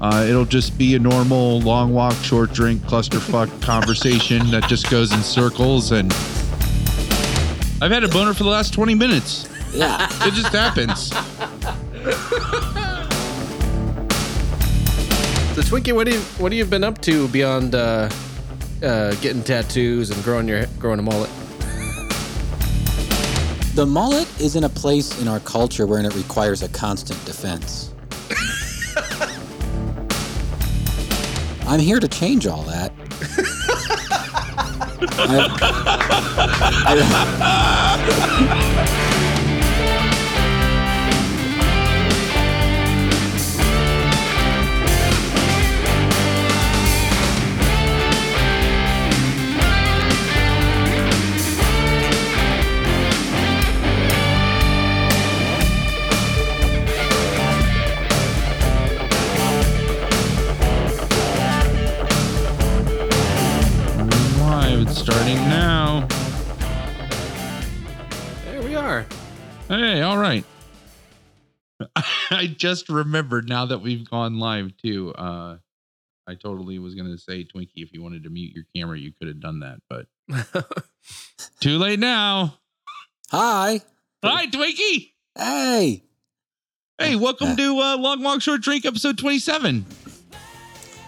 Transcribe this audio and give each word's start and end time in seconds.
Uh, 0.00 0.24
it'll 0.28 0.44
just 0.44 0.78
be 0.78 0.94
a 0.94 0.98
normal 0.98 1.60
long 1.60 1.92
walk, 1.92 2.14
short 2.22 2.52
drink, 2.52 2.80
clusterfuck 2.82 3.60
conversation 3.60 4.50
that 4.50 4.64
just 4.68 4.90
goes 4.90 5.12
in 5.12 5.22
circles. 5.22 5.92
And 5.92 6.12
I've 7.82 7.90
had 7.90 8.04
a 8.04 8.08
boner 8.08 8.32
for 8.32 8.44
the 8.44 8.50
last 8.50 8.72
20 8.72 8.94
minutes. 8.94 9.48
Yeah. 9.72 10.08
It 10.26 10.34
just 10.34 10.52
happens. 10.52 11.12
So 15.54 15.62
Twinkie, 15.62 15.92
what 15.92 16.06
do 16.06 16.12
you 16.12 16.20
what 16.38 16.52
have 16.52 16.58
you 16.58 16.64
been 16.64 16.84
up 16.84 17.00
to 17.02 17.28
beyond 17.28 17.74
uh, 17.74 18.08
uh, 18.82 19.14
getting 19.16 19.42
tattoos 19.42 20.10
and 20.10 20.22
growing 20.24 20.48
your 20.48 20.64
growing 20.78 21.00
a 21.00 21.02
mullet? 21.02 21.28
The 23.74 23.84
mullet 23.84 24.28
is 24.40 24.56
in 24.56 24.64
a 24.64 24.68
place 24.68 25.20
in 25.20 25.28
our 25.28 25.40
culture 25.40 25.86
wherein 25.86 26.06
it 26.06 26.14
requires 26.14 26.62
a 26.62 26.68
constant 26.68 27.22
defense. 27.26 27.89
I'm 31.70 31.78
here 31.78 32.00
to 32.00 32.08
change 32.08 32.48
all 32.48 32.64
that. 32.64 32.92
I- 35.22 35.46
I- 39.22 39.29
Hey, 69.90 70.02
all 70.02 70.18
right. 70.18 70.44
I 72.30 72.46
just 72.46 72.88
remembered 72.88 73.48
now 73.48 73.66
that 73.66 73.80
we've 73.80 74.08
gone 74.08 74.38
live 74.38 74.70
too. 74.76 75.12
Uh, 75.12 75.56
I 76.28 76.36
totally 76.36 76.78
was 76.78 76.94
gonna 76.94 77.18
say 77.18 77.42
Twinkie, 77.44 77.78
if 77.78 77.92
you 77.92 78.00
wanted 78.00 78.22
to 78.22 78.30
mute 78.30 78.54
your 78.54 78.66
camera, 78.72 78.96
you 78.96 79.10
could 79.18 79.26
have 79.26 79.40
done 79.40 79.58
that, 79.60 79.80
but 79.88 80.06
too 81.60 81.76
late 81.78 81.98
now. 81.98 82.60
Hi. 83.32 83.80
Hi, 84.24 84.46
Twinkie. 84.46 85.10
Hey. 85.36 86.04
Hey, 86.96 87.16
welcome 87.16 87.56
to 87.56 87.80
uh, 87.80 87.96
Long 87.96 88.22
Walk 88.22 88.42
Short 88.42 88.60
Drink, 88.60 88.84
episode 88.84 89.18
twenty-seven. 89.18 89.84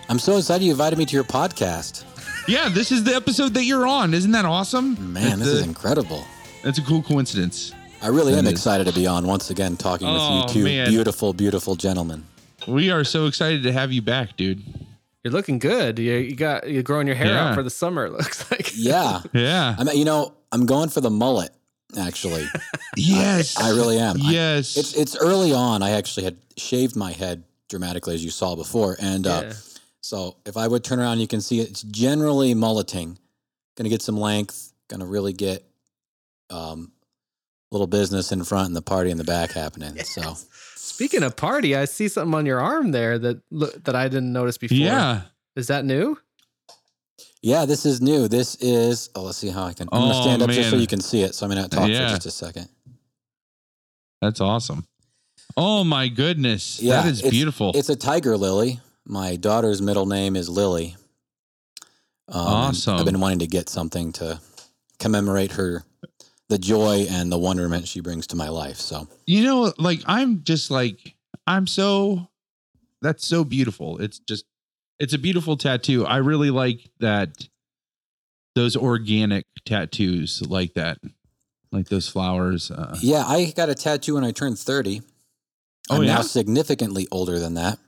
I'm 0.08 0.18
so 0.18 0.38
excited 0.38 0.64
you 0.64 0.72
invited 0.72 0.98
me 0.98 1.06
to 1.06 1.14
your 1.14 1.22
podcast. 1.22 2.04
Yeah, 2.48 2.68
this 2.68 2.90
is 2.90 3.04
the 3.04 3.14
episode 3.14 3.54
that 3.54 3.62
you're 3.62 3.86
on. 3.86 4.12
Isn't 4.12 4.32
that 4.32 4.44
awesome? 4.44 5.12
Man, 5.12 5.38
this 5.38 5.46
It's 5.46 5.58
is 5.58 5.66
incredible. 5.68 6.24
That's 6.64 6.78
a 6.78 6.82
cool 6.82 7.00
coincidence. 7.00 7.72
I 8.02 8.08
really 8.08 8.32
That 8.32 8.38
am 8.40 8.46
is. 8.46 8.52
excited 8.52 8.86
to 8.88 8.92
be 8.92 9.06
on 9.06 9.26
once 9.26 9.50
again 9.50 9.76
talking 9.76 10.06
with 10.08 10.16
Oh, 10.20 10.42
you 10.42 10.48
two 10.48 10.64
man. 10.64 10.88
beautiful, 10.88 11.32
beautiful 11.32 11.76
gentlemen. 11.76 12.24
We 12.66 12.90
are 12.90 13.04
so 13.04 13.26
excited 13.26 13.62
to 13.64 13.72
have 13.72 13.92
you 13.92 14.02
back, 14.02 14.36
dude. 14.36 14.62
You're 15.22 15.32
looking 15.32 15.58
good. 15.60 15.98
You, 15.98 16.14
you 16.14 16.34
got 16.34 16.68
you're 16.68 16.82
growing 16.82 17.06
your 17.06 17.14
hair 17.16 17.28
Yeah. 17.28 17.48
out 17.50 17.54
for 17.54 17.62
the 17.62 17.70
summer. 17.70 18.06
It 18.06 18.12
looks 18.12 18.50
like. 18.50 18.72
Yeah. 18.74 19.20
Yeah. 19.32 19.76
I 19.78 19.84
mean, 19.84 19.96
you 19.96 20.04
know, 20.04 20.34
I'm 20.50 20.66
going 20.66 20.88
for 20.88 21.00
the 21.00 21.10
mullet, 21.10 21.50
actually. 21.98 22.46
Yes. 22.96 23.56
I 23.58 23.70
really 23.70 23.98
am. 23.98 24.16
I- 24.20 24.30
Yes. 24.32 24.76
It's 24.76 24.94
it's 24.94 25.16
early 25.16 25.52
on. 25.54 25.82
I 25.82 25.90
actually 25.92 26.24
had 26.24 26.36
shaved 26.58 26.94
my 26.96 27.12
head 27.12 27.44
dramatically, 27.70 28.14
as 28.14 28.22
you 28.24 28.30
saw 28.30 28.54
before, 28.56 28.96
and 29.00 29.26
uh, 29.26 29.42
Yeah. 29.46 29.52
so 30.02 30.36
if 30.44 30.56
I 30.58 30.66
would 30.68 30.84
turn 30.84 30.98
around, 31.00 31.20
you 31.20 31.26
can 31.28 31.40
see 31.40 31.60
it's 31.60 31.82
generally 31.82 32.52
mulleting. 32.52 33.16
Going 33.76 33.84
to 33.84 33.88
get 33.90 34.02
some 34.02 34.18
length. 34.18 34.72
Going 34.88 35.00
to 35.00 35.06
really 35.06 35.32
get 35.32 35.64
um, 36.50 36.92
little 37.72 37.88
business 37.88 38.30
in 38.30 38.44
front 38.44 38.68
and 38.68 38.76
the 38.76 38.82
party 38.82 39.10
in 39.10 39.16
the 39.16 39.24
back 39.24 39.50
happening. 39.50 39.98
So 40.04 40.36
Speaking 40.76 41.22
of 41.24 41.34
party, 41.36 41.74
I 41.74 41.86
see 41.86 42.06
something 42.06 42.34
on 42.34 42.46
your 42.46 42.60
arm 42.60 42.92
there 42.92 43.18
that 43.18 43.40
that 43.84 43.96
I 43.96 44.04
didn't 44.08 44.32
notice 44.32 44.58
before. 44.58 44.76
yeah. 44.76 45.22
Is 45.56 45.66
that 45.66 45.84
new? 45.84 46.18
yeah, 47.42 47.64
this 47.66 47.84
is 47.86 48.00
new. 48.00 48.28
This 48.28 48.54
is. 48.56 49.10
Oh, 49.16 49.22
let's 49.22 49.38
see 49.38 49.48
how 49.50 49.64
I 49.64 49.72
can. 49.72 49.88
I'm 49.90 50.00
going 50.02 50.12
to 50.12 50.18
Oh, 50.18 50.22
stand 50.22 50.42
up 50.42 50.50
just 50.50 50.70
so 50.70 50.76
you 50.76 50.86
can 50.86 51.00
see 51.00 51.22
it. 51.22 51.34
So 51.34 51.44
I'm 51.46 51.52
going 51.52 51.62
to 51.62 51.68
talk 51.68 51.88
Yeah. 51.88 52.08
for 52.08 52.14
just 52.14 52.26
a 52.26 52.30
second. 52.30 52.68
That's 54.20 54.40
awesome. 54.40 54.86
Oh 55.56 55.82
my 55.84 56.08
goodness. 56.08 56.80
Yeah, 56.80 57.02
that 57.02 57.10
is 57.10 57.18
it's- 57.18 57.30
beautiful. 57.32 57.72
It's 57.74 57.88
a 57.88 57.96
tiger 57.96 58.36
lily. 58.36 58.80
My 59.04 59.34
daughter's 59.36 59.82
middle 59.82 60.06
name 60.06 60.36
is 60.36 60.48
Lily. 60.48 60.96
Um, 62.28 62.40
Awesome. 62.46 62.96
I've 62.98 63.04
been 63.04 63.18
wanting 63.20 63.40
to 63.40 63.46
get 63.48 63.68
something 63.68 64.12
to 64.12 64.40
commemorate 65.00 65.52
her, 65.52 65.84
the 66.52 66.58
joy 66.58 67.06
and 67.08 67.32
the 67.32 67.38
wonderment 67.38 67.88
she 67.88 68.00
brings 68.00 68.26
to 68.26 68.36
my 68.36 68.50
life. 68.50 68.76
So 68.76 69.08
you 69.26 69.42
know, 69.42 69.72
like 69.78 70.00
I'm 70.04 70.44
just 70.44 70.70
like 70.70 71.14
I'm 71.46 71.66
so 71.66 72.28
that's 73.00 73.26
so 73.26 73.42
beautiful. 73.42 73.98
It's 74.02 74.18
just 74.18 74.44
it's 74.98 75.14
a 75.14 75.18
beautiful 75.18 75.56
tattoo. 75.56 76.04
I 76.04 76.18
really 76.18 76.50
like 76.50 76.90
that 77.00 77.48
those 78.54 78.76
organic 78.76 79.46
tattoos 79.64 80.42
like 80.46 80.74
that. 80.74 80.98
Like 81.70 81.88
those 81.88 82.06
flowers. 82.06 82.70
Uh, 82.70 82.98
yeah, 83.00 83.24
I 83.26 83.50
got 83.56 83.70
a 83.70 83.74
tattoo 83.74 84.16
when 84.16 84.24
I 84.24 84.30
turned 84.30 84.58
30. 84.58 85.00
Oh, 85.88 85.96
I'm 85.96 86.02
yeah? 86.02 86.16
now 86.16 86.20
significantly 86.20 87.08
older 87.10 87.38
than 87.38 87.54
that. 87.54 87.78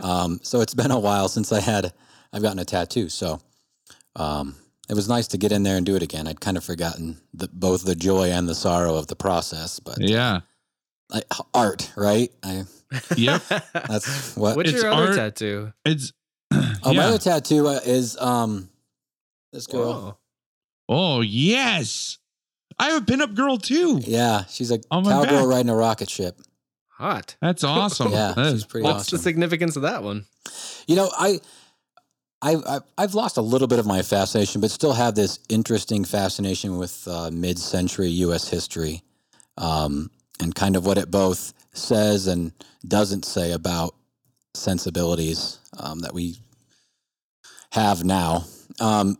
Um, 0.00 0.40
so 0.42 0.60
it's 0.60 0.74
been 0.74 0.90
a 0.90 0.98
while 0.98 1.28
since 1.28 1.52
I 1.52 1.60
had 1.60 1.92
I've 2.32 2.42
gotten 2.42 2.58
a 2.58 2.64
tattoo. 2.64 3.08
So 3.08 3.40
um, 4.16 4.56
it 4.88 4.94
was 4.94 5.08
nice 5.08 5.28
to 5.28 5.38
get 5.38 5.52
in 5.52 5.62
there 5.62 5.76
and 5.76 5.86
do 5.86 5.96
it 5.96 6.02
again. 6.02 6.26
I'd 6.26 6.40
kind 6.40 6.56
of 6.56 6.64
forgotten 6.64 7.20
the, 7.32 7.48
both 7.52 7.84
the 7.84 7.94
joy 7.94 8.30
and 8.30 8.48
the 8.48 8.54
sorrow 8.54 8.96
of 8.96 9.06
the 9.06 9.16
process, 9.16 9.78
but 9.80 10.00
yeah. 10.00 10.40
I, 11.12 11.22
art, 11.54 11.92
right? 11.96 12.30
I, 12.42 12.64
Yep. 13.16 13.42
that's 13.72 14.36
what 14.36 14.56
What's 14.56 14.70
It's 14.70 14.82
your 14.82 14.92
other 14.92 15.06
art- 15.08 15.16
tattoo? 15.16 15.72
It's 15.84 16.12
Oh, 16.84 16.92
my 16.92 17.04
other 17.04 17.18
tattoo 17.18 17.66
uh, 17.66 17.80
is 17.84 18.18
um 18.18 18.68
this 19.52 19.66
girl. 19.66 20.18
Whoa. 20.88 21.16
Oh 21.16 21.20
yes. 21.22 22.18
I 22.78 22.90
have 22.90 23.02
a 23.02 23.04
pinup 23.06 23.34
girl 23.34 23.56
too. 23.58 23.98
Yeah, 24.02 24.44
she's 24.46 24.70
a 24.70 24.80
On 24.90 25.04
my 25.04 25.12
cowgirl 25.12 25.40
back. 25.40 25.46
riding 25.48 25.70
a 25.70 25.76
rocket 25.76 26.10
ship. 26.10 26.36
Oh, 26.38 26.44
Hot. 27.04 27.36
That's 27.40 27.64
awesome. 27.64 28.12
Yeah, 28.12 28.32
That 28.36 28.44
she's 28.46 28.52
is 28.54 28.64
pretty 28.66 28.84
What's 28.84 29.10
the 29.10 29.18
significance 29.18 29.76
of 29.76 29.82
that 29.82 30.02
one? 30.02 30.26
You 30.86 30.96
know, 30.96 31.10
I, 31.18 31.40
I, 32.42 32.80
I've 32.98 33.14
lost 33.14 33.36
a 33.36 33.42
little 33.42 33.68
bit 33.68 33.78
of 33.78 33.86
my 33.86 34.02
fascination, 34.02 34.60
but 34.60 34.72
still 34.72 34.92
have 34.92 35.14
this 35.14 35.38
interesting 35.48 36.04
fascination 36.04 36.76
with 36.76 37.06
uh, 37.06 37.30
mid-century 37.30 38.08
U.S. 38.08 38.48
history, 38.48 39.02
um, 39.56 40.10
and 40.40 40.52
kind 40.52 40.74
of 40.74 40.84
what 40.84 40.98
it 40.98 41.10
both 41.10 41.54
says 41.72 42.26
and 42.26 42.52
doesn't 42.86 43.24
say 43.24 43.52
about 43.52 43.94
sensibilities 44.54 45.60
um, 45.78 46.00
that 46.00 46.12
we 46.12 46.36
have 47.70 48.04
now. 48.04 48.44
Um, 48.80 49.18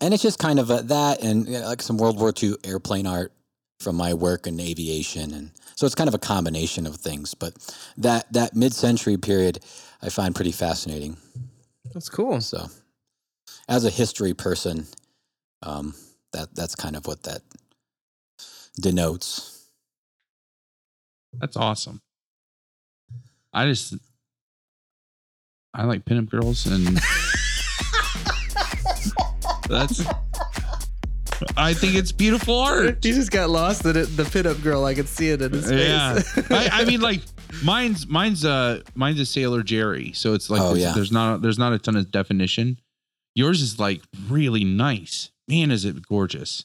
and 0.00 0.14
it's 0.14 0.22
just 0.22 0.38
kind 0.38 0.58
of 0.58 0.70
a, 0.70 0.82
that 0.82 1.22
and 1.22 1.46
you 1.46 1.60
know, 1.60 1.66
like 1.66 1.82
some 1.82 1.98
World 1.98 2.18
War 2.18 2.32
II 2.42 2.56
airplane 2.64 3.06
art 3.06 3.32
from 3.80 3.96
my 3.96 4.14
work 4.14 4.46
in 4.46 4.58
aviation, 4.60 5.34
and 5.34 5.50
so 5.76 5.84
it's 5.84 5.94
kind 5.94 6.08
of 6.08 6.14
a 6.14 6.18
combination 6.18 6.86
of 6.86 6.96
things. 6.96 7.34
But 7.34 7.54
that 7.98 8.32
that 8.32 8.56
mid-century 8.56 9.18
period, 9.18 9.60
I 10.00 10.08
find 10.08 10.34
pretty 10.34 10.52
fascinating. 10.52 11.18
That's 11.94 12.08
cool. 12.08 12.40
So, 12.40 12.66
as 13.68 13.84
a 13.84 13.90
history 13.90 14.34
person, 14.34 14.86
um, 15.62 15.94
that 16.32 16.54
that's 16.54 16.74
kind 16.74 16.96
of 16.96 17.06
what 17.06 17.22
that 17.22 17.42
denotes. 18.80 19.68
That's 21.40 21.56
awesome. 21.56 22.00
I 23.52 23.66
just 23.66 23.94
I 25.72 25.84
like 25.84 26.04
pinup 26.04 26.30
girls 26.30 26.66
and 26.66 26.96
that's 29.68 30.04
I 31.56 31.74
think 31.74 31.94
it's 31.94 32.12
beautiful 32.12 32.58
art. 32.58 33.04
He 33.04 33.12
just 33.12 33.30
got 33.30 33.50
lost 33.50 33.84
in 33.84 33.96
it. 33.96 34.06
The 34.16 34.22
pinup 34.24 34.62
girl. 34.62 34.84
I 34.84 34.94
could 34.94 35.08
see 35.08 35.30
it 35.30 35.42
in 35.42 35.52
his 35.52 35.70
Yeah. 35.70 36.20
face. 36.20 36.50
I, 36.50 36.80
I 36.80 36.84
mean 36.84 37.00
like 37.00 37.20
mine's 37.62 38.06
mine's 38.06 38.44
uh 38.44 38.80
mine's 38.94 39.20
a 39.20 39.26
sailor 39.26 39.62
Jerry. 39.62 40.12
So 40.12 40.34
it's 40.34 40.50
like 40.50 40.60
Oh, 40.60 40.68
there's, 40.68 40.78
yeah. 40.82 40.92
there's 40.92 41.12
not 41.12 41.42
there's 41.42 41.58
not 41.58 41.72
a 41.72 41.78
ton 41.78 41.96
of 41.96 42.10
definition. 42.10 42.80
Yours 43.34 43.60
is 43.62 43.78
like 43.78 44.00
really 44.28 44.64
nice. 44.64 45.30
Man, 45.48 45.70
is 45.70 45.84
it 45.84 46.06
gorgeous. 46.08 46.64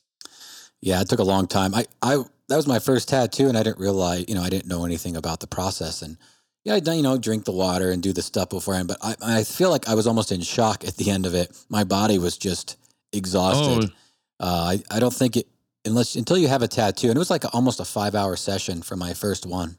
Yeah, 0.81 1.01
it 1.01 1.09
took 1.09 1.19
a 1.19 1.24
long 1.24 1.47
time. 1.47 1.75
I, 1.75 1.86
I 2.01 2.24
that 2.47 2.56
was 2.56 2.68
my 2.68 2.80
first 2.80 3.09
tattoo, 3.09 3.47
and 3.50 3.57
I 3.57 3.63
didn't 3.63 3.80
realize, 3.80 4.25
you 4.27 4.36
know, 4.36 4.41
I 4.41 4.50
didn't 4.50 4.68
know 4.68 4.86
anything 4.86 5.15
about 5.18 5.39
the 5.41 5.47
process. 5.47 6.01
And 6.01 6.18
yeah, 6.63 6.75
I 6.75 6.80
done, 6.80 6.97
you 6.97 7.03
know, 7.03 7.18
drink 7.18 7.45
the 7.45 7.51
water 7.51 7.92
and 7.92 8.01
do 8.01 8.13
the 8.13 8.21
stuff 8.21 8.50
beforehand. 8.50 8.88
But 8.88 8.97
I, 9.01 9.15
I 9.21 9.44
feel 9.44 9.69
like 9.69 9.88
I 9.89 9.94
was 9.95 10.07
almost 10.07 10.31
in 10.31 10.42
shock 10.42 10.83
at 10.88 10.95
the 10.95 11.09
end 11.12 11.25
of 11.25 11.35
it. 11.35 11.51
My 11.69 11.83
body 11.83 12.18
was 12.18 12.38
just 12.38 12.77
exhausted. 13.13 13.92
Oh, 14.39 14.45
Uh, 14.45 14.77
I, 14.92 14.95
I 14.95 15.00
don't 15.00 15.13
think 15.13 15.35
it 15.38 15.47
unless 15.85 16.15
until 16.15 16.38
you 16.38 16.47
have 16.47 16.62
a 16.62 16.68
tattoo, 16.68 17.07
and 17.09 17.15
it 17.18 17.19
was 17.19 17.30
like 17.30 17.44
almost 17.53 17.80
a 17.81 17.85
five 17.85 18.15
hour 18.15 18.35
session 18.38 18.81
for 18.81 18.95
my 18.95 19.13
first 19.13 19.45
one. 19.45 19.77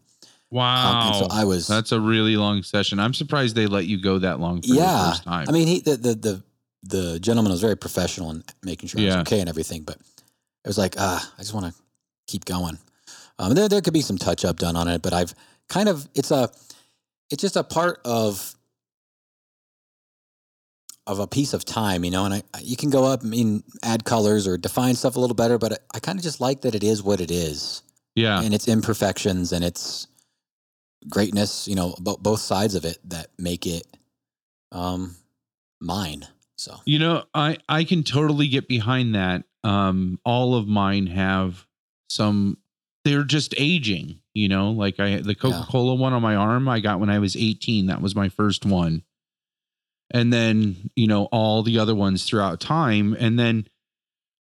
Wow. 0.50 1.06
and 1.06 1.17
so 1.17 1.26
I 1.31 1.44
was 1.44 1.67
That's 1.69 1.93
a 1.93 2.00
really 2.00 2.37
long 2.37 2.62
session. 2.62 2.99
I'm 2.99 3.14
surprised 3.14 3.55
they 3.55 3.67
let 3.67 3.87
you 3.87 4.02
go 4.02 4.19
that 4.19 4.41
long 4.41 4.62
for 4.62 4.69
the 4.69 4.75
yeah. 4.75 5.11
first 5.11 5.25
time. 5.25 5.47
I 5.49 5.52
mean, 5.52 5.69
he 5.69 5.81
the, 5.81 5.97
the 5.97 6.14
the 6.14 6.43
the 6.82 7.20
gentleman 7.20 7.52
was 7.52 7.61
very 7.61 7.76
professional 7.76 8.31
in 8.31 8.43
making 8.62 8.88
sure 8.88 9.00
I 9.00 9.05
was 9.05 9.17
okay 9.17 9.41
and 9.41 9.49
everything, 9.49 9.82
but 9.82 9.97
it 9.97 10.69
was 10.69 10.79
like, 10.79 10.94
ah, 10.99 11.32
I 11.38 11.43
just 11.43 11.55
want 11.55 11.67
to 11.67 11.81
keep 12.26 12.44
going. 12.44 12.79
Um, 13.38 13.55
there 13.55 13.69
there 13.69 13.81
could 13.81 13.94
be 13.94 14.00
some 14.00 14.19
touch 14.19 14.44
up 14.44 14.56
done 14.56 14.76
on 14.76 14.88
it, 14.88 15.02
but 15.02 15.12
I've 15.12 15.35
kind 15.69 15.88
of 15.88 16.08
it's 16.14 16.31
a 16.31 16.50
it's 17.31 17.41
just 17.41 17.56
a 17.56 17.62
part 17.62 18.00
of 18.05 18.55
of 21.06 21.19
a 21.19 21.26
piece 21.26 21.55
of 21.55 21.64
time, 21.64 22.05
you 22.05 22.11
know. 22.11 22.25
And 22.25 22.35
I, 22.35 22.43
you 22.61 22.76
can 22.76 22.91
go 22.91 23.05
up, 23.05 23.20
I 23.23 23.26
mean, 23.26 23.62
add 23.82 24.05
colors 24.05 24.47
or 24.47 24.58
define 24.58 24.94
stuff 24.94 25.17
a 25.17 25.20
little 25.20 25.35
better, 25.35 25.58
but 25.58 25.73
I, 25.73 25.76
I 25.94 25.99
kind 26.00 26.19
of 26.19 26.23
just 26.23 26.41
like 26.41 26.62
that 26.62 26.75
it 26.75 26.85
is 26.85 27.02
what 27.02 27.20
it 27.20 27.31
is 27.31 27.82
yeah. 28.14 28.43
and 28.43 28.55
its 28.55 28.69
imperfections 28.69 29.52
and 29.52 29.64
its 29.64 30.06
greatness, 31.08 31.67
you 31.67 31.75
know, 31.75 31.94
bo- 31.99 32.19
both 32.19 32.41
sides 32.41 32.75
of 32.75 32.85
it 32.85 32.99
that 33.05 33.29
make 33.38 33.67
it 33.67 33.87
um 34.73 35.17
mine. 35.81 36.26
So 36.56 36.76
You 36.85 36.99
know, 36.99 37.25
I 37.35 37.58
I 37.69 37.85
can 37.85 38.02
totally 38.02 38.49
get 38.49 38.69
behind 38.69 39.14
that. 39.14 39.44
Um, 39.64 40.19
all 40.25 40.55
of 40.55 40.69
mine 40.69 41.06
have 41.06 41.67
some. 42.08 42.58
They're 43.05 43.25
just 43.25 43.55
aging. 43.56 44.20
You 44.35 44.49
know, 44.49 44.70
like 44.70 45.00
I 45.00 45.17
the 45.17 45.35
Coca 45.35 45.67
Cola 45.69 45.94
one 45.94 46.12
on 46.12 46.23
my 46.23 46.37
arm 46.37 46.69
I 46.69 46.81
got 46.81 47.00
when 47.00 47.11
I 47.11 47.19
was 47.19 47.35
18. 47.35 47.87
That 47.87 48.02
was 48.02 48.14
my 48.14 48.29
first 48.29 48.67
one, 48.67 49.02
and 50.11 50.32
then 50.32 50.91
you 50.94 51.06
know 51.06 51.25
all 51.32 51.62
the 51.62 51.79
other 51.79 51.94
ones 51.94 52.25
throughout 52.25 52.61
time, 52.61 53.17
and 53.19 53.38
then. 53.38 53.67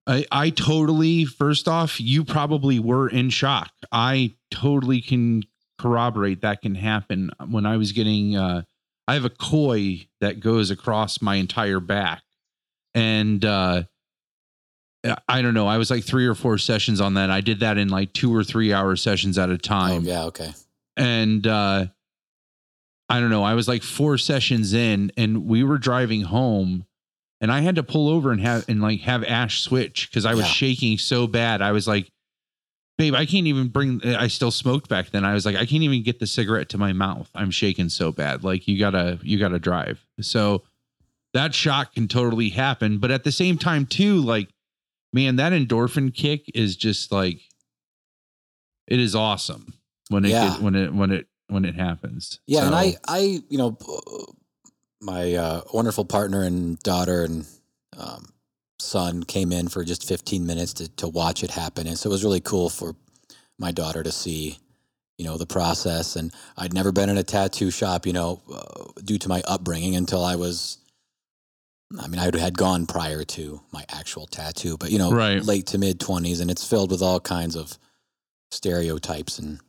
I, 0.06 0.24
I 0.32 0.50
totally 0.50 1.26
first 1.26 1.68
off 1.68 2.00
you 2.00 2.24
probably 2.24 2.78
were 2.78 3.06
in 3.06 3.28
shock 3.28 3.70
i 3.92 4.34
totally 4.50 5.02
can 5.02 5.42
corroborate 5.80 6.42
that 6.42 6.60
can 6.62 6.74
happen 6.74 7.30
when 7.48 7.64
i 7.66 7.76
was 7.76 7.92
getting 7.92 8.36
uh 8.36 8.62
I 9.08 9.14
have 9.14 9.24
a 9.24 9.30
koi 9.30 10.06
that 10.20 10.38
goes 10.38 10.70
across 10.70 11.20
my 11.20 11.34
entire 11.34 11.80
back. 11.80 12.22
And 12.94 13.44
uh 13.44 13.82
I 15.26 15.42
don't 15.42 15.54
know. 15.54 15.66
I 15.66 15.78
was 15.78 15.90
like 15.90 16.04
three 16.04 16.26
or 16.26 16.34
four 16.36 16.58
sessions 16.58 17.00
on 17.00 17.14
that. 17.14 17.28
I 17.28 17.40
did 17.40 17.58
that 17.60 17.76
in 17.76 17.88
like 17.88 18.12
two 18.12 18.32
or 18.32 18.44
three 18.44 18.72
hour 18.72 18.94
sessions 18.94 19.36
at 19.36 19.50
a 19.50 19.58
time. 19.58 19.90
oh, 19.90 19.94
time. 19.96 20.04
yeah, 20.04 20.24
okay. 20.26 20.52
And 20.96 21.44
uh 21.46 21.86
I 23.08 23.18
don't 23.18 23.30
know. 23.30 23.42
I 23.42 23.54
was 23.54 23.66
like 23.66 23.82
four 23.82 24.16
sessions 24.16 24.72
in 24.74 25.10
and 25.16 25.46
we 25.46 25.64
were 25.64 25.78
driving 25.78 26.22
home 26.22 26.86
and 27.40 27.50
I 27.50 27.62
had 27.62 27.74
to 27.76 27.82
pull 27.82 28.08
over 28.10 28.30
and 28.30 28.40
have 28.42 28.64
and 28.68 28.80
like 28.80 29.00
have 29.00 29.24
Ash 29.24 29.60
switch 29.60 30.08
because 30.08 30.24
I 30.24 30.34
was 30.34 30.44
Yeah. 30.46 30.52
shaking 30.52 30.98
so 30.98 31.26
bad. 31.26 31.62
I 31.62 31.72
was 31.72 31.88
like, 31.88 32.12
babe, 33.00 33.14
I 33.14 33.24
can't 33.24 33.46
even 33.46 33.68
bring 33.68 34.04
I 34.04 34.26
still 34.28 34.50
smoked 34.50 34.88
back 34.90 35.10
then. 35.10 35.24
I 35.24 35.32
was 35.32 35.46
like, 35.46 35.56
I 35.56 35.64
can't 35.64 35.82
even 35.82 36.02
get 36.02 36.20
the 36.20 36.26
cigarette 36.26 36.68
to 36.70 36.78
my 36.78 36.92
mouth. 36.92 37.30
I'm 37.34 37.50
shaking 37.50 37.88
so 37.88 38.12
bad. 38.12 38.44
Like 38.44 38.68
you 38.68 38.78
gotta 38.78 39.18
you 39.22 39.38
gotta 39.38 39.58
drive. 39.58 40.04
So 40.20 40.62
that 41.32 41.54
shock 41.54 41.94
can 41.94 42.08
totally 42.08 42.50
happen. 42.50 42.98
But 42.98 43.10
at 43.10 43.24
the 43.24 43.32
same 43.32 43.56
time, 43.56 43.86
too, 43.86 44.16
like, 44.20 44.48
man, 45.12 45.36
that 45.36 45.52
endorphin 45.52 46.12
kick 46.14 46.50
is 46.54 46.76
just 46.76 47.10
like 47.10 47.40
it 48.86 49.00
is 49.00 49.14
awesome 49.14 49.72
when 50.08 50.24
it 50.26 50.30
Yeah. 50.30 50.58
when 50.58 50.74
it 50.74 50.92
when 50.92 51.10
it 51.10 51.26
when 51.48 51.64
it 51.64 51.76
happens. 51.76 52.40
Yeah, 52.46 52.66
and 52.66 52.74
I 52.74 52.96
I 53.08 53.42
you 53.48 53.56
know 53.58 53.78
my 55.00 55.34
uh, 55.34 55.62
wonderful 55.72 56.04
partner 56.04 56.42
and 56.42 56.78
daughter 56.80 57.24
and 57.24 57.46
um, 57.96 58.26
son 58.80 59.22
came 59.22 59.52
in 59.52 59.68
for 59.68 59.84
just 59.84 60.06
15 60.08 60.46
minutes 60.46 60.72
to 60.74 60.88
to 60.96 61.08
watch 61.08 61.42
it 61.44 61.50
happen, 61.50 61.86
and 61.86 61.98
so 61.98 62.08
it 62.10 62.12
was 62.12 62.24
really 62.24 62.40
cool 62.40 62.68
for 62.70 62.94
my 63.58 63.72
daughter 63.72 64.02
to 64.02 64.12
see 64.12 64.58
you 65.18 65.24
know 65.26 65.36
the 65.36 65.46
process. 65.46 66.16
And 66.16 66.32
I'd 66.56 66.74
never 66.74 66.92
been 66.92 67.10
in 67.10 67.18
a 67.18 67.22
tattoo 67.22 67.70
shop, 67.70 68.06
you 68.06 68.12
know, 68.12 68.40
uh, 68.52 69.00
due 69.04 69.18
to 69.18 69.28
my 69.28 69.42
upbringing 69.46 69.96
until 69.96 70.24
I 70.24 70.36
was. 70.36 70.78
I 72.00 72.06
mean, 72.06 72.20
I 72.20 72.26
had 72.38 72.56
gone 72.56 72.86
prior 72.86 73.24
to 73.24 73.60
my 73.72 73.84
actual 73.88 74.26
tattoo, 74.26 74.76
but 74.78 74.92
you 74.92 74.98
know, 74.98 75.10
Right. 75.10 75.44
late 75.44 75.66
to 75.68 75.78
mid 75.78 75.98
twenties, 76.00 76.40
and 76.40 76.50
it's 76.50 76.64
filled 76.66 76.90
with 76.92 77.02
all 77.02 77.20
kinds 77.20 77.56
of 77.56 77.76
stereotypes 78.52 79.38
and 79.38 79.60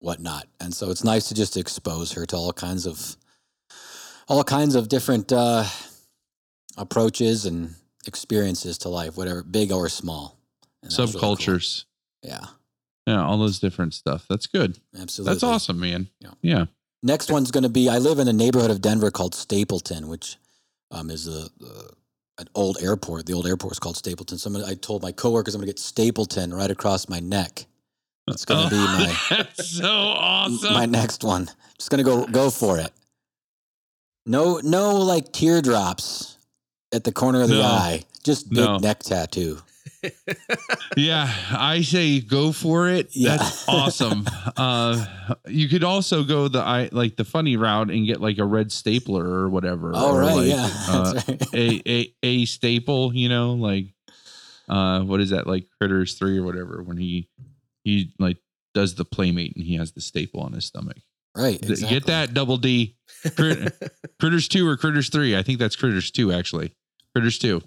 whatnot. 0.00 0.48
And 0.60 0.74
so 0.74 0.90
it's 0.90 1.04
nice 1.04 1.28
to 1.28 1.34
just 1.34 1.56
expose 1.56 2.12
her 2.12 2.26
to 2.26 2.36
all 2.36 2.52
kinds 2.52 2.86
of 2.86 3.16
all 4.28 4.44
kinds 4.44 4.74
of 4.74 4.88
different 4.88 5.32
uh, 5.32 5.64
approaches 6.76 7.44
and 7.46 7.74
experiences 8.06 8.78
to 8.78 8.88
life, 8.88 9.16
whatever 9.16 9.42
big 9.42 9.72
or 9.72 9.88
small. 9.88 10.38
And 10.82 10.90
that 10.90 10.98
really 10.98 11.12
cool. 11.12 11.36
subcultures. 11.36 11.84
Yeah, 12.22 12.44
Yeah, 13.06 13.24
all 13.24 13.38
those 13.38 13.58
different 13.58 13.94
stuff. 13.94 14.26
That's 14.28 14.46
good. 14.46 14.78
absolutely. 15.00 15.34
That's 15.34 15.42
awesome, 15.42 15.80
man. 15.80 16.08
Yeah. 16.20 16.30
Yeah. 16.40 16.64
Next 17.02 17.30
one's 17.30 17.50
going 17.50 17.64
to 17.64 17.68
be 17.68 17.88
I 17.88 17.98
live 17.98 18.18
in 18.20 18.28
a 18.28 18.32
neighborhood 18.32 18.70
of 18.70 18.80
Denver 18.80 19.10
called 19.10 19.34
Stapleton, 19.34 20.06
which 20.08 20.36
um, 20.92 21.10
is 21.10 21.26
a, 21.26 21.48
uh, 21.64 21.88
an 22.38 22.48
old 22.54 22.78
airport. 22.80 23.26
The 23.26 23.32
old 23.32 23.46
airport 23.46 23.72
is 23.72 23.78
called 23.80 23.96
Stapleton. 23.96 24.38
So 24.38 24.50
gonna, 24.50 24.66
I 24.66 24.74
told 24.74 25.02
my 25.02 25.10
coworkers 25.10 25.54
I'm 25.54 25.60
going 25.60 25.66
to 25.66 25.72
get 25.72 25.80
Stapleton 25.80 26.54
right 26.54 26.70
across 26.70 27.08
my 27.08 27.18
neck. 27.18 27.66
That's 28.28 28.44
going 28.44 28.68
to 28.68 28.70
be 28.70 28.76
my 28.76 29.16
That's 29.30 29.68
so 29.68 29.88
awesome. 29.88 30.72
my 30.74 30.86
next 30.86 31.24
one. 31.24 31.48
Just 31.76 31.90
gonna 31.90 32.04
go 32.04 32.24
go 32.26 32.48
for 32.50 32.78
it. 32.78 32.92
No, 34.24 34.60
no, 34.62 34.94
like 34.98 35.32
teardrops 35.32 36.36
at 36.92 37.04
the 37.04 37.12
corner 37.12 37.42
of 37.42 37.48
the 37.48 37.56
No. 37.56 37.62
eye. 37.62 38.04
Just 38.24 38.48
big 38.50 38.58
No. 38.58 38.78
neck 38.78 39.00
tattoo. 39.00 39.58
yeah, 40.96 41.32
I 41.52 41.82
say 41.82 42.20
go 42.20 42.52
for 42.52 42.88
it. 42.88 43.08
Yeah. 43.12 43.36
That's 43.36 43.68
awesome. 43.68 44.26
uh 44.56 45.04
you 45.46 45.68
could 45.68 45.84
also 45.84 46.24
go 46.24 46.48
the 46.48 46.60
I 46.60 46.88
like 46.92 47.16
the 47.16 47.24
funny 47.24 47.56
route 47.56 47.90
and 47.90 48.06
get 48.06 48.20
like 48.20 48.38
a 48.38 48.44
red 48.44 48.72
stapler 48.72 49.24
or 49.24 49.48
whatever. 49.48 49.92
Oh 49.94 50.18
right, 50.18 50.34
like, 50.34 50.46
yeah. 50.48 50.68
uh, 50.88 51.12
right. 51.28 51.54
a, 51.54 51.82
a 51.90 52.14
a 52.22 52.44
staple, 52.46 53.14
you 53.14 53.28
know, 53.28 53.52
like 53.54 53.86
uh 54.68 55.00
what 55.02 55.20
is 55.20 55.30
that 55.30 55.46
like 55.46 55.66
critters 55.80 56.14
3 56.14 56.38
or 56.38 56.44
whatever 56.44 56.82
when 56.82 56.96
he 56.96 57.28
he 57.84 58.12
like 58.18 58.38
does 58.74 58.94
the 58.94 59.04
playmate 59.04 59.54
and 59.56 59.64
he 59.64 59.76
has 59.76 59.92
the 59.92 60.00
staple 60.00 60.40
on 60.40 60.52
his 60.52 60.64
stomach. 60.64 60.96
right. 61.36 61.62
Exactly. 61.62 61.88
Get 61.98 62.06
that 62.06 62.34
double 62.34 62.56
D. 62.56 62.96
Crit- 63.36 63.72
Critters 64.18 64.48
2 64.48 64.66
or 64.66 64.76
Critters 64.76 65.10
3. 65.10 65.36
I 65.36 65.42
think 65.42 65.58
that's 65.58 65.76
Critters 65.76 66.10
2 66.10 66.32
actually. 66.32 66.74
Critters 67.14 67.38
2. 67.38 67.60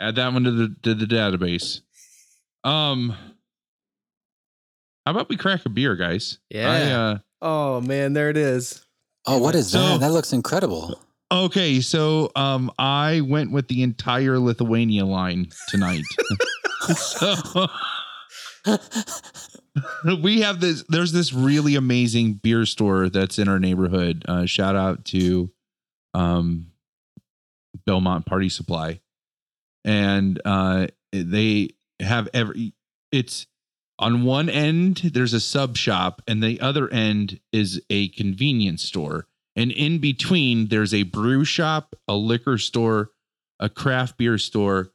Add 0.00 0.16
that 0.16 0.32
one 0.32 0.44
to 0.44 0.50
the 0.50 0.76
to 0.82 0.94
the 0.94 1.06
database. 1.06 1.80
Um 2.64 3.10
How 5.06 5.12
about 5.12 5.28
we 5.28 5.36
crack 5.36 5.64
a 5.66 5.68
beer, 5.68 5.96
guys? 5.96 6.38
Yeah. 6.50 6.70
I, 6.70 6.80
uh, 6.90 7.18
oh 7.42 7.80
man, 7.80 8.12
there 8.12 8.30
it 8.30 8.36
is. 8.36 8.84
Oh, 9.26 9.38
what 9.38 9.54
is 9.54 9.70
So- 9.70 9.78
that? 9.78 10.00
That 10.00 10.12
looks 10.12 10.32
incredible. 10.32 11.00
okay, 11.32 11.80
so 11.80 12.30
um 12.36 12.70
I 12.78 13.20
went 13.22 13.52
with 13.52 13.68
the 13.68 13.82
entire 13.82 14.38
Lithuania 14.38 15.06
line 15.06 15.48
tonight. 15.68 16.02
so 16.96 17.34
we 20.22 20.40
have 20.40 20.60
this 20.60 20.84
there's 20.88 21.12
this 21.12 21.32
really 21.32 21.76
amazing 21.76 22.34
beer 22.34 22.66
store 22.66 23.08
that's 23.08 23.38
in 23.38 23.48
our 23.48 23.58
neighborhood 23.58 24.24
uh 24.28 24.44
shout 24.46 24.76
out 24.76 25.04
to 25.06 25.50
um 26.14 26.66
belmont 27.86 28.26
party 28.26 28.48
supply. 28.48 29.00
And 29.84 30.40
uh 30.44 30.88
they 31.12 31.70
have 32.00 32.28
every 32.34 32.74
it's 33.12 33.46
on 33.98 34.24
one 34.24 34.48
end 34.48 35.10
there's 35.14 35.32
a 35.32 35.40
sub 35.40 35.76
shop 35.76 36.22
and 36.26 36.42
the 36.42 36.60
other 36.60 36.88
end 36.88 37.40
is 37.52 37.80
a 37.90 38.08
convenience 38.08 38.82
store. 38.82 39.26
And 39.56 39.70
in 39.70 39.98
between 39.98 40.68
there's 40.68 40.94
a 40.94 41.04
brew 41.04 41.44
shop 41.44 41.94
a 42.08 42.14
liquor 42.14 42.58
store 42.58 43.10
a 43.60 43.68
craft 43.68 44.16
beer 44.18 44.38
store 44.38 44.90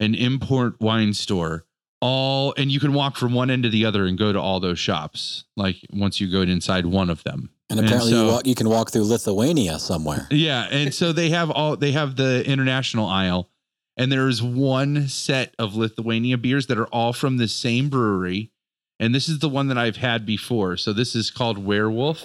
an 0.00 0.14
import 0.14 0.80
wine 0.80 1.12
store. 1.14 1.64
All 2.00 2.54
and 2.56 2.70
you 2.70 2.78
can 2.78 2.92
walk 2.92 3.16
from 3.16 3.34
one 3.34 3.50
end 3.50 3.64
to 3.64 3.68
the 3.70 3.84
other 3.84 4.06
and 4.06 4.16
go 4.16 4.32
to 4.32 4.40
all 4.40 4.60
those 4.60 4.78
shops 4.78 5.44
like 5.56 5.78
once 5.90 6.20
you 6.20 6.30
go 6.30 6.42
inside 6.42 6.86
one 6.86 7.10
of 7.10 7.24
them 7.24 7.50
And 7.70 7.80
apparently, 7.80 8.12
so- 8.12 8.24
you, 8.26 8.32
walk, 8.32 8.46
you 8.46 8.54
can 8.54 8.68
walk 8.68 8.90
through 8.90 9.04
Lithuania 9.04 9.78
somewhere. 9.78 10.26
yeah 10.30 10.66
and 10.70 10.92
so 10.94 11.12
they 11.12 11.28
have 11.30 11.50
all 11.50 11.76
they 11.76 11.92
have 11.92 12.16
the 12.16 12.42
international 12.46 13.06
aisle 13.06 13.50
and 13.96 14.10
there's 14.12 14.42
one 14.42 15.08
set 15.08 15.54
of 15.58 15.74
lithuania 15.74 16.38
beers 16.38 16.66
that 16.68 16.78
are 16.78 16.86
all 16.86 17.12
from 17.12 17.36
the 17.36 17.48
same 17.48 17.88
brewery 17.90 18.50
and 19.00 19.14
this 19.14 19.28
is 19.28 19.40
the 19.40 19.48
one 19.48 19.68
that 19.68 19.76
i've 19.76 19.96
had 19.96 20.24
before 20.24 20.76
so 20.76 20.92
this 20.92 21.14
is 21.14 21.30
called 21.30 21.58
werewolf 21.58 22.24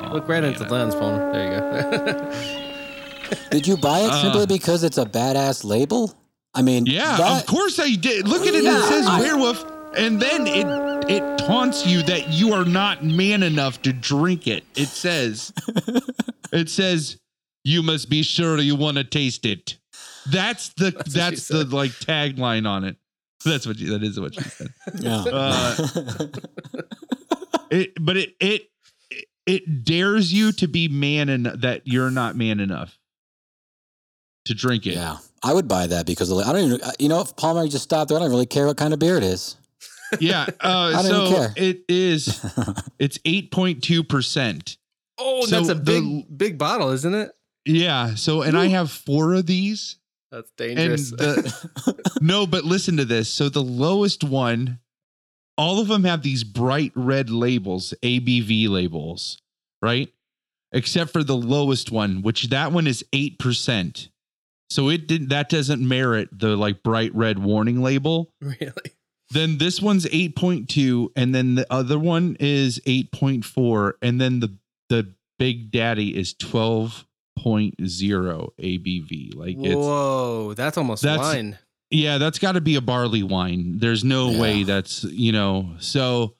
Oh, 0.00 0.10
Look 0.12 0.28
right 0.28 0.42
man. 0.42 0.52
into 0.52 0.62
the 0.64 0.72
lens, 0.72 0.94
phone. 0.94 1.32
There 1.32 1.44
you 1.44 1.58
go. 1.60 2.32
Did 3.50 3.66
you 3.66 3.76
buy 3.76 3.98
it 3.98 4.12
simply 4.22 4.42
Uh. 4.42 4.46
because 4.46 4.84
it's 4.84 4.96
a 4.96 5.04
badass 5.04 5.64
label? 5.64 6.14
I 6.54 6.62
mean, 6.62 6.86
Yeah, 6.86 7.16
that- 7.16 7.40
of 7.42 7.46
course 7.46 7.80
I 7.80 7.94
did. 7.96 8.28
Look 8.28 8.46
at 8.46 8.54
it. 8.54 8.62
Yeah, 8.62 8.78
it 8.78 8.82
says 8.88 9.06
I- 9.06 9.18
werewolf, 9.20 9.64
and 9.98 10.20
then 10.20 10.46
it 10.46 10.66
it 11.10 11.38
taunts 11.38 11.86
you 11.86 12.02
that 12.02 12.28
you 12.28 12.52
are 12.52 12.64
not 12.64 13.04
man 13.04 13.42
enough 13.42 13.82
to 13.82 13.92
drink 13.92 14.46
it. 14.46 14.64
It 14.76 14.88
says, 14.88 15.52
it 16.52 16.68
says 16.68 17.18
you 17.64 17.82
must 17.82 18.08
be 18.08 18.22
sure 18.22 18.58
you 18.58 18.76
want 18.76 18.96
to 18.98 19.04
taste 19.04 19.44
it. 19.46 19.78
That's 20.30 20.70
the 20.70 20.90
what 20.90 21.06
she 21.06 21.12
that's 21.12 21.48
the 21.48 21.58
said. 21.58 21.72
like 21.72 21.90
tagline 21.92 22.68
on 22.68 22.84
it. 22.84 22.96
That's 23.44 23.66
what 23.66 23.78
you, 23.78 23.90
that 23.90 24.02
is 24.02 24.18
what 24.18 24.34
she 24.34 24.42
said. 24.42 24.68
Yeah. 24.98 25.24
Uh, 25.30 26.26
It, 27.70 27.92
but 28.00 28.16
it 28.16 28.34
it 28.40 28.62
it 29.46 29.84
dares 29.84 30.32
you 30.32 30.52
to 30.52 30.66
be 30.68 30.88
man 30.88 31.28
and 31.28 31.46
that 31.46 31.82
you're 31.84 32.10
not 32.10 32.34
man 32.36 32.60
enough 32.60 32.98
to 34.46 34.54
drink 34.54 34.86
it. 34.86 34.94
Yeah, 34.94 35.18
I 35.42 35.52
would 35.52 35.68
buy 35.68 35.86
that 35.86 36.06
because 36.06 36.30
of, 36.30 36.38
I 36.38 36.52
don't 36.52 36.64
even. 36.64 36.80
You 36.98 37.08
know, 37.08 37.20
if 37.20 37.36
Palmer 37.36 37.66
just 37.68 37.84
stopped 37.84 38.08
there, 38.08 38.16
I 38.16 38.22
don't 38.22 38.30
really 38.30 38.46
care 38.46 38.66
what 38.66 38.76
kind 38.78 38.94
of 38.94 38.98
beer 39.00 39.16
it 39.16 39.22
is. 39.22 39.56
Yeah. 40.20 40.46
Uh, 40.60 40.92
I 40.96 41.02
don't 41.02 41.04
so 41.04 41.34
care. 41.34 41.52
it 41.56 41.80
is. 41.88 42.44
It's 42.98 43.18
eight 43.24 43.50
point 43.52 43.82
two 43.82 44.02
percent. 44.02 44.76
Oh, 45.18 45.44
So 45.46 45.56
that's 45.56 45.68
a 45.68 45.74
the- 45.74 45.80
big 46.26 46.38
big 46.38 46.58
bottle, 46.58 46.90
isn't 46.90 47.14
it? 47.14 47.30
Yeah. 47.64 48.14
So 48.16 48.42
and 48.42 48.56
I 48.56 48.66
have 48.68 48.90
four 48.90 49.34
of 49.34 49.46
these. 49.46 49.96
That's 50.30 50.50
And 50.58 50.76
dangerous. 50.76 51.10
the, 51.10 52.12
no, 52.20 52.46
but 52.46 52.64
listen 52.64 52.96
to 52.98 53.04
this. 53.06 53.30
So 53.30 53.48
the 53.48 53.62
lowest 53.62 54.22
one, 54.24 54.78
all 55.56 55.80
of 55.80 55.88
them 55.88 56.04
have 56.04 56.22
these 56.22 56.44
bright 56.44 56.92
red 56.94 57.30
labels, 57.30 57.94
ABV 58.02 58.68
labels, 58.68 59.38
right? 59.80 60.12
Except 60.72 61.12
for 61.12 61.24
the 61.24 61.36
lowest 61.36 61.90
one, 61.90 62.20
which 62.20 62.48
that 62.50 62.72
one 62.72 62.86
is 62.86 63.02
eight 63.14 63.38
percent. 63.38 64.10
So 64.70 64.90
it 64.90 65.06
didn't. 65.06 65.28
That 65.28 65.48
doesn't 65.48 65.86
merit 65.86 66.28
the 66.30 66.56
like 66.56 66.82
bright 66.82 67.14
red 67.14 67.38
warning 67.38 67.82
label. 67.82 68.30
really? 68.42 68.72
Then 69.30 69.58
this 69.58 69.80
one's 69.82 70.06
8.2 70.06 71.10
and 71.14 71.34
then 71.34 71.54
the 71.54 71.66
other 71.70 71.98
one 71.98 72.36
is 72.40 72.80
8.4 72.86 73.92
and 74.02 74.20
then 74.20 74.40
the 74.40 74.56
the 74.88 75.12
big 75.38 75.70
daddy 75.70 76.16
is 76.18 76.34
12.0 76.34 77.04
ABV. 78.58 79.34
Like 79.36 79.56
it's 79.58 79.74
Whoa, 79.74 80.54
that's 80.54 80.78
almost 80.78 81.02
That's- 81.02 81.26
wine. 81.34 81.58
yeah, 81.90 82.18
that's 82.18 82.38
got 82.38 82.52
to 82.52 82.60
be 82.60 82.76
a 82.76 82.80
barley 82.80 83.22
wine. 83.22 83.78
There's 83.78 84.04
no 84.04 84.30
Yeah. 84.30 84.40
way 84.40 84.62
that's, 84.62 85.04
you 85.04 85.32
know. 85.32 85.74
So 85.78 86.34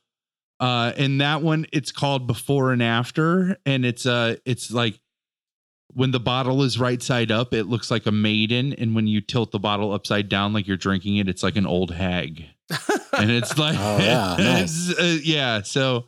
uh 0.61 0.93
and 0.97 1.21
that 1.21 1.41
one 1.43 1.67
it's 1.73 1.93
called 1.93 2.27
before 2.27 2.73
and 2.73 2.83
after 2.83 3.57
and 3.65 3.85
it's 3.85 4.07
uh 4.07 4.35
it's 4.45 4.73
like 4.73 4.99
when 5.95 6.11
the 6.11 6.21
bottle 6.21 6.63
is 6.63 6.79
right 6.79 7.03
side 7.03 7.31
up, 7.31 7.53
it 7.55 7.65
looks 7.65 7.91
like 7.91 8.07
a 8.07 8.13
maiden 8.13 8.73
and 8.75 8.95
when 8.95 9.07
you 9.07 9.21
tilt 9.21 9.51
the 9.53 9.59
bottle 9.59 9.93
upside 9.93 10.29
down 10.29 10.53
like 10.53 10.67
you're 10.67 10.77
drinking 10.77 11.17
it, 11.17 11.29
it's 11.29 11.43
like 11.43 11.57
an 11.57 11.67
old 11.67 11.91
hag. 11.93 12.45
and 13.19 13.31
it's 13.31 13.57
like 13.59 13.77
Oh, 13.79 13.99
yeah, 13.99 14.37
nice. 14.39 14.93
uh, 14.99 15.19
yeah 15.23 15.63
so 15.63 16.05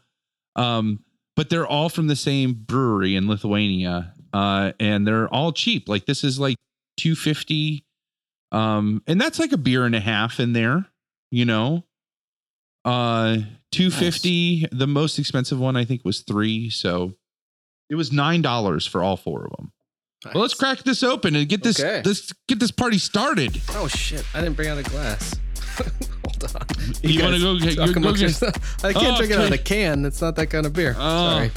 um 0.56 1.02
but 1.36 1.48
they're 1.48 1.66
all 1.66 1.88
from 1.88 2.06
the 2.08 2.16
same 2.16 2.52
brewery 2.52 3.16
in 3.16 3.26
lithuania 3.28 4.12
uh 4.34 4.72
and 4.78 5.06
they're 5.06 5.28
all 5.32 5.52
cheap 5.52 5.88
like 5.88 6.04
this 6.04 6.22
is 6.22 6.38
like 6.38 6.56
250 6.98 7.82
um 8.52 9.02
and 9.06 9.18
that's 9.18 9.38
like 9.38 9.52
a 9.52 9.56
beer 9.56 9.86
and 9.86 9.94
a 9.94 10.00
half 10.00 10.38
in 10.38 10.52
there 10.52 10.84
you 11.30 11.46
know 11.46 11.84
uh 12.84 13.38
250 13.72 14.66
the 14.72 14.86
most 14.86 15.18
expensive 15.18 15.58
one 15.58 15.76
i 15.76 15.84
think 15.84 16.04
was 16.04 16.20
three 16.20 16.68
so 16.68 17.14
it 17.90 17.94
was 17.96 18.12
nine 18.12 18.40
dollars 18.42 18.86
for 18.86 19.02
all 19.02 19.16
four 19.16 19.44
of 19.44 19.50
them 19.56 19.72
well 20.34 20.42
let's 20.42 20.54
crack 20.54 20.82
this 20.84 21.02
open 21.02 21.34
and 21.36 21.48
get 21.48 21.62
this 21.62 21.80
Okay. 21.80 22.02
let's 22.04 22.32
get 22.48 22.58
this 22.60 22.70
party 22.70 22.98
started 22.98 23.60
Oh 23.70 23.88
shit! 23.88 24.24
I 24.34 24.40
didn't 24.40 24.54
bring 24.56 24.68
out 24.68 24.78
a 24.78 24.82
glass. 24.82 25.34
Hold 25.78 26.56
on. 26.56 26.66
You 27.02 27.22
wanna 27.22 27.32
guys 27.38 27.42
go 27.42 27.58
get- 27.58 27.76
talk 27.76 27.88
you 27.88 27.94
go 27.94 28.12
get- 28.12 28.20
yourself. 28.20 28.84
I 28.84 28.92
can't 28.92 29.14
Oh, 29.14 29.16
drink 29.16 29.32
it 29.32 29.38
out 29.38 29.46
of 29.46 29.52
a 29.52 29.58
can. 29.58 30.04
It's 30.04 30.20
not 30.20 30.36
that 30.36 30.48
kind 30.48 30.66
of 30.66 30.72
beer. 30.74 30.94
Oh. 30.98 31.30
Sorry. 31.30 31.50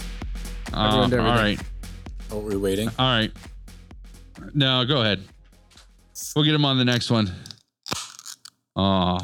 Uh, 0.72 0.76
I 0.78 0.96
ruined 0.96 1.14
everything. 1.14 1.36
right 1.36 1.60
Oh, 2.32 2.40
we're 2.40 2.58
waiting. 2.58 2.88
All 2.88 2.96
right. 3.06 3.32
No, 4.54 4.86
go 4.86 5.02
ahead. 5.02 5.24
We'll 6.36 6.46
get 6.46 6.54
him 6.56 6.66
on 6.66 6.78
the 6.78 6.86
next 6.86 7.12
one. 7.12 7.32
Oh. 8.76 9.20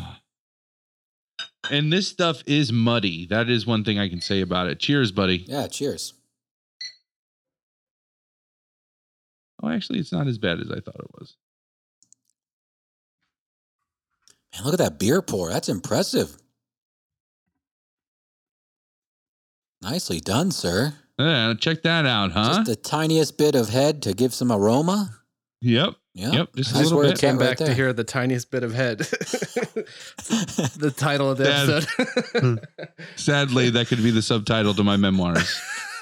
And 1.71 1.91
this 1.93 2.07
stuff 2.07 2.43
is 2.45 2.71
muddy. 2.73 3.25
That 3.27 3.49
is 3.49 3.65
one 3.65 3.83
thing 3.83 3.99
I 3.99 4.09
can 4.09 4.21
say 4.21 4.41
about 4.41 4.67
it. 4.67 4.79
Cheers, 4.79 5.11
buddy. 5.11 5.45
Yeah, 5.47 5.67
cheers. 5.67 6.13
Oh, 9.61 9.69
actually, 9.69 9.99
it's 9.99 10.11
not 10.11 10.27
as 10.27 10.37
bad 10.37 10.59
as 10.59 10.71
I 10.71 10.79
thought 10.79 10.95
it 10.99 11.11
was. 11.19 11.35
Man, 14.53 14.63
look 14.63 14.73
at 14.73 14.79
that 14.79 14.97
beer 14.99 15.21
pour. 15.21 15.49
That's 15.49 15.69
impressive. 15.69 16.35
Nicely 19.81 20.19
done, 20.19 20.51
sir. 20.51 20.93
Yeah, 21.17 21.53
check 21.59 21.83
that 21.83 22.05
out, 22.05 22.31
huh? 22.31 22.47
Just 22.55 22.65
the 22.65 22.75
tiniest 22.75 23.37
bit 23.37 23.55
of 23.55 23.69
head 23.69 24.01
to 24.03 24.13
give 24.13 24.33
some 24.33 24.51
aroma. 24.51 25.09
yep. 25.61 25.95
Yeah. 26.15 26.31
Yep, 26.31 26.49
just 26.55 26.71
a 26.71 26.73
That's 26.73 26.83
little 26.85 26.97
where 26.97 27.05
bit. 27.07 27.13
it's 27.13 27.23
at 27.23 27.27
Came 27.29 27.37
right 27.37 27.49
back 27.49 27.57
to 27.59 27.63
there. 27.65 27.75
hear 27.75 27.93
the 27.93 28.03
tiniest 28.03 28.51
bit 28.51 28.63
of 28.63 28.73
head. 28.73 28.97
the 28.99 30.93
title 30.97 31.31
of 31.31 31.37
the 31.37 31.43
Dad. 31.45 31.69
episode. 31.69 32.39
Hmm. 32.41 32.55
Sadly, 33.15 33.69
that 33.69 33.87
could 33.87 34.03
be 34.03 34.11
the 34.11 34.21
subtitle 34.21 34.73
to 34.73 34.83
my 34.83 34.97
memoirs. 34.97 35.61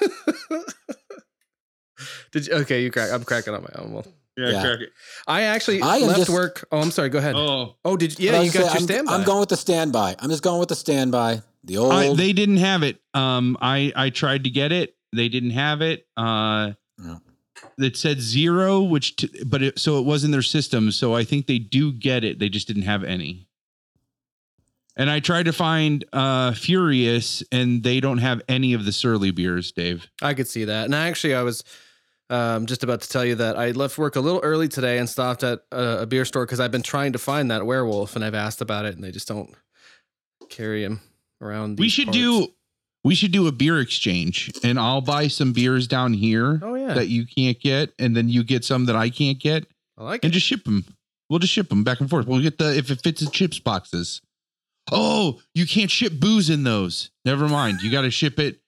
Did 2.32 2.46
you, 2.46 2.54
okay, 2.54 2.82
you 2.82 2.90
crack. 2.90 3.10
I'm 3.12 3.24
cracking 3.24 3.54
on 3.54 3.62
my 3.62 3.82
own. 3.82 3.92
Well, 3.92 4.06
Yeah. 4.36 4.60
crack 4.60 4.80
it. 4.80 4.92
I 5.26 5.42
actually 5.42 5.82
I 5.82 5.98
left 5.98 6.18
just- 6.18 6.30
work. 6.30 6.66
Oh, 6.70 6.78
I'm 6.80 6.90
sorry. 6.90 7.08
Go 7.08 7.18
ahead. 7.18 7.34
Oh, 7.36 7.76
Oh, 7.84 7.96
did 7.96 8.18
you, 8.18 8.26
yeah? 8.30 8.40
You 8.42 8.50
gonna 8.52 8.64
got 8.66 8.72
say, 8.72 8.78
your 8.78 8.80
I'm, 8.80 8.82
standby. 8.84 9.14
I'm 9.14 9.24
going 9.24 9.40
with 9.40 9.48
the 9.48 9.56
standby. 9.56 10.16
I'm 10.18 10.30
just 10.30 10.42
going 10.42 10.60
with 10.60 10.68
the 10.68 10.76
standby. 10.76 11.42
The 11.64 11.76
old. 11.78 11.92
I, 11.92 12.14
they 12.14 12.32
didn't 12.32 12.58
have 12.58 12.82
it. 12.82 13.00
Um, 13.14 13.56
I 13.60 13.92
I 13.96 14.10
tried 14.10 14.44
to 14.44 14.50
get 14.50 14.70
it. 14.72 14.94
They 15.14 15.28
didn't 15.28 15.50
have 15.50 15.82
it. 15.82 16.06
Uh, 16.16 16.72
Yeah. 17.02 17.16
it 17.78 17.96
said 17.96 18.20
zero, 18.20 18.80
which 18.82 19.16
t- 19.16 19.42
but 19.44 19.62
it, 19.62 19.78
so 19.78 19.98
it 19.98 20.04
was 20.04 20.22
in 20.24 20.30
their 20.30 20.42
system. 20.42 20.92
So 20.92 21.14
I 21.14 21.24
think 21.24 21.46
they 21.46 21.58
do 21.58 21.92
get 21.92 22.22
it. 22.24 22.38
They 22.38 22.48
just 22.48 22.68
didn't 22.68 22.82
have 22.84 23.02
any. 23.04 23.46
And 24.96 25.08
I 25.10 25.20
tried 25.20 25.44
to 25.44 25.52
find 25.52 26.04
uh 26.12 26.52
Furious, 26.52 27.42
and 27.52 27.82
they 27.82 28.00
don't 28.00 28.18
have 28.18 28.42
any 28.48 28.72
of 28.72 28.84
the 28.84 28.92
Surly 28.92 29.30
beers, 29.30 29.70
Dave. 29.72 30.06
I 30.22 30.34
could 30.34 30.48
see 30.48 30.64
that. 30.64 30.84
And 30.86 30.94
actually, 30.94 31.34
I 31.34 31.42
was 31.42 31.62
um, 32.30 32.66
just 32.66 32.84
about 32.84 33.00
to 33.02 33.08
tell 33.08 33.24
you 33.24 33.34
that 33.36 33.56
I 33.56 33.70
left 33.70 33.98
work 33.98 34.16
a 34.16 34.20
little 34.20 34.40
early 34.42 34.68
today 34.68 34.98
and 34.98 35.08
stopped 35.08 35.42
at 35.42 35.60
a, 35.72 36.02
a 36.02 36.06
beer 36.06 36.24
store 36.24 36.44
because 36.44 36.60
I've 36.60 36.70
been 36.70 36.82
trying 36.82 37.12
to 37.12 37.18
find 37.18 37.50
that 37.50 37.64
werewolf 37.64 38.16
and 38.16 38.24
I've 38.24 38.34
asked 38.34 38.60
about 38.60 38.84
it 38.84 38.94
and 38.94 39.02
they 39.02 39.10
just 39.10 39.28
don't 39.28 39.54
carry 40.48 40.84
him 40.84 41.00
around. 41.40 41.78
we 41.78 41.88
should 41.88 42.06
parts. 42.06 42.18
do 42.18 42.48
we 43.04 43.14
should 43.14 43.32
do 43.32 43.46
a 43.46 43.52
beer 43.52 43.80
exchange, 43.80 44.50
and 44.64 44.78
I'll 44.78 45.00
buy 45.00 45.28
some 45.28 45.52
beers 45.52 45.86
down 45.86 46.12
here 46.12 46.58
Oh 46.62 46.74
yeah, 46.74 46.94
that 46.94 47.08
you 47.08 47.26
can't 47.26 47.58
get, 47.58 47.92
and 47.98 48.16
then 48.16 48.28
you 48.28 48.42
get 48.44 48.64
some 48.64 48.86
that 48.86 48.96
I 48.96 49.08
can't 49.08 49.38
get. 49.38 49.66
I 49.96 50.04
like 50.04 50.24
and 50.24 50.32
it. 50.32 50.34
just 50.34 50.46
ship 50.46 50.64
them. 50.64 50.84
We'll 51.30 51.38
just 51.38 51.52
ship 51.52 51.68
them 51.68 51.84
back 51.84 52.00
and 52.00 52.10
forth. 52.10 52.26
We'll 52.26 52.42
get 52.42 52.58
the 52.58 52.76
if 52.76 52.90
it 52.90 53.02
fits 53.02 53.22
in 53.22 53.30
chips 53.30 53.58
boxes. 53.58 54.20
Oh, 54.90 55.40
you 55.54 55.66
can't 55.66 55.90
ship 55.90 56.14
booze 56.18 56.48
in 56.50 56.64
those. 56.64 57.10
Never 57.24 57.46
mind. 57.48 57.82
You 57.82 57.90
got 57.90 58.02
to 58.02 58.10
ship 58.10 58.38
it. 58.38 58.60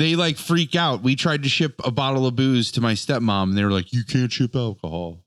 They 0.00 0.16
like 0.16 0.38
freak 0.38 0.74
out. 0.74 1.02
We 1.02 1.14
tried 1.14 1.42
to 1.42 1.50
ship 1.50 1.78
a 1.84 1.90
bottle 1.90 2.26
of 2.26 2.34
booze 2.34 2.72
to 2.72 2.80
my 2.80 2.94
stepmom, 2.94 3.50
and 3.50 3.58
they 3.58 3.62
were 3.64 3.70
like, 3.70 3.92
"You 3.92 4.02
can't 4.02 4.32
ship 4.32 4.56
alcohol." 4.56 5.22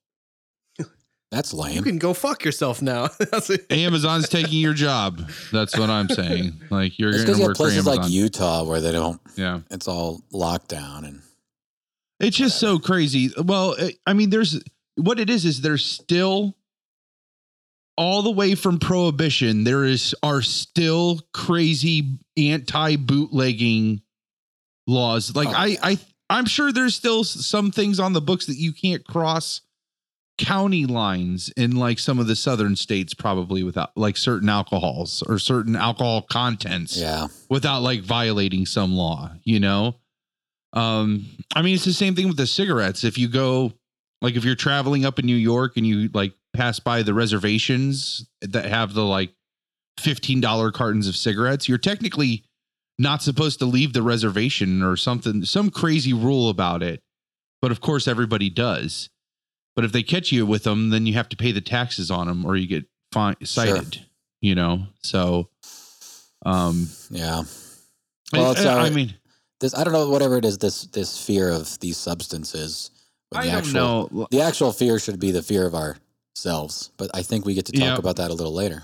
That's 1.32 1.54
lame. 1.54 1.76
You 1.76 1.84
can 1.84 2.00
go 2.00 2.14
fuck 2.16 2.44
yourself 2.44 2.82
now. 2.82 3.10
Amazon's 3.70 4.30
taking 4.30 4.60
your 4.60 4.74
job. 4.74 5.30
That's 5.52 5.78
what 5.78 5.90
I'm 5.92 6.10
saying. 6.10 6.54
Like 6.72 6.98
you're 6.98 7.10
It's 7.12 7.24
going 7.24 7.28
because 7.28 7.38
to 7.38 7.38
you 7.38 7.44
have 7.44 7.48
work 7.50 7.58
for 7.58 7.64
places 7.64 7.88
Amazon. 7.88 8.04
like 8.04 8.12
Utah 8.12 8.64
where 8.64 8.82
they 8.82 8.92
don't. 8.92 9.22
yeah. 9.36 9.60
It's 9.70 9.88
all 9.88 10.22
locked 10.32 10.70
down 10.70 11.06
and. 11.06 11.22
It's 12.20 12.38
just 12.38 12.60
so 12.60 12.80
crazy. 12.80 13.30
Well, 13.38 13.76
I- 13.80 13.96
I 14.08 14.14
mean, 14.14 14.32
there's 14.32 14.60
what 14.96 15.20
it 15.20 15.30
is 15.30 15.46
is 15.46 15.62
there's 15.62 15.86
still 15.86 16.56
all 17.96 18.24
the 18.24 18.32
way 18.32 18.56
from 18.56 18.80
prohibition. 18.80 19.66
There 19.66 19.84
is 19.86 20.16
are 20.24 20.42
still 20.42 21.20
crazy 21.32 22.18
anti 22.38 22.96
bootlegging 22.96 24.02
laws. 24.88 25.36
Like 25.36 25.50
Oh, 25.50 25.54
I. 25.56 25.78
I, 25.84 25.98
I'm 26.30 26.46
sure 26.46 26.72
there's 26.72 26.96
still 26.96 27.24
some 27.24 27.70
things 27.70 28.00
on 28.00 28.14
the 28.14 28.22
books 28.22 28.46
that 28.48 28.56
you 28.58 28.74
can't 28.74 29.06
cross 29.06 29.62
county 30.40 30.86
lines 30.88 31.50
in 31.56 31.76
like 31.76 32.00
some 32.00 32.18
of 32.18 32.26
the 32.26 32.36
southern 32.36 32.76
states, 32.76 33.14
probably 33.14 33.62
without 33.62 33.92
like 33.96 34.18
certain 34.18 34.50
alcohols 34.50 35.22
or 35.28 35.38
certain 35.38 35.76
alcohol 35.76 36.24
contents 36.24 36.98
Yeah. 36.98 37.28
without 37.50 37.82
like 37.84 38.02
violating 38.02 38.66
some 38.66 38.96
law, 38.96 39.32
you 39.44 39.60
know? 39.60 39.96
Um, 40.72 41.28
I 41.56 41.62
mean, 41.62 41.76
it's 41.76 41.86
the 41.86 41.94
same 41.94 42.16
thing 42.16 42.28
with 42.28 42.38
the 42.38 42.48
cigarettes. 42.48 43.04
If 43.04 43.18
you 43.20 43.28
go, 43.28 43.74
like, 44.22 44.36
if 44.36 44.44
you're 44.44 44.56
traveling 44.56 45.06
up 45.06 45.20
in 45.20 45.26
New 45.28 45.36
York 45.36 45.78
and 45.78 45.86
you 45.86 46.10
like 46.16 46.34
pass 46.56 46.80
by 46.80 47.04
the 47.04 47.14
reservations 47.14 48.28
that 48.42 48.66
have 48.66 48.94
the 48.96 49.04
like 49.06 49.32
$15 50.00 50.74
cartons 50.74 51.08
of 51.08 51.16
cigarettes, 51.16 51.70
you're 51.70 51.78
technically 51.78 52.44
not 53.00 53.22
supposed 53.22 53.60
to 53.60 53.66
leave 53.66 53.94
the 53.94 54.02
reservation 54.04 54.82
or 54.84 54.96
something, 54.96 55.44
some 55.46 55.70
crazy 55.72 56.14
rule 56.14 56.50
about 56.50 56.84
it. 56.84 57.02
But 57.62 57.72
of 57.72 57.82
course, 57.82 58.08
everybody 58.08 58.50
does. 58.50 59.10
But 59.76 59.86
if 59.86 59.92
they 59.92 60.04
catch 60.04 60.32
you 60.32 60.46
with 60.46 60.64
them, 60.64 60.90
then 60.92 61.06
you 61.06 61.14
have 61.14 61.30
to 61.30 61.38
pay 61.38 61.52
the 61.52 61.62
taxes 61.62 62.12
on 62.12 62.28
them 62.28 62.46
or 62.46 62.56
you 62.56 62.68
get 62.68 62.86
fine, 63.12 63.36
cited, 63.44 64.06
you 64.42 64.54
know? 64.54 64.84
So, 65.02 65.50
um, 66.46 66.90
Yeah. 67.10 67.44
Well, 68.32 68.48
I- 68.48 68.52
it's, 68.52 68.66
I, 68.66 68.74
uh, 68.80 68.86
I 68.86 68.90
mean, 68.90 69.16
This 69.60 69.74
I 69.74 69.84
don't 69.84 69.94
know 69.94 70.10
whatever 70.10 70.38
it 70.38 70.44
is. 70.46 70.58
This 70.58 70.84
this 70.88 71.18
fear 71.24 71.50
of 71.50 71.80
these 71.80 71.98
substances. 71.98 72.92
I 73.34 73.46
the 73.46 73.52
don't 73.52 73.58
actual, 73.60 74.10
know. 74.12 74.28
The 74.30 74.42
actual 74.42 74.72
fear 74.74 75.00
should 75.00 75.20
be 75.20 75.32
the 75.32 75.42
fear 75.42 75.66
of 75.66 75.74
ourselves. 75.74 76.92
But 76.98 77.12
I 77.14 77.22
think 77.24 77.46
we 77.46 77.54
get 77.54 77.66
to 77.68 77.72
talk 77.72 77.98
about 77.98 78.18
that 78.18 78.30
a 78.30 78.34
little 78.34 78.54
later. 78.54 78.84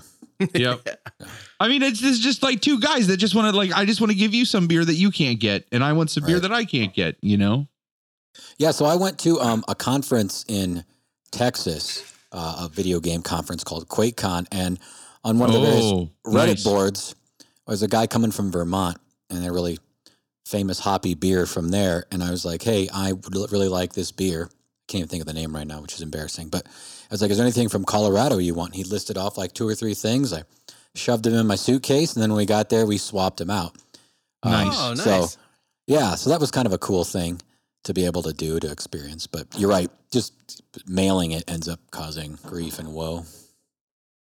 Yep. 0.54 0.88
I 1.60 1.68
mean, 1.68 1.82
it's, 1.82 2.02
it's 2.02 2.18
just 2.18 2.42
like 2.42 2.60
two 2.60 2.80
guys 2.80 3.06
that 3.08 3.18
just 3.18 3.34
want 3.34 3.50
to 3.52 3.56
like. 3.56 3.72
I 3.76 3.84
just 3.84 4.00
want 4.00 4.10
to 4.12 4.16
give 4.16 4.34
you 4.34 4.44
some 4.44 4.66
beer 4.66 4.84
that 4.84 4.94
you 4.94 5.10
can't 5.10 5.38
get, 5.38 5.66
and 5.72 5.84
I 5.84 5.92
want 5.92 6.10
some 6.10 6.24
beer 6.24 6.40
that 6.40 6.52
I 6.52 6.64
can't 6.64 6.94
get. 6.94 7.16
You 7.20 7.36
know. 7.36 7.68
Yeah, 8.58 8.70
so 8.70 8.84
I 8.84 8.96
went 8.96 9.18
to 9.20 9.40
um, 9.40 9.64
a 9.68 9.74
conference 9.74 10.44
in 10.48 10.84
Texas, 11.32 12.02
uh, 12.32 12.66
a 12.66 12.68
video 12.68 13.00
game 13.00 13.22
conference 13.22 13.64
called 13.64 13.88
QuakeCon, 13.88 14.46
and 14.52 14.78
on 15.24 15.38
one 15.38 15.48
of 15.50 15.54
the 15.54 15.60
various 15.60 15.84
Oh, 15.84 16.10
Reddit 16.26 16.46
nice. 16.46 16.64
boards 16.64 17.14
was 17.66 17.82
a 17.82 17.88
guy 17.88 18.06
coming 18.06 18.30
from 18.30 18.50
Vermont, 18.50 18.98
and 19.28 19.44
a 19.46 19.52
really 19.52 19.78
famous 20.46 20.78
hoppy 20.80 21.14
beer 21.14 21.46
from 21.46 21.68
there. 21.70 22.06
And 22.10 22.22
I 22.22 22.30
was 22.30 22.44
like, 22.44 22.62
"Hey, 22.62 22.88
I 22.92 23.12
would 23.12 23.52
really 23.52 23.68
like 23.68 23.92
this 23.92 24.10
beer. 24.12 24.48
Can't 24.88 25.00
even 25.00 25.08
think 25.08 25.20
of 25.20 25.26
the 25.26 25.34
name 25.34 25.54
right 25.54 25.66
now, 25.66 25.80
which 25.80 25.94
is 25.94 26.00
embarrassing. 26.02 26.48
But 26.48 26.66
was 27.14 27.22
like, 27.22 27.30
"Is 27.30 27.36
there 27.36 27.46
anything 27.46 27.68
from 27.68 27.84
Colorado 27.84 28.38
you 28.38 28.54
want?" 28.54 28.74
He 28.74 28.84
listed 28.84 29.16
off 29.16 29.36
like 29.38 29.52
two 29.52 29.66
or 29.66 29.74
three 29.74 29.94
things. 29.94 30.32
I 30.32 30.44
shoved 30.94 31.24
them 31.24 31.34
in 31.34 31.46
my 31.46 31.56
suitcase, 31.56 32.14
and 32.14 32.22
then 32.22 32.30
when 32.30 32.38
we 32.38 32.46
got 32.46 32.68
there, 32.68 32.86
we 32.86 32.98
swapped 32.98 33.38
them 33.38 33.50
out. 33.50 33.76
Um, 34.42 34.52
Nice. 34.52 34.76
Oh, 34.78 34.94
nice. 34.94 35.04
So 35.32 35.40
yeah, 35.86 36.14
so 36.14 36.30
that 36.30 36.40
was 36.40 36.50
kind 36.50 36.66
of 36.66 36.72
a 36.72 36.78
cool 36.78 37.04
thing 37.04 37.40
to 37.84 37.94
be 37.94 38.04
able 38.04 38.22
to 38.22 38.32
do 38.32 38.60
to 38.60 38.70
experience. 38.70 39.26
But 39.26 39.46
you're 39.56 39.70
right, 39.70 39.90
just 40.12 40.34
mailing 40.86 41.32
it 41.32 41.50
ends 41.50 41.68
up 41.68 41.80
causing 41.90 42.38
grief 42.46 42.78
and 42.78 42.92
woe. 42.94 43.24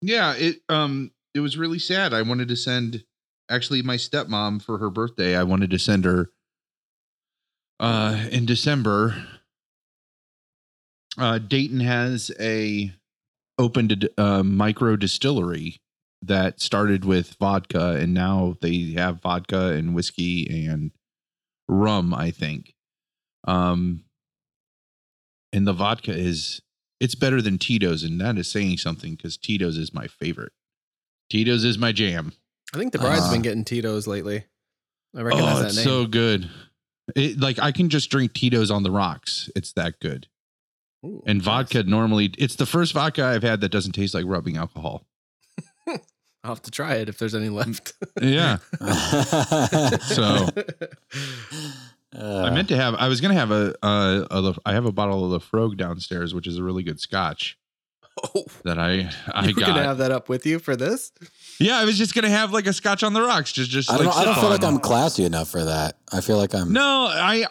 Yeah, 0.00 0.34
it 0.34 0.62
um 0.68 1.10
it 1.34 1.40
was 1.40 1.58
really 1.58 1.78
sad. 1.78 2.14
I 2.14 2.22
wanted 2.22 2.49
to 2.49 2.56
send 2.56 3.04
actually 3.50 3.82
my 3.82 3.96
stepmom 3.96 4.62
for 4.62 4.78
her 4.78 4.88
birthday. 4.90 5.37
I 5.37 5.42
wanted 5.42 5.70
to 5.70 5.78
send 5.78 6.04
her 6.04 6.30
uh 7.78 8.26
in 8.30 8.46
December. 8.46 9.14
Uh 11.18 11.38
Dayton 11.38 11.80
has 11.80 12.30
a 12.40 12.92
opened 13.58 14.08
a 14.16 14.22
uh, 14.22 14.42
micro 14.42 14.96
distillery 14.96 15.80
that 16.22 16.60
started 16.60 17.04
with 17.04 17.36
vodka 17.40 17.92
and 17.96 18.12
now 18.14 18.56
they 18.60 18.92
have 18.96 19.20
vodka 19.22 19.68
and 19.68 19.94
whiskey 19.94 20.46
and 20.66 20.92
rum, 21.68 22.12
I 22.14 22.30
think. 22.30 22.74
Um 23.46 24.04
and 25.52 25.66
the 25.66 25.72
vodka 25.72 26.12
is 26.16 26.60
it's 27.00 27.14
better 27.14 27.40
than 27.40 27.56
Tito's, 27.58 28.02
and 28.02 28.20
that 28.20 28.36
is 28.36 28.50
saying 28.50 28.76
something 28.76 29.14
because 29.14 29.38
Tito's 29.38 29.78
is 29.78 29.94
my 29.94 30.06
favorite. 30.06 30.52
Tito's 31.30 31.64
is 31.64 31.78
my 31.78 31.92
jam. 31.92 32.34
I 32.74 32.78
think 32.78 32.92
the 32.92 32.98
bride's 32.98 33.24
Uh, 33.26 33.32
been 33.32 33.42
getting 33.42 33.64
Tito's 33.64 34.06
lately. 34.06 34.44
I 35.16 35.22
recognize 35.22 35.56
Oh, 35.56 35.58
that 35.60 35.66
it's 35.68 35.76
name. 35.76 35.84
so 35.84 36.06
good. 36.06 36.50
It, 37.16 37.40
like 37.40 37.58
I 37.58 37.72
can 37.72 37.88
just 37.88 38.10
drink 38.10 38.34
Tito's 38.34 38.70
on 38.70 38.82
the 38.84 38.90
rocks. 38.90 39.48
It's 39.56 39.72
that 39.72 39.98
good. 40.00 40.28
Ooh, 41.04 41.23
And 41.26 41.38
nice. 41.38 41.45
vodka 41.45 41.83
normally, 41.85 42.26
it's 42.38 42.57
the 42.57 42.66
first 42.66 42.92
vodka 42.92 43.25
I've 43.25 43.42
had 43.42 43.61
that 43.62 43.71
doesn't 43.71 43.92
taste 43.92 44.12
like 44.14 44.25
rubbing 44.26 44.57
alcohol. 44.57 45.07
I'll 45.88 46.52
have 46.54 46.62
to 46.62 46.71
try 46.71 46.95
it 46.97 47.09
if 47.09 47.19
there's 47.19 47.35
any 47.35 47.49
left. 47.49 47.92
Yeah, 48.21 48.59
So- 50.00 50.49
Uh, 52.16 52.42
I 52.45 52.50
meant 52.50 52.69
to 52.69 52.76
have. 52.76 52.95
I 52.97 53.07
was 53.09 53.21
gonna 53.21 53.35
have 53.35 53.50
a, 53.52 53.75
uh, 53.85 54.26
a. 54.30 54.40
Le- 54.40 54.57
I 54.66 54.73
have 54.73 54.85
a 54.85 54.90
bottle 54.92 55.25
of 55.25 55.30
the 55.30 55.38
Frog 55.40 55.76
downstairs, 55.76 56.35
which 56.35 56.47
is 56.49 56.59
a 56.59 56.62
really 56.62 56.83
good 56.83 56.99
Scotch 56.99 57.57
oh, 58.35 58.45
that 58.64 58.78
I 58.80 59.11
I 59.33 59.47
you 59.47 59.54
were 59.54 59.61
got. 59.61 59.69
gonna 59.69 59.85
have 59.85 59.99
that 59.99 60.11
up 60.11 60.28
with 60.28 60.45
you 60.45 60.59
for 60.59 60.75
this? 60.75 61.12
yeah, 61.61 61.76
I 61.78 61.85
was 61.85 61.97
just 61.97 62.12
gonna 62.14 62.28
have 62.28 62.52
like 62.52 62.66
a 62.66 62.73
Scotch 62.73 63.04
on 63.04 63.12
the 63.12 63.23
rocks, 63.23 63.52
just 63.52 63.71
just 63.71 63.90
I 63.92 63.97
don't, 63.99 64.07
like 64.07 64.16
I 64.16 64.25
don't 64.25 64.35
feel 64.40 64.49
like. 64.50 64.64
I'm 64.64 64.80
classy 64.80 65.25
enough 65.25 65.49
for 65.50 65.64
that. 65.64 65.99
I 66.12 66.21
feel 66.21 66.37
like 66.37 66.52
I'm. 66.52 66.73
No, 66.73 67.07
I 67.12 67.47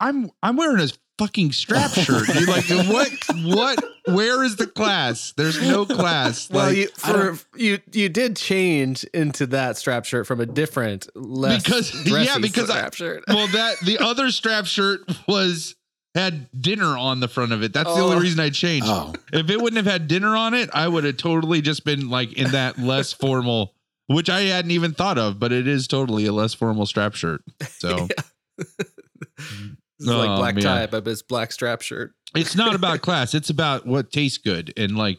I'm 0.00 0.28
I'm 0.42 0.56
wearing 0.56 0.80
a 0.84 0.88
fucking 1.20 1.52
strap 1.52 1.90
shirt. 1.92 2.26
Dude. 2.26 2.48
Like 2.48 2.68
what 2.88 3.10
what 3.44 3.84
where 4.06 4.42
is 4.42 4.56
the 4.56 4.66
class? 4.66 5.32
There's 5.36 5.60
no 5.60 5.84
class. 5.86 6.48
Well, 6.50 6.66
Like, 6.68 6.76
you 6.76 6.88
for 6.88 7.38
you 7.56 7.78
you 7.92 8.08
did 8.08 8.36
change 8.36 9.04
into 9.14 9.46
that 9.48 9.76
strap 9.76 10.04
shirt 10.04 10.26
from 10.26 10.40
a 10.40 10.46
different 10.46 11.08
less 11.14 11.62
Because- 11.62 12.06
yeah, 12.06 12.38
because 12.38 12.70
I- 12.70 12.78
strap 12.78 12.94
shirt. 12.94 13.24
well 13.28 13.46
that 13.48 13.78
the 13.84 13.98
other 13.98 14.30
strap 14.30 14.66
shirt 14.66 15.00
was 15.28 15.76
had 16.14 16.48
dinner 16.60 16.96
on 16.98 17.20
the 17.20 17.28
front 17.28 17.52
of 17.52 17.62
it. 17.62 17.72
That's 17.72 17.94
the 17.94 18.00
only 18.00 18.16
Oh. 18.16 18.20
reason 18.20 18.40
I 18.40 18.50
changed. 18.50 18.88
Oh, 18.88 19.12
If 19.32 19.48
it 19.48 19.60
wouldn't 19.60 19.76
have 19.84 19.92
had 19.92 20.08
dinner 20.08 20.34
on 20.36 20.54
it, 20.54 20.68
I 20.72 20.88
would 20.88 21.04
have 21.04 21.16
totally 21.18 21.60
just 21.60 21.84
been 21.84 22.08
like 22.08 22.32
in 22.32 22.50
that 22.50 22.78
less 22.78 23.12
formal 23.12 23.74
which 24.08 24.28
I 24.28 24.40
hadn't 24.40 24.72
even 24.72 24.92
thought 24.92 25.18
of, 25.18 25.38
but 25.38 25.52
it 25.52 25.68
is 25.68 25.86
totally 25.86 26.26
a 26.26 26.32
less 26.32 26.52
formal 26.52 26.84
strap 26.84 27.14
shirt. 27.14 27.44
So 27.78 28.08
mm-hmm. 28.60 29.74
It's 30.00 30.08
like 30.08 30.30
Oh, 30.30 30.36
black 30.36 30.54
man. 30.56 30.64
tie, 30.64 30.86
but 30.86 31.06
it's 31.06 31.22
black 31.22 31.52
strap 31.52 31.82
shirt. 31.82 32.12
it's 32.34 32.56
not 32.56 32.74
about 32.74 33.00
class. 33.02 33.34
It's 33.34 33.50
about 33.50 33.86
what 33.86 34.10
tastes 34.10 34.38
good. 34.38 34.72
And 34.76 34.96
like 34.96 35.18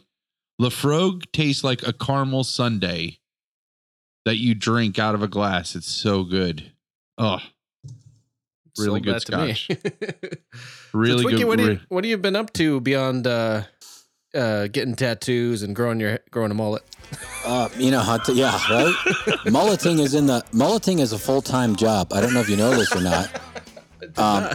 Laphroaig 0.60 1.22
tastes 1.32 1.62
like 1.64 1.86
a 1.86 1.92
caramel 1.92 2.44
sundae 2.44 3.18
that 4.24 4.36
you 4.36 4.54
drink 4.54 4.98
out 4.98 5.14
of 5.14 5.22
a 5.22 5.28
glass. 5.28 5.74
It's 5.76 5.88
so 5.88 6.24
good. 6.24 6.72
Oh, 7.18 7.38
Really 8.78 9.00
Sold 9.00 9.04
good 9.04 9.14
that 9.14 9.26
to 9.26 9.36
me. 10.24 10.30
really 10.94 11.22
so, 11.22 11.28
Twinkie, 11.28 11.36
good. 11.38 11.44
What, 11.46 11.58
do 11.58 11.64
you, 11.72 11.80
what 11.88 12.04
have 12.04 12.10
you 12.10 12.16
been 12.16 12.36
up 12.36 12.52
to 12.54 12.80
beyond 12.80 13.26
uh, 13.26 13.64
uh, 14.34 14.66
getting 14.68 14.94
tattoos 14.94 15.62
and 15.62 15.76
growing 15.76 16.00
your 16.00 16.20
growing 16.30 16.50
a 16.50 16.54
mullet? 16.54 16.82
uh, 17.44 17.68
you 17.76 17.90
know, 17.90 18.00
how 18.00 18.16
to, 18.16 18.32
yeah, 18.32 18.58
right. 18.70 19.36
mulleting 19.52 19.98
is 19.98 20.14
in 20.14 20.26
the 20.26 20.42
mulleting 20.52 21.00
is 21.00 21.12
a 21.12 21.18
full 21.18 21.42
time 21.42 21.76
job. 21.76 22.14
I 22.14 22.22
don't 22.22 22.32
know 22.32 22.40
if 22.40 22.48
you 22.48 22.56
know 22.56 22.70
this 22.70 22.96
or 22.96 23.02
not. 23.02 23.28
Um, 24.18 24.50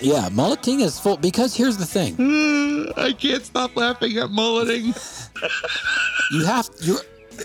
yeah, 0.00 0.28
mulleting 0.32 0.80
is 0.80 0.98
full 0.98 1.16
because 1.16 1.54
here's 1.54 1.76
the 1.76 1.86
thing: 1.86 2.16
I 2.96 3.12
can't 3.12 3.44
stop 3.44 3.76
laughing 3.76 4.16
at 4.18 4.30
mulleting. 4.30 4.94
you 6.32 6.44
have 6.44 6.68
you 6.80 6.98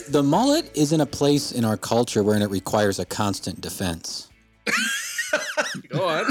the 0.10 0.24
mullet 0.24 0.70
is 0.76 0.92
in 0.92 1.00
a 1.02 1.06
place 1.06 1.52
in 1.52 1.64
our 1.64 1.78
culture 1.78 2.24
wherein 2.24 2.42
it 2.42 2.50
requires 2.50 3.00
a 3.00 3.06
constant 3.06 3.62
defense. 3.62 4.30
Go 5.90 6.08
on. 6.10 6.26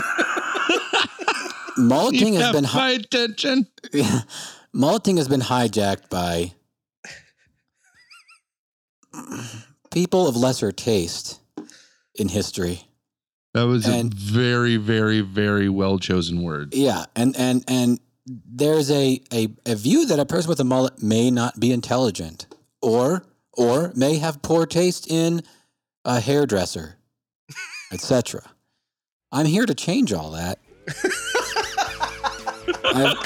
Mulleting 1.79 2.35
You 2.35 2.40
has 2.40 2.44
have 2.46 2.55
been 2.55 2.64
my 2.64 2.68
hi- 2.68 2.90
attention. 2.92 3.66
mulleting 4.72 5.16
has 5.18 5.29
been 5.29 5.40
hijacked 5.42 6.09
by 6.11 6.52
people 9.90 10.26
of 10.26 10.37
lesser 10.37 10.72
taste 10.72 11.40
in 12.14 12.29
history. 12.29 12.86
That 13.57 13.66
was 13.66 13.87
And- 13.87 14.12
a 14.12 14.16
very, 14.16 14.77
very, 14.77 15.23
very 15.23 15.71
well 15.71 15.99
chosen 15.99 16.42
word. 16.42 16.75
Yeah, 16.75 17.07
and 17.16 17.35
and 17.38 17.64
and 17.66 17.99
there's 18.27 18.90
a, 18.90 19.19
a 19.33 19.49
a 19.64 19.75
view 19.75 20.05
that 20.09 20.19
a 20.19 20.27
person 20.27 20.51
with 20.51 20.61
a 20.61 20.64
mullet 20.64 21.03
may 21.03 21.31
not 21.31 21.59
be 21.59 21.73
intelligent, 21.73 22.47
or 22.83 23.25
or 23.55 23.92
may 23.97 24.19
have 24.19 24.42
poor 24.42 24.66
taste 24.66 25.11
in 25.11 25.40
a 26.05 26.21
hairdresser, 26.21 26.99
etc. 27.92 28.42
I'm 29.33 29.47
here 29.47 29.64
to 29.64 29.75
change 29.75 30.12
all 30.12 30.33
that. 30.33 30.59
I've, 32.85 33.16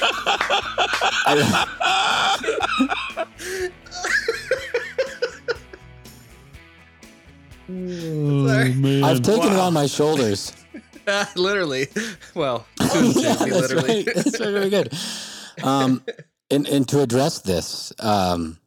I, 1.26 3.26
Oh, 7.70 8.72
man. 8.74 9.04
I've 9.04 9.22
taken 9.22 9.52
it 9.52 9.58
on 9.58 9.72
my 9.72 9.86
shoulders. 9.86 10.52
literally. 11.36 11.88
Well, 12.34 12.64
yeah, 12.80 12.86
that's 12.86 13.40
literally. 13.40 14.04
right. 14.04 14.14
That's 14.14 14.38
very, 14.38 14.52
very 14.52 14.70
good. 14.70 14.94
Um, 15.64 16.02
and 16.48 16.68
and 16.68 16.88
to 16.88 17.00
address 17.00 17.40
this, 17.40 17.92
um, 17.98 18.58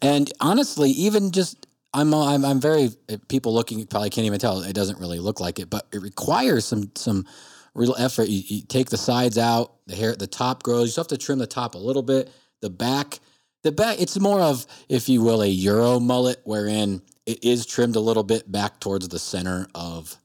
and 0.00 0.32
honestly, 0.40 0.90
even 0.90 1.32
just 1.32 1.66
I'm 1.92 2.14
I'm 2.14 2.46
I'm 2.46 2.60
very 2.60 2.90
people 3.28 3.52
looking 3.52 3.86
probably 3.86 4.08
can't 4.08 4.26
even 4.26 4.38
tell 4.38 4.62
it 4.62 4.72
doesn't 4.72 4.98
really 4.98 5.18
look 5.18 5.38
like 5.38 5.58
it, 5.58 5.68
but 5.68 5.86
it 5.92 6.00
requires 6.00 6.64
some 6.64 6.90
some 6.96 7.26
real 7.74 7.94
effort. 7.98 8.28
You, 8.28 8.42
you 8.46 8.62
take 8.62 8.88
the 8.88 8.96
sides 8.96 9.36
out, 9.36 9.74
the 9.86 9.94
hair, 9.94 10.16
the 10.16 10.26
top 10.26 10.62
grows. 10.62 10.86
You 10.86 10.92
still 10.92 11.04
have 11.04 11.08
to 11.08 11.18
trim 11.18 11.38
the 11.38 11.46
top 11.46 11.74
a 11.74 11.78
little 11.78 12.02
bit. 12.02 12.30
The 12.62 12.70
back, 12.70 13.20
the 13.62 13.72
back. 13.72 14.00
It's 14.00 14.18
more 14.18 14.40
of, 14.40 14.66
if 14.88 15.08
you 15.10 15.22
will, 15.22 15.42
a 15.42 15.46
Euro 15.46 16.00
mullet, 16.00 16.40
wherein 16.44 17.02
it 17.26 17.44
is 17.44 17.66
trimmed 17.66 17.96
a 17.96 18.00
little 18.00 18.22
bit 18.22 18.50
back 18.50 18.80
towards 18.80 19.08
the 19.08 19.18
center 19.18 19.66
of. 19.74 20.16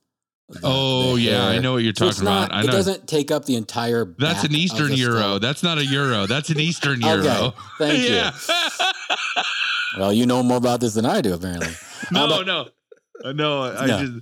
the- 0.49 0.59
oh 0.63 1.15
the 1.15 1.21
yeah, 1.23 1.47
I 1.47 1.59
know 1.59 1.73
what 1.73 1.83
you're 1.83 1.93
So 1.95 2.07
it's 2.07 2.17
talking 2.17 2.25
not. 2.33 2.49
about. 2.49 2.63
It 2.65 2.71
doesn't 2.71 3.07
take 3.07 3.31
up 3.31 3.45
the 3.45 3.55
entire. 3.55 4.05
That's 4.17 4.43
an 4.43 4.55
Eastern 4.55 4.93
Euro. 4.93 5.39
That's 5.39 5.61
not 5.63 5.77
a 5.77 5.85
Euro. 5.85 6.25
That's 6.25 6.49
an 6.49 6.59
Eastern 6.59 7.03
Okay, 7.03 7.23
Euro. 7.23 7.53
thank 7.77 8.09
you. 8.09 8.23
Well, 9.97 10.13
you 10.13 10.25
know 10.25 10.43
more 10.43 10.57
about 10.57 10.79
this 10.81 10.93
than 10.93 11.05
I 11.05 11.21
do, 11.21 11.33
apparently. 11.33 11.69
no, 12.11 12.27
but- 12.27 12.45
no, 12.45 12.67
Uh, 13.23 13.31
no. 13.31 13.63
I 13.63 13.85
No. 13.87 13.99
just 14.05 14.13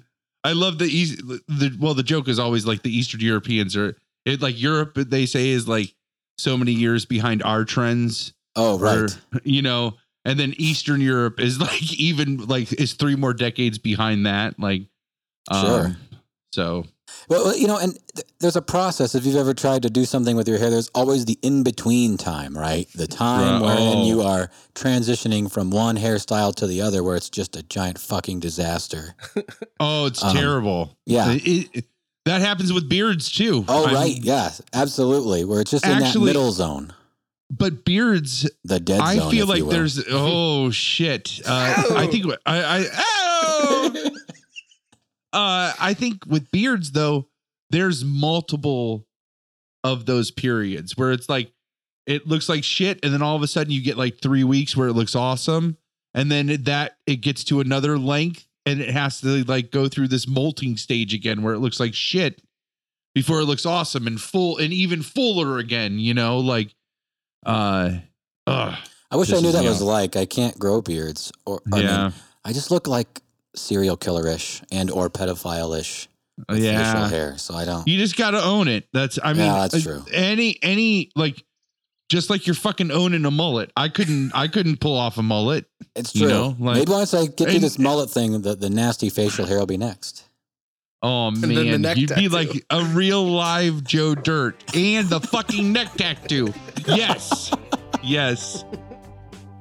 I 0.44 0.54
love 0.54 0.78
the 0.78 0.86
east. 0.86 1.18
The 1.28 1.76
well, 1.80 1.96
the 1.96 2.04
joke 2.04 2.28
is 2.30 2.38
always 2.40 2.66
like 2.68 2.84
the 2.84 2.96
Eastern 2.96 3.20
Europeans 3.20 3.76
are 3.76 3.98
it 4.26 4.42
like 4.42 4.60
Europe. 4.62 4.94
They 4.96 5.26
say 5.26 5.50
is 5.50 5.68
like 5.68 5.94
so 6.38 6.56
many 6.56 6.72
years 6.72 7.04
behind 7.06 7.42
our 7.44 7.66
trends. 7.66 8.32
Oh, 8.56 8.78
or, 8.80 9.04
right. 9.04 9.18
you 9.44 9.62
know, 9.64 9.96
and 10.26 10.38
then 10.40 10.54
Eastern 10.58 11.00
Europe 11.02 11.40
is 11.40 11.60
like 11.68 11.94
even 11.94 12.38
like 12.48 12.74
is 12.74 12.94
three 12.94 13.16
more 13.16 13.34
decades 13.34 13.78
behind 13.78 14.26
that. 14.26 14.60
Like, 14.60 14.84
um, 15.50 15.66
Sure. 15.66 15.98
So 16.54 16.86
Well, 17.30 17.56
you 17.56 17.68
know, 17.68 17.78
and 17.78 17.98
th- 18.16 18.26
there's 18.40 18.56
a 18.56 18.62
process. 18.62 19.14
If 19.14 19.26
you've 19.26 19.36
ever 19.36 19.54
tried 19.54 19.82
to 19.84 19.90
do 19.90 20.06
something 20.06 20.36
with 20.38 20.48
your 20.48 20.58
hair, 20.58 20.70
there's 20.70 20.90
always 20.96 21.26
the 21.26 21.38
in 21.42 21.64
between 21.64 22.16
time, 22.18 22.58
right? 22.58 22.88
The 22.96 23.08
time 23.08 23.62
Right. 23.62 23.76
wherein 23.76 23.98
Oh. 24.00 24.06
you 24.08 24.22
are 24.22 24.50
transitioning 24.74 25.52
from 25.52 25.70
one 25.70 25.98
hairstyle 25.98 26.56
to 26.56 26.68
the 26.68 26.82
other, 26.82 27.04
where 27.04 27.16
it's 27.18 27.30
just 27.30 27.56
a 27.58 27.64
giant 27.64 28.00
fucking 28.00 28.40
disaster. 28.40 29.16
oh, 29.80 30.06
it's 30.06 30.24
Um, 30.24 30.36
terrible. 30.36 30.98
yeah. 31.06 31.32
It- 31.32 31.70
it- 31.74 31.86
that 32.26 32.42
happens 32.42 32.74
with 32.74 32.90
beards 32.90 33.30
too. 33.32 33.66
Oh, 33.68 33.86
I'm- 33.86 33.94
right. 33.96 34.18
Yeah, 34.24 34.52
absolutely. 34.74 35.44
Where 35.46 35.62
it's 35.62 35.70
just 35.72 35.86
in 35.86 36.00
that 36.00 36.16
middle 36.20 36.52
zone, 36.52 36.92
But 37.58 37.86
beards, 37.86 38.50
the 38.64 38.80
dead 38.80 39.00
I 39.00 39.16
feel 39.30 39.44
if 39.44 39.50
like 39.50 39.58
you 39.60 39.66
will. 39.66 39.72
there's 39.72 40.04
oh 40.10 40.72
shit. 40.72 41.40
Uh, 41.46 41.84
I 41.96 42.08
think 42.08 42.26
I 42.46 42.64
I 42.64 42.86
oh! 42.94 43.92
uh, 45.34 45.74
I 45.80 45.94
think 45.94 46.26
with 46.26 46.52
beards 46.52 46.92
though, 46.92 47.28
there's 47.70 48.04
multiple 48.04 49.06
of 49.84 50.06
those 50.06 50.32
periods 50.32 50.98
where 50.98 51.12
it's 51.12 51.30
like 51.30 51.52
it 52.06 52.28
looks 52.28 52.50
like 52.50 52.64
shit, 52.64 53.00
and 53.04 53.14
then 53.14 53.22
all 53.22 53.36
of 53.36 53.42
a 53.42 53.48
sudden 53.48 53.72
you 53.72 53.82
get 53.82 53.98
like 53.98 54.20
three 54.22 54.44
weeks 54.44 54.76
where 54.76 54.88
it 54.88 54.94
looks 54.94 55.16
awesome, 55.16 55.78
and 56.14 56.32
then 56.32 56.64
that 56.64 56.98
it 57.06 57.18
gets 57.18 57.44
to 57.46 57.62
another 57.62 57.98
length, 57.98 58.48
and 58.66 58.82
it 58.82 58.90
has 58.90 59.22
to 59.22 59.44
like 59.46 59.72
go 59.72 59.88
through 59.88 60.10
this 60.10 60.28
molting 60.28 60.76
stage 60.78 61.14
again 61.14 61.42
where 61.42 61.54
it 61.54 61.60
looks 61.60 61.80
like 61.80 61.94
shit 61.94 62.42
before 63.14 63.40
it 63.40 63.46
looks 63.46 63.66
awesome 63.66 64.08
and 64.08 64.20
full 64.20 64.58
and 64.58 64.74
even 64.74 65.02
fuller 65.02 65.58
again. 65.58 66.00
You 66.00 66.14
know, 66.14 66.40
like 66.40 66.76
uh, 67.46 67.92
ugh. 68.48 68.76
I 69.12 69.16
wish 69.18 69.32
I 69.32 69.40
knew 69.40 69.48
is- 69.50 69.54
that 69.54 69.64
yeah. 69.64 69.70
was 69.70 69.82
like. 69.82 70.16
I 70.16 70.26
can't 70.26 70.58
grow 70.60 70.82
beards, 70.82 71.32
or 71.46 71.62
I 71.72 71.78
mean, 71.78 71.86
yeah, 71.86 72.12
I 72.44 72.54
just 72.54 72.72
look 72.72 72.88
like 72.88 73.22
serial 73.56 73.96
killer-ish 73.98 74.62
and 74.72 74.92
or 74.92 75.10
pedophile-ish 75.10 76.10
with 76.50 76.60
facial 76.60 77.06
hair. 77.06 77.38
So 77.38 77.54
I 77.56 77.66
don't. 77.66 77.88
You 77.88 77.98
just 77.98 78.18
got 78.18 78.32
to 78.32 78.44
own 78.44 78.68
it. 78.68 78.88
That's 78.94 79.18
I 79.24 79.34
mean, 79.34 79.46
Yeah, 79.46 79.68
that's 79.68 79.76
uh, 79.76 79.80
true. 79.80 80.06
Any 80.14 80.58
any 80.62 81.12
like 81.16 81.44
just 82.10 82.30
like 82.30 82.46
you're 82.46 82.56
fucking 82.56 82.92
owning 82.92 83.26
a 83.26 83.32
mullet. 83.32 83.72
I 83.78 83.90
couldn't 83.90 84.32
I 84.36 84.48
couldn't 84.48 84.80
pull 84.80 84.98
off 84.98 85.18
a 85.18 85.24
mullet. 85.24 85.66
It's 85.96 86.14
you 86.14 86.22
true. 86.22 86.30
know, 86.30 86.56
like- 86.60 86.78
Maybe 86.78 86.92
once 86.92 87.14
I 87.14 87.28
get 87.28 87.50
through 87.50 87.60
this 87.60 87.80
mullet 87.80 88.10
thing, 88.10 88.42
the, 88.42 88.56
the 88.56 88.70
nasty 88.70 89.10
facial 89.10 89.46
hair 89.46 89.60
will 89.60 89.66
be 89.66 89.78
next. 89.78 90.24
Oh 91.08 91.30
the 91.32 91.48
man, 91.48 91.82
neck 91.84 91.98
you'd 91.98 92.16
be 92.16 92.30
like 92.30 92.50
a 92.70 92.84
real 92.86 93.24
live 93.26 93.84
Joe 93.84 94.16
Dirt 94.16 94.56
and 94.76 95.08
the 95.08 95.20
fucking 95.20 95.72
neck 95.72 95.94
tattoo. 95.94 96.54
Yes, 96.88 97.52
yes. 98.04 98.66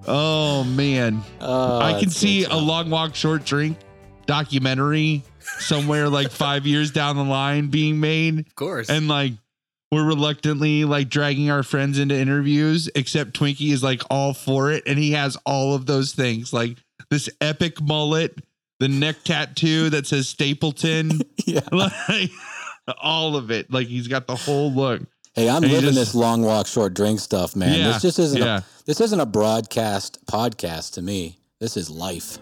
Oh 0.07 0.64
man, 0.64 1.22
Oh, 1.40 1.78
I 1.80 1.98
can 2.00 2.11
see 2.11 2.44
a 2.44 2.57
long 2.57 2.90
walk, 2.90 3.14
short 3.14 3.44
drink 3.44 3.76
documentary 4.26 5.22
somewhere 5.59 6.09
like 6.09 6.30
five 6.30 6.66
years 6.66 6.90
down 6.90 7.16
the 7.16 7.24
line 7.24 7.68
being 7.68 8.00
made. 8.00 8.40
Of 8.46 8.54
course. 8.54 8.88
and 8.88 9.07
like 9.09 9.33
we're 9.92 10.04
reluctantly 10.04 10.85
like 10.85 11.09
dragging 11.09 11.50
our 11.50 11.62
friends 11.62 11.98
into 11.98 12.14
interviews 12.16 12.88
except 12.94 13.33
twinkie 13.38 13.70
is 13.72 13.83
like 13.83 14.02
all 14.11 14.35
for 14.35 14.70
it 14.72 14.83
and 14.87 14.98
he 14.98 15.12
has 15.12 15.37
all 15.46 15.74
of 15.74 15.87
those 15.87 16.12
things 16.14 16.52
like 16.52 16.78
this 17.11 17.28
epic 17.40 17.80
mullet 17.80 18.38
the 18.80 18.88
neck 18.88 19.16
tattoo 19.24 19.90
that 19.90 20.06
says 20.06 20.28
stapleton 20.28 21.20
yeah. 21.46 21.60
like 21.72 22.30
all 23.00 23.37
of 23.37 23.50
it 23.50 23.70
like 23.72 23.87
he's 23.87 24.08
got 24.08 24.26
the 24.26 24.37
whole 24.37 24.72
look 24.72 25.02
Hey, 25.34 25.48
I'm 25.48 25.64
And 25.64 25.72
living 25.72 25.94
just- 25.94 25.96
this 25.96 26.14
long 26.14 26.42
walk, 26.42 26.68
short 26.68 26.94
drink 26.94 27.18
stuff, 27.18 27.56
man. 27.56 27.76
Yeah, 27.76 27.88
This 27.88 28.02
just 28.02 28.18
isn't 28.20 28.40
yeah. 28.40 28.58
a, 28.58 28.62
this 28.87 29.00
isn't 29.00 29.18
a 29.18 29.26
broadcast 29.26 30.24
podcast 30.26 30.92
to 30.92 31.02
me. 31.02 31.40
This 31.58 31.76
is 31.76 31.90
life. 31.90 32.38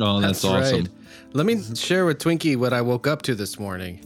oh 0.00 0.20
that's, 0.20 0.44
awesome 0.44 0.82
right. 0.84 0.88
Let 1.32 1.44
me 1.44 1.60
share 1.74 2.06
with 2.06 2.18
Twinkie 2.20 2.56
what 2.56 2.72
I 2.72 2.82
woke 2.82 3.08
up 3.08 3.22
to 3.22 3.34
this 3.34 3.58
morning. 3.58 3.98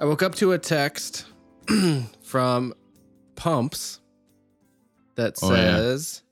I 0.00 0.06
woke 0.06 0.22
up 0.22 0.34
to 0.36 0.52
a 0.52 0.58
text 0.58 1.26
from 2.22 2.72
Pumps 3.36 4.00
that 5.16 5.34
Oh, 5.42 5.52
yeah. 5.54 5.76
says 5.76 6.22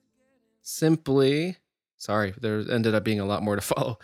simply 0.62 1.57
sorry, 1.99 2.33
there 2.41 2.65
ended 2.71 2.95
up 2.95 3.05
being 3.05 3.21
a 3.21 3.25
lot 3.27 3.43
more 3.43 3.55
to 3.57 3.62
follow. 3.62 3.99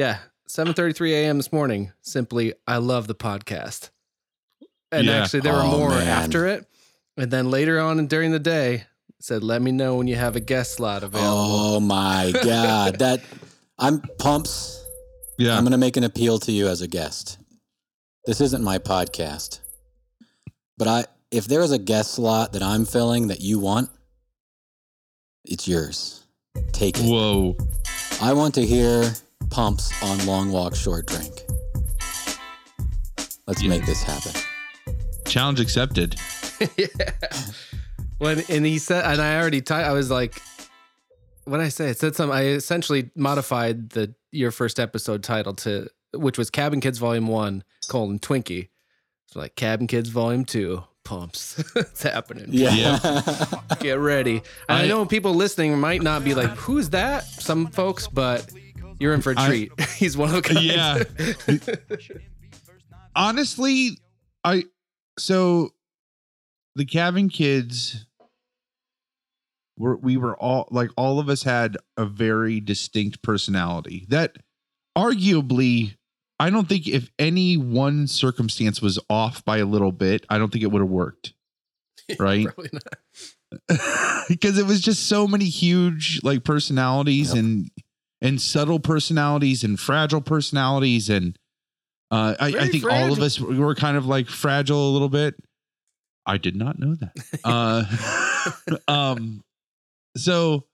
Yeah, 0.00 0.16
7:33 0.48 1.12
a.m. 1.12 1.36
this 1.36 1.52
morning. 1.52 1.92
Simply, 2.00 2.54
I 2.66 2.78
love 2.78 3.06
the 3.06 3.14
podcast. 3.14 3.90
And 4.90 5.06
Yeah. 5.06 5.22
actually 5.22 5.40
there 5.40 5.52
were 5.52 5.60
Oh, 5.60 5.76
more 5.78 5.90
man. 5.90 6.08
after 6.08 6.46
it. 6.46 6.66
And 7.18 7.30
then 7.30 7.50
later 7.50 7.78
on 7.78 7.98
and 7.98 8.08
during 8.08 8.30
the 8.32 8.38
day 8.38 8.84
said 9.20 9.42
let 9.44 9.60
me 9.60 9.72
know 9.72 9.96
when 9.96 10.06
you 10.08 10.16
have 10.16 10.36
a 10.36 10.40
guest 10.40 10.72
slot 10.72 11.02
available. 11.02 11.30
Oh 11.30 11.80
my 11.80 12.32
god, 12.44 12.98
that 13.00 13.20
I'm 13.78 14.00
pumps. 14.18 14.82
yeah 15.36 15.54
I'm 15.54 15.64
going 15.64 15.72
to 15.72 15.76
make 15.86 15.98
an 15.98 16.04
appeal 16.04 16.38
to 16.40 16.50
you 16.52 16.66
as 16.68 16.80
a 16.80 16.88
guest. 16.88 17.36
This 18.24 18.40
isn't 18.40 18.64
my 18.64 18.78
podcast, 18.78 19.60
but 20.78 20.88
I 20.88 21.04
if 21.30 21.44
there 21.44 21.60
is 21.60 21.72
a 21.72 21.78
guest 21.78 22.12
slot 22.12 22.54
that 22.54 22.62
I'm 22.62 22.86
filling 22.86 23.28
that 23.28 23.40
you 23.42 23.58
want, 23.58 23.90
it's 25.44 25.68
yours. 25.68 26.22
Take 26.72 26.98
it. 26.98 27.04
whoa 27.04 27.54
I 28.22 28.32
want 28.32 28.54
to 28.54 28.64
hear 28.64 29.12
pumps 29.50 29.90
on 30.02 30.24
long 30.26 30.50
walk, 30.52 30.74
short 30.74 31.06
drink. 31.06 31.32
Let's 33.46 33.62
Yeah. 33.62 33.68
make 33.70 33.84
this 33.86 34.02
happen. 34.02 34.32
challenge 35.26 35.60
accepted 35.60 36.16
yeah. 36.76 36.86
When 38.18 38.42
and 38.48 38.66
he 38.66 38.78
said, 38.78 39.04
and 39.04 39.20
I 39.22 39.38
already 39.40 39.60
ty- 39.62 39.82
I 39.84 39.92
was 39.92 40.10
like, 40.10 40.42
what 41.44 41.60
I 41.60 41.68
say? 41.68 41.88
It 41.90 41.98
said 41.98 42.14
something. 42.16 42.36
I 42.36 42.46
essentially 42.48 43.10
modified 43.16 43.90
the 43.90 44.14
your 44.32 44.50
first 44.50 44.78
episode 44.78 45.22
title 45.22 45.54
to 45.54 45.88
which 46.12 46.36
was 46.36 46.50
Cabin 46.50 46.80
Kids 46.80 46.98
Volume 46.98 47.28
One: 47.28 47.64
colon 47.88 48.18
Twinkie. 48.18 48.68
So 49.28 49.40
like 49.40 49.54
Cabin 49.56 49.86
Kids 49.86 50.08
Volume 50.10 50.44
Two. 50.44 50.84
Pumps. 51.02 51.58
it's 51.76 52.02
happening. 52.02 52.48
Yeah. 52.50 52.98
Get 53.80 53.98
ready. 53.98 54.42
And 54.68 54.78
I, 54.78 54.82
I- 54.82 54.86
know 54.88 55.06
people 55.06 55.34
listening 55.34 55.78
might 55.78 56.02
not 56.02 56.22
be 56.24 56.34
like, 56.34 56.50
"Who's 56.50 56.90
that?" 56.90 57.24
Some 57.24 57.68
folks, 57.68 58.06
but 58.06 58.46
you're 59.00 59.14
in 59.14 59.22
for 59.22 59.32
a 59.32 59.34
treat. 59.34 59.72
He's 59.96 60.16
one 60.16 60.28
of 60.28 60.36
a 60.36 60.42
kind. 60.42 60.64
Yeah. 60.64 61.02
honestly, 63.16 63.98
I 64.44 64.64
so 65.18 65.70
the 66.76 66.84
cabin 66.84 67.28
kids 67.28 68.06
were 69.76 69.96
we 69.96 70.16
were 70.16 70.36
all 70.36 70.68
like 70.70 70.90
all 70.96 71.18
of 71.18 71.28
us 71.28 71.42
had 71.42 71.76
a 71.96 72.04
very 72.04 72.60
distinct 72.60 73.22
personality 73.22 74.06
that 74.08 74.36
arguably 74.96 75.96
I 76.38 76.50
don't 76.50 76.68
think 76.68 76.86
if 76.86 77.10
any 77.18 77.56
one 77.56 78.06
circumstance 78.06 78.80
was 78.80 78.98
off 79.10 79.44
by 79.44 79.58
a 79.58 79.66
little 79.66 79.92
bit, 79.92 80.24
I 80.30 80.38
don't 80.38 80.50
think 80.50 80.64
it 80.64 80.68
would 80.68 80.80
have 80.82 80.90
worked. 80.90 81.34
Right? 82.18 82.46
Probably 82.46 82.70
not. 82.72 84.26
because 84.28 84.58
it 84.58 84.66
was 84.66 84.80
just 84.80 85.06
so 85.06 85.28
many 85.28 85.44
huge 85.44 86.18
like 86.24 86.42
personalities 86.42 87.28
Yep. 87.34 87.38
and 87.38 87.70
and 88.22 88.40
subtle 88.40 88.80
personalities 88.80 89.64
and 89.64 89.78
fragile 89.78 90.20
personalities 90.20 91.08
and 91.08 91.36
uh, 92.10 92.34
I, 92.40 92.46
I 92.46 92.50
Very 92.50 92.68
think 92.68 92.84
all 92.84 93.12
of 93.12 93.20
us 93.20 93.38
were 93.40 93.74
kind 93.74 93.96
of 93.96 94.04
like 94.04 94.28
fragile 94.28 94.90
a 94.90 94.92
little 94.92 95.08
bit. 95.08 95.36
I 96.26 96.38
did 96.38 96.56
not 96.56 96.78
know 96.78 96.96
that. 96.96 97.12
uh, 97.44 98.76
um, 98.92 99.42
so, 100.16 100.64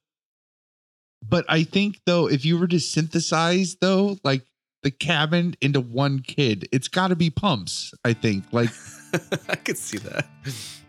but 1.22 1.44
I 1.48 1.64
think 1.64 2.00
though, 2.06 2.28
if 2.28 2.44
you 2.44 2.58
were 2.58 2.66
to 2.68 2.80
synthesize 2.80 3.76
though, 3.80 4.16
like 4.24 4.42
the 4.82 4.90
cabin 4.90 5.54
into 5.60 5.80
one 5.80 6.20
kid, 6.20 6.68
it's 6.72 6.88
got 6.88 7.08
to 7.08 7.16
be 7.16 7.28
pumps. 7.28 7.92
I 8.04 8.14
think 8.14 8.44
like, 8.52 8.70
I 9.48 9.56
could 9.56 9.76
see 9.76 9.98
that. 9.98 10.26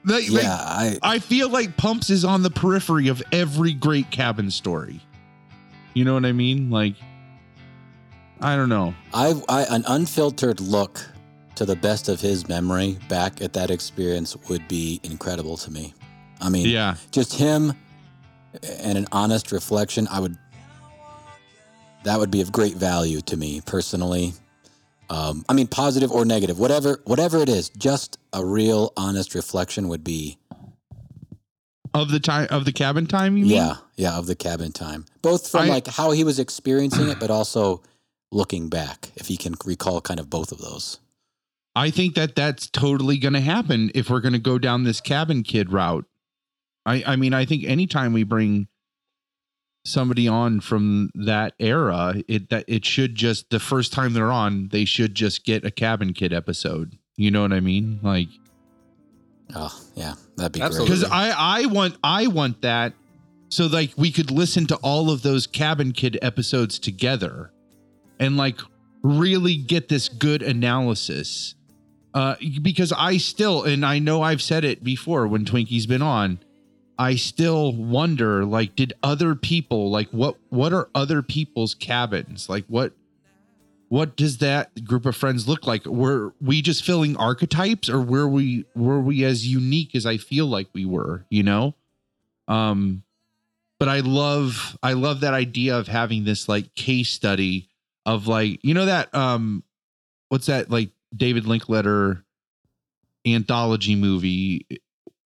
like, 0.06 0.30
like, 0.30 0.44
yeah, 0.44 0.56
I 0.56 0.98
I 1.04 1.20
feel 1.20 1.50
like 1.50 1.76
Pumps 1.78 2.10
is 2.10 2.24
on 2.24 2.44
the 2.44 2.50
periphery 2.50 3.10
of 3.10 3.22
every 3.32 3.74
great 3.74 4.12
cabin 4.12 4.50
story. 4.52 5.02
You 5.98 6.06
know 6.06 6.14
what 6.14 6.26
I 6.26 6.32
mean? 6.32 6.70
Like, 6.70 6.94
I 8.40 8.56
don't 8.56 8.70
know. 8.70 8.94
I, 9.16 9.34
I 9.50 9.64
an 9.64 9.84
unfiltered 9.88 10.60
look 10.60 11.04
to 11.56 11.66
the 11.66 11.76
best 11.76 12.08
of 12.08 12.22
his 12.22 12.48
memory 12.48 13.00
back 13.10 13.42
at 13.42 13.54
that 13.54 13.72
experience 13.72 14.38
would 14.48 14.68
be 14.68 15.00
incredible 15.02 15.58
to 15.58 15.72
me. 15.72 15.96
I 16.40 16.50
mean, 16.50 16.68
Yeah. 16.68 16.98
just 17.10 17.34
him 17.34 17.74
and 18.62 18.96
an 18.96 19.08
honest 19.12 19.52
reflection, 19.52 20.08
I 20.12 20.20
would 20.20 20.38
that 22.04 22.20
would 22.20 22.30
be 22.30 22.42
of 22.42 22.52
great 22.52 22.76
value 22.76 23.20
to 23.22 23.36
me 23.36 23.62
personally. 23.66 24.34
Um, 25.10 25.44
I 25.50 25.54
mean, 25.54 25.66
positive 25.66 26.12
or 26.12 26.26
negative, 26.26 26.60
whatever, 26.60 27.02
whatever 27.06 27.40
it 27.40 27.50
is, 27.50 27.70
just 27.70 28.20
a 28.34 28.46
real 28.46 28.94
honest 28.96 29.34
reflection 29.34 29.88
would 29.88 30.04
be, 30.04 30.38
Of 31.98 32.12
the 32.12 32.20
time 32.20 32.48
of 32.52 32.66
the 32.66 32.72
cabin 32.72 33.08
time, 33.08 33.38
you 33.38 33.46
mean? 33.46 33.56
yeah, 33.56 33.76
yeah, 33.96 34.18
of 34.18 34.28
the 34.28 34.36
cabin 34.36 34.72
time, 34.72 35.06
both 35.22 35.50
from 35.50 35.62
I- 35.62 35.68
like 35.70 35.88
how 35.88 36.12
he 36.12 36.24
was 36.24 36.40
experiencing 36.40 37.10
it, 37.10 37.20
but 37.20 37.30
also 37.32 37.82
looking 38.32 38.70
back, 38.70 39.12
if 39.16 39.28
he 39.28 39.38
can 39.38 39.56
recall 39.66 40.00
kind 40.02 40.20
of 40.20 40.30
both 40.30 40.52
of 40.52 40.60
those. 40.60 41.00
I 41.76 41.90
think 41.92 42.16
that 42.16 42.36
that's 42.36 42.68
totally 42.68 43.18
going 43.18 43.34
to 43.34 43.40
happen 43.42 43.92
if 43.94 44.10
we're 44.10 44.20
going 44.20 44.34
to 44.34 44.40
go 44.40 44.58
down 44.58 44.84
this 44.84 45.00
cabin 45.02 45.44
kid 45.44 45.72
route. 45.72 46.06
I 46.86 47.04
I 47.06 47.16
mean, 47.16 47.34
I 47.34 47.46
think 47.46 47.64
anytime 47.66 48.14
we 48.14 48.24
bring 48.24 48.68
somebody 49.86 50.28
on 50.28 50.60
from 50.60 51.10
that 51.16 51.54
era, 51.60 52.16
it 52.28 52.50
that 52.50 52.66
it 52.68 52.84
should 52.86 53.16
just 53.16 53.50
the 53.50 53.60
first 53.60 53.94
time 53.94 54.14
they're 54.14 54.32
on, 54.32 54.70
they 54.70 54.86
should 54.86 55.16
just 55.16 55.46
get 55.46 55.64
a 55.66 55.72
Cabin 55.72 56.14
Kid 56.14 56.34
episode. 56.34 56.98
You 57.16 57.32
know 57.32 57.42
what 57.42 57.54
I 57.54 57.60
mean? 57.62 58.00
Like 58.04 58.28
Oh, 59.56 59.82
yeah, 59.96 60.16
that'd 60.36 60.52
be 60.52 60.62
Absolutely. 60.62 60.96
because 60.96 61.10
I 61.12 61.62
I 61.62 61.66
want 61.68 61.98
I 62.04 62.28
want 62.28 62.62
that 62.62 62.94
so 63.50 63.68
like 63.68 63.92
we 63.98 64.12
could 64.12 64.30
listen 64.32 64.66
to 64.68 64.76
all 64.78 65.10
of 65.10 65.22
those 65.22 65.48
Cabin 65.48 65.94
Kid 65.94 66.20
episodes 66.22 66.80
together 66.80 67.52
and 68.20 68.38
like 68.38 68.60
really 69.04 69.56
get 69.56 69.90
this 69.90 70.10
good 70.10 70.42
analysis. 70.42 71.56
Uh, 72.14 72.36
because 72.62 72.92
I 72.92 73.18
still 73.18 73.64
and 73.64 73.86
I 73.86 74.00
know 74.00 74.22
I've 74.22 74.42
said 74.42 74.64
it 74.64 74.84
before 74.84 75.28
when 75.28 75.46
Twinkie's 75.46 75.86
been 75.86 76.02
on. 76.02 76.40
I 77.00 77.16
still 77.16 77.74
wonder 77.74 78.44
like 78.44 78.76
did 78.76 78.94
other 79.04 79.36
people 79.36 79.92
like 79.92 80.10
what 80.10 80.36
what 80.50 80.74
are 80.74 80.90
other 80.96 81.22
people's 81.22 81.76
cabins 81.76 82.50
like 82.50 82.66
what 82.68 82.94
what 83.90 84.16
does 84.18 84.40
that 84.40 84.84
group 84.84 85.06
of 85.06 85.16
friends 85.16 85.48
look 85.48 85.66
like 85.66 85.86
were 85.86 86.34
we 86.42 86.62
just 86.62 86.84
filling 86.84 87.16
archetypes 87.18 87.90
or 87.90 88.02
were 88.02 88.28
we 88.28 88.66
were 88.76 89.00
we 89.00 89.24
as 89.24 89.48
unique 89.48 89.96
as 89.96 90.06
i 90.06 90.18
feel 90.18 90.46
like 90.46 90.68
we 90.74 90.86
were 90.86 91.26
you 91.30 91.44
know 91.44 91.74
um 92.48 93.04
but 93.80 93.88
i 93.88 94.00
love 94.02 94.78
i 94.84 94.94
love 94.94 95.22
that 95.22 95.34
idea 95.34 95.78
of 95.78 95.88
having 95.88 96.24
this 96.26 96.50
like 96.50 96.74
case 96.76 97.10
study 97.10 97.70
of 98.06 98.28
like 98.28 98.60
you 98.64 98.74
know 98.74 98.86
that 98.86 99.14
um 99.16 99.64
what's 100.30 100.48
that 100.48 100.70
like 100.70 100.90
david 101.16 101.46
Linklater 101.46 102.24
anthology 103.26 103.96
movie 103.96 104.66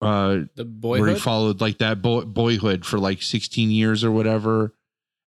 uh 0.00 0.40
The 0.56 0.64
boyhood? 0.64 1.06
where 1.06 1.14
he 1.14 1.20
followed 1.20 1.60
like 1.60 1.78
that 1.78 2.02
boy, 2.02 2.22
boyhood 2.22 2.84
for 2.84 2.98
like 2.98 3.22
16 3.22 3.70
years 3.70 4.02
or 4.02 4.10
whatever. 4.10 4.74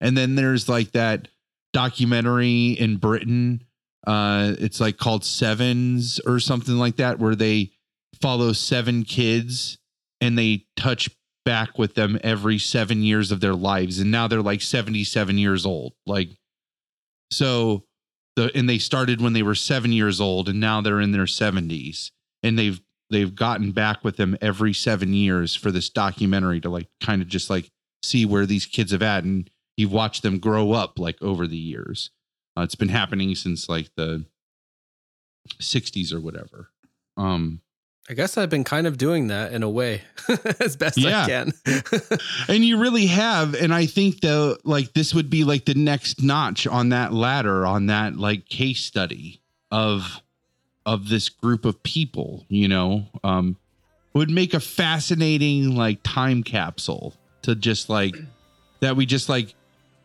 And 0.02 0.18
then 0.18 0.36
there's 0.36 0.68
like 0.68 0.92
that 0.92 1.30
documentary 1.76 2.68
in 2.70 2.96
Britain. 2.96 3.62
Uh, 4.08 4.54
it's 4.60 4.80
like 4.80 4.96
called 4.96 5.26
Sevens 5.26 6.22
or 6.26 6.40
something 6.40 6.76
like 6.76 6.96
that, 6.96 7.20
where 7.20 7.36
they 7.36 7.72
follow 8.22 8.54
seven 8.54 9.04
kids 9.04 9.78
and 10.22 10.38
they 10.38 10.66
touch 10.78 11.10
back 11.44 11.78
with 11.78 11.96
them 11.96 12.18
every 12.24 12.58
seven 12.58 13.04
years 13.04 13.30
of 13.30 13.42
their 13.42 13.54
lives. 13.54 14.00
And 14.00 14.10
now 14.10 14.26
they're 14.26 14.42
like 14.42 14.62
77 14.62 15.38
years 15.38 15.66
old. 15.66 15.92
Like, 16.06 16.30
so 17.30 17.84
the, 18.38 18.50
and 18.56 18.70
they 18.70 18.78
started 18.78 19.20
when 19.20 19.34
they 19.34 19.44
were 19.44 19.54
seven 19.54 19.92
years 19.92 20.22
old 20.22 20.48
and 20.48 20.62
now 20.62 20.80
they're 20.80 21.02
in 21.02 21.12
their 21.12 21.26
70s 21.26 22.12
and 22.42 22.58
they've 22.58 22.80
they've 23.10 23.36
gotten 23.36 23.72
back 23.72 24.04
with 24.04 24.16
them 24.16 24.38
every 24.42 24.74
seven 24.74 25.14
years 25.14 25.54
for 25.56 25.72
this 25.72 25.90
documentary 25.90 26.62
to 26.62 26.70
like 26.70 26.88
kind 27.02 27.22
of 27.22 27.28
just 27.28 27.50
like 27.50 27.70
see 28.02 28.26
where 28.26 28.46
these 28.46 28.66
kids 28.66 28.92
have 28.92 29.04
at 29.04 29.26
and 29.26 29.50
you've 29.78 29.92
watched 29.92 30.24
them 30.24 30.40
grow 30.40 30.72
up 30.72 30.98
like 31.00 31.22
over 31.22 31.48
the 31.48 31.58
years 31.58 32.12
uh, 32.58 32.62
it's 32.62 32.76
been 32.76 32.90
happening 32.90 33.36
since 33.36 33.68
like 33.70 33.90
the 33.96 34.26
60s 35.62 36.14
or 36.14 36.20
whatever 36.20 36.70
um 37.18 37.62
I 38.08 38.14
guess 38.14 38.38
I've 38.38 38.52
been 38.52 38.64
kind 38.64 38.86
of 38.86 39.00
doing 39.00 39.30
that 39.30 39.52
in 39.52 39.64
a 39.64 39.70
way, 39.70 40.04
as 40.60 40.76
best 40.76 40.96
Yeah. 41.00 41.24
I 41.24 41.28
can. 41.28 41.54
and 42.48 42.64
you 42.64 42.78
really 42.78 43.08
have 43.08 43.56
and 43.56 43.74
i 43.74 43.88
think 43.88 44.22
though 44.22 44.58
like 44.64 44.94
this 44.94 45.16
would 45.16 45.28
be 45.30 45.44
like 45.44 45.66
the 45.66 45.74
next 45.74 46.22
notch 46.22 46.68
on 46.68 46.90
that 46.90 47.14
ladder 47.14 47.66
on 47.66 47.88
that 47.88 48.16
like 48.16 48.48
case 48.48 48.82
study 48.86 49.42
of 49.72 50.22
of 50.86 51.10
this 51.10 51.30
group 51.30 51.66
of 51.66 51.82
people 51.82 52.46
you 52.48 52.68
know 52.68 53.08
um 53.24 53.58
would 54.14 54.30
make 54.30 54.54
a 54.54 54.60
fascinating 54.60 55.76
like 55.76 56.00
time 56.04 56.44
capsule 56.44 57.16
to 57.42 57.56
just 57.56 57.90
like 57.90 58.16
that 58.82 58.96
we 58.96 59.08
just 59.08 59.30
like 59.30 59.56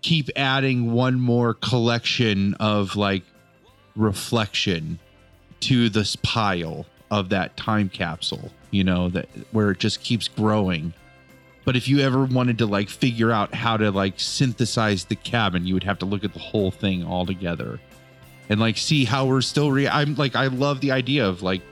keep 0.03 0.31
adding 0.37 0.93
one 0.93 1.21
more 1.21 1.55
collection 1.55 2.55
of 2.55 2.97
like 2.97 3.23
reflection 3.97 4.99
to 5.61 5.89
this 5.89 6.17
pile 6.17 6.87
of 7.11 7.29
that 7.29 7.57
time 7.57 7.89
capsule 7.89 8.51
you 8.71 8.85
know 8.85 9.09
that 9.09 9.29
where 9.53 9.71
it 9.71 9.79
just 9.79 10.03
keeps 10.03 10.29
growing. 10.29 10.93
But 11.65 11.77
if 11.77 11.89
you 11.89 12.01
ever 12.01 12.25
wanted 12.25 12.59
to 12.59 12.67
like 12.67 12.89
figure 12.89 13.31
out 13.31 13.55
how 13.55 13.77
to 13.77 13.91
like 13.91 14.19
synthesize 14.19 15.05
the 15.05 15.17
cabin, 15.17 15.67
you 15.67 15.75
would 15.75 15.85
have 15.85 15.99
to 16.01 16.07
look 16.07 16.25
at 16.25 16.33
the 16.33 16.41
whole 16.41 16.71
thing 16.71 17.05
all 17.05 17.27
together 17.27 17.79
and 18.49 18.59
like 18.61 18.77
see 18.77 19.05
how 19.05 19.27
we're 19.27 19.43
still 19.43 19.71
re 19.71 19.87
I'm 19.89 20.15
like 20.15 20.37
I 20.37 20.47
love 20.47 20.81
the 20.81 20.93
idea 20.93 21.27
of 21.27 21.43
like 21.43 21.63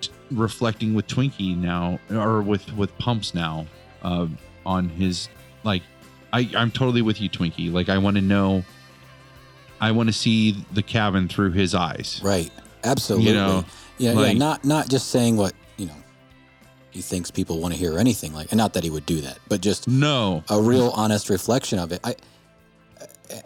t- 0.00 0.10
reflecting 0.30 0.94
with 0.94 1.06
Twinkie 1.06 1.56
now 1.56 1.98
or 2.10 2.42
with 2.42 2.70
with 2.74 2.96
pumps 2.98 3.34
now 3.34 3.66
uh, 4.02 4.26
on 4.66 4.88
his 4.88 5.28
like 5.62 5.82
I 6.34 6.50
I'm 6.56 6.70
totally 6.70 7.00
with 7.02 7.20
you 7.20 7.30
Twinkie. 7.30 7.72
Like 7.72 7.88
I 7.88 7.98
want 7.98 8.16
to 8.16 8.22
know 8.22 8.64
I 9.80 9.92
want 9.92 10.08
to 10.08 10.12
see 10.12 10.64
the 10.72 10.82
cabin 10.82 11.28
through 11.28 11.52
his 11.52 11.74
eyes. 11.74 12.20
Right. 12.22 12.50
Absolutely. 12.82 13.28
You 13.28 13.34
know, 13.34 13.64
yeah, 13.98 14.12
yeah. 14.12 14.18
like- 14.18 14.36
Not 14.36 14.64
not 14.64 14.88
just 14.88 15.08
saying 15.10 15.36
what 15.36 15.52
you 15.76 15.86
know 15.86 15.96
he 16.90 17.00
thinks 17.02 17.30
people 17.30 17.58
want 17.60 17.74
to 17.74 17.78
hear 17.78 17.94
or 17.94 17.98
anything 17.98 18.32
like, 18.34 18.50
and 18.52 18.58
not 18.58 18.72
that 18.74 18.84
he 18.84 18.90
would 18.90 19.06
do 19.06 19.20
that, 19.22 19.38
but 19.48 19.60
just 19.60 19.88
No. 19.88 20.44
a 20.48 20.60
real 20.60 20.90
honest 20.90 21.28
reflection 21.30 21.78
of 21.78 21.92
it. 21.92 22.00
I 22.04 22.16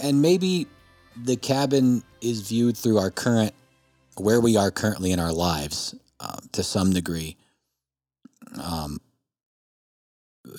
and 0.01 0.21
maybe 0.21 0.67
the 1.25 1.37
cabin 1.37 2.03
is 2.21 2.43
viewed 2.49 2.77
through 2.77 2.99
our 2.99 3.11
current 3.11 3.53
where 4.17 4.41
we 4.41 4.57
are 4.57 4.71
currently 4.71 5.13
in 5.13 5.21
our 5.21 5.33
lives 5.33 5.95
um, 6.21 6.41
to 6.53 6.63
some 6.63 6.93
degree. 6.93 7.37
Um, 8.63 8.99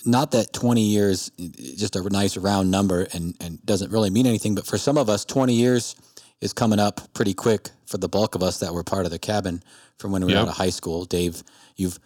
not 0.05 0.31
that 0.31 0.53
20 0.53 0.81
years 0.81 1.31
is 1.37 1.79
just 1.79 1.95
a 1.95 2.01
nice 2.09 2.37
round 2.37 2.71
number 2.71 3.07
and, 3.13 3.35
and 3.39 3.63
doesn't 3.65 3.91
really 3.91 4.09
mean 4.09 4.27
anything, 4.27 4.55
but 4.55 4.65
for 4.65 4.77
some 4.77 4.97
of 4.97 5.09
us, 5.09 5.25
20 5.25 5.53
years 5.53 5.95
is 6.41 6.53
coming 6.53 6.79
up 6.79 7.13
pretty 7.13 7.33
quick 7.33 7.69
for 7.85 7.97
the 7.97 8.07
bulk 8.07 8.35
of 8.35 8.43
us 8.43 8.59
that 8.59 8.73
were 8.73 8.83
part 8.83 9.05
of 9.05 9.11
the 9.11 9.19
cabin 9.19 9.61
from 9.97 10.11
when 10.11 10.25
we 10.25 10.33
were 10.33 10.39
out 10.39 10.47
of 10.47 10.55
high 10.55 10.69
school. 10.69 11.05
Dave, 11.05 11.43
you've 11.75 11.99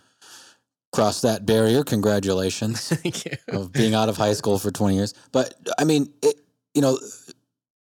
crossed 0.91 1.23
that 1.23 1.45
barrier. 1.45 1.83
Congratulations 1.83 2.93
of 3.49 3.71
being 3.71 3.93
out 3.93 4.09
of 4.09 4.17
high 4.17 4.33
school 4.33 4.57
for 4.57 4.71
20 4.71 4.95
years. 4.95 5.13
But 5.31 5.53
I 5.77 5.83
mean, 5.83 6.11
it, 6.21 6.35
you 6.73 6.81
know, 6.81 6.97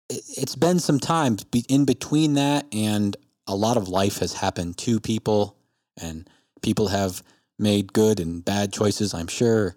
it, 0.08 0.22
it's 0.36 0.56
been 0.56 0.80
some 0.80 0.98
time 0.98 1.36
in 1.68 1.84
between 1.84 2.34
that, 2.34 2.66
and 2.72 3.16
a 3.46 3.54
lot 3.54 3.76
of 3.76 3.88
life 3.88 4.18
has 4.18 4.34
happened 4.34 4.76
to 4.78 5.00
people, 5.00 5.56
and 6.00 6.28
people 6.62 6.88
have 6.88 7.22
made 7.58 7.92
good 7.92 8.20
and 8.20 8.44
bad 8.44 8.72
choices, 8.72 9.14
I'm 9.14 9.28
sure. 9.28 9.76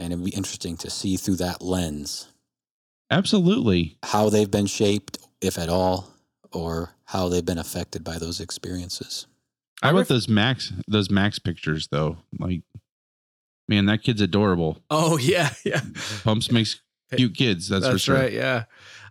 And 0.00 0.14
it'd 0.14 0.24
be 0.24 0.30
interesting 0.30 0.78
to 0.78 0.88
see 0.88 1.16
through 1.18 1.36
that 1.36 1.60
lens 1.60 2.28
Absolutely. 3.10 3.98
how 4.02 4.30
they've 4.30 4.50
been 4.50 4.66
shaped, 4.66 5.18
if 5.42 5.58
at 5.58 5.68
all, 5.68 6.10
or 6.52 6.94
how 7.04 7.28
they've 7.28 7.44
been 7.44 7.58
affected 7.58 8.02
by 8.02 8.16
those 8.16 8.40
experiences. 8.40 9.26
How 9.82 9.90
I 9.90 9.92
about 9.92 10.08
those 10.08 10.26
Max 10.28 10.72
those 10.88 11.10
Max 11.10 11.38
pictures 11.38 11.88
though? 11.90 12.16
Like 12.38 12.62
man, 13.68 13.86
that 13.86 14.02
kid's 14.02 14.20
adorable. 14.20 14.78
Oh 14.90 15.18
yeah, 15.20 15.50
yeah. 15.64 15.82
Pumps 16.24 16.50
makes 16.50 16.80
cute 17.14 17.34
kids, 17.34 17.68
that's, 17.68 17.84
That's 17.84 17.94
for 17.94 17.98
sure. 17.98 18.16
right. 18.16 18.32
Yeah, 18.32 18.64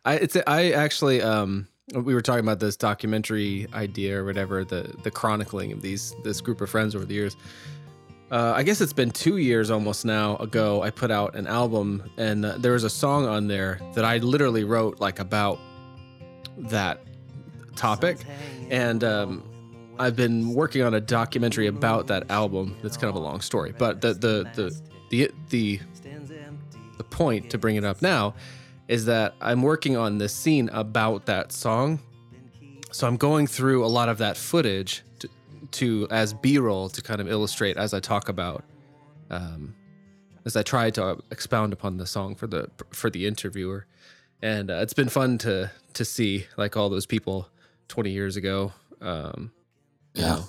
I 0.05 0.15
it's 0.15 0.37
I 0.47 0.71
actually 0.71 1.21
um 1.21 1.67
we 1.93 2.13
were 2.13 2.21
talking 2.21 2.43
about 2.43 2.59
this 2.59 2.77
documentary 2.77 3.67
idea 3.73 4.19
or 4.19 4.25
whatever 4.25 4.63
the 4.63 4.95
the 5.03 5.11
chronicling 5.11 5.71
of 5.71 5.81
these 5.81 6.15
this 6.23 6.41
group 6.41 6.61
of 6.61 6.69
friends 6.69 6.95
over 6.95 7.05
the 7.05 7.13
years. 7.13 7.35
Uh, 8.31 8.53
I 8.55 8.63
guess 8.63 8.79
it's 8.79 8.93
been 8.93 9.09
two 9.09 9.37
years 9.37 9.71
almost 9.71 10.05
now 10.05 10.37
ago. 10.37 10.83
I 10.83 10.91
put 10.91 11.09
out 11.09 11.35
an 11.35 11.47
album 11.47 12.03
and 12.17 12.45
uh, 12.45 12.57
there 12.59 12.73
was 12.73 12.83
a 12.83 12.89
song 12.89 13.25
on 13.25 13.47
there 13.47 13.79
that 13.95 14.05
I 14.05 14.17
literally 14.17 14.63
wrote 14.63 14.99
like 14.99 15.19
about 15.19 15.59
that 16.57 17.01
topic, 17.75 18.19
and 18.69 19.03
um, 19.03 19.43
I've 19.97 20.15
been 20.15 20.53
working 20.53 20.83
on 20.83 20.93
a 20.93 21.01
documentary 21.01 21.67
about 21.67 22.07
that 22.07 22.29
album. 22.29 22.77
It's 22.83 22.97
kind 22.97 23.09
of 23.09 23.15
a 23.15 23.19
long 23.19 23.41
story, 23.41 23.73
but 23.77 24.01
the 24.01 24.13
the 24.13 24.49
the 24.53 24.81
the 25.09 25.31
the, 25.49 25.79
the 26.97 27.03
point 27.05 27.49
to 27.49 27.57
bring 27.57 27.77
it 27.77 27.83
up 27.83 28.01
now 28.01 28.35
is 28.87 29.05
that 29.05 29.35
I'm 29.41 29.61
working 29.61 29.97
on 29.97 30.17
this 30.17 30.33
scene 30.33 30.69
about 30.69 31.25
that 31.27 31.51
song. 31.51 31.99
So 32.91 33.07
I'm 33.07 33.17
going 33.17 33.47
through 33.47 33.85
a 33.85 33.87
lot 33.87 34.09
of 34.09 34.17
that 34.17 34.35
footage 34.35 35.03
to, 35.71 36.07
as 36.11 36.33
B-roll 36.33 36.89
to 36.89 37.01
kind 37.01 37.21
of 37.21 37.29
illustrate 37.29 37.77
as 37.77 37.93
I 37.93 37.99
talk 37.99 38.29
about, 38.29 38.63
um, 39.29 39.75
as 40.45 40.55
I 40.55 40.63
try 40.63 40.89
to 40.91 41.19
expound 41.31 41.73
upon 41.73 41.97
the 41.97 42.05
song 42.07 42.35
for 42.35 42.47
the 42.47 42.69
for 42.91 43.09
the 43.09 43.25
interviewer, 43.27 43.85
and 44.41 44.71
uh, 44.71 44.75
it's 44.75 44.93
been 44.93 45.09
fun 45.09 45.37
to 45.39 45.71
to 45.93 46.05
see 46.05 46.45
like 46.57 46.77
all 46.77 46.89
those 46.89 47.05
people 47.05 47.49
20 47.89 48.09
years 48.11 48.35
ago. 48.37 48.73
Um, 49.01 49.51
you 50.13 50.23
Yeah. 50.23 50.35
know, 50.35 50.43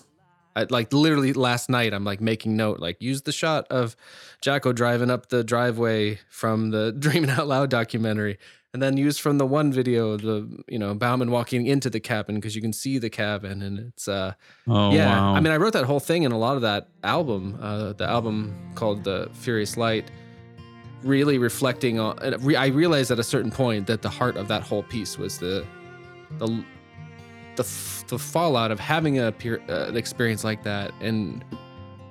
I, 0.57 0.67
like 0.71 0.93
literally 0.93 1.33
last 1.33 1.69
night, 1.69 1.93
I'm 1.93 2.05
like 2.05 2.21
making 2.21 2.57
note, 2.57 2.81
like 2.81 3.01
use 3.01 3.23
the 3.23 3.33
shot 3.33 3.67
of 3.71 3.97
Jacko 4.41 4.73
driving 4.73 5.11
up 5.11 5.29
the 5.29 5.45
driveway 5.45 6.19
from 6.29 6.71
the 6.71 6.93
Dreaming 6.99 7.31
Out 7.31 7.47
Loud 7.47 7.71
documentary, 7.71 8.39
and 8.73 8.81
then 8.83 8.97
use 8.97 9.19
from 9.19 9.39
the 9.39 9.47
one 9.47 9.73
video 9.73 10.17
the 10.17 10.63
you 10.69 10.79
know 10.79 10.95
Bauman 10.95 11.31
walking 11.31 11.67
into 11.67 11.91
the 11.91 12.01
cabin 12.01 12.37
because 12.37 12.55
you 12.55 12.63
can 12.63 12.73
see 12.73 12.99
the 12.99 13.11
cabin, 13.11 13.63
and 13.63 13.79
it's 13.79 14.07
uh 14.09 14.35
Oh 14.69 14.93
yeah. 14.93 15.07
wow. 15.07 15.35
I 15.35 15.41
mean, 15.41 15.53
I 15.53 15.57
wrote 15.57 15.73
that 15.73 15.85
whole 15.85 16.01
thing 16.01 16.23
in 16.23 16.33
a 16.33 16.39
lot 16.39 16.57
of 16.57 16.63
that 16.63 16.89
album, 17.03 17.59
uh, 17.61 17.93
the 17.95 18.05
album 18.09 18.55
called 18.75 19.05
The 19.05 19.29
Furious 19.33 19.77
Light. 19.77 20.11
really 21.03 21.39
reflecting 21.39 21.99
on. 21.99 22.19
and 22.23 22.57
I 22.57 22.67
realized 22.67 23.11
at 23.11 23.19
a 23.19 23.25
certain 23.25 23.51
point 23.51 23.87
that 23.87 24.03
the 24.03 24.11
heart 24.11 24.37
of 24.37 24.49
that 24.49 24.63
whole 24.63 24.83
piece 24.83 25.17
was 25.19 25.39
the 25.39 25.65
the 26.39 26.63
the, 27.57 27.65
the 28.09 28.19
fallout 28.19 28.71
of 28.71 28.79
having 28.79 29.19
a 29.19 29.33
peer, 29.33 29.61
uh, 29.69 29.87
an 29.89 29.97
experience 29.97 30.45
like 30.45 30.63
that, 30.63 30.93
and 31.01 31.45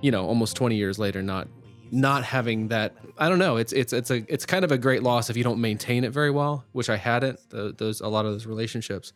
you 0.02 0.12
know, 0.12 0.26
almost 0.26 0.56
20 0.56 0.76
years 0.76 0.98
later, 1.00 1.22
not 1.22 1.48
not 1.92 2.24
having 2.24 2.70
that. 2.70 2.96
I 3.18 3.30
don't 3.30 3.40
know. 3.40 3.58
It's 3.58 3.74
it's 3.74 3.94
it's 3.94 4.12
a 4.12 4.24
it's 4.32 4.46
kind 4.46 4.64
of 4.66 4.72
a 4.72 4.78
great 4.78 5.04
loss 5.04 5.30
if 5.30 5.38
you 5.38 5.44
don't 5.44 5.60
maintain 5.62 6.04
it 6.04 6.12
very 6.12 6.32
well, 6.32 6.66
which 6.72 6.90
I 6.90 6.98
hadn't. 6.98 7.40
The, 7.50 7.74
those 7.78 8.02
a 8.02 8.08
lot 8.08 8.26
of 8.26 8.32
those 8.34 8.46
relationships, 8.46 9.14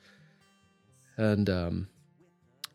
and 1.18 1.50
um, 1.50 1.88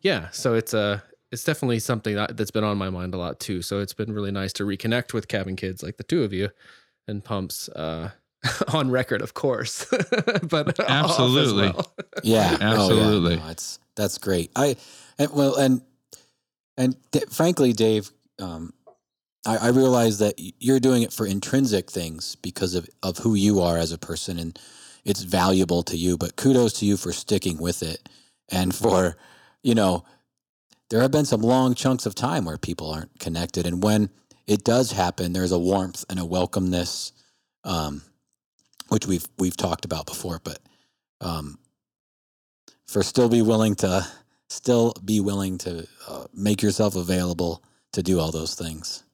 yeah. 0.03 0.29
So 0.31 0.55
it's 0.55 0.75
a 0.75 1.03
it's 1.31 1.45
definitely 1.45 1.79
something 1.79 2.15
that, 2.15 2.37
that's 2.37 2.51
been 2.51 2.65
on 2.65 2.79
my 2.79 2.91
mind 2.91 3.15
a 3.15 3.19
lot 3.19 3.39
too. 3.41 3.61
So 3.63 3.81
it's 3.81 3.93
been 3.93 4.13
really 4.13 4.31
nice 4.31 4.53
to 4.55 4.65
reconnect 4.65 5.13
with 5.13 5.29
cabin 5.29 5.57
kids 5.57 5.83
like 5.83 5.97
the 5.99 6.05
two 6.05 6.23
of 6.25 6.33
you 6.33 6.49
and 7.07 7.23
pumps 7.23 7.69
uh, 7.71 8.11
on 8.73 8.91
record, 8.91 9.21
of 9.21 9.35
course, 9.35 9.85
but 10.43 10.79
Absolutely. 10.81 11.71
well. 11.71 11.93
Yeah, 12.23 12.57
Oh, 12.61 12.65
yeah. 12.65 12.73
Absolutely. 12.73 13.37
No, 13.37 13.49
it's 13.49 13.79
that's 13.95 14.19
great. 14.19 14.51
I 14.57 14.77
and 15.19 15.31
well 15.33 15.57
and 15.57 15.83
and 16.77 16.97
d- 17.11 17.25
frankly, 17.31 17.73
Dave, 17.73 18.11
um, 18.41 18.73
I, 19.47 19.57
I 19.57 19.69
realize 19.69 20.19
that 20.19 20.35
you're 20.39 20.81
doing 20.81 21.03
it 21.03 21.13
for 21.13 21.27
intrinsic 21.27 21.91
things 21.91 22.37
because 22.37 22.75
of 22.75 22.89
of 23.03 23.19
who 23.19 23.35
you 23.35 23.61
are 23.61 23.77
as 23.77 23.93
a 23.93 23.99
person, 23.99 24.39
and 24.39 24.59
it's 25.05 25.23
valuable 25.23 25.83
to 25.85 25.97
you. 25.97 26.17
But 26.17 26.37
kudos 26.37 26.75
to 26.75 26.87
you 26.87 26.97
for 26.97 27.13
sticking 27.13 27.59
with 27.59 27.83
it, 27.83 28.09
and 28.51 28.75
for 28.75 29.17
you 29.63 29.75
know, 29.75 30.05
there 30.91 31.01
have 31.01 31.11
been 31.11 31.25
some 31.25 31.43
long 31.43 31.75
chunks 31.75 32.07
of 32.07 32.15
time 32.15 32.45
where 32.45 32.59
people 32.59 32.91
aren't 32.91 33.19
connected, 33.19 33.67
and 33.67 33.83
when 33.83 34.11
it 34.47 34.65
does 34.65 34.93
happen, 34.93 35.33
there's 35.33 35.53
a 35.53 35.59
warmth 35.59 36.05
and 36.09 36.19
a 36.19 36.23
welcomeness, 36.23 37.13
um, 37.65 38.03
which 38.89 39.07
we've 39.07 39.27
we've 39.39 39.57
talked 39.57 39.85
about 39.85 40.07
before, 40.07 40.41
but. 40.43 40.59
Um, 41.21 41.59
for 42.87 43.03
still 43.03 43.29
be 43.29 43.43
willing 43.43 43.75
to 43.77 44.07
still 44.49 44.95
be 45.05 45.21
willing 45.21 45.59
to 45.59 45.87
uh, 46.09 46.25
make 46.35 46.63
yourself 46.63 46.97
available 46.97 47.63
to 47.93 48.03
do 48.03 48.19
all 48.19 48.33
those 48.33 48.55
things. 48.55 49.05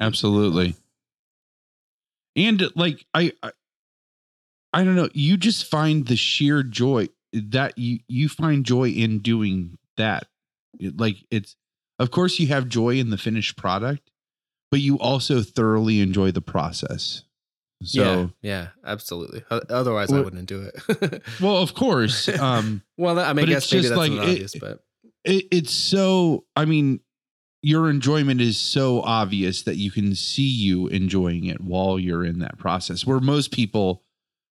Absolutely. 0.00 0.74
And 2.36 2.70
like 2.74 3.04
I, 3.14 3.32
I 3.42 3.52
I 4.72 4.84
don't 4.84 4.96
know, 4.96 5.08
you 5.14 5.36
just 5.36 5.66
find 5.66 6.06
the 6.06 6.16
sheer 6.16 6.62
joy 6.62 7.08
that 7.32 7.78
you 7.78 8.00
you 8.08 8.28
find 8.28 8.64
joy 8.64 8.88
in 8.90 9.20
doing 9.20 9.78
that. 9.96 10.26
It- 10.78 10.98
like 10.98 11.16
it's 11.30 11.56
of 11.98 12.10
course 12.10 12.38
you 12.38 12.48
have 12.48 12.68
joy 12.68 12.96
in 12.96 13.08
the 13.10 13.16
finished 13.16 13.56
product, 13.56 14.10
but 14.70 14.80
you 14.80 14.98
also 14.98 15.40
thoroughly 15.42 16.00
enjoy 16.00 16.30
the 16.30 16.42
process. 16.42 17.22
So 17.82 18.02
yeah, 18.02 18.26
yeah, 18.42 18.68
absolutely. 18.84 19.44
Otherwise, 19.50 20.10
I 20.12 20.20
wouldn't 20.20 20.46
do 20.46 20.62
it. 20.62 21.22
well, 21.40 21.58
of 21.58 21.74
course. 21.74 22.28
Um 22.28 22.82
well, 22.98 23.18
I 23.18 23.32
mean, 23.32 23.48
I 23.48 23.52
it's 23.52 23.66
guess 23.70 23.72
maybe 23.72 23.82
just 23.82 23.88
that's 23.90 23.98
like 23.98 24.12
it- 24.12 24.18
obvious, 24.18 24.54
but 24.54 24.80
it, 25.24 25.46
it's 25.50 25.72
so 25.72 26.44
i 26.54 26.64
mean 26.64 27.00
your 27.66 27.90
enjoyment 27.90 28.40
is 28.40 28.56
so 28.56 29.00
obvious 29.02 29.62
that 29.62 29.74
you 29.74 29.90
can 29.90 30.14
see 30.14 30.46
you 30.46 30.86
enjoying 30.86 31.46
it 31.46 31.60
while 31.60 31.98
you're 31.98 32.24
in 32.24 32.38
that 32.38 32.56
process 32.58 33.04
where 33.04 33.18
most 33.18 33.50
people 33.50 34.04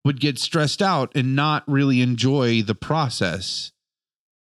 would 0.04 0.19
get 0.19 0.39
stressed 0.39 0.82
out 0.82 1.12
and 1.13 1.36
not 1.36 1.63
really 1.67 2.02
enjoy 2.02 2.63
the 2.63 2.73
process. 2.73 3.71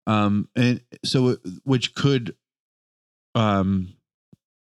Um 0.06 0.46
and 0.54 0.82
so 1.02 1.38
which 1.64 1.94
could 1.94 2.36
um 3.34 3.94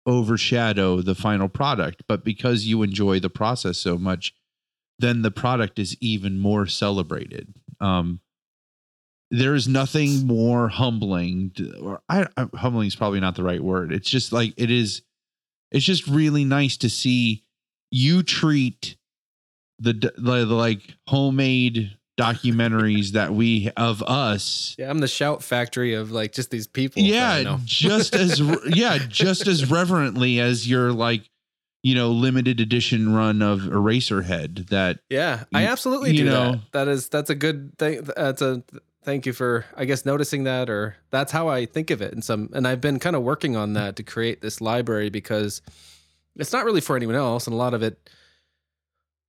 overshadow 0.06 1.02
the 1.02 1.14
final 1.14 1.50
product. 1.50 2.04
But 2.08 2.24
because 2.24 2.64
you 2.64 2.82
enjoy 2.82 3.20
the 3.20 3.28
process 3.28 3.76
so 3.76 3.98
much 3.98 4.34
then 4.98 5.20
the 5.20 5.30
product 5.30 5.78
is 5.78 5.94
even 6.00 6.38
more 6.38 6.66
celebrated. 6.66 7.52
Um 7.80 8.20
there's 9.38 9.66
nothing 9.66 10.26
more 10.26 10.68
humbling 10.68 11.50
to, 11.56 11.72
or 11.80 12.00
I, 12.08 12.26
I 12.36 12.46
humbling 12.54 12.86
is 12.86 12.94
probably 12.96 13.20
not 13.20 13.34
the 13.36 13.42
right 13.42 13.62
word 13.62 13.92
it's 13.92 14.08
just 14.10 14.32
like 14.32 14.54
it 14.56 14.70
is 14.70 15.02
it's 15.72 15.84
just 15.84 16.06
really 16.06 16.44
nice 16.44 16.76
to 16.78 16.88
see 16.90 17.42
you 17.90 18.22
treat 18.22 18.96
the, 19.78 19.92
the, 20.16 20.44
the 20.44 20.54
like 20.54 20.94
homemade 21.08 21.96
documentaries 22.18 23.10
that 23.12 23.32
we 23.34 23.70
of 23.76 24.02
us 24.04 24.76
yeah, 24.78 24.88
I'm 24.88 24.98
the 24.98 25.08
shout 25.08 25.42
factory 25.42 25.94
of 25.94 26.10
like 26.12 26.32
just 26.32 26.50
these 26.50 26.66
people. 26.66 27.02
yeah 27.02 27.58
just 27.64 28.14
as 28.14 28.40
yeah 28.68 28.98
just 29.08 29.46
as 29.48 29.68
reverently 29.70 30.38
as 30.38 30.68
your 30.68 30.92
like 30.92 31.28
you 31.82 31.94
know 31.94 32.10
limited 32.12 32.60
edition 32.60 33.12
run 33.14 33.42
of 33.42 33.60
eraserhead 33.62 34.68
that 34.68 35.00
Yeah, 35.10 35.44
I 35.52 35.66
absolutely 35.66 36.12
you 36.12 36.18
do 36.18 36.24
know. 36.26 36.52
that. 36.52 36.60
That 36.72 36.88
is 36.88 37.08
that's 37.08 37.30
a 37.30 37.34
good 37.34 37.76
thing. 37.78 38.02
That's 38.16 38.42
a 38.42 38.62
thank 39.04 39.26
you 39.26 39.32
for 39.32 39.64
I 39.76 39.84
guess 39.84 40.04
noticing 40.04 40.44
that, 40.44 40.68
or 40.70 40.96
that's 41.10 41.32
how 41.32 41.48
I 41.48 41.66
think 41.66 41.90
of 41.90 42.02
it. 42.02 42.12
And 42.12 42.24
some, 42.24 42.50
and 42.52 42.66
I've 42.66 42.80
been 42.80 42.98
kind 42.98 43.16
of 43.16 43.22
working 43.22 43.56
on 43.56 43.74
that 43.74 43.96
to 43.96 44.02
create 44.02 44.40
this 44.40 44.60
library 44.60 45.10
because 45.10 45.62
it's 46.36 46.52
not 46.52 46.64
really 46.64 46.80
for 46.80 46.96
anyone 46.96 47.14
else, 47.14 47.46
and 47.46 47.54
a 47.54 47.58
lot 47.58 47.74
of 47.74 47.82
it, 47.82 48.10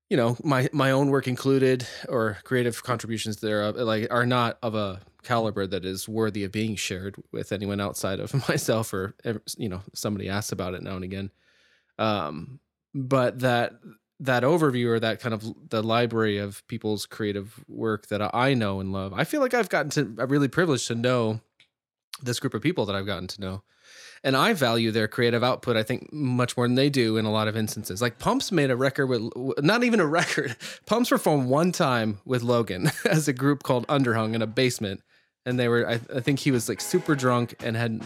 you 0.10 0.18
know, 0.18 0.38
my 0.44 0.70
my 0.74 0.92
own 0.92 1.10
work 1.10 1.28
included, 1.28 1.86
or 2.10 2.38
creative 2.44 2.84
contributions 2.84 3.38
thereof, 3.38 3.76
like 3.76 4.08
are 4.12 4.26
not 4.26 4.58
of 4.64 4.76
a 4.76 5.02
caliber 5.24 5.68
that 5.68 5.86
is 5.86 6.08
worthy 6.08 6.44
of 6.44 6.52
being 6.52 6.76
shared 6.76 7.16
with 7.32 7.52
anyone 7.52 7.82
outside 7.82 8.20
of 8.20 8.34
myself, 8.50 8.94
or 8.94 9.16
you 9.58 9.70
know, 9.70 9.82
somebody 9.94 10.30
asks 10.30 10.52
about 10.52 10.74
it 10.74 10.82
now 10.82 10.96
and 10.96 11.04
again. 11.04 11.32
Um, 12.00 12.60
but 12.94 13.40
that 13.40 13.74
that 14.20 14.44
overview 14.44 14.88
or 14.88 15.00
that 15.00 15.20
kind 15.20 15.34
of 15.34 15.70
the 15.70 15.84
library 15.84 16.38
of 16.38 16.66
people's 16.68 17.06
creative 17.06 17.64
work 17.68 18.08
that 18.08 18.22
I 18.34 18.54
know 18.54 18.80
and 18.80 18.94
love. 18.94 19.14
I 19.14 19.24
feel 19.24 19.42
like 19.42 19.54
I've 19.54 19.70
gotten 19.70 19.90
to 19.92 20.16
I'm 20.20 20.30
really 20.30 20.48
privileged 20.48 20.88
to 20.88 20.96
know 20.96 21.42
this 22.22 22.40
group 22.40 22.54
of 22.54 22.62
people 22.62 22.86
that 22.86 22.96
I've 22.96 23.06
gotten 23.06 23.28
to 23.28 23.42
know. 23.42 23.64
And 24.24 24.36
I 24.36 24.54
value 24.54 24.90
their 24.90 25.08
creative 25.08 25.44
output, 25.44 25.78
I 25.78 25.84
think, 25.84 26.12
much 26.12 26.58
more 26.58 26.68
than 26.68 26.74
they 26.74 26.90
do 26.90 27.18
in 27.18 27.26
a 27.26 27.32
lot 27.32 27.48
of 27.48 27.56
instances. 27.56 28.02
Like 28.02 28.18
Pumps 28.18 28.52
made 28.52 28.72
a 28.72 28.76
record 28.76 29.06
with, 29.06 29.30
not 29.60 29.84
even 29.84 30.00
a 30.00 30.06
record. 30.08 30.56
Pumps 30.88 31.10
performed 31.10 31.48
one 31.48 31.72
time 31.72 32.20
with 32.26 32.42
Logan 32.42 32.90
as 33.06 33.28
a 33.28 33.34
group 33.34 33.62
called 33.62 33.86
Underhung 33.88 34.34
in 34.34 34.42
a 34.42 34.48
basement, 34.48 35.04
and 35.46 35.60
they 35.60 35.68
were, 35.68 35.88
I, 35.88 36.00
I 36.16 36.22
think 36.22 36.40
he 36.40 36.50
was 36.50 36.68
like 36.68 36.82
super 36.82 37.14
drunk 37.14 37.54
and 37.64 37.78
had, 37.78 38.02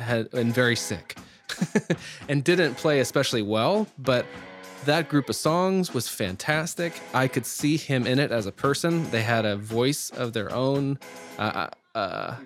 had, 0.00 0.34
and 0.34 0.52
very 0.52 0.74
sick, 0.74 1.16
and 2.28 2.42
didn't 2.42 2.74
play 2.74 2.98
especially 2.98 3.42
well. 3.42 3.86
But 3.96 4.26
that 4.84 5.08
group 5.08 5.28
of 5.28 5.36
songs 5.36 5.92
was 5.92 6.08
fantastic. 6.08 7.00
I 7.12 7.28
could 7.28 7.46
see 7.46 7.76
him 7.76 8.06
in 8.06 8.18
it 8.18 8.30
as 8.30 8.46
a 8.46 8.52
person. 8.52 9.10
They 9.10 9.22
had 9.22 9.44
a 9.44 9.56
voice 9.56 10.10
of 10.10 10.32
their 10.32 10.52
own. 10.52 10.98
Uh, 11.38 11.68
uh, 11.94 12.36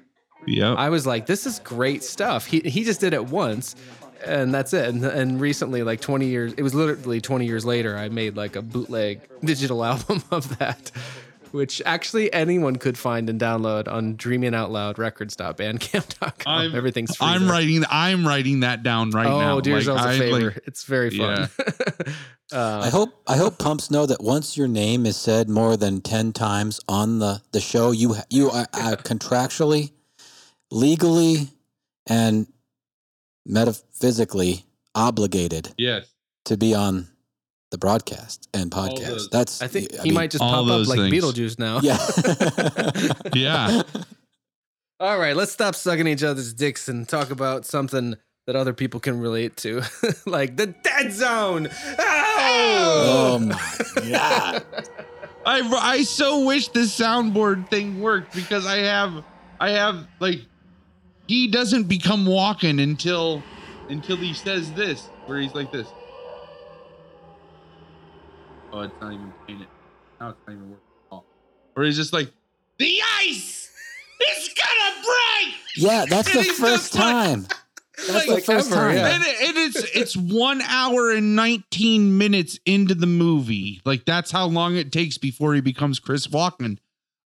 yeah 0.46 0.74
I 0.74 0.90
was 0.90 1.06
like, 1.06 1.26
this 1.26 1.46
is 1.46 1.58
great 1.60 2.02
stuff. 2.02 2.46
He 2.46 2.60
he 2.60 2.84
just 2.84 3.00
did 3.00 3.14
it 3.14 3.26
once, 3.26 3.76
and 4.24 4.52
that's 4.52 4.72
it. 4.72 4.88
And, 4.88 5.04
and 5.04 5.40
recently, 5.40 5.82
like 5.82 6.00
20 6.00 6.26
years, 6.26 6.52
it 6.54 6.62
was 6.62 6.74
literally 6.74 7.20
20 7.20 7.46
years 7.46 7.64
later, 7.64 7.96
I 7.96 8.08
made 8.08 8.36
like 8.36 8.56
a 8.56 8.62
bootleg 8.62 9.20
digital 9.42 9.84
album 9.90 10.22
of 10.30 10.58
that, 10.58 10.90
which 11.54 11.80
actually 11.86 12.32
anyone 12.32 12.74
could 12.76 12.98
find 12.98 13.30
and 13.30 13.40
download 13.40 13.86
on 13.86 14.16
dreamingoutloudrecords.bandcamp.com. 14.16 16.52
I'm- 16.52 16.74
Everything's 16.74 17.14
free. 17.16 17.26
i'm 17.28 17.42
there. 17.44 17.52
writing 17.52 17.84
i'm 17.90 18.26
writing 18.26 18.60
that 18.60 18.82
down 18.82 19.10
right 19.10 19.26
oh, 19.26 19.38
now 19.40 19.60
do 19.60 19.70
yourselves 19.70 20.02
Like, 20.02 20.10
a 20.12 20.16
I, 20.16 20.18
favor. 20.30 20.46
like, 20.50 20.60
it's 20.66 20.84
very 20.84 21.10
fun. 21.10 21.48
uh, 22.52 22.80
I 22.84 22.88
hope 22.90 23.10
I 23.26 23.36
hope 23.36 23.58
pumps 23.58 23.90
know 23.90 24.06
that 24.06 24.22
once 24.22 24.56
your 24.56 24.68
name 24.68 25.06
is 25.06 25.16
said 25.16 25.48
more 25.48 25.76
than 25.76 26.00
ten 26.00 26.32
times 26.32 26.80
on 26.88 27.18
the 27.20 27.40
the 27.52 27.60
show, 27.60 27.90
you 27.92 28.16
you 28.30 28.50
are, 28.50 28.66
are 28.74 28.96
contractually, 28.96 29.92
legally, 30.70 31.48
and 32.06 32.46
metaphysically 33.46 34.64
obligated 34.94 35.72
yes 35.76 36.06
to 36.44 36.56
be 36.56 36.74
on 36.74 37.08
the 37.74 37.78
broadcast 37.78 38.48
and 38.54 38.70
podcast. 38.70 39.06
those- 39.06 39.28
That's 39.30 39.60
I 39.60 39.66
think 39.66 39.92
I 39.94 40.02
he 40.02 40.08
mean, 40.10 40.14
might 40.14 40.30
just 40.30 40.40
pop 40.42 40.60
up 40.62 40.66
those 40.68 40.88
like 40.88 40.98
things. 41.00 41.12
Beetlejuice 41.12 41.58
now. 41.58 41.80
Yeah. 41.82 41.98
Yeah. 43.34 43.82
All 45.00 45.18
right, 45.18 45.34
let's 45.36 45.50
stop 45.50 45.74
sucking 45.74 46.06
each 46.06 46.22
other's 46.22 46.54
dicks 46.54 46.88
and 46.88 47.06
talk 47.08 47.30
about 47.30 47.66
something 47.66 48.14
that 48.46 48.54
other 48.54 48.72
people 48.72 49.00
can 49.00 49.18
relate 49.18 49.56
to, 49.58 49.82
like 50.26 50.56
the 50.56 50.68
dead 50.68 51.12
zone. 51.12 51.68
oh 51.98 53.36
Oh! 53.36 53.38
my 53.40 54.08
god. 54.08 54.64
I 55.44 55.60
I 55.80 56.02
so 56.04 56.44
wish 56.46 56.68
this 56.68 56.96
soundboard 56.98 57.68
thing 57.70 58.00
worked 58.00 58.34
because 58.34 58.66
I 58.66 58.76
have 58.78 59.24
I 59.60 59.70
have 59.70 60.06
like 60.20 60.40
he 61.26 61.48
doesn't 61.48 61.84
become 61.84 62.24
Walken 62.24 62.80
until 62.82 63.42
until 63.88 64.16
he 64.16 64.32
says 64.32 64.72
this 64.74 65.06
where 65.26 65.38
he's 65.40 65.54
like 65.54 65.72
this. 65.72 65.88
Oh, 68.76 68.80
it's 68.80 68.94
not 69.00 69.12
even 69.12 69.32
painted. 69.46 69.68
Now 70.20 70.30
it's 70.30 70.38
not 70.46 70.52
even 70.54 70.70
working 70.70 70.84
at 71.06 71.12
all. 71.12 71.24
Or 71.76 71.84
he's 71.84 71.96
just 71.96 72.12
like 72.12 72.30
the 72.78 73.00
ice 73.20 73.70
is 74.36 74.48
gonna 74.54 74.96
break. 75.04 75.54
Yeah, 75.76 76.04
that's 76.08 76.32
the 76.32 76.42
first 76.44 76.94
like- 76.94 77.02
time. 77.02 77.46
That's 77.96 78.26
Like, 78.26 78.40
the 78.44 78.52
first 78.52 78.72
ever, 78.72 78.80
time. 78.88 78.96
yeah. 78.96 79.14
and, 79.14 79.22
it- 79.24 79.48
and 79.48 79.56
it's 79.56 79.96
it's 79.96 80.16
one 80.16 80.60
hour 80.62 81.12
and 81.12 81.36
19 81.36 82.18
minutes 82.18 82.58
into 82.66 82.92
the 82.92 83.06
movie 83.06 83.80
like 83.84 84.04
that's 84.04 84.32
how 84.32 84.46
long 84.46 84.74
it 84.74 84.90
takes 84.90 85.16
before 85.16 85.54
he 85.54 85.60
becomes 85.60 86.00
chris 86.00 86.26
walken 86.26 86.78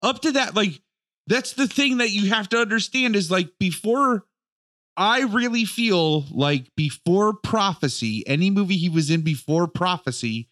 up 0.03 0.22
to 0.22 0.32
that 0.32 0.57
like 0.57 0.80
that's 1.28 1.53
the 1.53 1.68
thing 1.68 1.99
that 1.99 2.11
you 2.11 2.30
have 2.30 2.49
to 2.49 2.59
understand 2.59 3.14
is 3.14 3.30
like 3.30 3.49
before 3.61 4.24
i 4.97 5.20
really 5.20 5.64
feel 5.64 6.22
like 6.32 6.74
before 6.74 7.32
prophecy 7.32 8.24
any 8.26 8.51
movie 8.51 8.76
he 8.76 8.88
was 8.88 9.09
in 9.09 9.20
before 9.22 9.68
prophecy 9.68 10.49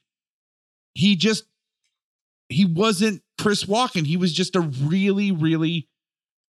he 0.94 1.16
just 1.16 1.44
he 2.48 2.64
wasn't 2.64 3.22
chris 3.40 3.64
walken 3.64 4.06
he 4.06 4.16
was 4.16 4.32
just 4.32 4.54
a 4.54 4.60
really 4.60 5.32
really 5.32 5.88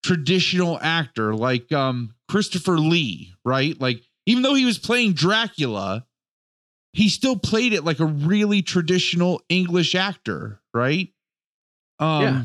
traditional 0.02 0.78
actor 0.80 1.34
like 1.34 1.72
um 1.72 2.14
Christopher 2.28 2.78
Lee, 2.78 3.34
right? 3.44 3.80
Like 3.80 4.02
even 4.26 4.42
though 4.42 4.54
he 4.54 4.64
was 4.64 4.78
playing 4.78 5.12
Dracula, 5.12 6.06
he 6.92 7.08
still 7.08 7.36
played 7.36 7.72
it 7.72 7.84
like 7.84 8.00
a 8.00 8.06
really 8.06 8.62
traditional 8.62 9.42
English 9.48 9.94
actor, 9.94 10.60
right? 10.74 11.08
Um 11.98 12.20
Yeah. 12.20 12.44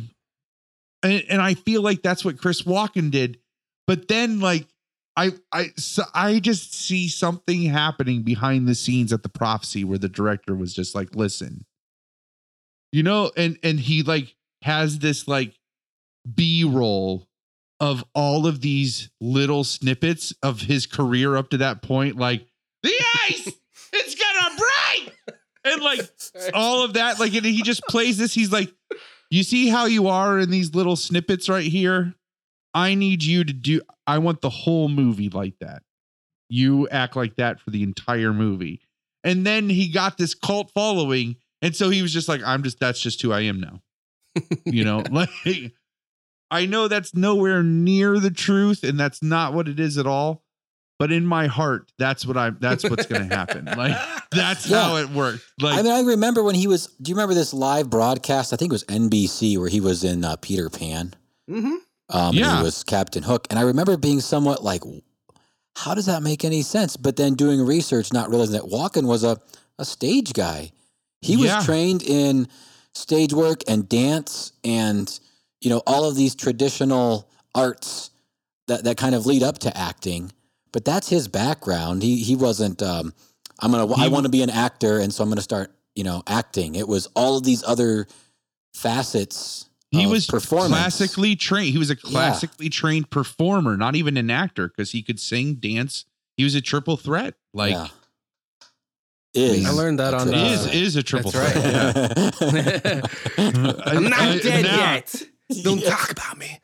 and, 1.03 1.23
and 1.29 1.41
I 1.41 1.55
feel 1.55 1.81
like 1.81 2.01
that's 2.01 2.23
what 2.23 2.39
Chris 2.39 2.63
Walken 2.63 3.11
did. 3.11 3.39
But 3.87 4.07
then 4.07 4.39
like 4.39 4.67
I 5.15 5.31
I 5.51 5.71
so 5.77 6.03
I 6.13 6.39
just 6.39 6.73
see 6.73 7.07
something 7.07 7.63
happening 7.63 8.23
behind 8.23 8.67
the 8.67 8.75
scenes 8.75 9.11
at 9.11 9.23
the 9.23 9.29
prophecy 9.29 9.83
where 9.83 9.97
the 9.97 10.09
director 10.09 10.55
was 10.55 10.73
just 10.73 10.95
like, 10.95 11.15
listen, 11.15 11.65
you 12.91 13.03
know, 13.03 13.31
and 13.35 13.57
and 13.63 13.79
he 13.79 14.03
like 14.03 14.35
has 14.61 14.99
this 14.99 15.27
like 15.27 15.57
B-roll 16.35 17.27
of 17.79 18.05
all 18.13 18.45
of 18.45 18.61
these 18.61 19.09
little 19.19 19.63
snippets 19.63 20.33
of 20.43 20.61
his 20.61 20.85
career 20.85 21.35
up 21.35 21.49
to 21.49 21.57
that 21.57 21.81
point, 21.81 22.15
like 22.15 22.45
the 22.83 22.93
ice, 23.29 23.51
it's 23.93 24.15
gonna 24.15 24.55
break, 24.55 25.37
and 25.65 25.81
like 25.81 26.01
all 26.53 26.83
of 26.83 26.93
that. 26.93 27.19
Like, 27.19 27.33
and 27.33 27.45
he 27.45 27.63
just 27.63 27.81
plays 27.89 28.17
this. 28.17 28.33
He's 28.33 28.51
like, 28.51 28.71
you 29.31 29.43
see 29.43 29.67
how 29.67 29.85
you 29.85 30.07
are 30.07 30.39
in 30.39 30.51
these 30.51 30.75
little 30.75 30.95
snippets 30.95 31.49
right 31.49 31.65
here. 31.65 32.13
I 32.73 32.93
need 32.93 33.23
you 33.23 33.43
to 33.43 33.53
do. 33.53 33.81
I 34.05 34.19
want 34.19 34.41
the 34.41 34.49
whole 34.49 34.87
movie 34.87 35.29
like 35.29 35.55
that. 35.59 35.81
You 36.49 36.87
act 36.89 37.15
like 37.15 37.37
that 37.37 37.59
for 37.59 37.71
the 37.71 37.81
entire 37.81 38.33
movie, 38.33 38.81
and 39.23 39.45
then 39.45 39.69
he 39.69 39.89
got 39.89 40.17
this 40.17 40.35
cult 40.35 40.71
following, 40.71 41.37
and 41.61 41.75
so 41.75 41.89
he 41.89 42.01
was 42.01 42.11
just 42.13 42.27
like, 42.27 42.41
I'm 42.45 42.63
just. 42.63 42.79
That's 42.79 42.99
just 43.01 43.21
who 43.21 43.31
I 43.31 43.41
am 43.41 43.59
now. 43.59 43.81
You 44.65 44.83
know, 44.85 45.03
like. 45.11 45.29
I 46.53 46.65
know 46.65 46.89
that's 46.89 47.15
nowhere 47.15 47.63
near 47.63 48.19
the 48.19 48.29
truth 48.31 48.83
and 48.83 48.99
that's 48.99 49.23
not 49.23 49.53
what 49.53 49.69
it 49.69 49.79
is 49.79 49.97
at 49.97 50.05
all. 50.05 50.43
But 50.99 51.11
in 51.11 51.25
my 51.25 51.47
heart, 51.47 51.89
that's 51.97 52.25
what 52.25 52.35
I'm 52.37 52.57
that's 52.59 52.83
what's 52.87 53.05
gonna 53.07 53.33
happen. 53.33 53.65
Like 53.65 53.97
that's 54.31 54.67
Yeah. 54.69 54.83
how 54.83 54.97
it 54.97 55.09
worked. 55.11 55.43
Like 55.61 55.79
I 55.79 55.81
mean, 55.81 55.91
I 55.93 56.01
remember 56.01 56.43
when 56.43 56.53
he 56.55 56.67
was. 56.67 56.87
Do 57.01 57.09
you 57.09 57.15
remember 57.15 57.33
this 57.33 57.53
live 57.53 57.89
broadcast? 57.89 58.53
I 58.53 58.57
think 58.57 58.71
it 58.71 58.73
was 58.73 58.83
NBC 58.83 59.57
where 59.57 59.69
he 59.69 59.79
was 59.79 60.03
in 60.03 60.23
uh, 60.25 60.35
Peter 60.35 60.69
Pan. 60.69 61.13
Mm-hmm. 61.49 61.67
Um, 61.67 61.79
and 62.09 62.35
Yeah. 62.35 62.57
he 62.57 62.63
was 62.63 62.83
Captain 62.83 63.23
Hook, 63.23 63.47
and 63.49 63.57
I 63.57 63.63
remember 63.63 63.95
being 63.97 64.19
somewhat 64.19 64.61
like, 64.63 64.83
"How 65.77 65.95
does 65.95 66.05
that 66.05 66.21
make 66.21 66.43
any 66.45 66.61
sense?" 66.61 66.97
But 66.97 67.15
then 67.15 67.33
doing 67.35 67.65
research, 67.65 68.11
not 68.13 68.29
realizing 68.29 68.53
that 68.59 68.69
Walken 68.69 69.07
was 69.07 69.23
a 69.23 69.39
a 69.79 69.85
stage 69.85 70.33
guy. 70.33 70.71
He 71.21 71.37
was 71.37 71.47
Yeah. 71.47 71.61
trained 71.63 72.03
in 72.03 72.47
stage 72.93 73.33
work 73.33 73.61
and 73.67 73.87
dance, 73.87 74.51
and 74.63 75.19
you 75.61 75.69
know 75.69 75.81
all 75.87 76.05
of 76.05 76.15
these 76.15 76.35
traditional 76.35 77.29
arts 77.55 78.09
that 78.67 78.83
that 78.85 78.97
kind 78.97 79.15
of 79.15 79.25
lead 79.25 79.43
up 79.43 79.59
to 79.59 79.77
acting. 79.77 80.31
But 80.71 80.85
that's 80.85 81.09
his 81.09 81.27
background. 81.27 82.01
He 82.03 82.23
he 82.23 82.35
wasn't. 82.35 82.81
Um, 82.81 83.13
I'm 83.59 83.71
gonna. 83.71 83.91
I 83.93 84.07
want 84.07 84.23
to 84.25 84.29
be 84.29 84.41
an 84.41 84.49
actor, 84.49 84.97
and 84.99 85.13
so 85.13 85.23
I'm 85.23 85.29
gonna 85.29 85.41
start. 85.41 85.73
You 85.95 86.05
know, 86.05 86.23
acting. 86.25 86.75
It 86.75 86.87
was 86.87 87.07
all 87.15 87.37
of 87.37 87.43
these 87.43 87.63
other 87.67 88.07
facets. 88.73 89.65
he 89.91 90.05
of 90.05 90.09
was 90.11 90.25
performance. 90.25 90.71
classically 90.71 91.35
trained. 91.35 91.71
He 91.73 91.77
was 91.77 91.89
a 91.89 91.97
classically 91.97 92.69
trained 92.69 93.09
performer, 93.09 93.75
not 93.75 93.97
even 93.97 94.15
an 94.15 94.29
actor, 94.31 94.69
because 94.69 94.91
he 94.91 95.01
could 95.03 95.19
sing, 95.19 95.55
dance. 95.55 96.05
He 96.37 96.45
was 96.45 96.55
a 96.55 96.61
triple 96.61 96.95
threat. 96.95 97.33
Like 97.53 97.73
Yeah. 97.73 97.87
Is 99.33 99.65
I 99.65 99.71
learned 99.71 99.99
that 99.99 100.13
on, 100.13 100.27
triple 100.27 100.45
is 100.45 100.67
uh, 100.67 100.69
is 100.73 100.95
a 100.97 101.03
triple 101.03 101.31
that's 101.31 101.53
threat. 101.97 102.51
Yeah. 102.83 103.01
I'm 103.85 104.03
not 104.09 104.19
Uh, 104.19 104.39
dead 104.39 104.63
nah. 104.65 104.93
yet. 104.93 105.23
Don't 105.63 105.79
Yeah. 105.79 105.89
talk 105.89 106.11
about 106.11 106.37
me. 106.37 106.59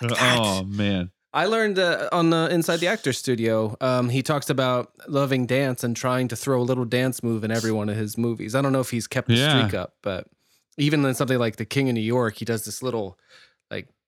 Like 0.00 0.10
that. 0.12 0.38
Oh 0.40 0.62
man. 0.64 1.10
I 1.32 1.46
learned 1.46 1.78
uh, 1.78 2.08
on 2.12 2.30
the 2.30 2.48
Inside 2.50 2.78
the 2.78 2.86
Actor 2.86 3.12
Studio. 3.12 3.76
Um, 3.80 4.08
he 4.08 4.22
talks 4.22 4.48
about 4.48 4.92
loving 5.06 5.44
dance 5.46 5.84
and 5.84 5.94
trying 5.96 6.28
to 6.28 6.36
throw 6.36 6.60
a 6.60 6.64
little 6.64 6.84
dance 6.86 7.22
move 7.22 7.44
in 7.44 7.50
every 7.50 7.72
one 7.72 7.88
of 7.90 7.96
his 7.96 8.16
movies. 8.16 8.54
I 8.54 8.62
don't 8.62 8.72
know 8.72 8.80
if 8.80 8.90
he's 8.90 9.06
kept 9.06 9.28
the 9.28 9.34
Yeah. 9.34 9.58
streak 9.58 9.74
up, 9.74 9.94
but 10.02 10.26
even 10.78 11.04
in 11.04 11.14
something 11.14 11.38
like 11.38 11.56
The 11.56 11.66
King 11.66 11.88
of 11.88 11.94
New 11.94 12.00
York, 12.00 12.36
he 12.36 12.44
does 12.44 12.64
this 12.64 12.82
little 12.82 13.08
like 13.08 13.18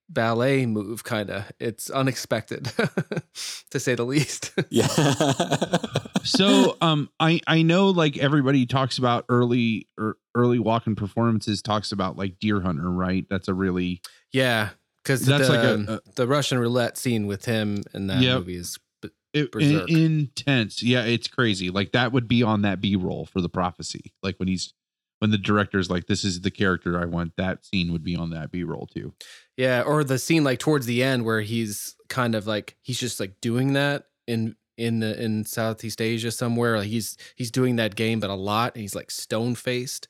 ballet 0.09 0.67
move, 0.67 1.05
kind 1.05 1.31
of. 1.31 1.45
It's 1.61 1.91
unexpected, 1.91 2.65
to 3.71 3.79
say 3.81 3.95
the 3.95 4.05
least. 4.05 4.53
Yeah. 4.71 4.87
so 6.25 6.77
um 6.81 7.09
i 7.21 7.41
i 7.47 7.63
know 7.63 7.89
like 7.91 8.17
everybody 8.19 8.67
talks 8.67 8.99
about 8.99 9.25
early 9.29 9.87
er, 9.99 10.17
early 10.35 10.59
Walken 10.59 10.97
performances 10.97 11.63
talks 11.63 11.93
about 11.93 12.17
like 12.17 12.39
deer 12.39 12.61
hunter 12.61 12.91
right 12.91 13.25
that's 13.31 13.49
a 13.49 13.55
really 13.55 14.03
yeah, 14.33 14.71
because 15.03 15.23
That's 15.25 15.49
the, 15.49 15.55
like 15.55 15.65
a- 15.65 15.93
a- 16.07 16.13
the 16.17 16.27
Russian 16.27 16.59
roulette 16.59 16.99
scene 16.99 17.27
with 17.27 17.45
him 17.47 17.83
in 17.95 18.09
that 18.09 18.21
Yep. 18.21 18.39
movie 18.41 18.57
is 18.57 18.79
it, 19.33 19.55
in- 19.55 19.89
intense 19.89 20.83
yeah 20.83 21.05
it's 21.05 21.29
crazy 21.29 21.71
like 21.71 21.93
that 21.93 22.13
would 22.13 22.29
be 22.29 22.43
on 22.43 22.63
that 22.63 22.81
b-roll 22.81 23.27
for 23.27 23.41
the 23.41 23.49
prophecy 23.49 24.13
like 24.23 24.37
when 24.39 24.49
he's 24.49 24.75
when 25.21 25.31
the 25.31 25.39
director's 25.39 25.89
like 25.91 26.07
this 26.07 26.25
is 26.25 26.41
the 26.41 26.51
character 26.51 27.01
i 27.01 27.05
want 27.05 27.33
that 27.37 27.65
scene 27.65 27.93
would 27.93 28.03
be 28.03 28.17
on 28.17 28.31
that 28.31 28.51
b-roll 28.51 28.87
too 28.87 29.13
Yeah, 29.59 29.83
or 29.83 30.05
the 30.05 30.19
scene 30.19 30.45
like 30.45 30.61
towards 30.61 30.87
the 30.87 31.03
end 31.03 31.25
where 31.25 31.41
he's 31.43 31.97
kind 32.09 32.35
of 32.37 32.47
like 32.47 32.77
he's 32.81 32.99
just 32.99 33.19
like 33.21 33.41
doing 33.43 33.73
that 33.75 34.05
in 34.27 34.55
in 34.77 35.01
the 35.01 35.21
in 35.21 35.45
Southeast 35.45 36.01
Asia 36.01 36.31
somewhere. 36.31 36.79
Like 36.79 36.87
he's 36.89 37.19
he's 37.35 37.51
doing 37.51 37.77
that 37.77 37.97
game, 37.97 38.21
but 38.21 38.31
a 38.31 38.35
lot. 38.35 38.75
And 38.77 38.83
he's 38.83 38.95
like 38.95 39.11
stone 39.11 39.57
faced, 39.57 40.07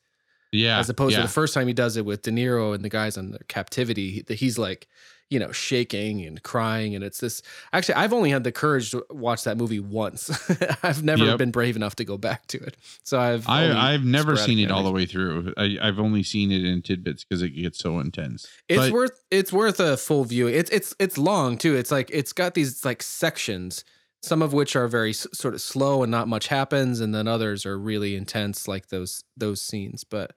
yeah 0.53 0.79
as 0.79 0.91
opposed 0.91 1.15
yeah. 1.15 1.23
to 1.23 1.27
the 1.27 1.33
first 1.33 1.55
time 1.55 1.67
he 1.67 1.73
does 1.73 1.97
it 1.97 2.05
with 2.05 2.21
De 2.23 2.31
Niro 2.31 2.75
and 2.75 2.85
the 2.85 2.91
guys 2.91 3.17
in 3.17 3.31
the 3.31 3.43
captivity. 3.45 4.23
he- 4.29 4.35
He's 4.35 4.59
like 4.59 4.87
you 5.31 5.39
know 5.39 5.53
shaking 5.53 6.25
and 6.25 6.43
crying, 6.43 6.95
and 6.95 7.05
it's 7.05 7.19
this. 7.21 7.43
Actually, 7.73 7.97
I've 7.97 8.13
only 8.13 8.31
had 8.31 8.45
the 8.45 8.53
courage 8.53 8.93
to 8.93 9.05
watch 9.11 9.45
that 9.45 9.57
movie 9.59 9.81
once. 9.81 10.31
I've 10.83 11.03
never 11.03 11.25
Yep. 11.27 11.39
been 11.39 11.51
brave 11.51 11.77
enough 11.77 11.97
to 11.97 12.05
go 12.05 12.17
back 12.17 12.47
to 12.49 12.59
it. 12.59 12.77
So 13.03 13.21
I've 13.21 13.49
I, 13.49 13.93
I've 13.93 14.05
never 14.05 14.37
seen 14.37 14.59
it 14.59 14.71
all 14.71 14.83
the 14.83 14.91
way 14.93 15.05
through. 15.07 15.53
I, 15.57 15.77
I've 15.83 15.99
only 15.99 16.23
seen 16.23 16.51
it 16.51 16.65
in 16.65 16.81
tidbits 16.83 17.25
because 17.25 17.43
it 17.43 17.51
gets 17.51 17.79
so 17.79 17.99
intense. 18.01 18.47
It's 18.69 18.79
But- 18.87 18.93
worth 18.93 19.23
it's 19.31 19.53
worth 19.53 19.81
a 19.81 19.97
full 19.97 20.25
view. 20.25 20.47
It's 20.47 20.71
it's 20.71 20.95
it's 20.99 21.19
long 21.19 21.59
too. 21.59 21.77
It's 21.77 21.91
like 21.91 22.11
it's 22.13 22.33
got 22.33 22.55
these 22.55 22.85
like 22.85 23.03
sections, 23.03 23.85
some 24.23 24.41
of 24.41 24.55
which 24.55 24.75
are 24.77 24.89
very 24.89 25.11
s- 25.11 25.27
sort 25.35 25.53
of 25.55 25.61
slow 25.61 26.03
and 26.03 26.11
not 26.11 26.27
much 26.29 26.49
happens, 26.49 27.01
and 27.01 27.15
then 27.15 27.29
others 27.29 27.67
are 27.67 27.79
really 27.79 28.17
intense, 28.17 28.67
like 28.67 28.89
those 28.89 29.25
those 29.37 29.61
scenes. 29.61 30.05
But 30.05 30.33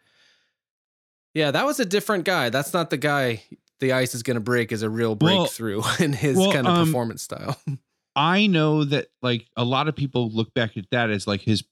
yeah, 1.34 1.52
that 1.52 1.66
was 1.66 1.80
a 1.80 1.86
different 1.86 2.26
guy. 2.26 2.50
That's 2.50 2.74
not 2.74 2.90
the 2.90 2.98
guy. 2.98 3.44
The 3.82 3.92
ice 3.94 4.16
is 4.16 4.24
going 4.24 4.36
to 4.36 4.42
break 4.42 4.72
is 4.72 4.84
a 4.84 4.90
real 4.90 5.16
Well- 5.20 5.44
breakthrough 5.44 5.82
in 6.00 6.14
his 6.14 6.38
well, 6.38 6.52
kind 6.54 6.68
of 6.68 6.78
um, 6.78 6.86
performance 6.88 7.24
style. 7.24 7.60
I 8.16 8.48
know 8.48 8.84
that 8.84 9.08
like 9.22 9.48
a 9.56 9.64
lot 9.64 9.88
of 9.88 9.96
people 9.96 10.30
look 10.30 10.54
back 10.54 10.76
at 10.78 10.86
that 10.92 11.10
as 11.10 11.28
like 11.28 11.42
his 11.42 11.64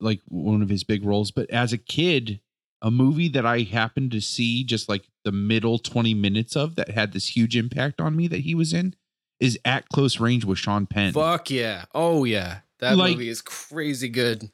like 0.00 0.20
one 0.28 0.62
of 0.62 0.68
his 0.68 0.84
big 0.84 1.04
roles, 1.04 1.30
but 1.32 1.50
as 1.50 1.72
a 1.72 1.78
kid, 1.78 2.40
a 2.80 2.90
movie 2.92 3.28
that 3.30 3.44
I 3.44 3.62
happened 3.62 4.12
to 4.12 4.20
see 4.20 4.62
just 4.62 4.88
like 4.88 5.08
the 5.24 5.32
middle 5.32 5.78
20 5.78 6.14
minutes 6.14 6.54
of 6.54 6.76
that 6.76 6.90
had 6.90 7.12
this 7.12 7.34
huge 7.36 7.56
impact 7.56 8.00
on 8.00 8.14
me 8.14 8.28
that 8.28 8.40
he 8.42 8.54
was 8.54 8.72
in 8.72 8.94
is 9.40 9.58
At 9.64 9.88
Close 9.88 10.20
Range 10.20 10.44
with 10.44 10.58
Sean 10.58 10.86
Penn. 10.86 11.12
Fuck 11.12 11.50
yeah! 11.50 11.86
Oh 11.92 12.22
yeah, 12.24 12.58
that 12.78 12.96
Like- 12.96 13.14
movie 13.14 13.28
is 13.28 13.42
crazy 13.42 14.08
good. 14.08 14.50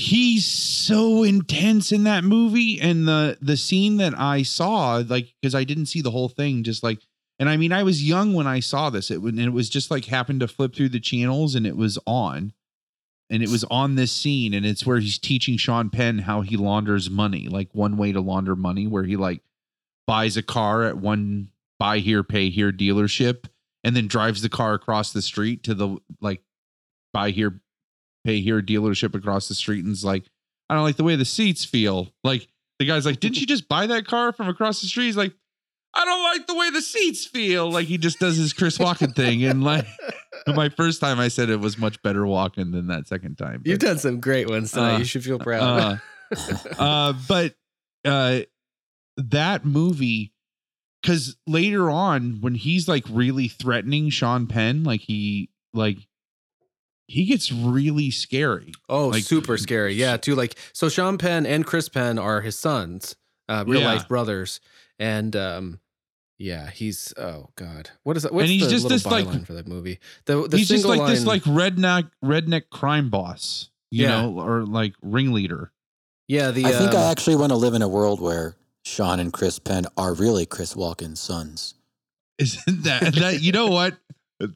He's 0.00 0.46
so 0.46 1.24
intense 1.24 1.92
in 1.92 2.04
that 2.04 2.24
movie 2.24 2.80
and 2.80 3.06
the 3.06 3.36
the 3.42 3.58
scene 3.58 3.98
that 3.98 4.18
I 4.18 4.42
saw 4.44 5.02
like 5.06 5.34
cuz 5.42 5.54
I 5.54 5.64
didn't 5.64 5.86
see 5.86 6.00
the 6.00 6.10
whole 6.10 6.30
thing 6.30 6.62
just 6.62 6.82
like 6.82 7.02
and 7.38 7.50
I 7.50 7.58
mean 7.58 7.70
I 7.70 7.82
was 7.82 8.02
young 8.02 8.32
when 8.32 8.46
I 8.46 8.60
saw 8.60 8.88
this. 8.88 9.10
It 9.10 9.20
and 9.20 9.38
it 9.38 9.52
was 9.52 9.68
just 9.68 9.90
like 9.90 10.06
happened 10.06 10.40
to 10.40 10.48
flip 10.48 10.74
through 10.74 10.88
the 10.88 11.00
channels 11.00 11.54
and 11.54 11.66
it 11.66 11.76
was 11.76 11.98
on. 12.06 12.54
And 13.28 13.42
it 13.42 13.50
was 13.50 13.62
on 13.64 13.96
this 13.96 14.10
scene 14.10 14.54
and 14.54 14.64
it's 14.64 14.86
where 14.86 15.00
he's 15.00 15.18
teaching 15.18 15.58
Sean 15.58 15.90
Penn 15.90 16.20
how 16.20 16.40
he 16.40 16.56
launders 16.56 17.10
money 17.10 17.46
like 17.48 17.68
one 17.74 17.98
way 17.98 18.10
to 18.10 18.22
launder 18.22 18.56
money 18.56 18.86
where 18.86 19.04
he 19.04 19.16
like 19.16 19.42
buys 20.06 20.38
a 20.38 20.42
car 20.42 20.84
at 20.84 20.96
one 20.96 21.50
buy 21.78 21.98
here 21.98 22.24
pay 22.24 22.48
here 22.48 22.72
dealership 22.72 23.44
and 23.84 23.94
then 23.94 24.06
drives 24.06 24.40
the 24.40 24.48
car 24.48 24.72
across 24.72 25.12
the 25.12 25.20
street 25.20 25.62
to 25.64 25.74
the 25.74 25.98
like 26.22 26.42
buy 27.12 27.32
here 27.32 27.60
pay 28.24 28.40
here 28.40 28.60
dealership 28.60 29.14
across 29.14 29.48
the 29.48 29.54
street 29.54 29.84
and 29.84 29.92
is 29.92 30.04
like 30.04 30.24
I 30.68 30.74
don't 30.74 30.84
like 30.84 30.96
the 30.96 31.04
way 31.04 31.16
the 31.16 31.24
seats 31.24 31.64
feel 31.64 32.08
like 32.22 32.46
the 32.78 32.86
guy's 32.86 33.06
like 33.06 33.20
didn't 33.20 33.40
you 33.40 33.46
just 33.46 33.68
buy 33.68 33.86
that 33.86 34.06
car 34.06 34.32
from 34.32 34.48
across 34.48 34.80
the 34.80 34.86
street 34.86 35.06
he's 35.06 35.16
like 35.16 35.32
I 35.92 36.04
don't 36.04 36.22
like 36.22 36.46
the 36.46 36.54
way 36.54 36.70
the 36.70 36.82
seats 36.82 37.26
feel 37.26 37.70
like 37.70 37.86
he 37.86 37.98
just 37.98 38.20
does 38.20 38.36
his 38.36 38.52
Chris 38.52 38.78
Walken 38.78 39.14
thing 39.14 39.44
and 39.44 39.64
like 39.64 39.86
My 40.46 40.68
first 40.68 41.00
time 41.00 41.20
I 41.20 41.28
said 41.28 41.50
it 41.50 41.60
was 41.60 41.78
much 41.78 42.02
better 42.02 42.22
Walken 42.22 42.72
than 42.72 42.86
that 42.88 43.08
second 43.08 43.36
time. 43.36 43.62
You've 43.64 43.78
done 43.78 43.98
some 43.98 44.20
great 44.20 44.48
ones 44.48 44.72
tonight. 44.72 44.94
Uh, 44.94 44.98
you 44.98 45.04
should 45.04 45.24
feel 45.24 45.38
proud. 45.38 46.00
uh, 46.32 46.56
uh, 46.78 47.12
but 47.28 47.54
uh, 48.04 48.40
that 49.16 49.64
movie, 49.64 50.32
because 51.02 51.36
later 51.46 51.90
on 51.90 52.38
when 52.40 52.54
he's 52.54 52.88
like 52.88 53.04
really 53.10 53.48
threatening 53.48 54.10
Sean 54.10 54.46
Penn, 54.46 54.84
like 54.84 55.00
he 55.00 55.50
like 55.74 55.98
he 57.10 57.24
gets 57.24 57.50
really 57.50 58.10
scary. 58.10 58.72
oh, 58.88 59.08
like- 59.08 59.24
super 59.24 59.58
scary. 59.58 59.94
Yeah, 59.94 60.16
too. 60.16 60.34
Like 60.34 60.56
so, 60.72 60.88
Sean 60.88 61.18
Penn 61.18 61.44
and 61.46 61.66
Chris 61.66 61.88
Penn 61.88 62.18
are 62.18 62.40
his 62.40 62.58
sons, 62.58 63.16
uh, 63.48 63.64
real 63.66 63.80
Yeah. 63.80 63.86
life 63.92 64.06
brothers, 64.08 64.60
and 64.98 65.34
um, 65.34 65.80
yeah, 66.38 66.70
he's 66.70 67.12
oh 67.18 67.50
god, 67.56 67.90
what 68.04 68.16
is 68.16 68.22
that? 68.22 68.32
What's 68.32 68.42
And 68.44 68.50
he's 68.52 68.64
the 68.64 68.70
just 68.70 68.88
this, 68.88 69.04
like- 69.06 69.44
for 69.46 69.54
that 69.54 69.66
movie? 69.66 69.98
The 70.26 70.46
the 70.48 70.56
he's 70.56 70.68
just 70.68 70.82
single 70.84 70.98
like 71.04 71.12
this 71.12 71.24
like 71.26 71.42
redneck 71.42 72.10
redneck 72.24 72.70
crime 72.70 73.10
boss, 73.10 73.70
you 73.90 74.04
Yeah. 74.04 74.22
know, 74.22 74.40
or 74.40 74.64
like 74.64 74.94
ringleader. 75.02 75.72
yeah. 76.28 76.50
The 76.52 76.64
I 76.66 76.70
think 76.72 76.92
um, 76.92 76.96
I 76.98 77.10
actually 77.10 77.36
want 77.36 77.50
to 77.50 77.56
live 77.56 77.74
in 77.74 77.82
a 77.82 77.88
world 77.88 78.20
where 78.20 78.56
Sean 78.84 79.18
and 79.20 79.32
Chris 79.32 79.58
Penn 79.58 79.86
are 79.96 80.14
really 80.14 80.46
Chris 80.46 80.74
Walken's 80.74 81.20
sons. 81.20 81.74
Isn't 82.38 82.84
that 82.84 83.14
that 83.16 83.42
you 83.42 83.52
know 83.52 83.66
what? 83.66 83.98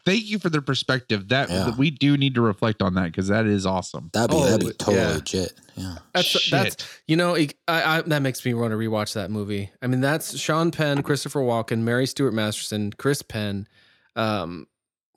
Thank 0.05 0.25
you 0.25 0.39
for 0.39 0.49
the 0.49 0.63
perspective. 0.63 1.29
That 1.29 1.51
Yeah. 1.51 1.75
we 1.77 1.91
do 1.91 2.17
need 2.17 2.35
to 2.37 2.41
reflect 2.41 2.81
on 2.83 2.95
that 2.95 3.05
because 3.07 3.29
that 3.29 3.47
is 3.47 3.67
awesome. 3.67 4.11
That'd 4.13 4.31
be 4.31 4.37
Oh, 4.37 4.45
that'd 4.47 4.61
be 4.67 4.73
totally 4.73 4.97
yeah. 4.97 5.13
legit. 5.15 5.53
Yeah. 5.77 5.97
That's 6.15 6.27
Shit. 6.29 6.51
that's 6.51 6.77
you 7.07 7.17
know 7.17 7.35
I, 7.37 7.49
I 7.69 8.01
that 8.03 8.23
makes 8.23 8.45
me 8.45 8.55
want 8.55 8.71
to 8.73 8.77
rewatch 8.77 9.13
that 9.15 9.31
movie. 9.31 9.71
I 9.83 9.87
mean 9.87 10.01
that's 10.01 10.39
Sean 10.39 10.71
Penn, 10.71 11.03
Christopher 11.03 11.41
Walken, 11.41 11.81
Mary 11.81 12.07
Stuart 12.07 12.33
Masterson, 12.33 12.93
Chris 12.93 13.23
Penn, 13.23 13.67
um, 14.17 14.67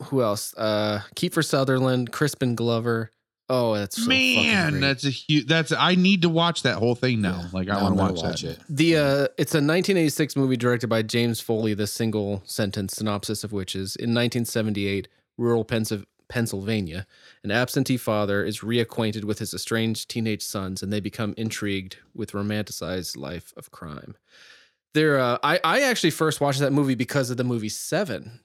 who 0.03 0.21
else? 0.21 0.53
Uh, 0.57 1.01
Kiefer 1.15 1.43
Sutherland, 1.45 2.11
Crispin 2.11 2.55
Glover. 2.55 3.11
Oh, 3.49 3.75
that's 3.75 3.95
so 3.95 4.03
fucking 4.03 4.45
Man, 4.45 4.79
that's 4.81 5.05
a 5.05 5.09
huge. 5.09 5.47
That's 5.47 5.71
I 5.71 5.95
need 5.95 6.23
to 6.23 6.29
watch 6.29 6.63
that 6.63 6.77
whole 6.77 6.95
thing 6.95 7.21
now. 7.21 7.41
Yeah. 7.43 7.49
Like 7.53 7.69
I 7.69 7.81
want 7.81 7.97
to 7.97 8.03
I'm 8.03 8.15
watch, 8.15 8.43
it. 8.43 8.59
The 8.67 8.97
uh, 8.97 9.27
it's 9.37 9.53
a 9.53 9.63
1986 9.63 10.35
movie 10.35 10.57
directed 10.57 10.87
by 10.87 11.01
James 11.01 11.39
Foley. 11.39 11.73
The 11.73 11.87
single 11.87 12.41
sentence 12.45 12.95
synopsis 12.95 13.45
of 13.45 13.53
which 13.53 13.73
is: 13.73 13.95
In 13.95 14.13
1978, 14.13 15.07
rural 15.37 15.63
Pennsylvania, 15.63 17.07
an 17.41 17.51
absentee 17.51 17.95
father 17.95 18.43
is 18.43 18.59
reacquainted 18.59 19.23
with 19.23 19.39
his 19.39 19.53
estranged 19.53 20.09
teenage 20.09 20.43
sons, 20.43 20.83
and 20.83 20.91
they 20.91 20.99
become 20.99 21.33
intrigued 21.37 21.97
with 22.13 22.31
romanticized 22.33 23.15
life 23.15 23.53
of 23.55 23.71
crime. 23.71 24.17
There, 24.93 25.19
uh, 25.19 25.37
I 25.41 25.61
I 25.63 25.81
actually 25.83 26.11
first 26.11 26.41
watched 26.41 26.59
that 26.59 26.73
movie 26.73 26.95
because 26.95 27.29
of 27.29 27.37
the 27.37 27.45
movie 27.45 27.69
Seven. 27.69 28.41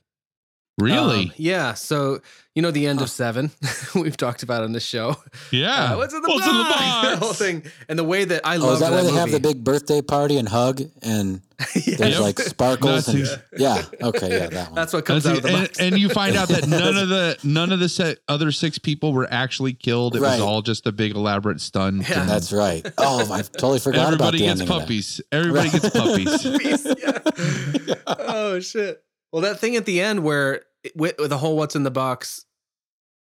Really? 0.79 1.25
Um, 1.27 1.33
yeah. 1.37 1.75
So 1.75 2.21
you 2.55 2.63
know 2.63 2.71
the 2.71 2.87
end 2.87 3.01
of 3.03 3.11
Seven, 3.11 3.51
we've 3.95 4.17
talked 4.17 4.43
about 4.43 4.63
on 4.63 4.73
this 4.73 4.85
show. 4.85 5.17
yeah. 5.51 5.93
Uh, 5.93 5.97
what's 5.99 6.13
in 6.15 6.23
the 6.23 6.29
What's 6.29 6.47
box? 6.47 6.49
in 6.49 7.11
the 7.11 7.11
The 7.21 7.25
whole 7.25 7.33
thing, 7.35 7.65
and 7.89 7.99
the 7.99 8.05
way 8.05 8.25
that 8.25 8.41
I 8.45 8.57
Oh, 8.57 8.61
love 8.61 8.73
is 8.75 8.81
that 8.81 8.91
where 8.91 9.03
that 9.03 9.11
they 9.11 9.17
have 9.17 9.31
the 9.31 9.41
big 9.41 9.63
birthday 9.65 10.01
party 10.03 10.37
and 10.39 10.49
hug 10.49 10.81
and 11.03 11.41
there's 11.99 12.19
like 12.21 12.39
sparkles 12.41 13.07
and 13.09 13.27
yeah. 13.57 13.85
Okay, 14.03 14.31
yeah, 14.31 14.47
that 14.49 14.67
one. 14.69 14.75
That's 14.75 14.93
what 14.93 15.05
comes 15.05 15.25
That's 15.25 15.39
out 15.39 15.45
of 15.45 15.51
the 15.51 15.57
and, 15.59 15.67
box. 15.69 15.79
and 15.81 15.99
you 15.99 16.09
find 16.09 16.37
out 16.37 16.49
that 16.49 16.67
none 16.67 16.97
of 16.97 17.09
the 17.09 17.39
none 17.45 17.71
of 17.73 17.79
the 17.79 17.89
set, 17.89 18.19
other 18.29 18.51
six 18.51 18.79
people 18.79 19.13
were 19.13 19.29
actually 19.31 19.75
killed. 19.75 20.17
It 20.17 20.21
Right. 20.23 20.33
was 20.33 20.41
all 20.41 20.63
just 20.63 20.87
a 20.87 20.93
big 20.93 21.15
elaborate 21.15 21.61
stunt. 21.61 22.09
Yeah. 22.09 22.21
and 22.23 22.29
That's 22.31 22.53
right. 22.53 22.85
Oh, 22.99 23.31
I 23.33 23.43
totally 23.43 23.79
forgot 23.79 24.15
about 24.15 24.33
the 24.33 24.39
gets 24.39 24.51
ending 24.61 24.69
of 24.69 24.75
that. 24.75 24.81
puppies. 24.81 25.21
Everybody 25.31 25.71
gets 25.71 25.91
puppies. 25.91 26.43
Puppies, 26.43 26.87
yeah. 26.99 27.95
oh 28.07 28.59
shit. 28.61 29.03
Well, 29.33 29.43
that 29.43 29.59
thing 29.59 29.77
at 29.77 29.87
the 29.87 30.01
end 30.01 30.23
where 30.25 30.63
it- 30.85 30.95
with, 30.97 31.15
with 31.19 31.31
the 31.31 31.39
whole 31.39 31.57
"What's 31.57 31.75
in 31.77 31.83
the 31.85 31.91
box" 31.91 32.45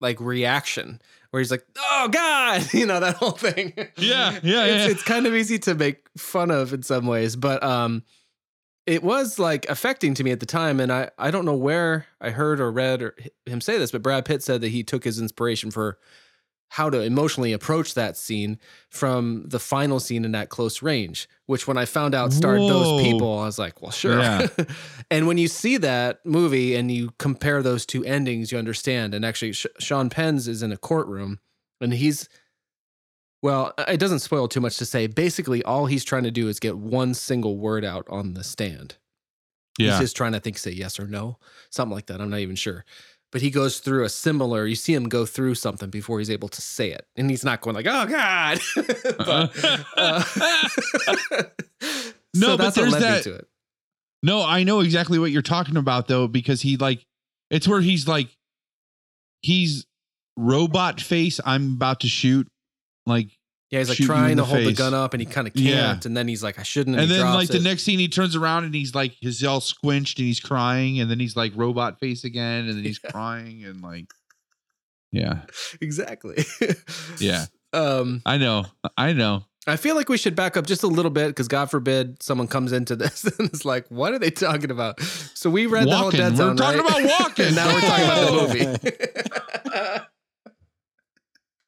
like 0.02 0.20
reaction, 0.20 1.02
where 1.32 1.40
he's 1.42 1.52
like, 1.52 1.66
"Oh 1.78 2.10
God," 2.12 2.68
you 2.74 2.86
know 2.86 3.00
that 3.00 3.16
whole 3.16 3.32
thing. 3.32 3.74
Yeah, 3.98 4.40
yeah, 4.44 4.66
It's, 4.66 4.86
yeah. 4.86 4.88
it's 4.90 5.04
kind 5.04 5.26
of 5.26 5.34
easy 5.34 5.58
to 5.60 5.74
make 5.76 6.06
fun 6.18 6.52
of 6.52 6.74
in 6.74 6.84
some 6.84 7.08
ways, 7.08 7.36
but 7.36 7.64
um, 7.64 8.04
it 8.86 9.04
was 9.04 9.40
like 9.40 9.66
affecting 9.70 10.14
to 10.16 10.24
me 10.24 10.32
at 10.32 10.40
the 10.40 10.46
time, 10.46 10.80
and 10.80 10.92
I 10.92 11.10
I 11.18 11.32
don't 11.32 11.46
know 11.46 11.56
where 11.56 12.06
I 12.20 12.32
heard 12.32 12.60
or 12.60 12.72
read 12.72 13.02
or 13.02 13.16
him 13.46 13.62
say 13.62 13.78
this, 13.78 13.92
but 13.92 14.02
Brad 14.02 14.26
Pitt 14.26 14.44
said 14.44 14.62
that 14.62 14.70
he 14.70 14.84
took 14.84 15.04
his 15.04 15.20
inspiration 15.20 15.72
for 15.72 15.98
how 16.70 16.90
to 16.90 17.02
emotionally 17.02 17.54
approach 17.54 17.94
that 17.94 18.18
scene 18.18 18.60
from 18.90 19.44
the 19.48 19.60
final 19.60 20.00
scene 20.00 20.26
in 20.26 20.32
that 20.34 20.50
close 20.50 20.82
range, 20.82 21.30
which 21.46 21.68
when 21.68 21.78
I 21.78 21.86
found 21.86 22.16
out 22.16 22.34
starred 22.34 22.60
Whoa. 22.60 22.68
those 22.68 23.02
people, 23.02 23.40
I 23.40 23.46
was 23.46 23.60
like, 23.60 23.82
well, 23.82 23.92
sure. 23.92 24.20
Yeah. 24.20 24.48
and 25.12 25.28
when 25.28 25.38
you 25.38 25.48
see 25.48 25.78
that 25.78 26.26
movie 26.26 26.76
and 26.76 26.92
you 26.92 27.12
compare 27.18 27.62
those 27.62 27.86
two 27.86 28.04
endings, 28.04 28.52
you 28.52 28.58
understand. 28.58 29.14
And 29.14 29.24
actually, 29.24 29.54
Sh- 29.54 29.68
Sean 29.80 30.10
Penn's 30.10 30.48
is 30.48 30.64
in 30.64 30.72
a 30.72 30.78
courtroom 30.78 31.40
and 31.80 31.94
he's, 31.94 32.28
well, 33.42 33.74
it 33.88 34.00
doesn't 34.00 34.20
spoil 34.20 34.48
too 34.48 34.62
much 34.62 34.78
to 34.78 34.86
say. 34.86 35.08
Basically, 35.08 35.64
all 35.64 35.86
he's 35.86 36.04
trying 36.04 36.24
to 36.24 36.32
do 36.32 36.48
is 36.48 36.60
get 36.60 36.78
one 36.78 37.14
single 37.14 37.58
word 37.58 37.86
out 37.86 38.06
on 38.10 38.34
the 38.34 38.44
stand. 38.44 38.98
He's 39.78 40.00
just 40.00 40.16
trying 40.16 40.32
to 40.32 40.40
think, 40.40 40.58
say 40.58 40.72
yes 40.72 41.00
or 41.00 41.08
no, 41.08 41.38
something 41.70 41.94
like 41.94 42.06
that. 42.06 42.22
I'm 42.22 42.30
not 42.30 42.40
even 42.40 42.56
sure. 42.56 42.86
But 43.36 43.42
he 43.42 43.50
goes 43.52 43.80
through 43.80 44.06
a 44.06 44.10
similar, 44.10 44.66
you 44.66 44.76
see 44.76 44.94
him 44.94 45.10
go 45.10 45.26
through 45.26 45.56
something 45.56 45.90
before 45.90 46.20
he's 46.20 46.30
able 46.30 46.48
to 46.48 46.62
say 46.62 46.92
it. 46.92 47.06
And 47.18 47.30
he's 47.30 47.44
not 47.44 47.60
going 47.60 47.76
like, 47.76 47.86
oh 47.86 48.06
God. 48.06 48.62
but, 49.18 49.86
uh, 49.98 50.24
No, 52.34 52.48
so 52.48 52.58
but 52.58 52.76
there's 52.76 52.94
that- 52.94 53.26
me 53.26 53.32
to 53.34 53.38
it. 53.40 53.48
No, 54.24 54.42
I 54.42 54.64
know 54.64 54.80
exactly 54.80 55.20
what 55.20 55.32
you're 55.32 55.42
talking 55.42 55.76
about 55.76 56.08
though, 56.08 56.30
because 56.30 56.62
he 56.62 56.78
like 56.78 57.06
it's 57.50 57.68
where 57.68 57.82
he's 57.82 58.08
like 58.08 58.30
he's 59.42 59.86
robot 60.38 61.02
face, 61.02 61.42
I'm 61.46 61.74
about 61.74 62.00
to 62.00 62.08
shoot. 62.08 62.48
Like 63.06 63.32
Yeah, 63.76 63.80
he's 63.82 63.90
like 63.90 63.98
shoot 63.98 64.06
you 64.08 64.14
in 64.14 64.18
trying 64.20 64.36
the 64.38 64.44
to 64.44 64.48
hold 64.48 64.66
the 64.66 64.74
gun 64.74 64.94
up 64.94 65.14
and 65.14 65.22
he 65.22 65.26
kind 65.26 65.48
of 65.48 65.54
can't. 65.54 65.66
Yeah. 65.66 66.00
And 66.06 66.16
then 66.16 66.28
he's 66.28 66.42
like, 66.44 66.58
I 66.58 66.64
shouldn't. 66.64 66.96
And, 66.96 67.04
and 67.04 67.12
he 67.12 67.18
then 67.18 67.34
like 67.34 67.50
the 67.50 67.60
next 67.60 67.84
scene 67.84 68.00
he 68.00 68.08
turns 68.08 68.36
around 68.36 68.64
and 68.64 68.74
he's 68.74 68.96
like 68.96 69.12
he's 69.20 69.44
all 69.44 69.60
squinched 69.62 70.18
and 70.20 70.28
he's 70.28 70.40
crying 70.40 71.00
and 71.00 71.12
then 71.12 71.20
he's 71.20 71.36
like 71.36 71.52
robot 71.56 72.00
face 72.00 72.24
again 72.24 72.66
and 72.68 72.78
then 72.78 72.84
he's 72.84 73.00
Yeah. 73.04 73.12
crying 73.12 73.64
and 73.66 73.82
like 73.82 74.06
Yeah. 75.12 75.42
Exactly. 75.82 76.44
Yeah. 77.20 77.46
Um, 77.74 78.22
I 78.26 78.38
know. 78.38 78.64
I 78.98 79.12
know. 79.12 79.44
I 79.68 79.76
feel 79.76 79.98
like 79.98 80.08
we 80.08 80.18
should 80.18 80.34
back 80.34 80.56
up 80.56 80.66
just 80.66 80.84
a 80.84 80.88
little 80.88 81.12
bit 81.12 81.28
because 81.28 81.50
God 81.50 81.70
forbid 81.70 82.24
someone 82.24 82.48
comes 82.48 82.72
into 82.72 82.96
this 82.96 83.26
and 83.40 83.52
is 83.52 83.66
like, 83.66 83.86
"What 83.90 84.14
are 84.14 84.20
they 84.20 84.30
talking 84.30 84.72
about?" 84.72 85.02
So 85.02 85.50
we 85.50 85.66
read 85.66 85.86
the 85.90 85.98
whole. 85.98 86.10
Dead 86.10 86.38
We're 86.38 86.56
talking 86.56 86.80
right? 86.80 87.04
about 87.06 87.36
Walken. 87.36 87.48
and 87.48 87.56
now 87.58 87.74
we're 87.74 87.82
talking 87.82 88.06
about 88.06 88.30
the 88.30 89.96
movie. 90.00 90.06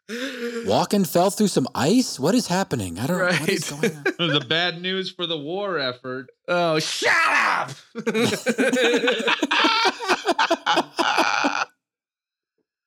Walken 0.09 1.05
fell 1.05 1.29
through 1.29 1.49
some 1.49 1.67
ice. 1.75 2.17
What 2.19 2.33
is 2.33 2.47
happening? 2.47 2.97
I 2.97 3.07
don't 3.07 3.17
know 3.19 3.25
what 3.25 3.49
is 3.49 3.69
going 3.69 3.91
on. 4.19 4.27
the 4.29 4.45
bad 4.47 4.81
news 4.81 5.11
for 5.11 5.25
the 5.25 5.37
war 5.37 5.77
effort. 5.77 6.27
oh, 6.47 6.79
shut 6.79 7.11
up! 7.29 7.71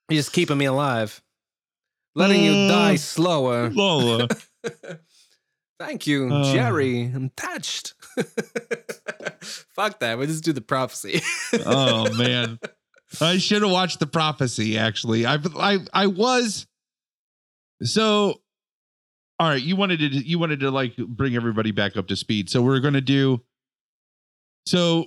You're 0.09 0.19
just 0.19 0.33
keeping 0.33 0.59
me 0.59 0.65
alive, 0.65 1.23
letting 2.15 2.43
you 2.43 2.53
mm. 2.53 2.69
die 2.69 2.97
slower. 2.97 3.71
Lola. 3.71 4.29
Thank 5.79 6.07
you, 6.07 6.29
Oh. 6.31 6.53
Jerry. 6.53 7.05
I'm 7.05 7.31
touched. 7.37 7.95
Fuck 9.75 10.01
that. 10.01 10.19
We 10.19 10.27
just 10.27 10.45
do 10.45 10.53
the 10.53 10.61
prophecy. 10.61 11.21
oh 11.65 12.13
man. 12.15 12.59
I 13.21 13.39
should 13.39 13.63
have 13.63 13.71
watched 13.71 13.99
the 14.01 14.07
prophecy 14.07 14.79
actually. 14.79 15.27
I 15.27 15.39
I 15.57 15.79
I 15.93 16.07
was 16.07 16.67
so 17.83 18.41
all 19.39 19.49
right, 19.49 19.63
you 19.63 19.75
wanted 19.75 20.01
to 20.01 20.07
you 20.07 20.39
wanted 20.39 20.61
to 20.61 20.71
like 20.71 20.97
bring 20.97 21.35
everybody 21.35 21.71
back 21.71 21.97
up 21.97 22.07
to 22.09 22.17
speed. 22.17 22.51
So 22.51 22.61
we're 22.61 22.81
going 22.81 22.95
to 22.95 23.01
do 23.01 23.41
So 24.67 25.07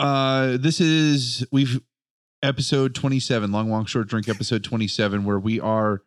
uh 0.00 0.56
this 0.58 0.80
is 0.80 1.46
we've 1.52 1.80
episode 2.42 2.94
27, 2.94 3.52
Long 3.52 3.70
Walk 3.70 3.88
Short 3.88 4.08
Drink 4.08 4.28
episode 4.28 4.64
27 4.64 5.24
where 5.24 5.38
we 5.38 5.60
are 5.60 6.02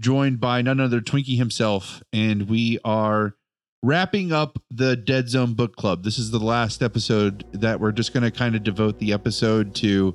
joined 0.00 0.40
by 0.40 0.62
none 0.62 0.78
other 0.78 1.00
Twinkie 1.00 1.36
himself 1.36 2.02
and 2.12 2.48
we 2.48 2.78
are 2.84 3.34
wrapping 3.82 4.32
up 4.32 4.62
the 4.70 4.94
Dead 4.94 5.28
Zone 5.28 5.54
Book 5.54 5.74
Club. 5.74 6.04
This 6.04 6.18
is 6.18 6.30
the 6.30 6.38
last 6.38 6.82
episode 6.82 7.44
that 7.52 7.80
we're 7.80 7.92
just 7.92 8.12
going 8.12 8.22
to 8.22 8.30
kind 8.30 8.54
of 8.54 8.62
devote 8.62 9.00
the 9.00 9.12
episode 9.12 9.74
to 9.76 10.14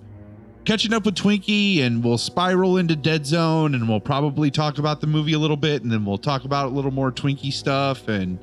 catching 0.67 0.93
up 0.93 1.05
with 1.05 1.15
Twinkie 1.15 1.79
and 1.79 2.03
we'll 2.03 2.17
spiral 2.17 2.75
into 2.75 2.93
Dead 2.93 3.25
Zone 3.25 3.73
and 3.73 3.87
we'll 3.87 4.01
probably 4.01 4.51
talk 4.51 4.79
about 4.79 4.99
the 4.99 5.07
movie 5.07 5.31
a 5.31 5.39
little 5.39 5.55
bit 5.55 5.81
and 5.81 5.89
then 5.89 6.03
we'll 6.03 6.17
talk 6.17 6.43
about 6.43 6.65
a 6.65 6.75
little 6.75 6.91
more 6.91 7.09
Twinkie 7.09 7.53
stuff 7.53 8.09
and 8.09 8.37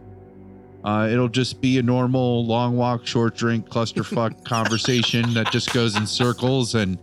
uh, 0.84 1.06
it'll 1.12 1.28
just 1.28 1.60
be 1.60 1.76
a 1.76 1.82
normal 1.82 2.46
long 2.46 2.78
walk, 2.78 3.06
short 3.06 3.36
drink, 3.36 3.68
clusterfuck 3.68 4.42
conversation 4.46 5.34
that 5.34 5.52
just 5.52 5.74
goes 5.74 5.96
in 5.96 6.06
circles. 6.06 6.74
And 6.74 6.96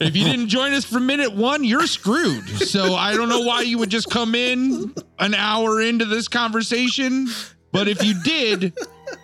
if 0.00 0.16
you 0.16 0.24
didn't 0.24 0.48
join 0.48 0.72
us 0.72 0.84
for 0.84 0.98
minute 0.98 1.32
one, 1.32 1.62
you're 1.62 1.86
screwed. 1.86 2.48
So 2.48 2.96
I 2.96 3.14
don't 3.14 3.28
know 3.28 3.42
why 3.42 3.62
you 3.62 3.78
would 3.78 3.90
just 3.90 4.10
come 4.10 4.34
in 4.34 4.92
an 5.20 5.34
hour 5.34 5.80
into 5.80 6.04
this 6.04 6.26
conversation. 6.26 7.28
But 7.70 7.86
if 7.86 8.04
you 8.04 8.20
did, 8.24 8.76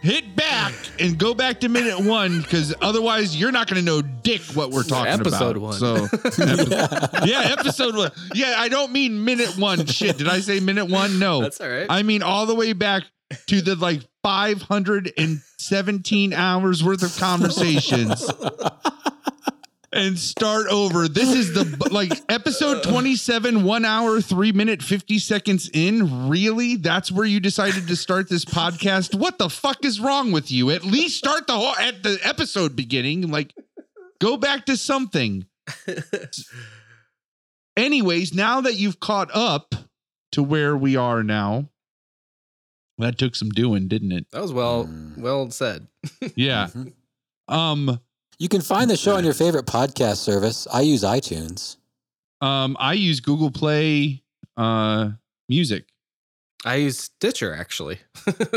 hit 0.02 0.34
back 0.36 0.72
and 1.00 1.18
go 1.18 1.34
back 1.34 1.60
to 1.60 1.68
minute 1.68 2.00
one 2.00 2.40
because 2.40 2.74
otherwise 2.80 3.36
you're 3.36 3.52
not 3.52 3.68
going 3.68 3.84
to 3.84 3.84
know 3.84 4.00
dick 4.02 4.40
what 4.54 4.70
we're 4.70 4.82
talking 4.82 5.12
Episode 5.12 5.56
about. 5.56 5.60
one. 5.62 5.72
So, 5.74 5.96
yeah, 7.24 7.54
episode 7.58 7.96
one. 7.96 8.10
Yeah, 8.34 8.54
I 8.58 8.68
don't 8.68 8.92
mean 8.92 9.24
minute 9.24 9.56
one. 9.58 9.86
Shit, 9.86 10.18
did 10.18 10.28
I 10.28 10.40
say 10.40 10.60
minute 10.60 10.86
one? 10.86 11.18
No, 11.18 11.42
That's 11.42 11.60
all 11.60 11.68
right. 11.68 11.86
I 11.88 12.02
mean 12.02 12.22
all 12.22 12.46
the 12.46 12.54
way 12.54 12.72
back 12.72 13.02
to 13.46 13.60
the 13.60 13.74
like 13.76 14.02
517 14.22 16.32
hours 16.32 16.82
worth 16.84 17.02
of 17.02 17.14
conversations. 17.16 18.30
And 19.90 20.18
start 20.18 20.66
over. 20.66 21.08
This 21.08 21.30
is 21.34 21.54
the 21.54 21.88
like 21.90 22.12
episode 22.28 22.82
27, 22.82 23.64
one 23.64 23.86
hour, 23.86 24.20
three 24.20 24.52
minute, 24.52 24.82
50 24.82 25.18
seconds 25.18 25.70
in. 25.72 26.28
Really? 26.28 26.76
That's 26.76 27.10
where 27.10 27.24
you 27.24 27.40
decided 27.40 27.88
to 27.88 27.96
start 27.96 28.28
this 28.28 28.44
podcast? 28.44 29.14
What 29.18 29.38
the 29.38 29.48
fuck 29.48 29.86
is 29.86 29.98
wrong 29.98 30.30
with 30.30 30.50
you? 30.52 30.70
At 30.70 30.84
least 30.84 31.16
start 31.16 31.46
the 31.46 31.54
whole 31.54 31.74
at 31.76 32.02
the 32.02 32.18
episode 32.22 32.76
beginning. 32.76 33.30
Like, 33.30 33.54
go 34.20 34.36
back 34.36 34.66
to 34.66 34.76
something. 34.76 35.46
Anyways, 37.76 38.34
now 38.34 38.60
that 38.60 38.74
you've 38.74 39.00
caught 39.00 39.30
up 39.32 39.74
to 40.32 40.42
where 40.42 40.76
we 40.76 40.96
are 40.96 41.22
now, 41.22 41.70
that 42.98 43.16
took 43.16 43.36
some 43.36 43.50
doing, 43.50 43.88
didn't 43.88 44.12
it? 44.12 44.26
that 44.32 44.42
was 44.42 44.52
well 44.52 44.84
Mm. 44.86 45.18
well 45.18 45.50
said. 45.50 45.86
Yeah. 46.34 46.66
Mhm. 46.74 46.92
Um, 47.48 48.00
You 48.38 48.48
can 48.48 48.60
find 48.60 48.88
the 48.88 48.96
show 48.96 49.16
on 49.16 49.24
your 49.24 49.34
favorite 49.34 49.66
podcast 49.66 50.18
service. 50.18 50.66
I 50.72 50.82
use 50.82 51.02
iTunes. 51.02 51.76
um, 52.40 52.76
I 52.78 52.92
use 52.92 53.20
Google 53.20 53.50
Play 53.50 54.22
uh 54.56 55.10
music. 55.48 55.86
I 56.64 56.74
use 56.76 56.98
Stitcher 56.98 57.54
actually. 57.54 57.98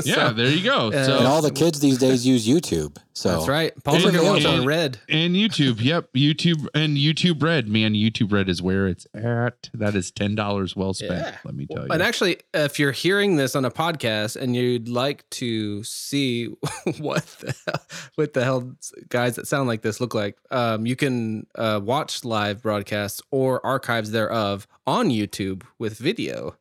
Yeah, 0.04 0.30
there 0.32 0.50
you 0.50 0.64
go. 0.64 0.88
uh, 0.92 1.06
so 1.06 1.18
and 1.20 1.28
all 1.28 1.42
the 1.42 1.52
kids 1.52 1.80
these 1.80 1.98
days 2.00 2.26
use 2.26 2.48
YouTube. 2.48 2.98
So 3.14 3.30
that's 3.30 3.48
right. 3.48 3.72
Paul's 3.84 3.98
And- 4.04 4.06
looking 4.06 4.28
at 4.28 4.32
what's 4.32 4.46
and- 4.46 4.62
on 4.62 4.66
red. 4.66 5.00
and 5.08 5.36
YouTube. 5.36 5.80
Yep, 5.92 6.14
YouTube 6.14 6.68
and 6.74 6.98
YouTube 6.98 7.42
Red. 7.44 7.68
Man, 7.68 7.94
YouTube 7.94 8.32
Red 8.32 8.50
is 8.50 8.62
where 8.62 8.88
it's 8.88 9.06
at. 9.14 9.70
That 9.74 9.96
is 9.96 10.10
ten 10.12 10.34
dollars 10.36 10.76
well 10.76 10.94
spent. 10.94 11.14
Yeah. 11.14 11.38
Let 11.46 11.54
me 11.56 11.68
tell 11.68 11.84
you. 11.86 11.92
And 11.92 12.02
actually, 12.02 12.38
if 12.54 12.80
you're 12.80 12.92
hearing 12.92 13.36
this 13.36 13.56
on 13.56 13.66
a 13.66 13.72
podcast 13.72 14.36
and 14.36 14.56
you'd 14.56 14.88
like 14.90 15.30
to 15.32 15.84
see 15.84 16.46
what 17.00 17.26
the 17.40 17.56
hell, 17.66 17.82
what 18.16 18.34
the 18.34 18.44
hell 18.44 18.74
guys 19.10 19.36
that 19.36 19.48
sound 19.48 19.68
like 19.68 19.82
this 19.84 20.02
look 20.02 20.14
like, 20.16 20.38
um, 20.50 20.86
you 20.88 20.96
can 20.96 21.46
uh, 21.56 21.80
watch 21.84 22.26
live 22.26 22.62
broadcasts 22.64 23.22
or 23.32 23.64
archives 23.66 24.12
thereof 24.12 24.68
on 24.88 25.10
YouTube 25.10 25.64
with 25.78 25.98
video. 26.00 26.56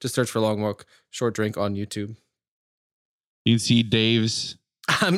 Just 0.00 0.14
search 0.14 0.30
for 0.30 0.40
Long 0.40 0.60
Walk 0.60 0.84
Short 1.10 1.34
Drink 1.34 1.56
on 1.56 1.74
YouTube. 1.74 2.16
you 3.44 3.54
can 3.54 3.58
see 3.58 3.82
Dave's 3.82 4.56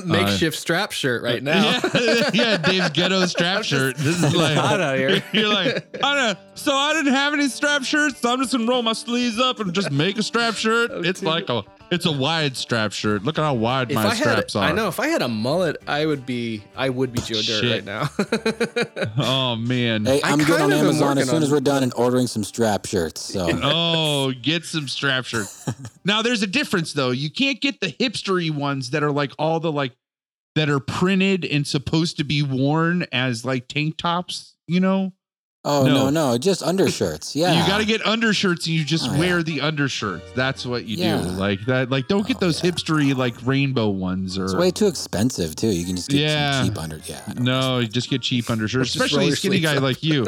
Makeshift 0.05 0.57
uh, 0.57 0.61
strap 0.61 0.93
shirt 0.93 1.23
right 1.23 1.43
now. 1.43 1.81
Yeah, 1.95 2.31
yeah, 2.35 2.57
Dave's 2.57 2.89
ghetto 2.91 3.27
strap 3.27 3.59
just- 3.63 3.69
shirt. 3.69 3.97
This 3.99 4.23
is 4.23 4.35
like 4.37 4.57
hot 4.57 4.81
out 4.81 4.97
here. 4.99 5.23
You're 5.33 5.49
like, 5.53 5.77
I 6.03 6.15
don't 6.15 6.17
know. 6.17 6.35
So 6.55 6.75
I 6.75 6.95
didn't 6.95 7.13
have 7.13 7.35
any 7.35 7.49
strap 7.49 7.83
shirts, 7.85 8.21
so 8.21 8.33
I'm 8.33 8.41
just 8.41 8.53
gonna 8.53 8.67
roll 8.67 8.83
my 8.83 8.95
sleeves 8.95 9.39
up 9.39 9.61
and 9.61 9.75
just 9.75 9.91
make 9.91 10.17
a 10.19 10.23
strap 10.23 10.55
shirt. 10.55 10.91
Oh, 10.93 11.03
it's 11.03 11.21
dude. 11.21 11.29
like 11.29 11.49
a 11.51 11.65
it's 11.91 12.07
a 12.07 12.13
wide 12.13 12.57
strap 12.57 12.93
shirt. 12.93 13.23
Look 13.25 13.39
at 13.39 13.43
how 13.43 13.55
wide 13.55 13.91
If 13.91 13.95
my 13.95 14.03
I 14.03 14.15
had, 14.15 14.17
straps 14.17 14.57
are. 14.57 14.65
I 14.65 14.73
know 14.73 14.89
if 14.89 15.01
I 15.01 15.09
had 15.09 15.23
a 15.23 15.29
mullet, 15.29 15.77
I 15.87 16.07
would 16.07 16.27
be, 16.27 16.63
I 16.77 16.89
would 16.91 17.13
be 17.13 17.21
Joe 17.23 17.41
Dirt 17.43 17.65
right 17.65 17.85
now. 17.85 18.09
Oh 19.19 19.57
man. 19.57 20.05
hey, 20.05 20.21
I 20.23 20.31
I'm 20.33 20.39
getting 20.39 20.55
on 20.55 20.59
kind 20.61 20.73
of 20.73 20.79
am 20.81 20.85
Amazon 20.87 21.19
as 21.19 21.27
soon 21.29 21.37
on- 21.37 21.43
as 21.43 21.51
we're 21.51 21.61
done 21.61 21.83
and 21.83 21.93
ordering 21.97 22.27
some 22.27 22.45
strap 22.45 22.87
shirts. 22.87 23.21
So 23.21 23.47
Oh, 23.63 24.33
get 24.43 24.65
some 24.65 24.89
strap 24.89 25.25
shirts. 25.25 25.69
now 26.05 26.23
there's 26.23 26.43
a 26.43 26.47
difference 26.47 26.93
though. 26.93 27.11
You 27.11 27.31
can't 27.31 27.61
get 27.61 27.81
the 27.81 27.93
hipstery 27.93 28.51
ones 28.51 28.91
that 28.91 29.03
are 29.03 29.11
like 29.13 29.33
all 29.39 29.61
the 29.61 29.73
like 29.73 29.93
that 30.55 30.69
are 30.69 30.81
printed 30.81 31.45
and 31.45 31.67
supposed 31.67 32.17
to 32.19 32.25
be 32.25 32.43
worn 32.43 33.07
as 33.13 33.45
like 33.45 33.69
tank 33.69 33.97
tops, 33.97 34.57
you 34.67 34.81
know? 34.81 35.13
Oh 35.71 35.85
No. 35.85 36.05
no, 36.09 36.11
no, 36.11 36.39
just 36.39 36.63
undershirts. 36.63 37.37
Yeah. 37.37 37.53
You 37.61 37.69
got 37.69 37.79
to 37.79 37.85
get 37.85 38.05
undershirts 38.07 38.67
and 38.67 38.75
you 38.75 38.85
just 38.85 39.07
Oh, 39.07 39.13
yeah. 39.13 39.19
wear 39.19 39.43
the 39.43 39.61
undershirts. 39.61 40.25
That's 40.35 40.65
what 40.65 40.87
you 40.87 40.97
Yeah. 40.97 41.21
do. 41.21 41.29
Like 41.29 41.61
that 41.67 41.91
like 41.91 42.09
don't 42.09 42.27
get 42.27 42.39
Oh, 42.39 42.41
those 42.47 42.65
yeah. 42.65 42.71
hipstery 42.71 43.15
like 43.15 43.35
rainbow 43.45 43.89
ones 43.91 44.39
or 44.39 44.45
It's 44.47 44.55
way 44.55 44.71
too 44.71 44.87
expensive 44.87 45.55
too. 45.57 45.69
You 45.69 45.85
can 45.85 45.97
just 45.97 46.09
get 46.09 46.21
Yeah. 46.21 46.63
cheap 46.65 46.79
under. 46.79 47.01
Yeah. 47.05 47.21
No, 47.39 47.81
you 47.81 47.87
just 47.87 48.09
get 48.09 48.23
cheap 48.23 48.49
undershirts, 48.49 48.95
especially 48.95 49.29
a 49.29 49.37
skinny 49.37 49.61
guy 49.61 49.77
up. 49.77 49.83
like 49.83 50.03
you. 50.03 50.27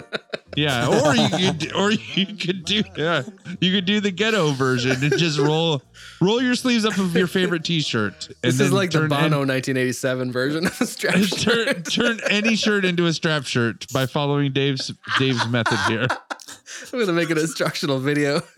Yeah, 0.57 0.89
or 1.05 1.15
you 1.15 1.29
could, 1.31 1.73
or 1.75 1.91
you 1.93 2.27
could 2.27 2.65
do, 2.65 2.83
yeah, 2.97 3.23
you 3.61 3.71
could 3.73 3.85
do 3.85 4.01
the 4.01 4.11
ghetto 4.11 4.51
version 4.51 5.03
and 5.03 5.17
just 5.17 5.39
roll, 5.39 5.81
roll 6.21 6.43
your 6.43 6.55
sleeves 6.55 6.85
up 6.85 6.97
of 6.99 7.15
your 7.17 7.27
favorite 7.27 7.65
T-shirt. 7.65 8.29
And 8.43 8.53
this 8.53 8.61
is 8.61 8.73
like 8.73 8.91
the 8.91 9.01
Bono 9.01 9.43
an- 9.43 9.49
1987 9.49 10.33
version 10.33 10.67
of 10.67 10.81
a 10.81 10.87
strap 10.87 11.15
turn, 11.15 11.25
shirt. 11.25 11.85
turn 11.91 12.21
any 12.31 12.57
shirt 12.57 12.85
into 12.85 13.07
a 13.07 13.13
strap 13.13 13.45
shirt 13.45 13.87
by 13.93 14.07
following 14.07 14.53
Dave's 14.53 14.93
Dave's 15.19 15.47
method 15.49 15.79
here. 15.89 16.07
I'm 16.93 16.99
gonna 17.01 17.13
make 17.13 17.31
an 17.31 17.39
instructional 17.39 17.99
video. 17.99 18.43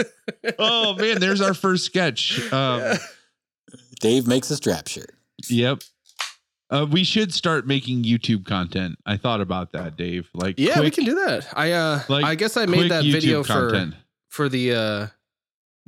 Oh 0.59 0.95
man, 0.95 1.19
there's 1.21 1.41
our 1.41 1.53
first 1.55 1.85
sketch. 1.85 2.53
Um, 2.53 2.97
Dave 4.01 4.27
makes 4.27 4.51
a 4.51 4.57
strap 4.57 4.87
shirt. 4.89 5.11
Yep. 5.49 5.83
Uh, 6.71 6.87
we 6.91 7.05
should 7.05 7.35
start 7.35 7.67
making 7.67 8.05
YouTube 8.05 8.47
content. 8.47 8.97
I 9.05 9.17
thought 9.17 9.41
about 9.41 9.73
that, 9.73 9.97
Dave. 9.97 10.29
Like, 10.33 10.59
yeah, 10.59 10.81
we 10.81 10.91
can 10.91 11.05
do 11.05 11.15
that. 11.27 11.47
I 11.55 11.73
uh, 11.73 12.03
Like, 12.09 12.25
I 12.25 12.35
guess 12.35 12.57
I 12.57 12.67
made 12.67 12.91
that 12.91 13.05
YouTube 13.05 13.13
video 13.13 13.43
for 13.43 13.93
for 14.29 14.49
the 14.49 14.75
uh, 14.75 15.07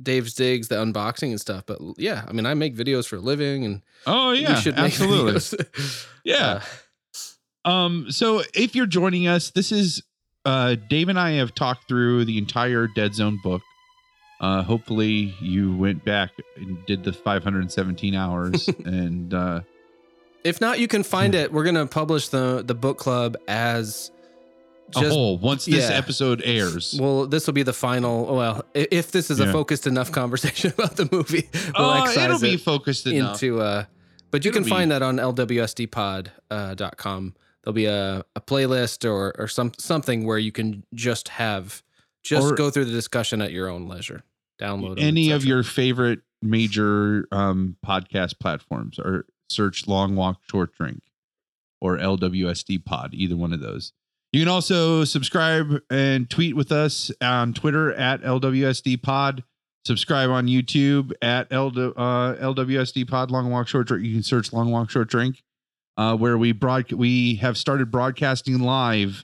Dave's 0.01 0.33
digs, 0.33 0.67
the 0.67 0.75
unboxing 0.75 1.29
and 1.29 1.39
stuff. 1.39 1.63
But 1.65 1.79
yeah, 1.97 2.25
I 2.27 2.33
mean, 2.33 2.45
I 2.45 2.53
make 2.53 2.75
videos 2.75 3.07
for 3.07 3.15
a 3.17 3.19
living, 3.21 3.63
and 3.65 3.81
Oh 4.05 4.31
yeah, 4.31 4.55
should 4.55 4.73
absolutely. 4.77 5.41
Yeah. 6.23 6.61
Uh, 7.65 7.69
Um, 7.69 8.11
so 8.11 8.41
if 8.53 8.75
you're 8.75 8.85
joining 8.87 9.27
us, 9.27 9.51
this 9.51 9.71
is 9.71 10.01
uh 10.45 10.75
Dave 10.89 11.09
and 11.09 11.19
I 11.19 11.31
have 11.33 11.55
talked 11.55 11.87
through 11.87 12.25
the 12.25 12.37
entire 12.37 12.87
Dead 12.87 13.15
Zone 13.15 13.39
book. 13.43 13.61
Uh 14.39 14.61
hopefully 14.63 15.33
you 15.41 15.75
went 15.75 16.03
back 16.05 16.31
and 16.57 16.85
did 16.85 17.03
the 17.03 17.13
517 17.13 18.13
hours 18.13 18.67
and 18.85 19.33
uh 19.33 19.61
if 20.43 20.61
not, 20.61 20.77
you 20.79 20.87
can 20.87 21.01
find 21.01 21.33
it. 21.33 21.51
We're 21.51 21.63
gonna 21.63 21.87
publish 21.87 22.27
the 22.27 22.61
the 22.63 22.75
book 22.75 22.97
club 22.99 23.35
as 23.47 24.11
a 24.95 25.09
whole 25.09 25.37
once 25.37 25.65
this 25.65 25.89
yeah. 25.89 25.95
episode 25.97 26.41
airs. 26.45 26.97
Well, 26.99 27.25
this 27.27 27.47
will 27.47 27.53
be 27.53 27.63
the 27.63 27.73
final. 27.73 28.25
Well, 28.35 28.63
if 28.73 29.11
this 29.11 29.29
is 29.31 29.39
Yeah. 29.39 29.49
a 29.49 29.51
focused 29.51 29.87
enough 29.87 30.11
conversation 30.11 30.71
about 30.77 30.95
the 30.95 31.07
movie, 31.11 31.49
we'll 31.77 31.93
excise 31.93 32.17
it'll 32.25 32.39
be 32.39 32.53
it 32.55 32.61
focused 32.61 33.07
enough. 33.07 33.41
into. 33.41 33.61
Uh, 33.61 33.85
but 34.31 34.43
you 34.45 34.49
It'll 34.49 34.61
can 34.61 34.69
find 34.69 34.89
be- 34.89 34.93
that 34.95 35.01
on 35.01 35.17
lwsdpod.com. 35.17 36.31
Uh, 36.51 36.75
.com. 36.97 37.35
There'll 37.63 37.73
be 37.73 37.85
a, 37.85 38.23
a 38.35 38.41
playlist 38.41 39.09
or 39.09 39.33
or 39.39 39.47
some 39.47 39.71
something 39.79 40.25
where 40.25 40.37
you 40.37 40.51
can 40.51 40.83
just 40.93 41.29
have 41.29 41.81
just 42.23 42.51
Or- 42.51 42.55
go 42.55 42.69
through 42.69 42.85
the 42.85 42.91
discussion 42.91 43.41
at 43.41 43.51
your 43.51 43.69
own 43.69 43.87
leisure. 43.87 44.23
Download 44.61 44.99
Any 45.01 45.31
of 45.31 45.43
your 45.45 45.63
favorite 45.63 46.19
major 46.41 47.27
um 47.31 47.75
podcast 47.85 48.39
platforms 48.39 48.99
or 48.99 49.25
search 49.49 49.87
Long 49.87 50.15
Walk 50.15 50.39
Short 50.49 50.73
Drink 50.75 51.01
or 51.81 51.97
LWSD 51.97 52.85
Pod, 52.85 53.13
either 53.13 53.35
one 53.35 53.51
of 53.53 53.59
those. 53.61 53.93
You 54.35 54.41
can 54.41 54.49
also 54.49 55.05
subscribe 55.05 55.81
and 55.89 56.29
tweet 56.29 56.57
with 56.57 56.69
us 56.69 57.09
on 57.21 57.53
Twitter 57.53 57.93
at 57.93 58.21
LWSD 58.21 59.01
Pod. 59.01 59.45
Subscribe 59.85 60.29
on 60.29 60.47
YouTube 60.47 61.13
at 61.21 61.49
LW, 61.51 61.93
uh, 61.95 62.35
LWSD 62.53 63.07
Pod 63.07 63.31
Long 63.31 63.49
Walk 63.49 63.69
Short 63.69 63.87
Drink. 63.87 64.03
You 64.03 64.13
can 64.13 64.23
search 64.23 64.51
Long 64.51 64.71
Walk 64.71 64.89
Short 64.89 65.07
Drink, 65.07 65.41
uh, 65.95 66.17
where 66.17 66.37
we 66.37 66.51
broad 66.51 66.91
we 66.91 67.35
have 67.35 67.57
started 67.57 67.89
broadcasting 67.89 68.59
live 68.59 69.23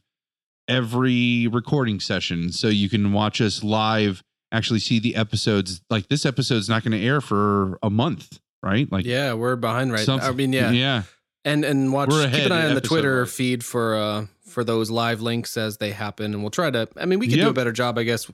every 0.70 1.46
recording 1.48 2.00
session, 2.00 2.54
so 2.54 2.70
you 2.70 2.88
can 2.88 3.12
watch 3.12 3.42
us 3.42 3.66
live. 3.66 4.24
Actually, 4.54 4.80
see 4.80 4.98
the 4.98 5.18
episodes. 5.18 5.82
Like 5.90 6.08
this 6.08 6.26
episode's 6.26 6.70
not 6.70 6.86
going 6.86 6.98
to 6.98 7.06
air 7.06 7.20
for 7.20 7.78
a 7.84 7.90
month, 7.90 8.40
right? 8.64 8.90
Like 8.90 9.04
yeah, 9.04 9.34
we're 9.34 9.58
behind 9.58 9.92
right. 9.92 10.08
now. 10.08 10.20
I 10.20 10.32
mean, 10.32 10.54
yeah, 10.54 10.72
yeah. 10.72 11.04
and 11.44 11.66
and 11.66 11.92
watch. 11.92 12.12
Keep 12.12 12.46
an 12.46 12.54
eye 12.54 12.70
on 12.70 12.76
the 12.76 12.80
Twitter 12.80 13.26
feed 13.26 13.66
for 13.66 13.96
uh 13.96 14.28
for 14.52 14.64
those 14.64 14.92
live 14.92 15.22
links 15.22 15.58
as 15.58 15.78
they 15.78 15.92
happen, 15.92 16.34
and 16.34 16.44
we'll 16.44 16.52
try 16.52 16.70
to. 16.70 16.88
I 16.98 17.06
mean, 17.06 17.20
we 17.20 17.28
could 17.28 17.40
do 17.40 17.50
a 17.50 17.54
better 17.54 17.72
job, 17.72 17.98
I 17.98 18.04
guess, 18.04 18.30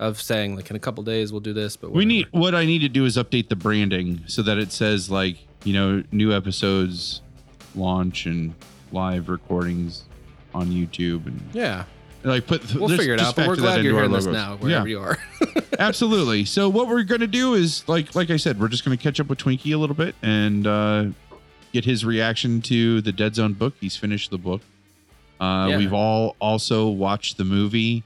of 0.00 0.20
saying 0.20 0.56
like 0.56 0.70
in 0.70 0.76
a 0.76 0.80
couple 0.80 1.04
days 1.04 1.30
we'll 1.30 1.42
do 1.42 1.52
this. 1.52 1.76
But 1.76 1.92
We 1.92 2.04
need 2.04 2.26
what 2.32 2.54
I 2.54 2.64
need 2.64 2.80
to 2.80 2.88
do 2.88 3.04
is 3.04 3.16
update 3.16 3.48
the 3.48 3.56
branding 3.56 4.22
so 4.26 4.42
that 4.42 4.58
it 4.58 4.72
says 4.72 5.10
like 5.10 5.36
you 5.62 5.74
know 5.74 6.02
new 6.10 6.32
episodes 6.32 7.20
launch 7.74 8.26
and 8.26 8.54
live 8.92 9.28
recordings 9.28 10.04
on 10.54 10.68
YouTube 10.68 11.26
and 11.26 11.40
Yeah, 11.52 11.84
like 12.24 12.46
put 12.46 12.74
we'll 12.74 12.88
figure 12.88 13.14
it 13.14 13.20
out. 13.20 13.36
But 13.36 13.46
we're 13.46 13.56
glad 13.56 13.84
you're 13.84 13.94
hearing 13.94 14.10
this 14.10 14.26
now, 14.26 14.56
wherever 14.56 14.88
you 14.88 15.00
are. 15.00 15.18
Absolutely. 15.78 16.44
So 16.46 16.68
what 16.68 16.88
we're 16.88 17.02
gonna 17.04 17.26
do 17.26 17.54
is 17.54 17.86
like 17.86 18.14
like 18.14 18.30
I 18.30 18.36
said, 18.38 18.58
we're 18.58 18.68
just 18.68 18.84
gonna 18.84 18.96
catch 18.96 19.20
up 19.20 19.28
with 19.28 19.38
Twinkie 19.38 19.74
a 19.74 19.76
little 19.76 19.94
bit 19.96 20.14
and 20.22 20.66
uh, 20.66 21.04
get 21.72 21.84
his 21.84 22.04
reaction 22.06 22.62
to 22.62 23.02
the 23.02 23.12
Dead 23.12 23.34
Zone 23.34 23.52
book. 23.52 23.74
He's 23.80 23.96
finished 23.96 24.30
the 24.30 24.38
book. 24.38 24.62
Uh, 25.40 25.68
Yeah. 25.70 25.78
We've 25.78 25.92
all 25.92 26.36
also 26.40 26.88
watched 26.88 27.36
the 27.38 27.44
movie. 27.44 28.02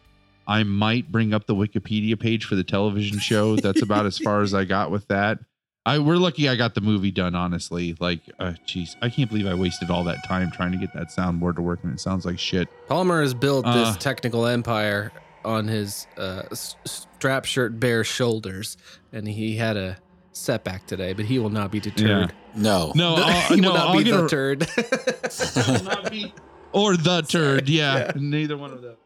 I 0.47 0.63
might 0.63 1.11
bring 1.11 1.33
up 1.35 1.47
the 1.47 1.55
Wikipedia 1.55 2.19
page 2.19 2.45
for 2.45 2.55
the 2.55 2.65
television 2.65 3.19
show. 3.19 3.57
That's 3.57 3.83
about 3.83 4.07
as 4.07 4.19
far 4.19 4.43
as 4.43 4.53
I 4.55 4.65
got 4.65 4.91
with 4.91 5.09
that. 5.09 5.39
I 5.87 5.99
we're 5.99 6.17
lucky 6.17 6.49
I 6.49 6.57
got 6.57 6.75
the 6.75 6.81
movie 6.81 7.11
done. 7.11 7.35
Honestly, 7.35 7.95
like, 8.01 8.21
uh, 8.39 8.53
jeez, 8.67 8.97
I 9.03 9.09
can't 9.11 9.29
believe 9.29 9.47
I 9.47 9.55
wasted 9.55 9.91
all 9.91 10.05
that 10.05 10.19
time 10.27 10.51
trying 10.51 10.73
to 10.73 10.79
get 10.79 10.95
that 10.95 11.09
soundboard 11.09 11.57
to 11.57 11.63
work, 11.63 11.81
and 11.83 11.93
it 11.93 12.01
sounds 12.01 12.25
like 12.25 12.39
shit. 12.39 12.69
Palmer 12.89 13.21
has 13.21 13.35
built 13.35 13.65
this 13.67 13.89
Uh. 13.89 13.97
technical 13.97 14.47
empire 14.47 15.13
on 15.45 15.69
his 15.69 16.07
uh, 16.17 16.43
strap 16.55 17.45
shirt 17.45 17.79
bare 17.79 18.03
shoulders, 18.05 18.79
and 19.13 19.29
he 19.29 19.57
had 19.57 19.77
a 19.77 19.99
setback 20.33 20.87
today, 20.87 21.13
but 21.13 21.27
he 21.27 21.39
will 21.39 21.51
not 21.51 21.71
be 21.71 21.81
deterred. 21.81 22.33
No. 22.57 22.93
No, 22.95 23.15
I'll, 23.19 23.55
he 23.55 23.61
no, 23.61 23.69
will 23.73 23.77
not 23.77 23.89
I'll 23.89 23.97
be 23.99 24.05
deterred. 24.05 24.63
a- 24.79 26.33
deterred. 26.75 26.83
will 26.83 26.83
not 26.83 26.95
be- 26.97 27.09
or 27.09 27.21
the 27.21 27.23
turd. 27.23 27.69
Yeah, 27.69 28.13
neither 28.17 28.57
one 28.57 28.73
of 28.73 28.83
them. 28.83 28.97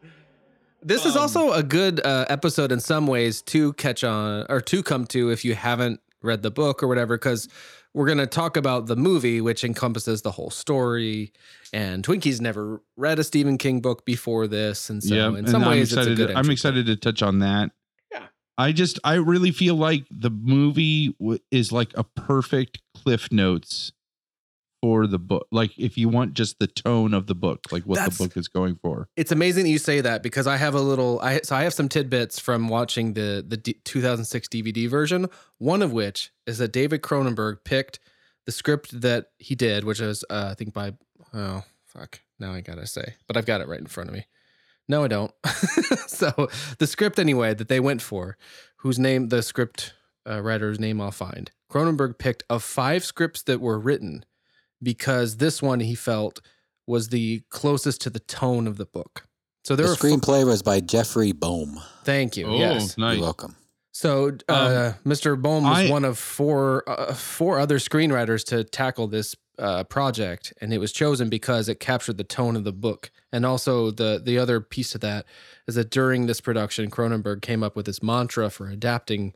This 0.81 1.05
is 1.05 1.15
Um, 1.15 1.21
also 1.23 1.51
a 1.51 1.61
good 1.63 1.99
uh, 2.05 2.25
episode 2.29 2.71
in 2.71 2.79
some 2.79 3.05
ways 3.05 3.41
to 3.43 3.73
catch 3.73 4.03
on 4.03 4.45
or 4.49 4.61
to 4.61 4.81
come 4.81 5.05
to 5.07 5.29
if 5.29 5.43
you 5.43 5.53
haven't 5.55 5.99
read 6.21 6.41
the 6.41 6.51
book 6.51 6.81
or 6.81 6.87
whatever, 6.87 7.17
because 7.17 7.49
we're 7.93 8.05
going 8.05 8.17
to 8.19 8.27
talk 8.27 8.55
about 8.55 8.85
the 8.87 8.95
movie, 8.95 9.41
which 9.41 9.63
encompasses 9.63 10.21
the 10.21 10.31
whole 10.31 10.49
story. 10.49 11.33
And 11.73 12.03
Twinkie's 12.03 12.39
never 12.39 12.81
read 12.95 13.19
a 13.19 13.23
Stephen 13.25 13.57
King 13.57 13.81
book 13.81 14.05
before 14.05 14.47
this, 14.47 14.89
and 14.89 15.03
so 15.03 15.13
yeah, 15.15 15.27
in 15.29 15.35
and 15.37 15.49
some 15.49 15.63
I'm 15.63 15.69
ways, 15.69 15.91
it's 15.91 15.97
a 15.97 15.99
excited. 16.01 16.17
good. 16.17 16.27
to, 16.29 16.35
I'm 16.37 16.49
excited 16.49 16.85
to 16.85 16.95
touch 16.95 17.21
on 17.21 17.39
that. 17.39 17.71
Yeah. 18.11 18.27
I 18.57 18.71
just, 18.71 18.99
I 19.03 19.15
really 19.15 19.51
feel 19.51 19.75
like 19.75 20.05
the 20.09 20.29
movie 20.29 21.13
w- 21.19 21.39
is 21.51 21.71
like 21.73 21.91
a 21.95 22.03
perfect 22.05 22.79
cliff 22.95 23.31
notes 23.31 23.91
for 24.81 25.07
the 25.07 25.19
book. 25.19 25.47
Like, 25.51 25.77
if 25.77 25.97
you 25.97 26.09
want 26.09 26.33
just 26.33 26.59
the 26.59 26.67
tone 26.67 27.13
of 27.13 27.27
the 27.27 27.35
book, 27.35 27.65
like 27.71 27.83
what 27.83 27.95
That's- 27.95 28.17
the 28.17 28.23
book 28.25 28.37
is 28.37 28.47
going 28.47 28.75
for. 28.81 29.07
It's 29.15 29.31
amazing 29.31 29.63
that 29.65 29.69
you 29.69 29.77
say 29.77 30.01
that 30.01 30.23
because 30.23 30.47
I 30.47 30.57
have 30.57 30.75
a 30.75 30.81
little. 30.81 31.19
I 31.21 31.41
so 31.43 31.55
I 31.55 31.63
have 31.63 31.73
some 31.73 31.89
tidbits 31.89 32.39
from 32.39 32.67
watching 32.67 33.13
the 33.13 33.43
the 33.47 33.57
D, 33.57 33.73
2006 33.83 34.47
DVD 34.47 34.89
version. 34.89 35.27
One 35.57 35.81
of 35.81 35.91
which 35.91 36.31
is 36.47 36.57
that 36.59 36.71
David 36.71 37.01
Cronenberg 37.01 37.63
picked 37.63 37.99
the 38.45 38.51
script 38.51 39.01
that 39.01 39.27
he 39.37 39.55
did, 39.55 39.83
which 39.83 39.99
is 39.99 40.23
uh, 40.29 40.49
I 40.51 40.53
think 40.55 40.73
by 40.73 40.93
oh 41.33 41.63
fuck 41.85 42.19
now 42.39 42.53
I 42.53 42.61
gotta 42.61 42.87
say, 42.87 43.15
but 43.27 43.37
I've 43.37 43.45
got 43.45 43.61
it 43.61 43.67
right 43.67 43.79
in 43.79 43.87
front 43.87 44.09
of 44.09 44.15
me. 44.15 44.25
No, 44.87 45.03
I 45.03 45.07
don't. 45.07 45.31
so 46.07 46.49
the 46.79 46.87
script 46.87 47.19
anyway 47.19 47.53
that 47.53 47.67
they 47.67 47.79
went 47.79 48.01
for, 48.01 48.37
whose 48.77 48.97
name 48.97 49.29
the 49.29 49.43
script 49.43 49.93
uh, 50.27 50.41
writer's 50.41 50.79
name 50.79 50.99
I'll 50.99 51.11
find. 51.11 51.51
Cronenberg 51.71 52.17
picked 52.17 52.43
of 52.49 52.63
five 52.63 53.03
scripts 53.03 53.43
that 53.43 53.61
were 53.61 53.77
written 53.79 54.25
because 54.81 55.37
this 55.37 55.61
one 55.61 55.79
he 55.79 55.95
felt 55.95 56.41
was 56.87 57.09
the 57.09 57.41
closest 57.49 58.01
to 58.01 58.09
the 58.09 58.19
tone 58.19 58.67
of 58.67 58.77
the 58.77 58.85
book. 58.85 59.25
So 59.63 59.75
there 59.75 59.85
The 59.87 59.91
were 59.91 59.95
screenplay 59.97 60.45
was 60.45 60.61
by 60.61 60.79
Jeffrey 60.79 61.31
Boam. 61.33 61.79
thank 62.03 62.37
you. 62.37 62.51
yes. 62.55 62.95
Oh, 62.97 63.01
nice. 63.01 63.15
You're 63.17 63.23
welcome. 63.25 63.55
So 63.91 64.29
uh, 64.47 64.93
Mr. 65.05 65.39
Boam 65.39 65.63
was 65.63 65.77
I- 65.79 65.89
one 65.89 66.05
of 66.05 66.17
four 66.17 66.83
uh, 66.89 67.13
four 67.13 67.59
other 67.59 67.77
screenwriters 67.79 68.43
to 68.45 68.63
tackle 68.63 69.07
this 69.07 69.35
uh, 69.57 69.83
project, 69.83 70.53
and 70.61 70.73
it 70.73 70.77
was 70.77 70.93
chosen 70.93 71.27
because 71.29 71.67
it 71.67 71.81
captured 71.81 72.17
the 72.17 72.23
tone 72.23 72.55
of 72.55 72.63
the 72.63 72.71
book. 72.71 73.11
And 73.33 73.45
also 73.45 73.91
the 73.91 74.21
the 74.23 74.37
other 74.39 74.61
piece 74.61 74.95
of 74.95 75.01
that 75.01 75.25
is 75.67 75.75
that 75.75 75.89
during 75.91 76.27
this 76.27 76.39
production, 76.39 76.89
Cronenberg 76.89 77.41
came 77.41 77.61
up 77.61 77.75
with 77.75 77.85
this 77.85 78.01
mantra 78.01 78.49
for 78.49 78.69
adapting 78.69 79.33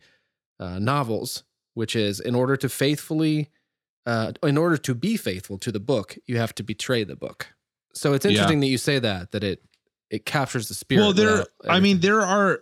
uh, 0.62 0.80
novels, 0.80 1.44
which 1.74 1.94
is 1.96 2.22
in 2.22 2.34
order 2.34 2.56
to 2.56 2.70
faithfully, 2.70 3.50
uh, 4.06 4.34
in 4.44 4.58
order 4.58 4.78
to 4.78 4.94
be 4.96 5.18
faithful 5.18 5.58
to 5.60 5.72
the 5.72 5.80
book, 5.80 6.18
you 6.26 6.38
have 6.38 6.54
to 6.56 6.64
betray 6.64 7.04
the 7.04 7.16
book. 7.16 7.54
So 7.94 8.14
it's 8.14 8.26
Yeah. 8.26 8.32
interesting 8.32 8.60
that 8.62 8.68
you 8.68 8.78
say 8.78 9.00
that 9.00 9.32
that 9.32 9.44
it 9.44 9.64
it 10.10 10.26
captures 10.26 10.68
the 10.68 10.76
spirit. 10.76 11.02
Well, 11.02 11.14
there, 11.14 11.46
I 11.68 11.80
mean, 11.80 12.00
there 12.02 12.22
are, 12.22 12.60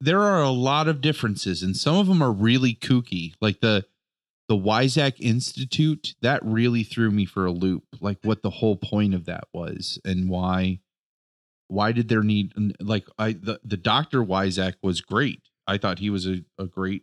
there 0.00 0.20
are 0.20 0.40
a 0.42 0.50
lot 0.50 0.86
of 0.86 1.00
differences, 1.00 1.62
and 1.62 1.76
some 1.76 1.96
of 1.96 2.06
them 2.06 2.22
are 2.22 2.30
really 2.32 2.74
kooky. 2.74 3.32
Like 3.40 3.60
the, 3.60 3.86
the 4.48 4.54
Weizak 4.54 5.14
Institute, 5.18 6.14
that 6.20 6.44
really 6.44 6.84
threw 6.84 7.10
me 7.10 7.24
for 7.24 7.44
a 7.44 7.50
loop. 7.50 7.82
Like 8.00 8.18
what 8.22 8.42
the 8.42 8.50
whole 8.50 8.76
point 8.76 9.14
of 9.14 9.24
that 9.24 9.44
was, 9.52 9.98
and 10.04 10.28
why, 10.28 10.78
why 11.66 11.90
did 11.90 12.08
there 12.08 12.22
need 12.22 12.52
like 12.78 13.08
I 13.18 13.32
the 13.32 13.58
the 13.64 13.76
Doctor 13.76 14.22
Weizak 14.22 14.74
was 14.80 15.00
great. 15.00 15.42
I 15.66 15.78
thought 15.78 15.98
he 15.98 16.10
was 16.10 16.24
a, 16.28 16.44
a 16.56 16.66
great, 16.66 17.02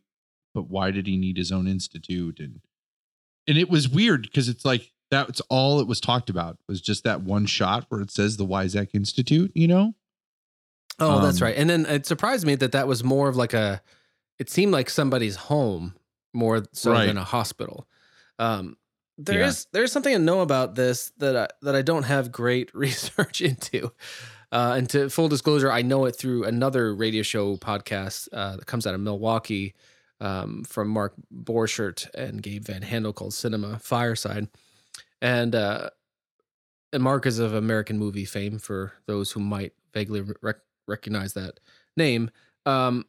but 0.53 0.69
why 0.69 0.91
did 0.91 1.07
he 1.07 1.17
need 1.17 1.36
his 1.36 1.51
own 1.51 1.67
institute? 1.67 2.39
And 2.39 2.61
and 3.47 3.57
it 3.57 3.69
was 3.69 3.87
weird 3.89 4.23
because 4.23 4.49
it's 4.49 4.65
like 4.65 4.91
that's 5.11 5.41
all 5.49 5.79
it 5.79 5.87
was 5.87 5.99
talked 6.01 6.29
about 6.29 6.57
was 6.67 6.81
just 6.81 7.03
that 7.03 7.21
one 7.21 7.45
shot 7.45 7.85
where 7.89 8.01
it 8.01 8.09
says 8.11 8.37
the 8.37 8.45
Weizak 8.45 8.89
Institute. 8.93 9.51
You 9.53 9.67
know. 9.67 9.95
Oh, 10.99 11.21
that's 11.21 11.41
Um, 11.41 11.45
right. 11.47 11.55
And 11.57 11.69
then 11.69 11.85
it 11.85 12.05
surprised 12.05 12.45
me 12.45 12.55
that 12.55 12.71
that 12.71 12.87
was 12.87 13.03
more 13.03 13.27
of 13.27 13.35
like 13.35 13.53
a. 13.53 13.81
It 14.39 14.49
seemed 14.49 14.71
like 14.71 14.89
somebody's 14.89 15.35
home 15.35 15.95
more 16.33 16.63
so 16.73 16.91
Right. 16.91 17.05
than 17.07 17.17
a 17.17 17.23
hospital. 17.23 17.87
Um, 18.39 18.77
there 19.17 19.39
Yeah. 19.39 19.47
is 19.47 19.67
there's 19.73 19.91
something 19.91 20.13
to 20.13 20.19
know 20.19 20.41
about 20.41 20.75
this 20.75 21.11
that 21.17 21.35
I, 21.35 21.47
that 21.61 21.75
I 21.75 21.81
don't 21.83 22.03
have 22.03 22.31
great 22.31 22.73
research 22.75 23.41
into. 23.41 23.91
Uh, 24.51 24.75
and 24.77 24.89
to 24.91 25.09
full 25.09 25.29
disclosure, 25.29 25.71
I 25.71 25.81
know 25.81 26.05
it 26.05 26.11
through 26.15 26.43
another 26.43 26.93
radio 26.95 27.23
show 27.23 27.57
podcast 27.57 28.27
uh, 28.31 28.57
that 28.57 28.65
comes 28.67 28.85
out 28.85 28.93
of 28.93 29.01
Milwaukee 29.01 29.73
um, 30.20 30.64
from 30.64 30.89
Mark 30.89 31.14
Borchardt 31.34 32.09
and 32.14 32.41
Gabe 32.41 32.66
Van 32.66 32.82
Handel 32.82 33.14
called 33.14 33.34
Cinema 33.34 33.80
Fireside. 33.80 34.47
And 35.22 35.55
uh, 35.55 35.89
and 36.91 37.03
Mark 37.03 37.26
is 37.26 37.39
of 37.39 37.53
American 37.53 37.97
movie 37.97 38.26
fame 38.26 38.59
for 38.59 38.93
those 39.07 39.32
who 39.32 39.39
might 39.39 39.74
vaguely 39.93 40.22
rec- 40.41 40.57
recognize 40.88 41.34
that 41.34 41.59
name. 41.97 42.30
Um, 42.66 43.05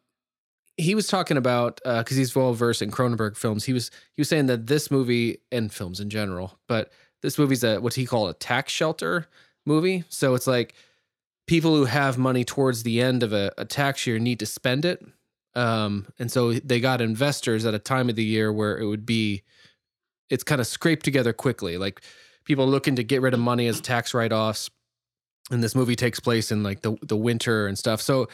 he 0.77 0.95
was 0.95 1.07
talking 1.07 1.37
about 1.37 1.81
because 1.85 2.17
he's 2.17 2.35
well 2.35 2.53
versed 2.53 2.83
in 2.83 2.91
Cronenberg 2.91 3.37
films. 3.37 3.65
He 3.65 3.73
was 3.73 3.91
he 4.15 4.21
was 4.21 4.29
saying 4.29 4.47
that 4.47 4.67
this 4.67 4.91
movie 4.91 5.39
and 5.53 5.73
films 5.73 6.01
in 6.01 6.11
general, 6.11 6.59
but 6.69 6.91
this 7.23 7.39
movie's 7.39 7.63
a 7.63 7.79
what 7.79 7.95
he 7.95 8.07
called 8.07 8.31
a 8.31 8.35
tax 8.35 8.73
shelter 8.73 9.29
movie. 9.67 10.05
So 10.09 10.35
it's 10.35 10.47
like 10.47 10.75
people 11.47 11.77
who 11.77 11.85
have 11.85 12.19
money 12.19 12.45
towards 12.45 12.83
the 12.83 13.01
end 13.01 13.23
of 13.23 13.33
a, 13.33 13.53
a 13.57 13.65
tax 13.65 14.07
year 14.07 14.19
need 14.19 14.41
to 14.41 14.47
spend 14.47 14.85
it. 14.85 15.05
Um, 15.57 16.07
and 16.19 16.31
so 16.31 16.53
they 16.55 16.81
got 16.81 17.01
investors 17.01 17.65
at 17.65 17.75
a 17.75 17.79
time 17.79 18.09
of 18.09 18.17
the 18.17 18.25
year 18.25 18.53
where 18.53 18.77
it 18.79 18.87
would 18.87 19.07
be 19.07 19.43
it's 20.31 20.43
kind 20.45 20.61
of 20.61 20.67
scraped 20.67 21.05
together 21.05 21.33
quickly. 21.33 21.79
Like 21.79 22.01
people 22.45 22.67
looking 22.67 22.97
to 22.97 23.05
get 23.05 23.23
rid 23.23 23.35
of 23.35 23.41
money 23.41 23.67
as 23.67 23.81
tax 23.81 24.15
write-offs. 24.15 24.71
And 25.51 25.63
this 25.63 25.75
movie 25.75 25.95
takes 25.97 26.19
place 26.21 26.51
in 26.51 26.63
like 26.63 26.81
the 26.81 26.97
the 27.03 27.17
winter 27.17 27.67
and 27.67 27.79
stuff. 27.79 28.01
So 28.01 28.29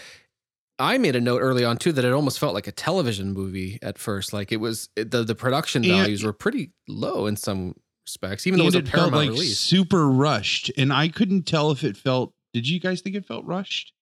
I 0.79 0.97
made 0.97 1.17
a 1.17 1.21
note 1.21 1.41
early 1.41 1.65
on 1.65 1.77
too 1.77 1.93
that 1.93 2.05
it 2.05 2.13
almost 2.13 2.39
felt 2.39 2.55
like 2.55 2.69
a 2.69 2.73
television 2.73 3.33
movie 3.33 3.79
at 3.83 3.99
first. 3.99 4.33
Like 4.33 4.53
it 4.53 4.59
was 4.59 4.89
the 4.95 5.25
the 5.25 5.35
production 5.35 5.85
And- 5.85 5.93
values 5.93 6.23
were 6.25 6.33
pretty 6.33 6.71
low 6.89 7.27
in 7.27 7.37
some 7.37 7.75
respects, 8.07 8.47
even 8.47 8.59
though 8.59 8.65
it 8.65 8.67
was 8.67 8.75
a 8.77 8.79
it 8.79 8.89
felt 8.89 9.13
like 9.13 9.29
release. 9.31 9.59
super 9.61 10.09
rushed 10.09 10.71
and 10.77 10.93
i 10.93 11.07
couldn't 11.07 11.43
tell 11.43 11.71
if 11.71 11.85
it 11.85 11.97
felt 11.97 12.33
did 12.53 12.67
you 12.67 12.81
guys 12.81 13.03
think 13.03 13.15
it 13.15 13.25
felt 13.27 13.45
rushed 13.45 13.93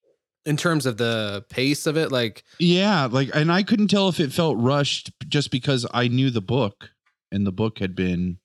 In 0.49 0.57
terms 0.57 0.87
of 0.87 0.97
the 0.97 1.45
pace 1.51 1.87
of 1.87 1.97
it, 1.97 2.11
like 2.11 2.43
yeah 2.59 3.07
like 3.11 3.31
and 3.35 3.53
i 3.53 3.63
couldn't 3.63 3.89
tell 3.89 4.09
if 4.09 4.19
it 4.19 4.33
felt 4.33 4.57
rushed 4.59 5.13
just 5.29 5.51
because 5.51 5.87
i 5.93 6.09
knew 6.09 6.31
the 6.31 6.41
book 6.41 6.91
and 7.31 7.47
the 7.47 7.53
book 7.53 7.79
had 7.79 7.95
been 7.95 8.39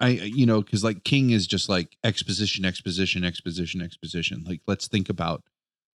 i 0.00 0.08
you 0.08 0.44
know 0.46 0.62
because 0.62 0.82
like 0.82 1.04
king 1.04 1.30
is 1.30 1.46
just 1.46 1.68
like 1.68 1.96
exposition 2.02 2.64
exposition 2.64 3.24
exposition 3.24 3.80
exposition. 3.80 4.44
Like 4.46 4.60
let's 4.66 4.88
think 4.88 5.08
about 5.08 5.42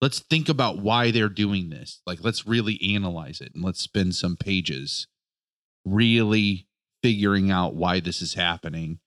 let's 0.01 0.19
think 0.19 0.49
about 0.49 0.79
why 0.79 1.11
they're 1.11 1.29
doing 1.29 1.69
this. 1.69 2.01
Like 2.05 2.19
let's 2.21 2.47
really 2.47 2.79
analyze 2.95 3.41
it 3.41 3.51
and 3.53 3.63
let's 3.63 3.81
spend 3.81 4.15
some 4.15 4.37
pages 4.37 5.07
really 5.85 6.67
figuring 7.01 7.49
out 7.51 7.75
why 7.75 7.99
this 7.99 8.21
is 8.21 8.33
happening 8.33 8.99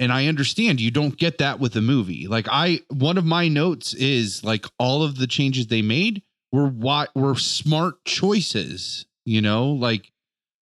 and 0.00 0.10
I 0.10 0.26
understand 0.26 0.80
you 0.80 0.90
don't 0.90 1.16
get 1.16 1.38
that 1.38 1.60
with 1.60 1.74
the 1.74 1.82
movie. 1.82 2.26
Like 2.26 2.48
I 2.50 2.80
one 2.88 3.18
of 3.18 3.26
my 3.26 3.48
notes 3.48 3.92
is 3.94 4.42
like 4.42 4.64
all 4.78 5.02
of 5.02 5.18
the 5.18 5.26
changes 5.26 5.66
they 5.66 5.82
made 5.82 6.22
were 6.50 6.66
what 6.66 7.14
were 7.14 7.36
smart 7.36 8.02
choices, 8.06 9.04
you 9.26 9.42
know? 9.42 9.68
Like 9.68 10.10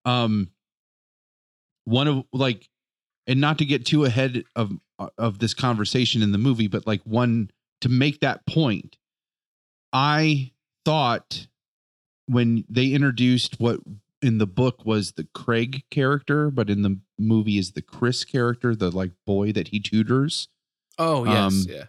um 0.06 0.48
one 1.84 2.08
of 2.08 2.24
like 2.32 2.68
and 3.26 3.40
not 3.40 3.58
to 3.58 3.66
get 3.66 3.84
too 3.84 4.06
ahead 4.06 4.42
of 4.56 4.72
of 5.18 5.38
this 5.38 5.52
conversation 5.52 6.22
in 6.22 6.32
the 6.32 6.38
movie, 6.38 6.68
but 6.68 6.86
like 6.86 7.02
one 7.02 7.50
to 7.82 7.90
make 7.90 8.20
that 8.20 8.46
point. 8.46 8.96
I 9.92 10.52
thought 10.86 11.46
when 12.26 12.64
they 12.70 12.88
introduced 12.88 13.60
what 13.60 13.80
in 14.22 14.38
the 14.38 14.46
book 14.46 14.84
was 14.86 15.12
the 15.12 15.26
Craig 15.34 15.84
character, 15.90 16.50
but 16.50 16.70
in 16.70 16.82
the 16.82 16.98
movie 17.18 17.58
is 17.58 17.72
the 17.72 17.82
Chris 17.82 18.24
character, 18.24 18.74
the 18.74 18.90
like 18.90 19.12
boy 19.26 19.52
that 19.52 19.68
he 19.68 19.80
tutors. 19.80 20.48
oh 20.98 21.24
yes, 21.24 21.36
Um, 21.36 21.64
yeah. 21.68 21.84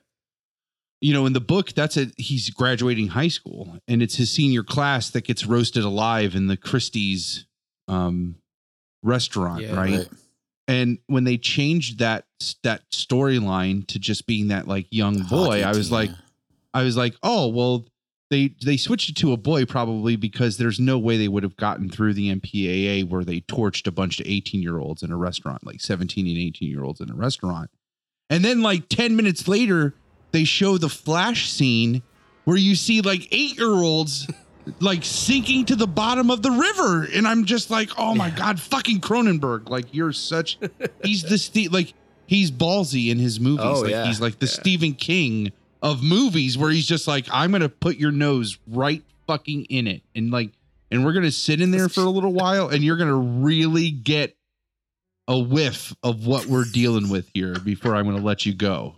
You 1.00 1.14
know, 1.14 1.28
in 1.28 1.34
the 1.34 1.40
book, 1.42 1.74
that's 1.74 1.96
a 1.96 2.08
he's 2.18 2.50
graduating 2.50 3.10
high 3.10 3.28
school, 3.28 3.78
and 3.88 4.02
it's 4.02 4.16
his 4.16 4.32
senior 4.32 4.64
class 4.64 5.12
that 5.12 5.26
gets 5.26 5.46
roasted 5.46 5.84
alive 5.84 6.34
in 6.36 6.48
the 6.48 6.58
Christie's 6.58 7.46
um, 7.88 8.36
restaurant, 9.04 9.62
Yeah. 9.62 9.76
right? 9.76 9.92
Right. 10.00 10.10
And 10.68 10.98
when 11.08 11.24
they 11.24 11.38
changed 11.38 12.00
that 12.00 12.26
that 12.64 12.90
storyline 12.92 13.86
to 13.88 14.00
just 14.00 14.26
being 14.28 14.48
that 14.50 14.68
like 14.68 14.88
young 14.90 15.20
boy, 15.24 15.62
I 15.64 15.70
was 15.70 15.88
team, 15.90 15.94
like. 15.96 16.10
I 16.74 16.84
was 16.84 16.96
like, 16.98 17.16
oh 17.24 17.48
well, 17.48 17.86
they 18.30 18.54
they 18.66 18.78
switched 18.78 19.10
it 19.10 19.16
to 19.18 19.32
a 19.32 19.38
boy 19.38 19.66
probably 19.66 20.16
because 20.16 20.58
there's 20.58 20.80
no 20.80 20.98
way 20.98 21.18
they 21.18 21.28
would 21.28 21.44
have 21.44 21.56
gotten 21.58 21.90
through 21.90 22.14
the 22.14 22.34
MPAA 22.36 23.08
where 23.08 23.24
they 23.24 23.42
torched 23.42 23.88
a 23.88 23.92
bunch 23.92 24.20
of 24.20 24.28
18 24.28 24.62
year 24.62 24.80
olds 24.80 25.04
in 25.04 25.12
a 25.12 25.18
restaurant, 25.18 25.66
like 25.66 25.80
17 25.82 26.28
and 26.28 26.38
18 26.38 26.70
year 26.70 26.84
olds 26.84 27.00
in 27.02 27.10
a 27.10 27.16
restaurant. 27.16 27.70
And 28.30 28.44
then 28.44 28.62
like 28.62 28.90
10 28.90 29.16
minutes 29.16 29.48
later, 29.48 29.94
they 30.32 30.44
show 30.44 30.78
the 30.78 30.90
flash 30.90 31.50
scene 31.50 32.02
where 32.44 32.58
you 32.58 32.76
see 32.76 33.02
like 33.02 33.28
eight 33.32 33.58
year 33.58 33.72
olds 33.72 34.28
like 34.82 35.06
sinking 35.06 35.64
to 35.66 35.76
the 35.78 35.88
bottom 35.88 36.30
of 36.30 36.42
the 36.42 36.52
river. 36.52 37.08
And 37.14 37.26
I'm 37.26 37.46
just 37.46 37.70
like, 37.70 37.90
oh 37.98 38.14
my 38.14 38.30
God, 38.30 38.60
fucking 38.60 39.00
Cronenberg. 39.00 39.70
Like 39.70 39.94
you're 39.94 40.12
such 40.12 40.60
he's 41.04 41.24
the 41.24 41.38
Ste- 41.38 41.72
like 41.72 41.94
he's 42.26 42.52
ballsy 42.52 43.10
in 43.10 43.20
his 43.20 43.40
movies. 43.40 43.66
Oh, 43.66 43.82
like 43.82 43.92
yeah. 43.92 44.06
he's 44.06 44.20
like 44.20 44.40
the 44.40 44.46
Yeah. 44.48 44.52
Stephen 44.52 44.94
King 44.94 45.54
of 45.82 46.04
movies 46.04 46.58
where 46.58 46.72
he's 46.72 46.88
just 46.88 47.08
like, 47.08 47.28
I'm 47.32 47.52
gonna 47.52 47.70
put 47.70 47.98
your 47.98 48.12
nose 48.12 48.58
right 48.68 49.04
fucking 49.28 49.66
in 49.66 49.88
it. 49.88 50.04
And 50.16 50.32
like 50.32 50.52
and 50.92 51.06
we're 51.06 51.14
gonna 51.14 51.32
sit 51.32 51.62
in 51.62 51.72
there 51.72 51.90
for 51.90 52.02
a 52.02 52.10
little 52.10 52.34
while 52.34 52.70
and 52.70 52.84
you're 52.84 52.98
gonna 52.98 53.16
really 53.16 53.92
get 53.92 54.36
a 55.28 55.38
whiff 55.38 55.94
of 56.04 56.26
what 56.26 56.46
we're 56.46 56.66
dealing 56.66 57.10
with 57.10 57.30
here 57.34 57.56
before 57.60 57.96
I'm 57.96 58.06
gonna 58.06 58.24
let 58.24 58.46
you 58.46 58.54
go. 58.54 58.96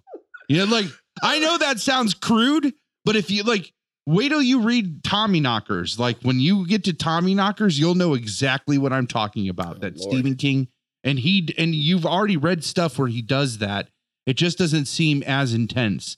You 0.48 0.58
know, 0.58 0.66
like 0.66 0.86
I 1.22 1.40
know 1.40 1.58
that 1.58 1.80
sounds 1.80 2.14
crude, 2.14 2.74
but 3.06 3.16
if 3.16 3.32
you 3.32 3.44
like 3.44 3.74
wait 4.10 4.30
till 4.30 4.42
you 4.42 4.62
read 4.62 5.04
Tommyknockers. 5.04 6.00
Like 6.00 6.22
when 6.22 6.40
you 6.40 6.66
get 6.66 6.84
to 6.86 6.94
Tommyknockers, 6.94 7.78
you'll 7.78 7.96
know 7.96 8.16
exactly 8.16 8.78
what 8.78 8.92
I'm 8.92 9.08
talking 9.08 9.50
about. 9.50 9.78
Oh, 9.78 9.80
that 9.80 9.98
Lord. 9.98 10.12
Stephen 10.12 10.36
King 10.36 10.68
and 11.04 11.20
he 11.20 11.54
and 11.58 11.74
you've 11.76 12.06
already 12.06 12.38
read 12.38 12.64
stuff 12.64 12.98
where 12.98 13.08
he 13.08 13.22
does 13.22 13.60
that. 13.60 13.90
It 14.26 14.34
just 14.34 14.58
doesn't 14.58 14.86
seem 14.86 15.24
as 15.24 15.54
intense. 15.54 16.18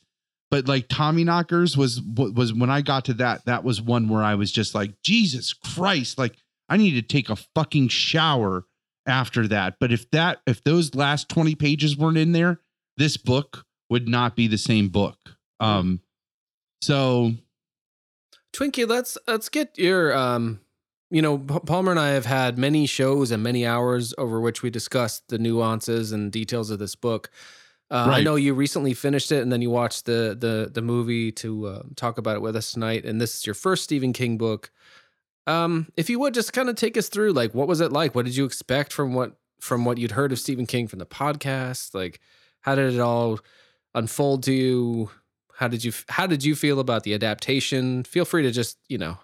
But 0.51 0.67
like 0.67 0.89
Tommyknockers 0.89 1.77
was 1.77 2.01
was 2.01 2.53
when 2.53 2.69
I 2.69 2.81
got 2.81 3.05
to 3.05 3.13
that, 3.15 3.45
that 3.45 3.63
was 3.63 3.81
one 3.81 4.09
where 4.09 4.21
I 4.21 4.35
was 4.35 4.51
just 4.51 4.75
like, 4.75 5.01
Jesus 5.01 5.53
Christ, 5.53 6.17
like 6.17 6.35
I 6.67 6.77
need 6.77 6.91
to 6.91 7.01
take 7.01 7.29
a 7.29 7.37
fucking 7.55 7.87
shower 7.87 8.65
after 9.07 9.47
that. 9.47 9.75
But 9.79 9.91
if 9.93 10.11
that 10.11 10.41
if 10.45 10.63
those 10.63 10.93
last 10.93 11.29
20 11.29 11.55
pages 11.55 11.97
weren't 11.97 12.17
in 12.17 12.33
there, 12.33 12.59
this 12.97 13.15
book 13.17 13.65
would 13.89 14.07
not 14.07 14.35
be 14.35 14.47
the 14.47 14.57
same 14.57 14.89
book. 14.89 15.17
Um 15.61 16.01
so 16.81 17.31
Twinkie, 18.53 18.87
let's 18.87 19.17
let's 19.27 19.47
get 19.47 19.77
your 19.77 20.13
um 20.13 20.59
you 21.09 21.21
know, 21.21 21.37
Palmer 21.37 21.91
and 21.91 21.99
I 21.99 22.09
have 22.09 22.25
had 22.25 22.57
many 22.57 22.85
shows 22.85 23.31
and 23.31 23.43
many 23.43 23.65
hours 23.65 24.13
over 24.17 24.39
which 24.39 24.63
we 24.63 24.69
discussed 24.69 25.27
the 25.27 25.37
nuances 25.37 26.13
and 26.13 26.31
details 26.31 26.71
of 26.71 26.79
this 26.79 26.95
book. 26.95 27.29
Uh, 27.91 28.07
I 28.09 28.23
know 28.23 28.35
you 28.35 28.53
recently 28.53 28.93
finished 28.93 29.33
it, 29.33 29.41
and 29.41 29.51
then 29.51 29.61
you 29.61 29.69
watched 29.69 30.05
the 30.05 30.35
the 30.39 30.71
the 30.71 30.81
movie 30.81 31.31
to 31.33 31.67
uh, 31.67 31.83
talk 31.97 32.17
about 32.17 32.37
it 32.37 32.41
with 32.41 32.55
us 32.55 32.71
tonight. 32.71 33.03
And 33.03 33.19
this 33.19 33.35
is 33.35 33.45
your 33.45 33.53
first 33.53 33.83
Stephen 33.83 34.13
King 34.13 34.37
book. 34.37 34.71
Um, 35.45 35.91
if 35.97 36.09
you 36.09 36.17
would 36.19 36.33
just 36.33 36.53
kind 36.53 36.69
of 36.69 36.75
take 36.75 36.95
us 36.95 37.09
through, 37.09 37.33
like, 37.33 37.53
what 37.53 37.67
was 37.67 37.81
it 37.81 37.91
like? 37.91 38.15
What 38.15 38.25
did 38.25 38.37
you 38.37 38.45
expect 38.45 38.93
from 38.93 39.13
what 39.13 39.33
from 39.59 39.83
what 39.83 39.97
you'd 39.97 40.11
heard 40.11 40.31
of 40.31 40.39
Stephen 40.39 40.65
King 40.65 40.87
from 40.87 40.99
the 40.99 41.05
podcast? 41.05 41.93
Like, 41.93 42.21
how 42.61 42.75
did 42.75 42.93
it 42.93 42.99
all 43.01 43.39
unfold 43.93 44.43
to 44.43 44.53
you? 44.53 45.11
How 45.55 45.67
did 45.67 45.83
you 45.83 45.91
how 46.07 46.27
did 46.27 46.45
you 46.45 46.55
feel 46.55 46.79
about 46.79 47.03
the 47.03 47.13
adaptation? 47.13 48.05
Feel 48.05 48.23
free 48.23 48.43
to 48.43 48.51
just 48.51 48.77
you 48.87 48.97
know 48.97 49.17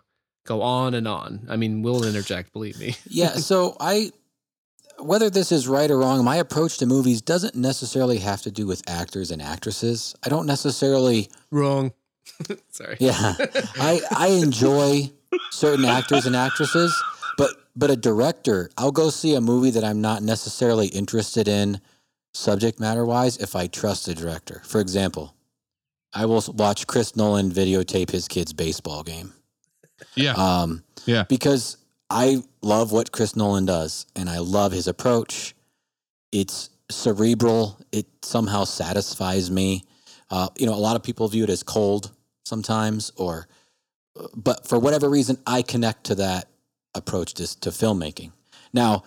go 0.45 0.61
on 0.61 0.93
and 0.93 1.07
on. 1.07 1.47
I 1.49 1.55
mean, 1.55 1.83
we'll 1.83 2.03
interject. 2.03 2.51
Believe 2.51 2.77
me. 2.79 2.95
yeah 3.07 3.29
so 3.35 3.77
i 3.79 4.11
whether 4.99 5.29
this 5.29 5.51
is 5.51 5.67
right 5.67 5.89
or 5.91 5.97
wrong 5.99 6.23
my 6.23 6.37
approach 6.37 6.77
to 6.77 6.85
movies 6.85 7.21
doesn't 7.21 7.55
necessarily 7.55 8.17
have 8.17 8.41
to 8.41 8.51
do 8.51 8.65
with 8.65 8.81
actors 8.89 9.31
and 9.31 9.41
actresses 9.41 10.15
i 10.23 10.29
don't 10.29 10.45
necessarily 10.45 11.29
Wrong. 11.51 11.93
Sorry. 12.71 12.97
yeah 12.99 13.35
i 13.77 14.01
i 14.15 14.27
enjoy 14.27 15.11
certain 15.51 15.85
actors 15.85 16.25
and 16.25 16.35
actresses 16.35 16.95
but 17.37 17.51
but 17.75 17.89
a 17.89 17.95
director 17.95 18.69
i'll 18.77 18.91
go 18.91 19.09
see 19.09 19.35
a 19.35 19.41
movie 19.41 19.71
that 19.71 19.83
i'm 19.83 20.01
not 20.01 20.21
necessarily 20.23 20.87
interested 20.87 21.47
in 21.47 21.79
subject 22.33 22.79
matter 22.79 23.05
wise 23.05 23.37
if 23.37 23.55
i 23.55 23.67
trust 23.67 24.05
the 24.05 24.13
director 24.13 24.61
for 24.65 24.79
example 24.81 25.33
i 26.13 26.25
will 26.25 26.43
watch 26.55 26.85
chris 26.87 27.15
nolan 27.15 27.51
videotape 27.51 28.11
his 28.11 28.27
kid's 28.27 28.53
baseball 28.53 29.03
game 29.03 29.33
yeah. 30.15 30.33
um, 30.33 30.83
Yeah. 31.05 31.23
Because 31.23 31.77
I 32.09 32.41
love 32.61 32.91
what 32.91 33.11
Chris 33.11 33.35
Nolan 33.35 33.65
does, 33.65 34.05
and 34.15 34.29
I 34.29 34.39
love 34.39 34.71
his 34.71 34.87
approach. 34.87 35.53
It's 36.31 36.69
cerebral. 36.89 37.79
It 37.91 38.05
somehow 38.23 38.63
satisfies 38.63 39.51
me. 39.51 39.83
Uh, 40.29 40.49
you 40.57 40.65
know, 40.65 40.73
a 40.73 40.75
lot 40.75 40.95
of 40.95 41.03
people 41.03 41.27
view 41.27 41.43
it 41.43 41.49
as 41.49 41.63
cold 41.63 42.11
sometimes, 42.45 43.11
or, 43.17 43.47
but 44.35 44.67
for 44.67 44.79
whatever 44.79 45.09
reason, 45.09 45.37
I 45.45 45.61
connect 45.61 46.05
to 46.05 46.15
that 46.15 46.47
approach 46.95 47.33
to, 47.35 47.59
to 47.61 47.69
filmmaking. 47.71 48.31
Now, 48.73 49.03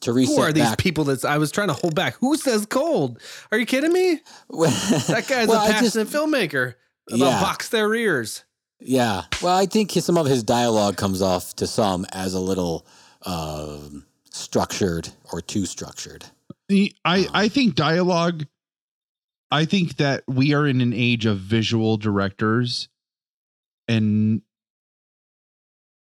to 0.00 0.12
reset 0.12 0.36
Who 0.36 0.42
are 0.42 0.52
these 0.52 0.64
back, 0.64 0.78
people 0.78 1.04
that's 1.04 1.24
I 1.24 1.38
was 1.38 1.50
trying 1.50 1.68
to 1.68 1.74
hold 1.74 1.94
back? 1.94 2.14
Who 2.20 2.36
says 2.36 2.66
cold? 2.66 3.18
Are 3.50 3.58
you 3.58 3.64
kidding 3.66 3.92
me? 3.92 4.20
That 4.50 5.24
guy's 5.28 5.48
Well, 5.48 5.60
a 5.60 5.64
I 5.64 5.80
just- 5.80 5.96
passionate 5.96 6.08
filmmaker. 6.08 6.74
About 7.08 7.18
Yeah. 7.26 7.40
box 7.40 7.68
their 7.68 7.94
ears. 7.94 8.42
Yeah. 8.80 9.22
Well, 9.42 9.56
I 9.56 9.66
think 9.66 9.90
some 9.92 10.18
of 10.18 10.26
his 10.26 10.42
dialogue 10.42 10.96
comes 10.96 11.22
off 11.22 11.54
to 11.56 11.66
some 11.66 12.06
as 12.12 12.34
a 12.34 12.40
little 12.40 12.86
um 13.22 14.04
structured 14.30 15.08
or 15.32 15.40
too 15.40 15.66
structured. 15.66 16.26
The- 16.68 16.94
I 17.04 17.26
I 17.32 17.48
think 17.48 17.74
dialogue. 17.74 18.46
I 19.50 19.64
think 19.64 19.96
that 19.96 20.24
we 20.26 20.54
are 20.54 20.66
in 20.66 20.80
an 20.80 20.92
age 20.92 21.24
of 21.24 21.38
visual 21.38 21.96
directors, 21.96 22.88
and 23.88 24.42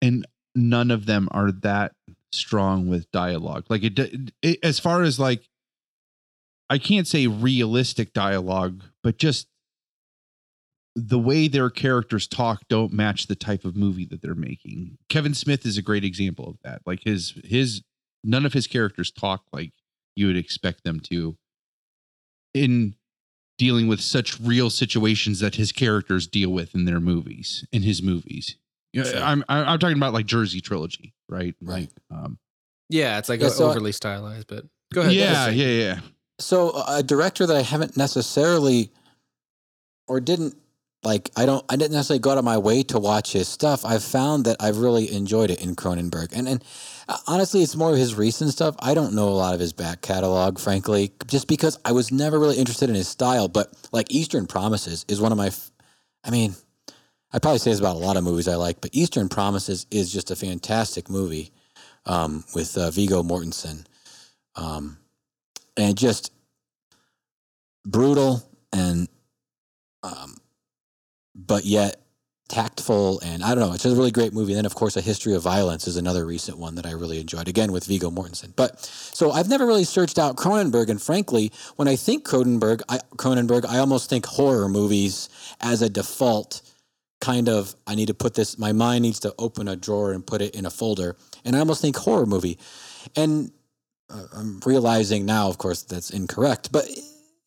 and 0.02 0.26
none 0.54 0.90
of 0.90 1.06
them 1.06 1.28
are 1.30 1.52
that 1.52 1.92
strong 2.32 2.88
with 2.88 3.10
dialogue. 3.12 3.66
Like 3.68 3.84
it, 3.84 4.32
it 4.42 4.58
as 4.62 4.78
far 4.78 5.02
as 5.02 5.20
like, 5.20 5.48
I 6.70 6.78
can't 6.78 7.06
say 7.06 7.26
realistic 7.26 8.12
dialogue, 8.14 8.82
but 9.02 9.18
just 9.18 9.46
the 10.98 11.18
way 11.18 11.46
their 11.46 11.68
characters 11.70 12.26
talk 12.26 12.62
don't 12.68 12.90
match 12.92 13.26
the 13.26 13.36
type 13.36 13.64
of 13.66 13.76
movie 13.76 14.06
that 14.06 14.22
they're 14.22 14.34
making. 14.34 14.96
Kevin 15.10 15.34
Smith 15.34 15.66
is 15.66 15.76
a 15.76 15.82
great 15.82 16.04
example 16.04 16.48
of 16.48 16.56
that. 16.64 16.80
Like 16.86 17.00
his 17.04 17.38
his 17.44 17.82
none 18.24 18.44
of 18.46 18.52
his 18.54 18.66
characters 18.66 19.10
talk 19.12 19.42
like 19.52 19.72
you 20.16 20.26
would 20.26 20.36
expect 20.38 20.82
them 20.84 20.98
to 21.00 21.36
in 22.54 22.94
dealing 23.58 23.86
with 23.88 24.00
such 24.00 24.40
real 24.40 24.70
situations 24.70 25.40
that 25.40 25.54
his 25.56 25.72
characters 25.72 26.26
deal 26.26 26.50
with 26.50 26.74
in 26.74 26.84
their 26.86 27.00
movies 27.00 27.64
in 27.72 27.82
his 27.82 28.02
movies 28.02 28.56
yeah 28.92 29.04
Sure. 29.04 29.20
I'm, 29.22 29.44
I'm 29.48 29.68
i'm 29.68 29.78
talking 29.78 29.96
about 29.96 30.12
like 30.12 30.26
jersey 30.26 30.60
trilogy 30.60 31.14
right 31.28 31.54
Right. 31.62 31.90
um 32.10 32.38
Yeah, 32.88 33.18
it's 33.18 33.28
like 33.28 33.40
Yeah, 33.40 33.48
so 33.48 33.66
I- 33.66 33.70
overly 33.70 33.92
stylized, 33.92 34.46
but 34.48 34.64
go 34.92 35.02
ahead. 35.02 35.12
yeah 35.14 35.48
yeah 35.48 35.66
yeah 35.82 36.00
So 36.38 36.72
a 36.86 37.02
director 37.02 37.46
that 37.46 37.56
I 37.56 37.62
haven't 37.62 37.96
necessarily 37.96 38.90
or 40.08 40.20
didn't 40.20 40.54
like 41.06 41.30
I 41.36 41.46
don't 41.46 41.64
I 41.68 41.76
didn't 41.76 41.92
necessarily 41.92 42.18
go 42.18 42.32
out 42.32 42.38
of 42.38 42.44
my 42.44 42.58
way 42.58 42.82
to 42.82 42.98
watch 42.98 43.32
his 43.32 43.46
stuff. 43.46 43.84
I've 43.84 44.02
found 44.02 44.44
that 44.46 44.56
I've 44.58 44.78
really 44.78 45.12
enjoyed 45.12 45.50
it 45.50 45.62
in 45.64 45.76
Cronenberg. 45.76 46.32
And 46.32 46.48
and 46.48 46.64
uh, 47.08 47.16
honestly 47.28 47.62
it's 47.62 47.76
more 47.76 47.92
of 47.92 47.96
his 47.96 48.16
recent 48.16 48.50
stuff. 48.50 48.74
I 48.80 48.92
don't 48.92 49.14
know 49.14 49.28
a 49.28 49.30
lot 49.30 49.54
of 49.54 49.60
his 49.60 49.72
back 49.72 50.02
catalog 50.02 50.58
frankly, 50.58 51.12
just 51.28 51.46
because 51.46 51.78
I 51.84 51.92
was 51.92 52.10
never 52.10 52.40
really 52.40 52.56
interested 52.56 52.88
in 52.88 52.96
his 52.96 53.06
style, 53.06 53.46
but 53.46 53.72
like 53.92 54.10
Eastern 54.10 54.46
Promises 54.46 55.04
is 55.06 55.20
one 55.20 55.30
of 55.30 55.38
my 55.38 55.52
I 56.24 56.30
mean, 56.30 56.56
I 57.32 57.38
probably 57.38 57.60
say 57.60 57.70
this 57.70 57.78
about 57.78 57.94
a 57.94 58.00
lot 58.00 58.16
of 58.16 58.24
movies 58.24 58.48
I 58.48 58.56
like, 58.56 58.80
but 58.80 58.90
Eastern 58.92 59.28
Promises 59.28 59.86
is 59.92 60.12
just 60.12 60.32
a 60.32 60.36
fantastic 60.36 61.08
movie 61.08 61.52
um, 62.04 62.42
with 62.52 62.76
uh, 62.76 62.90
Viggo 62.90 63.22
Mortensen. 63.22 63.84
Um, 64.56 64.98
and 65.76 65.96
just 65.96 66.32
brutal 67.84 68.42
and 68.72 69.08
um, 70.02 70.36
but 71.36 71.64
yet 71.64 72.02
tactful 72.48 73.20
and 73.24 73.42
I 73.42 73.54
don't 73.54 73.68
know. 73.68 73.72
It's 73.72 73.84
a 73.84 73.94
really 73.94 74.12
great 74.12 74.32
movie. 74.32 74.52
And 74.52 74.58
then 74.58 74.66
of 74.66 74.74
course, 74.74 74.96
A 74.96 75.00
History 75.00 75.34
of 75.34 75.42
Violence 75.42 75.88
is 75.88 75.96
another 75.96 76.24
recent 76.24 76.58
one 76.58 76.76
that 76.76 76.86
I 76.86 76.92
really 76.92 77.20
enjoyed. 77.20 77.48
Again 77.48 77.72
with 77.72 77.86
Viggo 77.86 78.10
Mortensen. 78.10 78.54
But 78.54 78.80
so 78.80 79.32
I've 79.32 79.48
never 79.48 79.66
really 79.66 79.84
searched 79.84 80.18
out 80.18 80.36
Cronenberg, 80.36 80.88
and 80.88 81.02
frankly, 81.02 81.52
when 81.76 81.88
I 81.88 81.96
think 81.96 82.24
Cronenberg, 82.24 82.82
I, 82.88 82.98
Cronenberg, 83.16 83.66
I 83.66 83.78
almost 83.78 84.08
think 84.08 84.26
horror 84.26 84.68
movies 84.68 85.28
as 85.60 85.82
a 85.82 85.88
default. 85.88 86.62
Kind 87.18 87.48
of, 87.48 87.74
I 87.86 87.94
need 87.94 88.08
to 88.08 88.14
put 88.14 88.34
this. 88.34 88.58
My 88.58 88.72
mind 88.72 89.02
needs 89.02 89.20
to 89.20 89.34
open 89.38 89.68
a 89.68 89.74
drawer 89.74 90.12
and 90.12 90.24
put 90.24 90.42
it 90.42 90.54
in 90.54 90.66
a 90.66 90.70
folder, 90.70 91.16
and 91.44 91.56
I 91.56 91.60
almost 91.60 91.80
think 91.80 91.96
horror 91.96 92.26
movie. 92.26 92.58
And 93.16 93.50
uh, 94.10 94.24
I'm 94.34 94.60
realizing 94.66 95.24
now, 95.24 95.48
of 95.48 95.56
course, 95.56 95.82
that's 95.82 96.10
incorrect. 96.10 96.70
But 96.72 96.86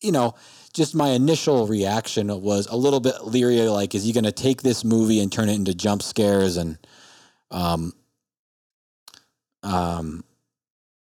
you 0.00 0.10
know, 0.10 0.34
just 0.72 0.94
my 0.94 1.08
initial 1.08 1.66
reaction 1.66 2.28
was 2.42 2.66
a 2.66 2.76
little 2.76 3.00
bit 3.00 3.26
leery. 3.26 3.60
Like, 3.62 3.94
is 3.94 4.04
he 4.04 4.12
going 4.12 4.24
to 4.24 4.32
take 4.32 4.62
this 4.62 4.84
movie 4.84 5.20
and 5.20 5.30
turn 5.32 5.48
it 5.48 5.54
into 5.54 5.74
jump 5.74 6.02
scares 6.02 6.56
and 6.56 6.78
um, 7.50 7.92
um, 9.62 10.24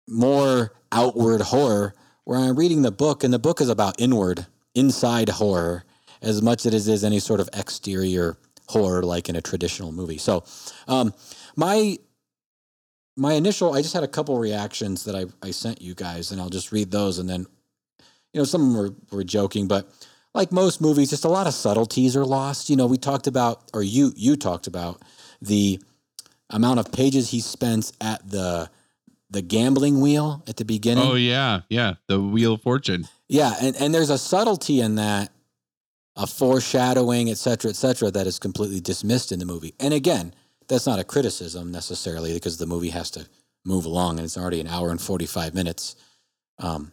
more 0.07 0.73
outward 0.91 1.41
horror? 1.41 1.93
Where 2.23 2.39
I'm 2.39 2.55
reading 2.55 2.83
the 2.83 2.91
book, 2.91 3.23
and 3.23 3.33
the 3.33 3.39
book 3.39 3.59
is 3.59 3.69
about 3.69 3.99
inward, 3.99 4.45
inside 4.75 5.29
horror, 5.29 5.83
as 6.21 6.41
much 6.43 6.65
as 6.65 6.87
it 6.87 6.93
is 6.93 7.03
any 7.03 7.19
sort 7.19 7.39
of 7.39 7.49
exterior 7.53 8.37
horror 8.67 9.01
like 9.01 9.29
in 9.29 9.35
a 9.35 9.41
traditional 9.41 9.91
movie. 9.91 10.19
So, 10.19 10.43
um, 10.87 11.13
my 11.55 11.97
my 13.15 13.33
initial, 13.33 13.73
I 13.73 13.81
just 13.81 13.93
had 13.93 14.03
a 14.03 14.07
couple 14.07 14.37
reactions 14.37 15.03
that 15.05 15.15
I, 15.15 15.25
I 15.45 15.51
sent 15.51 15.81
you 15.81 15.95
guys, 15.95 16.31
and 16.31 16.39
I'll 16.39 16.49
just 16.49 16.71
read 16.71 16.91
those, 16.91 17.19
and 17.19 17.27
then 17.27 17.47
you 18.33 18.39
know 18.39 18.45
some 18.45 18.61
of 18.61 18.67
them 18.67 18.77
were, 18.77 19.17
were 19.17 19.23
joking, 19.23 19.67
but 19.67 19.89
like 20.33 20.51
most 20.51 20.81
movies, 20.81 21.09
just 21.09 21.25
a 21.25 21.29
lot 21.29 21.47
of 21.47 21.53
subtleties 21.53 22.15
are 22.15 22.25
lost. 22.25 22.69
You 22.69 22.75
know, 22.75 22.85
we 22.85 22.97
talked 22.97 23.27
about, 23.27 23.69
or 23.73 23.83
you 23.83 24.13
you 24.15 24.35
talked 24.35 24.67
about 24.67 25.01
the 25.41 25.79
amount 26.49 26.79
of 26.79 26.91
pages 26.91 27.31
he 27.31 27.39
spends 27.39 27.93
at 28.01 28.29
the 28.29 28.69
the 29.29 29.41
gambling 29.41 30.01
wheel 30.01 30.43
at 30.47 30.57
the 30.57 30.65
beginning. 30.65 31.03
Oh 31.03 31.15
yeah, 31.15 31.61
yeah. 31.69 31.95
The 32.07 32.19
Wheel 32.19 32.53
of 32.53 32.61
Fortune. 32.61 33.07
Yeah, 33.27 33.53
and, 33.61 33.75
and 33.75 33.93
there's 33.93 34.09
a 34.09 34.17
subtlety 34.17 34.81
in 34.81 34.95
that, 34.95 35.31
a 36.15 36.25
foreshadowing, 36.25 37.29
et 37.29 37.37
cetera, 37.37 37.69
et 37.69 37.75
cetera, 37.75 38.09
that 38.09 38.25
is 38.25 38.39
completely 38.39 38.79
dismissed 38.79 39.31
in 39.31 39.37
the 39.37 39.45
movie. 39.45 39.75
And 39.79 39.93
again, 39.93 40.33
that's 40.67 40.87
not 40.87 40.97
a 40.97 41.03
criticism 41.03 41.71
necessarily 41.71 42.33
because 42.33 42.57
the 42.57 42.65
movie 42.65 42.89
has 42.89 43.11
to 43.11 43.27
move 43.65 43.85
along 43.85 44.17
and 44.17 44.25
it's 44.25 44.37
already 44.37 44.59
an 44.59 44.67
hour 44.67 44.89
and 44.89 44.99
45 44.99 45.53
minutes. 45.53 45.95
Um, 46.57 46.91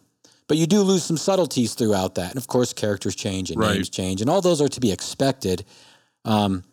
but 0.48 0.56
you 0.56 0.66
do 0.66 0.80
lose 0.82 1.04
some 1.04 1.16
subtleties 1.16 1.74
throughout 1.74 2.14
that. 2.16 2.30
And 2.30 2.38
of 2.38 2.46
course, 2.46 2.72
characters 2.72 3.14
change 3.14 3.50
and 3.50 3.60
Right. 3.60 3.74
names 3.74 3.88
change, 3.88 4.20
and 4.20 4.30
all 4.30 4.40
those 4.40 4.60
are 4.60 4.68
to 4.68 4.80
be 4.80 4.92
expected. 4.92 5.64
Um, 6.24 6.64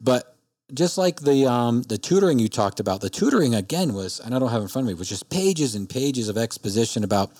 but 0.00 0.36
just 0.74 0.98
like 0.98 1.20
the 1.20 1.46
um, 1.46 1.82
the 1.82 1.98
tutoring 1.98 2.38
you 2.38 2.48
talked 2.48 2.80
about, 2.80 3.00
the 3.00 3.10
tutoring 3.10 3.54
again 3.54 3.94
was, 3.94 4.20
and 4.20 4.34
I 4.34 4.38
don't 4.38 4.50
have 4.50 4.60
it 4.60 4.64
in 4.64 4.68
front 4.68 4.86
of 4.86 4.88
me, 4.88 4.98
was 4.98 5.08
just 5.08 5.30
pages 5.30 5.74
and 5.74 5.88
pages 5.88 6.28
of 6.28 6.36
exposition 6.36 7.04
about 7.04 7.30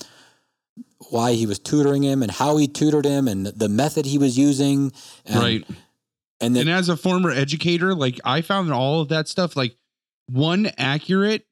why 1.11 1.33
he 1.33 1.47
was 1.47 1.59
tutoring 1.59 2.03
him 2.03 2.23
and 2.23 2.31
how 2.31 2.57
he 2.57 2.69
tutored 2.69 3.05
him 3.05 3.29
and 3.29 3.47
the 3.47 3.69
method 3.69 4.07
he 4.07 4.19
was 4.19 4.39
using. 4.39 4.93
And, 5.25 5.37
right. 5.37 5.65
And 6.41 6.55
then, 6.55 6.69
and 6.69 6.71
as 6.71 6.89
a 6.89 6.97
former 6.97 7.31
educator, 7.31 7.95
like 7.95 8.21
I 8.25 8.43
found 8.43 8.73
all 8.73 9.01
of 9.01 9.09
that 9.09 9.27
stuff 9.27 9.57
like 9.57 9.77
one 10.27 10.71
accurate 10.77 11.47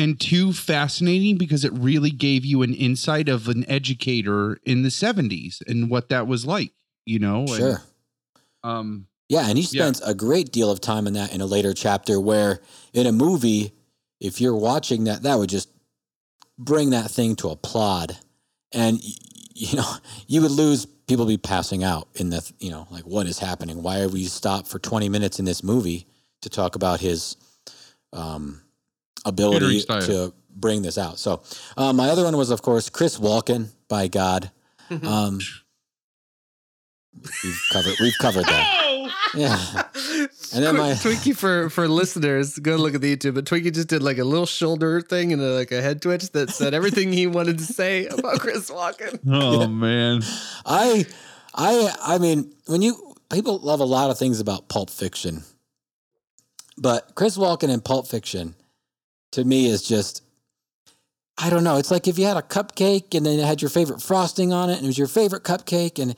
and 0.00 0.18
two 0.18 0.52
fascinating 0.52 1.36
because 1.36 1.64
it 1.64 1.72
really 1.74 2.10
gave 2.10 2.44
you 2.44 2.62
an 2.62 2.72
insight 2.74 3.28
of 3.28 3.48
an 3.48 3.68
educator 3.68 4.58
in 4.64 4.82
the 4.82 4.88
70s 4.88 5.60
and 5.66 5.90
what 5.90 6.08
that 6.08 6.26
was 6.26 6.46
like, 6.46 6.72
you 7.04 7.18
know? 7.18 7.40
And, 7.40 7.56
sure. 7.56 7.82
um 8.64 9.06
Yeah, 9.28 9.46
and 9.48 9.58
he 9.58 9.62
Yeah. 9.64 9.84
spends 9.84 10.00
a 10.00 10.14
great 10.14 10.50
deal 10.52 10.70
of 10.70 10.80
time 10.80 11.06
in 11.06 11.12
that 11.12 11.32
in 11.34 11.40
a 11.40 11.46
later 11.46 11.74
chapter 11.74 12.18
where 12.18 12.60
in 12.94 13.06
a 13.06 13.12
movie, 13.12 13.72
if 14.20 14.40
you're 14.40 14.56
watching 14.56 15.04
that, 15.04 15.22
that 15.22 15.38
would 15.38 15.50
just 15.50 15.68
bring 16.58 16.90
that 16.90 17.10
thing 17.10 17.36
to 17.36 17.48
a 17.50 17.56
plod. 17.56 18.16
And 18.72 19.00
you 19.54 19.76
know, 19.76 19.92
you 20.26 20.40
would 20.42 20.50
lose 20.50 20.86
people 20.86 21.26
be 21.26 21.36
passing 21.36 21.84
out 21.84 22.08
in 22.14 22.30
the 22.30 22.50
you 22.58 22.70
know, 22.70 22.86
like 22.90 23.04
what 23.04 23.26
is 23.26 23.38
happening? 23.38 23.82
Why 23.82 24.00
are 24.00 24.08
we 24.08 24.24
stopped 24.24 24.68
for 24.68 24.78
20 24.78 25.08
minutes 25.10 25.38
in 25.38 25.44
this 25.44 25.62
movie 25.62 26.06
to 26.42 26.48
talk 26.48 26.74
about 26.74 27.00
his 27.00 27.36
um 28.12 28.62
ability 29.24 29.82
to 29.82 30.32
bring 30.54 30.82
this 30.82 30.98
out. 30.98 31.18
So, 31.18 31.42
um, 31.76 31.96
my 31.96 32.08
other 32.10 32.24
one 32.24 32.36
was 32.36 32.50
of 32.50 32.62
course 32.62 32.88
Chris 32.90 33.18
Walken 33.18 33.68
by 33.88 34.08
God. 34.08 34.50
Um 34.90 35.38
we've 37.44 37.62
covered 37.72 37.94
we've 38.00 38.18
covered 38.20 38.44
that. 38.46 39.10
Yeah. 39.34 39.82
And 40.52 40.64
then 40.64 40.76
my- 40.76 40.92
Twinkie 40.92 41.36
for 41.36 41.70
for 41.70 41.86
listeners, 41.88 42.58
go 42.58 42.76
look 42.76 42.94
at 42.94 43.00
the 43.00 43.16
YouTube. 43.16 43.34
But 43.34 43.44
Twinkie 43.44 43.72
just 43.72 43.88
did 43.88 44.02
like 44.02 44.18
a 44.18 44.24
little 44.24 44.46
shoulder 44.46 45.00
thing 45.00 45.32
and 45.32 45.40
a, 45.40 45.50
like 45.54 45.70
a 45.72 45.80
head 45.80 46.02
twitch 46.02 46.30
that 46.32 46.50
said 46.50 46.74
everything 46.74 47.12
he 47.12 47.26
wanted 47.26 47.58
to 47.58 47.64
say 47.64 48.06
about 48.06 48.40
Chris 48.40 48.70
Walken. 48.70 49.20
oh 49.28 49.68
man. 49.68 50.22
I, 50.66 51.06
I, 51.54 51.94
I 52.02 52.18
mean, 52.18 52.52
when 52.66 52.82
you 52.82 53.14
people 53.30 53.58
love 53.58 53.80
a 53.80 53.84
lot 53.84 54.10
of 54.10 54.18
things 54.18 54.40
about 54.40 54.68
Pulp 54.68 54.90
Fiction, 54.90 55.42
but 56.76 57.14
Chris 57.14 57.36
Walken 57.36 57.68
in 57.72 57.80
Pulp 57.80 58.08
Fiction, 58.08 58.54
to 59.32 59.44
me, 59.44 59.66
is 59.66 59.82
just, 59.82 60.22
I 61.38 61.50
don't 61.50 61.64
know. 61.64 61.76
It's 61.76 61.90
like 61.90 62.08
if 62.08 62.18
you 62.18 62.26
had 62.26 62.36
a 62.36 62.42
cupcake 62.42 63.14
and 63.16 63.24
then 63.24 63.38
it 63.38 63.44
had 63.46 63.62
your 63.62 63.70
favorite 63.70 64.02
frosting 64.02 64.52
on 64.52 64.70
it, 64.70 64.76
and 64.76 64.84
it 64.84 64.88
was 64.88 64.98
your 64.98 65.06
favorite 65.08 65.42
cupcake, 65.44 65.98
and 66.02 66.14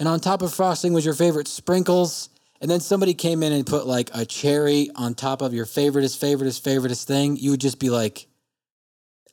and 0.00 0.08
on 0.08 0.18
top 0.20 0.42
of 0.42 0.52
frosting 0.52 0.92
was 0.92 1.04
your 1.04 1.14
favorite 1.14 1.46
sprinkles, 1.46 2.28
and 2.60 2.70
then 2.70 2.80
somebody 2.80 3.14
came 3.14 3.42
in 3.42 3.52
and 3.52 3.64
put 3.66 3.86
like 3.86 4.10
a 4.14 4.24
cherry 4.24 4.90
on 4.96 5.14
top 5.14 5.40
of 5.42 5.54
your 5.54 5.66
favoriteest, 5.66 6.18
favoriteest, 6.18 6.62
favoriteest 6.62 7.04
thing, 7.04 7.36
you 7.36 7.50
would 7.52 7.60
just 7.60 7.78
be 7.78 7.90
like, 7.90 8.26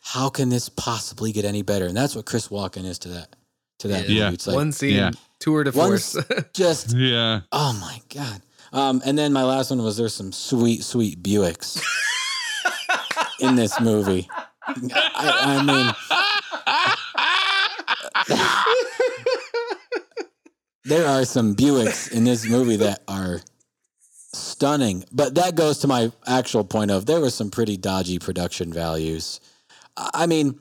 how 0.02 0.30
can 0.30 0.50
this 0.50 0.70
possibly 0.70 1.32
get 1.32 1.46
any 1.46 1.62
better? 1.62 1.86
And 1.88 1.96
that's 1.98 2.16
what 2.16 2.26
Chris 2.26 2.48
Walken 2.50 2.86
is 2.86 3.00
to 3.00 3.10
that 3.10 3.36
to 3.80 3.88
that 3.88 4.08
Yeah. 4.10 4.26
movie. 4.26 4.34
It's 4.36 4.48
like 4.48 4.56
One 4.56 4.72
scene, 4.72 4.96
yeah. 4.96 5.12
tour 5.40 5.64
de 5.64 5.72
force. 5.72 6.16
Just 6.54 6.96
Yeah. 6.96 7.42
oh 7.52 7.74
my 7.82 8.02
god. 8.14 8.42
Um, 8.74 9.02
and 9.06 9.18
then 9.18 9.34
my 9.34 9.44
last 9.44 9.70
one 9.72 9.82
was 9.84 9.98
there's 9.98 10.14
some 10.14 10.32
sweet, 10.32 10.84
sweet 10.84 11.22
Buicks 11.24 11.82
in 13.42 13.56
this 13.56 13.80
movie. 13.80 14.28
I, 14.68 15.58
I 15.60 15.64
mean, 15.64 15.94
there 20.86 21.08
are 21.08 21.26
some 21.26 21.56
Buicks 21.56 22.12
in 22.12 22.24
this 22.24 22.48
movie 22.48 22.78
that 22.78 23.02
are 23.08 23.42
stunning. 24.34 25.04
But 25.12 25.36
that 25.36 25.56
goes 25.56 25.80
to 25.80 25.88
my 25.88 26.12
actual 26.28 26.64
point 26.64 26.92
of 26.92 27.06
there 27.06 27.20
was 27.20 27.36
some 27.36 27.52
pretty 27.52 27.78
dodgy 27.78 28.20
production 28.20 28.72
values. 28.74 29.40
I 29.98 30.26
mean, 30.26 30.60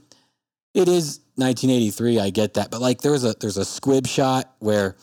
it 0.74 0.89
is 0.89 1.20
1983. 1.37 2.18
I 2.18 2.31
get 2.31 2.55
that, 2.55 2.70
but 2.70 2.81
like 2.81 3.01
there 3.01 3.12
was 3.12 3.24
a 3.24 3.35
there's 3.41 3.57
a 3.57 3.64
squib 3.64 4.07
shot 4.07 4.53
where 4.59 4.97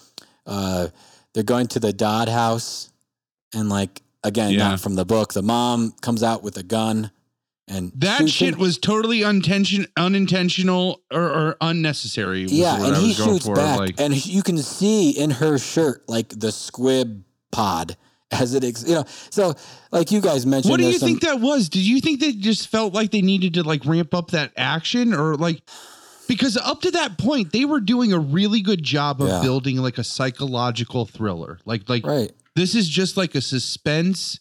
uh, 0.45 0.89
they're 1.33 1.43
going 1.43 1.67
to 1.67 1.79
the 1.79 1.93
Dodd 1.93 2.29
house, 2.29 2.89
and 3.53 3.69
like 3.69 4.01
again, 4.23 4.51
Yeah. 4.51 4.69
not 4.69 4.79
from 4.79 4.95
the 4.95 5.05
book. 5.05 5.33
The 5.33 5.41
mom 5.41 5.93
comes 6.01 6.23
out 6.23 6.43
with 6.43 6.57
a 6.57 6.63
gun, 6.63 7.11
and 7.67 7.91
That 7.95 8.29
shit 8.29 8.53
him. 8.55 8.59
was 8.59 8.77
totally 8.77 9.23
unintention, 9.23 9.87
unintentional 9.97 11.01
or, 11.11 11.21
or 11.23 11.57
unnecessary. 11.61 12.45
yeah, 12.47 12.83
and 12.85 12.95
he 12.97 13.13
shoots 13.13 13.45
for, 13.45 13.55
back, 13.55 13.79
Like, 13.79 13.99
and 14.01 14.25
you 14.25 14.41
can 14.43 14.57
see 14.57 15.11
in 15.11 15.29
her 15.31 15.57
shirt 15.57 16.07
like 16.07 16.29
the 16.29 16.51
squib 16.51 17.23
pod 17.51 17.97
as 18.31 18.53
it, 18.53 18.63
ex- 18.63 18.87
you 18.87 18.95
know. 18.95 19.05
So, 19.29 19.53
like 19.91 20.11
you 20.11 20.21
guys 20.21 20.45
mentioned, 20.45 20.69
what 20.69 20.79
do 20.79 20.85
you 20.85 20.97
some- 20.99 21.07
think 21.07 21.21
that 21.21 21.39
was? 21.39 21.69
Did 21.69 21.81
you 21.83 22.01
think 22.01 22.19
they 22.19 22.33
just 22.33 22.67
felt 22.69 22.93
like 22.93 23.11
they 23.11 23.21
needed 23.21 23.53
to 23.55 23.63
like 23.63 23.85
ramp 23.85 24.13
up 24.13 24.31
that 24.31 24.51
action 24.57 25.13
or 25.13 25.35
like 25.35 25.61
because 26.27 26.57
up 26.57 26.81
to 26.81 26.91
that 26.91 27.17
point 27.17 27.53
they 27.53 27.63
were 27.63 27.79
doing 27.79 28.11
a 28.11 28.19
really 28.19 28.59
good 28.61 28.83
job 28.83 29.21
of 29.21 29.29
Yeah. 29.29 29.41
building 29.41 29.77
like 29.77 29.97
a 29.97 30.03
psychological 30.03 31.05
thriller. 31.05 31.59
Like 31.65 31.87
like 31.89 32.05
right? 32.05 32.31
this 32.55 32.75
is 32.75 32.87
just 32.89 33.15
like 33.17 33.33
a 33.35 33.41
suspense. 33.41 34.39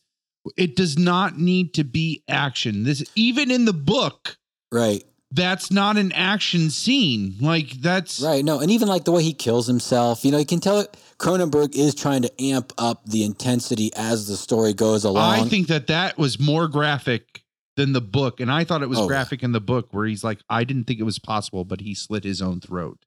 It 0.57 0.77
does 0.77 0.99
not 0.99 1.39
need 1.39 1.75
to 1.75 1.85
be 1.85 2.23
action. 2.29 2.85
This 2.85 3.05
even 3.15 3.51
in 3.51 3.65
the 3.65 3.73
book, 3.73 4.37
Right. 4.73 5.05
that's 5.31 5.71
not 5.71 5.97
an 5.97 6.13
action 6.13 6.71
scene. 6.71 7.37
Like 7.41 7.71
that's 7.81 8.21
Right. 8.21 8.45
No, 8.45 8.61
and 8.61 8.71
even 8.71 8.89
like 8.89 9.05
the 9.05 9.13
way 9.13 9.23
he 9.23 9.33
kills 9.33 9.67
himself, 9.67 10.25
you 10.25 10.31
know, 10.31 10.39
you 10.39 10.47
can 10.47 10.61
tell 10.61 10.79
it. 10.81 10.97
Cronenberg 11.19 11.75
is 11.75 11.95
trying 11.95 12.23
to 12.23 12.43
amp 12.43 12.73
up 12.77 13.07
the 13.07 13.25
intensity 13.25 13.91
as 13.97 14.29
the 14.29 14.37
story 14.37 14.75
goes 14.75 15.03
along. 15.05 15.41
I 15.41 15.49
think 15.49 15.69
that 15.69 15.87
that 15.87 16.19
was 16.19 16.39
more 16.39 16.69
graphic 16.69 17.43
than 17.77 17.93
the 17.93 18.01
book, 18.03 18.41
and 18.41 18.51
I 18.53 18.65
thought 18.65 18.83
it 18.83 18.89
was 18.89 18.99
Oh, 18.99 19.07
graphic 19.07 19.43
in 19.43 19.53
the 19.53 19.61
book 19.61 19.89
where 19.93 20.07
he's 20.07 20.23
like, 20.25 20.41
I 20.51 20.65
didn't 20.65 20.85
think 20.85 21.01
it 21.01 21.05
was 21.05 21.19
possible, 21.19 21.65
but 21.65 21.81
he 21.81 21.95
slit 21.95 22.25
his 22.25 22.41
own 22.43 22.61
throat. 22.61 22.99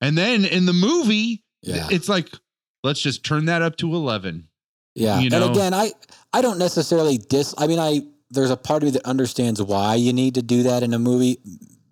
And 0.00 0.16
then 0.16 0.44
in 0.44 0.66
the 0.66 0.72
movie, 0.74 1.42
yeah, 1.62 1.88
it's 1.90 2.08
like, 2.08 2.28
let's 2.84 3.00
just 3.00 3.24
turn 3.24 3.46
that 3.46 3.62
up 3.62 3.76
to 3.78 3.94
eleven. 3.94 4.48
yeah. 4.94 5.20
you 5.20 5.28
know- 5.30 5.46
and 5.48 5.56
again, 5.56 5.74
I 5.74 5.92
I 6.36 6.42
don't 6.42 6.58
necessarily 6.58 7.16
dis. 7.16 7.54
I 7.56 7.66
mean, 7.66 7.78
I 7.78 8.02
there's 8.30 8.50
a 8.50 8.58
part 8.58 8.82
of 8.82 8.88
me 8.88 8.90
that 8.92 9.06
understands 9.06 9.62
why 9.62 9.94
you 9.94 10.12
need 10.12 10.34
to 10.34 10.42
do 10.42 10.64
that 10.64 10.82
in 10.82 10.92
a 10.92 10.98
movie. 10.98 11.38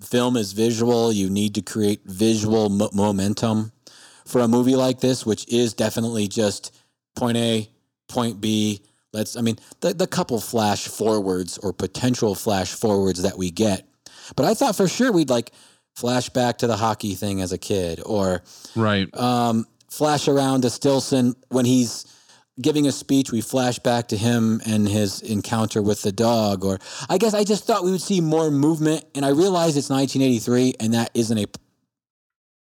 Film 0.03 0.36
is 0.36 0.53
visual. 0.53 1.11
You 1.12 1.30
need 1.30 1.55
to 1.55 1.62
create 1.62 2.03
visual 2.05 2.68
mo- 2.68 2.90
momentum 2.92 3.72
for 4.26 4.42
a 4.42 4.49
movie 4.49 4.76
like 4.76 5.01
this, 5.01 5.24
which 5.24 5.49
is 5.49 5.72
definitely 5.72 6.28
just 6.28 6.76
point 7.16 7.38
A, 7.38 7.70
point 8.09 8.38
B. 8.42 8.82
Let's. 9.14 9.34
I 9.34 9.40
mean, 9.40 9.57
the 9.80 9.95
the 9.95 10.07
couple 10.07 10.38
flash 10.40 10.88
forwards 10.88 11.57
or 11.57 11.72
potential 11.72 12.34
flash 12.34 12.70
forwards 12.74 13.22
that 13.22 13.38
we 13.38 13.51
get. 13.51 13.88
But 14.36 14.45
I 14.45 14.53
thought 14.53 14.76
for 14.76 14.88
sure 14.88 15.11
we'd 15.11 15.30
like 15.30 15.53
flash 15.97 16.28
back 16.28 16.59
to 16.59 16.66
the 16.66 16.76
hockey 16.76 17.14
thing 17.14 17.40
as 17.40 17.53
a 17.53 17.59
kid, 17.59 18.03
or 18.05 18.42
Right. 18.76 19.09
um, 19.16 19.66
flash 19.88 20.28
around 20.28 20.62
to 20.62 20.70
Stillson 20.70 21.34
when 21.49 21.64
he's 21.64 22.05
giving 22.61 22.86
a 22.86 22.92
speech. 22.92 23.32
We 23.32 23.40
flash 23.40 23.78
back 23.78 24.09
to 24.09 24.16
him 24.16 24.61
and 24.66 24.88
his 24.88 25.20
encounter 25.20 25.82
with 25.82 26.02
the 26.02 26.12
dog. 26.12 26.64
Or 26.64 26.78
I 27.09 27.18
guess 27.18 27.34
I 27.34 27.44
just 27.44 27.66
thought 27.66 27.84
we 27.84 27.90
would 27.90 28.00
see 28.00 28.20
more 28.20 28.50
movement, 28.50 29.05
and 29.14 29.24
I 29.24 29.30
realize 29.30 29.76
it's 29.76 29.90
1983, 29.90 30.74
and 30.80 30.94
that 30.94 31.11
isn't 31.14 31.38
a 31.38 31.46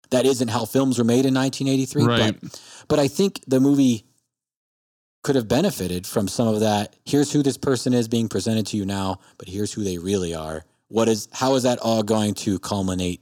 that 0.09 0.25
isn't 0.25 0.47
how 0.47 0.65
films 0.65 0.97
were 0.97 1.03
made 1.03 1.25
in 1.25 1.33
1983. 1.33 2.05
Right. 2.05 2.39
But 2.39 2.61
but 2.87 2.99
I 2.99 3.07
think 3.07 3.41
the 3.47 3.59
movie 3.59 4.05
could 5.23 5.35
have 5.35 5.47
benefited 5.47 6.07
from 6.07 6.27
some 6.27 6.47
of 6.47 6.61
that. 6.61 6.95
Here's 7.05 7.31
who 7.31 7.43
this 7.43 7.57
person 7.57 7.93
is 7.93 8.07
being 8.07 8.29
presented 8.29 8.65
to 8.67 8.77
you 8.77 8.85
now, 8.85 9.19
but 9.37 9.49
here's 9.49 9.73
who 9.73 9.83
they 9.83 9.97
really 9.97 10.33
are. 10.33 10.63
What 10.87 11.09
is 11.09 11.27
how 11.33 11.55
is 11.55 11.63
that 11.63 11.79
all 11.79 12.03
going 12.03 12.33
to 12.35 12.59
culminate 12.59 13.21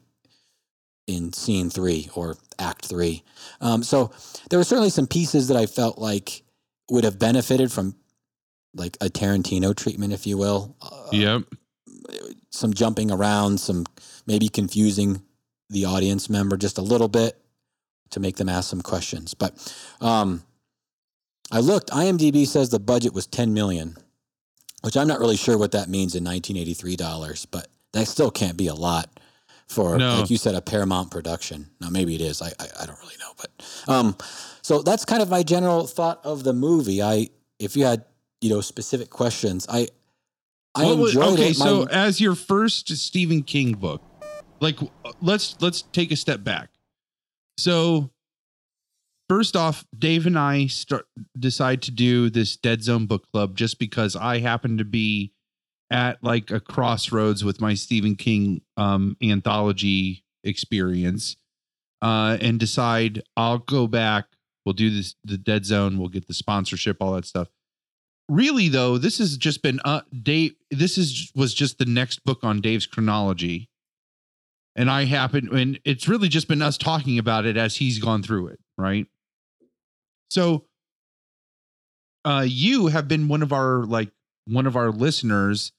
in 1.08 1.34
scene 1.34 1.70
three 1.70 2.10
or 2.14 2.36
act 2.60 2.86
three? 2.86 3.24
Um, 3.60 3.82
so 3.82 4.12
there 4.50 4.60
were 4.60 4.64
certainly 4.64 4.92
some 4.92 5.08
pieces 5.08 5.48
that 5.48 5.58
I 5.58 5.66
felt 5.66 5.98
like 5.98 6.44
would 6.90 7.04
have 7.04 7.18
benefited 7.20 7.72
from 7.72 7.96
like 8.74 8.98
a 9.02 9.06
Tarantino 9.06 9.76
treatment, 9.76 10.14
if 10.14 10.28
you 10.28 10.38
will. 10.38 10.76
Uh, 10.82 11.08
Yep. 11.12 11.44
Some 12.52 12.74
jumping 12.74 13.12
around, 13.12 13.60
some 13.60 13.86
maybe 14.28 14.48
confusing 14.48 15.22
the 15.70 15.86
audience 15.86 16.30
member 16.30 16.56
just 16.58 16.78
a 16.78 16.82
little 16.82 17.08
bit 17.08 17.38
to 18.12 18.20
make 18.20 18.38
them 18.38 18.48
ask 18.48 18.70
some 18.70 18.82
questions. 18.82 19.34
But 19.34 19.54
um, 20.00 20.44
I 21.52 21.60
looked. 21.60 21.90
IMDb 21.90 22.46
says 22.48 22.70
the 22.70 22.80
budget 22.80 23.14
was 23.14 23.28
10 23.28 23.54
million, 23.54 23.98
which 24.82 24.96
I'm 24.96 25.08
not 25.08 25.20
really 25.20 25.36
sure 25.38 25.58
what 25.58 25.72
that 25.74 25.90
means 25.90 26.16
in 26.16 26.24
1983 26.24 26.96
dollars, 26.96 27.46
but 27.46 27.68
that 27.94 28.08
still 28.08 28.32
can't 28.32 28.58
be 28.58 28.68
a 28.68 28.76
lot 28.76 29.10
for, 29.68 29.98
No. 29.98 30.20
like 30.20 30.30
you 30.30 30.38
said, 30.38 30.56
a 30.56 30.62
Paramount 30.62 31.12
production. 31.12 31.70
Now 31.82 31.90
maybe 31.90 32.16
it 32.16 32.22
is. 32.22 32.42
I 32.42 32.48
I, 32.60 32.68
I 32.82 32.86
don't 32.86 33.00
really 33.00 33.18
know, 33.20 33.32
but 33.38 33.52
um, 33.92 34.16
so 34.66 34.82
that's 34.82 35.06
kind 35.06 35.22
of 35.22 35.30
my 35.30 35.44
general 35.44 35.86
thought 35.86 36.20
of 36.26 36.44
the 36.44 36.54
movie. 36.54 37.00
I 37.02 37.30
if 37.60 37.78
you 37.78 37.86
had 37.86 38.04
you 38.42 38.50
know 38.50 38.62
specific 38.62 39.12
questions, 39.12 39.68
I 39.70 39.88
I 40.74 40.86
What 40.86 40.98
was- 40.98 41.16
enjoyed 41.16 41.34
okay, 41.34 41.50
it. 41.52 41.60
My- 41.60 41.66
so 41.66 41.84
as 41.88 42.20
your 42.20 42.34
first 42.34 42.90
Stephen 42.98 43.44
King 43.44 43.74
book, 43.74 44.02
like 44.60 44.80
let's 45.22 45.56
let's 45.62 45.84
take 45.84 46.12
a 46.12 46.16
step 46.16 46.44
back. 46.44 46.70
So 47.60 48.10
first 49.30 49.56
off, 49.56 49.86
Dave 49.98 50.26
and 50.26 50.38
I 50.38 50.66
start 50.66 51.08
decide 51.38 51.84
to 51.84 51.92
do 51.92 52.32
this 52.32 52.58
Dead 52.58 52.82
Zone 52.84 53.06
book 53.06 53.32
club 53.32 53.56
just 53.56 53.78
because 53.78 54.16
I 54.16 54.40
happen 54.40 54.80
to 54.80 54.84
be 54.86 55.32
at 55.92 56.24
like 56.24 56.50
a 56.50 56.60
crossroads 56.60 57.44
with 57.46 57.62
my 57.62 57.76
Stephen 57.76 58.16
King 58.16 58.62
um 58.78 59.16
anthology 59.22 60.24
experience 60.44 61.36
uh 62.02 62.38
and 62.42 62.60
decide 62.60 63.22
I'll 63.38 63.60
go 63.60 63.86
back, 63.88 64.26
we'll 64.66 64.74
do 64.74 64.90
this 64.90 65.16
the 65.24 65.38
Dead 65.38 65.66
Zone, 65.66 65.98
we'll 66.00 66.10
get 66.10 66.28
the 66.28 66.34
sponsorship, 66.34 66.98
all 67.02 67.14
that 67.14 67.26
stuff. 67.26 67.48
Really 68.28 68.70
though 68.70 68.98
this 68.98 69.20
has 69.20 69.38
just 69.38 69.62
been 69.62 69.80
uh 69.86 70.02
dave 70.24 70.56
this 70.72 70.98
is 70.98 71.32
was 71.36 71.54
just 71.54 71.78
the 71.78 71.86
next 71.86 72.24
book 72.26 72.40
on 72.44 72.60
dave's 72.62 72.88
chronology. 72.88 73.70
And 74.76 74.90
i 74.90 75.06
happen 75.06 75.56
and 75.56 75.80
it's 75.86 76.08
really 76.08 76.28
just 76.28 76.48
been 76.48 76.62
us 76.64 76.78
talking 76.78 77.20
about 77.20 77.46
it 77.46 77.56
as 77.56 77.76
he's 77.78 78.00
gone 78.00 78.24
through 78.24 78.48
it 78.48 78.60
right? 78.78 79.06
So 80.30 80.66
uh 82.26 82.46
you 82.48 82.88
have 82.88 83.08
been 83.08 83.28
one 83.28 83.44
of 83.44 83.54
our 83.54 83.84
like 83.86 84.10
one 84.48 84.66
of 84.66 84.76
our 84.76 84.90
listeners 84.92 85.72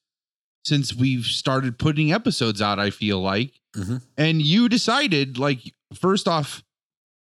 since 0.64 0.94
we've 0.94 1.26
started 1.26 1.78
putting 1.78 2.12
episodes 2.12 2.60
out 2.62 2.78
i 2.78 2.90
feel 2.90 3.20
like. 3.20 3.60
Mhm. 3.76 4.02
and 4.16 4.40
you 4.42 4.68
decided 4.68 5.36
like 5.36 5.74
first 5.94 6.26
off 6.28 6.62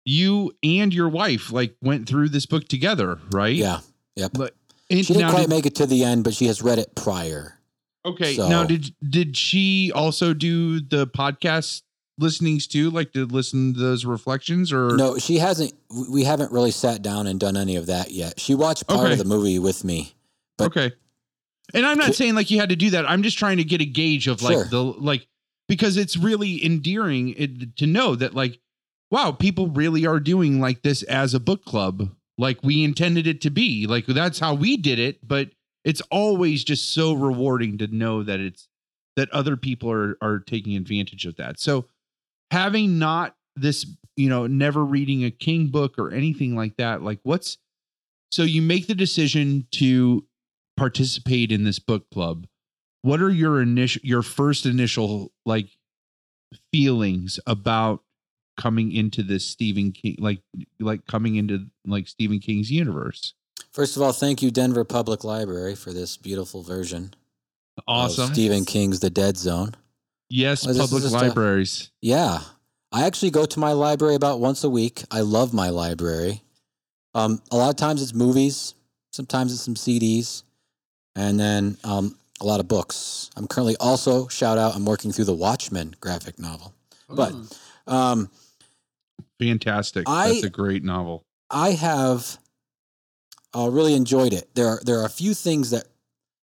you 0.04 0.52
and 0.62 0.92
your 0.92 1.08
wife 1.08 1.52
like 1.52 1.74
went 1.80 2.08
through 2.08 2.28
this 2.28 2.46
book 2.46 2.66
together 2.68 3.18
right 3.30 3.54
yeah, 3.54 3.80
yep. 4.16 4.32
and 4.36 4.50
She 5.06 5.12
didn't 5.14 5.30
quite 5.30 5.42
did- 5.42 5.50
make 5.50 5.66
it 5.66 5.74
to 5.76 5.86
the 5.86 6.04
end, 6.04 6.24
but 6.24 6.34
she 6.34 6.46
has 6.46 6.60
read 6.62 6.78
it 6.78 6.94
prior. 6.94 7.58
Okay. 8.04 8.34
So- 8.34 8.48
now 8.48 8.64
did 8.64 8.94
did 9.08 9.36
she 9.36 9.92
also 9.94 10.34
do 10.34 10.80
the 10.80 11.06
podcast 11.06 11.82
listenings 12.18 12.66
too? 12.66 12.90
Like 12.90 13.12
to 13.12 13.26
listen 13.26 13.74
to 13.74 13.80
those 13.80 14.04
reflections 14.04 14.72
or 14.72 14.96
No, 14.96 15.18
she 15.18 15.38
hasn't. 15.38 15.72
We 16.10 16.24
haven't 16.24 16.52
really 16.52 16.72
sat 16.72 17.00
down 17.02 17.26
and 17.26 17.38
done 17.38 17.56
any 17.56 17.76
of 17.76 17.86
that 17.86 18.10
yet. 18.10 18.38
She 18.40 18.54
watched 18.54 18.86
part 18.88 19.04
Okay. 19.04 19.12
of 19.12 19.18
the 19.18 19.24
movie 19.24 19.58
with 19.58 19.84
me. 19.84 20.14
but- 20.58 20.66
okay. 20.66 20.92
And 21.74 21.86
I'm 21.86 21.96
not 21.96 22.14
saying 22.14 22.34
like 22.34 22.50
you 22.50 22.58
had 22.60 22.68
to 22.68 22.76
do 22.76 22.90
that. 22.90 23.08
I'm 23.08 23.22
just 23.22 23.38
trying 23.38 23.56
to 23.58 23.64
get 23.64 23.80
a 23.80 23.86
gauge 23.86 24.26
of 24.28 24.42
like 24.42 24.52
Sure. 24.54 24.64
the 24.68 24.82
like 24.82 25.26
because 25.68 25.96
it's 25.96 26.16
really 26.16 26.62
endearing 26.62 27.30
it, 27.30 27.76
to 27.76 27.86
know 27.86 28.14
that 28.16 28.34
like 28.34 28.58
wow, 29.12 29.30
people 29.30 29.68
really 29.68 30.06
are 30.06 30.18
doing 30.18 30.58
like 30.58 30.82
this 30.82 31.02
as 31.02 31.34
a 31.34 31.40
book 31.40 31.66
club 31.66 32.08
like 32.38 32.58
we 32.62 32.82
intended 32.82 33.26
it 33.26 33.42
to 33.42 33.50
be. 33.50 33.86
Like 33.86 34.06
that's 34.06 34.38
how 34.38 34.54
we 34.54 34.78
did 34.78 34.98
it, 34.98 35.18
but 35.26 35.50
it's 35.84 36.00
always 36.10 36.64
just 36.64 36.94
so 36.94 37.12
rewarding 37.12 37.76
to 37.78 37.86
know 37.88 38.22
that 38.22 38.40
it's 38.40 38.68
that 39.16 39.30
other 39.30 39.56
people 39.56 39.92
are 39.92 40.16
are 40.22 40.38
taking 40.38 40.76
advantage 40.76 41.26
of 41.26 41.36
that. 41.36 41.60
So 41.60 41.86
having 42.50 42.98
not 42.98 43.36
this, 43.54 43.84
you 44.16 44.30
know, 44.30 44.46
never 44.46 44.82
reading 44.82 45.24
a 45.24 45.30
King 45.30 45.68
book 45.68 45.98
or 45.98 46.10
anything 46.10 46.56
like 46.56 46.78
that, 46.78 47.02
like 47.02 47.20
what's 47.22 47.58
so 48.30 48.44
you 48.44 48.62
make 48.62 48.86
the 48.86 48.94
decision 48.94 49.66
to 49.72 50.26
participate 50.78 51.52
in 51.52 51.64
this 51.64 51.78
book 51.78 52.08
club. 52.10 52.46
What 53.02 53.20
are 53.20 53.30
your 53.30 53.60
initial 53.60 54.00
your 54.02 54.22
first 54.22 54.64
initial 54.64 55.32
like 55.44 55.68
feelings 56.72 57.38
about 57.46 58.02
coming 58.56 58.92
into 58.92 59.22
this 59.22 59.46
Stephen 59.46 59.92
King 59.92 60.16
like 60.18 60.40
like 60.80 61.06
coming 61.06 61.36
into 61.36 61.66
like 61.86 62.08
Stephen 62.08 62.38
King's 62.38 62.70
universe? 62.70 63.34
First 63.72 63.96
of 63.96 64.02
all, 64.02 64.12
thank 64.12 64.42
you, 64.42 64.50
Denver 64.50 64.84
Public 64.84 65.24
Library, 65.24 65.74
for 65.74 65.92
this 65.92 66.16
beautiful 66.16 66.62
version 66.62 67.14
Awesome. 67.88 68.24
of 68.24 68.30
Stephen 68.34 68.64
King's 68.64 69.00
The 69.00 69.08
Dead 69.10 69.36
Zone. 69.38 69.74
yes, 70.28 70.66
Well, 70.66 70.76
public 70.76 71.02
just 71.02 71.14
a- 71.14 71.18
libraries. 71.18 71.90
Yeah, 72.02 72.40
I 72.90 73.06
actually 73.06 73.30
go 73.30 73.46
to 73.46 73.58
my 73.58 73.72
library 73.72 74.14
about 74.14 74.40
once 74.40 74.62
a 74.64 74.68
week. 74.68 75.04
I 75.10 75.20
love 75.20 75.54
my 75.54 75.70
library. 75.70 76.42
Um, 77.14 77.40
a 77.50 77.56
lot 77.56 77.70
of 77.70 77.76
times 77.76 78.02
it's 78.02 78.12
movies, 78.14 78.74
sometimes 79.12 79.52
it's 79.52 79.62
some 79.62 79.74
CDs, 79.74 80.42
and 81.16 81.38
then 81.40 81.78
um, 81.84 82.16
a 82.40 82.44
lot 82.44 82.60
of 82.60 82.68
books. 82.68 83.30
I'm 83.36 83.46
currently 83.46 83.76
also 83.80 84.28
shout 84.28 84.58
out. 84.58 84.74
I'm 84.74 84.84
working 84.84 85.12
through 85.12 85.26
the 85.26 85.34
Watchmen 85.34 85.94
graphic 86.00 86.38
novel. 86.38 86.74
But 87.08 87.34
um, 87.86 88.30
Fantastic. 89.46 90.08
I- 90.08 90.28
That's 90.34 90.44
a 90.44 90.50
great 90.50 90.82
novel. 90.84 91.24
I 91.50 91.72
have 91.72 92.38
uh, 93.54 93.68
really 93.70 93.94
enjoyed 93.94 94.32
it. 94.32 94.54
There 94.54 94.66
are 94.68 94.80
there 94.84 94.98
are 95.00 95.04
a 95.04 95.10
few 95.10 95.34
things 95.34 95.70
that 95.70 95.86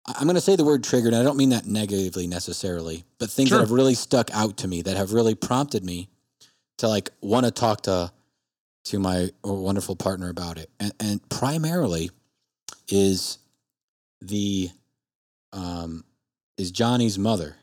I- 0.07 0.14
I'm 0.18 0.24
going 0.24 0.34
to 0.34 0.41
say 0.41 0.57
the 0.57 0.64
word 0.64 0.82
triggered. 0.82 1.12
And 1.12 1.20
I 1.20 1.24
don't 1.24 1.36
mean 1.36 1.51
that 1.51 1.66
negatively 1.66 2.26
necessarily, 2.26 3.05
but 3.18 3.30
things 3.30 3.51
Sure. 3.51 3.59
that 3.59 3.62
have 3.64 3.70
really 3.70 3.95
stuck 3.95 4.30
out 4.34 4.57
to 4.59 4.68
me 4.68 4.82
that 4.82 4.97
have 4.97 5.12
really 5.12 5.34
prompted 5.34 5.84
me 5.84 6.09
to 6.78 6.89
like 6.89 7.11
want 7.20 7.45
to 7.47 7.51
talk 7.53 7.82
to 7.82 8.12
to 8.86 8.99
my 8.99 9.30
wonderful 9.45 9.95
partner 9.97 10.30
about 10.30 10.57
it. 10.59 10.70
And, 10.80 10.93
and 10.99 11.28
primarily 11.28 12.11
is 12.89 13.39
the 14.20 14.70
um 15.53 16.05
is 16.57 16.70
Johnny's 16.72 17.18
mother. 17.18 17.55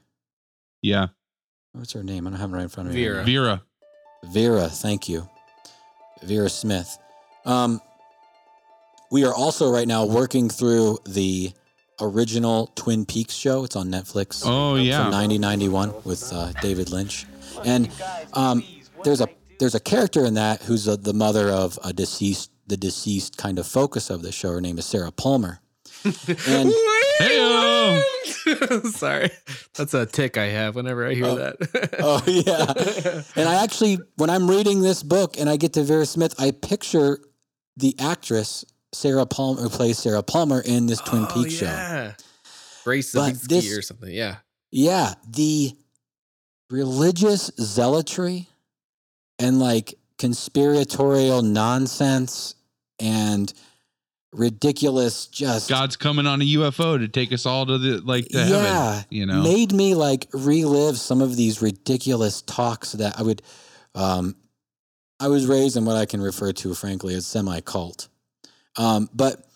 Yeah. 0.81 1.07
What's 1.73 1.91
her 1.93 2.03
name? 2.03 2.27
I 2.27 2.29
don't 2.29 2.39
have 2.39 2.51
it 2.51 2.55
right 2.55 2.63
in 2.63 2.69
front 2.69 2.89
of 2.89 2.95
me. 2.95 3.03
Vera. 3.03 3.23
Vera. 3.25 3.63
Vera, 4.27 4.67
thank 4.69 5.07
you. 5.09 5.29
Vera 6.23 6.49
Smith. 6.49 6.97
Um, 7.45 7.81
we 9.11 9.23
are 9.25 9.33
also 9.33 9.71
right 9.71 9.87
now 9.87 10.05
working 10.05 10.49
through 10.49 10.99
the 11.05 11.51
original 12.01 12.71
Twin 12.75 13.05
Peaks 13.05 13.33
show. 13.33 13.63
It's 13.63 13.75
on 13.75 13.87
Netflix 13.87 14.41
Oh 14.43 14.75
from 14.75 14.83
yeah. 14.85 15.09
1991 15.09 15.93
with 16.03 16.31
uh, 16.33 16.51
David 16.61 16.89
Lynch. 16.89 17.25
And 17.63 17.89
um, 18.33 18.63
there's 19.03 19.21
a 19.21 19.29
there's 19.59 19.75
a 19.75 19.79
character 19.79 20.25
in 20.25 20.33
that 20.33 20.63
who's 20.63 20.87
uh 20.87 20.97
the 20.97 21.13
mother 21.13 21.49
of 21.49 21.79
a 21.83 21.93
deceased 21.93 22.51
the 22.67 22.75
deceased 22.75 23.37
kind 23.37 23.59
of 23.59 23.67
focus 23.67 24.09
of 24.09 24.21
the 24.21 24.31
show. 24.31 24.51
Her 24.51 24.61
name 24.61 24.77
is 24.77 24.85
Sarah 24.85 25.11
Palmer. 25.11 25.59
And 26.47 26.71
Sorry, 28.91 29.29
that's 29.75 29.93
a 29.93 30.05
tick 30.05 30.37
I 30.37 30.45
have 30.47 30.75
whenever 30.75 31.07
I 31.07 31.13
hear 31.13 31.25
Oh. 31.25 31.35
that. 31.35 31.95
oh 31.99 32.23
yeah. 32.27 33.23
And 33.41 33.49
I 33.49 33.63
actually, 33.63 33.99
when 34.15 34.29
I'm 34.29 34.49
reading 34.49 34.81
this 34.81 35.03
book 35.03 35.37
and 35.39 35.49
I 35.49 35.57
get 35.57 35.73
to 35.73 35.83
Vera 35.83 36.05
Smith, 36.05 36.35
I 36.39 36.51
picture 36.51 37.19
the 37.77 37.95
actress 37.99 38.63
Sarah 38.93 39.25
Palmer 39.25 39.61
who 39.61 39.69
plays 39.69 39.97
Sarah 39.99 40.23
Palmer 40.23 40.61
in 40.61 40.85
this 40.87 41.01
Twin 41.01 41.23
Oh, 41.29 41.33
Peaks 41.33 41.53
show. 41.55 42.13
Grace 42.83 43.11
this- 43.11 43.77
or 43.77 43.81
something. 43.81 44.13
Yeah. 44.13 44.37
Yeah, 44.71 45.13
the 45.29 45.71
religious 46.69 47.51
zealotry 47.59 48.47
and 49.39 49.59
like 49.59 49.95
conspiratorial 50.17 51.41
nonsense 51.41 52.55
and 52.99 53.53
ridiculous 54.35 55.27
just 55.27 55.69
God's 55.69 55.95
coming 55.95 56.27
on 56.27 56.41
a 56.41 56.45
UFO 56.45 56.99
to 56.99 57.07
take 57.07 57.31
us 57.31 57.45
all 57.45 57.65
to 57.65 57.77
the 57.77 58.01
like 58.01 58.27
to 58.29 58.37
yeah, 58.37 58.45
heaven. 58.45 59.05
You 59.09 59.25
know. 59.25 59.41
made 59.43 59.73
me 59.73 59.95
like 59.95 60.27
relive 60.33 60.97
some 60.97 61.21
of 61.21 61.35
these 61.35 61.61
ridiculous 61.61 62.41
talks 62.41 62.93
that 62.93 63.17
I 63.19 63.23
would. 63.23 63.41
Um, 63.93 64.35
I 65.19 65.29
was 65.29 65.47
raised 65.47 65.77
in 65.77 65.85
what 65.85 65.95
I 65.95 66.05
can 66.05 66.21
refer 66.21 66.51
to, 66.51 66.73
frankly, 66.73 67.15
as 67.15 67.25
semi 67.25 67.61
cult. 67.61 68.09
Um, 68.77 69.09
but 69.13 69.47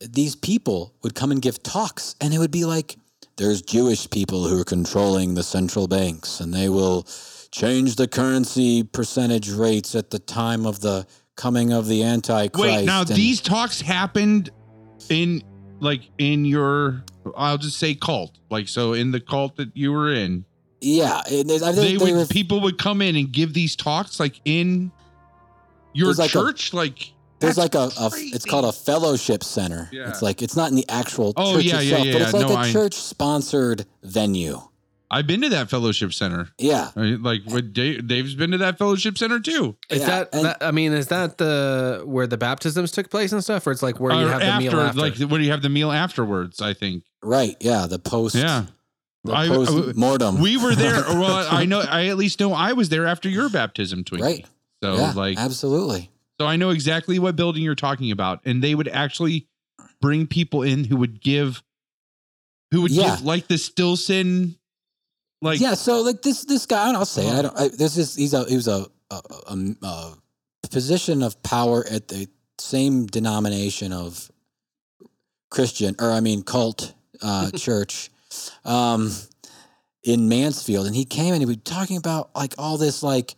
these 0.00 0.34
people 0.34 0.94
would 1.02 1.14
come 1.14 1.30
and 1.30 1.40
give 1.40 1.62
talks, 1.62 2.16
and 2.20 2.34
it 2.34 2.38
would 2.38 2.50
be 2.50 2.64
like, 2.64 2.96
"There's 3.36 3.62
Jewish 3.62 4.10
people 4.10 4.48
who 4.48 4.60
are 4.60 4.64
controlling 4.64 5.34
the 5.34 5.44
central 5.44 5.86
banks, 5.86 6.40
and 6.40 6.52
they 6.52 6.68
will 6.68 7.06
change 7.50 7.96
the 7.96 8.08
currency 8.08 8.82
percentage 8.82 9.50
rates 9.50 9.94
at 9.94 10.10
the 10.10 10.18
time 10.18 10.66
of 10.66 10.80
the 10.80 11.06
coming 11.36 11.72
of 11.72 11.86
the 11.86 12.02
Antichrist." 12.02 12.58
Wait, 12.62 12.84
now 12.84 13.00
and- 13.00 13.08
these 13.10 13.40
talks 13.40 13.80
happened 13.80 14.50
in 15.08 15.42
like 15.80 16.02
in 16.18 16.44
your 16.44 17.04
I'll 17.36 17.58
just 17.58 17.78
say 17.78 17.94
cult. 17.94 18.38
Like 18.50 18.68
so 18.68 18.92
in 18.92 19.10
the 19.12 19.20
cult 19.20 19.56
that 19.56 19.70
you 19.76 19.92
were 19.92 20.12
in. 20.12 20.44
yeah, 20.80 21.20
it- 21.26 21.50
I 21.62 21.72
think 21.72 21.76
They 21.76 21.96
they 21.96 22.12
would 22.12 22.20
were 22.20 22.26
people 22.26 22.60
would 22.60 22.78
come 22.78 23.02
in 23.02 23.16
and 23.16 23.30
give 23.32 23.52
these 23.54 23.76
talks 23.76 24.18
like 24.20 24.40
in 24.44 24.92
your 25.92 26.12
like 26.14 26.30
a- 26.30 26.32
church 26.32 26.72
like 26.72 27.12
There's 27.40 27.56
like 27.58 27.74
a, 27.74 27.90
a, 27.98 28.10
it's 28.14 28.44
called 28.44 28.66
a 28.66 28.72
fellowship 28.72 29.42
center. 29.42 29.88
Yeah. 29.92 30.08
It's 30.10 30.20
like 30.22 30.42
it's 30.42 30.56
not 30.56 30.70
in 30.70 30.76
the 30.76 30.84
actual 30.90 31.32
Oh, 31.36 31.54
church 31.56 31.64
yeah, 31.64 31.80
yeah, 31.80 31.80
itself, 31.80 32.06
yeah, 32.06 32.12
but 32.12 32.22
it's 32.22 32.32
like 32.34 32.48
No, 32.48 32.60
a 32.60 32.70
church 32.72 32.94
sponsored 32.94 33.86
venue. 34.02 34.60
I've 35.12 35.26
been 35.26 35.42
to 35.42 35.48
that 35.48 35.68
fellowship 35.68 36.12
center. 36.12 36.48
Yeah. 36.58 36.90
I 36.94 37.00
mean, 37.00 37.22
Like 37.22 37.42
what 37.44 37.72
Dave, 37.72 38.06
Dave's 38.06 38.34
been 38.36 38.52
to 38.52 38.58
that 38.58 38.78
fellowship 38.78 39.18
center 39.18 39.40
too. 39.40 39.76
Is 39.88 40.00
Yeah, 40.02 40.06
that, 40.06 40.32
that? 40.32 40.56
I 40.62 40.70
mean, 40.70 40.92
is 40.92 41.08
that 41.08 41.38
the 41.38 42.02
where 42.04 42.26
the 42.28 42.36
baptisms 42.38 42.92
took 42.92 43.10
place 43.10 43.32
and 43.32 43.42
stuff, 43.42 43.66
or 43.66 43.72
it's 43.72 43.82
like 43.82 43.98
where 43.98 44.12
you 44.12 44.26
Or 44.26 44.30
have 44.30 44.40
the 44.40 44.58
meal 44.70 44.80
after? 44.80 45.00
like 45.00 45.16
when 45.18 45.42
you 45.42 45.50
have 45.50 45.62
the 45.62 45.68
meal 45.68 45.90
afterwards. 45.90 46.60
I 46.62 46.74
think. 46.74 47.04
Right. 47.22 47.56
Yeah. 47.60 47.86
The 47.86 47.98
post 47.98 48.36
Yeah, 48.36 48.66
the 49.24 49.32
I- 49.34 49.48
post 49.48 49.96
mortem. 49.96 50.38
we 50.40 50.56
were 50.56 50.74
there. 50.76 51.02
Well, 51.08 51.46
I 51.50 51.64
know. 51.64 51.80
I 51.80 52.06
at 52.06 52.16
least 52.16 52.38
know 52.38 52.52
I 52.52 52.72
was 52.74 52.88
there 52.88 53.06
after 53.06 53.28
your 53.28 53.48
baptism, 53.50 54.04
Twinkie. 54.04 54.20
Right. 54.22 54.46
So 54.82 54.94
yeah, 54.94 55.12
like, 55.14 55.36
absolutely. 55.38 56.10
so 56.40 56.46
I 56.46 56.54
know 56.56 56.70
exactly 56.70 57.18
what 57.18 57.34
building 57.36 57.62
you're 57.62 57.74
talking 57.74 58.10
about, 58.12 58.40
and 58.46 58.62
they 58.62 58.74
would 58.74 58.88
actually 58.88 59.48
bring 60.00 60.26
people 60.26 60.62
in 60.62 60.84
who 60.84 60.96
would 60.96 61.20
give, 61.20 61.62
who 62.70 62.82
would 62.82 62.92
Yeah. 62.92 63.16
give 63.16 63.24
like 63.26 63.48
the 63.48 63.58
Stillson, 63.58 64.56
like 65.40 65.60
yeah. 65.60 65.74
So 65.74 66.02
like 66.02 66.22
this 66.22 66.44
this 66.44 66.66
guy, 66.66 66.88
and 66.88 66.96
I'll 66.96 67.04
say 67.04 67.26
it, 67.26 67.32
I 67.32 67.42
don't. 67.42 67.58
I, 67.58 67.68
this 67.68 67.96
is 67.96 68.14
he's 68.14 68.34
a 68.34 68.44
he 68.44 68.56
was 68.56 68.68
a 68.68 68.86
a, 69.10 69.20
a, 69.48 70.16
a 70.62 70.68
position 70.70 71.22
of 71.22 71.42
power 71.42 71.84
at 71.90 72.08
the 72.08 72.28
same 72.58 73.06
denomination 73.06 73.92
of 73.92 74.30
Christian 75.50 75.96
or 75.98 76.10
I 76.10 76.20
mean 76.20 76.42
cult 76.42 76.94
uh, 77.22 77.50
church 77.56 78.10
um, 78.64 79.12
in 80.02 80.28
Mansfield, 80.28 80.86
and 80.86 80.94
he 80.94 81.04
came 81.04 81.32
and 81.32 81.42
he 81.42 81.46
was 81.46 81.58
talking 81.58 81.96
about 81.96 82.30
like 82.34 82.54
all 82.58 82.76
this 82.76 83.02
like 83.02 83.34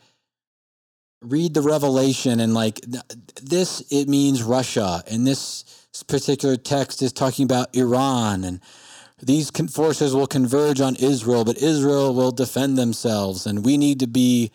read 1.22 1.54
the 1.54 1.60
revelation 1.60 2.40
and 2.40 2.52
like 2.52 2.80
this 3.40 3.80
it 3.92 4.08
means 4.08 4.42
Russia 4.42 5.04
and 5.08 5.26
this 5.26 5.86
particular 6.08 6.56
text 6.56 7.00
is 7.00 7.12
talking 7.12 7.44
about 7.44 7.74
Iran 7.76 8.44
and 8.44 8.60
these 9.22 9.50
forces 9.50 10.14
will 10.14 10.26
converge 10.26 10.80
on 10.80 10.96
Israel, 10.96 11.44
but 11.44 11.56
Israel 11.58 12.14
will 12.14 12.32
defend 12.32 12.76
themselves, 12.76 13.46
and 13.46 13.64
we 13.64 13.76
need 13.76 14.00
to 14.00 14.06
be 14.06 14.50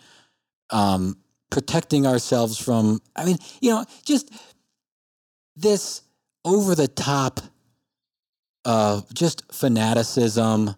um, 0.69 1.17
protecting 1.49 2.05
ourselves 2.05 2.57
from. 2.57 3.01
I 3.15 3.25
mean, 3.25 3.37
you 3.61 3.71
know, 3.71 3.85
just 4.03 4.29
this 5.55 6.01
over 6.43 6.75
the 6.75 6.87
top, 6.87 7.39
uh, 8.65 9.01
just 9.13 9.43
fanaticism, 9.53 10.75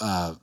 uh, 0.00 0.34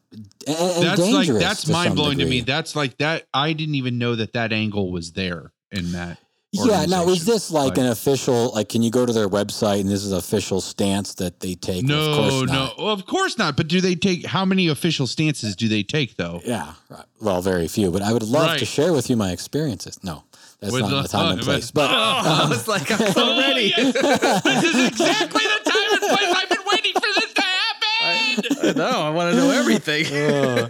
and, 0.48 0.84
that's 0.84 1.12
like 1.12 1.28
that's 1.28 1.68
mind 1.68 1.96
blowing 1.96 2.20
to 2.20 2.26
me. 2.26 2.42
That's 2.42 2.76
like 2.76 2.98
that. 2.98 3.26
I 3.34 3.54
didn't 3.54 3.76
even 3.76 3.98
know 3.98 4.16
that 4.16 4.34
that 4.34 4.54
angle 4.54 4.92
was 4.92 5.14
there 5.14 5.52
in 5.72 5.94
that. 5.94 6.20
Yeah. 6.66 6.86
Now, 6.86 7.08
is 7.10 7.26
this 7.26 7.52
like 7.52 7.70
Like- 7.70 7.78
an 7.80 7.86
official? 7.88 8.52
Like, 8.54 8.70
can 8.70 8.82
you 8.84 8.90
go 8.92 9.06
to 9.06 9.14
their 9.14 9.30
website 9.30 9.82
and 9.82 9.90
this 9.90 10.04
is 10.04 10.12
official 10.12 10.62
stance 10.62 11.14
that 11.16 11.40
they 11.42 11.56
take? 11.56 11.84
No, 11.86 12.00
of 12.00 12.06
No, 12.08 12.16
course 12.18 12.34
no, 12.34 12.54
not. 12.54 12.78
well, 12.78 12.90
of 12.90 13.06
course 13.06 13.38
not. 13.38 13.56
But 13.58 13.68
do 13.68 13.82
they 13.82 13.96
take 13.96 14.26
how 14.26 14.46
many 14.46 14.68
official 14.68 15.08
stances 15.08 15.56
do 15.56 15.68
they 15.68 15.84
take 15.84 16.16
though? 16.18 16.42
Yeah, 16.46 16.74
right. 16.90 17.06
well, 17.22 17.42
very 17.42 17.68
few. 17.68 17.92
But 17.92 18.02
I 18.02 18.14
would 18.14 18.24
love 18.24 18.58
to 18.58 18.66
share 18.66 18.94
with 18.94 19.10
you 19.10 19.16
my 19.18 19.32
experiences. 19.32 20.00
No, 20.04 20.24
that's 20.60 20.72
Would 20.74 20.82
not 20.84 20.92
love- 20.92 21.04
the 21.04 21.10
time 21.10 21.32
and 21.34 21.42
uh, 21.42 21.44
place. 21.44 21.72
but- 21.72 21.88
But 21.90 21.96
oh, 21.96 22.44
I 22.46 22.50
was 22.50 22.68
like, 22.68 22.90
I'm 23.00 23.12
so 23.12 23.14
Oh, 23.18 23.40
ready. 23.40 23.74
yes. 23.76 23.94
this 24.44 24.64
is 24.64 24.88
exactly 24.88 25.44
the 25.44 25.70
time 25.70 25.92
and 25.92 26.02
place 26.02 26.36
I've 26.36 26.50
been 26.50 26.66
waiting 26.72 26.94
for 26.94 27.10
this 27.20 27.34
to 27.34 27.42
happen. 27.42 28.70
I 28.70 28.74
know. 28.76 29.02
I 29.02 29.10
want 29.10 29.32
to 29.34 29.38
know 29.38 29.52
everything. 29.52 30.06
Uh, 30.08 30.70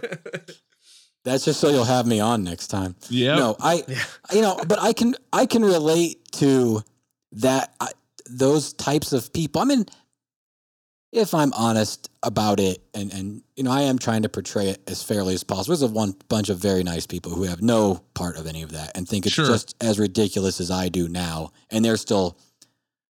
that's 1.28 1.46
just 1.46 1.60
so 1.60 1.70
you'll 1.70 1.84
have 1.86 2.06
me 2.08 2.20
on 2.20 2.44
next 2.44 2.68
time. 2.68 2.96
yeah. 3.10 3.36
No, 3.36 3.56
I, 3.60 3.84
Yeah. 3.88 4.04
you 4.34 4.42
know, 4.42 4.60
but 4.68 4.80
I 4.82 4.94
can 4.94 5.16
I 5.34 5.46
can 5.46 5.64
relate 5.64 6.32
to 6.34 6.84
that 7.34 7.74
I, 7.80 7.90
those 8.30 8.74
types 8.74 9.14
of 9.14 9.32
people. 9.34 9.62
I 9.62 9.66
mean, 9.66 9.86
if 11.14 11.34
I'm 11.34 11.54
honest 11.54 12.10
about 12.24 12.60
it, 12.60 12.82
and 12.94 13.12
and 13.14 13.42
you 13.56 13.64
know, 13.64 13.72
I 13.72 13.84
am 13.84 13.98
trying 13.98 14.24
to 14.24 14.30
portray 14.30 14.70
it 14.70 14.82
as 14.88 15.02
fairly 15.04 15.34
as 15.34 15.44
possible. 15.44 15.76
There's 15.78 15.90
a 15.90 15.94
one 15.94 16.16
bunch 16.30 16.50
of 16.50 16.58
very 16.60 16.84
nice 16.84 17.06
people 17.08 17.32
who 17.34 17.44
have 17.44 17.62
no 17.62 18.04
part 18.14 18.36
of 18.38 18.46
any 18.48 18.62
of 18.64 18.72
that 18.74 18.92
and 18.96 19.08
think 19.08 19.26
it's 19.26 19.36
Sure. 19.36 19.48
just 19.48 19.76
as 19.82 20.00
ridiculous 20.00 20.60
as 20.60 20.70
I 20.70 20.90
do 20.90 21.08
now, 21.08 21.52
and 21.70 21.84
they're 21.84 21.98
still 21.98 22.38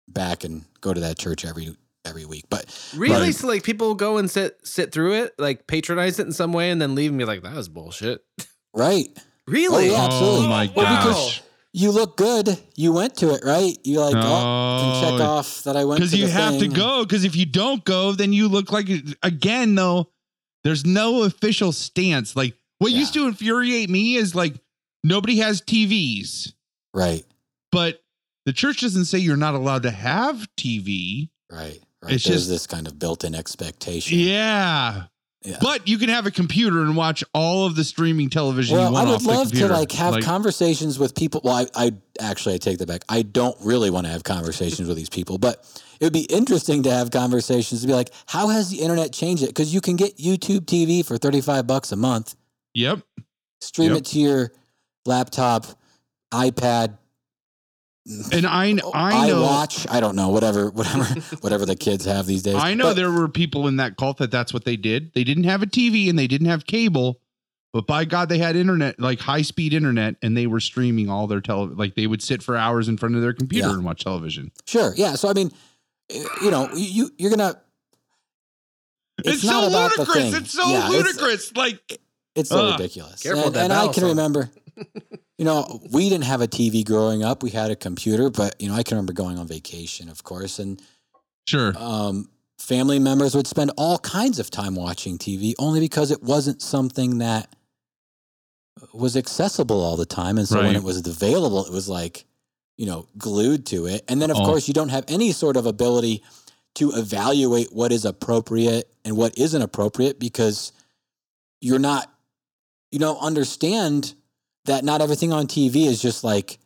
back 0.09 0.45
and 0.45 0.65
go 0.81 0.93
to 0.95 1.01
that 1.01 1.19
church 1.19 1.45
every 1.45 1.77
every 2.05 2.25
week. 2.25 2.45
But 2.51 2.67
Really? 2.97 3.27
Right. 3.27 3.35
So 3.35 3.47
like 3.49 3.63
people 3.63 3.95
go 3.95 4.19
and 4.19 4.31
sit 4.31 4.59
sit 4.65 4.93
through 4.93 5.15
it, 5.15 5.33
like 5.39 5.67
patronize 5.67 6.19
it 6.19 6.27
in 6.27 6.33
some 6.33 6.53
way, 6.53 6.71
and 6.71 6.81
then 6.81 6.95
leave 6.95 7.11
and 7.11 7.19
be 7.19 7.25
like, 7.25 7.43
"That 7.43 7.55
was 7.55 7.69
bullshit." 7.69 8.23
right, 8.75 9.09
Really? 9.47 9.89
Oh, 9.91 9.93
yeah. 9.93 9.99
Oh 10.01 10.05
absolutely. 10.07 10.47
Oh 10.47 10.49
my 10.49 10.73
Well, 10.75 11.05
gosh. 11.13 11.43
you 11.73 11.91
look 11.91 12.17
good. 12.17 12.59
You 12.77 12.93
went 12.93 13.17
to 13.17 13.35
it, 13.35 13.43
right? 13.45 13.77
You 13.85 14.01
like, 14.01 14.15
oh, 14.17 14.81
can 15.01 15.03
check 15.03 15.21
Oh. 15.21 15.31
off 15.31 15.65
that 15.65 15.77
I 15.77 15.85
went 15.85 15.99
Because 16.01 16.15
you 16.15 16.27
the 16.27 16.33
have 16.33 16.59
to 16.61 16.69
go. 16.69 17.05
Because 17.05 17.25
if 17.25 17.35
you 17.37 17.47
don't 17.47 17.85
go, 17.85 18.13
then 18.13 18.33
you 18.33 18.49
look 18.49 18.71
like 18.73 18.89
again 19.23 19.75
though. 19.75 20.11
There's 20.65 20.87
no 20.87 21.25
official 21.25 21.73
stance. 21.73 22.37
Like 22.37 22.55
what 22.79 22.93
Yeah. 22.93 22.99
used 23.01 23.15
to 23.15 23.27
infuriate 23.27 23.91
me 23.91 24.15
is 24.15 24.33
like 24.35 24.55
nobody 25.03 25.39
has 25.39 25.61
TVs, 25.61 26.53
Right, 26.95 27.25
but 27.73 28.01
the 28.47 28.53
church 28.53 28.81
doesn't 28.81 29.07
say 29.07 29.19
you're 29.19 29.37
not 29.37 29.55
allowed 29.55 29.83
to 29.83 29.91
have 29.91 30.47
TV. 30.57 31.31
right, 31.51 31.82
right. 32.03 32.13
It's 32.15 32.25
There's 32.25 32.39
just- 32.41 32.49
this 32.51 32.67
kind 32.67 32.87
of 32.87 32.99
built-in 32.99 33.35
expectation. 33.35 34.19
Yeah. 34.19 35.05
Yeah. 35.45 35.57
But 35.61 35.89
you 35.89 35.99
can 35.99 36.09
have 36.09 36.25
a 36.25 36.31
computer 36.31 36.83
and 36.83 36.97
watch 36.97 37.25
all 37.35 37.67
of 37.67 37.75
the 37.75 37.83
streaming 37.83 38.31
television 38.31 38.77
you 38.77 38.81
Well, 38.81 38.97
I 38.97 39.05
would 39.11 39.23
love 39.23 39.51
to 39.51 39.67
like 39.67 39.91
have 39.91 40.21
conversations 40.23 41.01
with 41.01 41.17
people. 41.17 41.41
Well, 41.43 41.55
I, 41.57 41.67
I 41.87 41.93
actually 42.21 42.55
I 42.55 42.59
take 42.59 42.79
that 42.79 42.87
back. 42.87 43.03
I 43.09 43.23
don't 43.23 43.57
really 43.61 43.91
want 43.91 44.07
to 44.07 44.13
have 44.13 44.23
conversations 44.23 44.87
with 44.87 44.97
these 44.97 45.09
people, 45.09 45.39
but 45.39 45.59
it 45.99 46.05
would 46.05 46.13
be 46.13 46.27
interesting 46.31 46.85
to 46.85 46.93
have 46.93 47.11
conversations 47.11 47.81
to 47.81 47.89
be 47.89 47.93
like, 47.93 48.11
how 48.27 48.51
has 48.51 48.71
the 48.71 48.77
internet 48.83 49.13
changed 49.13 49.43
it? 49.43 49.49
Because 49.49 49.75
you 49.75 49.81
can 49.81 49.97
get 49.97 50.17
YouTube 50.17 50.61
TV 50.67 51.05
for 51.05 51.19
thirty 51.19 51.41
five 51.41 51.67
bucks 51.67 51.91
a 51.91 51.97
month, 51.97 52.37
Yep. 52.75 53.01
stream 53.61 53.91
Yep. 53.91 53.99
it 53.99 54.05
to 54.07 54.21
your 54.21 54.53
laptop, 55.07 55.67
iPad, 56.33 56.99
And 58.33 58.45
I 58.47 58.77
I 58.95 59.29
know 59.29 59.43
watch. 59.43 59.87
I 59.89 60.01
don't 60.01 60.17
know, 60.17 60.31
whatever, 60.31 60.71
whatever, 60.75 61.05
whatever 61.41 61.65
the 61.67 61.77
kids 61.77 62.05
have 62.05 62.27
these 62.27 62.43
days. 62.43 62.57
I 62.57 62.75
know 62.75 62.87
But- 62.91 62.97
there 62.97 63.11
were 63.13 63.29
people 63.29 63.69
in 63.69 63.77
that 63.77 63.97
cult 63.97 64.19
that 64.19 64.31
that's 64.31 64.53
what 64.53 64.65
they 64.65 64.77
did. 64.77 65.13
They 65.15 65.23
didn't 65.25 65.45
have 65.45 65.63
a 65.63 65.67
TV 65.67 66.11
and 66.11 66.19
they 66.19 66.27
didn't 66.27 66.49
have 66.49 66.67
cable, 66.67 67.21
but 67.73 67.87
by 67.87 68.05
God, 68.05 68.29
they 68.29 68.39
had 68.39 68.57
internet, 68.57 68.99
like 68.99 69.21
high 69.21 69.43
speed 69.43 69.73
internet, 69.73 70.17
and 70.21 70.37
they 70.37 70.49
were 70.49 70.59
streaming 70.61 71.09
all 71.09 71.29
their 71.29 71.41
tele. 71.41 71.67
Like 71.67 71.95
they 71.95 72.09
would 72.09 72.23
sit 72.23 72.43
for 72.43 72.57
hours 72.57 72.89
in 72.89 72.97
front 72.97 73.15
of 73.15 73.23
their 73.23 73.33
computer 73.33 73.69
Yeah. 73.69 73.75
and 73.75 73.85
watch 73.85 74.03
television. 74.03 74.51
Sure. 74.67 74.93
Yeah. 74.97 75.15
So 75.15 75.29
I 75.29 75.33
mean, 75.35 75.53
eh, 76.11 76.25
you 76.43 76.51
know, 76.51 76.69
you 76.75 77.11
you're 77.19 77.31
gonna. 77.31 77.61
It's, 79.25 79.45
not 79.45 79.63
so 79.63 79.69
about 79.69 79.93
the 79.95 80.01
ludicrous. 80.01 80.25
thing. 80.33 80.43
It's 80.43 80.51
so 80.53 80.69
Yeah, 80.69 80.89
it's- 80.89 80.91
ludicrous. 80.93 81.55
like 81.57 82.01
It's 82.35 82.49
so 82.49 82.59
Ugh. 82.67 82.81
ridiculous. 82.81 83.23
Careful 83.23 83.47
and 83.47 83.55
that 83.55 83.65
and 83.65 83.73
I 83.73 83.89
can 83.93 84.05
remember, 84.07 84.51
you 85.43 85.47
know, 85.47 85.81
we 85.91 86.09
didn't 86.09 86.27
have 86.27 86.41
a 86.41 86.47
TV 86.47 86.85
growing 86.85 87.25
up. 87.25 87.43
We 87.43 87.51
had 87.51 87.73
a 87.73 87.75
computer, 87.75 88.31
but 88.31 88.55
you 88.63 88.69
know, 88.69 88.75
I 88.77 88.85
can 88.85 88.97
remember 88.97 89.13
going 89.13 89.41
on 89.41 89.49
vacation, 89.49 90.09
of 90.09 90.23
course, 90.23 90.61
and 90.61 90.81
sure, 91.49 91.77
um, 91.77 92.29
family 92.61 93.01
members 93.01 93.35
would 93.35 93.49
spend 93.49 93.73
all 93.77 93.99
kinds 93.99 94.39
of 94.39 94.53
time 94.53 94.77
watching 94.77 95.19
TV 95.19 95.55
only 95.59 95.81
because 95.81 96.13
it 96.13 96.23
wasn't 96.23 96.63
something 96.63 97.19
that 97.19 97.57
was 98.95 99.17
accessible 99.17 99.83
all 99.83 99.97
the 99.97 100.07
time. 100.07 100.39
And 100.39 100.47
so 100.47 100.63
when 100.65 100.77
it 100.77 100.85
was 100.85 101.05
available, 101.05 101.67
it 101.67 101.73
was 101.73 101.89
like, 101.89 102.25
you 102.77 102.87
know, 102.87 103.09
glued 103.19 103.67
to 103.67 103.87
it. 103.87 104.05
And 104.07 104.23
then, 104.23 104.31
of 104.31 104.37
Oh. 104.37 104.45
course, 104.45 104.69
you 104.69 104.75
don't 104.75 104.91
have 104.91 105.05
any 105.09 105.33
sort 105.33 105.57
of 105.57 105.67
ability 105.67 106.23
to 106.77 106.93
evaluate 106.93 107.73
what 107.73 107.91
is 107.91 108.05
appropriate 108.05 108.89
and 109.05 109.17
what 109.17 109.37
isn't 109.37 109.61
appropriate 109.61 110.21
because 110.21 110.71
you're 111.61 111.81
not, 111.81 112.09
you 112.93 113.01
don't 113.01 113.19
understand 113.19 114.15
that 114.67 114.85
not 114.85 115.01
everything 115.01 115.33
on 115.33 115.47
TV 115.47 115.87
is 115.87 116.01
just 116.01 116.23
like 116.25 116.59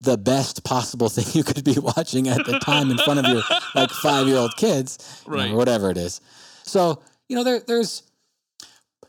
the 0.00 0.16
best 0.18 0.64
possible 0.64 1.08
thing 1.14 1.24
you 1.32 1.44
could 1.44 1.64
be 1.64 1.78
watching 1.78 2.28
at 2.28 2.44
the 2.44 2.58
time 2.58 2.90
in 2.90 2.98
front 2.98 3.20
of 3.20 3.26
your 3.26 3.42
like 3.74 3.90
five 3.90 4.26
year 4.26 4.36
old 4.36 4.56
kids, 4.56 5.22
Right. 5.26 5.50
or 5.52 5.56
whatever 5.56 5.90
it 5.90 5.96
is. 5.96 6.20
So, 6.64 7.02
you 7.28 7.36
know, 7.36 7.44
there, 7.44 7.60
there's, 7.60 8.02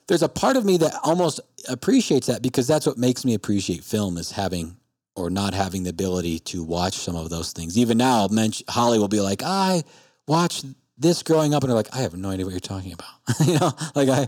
there's 0.08 0.24
a 0.24 0.30
part 0.30 0.58
of 0.58 0.66
me 0.66 0.78
that 0.78 0.94
almost 1.04 1.40
appreciates 1.70 2.28
that 2.28 2.42
because 2.42 2.68
that's 2.68 2.86
what 2.86 2.98
makes 2.98 3.24
me 3.26 3.34
appreciate 3.36 3.84
film 3.84 4.18
is 4.18 4.32
having 4.32 4.76
or 5.16 5.30
not 5.30 5.54
having 5.54 5.84
the 5.84 5.90
ability 5.92 6.40
to 6.40 6.64
watch 6.64 6.96
some 6.96 7.16
of 7.16 7.30
those 7.30 7.54
things. 7.54 7.78
Even 7.78 7.98
now, 7.98 8.28
Holly 8.68 8.98
will 9.00 9.08
be 9.08 9.20
like, 9.22 9.44
I 9.44 9.84
watched 10.28 10.66
this 10.98 11.22
growing 11.24 11.54
up, 11.54 11.64
and 11.64 11.70
they're 11.70 11.76
like, 11.78 11.94
I 11.96 12.00
have 12.00 12.16
no 12.16 12.30
idea 12.30 12.46
what 12.46 12.52
you're 12.52 12.60
talking 12.60 12.94
about. 12.94 13.10
you 13.48 13.60
know, 13.60 13.72
like 13.96 14.10
I, 14.10 14.26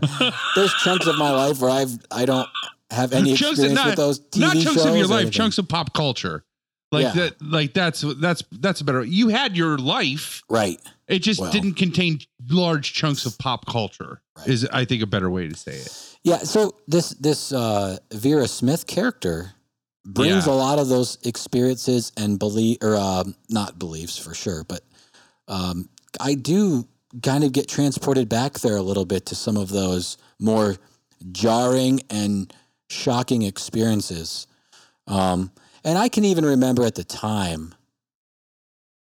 there's 0.54 0.72
chunks 0.74 1.06
of 1.06 1.18
my 1.18 1.30
life 1.32 1.60
where 1.60 1.70
I've, 1.70 1.98
I 2.10 2.24
don't 2.24 2.48
have 2.90 3.12
any 3.12 3.34
Chunks 3.36 3.58
of- 3.58 3.64
experience 3.66 3.74
not- 3.76 3.86
with 3.86 3.96
those 3.96 4.18
TV 4.20 4.40
not 4.40 4.56
chunks 4.58 4.84
of 4.84 4.96
your 4.96 5.06
life, 5.06 5.12
anything. 5.22 5.30
chunks 5.32 5.58
of 5.58 5.68
pop 5.68 5.92
culture. 5.94 6.44
Like 6.92 7.02
Yeah. 7.02 7.12
that, 7.14 7.42
like 7.42 7.74
that's 7.74 8.04
that's 8.20 8.44
that's 8.52 8.80
a 8.80 8.84
better. 8.84 9.02
You 9.04 9.28
had 9.28 9.56
your 9.56 9.76
life. 9.76 10.44
Right. 10.48 10.80
It 11.08 11.18
just 11.18 11.40
Well. 11.40 11.50
didn't 11.50 11.74
contain 11.74 12.20
large 12.48 12.92
chunks 12.92 13.26
of 13.26 13.36
pop 13.38 13.66
culture. 13.66 14.22
Right. 14.38 14.46
Is 14.48 14.64
I 14.72 14.84
think 14.84 15.02
a 15.02 15.06
better 15.06 15.28
way 15.28 15.48
to 15.48 15.56
say 15.56 15.72
it. 15.78 16.16
Yeah. 16.22 16.38
So 16.38 16.74
this 16.86 17.10
this 17.10 17.52
uh, 17.52 17.98
Vera 18.12 18.46
Smith 18.46 18.86
character, 18.86 19.52
brings 20.04 20.46
Yeah. 20.46 20.52
a 20.52 20.54
lot 20.54 20.78
of 20.78 20.86
those 20.88 21.18
experiences 21.24 22.12
and 22.16 22.38
belief 22.38 22.78
or 22.82 22.94
um, 22.96 23.34
not 23.48 23.80
beliefs 23.80 24.16
for 24.16 24.32
sure, 24.32 24.62
but 24.62 24.84
um, 25.48 25.88
I 26.20 26.34
do 26.34 26.86
kind 27.22 27.42
of 27.42 27.50
get 27.50 27.66
transported 27.66 28.28
back 28.28 28.60
there 28.60 28.76
a 28.76 28.82
little 28.82 29.04
bit 29.06 29.26
to 29.26 29.34
some 29.34 29.56
of 29.56 29.70
those 29.70 30.16
more 30.38 30.76
jarring 31.32 32.00
and 32.10 32.52
shocking 32.88 33.42
experiences. 33.42 34.46
Um, 35.06 35.50
and 35.84 35.96
I 35.98 36.08
can 36.08 36.24
even 36.24 36.44
remember 36.44 36.84
at 36.84 36.94
the 36.94 37.04
time, 37.04 37.74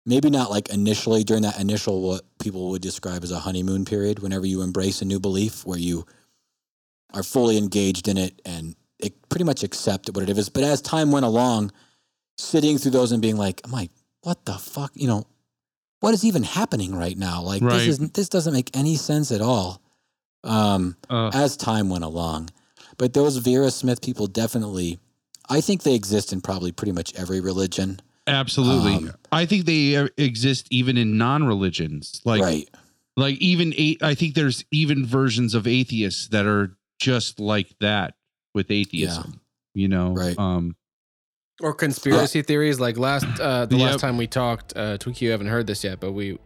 maybe 0.05 0.29
not 0.29 0.51
like 0.51 0.69
initially 0.69 1.23
during 1.23 1.43
that 1.43 1.59
initial 1.59 2.01
what 2.01 2.21
people 2.39 2.69
would 2.69 2.81
describe 2.81 3.23
as 3.23 3.31
a 3.31 3.39
honeymoon 3.39 3.85
period, 3.85 4.19
whenever 4.19 4.45
you 4.45 4.61
embrace 4.61 5.01
a 5.01 5.05
new 5.05 5.19
belief 5.19 5.65
where 5.65 5.79
you 5.79 6.05
are 7.13 7.23
fully 7.23 7.57
engaged 7.57 8.07
in 8.07 8.17
it 8.17 8.41
and 8.45 8.75
it 8.99 9.13
pretty 9.29 9.45
much 9.45 9.63
accept 9.63 10.09
what 10.13 10.27
it 10.27 10.37
is. 10.37 10.49
But 10.49 10.63
as 10.63 10.81
time 10.81 11.11
went 11.11 11.25
along, 11.25 11.71
sitting 12.37 12.77
through 12.77 12.91
those 12.91 13.11
and 13.11 13.21
being 13.21 13.37
like, 13.37 13.61
I'm 13.63 13.71
like, 13.71 13.91
what 14.21 14.45
the 14.45 14.53
fuck? 14.53 14.91
You 14.95 15.07
know, 15.07 15.27
what 15.99 16.13
is 16.13 16.25
even 16.25 16.43
happening 16.43 16.95
right 16.95 17.17
now? 17.17 17.41
Like 17.41 17.61
Right. 17.61 17.71
this 17.73 17.87
is 17.87 17.99
this 18.11 18.29
doesn't 18.29 18.53
make 18.53 18.75
any 18.75 18.95
sense 18.95 19.31
at 19.31 19.41
all. 19.41 19.81
Um, 20.43 20.97
Uh, 21.09 21.31
as 21.33 21.55
time 21.55 21.89
went 21.89 22.03
along. 22.03 22.49
But 23.03 23.11
those 23.11 23.35
Vera 23.35 23.69
Smith 23.69 24.01
people 24.01 24.27
definitely, 24.27 24.97
I 25.49 25.59
think 25.59 25.83
they 25.83 25.93
exist 25.93 26.31
in 26.31 26.39
probably 26.39 26.71
pretty 26.71 26.93
much 26.93 27.13
every 27.15 27.41
religion. 27.41 27.99
absolutely. 28.27 28.93
Um, 28.93 29.11
I 29.29 29.45
think 29.45 29.65
they 29.65 29.97
uh, 29.97 30.07
exist 30.17 30.67
even 30.71 30.95
in 30.95 31.17
non-religions. 31.17 32.21
Like 32.23 32.41
right. 32.41 32.69
like 33.17 33.35
even 33.39 33.73
a- 33.73 33.97
I 34.01 34.15
think 34.15 34.35
there's 34.35 34.63
even 34.71 35.05
versions 35.05 35.53
of 35.53 35.67
atheists 35.67 36.29
that 36.29 36.45
are 36.45 36.77
just 36.97 37.41
like 37.41 37.75
that 37.81 38.13
with 38.55 38.71
atheism. 38.71 39.41
You 39.73 39.89
know, 39.89 40.13
Right. 40.13 40.39
Um, 40.39 40.77
Or 41.59 41.73
conspiracy 41.73 42.41
theories. 42.41 42.79
Like 42.79 42.97
last 42.97 43.25
uh 43.41 43.65
the 43.65 43.75
Yep. 43.75 43.85
last 43.91 43.99
time 43.99 44.15
we 44.15 44.27
talked, 44.27 44.71
uh 44.77 44.97
Twinkie, 44.97 45.23
you 45.23 45.31
haven't 45.31 45.47
heard 45.47 45.67
this 45.67 45.83
yet, 45.83 45.99
but 45.99 46.13
we 46.13 46.37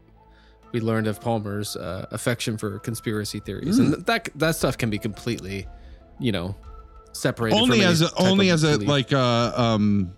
we 0.74 0.80
learned 0.82 1.06
of 1.06 1.22
Palmer's 1.22 1.76
uh, 1.76 2.08
affection 2.10 2.58
for 2.58 2.80
conspiracy 2.80 3.40
theories, 3.42 3.78
and 3.78 3.94
that 4.08 4.30
that 4.34 4.56
stuff 4.56 4.76
can 4.76 4.90
be 4.90 4.98
completely, 4.98 5.68
you 6.19 6.31
know, 6.31 6.56
separated. 7.14 7.56
only 7.57 7.80
from 7.80 7.88
as 7.88 8.02
a, 8.02 8.10
only 8.18 8.49
as 8.49 8.64
a 8.64 8.72
belief. 8.73 8.88
like 8.89 9.11
a 9.11 9.53
um 9.61 10.14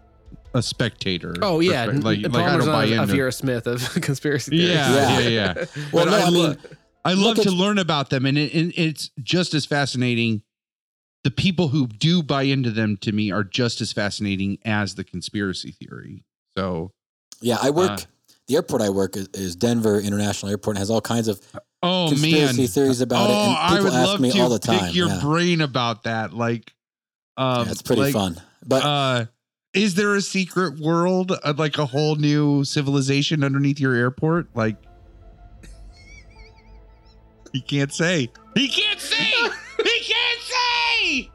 a 0.53 0.61
spectator. 0.63 1.35
Oh 1.41 1.59
yeah, 1.59 1.85
Like, 1.85 1.95
n- 1.95 2.01
like, 2.01 2.23
n- 2.25 2.31
like 2.31 2.45
I 2.45 2.57
don't 2.57 2.65
buy 2.67 2.85
not 2.85 2.91
a 2.99 3.01
into. 3.03 3.13
Vera 3.15 3.31
Smith 3.31 3.67
of 3.67 3.81
conspiracy 4.01 4.51
theories. 4.57 4.69
Yeah, 4.75 5.19
Yeah. 5.19 5.19
yeah, 5.19 5.29
yeah. 5.29 5.65
Well, 5.93 6.05
no, 6.07 6.13
I 6.17 6.21
I, 6.23 6.29
mean, 6.31 6.57
I 7.05 7.13
love 7.13 7.37
to 7.37 7.51
learn 7.51 7.77
about 7.77 8.09
them, 8.09 8.25
and, 8.25 8.37
it, 8.37 8.53
and 8.53 8.73
it's 8.75 9.11
just 9.21 9.53
as 9.53 9.65
fascinating. 9.65 10.41
The 11.23 11.31
people 11.31 11.67
who 11.67 11.85
do 11.87 12.23
buy 12.23 12.43
into 12.43 12.71
them 12.71 12.97
to 13.01 13.11
me 13.11 13.29
are 13.31 13.43
just 13.43 13.81
as 13.81 13.91
fascinating 13.93 14.57
as 14.65 14.95
the 14.95 15.03
conspiracy 15.03 15.71
theory. 15.71 16.23
So, 16.57 16.91
yeah, 17.41 17.57
I 17.61 17.69
work. 17.71 17.91
Uh, 17.91 17.97
the 18.47 18.55
airport 18.55 18.81
I 18.81 18.89
work 18.89 19.15
is, 19.17 19.27
is 19.33 19.55
Denver 19.55 19.99
International 19.99 20.49
Airport 20.49 20.77
and 20.77 20.79
has 20.79 20.89
all 20.89 21.01
kinds 21.01 21.27
of 21.27 21.39
oh 21.83 22.07
conspiracy 22.09 22.61
man, 22.61 22.67
theories 22.67 23.01
about 23.01 23.29
oh, 23.29 23.31
it. 23.31 23.35
And 23.35 23.57
I 23.57 23.69
people 23.69 23.83
would 23.85 23.93
ask 23.93 24.07
love 24.07 24.19
me 24.19 24.31
to 24.31 24.39
all 24.39 24.49
the 24.49 24.59
pick 24.59 24.95
your 24.95 25.07
yeah. 25.07 25.19
brain 25.21 25.61
about 25.61 26.03
that. 26.03 26.33
Like, 26.33 26.73
um, 27.37 27.65
Yeah, 27.65 27.71
it's 27.71 27.81
pretty 27.81 28.01
like, 28.03 28.13
fun. 28.13 28.41
But 28.65 28.83
uh, 28.83 29.25
is 29.73 29.95
there 29.95 30.15
a 30.15 30.21
secret 30.21 30.79
world, 30.79 31.31
uh, 31.43 31.53
like 31.57 31.77
a 31.77 31.85
whole 31.85 32.15
new 32.15 32.63
civilization 32.63 33.43
underneath 33.43 33.79
your 33.79 33.95
airport? 33.95 34.47
Like, 34.55 34.75
he 37.53 37.61
can't 37.61 37.93
say. 37.93 38.29
He 38.55 38.67
can't 38.67 38.99
say. 38.99 39.15
he 39.15 39.99
can't 40.01 40.41
say. 40.41 41.31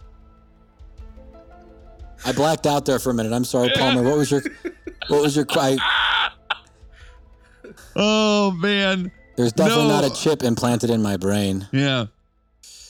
I 2.27 2.33
blacked 2.33 2.66
out 2.66 2.87
there 2.87 2.99
for 2.99 3.11
a 3.11 3.15
minute. 3.15 3.33
I'm 3.33 3.45
sorry, 3.45 3.71
Palmer. 3.75 4.03
What 4.03 4.16
was 4.16 4.31
your 4.31 4.43
what 5.09 5.23
was 5.23 5.37
your 5.37 5.45
cry? 5.45 5.77
Oh 7.97 8.51
man, 8.51 9.12
There's 9.36 9.52
definitely 9.52 9.85
No. 9.89 10.01
not 10.01 10.05
a 10.05 10.11
chip 10.15 10.43
implanted 10.43 10.90
in 10.90 11.02
my 11.02 11.16
brain. 11.16 11.69
yeah. 11.73 12.06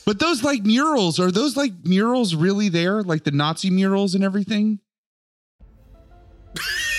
But 0.06 0.18
those 0.18 0.42
like 0.44 0.62
murals 0.64 1.18
are 1.18 1.30
those 1.30 1.56
like 1.56 1.72
murals 1.84 2.34
really 2.34 2.68
there? 2.68 3.02
Like 3.02 3.24
the 3.24 3.30
Nazi 3.30 3.70
murals 3.70 4.14
and 4.14 4.22
everything? 4.22 4.80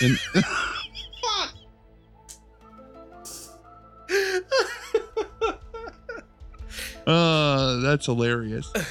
And- 0.01 0.19
uh, 7.07 7.77
that's 7.81 8.05
hilarious. 8.05 8.71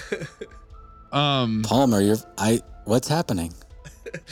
Um, 1.12 1.62
Palmer, 1.62 2.00
you're 2.00 2.16
I. 2.36 2.60
What's 2.86 3.06
happening? 3.06 3.52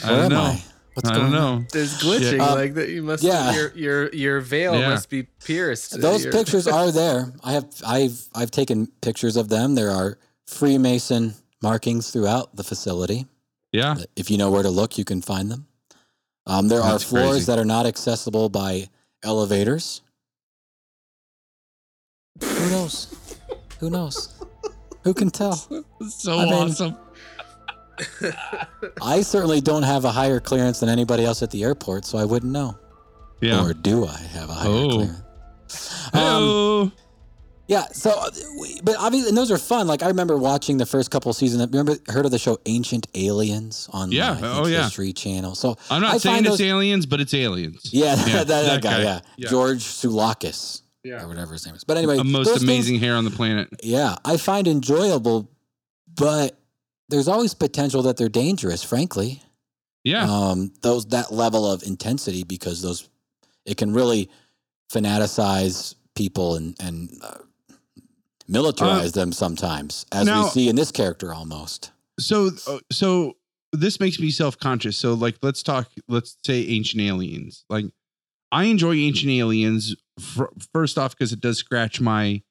I 0.05 0.09
don't 0.09 0.19
am 0.25 0.31
know. 0.31 0.41
I? 0.41 0.65
What's 0.95 1.09
I 1.09 1.15
going 1.15 1.33
don't 1.33 1.41
on? 1.43 1.59
know. 1.63 1.67
There's 1.73 1.99
glitching 2.03 2.37
Yeah. 2.39 2.53
like 2.53 2.75
that. 2.75 2.91
You 2.91 3.03
must. 3.03 3.23
yeah. 3.23 3.55
Your 3.55 3.73
your 3.75 4.09
your 4.15 4.41
veil 4.41 4.79
Yeah. 4.79 4.91
must 4.91 5.09
be 5.09 5.23
pierced. 5.45 6.01
Those 6.01 6.25
Your- 6.25 6.33
pictures 6.39 6.67
are 6.69 6.91
there. 6.91 7.33
I 7.43 7.53
have 7.53 7.67
I've 7.87 8.29
I've 8.35 8.51
taken 8.51 8.89
pictures 9.01 9.37
of 9.37 9.49
them. 9.49 9.75
There 9.75 9.91
are 9.91 10.19
Freemason 10.47 11.35
markings 11.63 12.11
throughout 12.11 12.55
the 12.57 12.65
facility. 12.65 13.27
Yeah. 13.73 13.97
If 14.17 14.31
you 14.31 14.37
know 14.37 14.51
where 14.51 14.63
to 14.63 14.69
look, 14.71 14.99
you 14.99 15.05
can 15.05 15.23
find 15.23 15.51
them. 15.51 15.67
Um, 16.47 16.69
there 16.69 16.81
That's 16.83 17.05
are 17.05 17.09
floors 17.09 17.31
crazy. 17.31 17.45
that 17.47 17.59
are 17.59 17.65
not 17.65 17.87
accessible 17.87 18.49
by 18.51 18.89
elevators. 19.23 20.03
Who 22.43 22.71
knows? 22.71 23.15
Who 23.81 23.91
knows? 23.91 24.29
Who 25.05 25.15
can 25.15 25.31
tell? 25.31 25.55
So 26.09 26.37
I 26.39 26.45
mean- 26.47 26.55
awesome. 26.55 26.97
I 29.01 29.23
certainly 29.23 29.61
don't 29.61 29.83
have 29.83 30.05
a 30.05 30.11
higher 30.13 30.41
clearance 30.41 30.81
than 30.81 30.89
anybody 30.89 31.25
else 31.25 31.43
at 31.43 31.51
the 31.51 31.63
airport, 31.63 32.05
so 32.05 32.19
I 32.19 32.25
wouldn't 32.25 32.53
know. 32.53 32.77
Yeah. 33.41 33.63
Or 33.65 33.73
do 33.75 34.07
I 34.07 34.17
have 34.19 34.51
a 34.51 34.55
higher 34.55 34.69
Oh. 34.71 34.89
clearance? 34.89 35.23
Um, 36.13 36.21
Oh. 36.23 36.93
Yeah. 37.69 37.87
So, 37.93 38.11
uh, 38.11 38.31
we- 38.61 38.81
but 38.83 38.97
obviously, 38.99 39.29
and 39.31 39.39
those 39.39 39.51
are 39.51 39.57
fun. 39.59 39.87
Like 39.87 40.03
I 40.03 40.09
remember 40.09 40.37
watching 40.37 40.77
the 40.77 40.85
first 40.87 41.11
couple 41.11 41.33
seasons. 41.33 41.63
Remember, 41.71 41.97
heard 42.09 42.25
of 42.27 42.31
the 42.31 42.39
show 42.39 42.59
Ancient 42.67 43.07
Aliens 43.15 43.89
on 43.93 44.13
Yeah. 44.13 44.33
I 44.33 44.35
think, 44.35 44.47
Oh, 44.47 44.67
yeah. 44.67 44.85
History 44.85 45.13
Channel. 45.13 45.55
So 45.55 45.77
I'm 45.91 46.03
not 46.03 46.15
I 46.15 46.19
saying 46.19 46.35
find 46.37 46.47
it's 46.47 46.59
those- 46.59 46.61
aliens, 46.67 47.07
but 47.07 47.21
it's 47.21 47.33
aliens. 47.33 47.89
Yeah, 47.93 48.15
that, 48.17 48.29
Yeah, 48.29 48.35
that, 48.35 48.47
that 48.49 48.63
that 48.67 48.83
guy, 48.83 48.91
guy. 48.99 49.03
Yeah. 49.03 49.21
Yeah. 49.39 49.49
George 49.49 49.83
Sulakis 49.85 50.83
or 51.07 51.27
whatever 51.29 51.53
his 51.55 51.65
name 51.65 51.75
is. 51.75 51.83
But 51.85 51.97
anyway, 51.97 52.17
The 52.19 52.25
most 52.25 52.47
those 52.47 52.55
things- 52.59 52.65
amazing 52.65 52.99
hair 53.01 53.15
on 53.17 53.25
the 53.25 53.31
planet. 53.31 53.69
yeah, 53.83 54.17
I 54.25 54.37
find 54.37 54.69
enjoyable, 54.69 55.49
but 56.15 56.57
there's 57.13 57.29
always 57.29 57.55
potential 57.55 58.03
that 58.03 58.17
they're 58.17 58.29
dangerous. 58.29 58.83
Frankly, 58.83 59.43
Yeah. 60.03 60.25
um, 60.29 60.73
those 60.81 61.07
that 61.09 61.31
level 61.33 61.71
of 61.71 61.83
intensity 61.85 62.43
because 62.43 62.81
those 62.83 63.09
it 63.65 63.77
can 63.77 63.93
really 63.93 64.29
fanaticize 64.93 65.95
people 66.17 66.57
and 66.57 66.75
and 66.81 67.11
uh, 67.23 67.39
militarize 68.51 69.13
them 69.13 69.33
sometimes, 69.33 70.07
as 70.13 70.27
now- 70.27 70.45
we 70.45 70.51
see 70.51 70.69
in 70.69 70.77
this 70.77 70.91
character 70.91 71.33
almost. 71.33 71.93
so 72.19 72.51
uh, 72.67 72.79
so 72.91 73.37
this 73.73 73.99
makes 74.01 74.19
me 74.21 74.31
self-conscious 74.31 74.99
so 74.99 75.15
like 75.15 75.37
let's 75.43 75.63
talk 75.63 75.89
let's 76.09 76.37
say 76.45 76.67
ancient 76.67 77.01
aliens 77.01 77.65
like 77.71 77.87
i 78.53 78.65
enjoy 78.65 78.93
ancient 78.95 79.31
aliens 79.33 79.97
fr- 80.21 80.53
first 80.75 80.99
off 80.99 81.13
because 81.17 81.33
it 81.33 81.41
does 81.41 81.57
scratch 81.57 81.99
my 82.03 82.43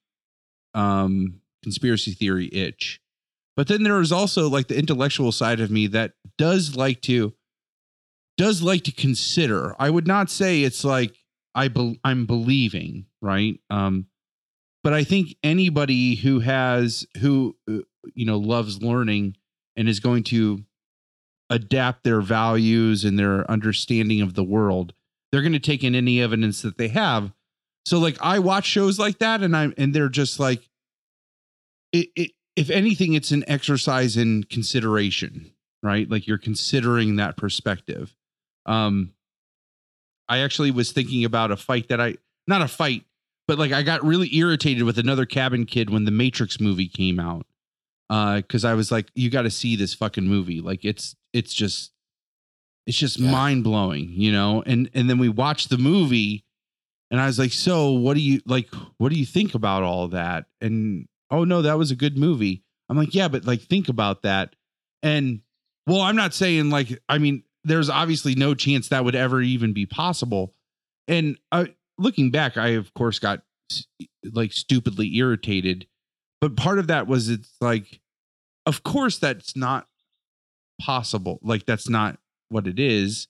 um 0.74 1.40
conspiracy 1.62 2.10
theory 2.10 2.48
itch 2.52 3.00
but 3.56 3.68
then 3.68 3.82
there 3.82 4.00
is 4.00 4.12
also 4.12 4.48
like 4.48 4.68
the 4.68 4.78
intellectual 4.78 5.32
side 5.32 5.60
of 5.60 5.70
me 5.70 5.86
that 5.88 6.12
does 6.38 6.76
like 6.76 7.00
to 7.02 7.34
does 8.38 8.62
like 8.62 8.82
to 8.84 8.92
consider. 8.92 9.74
I 9.78 9.90
would 9.90 10.06
not 10.06 10.30
say 10.30 10.62
it's 10.62 10.84
like 10.84 11.16
i 11.54 11.68
bel 11.68 11.96
i'm 12.04 12.26
believing 12.26 13.06
right? 13.20 13.60
Um 13.70 14.06
but 14.82 14.92
i 14.92 15.04
think 15.04 15.36
anybody 15.42 16.16
who 16.16 16.40
has 16.40 17.06
who 17.20 17.56
uh, 17.70 17.78
you 18.14 18.26
know 18.26 18.38
loves 18.38 18.82
learning 18.82 19.36
and 19.76 19.88
is 19.88 20.00
going 20.00 20.24
to 20.24 20.64
adapt 21.50 22.02
their 22.04 22.20
values 22.20 23.04
and 23.04 23.18
their 23.18 23.48
understanding 23.50 24.22
of 24.22 24.34
the 24.34 24.44
world 24.44 24.94
they're 25.30 25.42
going 25.42 25.52
to 25.52 25.58
take 25.58 25.82
in 25.82 25.94
any 25.94 26.20
evidence 26.20 26.60
that 26.62 26.76
they 26.78 26.88
have. 26.88 27.32
So 27.86 27.98
like 27.98 28.16
i 28.20 28.38
watch 28.38 28.66
shows 28.66 28.98
like 28.98 29.18
that 29.18 29.42
and 29.42 29.56
i'm 29.56 29.74
and 29.76 29.94
they're 29.94 30.08
just 30.08 30.38
like 30.38 30.68
it, 31.92 32.08
it 32.16 32.30
if 32.56 32.70
anything 32.70 33.14
it's 33.14 33.30
an 33.30 33.44
exercise 33.48 34.16
in 34.16 34.44
consideration 34.44 35.52
right? 35.84 36.08
Like 36.08 36.28
you're 36.28 36.38
considering 36.38 37.16
that 37.16 37.36
perspective. 37.36 38.14
Um 38.66 39.12
i 40.28 40.38
actually 40.38 40.70
was 40.70 40.92
thinking 40.92 41.24
about 41.24 41.50
a 41.50 41.56
fight 41.56 41.88
that 41.88 42.00
i 42.00 42.14
not 42.46 42.62
a 42.62 42.68
fight 42.68 43.04
but 43.48 43.58
like 43.58 43.72
i 43.72 43.82
got 43.82 44.04
really 44.04 44.32
irritated 44.36 44.84
with 44.84 44.96
another 44.96 45.26
cabin 45.26 45.66
kid 45.66 45.90
when 45.90 46.04
the 46.04 46.12
matrix 46.12 46.60
movie 46.60 46.86
came 46.86 47.18
out 47.18 47.44
uh 48.08 48.36
because 48.36 48.64
i 48.64 48.72
was 48.72 48.92
like 48.92 49.10
you 49.16 49.28
got 49.28 49.42
to 49.42 49.50
see 49.50 49.74
this 49.74 49.92
fucking 49.94 50.26
movie. 50.28 50.60
Like 50.60 50.84
it's 50.84 51.16
it's 51.32 51.52
just 51.52 51.90
it's 52.86 52.96
just 52.96 53.18
Yeah. 53.18 53.32
mind-blowing 53.32 54.10
you 54.12 54.30
know? 54.30 54.62
And 54.64 54.88
and 54.94 55.10
then 55.10 55.18
we 55.18 55.28
watched 55.28 55.68
the 55.70 55.78
movie 55.78 56.44
and 57.10 57.20
i 57.20 57.26
was 57.26 57.38
like 57.40 57.52
so 57.52 57.90
what 57.90 58.14
do 58.14 58.20
you 58.20 58.40
like 58.46 58.68
what 58.98 59.12
do 59.12 59.18
you 59.18 59.26
think 59.26 59.54
about 59.56 59.82
all 59.82 60.06
that? 60.08 60.46
And 60.60 61.08
oh 61.32 61.42
no 61.42 61.62
that 61.62 61.76
was 61.78 61.90
a 61.90 61.96
good 61.96 62.16
movie 62.16 62.62
i'm 62.88 62.96
like 62.96 63.14
yeah 63.14 63.26
but 63.26 63.44
like 63.44 63.60
think 63.62 63.88
about 63.88 64.22
that 64.22 64.54
and 65.02 65.40
Well, 65.86 66.00
I'm 66.00 66.16
not 66.16 66.32
saying 66.34 66.70
like 66.70 67.02
I 67.08 67.18
mean, 67.18 67.42
there's 67.64 67.90
obviously 67.90 68.34
no 68.34 68.54
chance 68.54 68.88
that 68.88 69.04
would 69.04 69.14
ever 69.14 69.40
even 69.42 69.72
be 69.72 69.86
possible. 69.86 70.54
And 71.08 71.36
uh, 71.50 71.66
looking 71.98 72.30
back, 72.30 72.56
I 72.56 72.68
of 72.68 72.94
course 72.94 73.18
got 73.18 73.42
like 74.32 74.52
stupidly 74.52 75.16
irritated, 75.16 75.86
but 76.40 76.56
part 76.56 76.78
of 76.78 76.86
that 76.86 77.06
was 77.06 77.28
it's 77.28 77.50
like, 77.60 78.00
of 78.66 78.82
course 78.84 79.18
that's 79.18 79.56
not 79.56 79.88
possible. 80.80 81.40
Like 81.42 81.66
that's 81.66 81.88
not 81.88 82.18
what 82.48 82.66
it 82.66 82.78
is. 82.78 83.26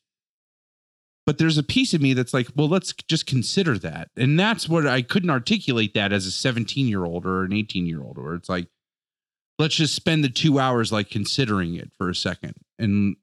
But 1.25 1.39
there's 1.39 1.59
a 1.59 1.63
piece 1.63 1.95
of 1.95 2.03
me 2.03 2.15
that's 2.15 2.35
like, 2.35 2.49
well, 2.57 2.69
let's 2.69 2.93
just 2.93 3.27
consider 3.27 3.79
that. 3.79 4.11
And 4.17 4.39
that's 4.39 4.69
what 4.69 4.87
I 4.87 5.03
couldn't 5.03 5.31
articulate 5.31 5.95
that 5.95 6.13
as 6.13 6.27
a 6.27 6.33
17 6.33 6.89
year 6.89 7.05
old 7.05 7.25
or 7.25 7.45
an 7.45 7.53
18 7.53 7.87
year 7.87 8.03
old, 8.03 8.19
or 8.19 8.35
it's 8.35 8.49
like, 8.49 8.67
let's 9.59 9.77
just 9.77 9.95
spend 9.95 10.25
the 10.25 10.29
two 10.29 10.59
hours 10.59 10.91
like 10.91 11.11
considering 11.11 11.75
it 11.75 11.93
for 11.97 12.09
a 12.09 12.15
second. 12.15 12.55
And 12.79 13.17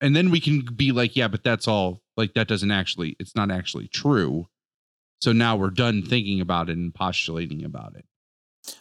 and 0.00 0.16
then 0.16 0.30
we 0.30 0.40
can 0.40 0.62
be 0.62 0.90
like, 0.90 1.14
yeah, 1.14 1.28
but 1.28 1.44
that's 1.44 1.68
all 1.68 2.02
like 2.16 2.34
that 2.34 2.48
doesn't 2.48 2.72
actually, 2.72 3.16
it's 3.20 3.36
not 3.36 3.50
actually 3.50 3.86
true. 3.86 4.48
So 5.20 5.32
now 5.32 5.56
we're 5.56 5.70
done 5.70 6.02
thinking 6.02 6.40
about 6.40 6.68
it 6.68 6.76
and 6.76 6.92
postulating 6.92 7.64
about 7.64 7.94
it. 7.94 8.04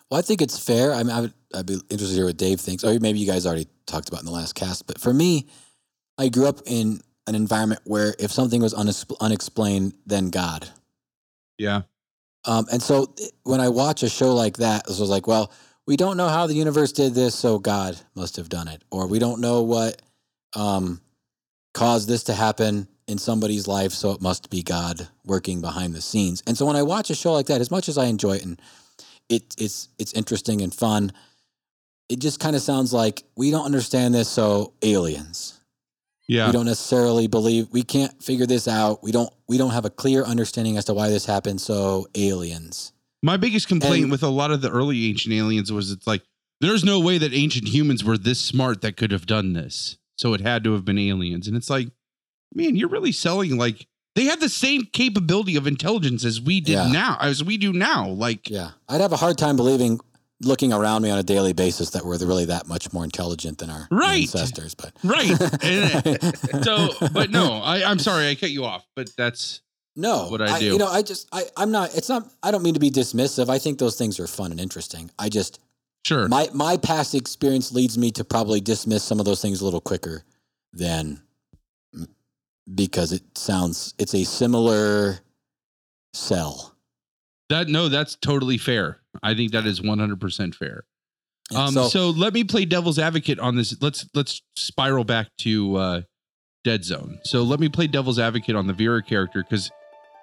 Well, 0.10 0.19
I 0.19 0.23
think 0.23 0.41
it's 0.41 0.57
fair. 0.57 0.93
I 0.93 1.03
mean, 1.03 1.11
I 1.11 1.22
would, 1.22 1.34
I'd 1.53 1.65
be 1.68 1.73
interested 1.73 2.07
to 2.10 2.15
hear 2.15 2.26
what 2.26 2.38
Dave 2.38 2.60
thinks, 2.60 2.84
or 2.84 2.99
maybe 2.99 3.19
you 3.19 3.27
guys 3.27 3.45
already 3.45 3.68
talked 3.85 4.10
about 4.10 4.22
in 4.22 4.26
the 4.26 4.31
last 4.31 4.53
cast. 4.53 4.88
But 4.88 4.99
for 4.99 5.14
me, 5.14 5.48
I 6.18 6.30
grew 6.30 6.48
up 6.48 6.61
in 6.65 7.02
an 7.27 7.35
environment 7.35 7.81
where 7.85 8.15
if 8.19 8.31
something 8.31 8.61
was 8.61 8.73
unex- 8.73 9.15
unexplained, 9.19 9.93
then 10.06 10.30
God. 10.30 10.68
Yeah. 11.57 11.84
Um, 12.45 12.65
and 12.72 12.81
so 12.81 13.06
th- 13.06 13.31
when 13.43 13.60
I 13.60 13.69
watch 13.69 14.03
a 14.03 14.10
show 14.10 14.34
like 14.34 14.57
that, 14.57 14.84
it 14.89 14.99
was 14.99 15.10
like, 15.10 15.27
well, 15.27 15.52
we 15.85 15.98
don't 15.98 16.18
know 16.18 16.27
how 16.27 16.48
the 16.48 16.53
universe 16.53 16.91
did 16.91 17.14
this, 17.14 17.35
so 17.35 17.60
God 17.60 17.99
must 18.15 18.38
have 18.38 18.49
done 18.49 18.68
it, 18.68 18.84
or 18.91 19.07
we 19.07 19.19
don't 19.19 19.41
know 19.41 19.61
what 19.61 20.02
um, 20.56 21.02
caused 21.73 22.07
this 22.07 22.23
to 22.23 22.34
happen 22.34 22.88
in 23.07 23.18
somebody's 23.18 23.68
life, 23.68 23.91
so 23.91 24.11
it 24.11 24.22
must 24.22 24.49
be 24.49 24.64
God 24.64 25.07
working 25.26 25.61
behind 25.61 25.93
the 25.93 26.02
scenes. 26.02 26.41
And 26.48 26.57
so 26.57 26.65
when 26.65 26.76
I 26.76 26.84
watch 26.84 27.10
a 27.10 27.15
show 27.15 27.34
like 27.34 27.48
that, 27.48 27.61
as 27.61 27.72
much 27.72 27.89
as 27.89 27.98
I 27.98 28.06
enjoy 28.06 28.34
it 28.34 28.45
and 28.45 28.61
it, 29.30 29.56
it's 29.57 29.89
it's 29.98 30.14
interesting 30.14 30.61
and 30.61 30.73
fun, 30.73 31.11
it 32.10 32.19
just 32.19 32.39
kind 32.39 32.56
of 32.56 32.61
sounds 32.61 32.93
like 32.93 33.23
we 33.35 33.52
don't 33.52 33.65
understand 33.65 34.14
this, 34.14 34.30
so 34.30 34.73
aliens. 34.81 35.61
Yeah. 36.32 36.45
We 36.48 36.53
don't 36.53 36.66
necessarily 36.66 37.28
believe 37.28 37.68
we 37.72 37.84
can't 37.84 38.24
figure 38.24 38.45
this 38.45 38.66
out. 38.68 39.03
We 39.03 39.12
don't 39.12 39.30
we 39.49 39.58
don't 39.58 39.72
have 39.72 39.84
a 39.86 39.90
clear 39.90 40.24
understanding 40.24 40.78
as 40.78 40.86
to 40.86 40.94
why 40.94 41.10
this 41.10 41.26
happened, 41.26 41.60
so 41.60 42.08
aliens. 42.16 42.94
My 43.22 43.36
biggest 43.38 43.68
complaint 43.68 44.03
And- 44.03 44.12
with 44.12 44.24
a 44.24 44.30
lot 44.30 44.49
of 44.52 44.62
the 44.62 44.70
early 44.72 45.08
ancient 45.10 45.34
aliens 45.34 45.72
was 45.72 45.91
it's 45.91 46.08
like, 46.08 46.24
there's 46.62 46.84
no 46.86 46.99
way 46.99 47.18
that 47.18 47.34
ancient 47.34 47.68
humans 47.68 48.03
were 48.03 48.18
this 48.18 48.40
smart 48.40 48.82
that 48.82 48.95
could 48.95 49.12
have 49.12 49.26
done 49.26 49.53
this. 49.53 49.98
So 50.16 50.34
it 50.34 50.41
had 50.41 50.64
to 50.64 50.74
have 50.74 50.86
been 50.86 50.98
aliens. 50.98 51.48
And 51.48 51.58
it's 51.58 51.70
like, 51.70 51.90
man, 52.56 52.76
you're 52.78 52.90
really 52.90 53.12
selling 53.12 53.58
like 53.58 53.88
they 54.16 54.26
had 54.26 54.40
the 54.40 54.49
same 54.49 54.86
capability 54.86 55.56
of 55.58 55.68
intelligence 55.68 56.24
as 56.24 56.40
we 56.40 56.62
did 56.62 56.74
Yeah. 56.74 56.91
now, 56.91 57.18
as 57.20 57.44
we 57.44 57.58
do 57.58 57.74
now. 57.74 58.08
Like, 58.08 58.49
Yeah, 58.49 58.72
I'd 58.88 59.02
have 59.02 59.12
a 59.14 59.18
hard 59.18 59.38
time 59.38 59.56
believing, 59.58 59.99
looking 60.43 60.73
around 60.73 61.01
me 61.03 61.09
on 61.09 61.18
a 61.19 61.23
daily 61.23 61.53
basis, 61.53 61.91
that 61.91 62.03
we're 62.05 62.18
really 62.18 62.45
that 62.45 62.68
much 62.68 62.91
more 62.93 63.03
intelligent 63.03 63.59
than 63.59 63.69
our 63.69 63.88
Right. 63.91 64.22
ancestors. 64.23 64.73
But 64.76 64.93
right. 65.03 65.38
So, 66.63 66.89
but 67.13 67.30
no, 67.31 67.53
I, 67.53 67.84
I'm 67.89 67.99
sorry 67.99 68.30
I 68.30 68.35
cut 68.35 68.51
you 68.51 68.63
off, 68.65 68.85
but 68.95 69.09
that's 69.18 69.61
no, 69.95 70.27
what 70.30 70.41
I 70.41 70.59
do. 70.59 70.65
You 70.65 70.77
know, 70.77 70.88
I 70.88 71.01
just, 71.01 71.27
I, 71.34 71.43
I'm 71.57 71.72
not. 71.72 71.95
It's 71.95 72.07
not. 72.09 72.30
I 72.41 72.51
don't 72.51 72.63
mean 72.63 72.73
to 72.76 72.80
be 72.80 72.89
dismissive. 72.91 73.49
I 73.49 73.57
think 73.59 73.77
those 73.80 73.97
things 73.97 74.19
are 74.19 74.27
fun 74.27 74.51
and 74.51 74.59
interesting. 74.59 75.11
I 75.19 75.27
just, 75.30 75.59
sure. 76.05 76.27
my 76.30 76.47
my 76.53 76.77
past 76.77 77.13
experience 77.13 77.72
leads 77.73 77.97
me 77.97 78.11
to 78.11 78.23
probably 78.23 78.61
dismiss 78.61 79.03
some 79.03 79.19
of 79.19 79.26
those 79.26 79.41
things 79.41 79.59
a 79.61 79.65
little 79.65 79.81
quicker 79.81 80.23
than 80.73 81.22
because 82.73 83.11
it 83.11 83.23
sounds 83.38 83.93
it's 83.97 84.13
a 84.13 84.23
similar 84.23 85.19
sell. 86.13 86.76
that, 87.49 87.68
no, 87.68 87.89
that's 87.89 88.15
totally 88.15 88.57
fair. 88.57 89.01
I 89.22 89.34
think 89.34 89.52
that 89.52 89.66
is 89.66 89.82
100% 89.82 90.56
fair. 90.56 90.86
Um, 91.56 91.74
so, 91.74 91.88
so, 91.90 92.10
let 92.12 92.34
me 92.34 92.46
play 92.46 92.64
devil's 92.64 92.98
advocate 92.98 93.38
on 93.38 93.58
this. 93.58 93.76
Let's 93.82 94.06
let's 94.14 94.42
spiral 94.56 95.04
back 95.04 95.28
to 95.40 95.76
uh, 95.76 96.02
Dead 96.64 96.84
Zone. 96.84 97.20
So 97.24 97.44
let 97.44 97.60
me 97.60 97.70
play 97.70 97.88
devil's 97.88 98.20
advocate 98.20 98.56
on 98.56 98.68
the 98.68 98.74
Vera 98.74 99.02
character 99.02 99.44
because 99.44 99.72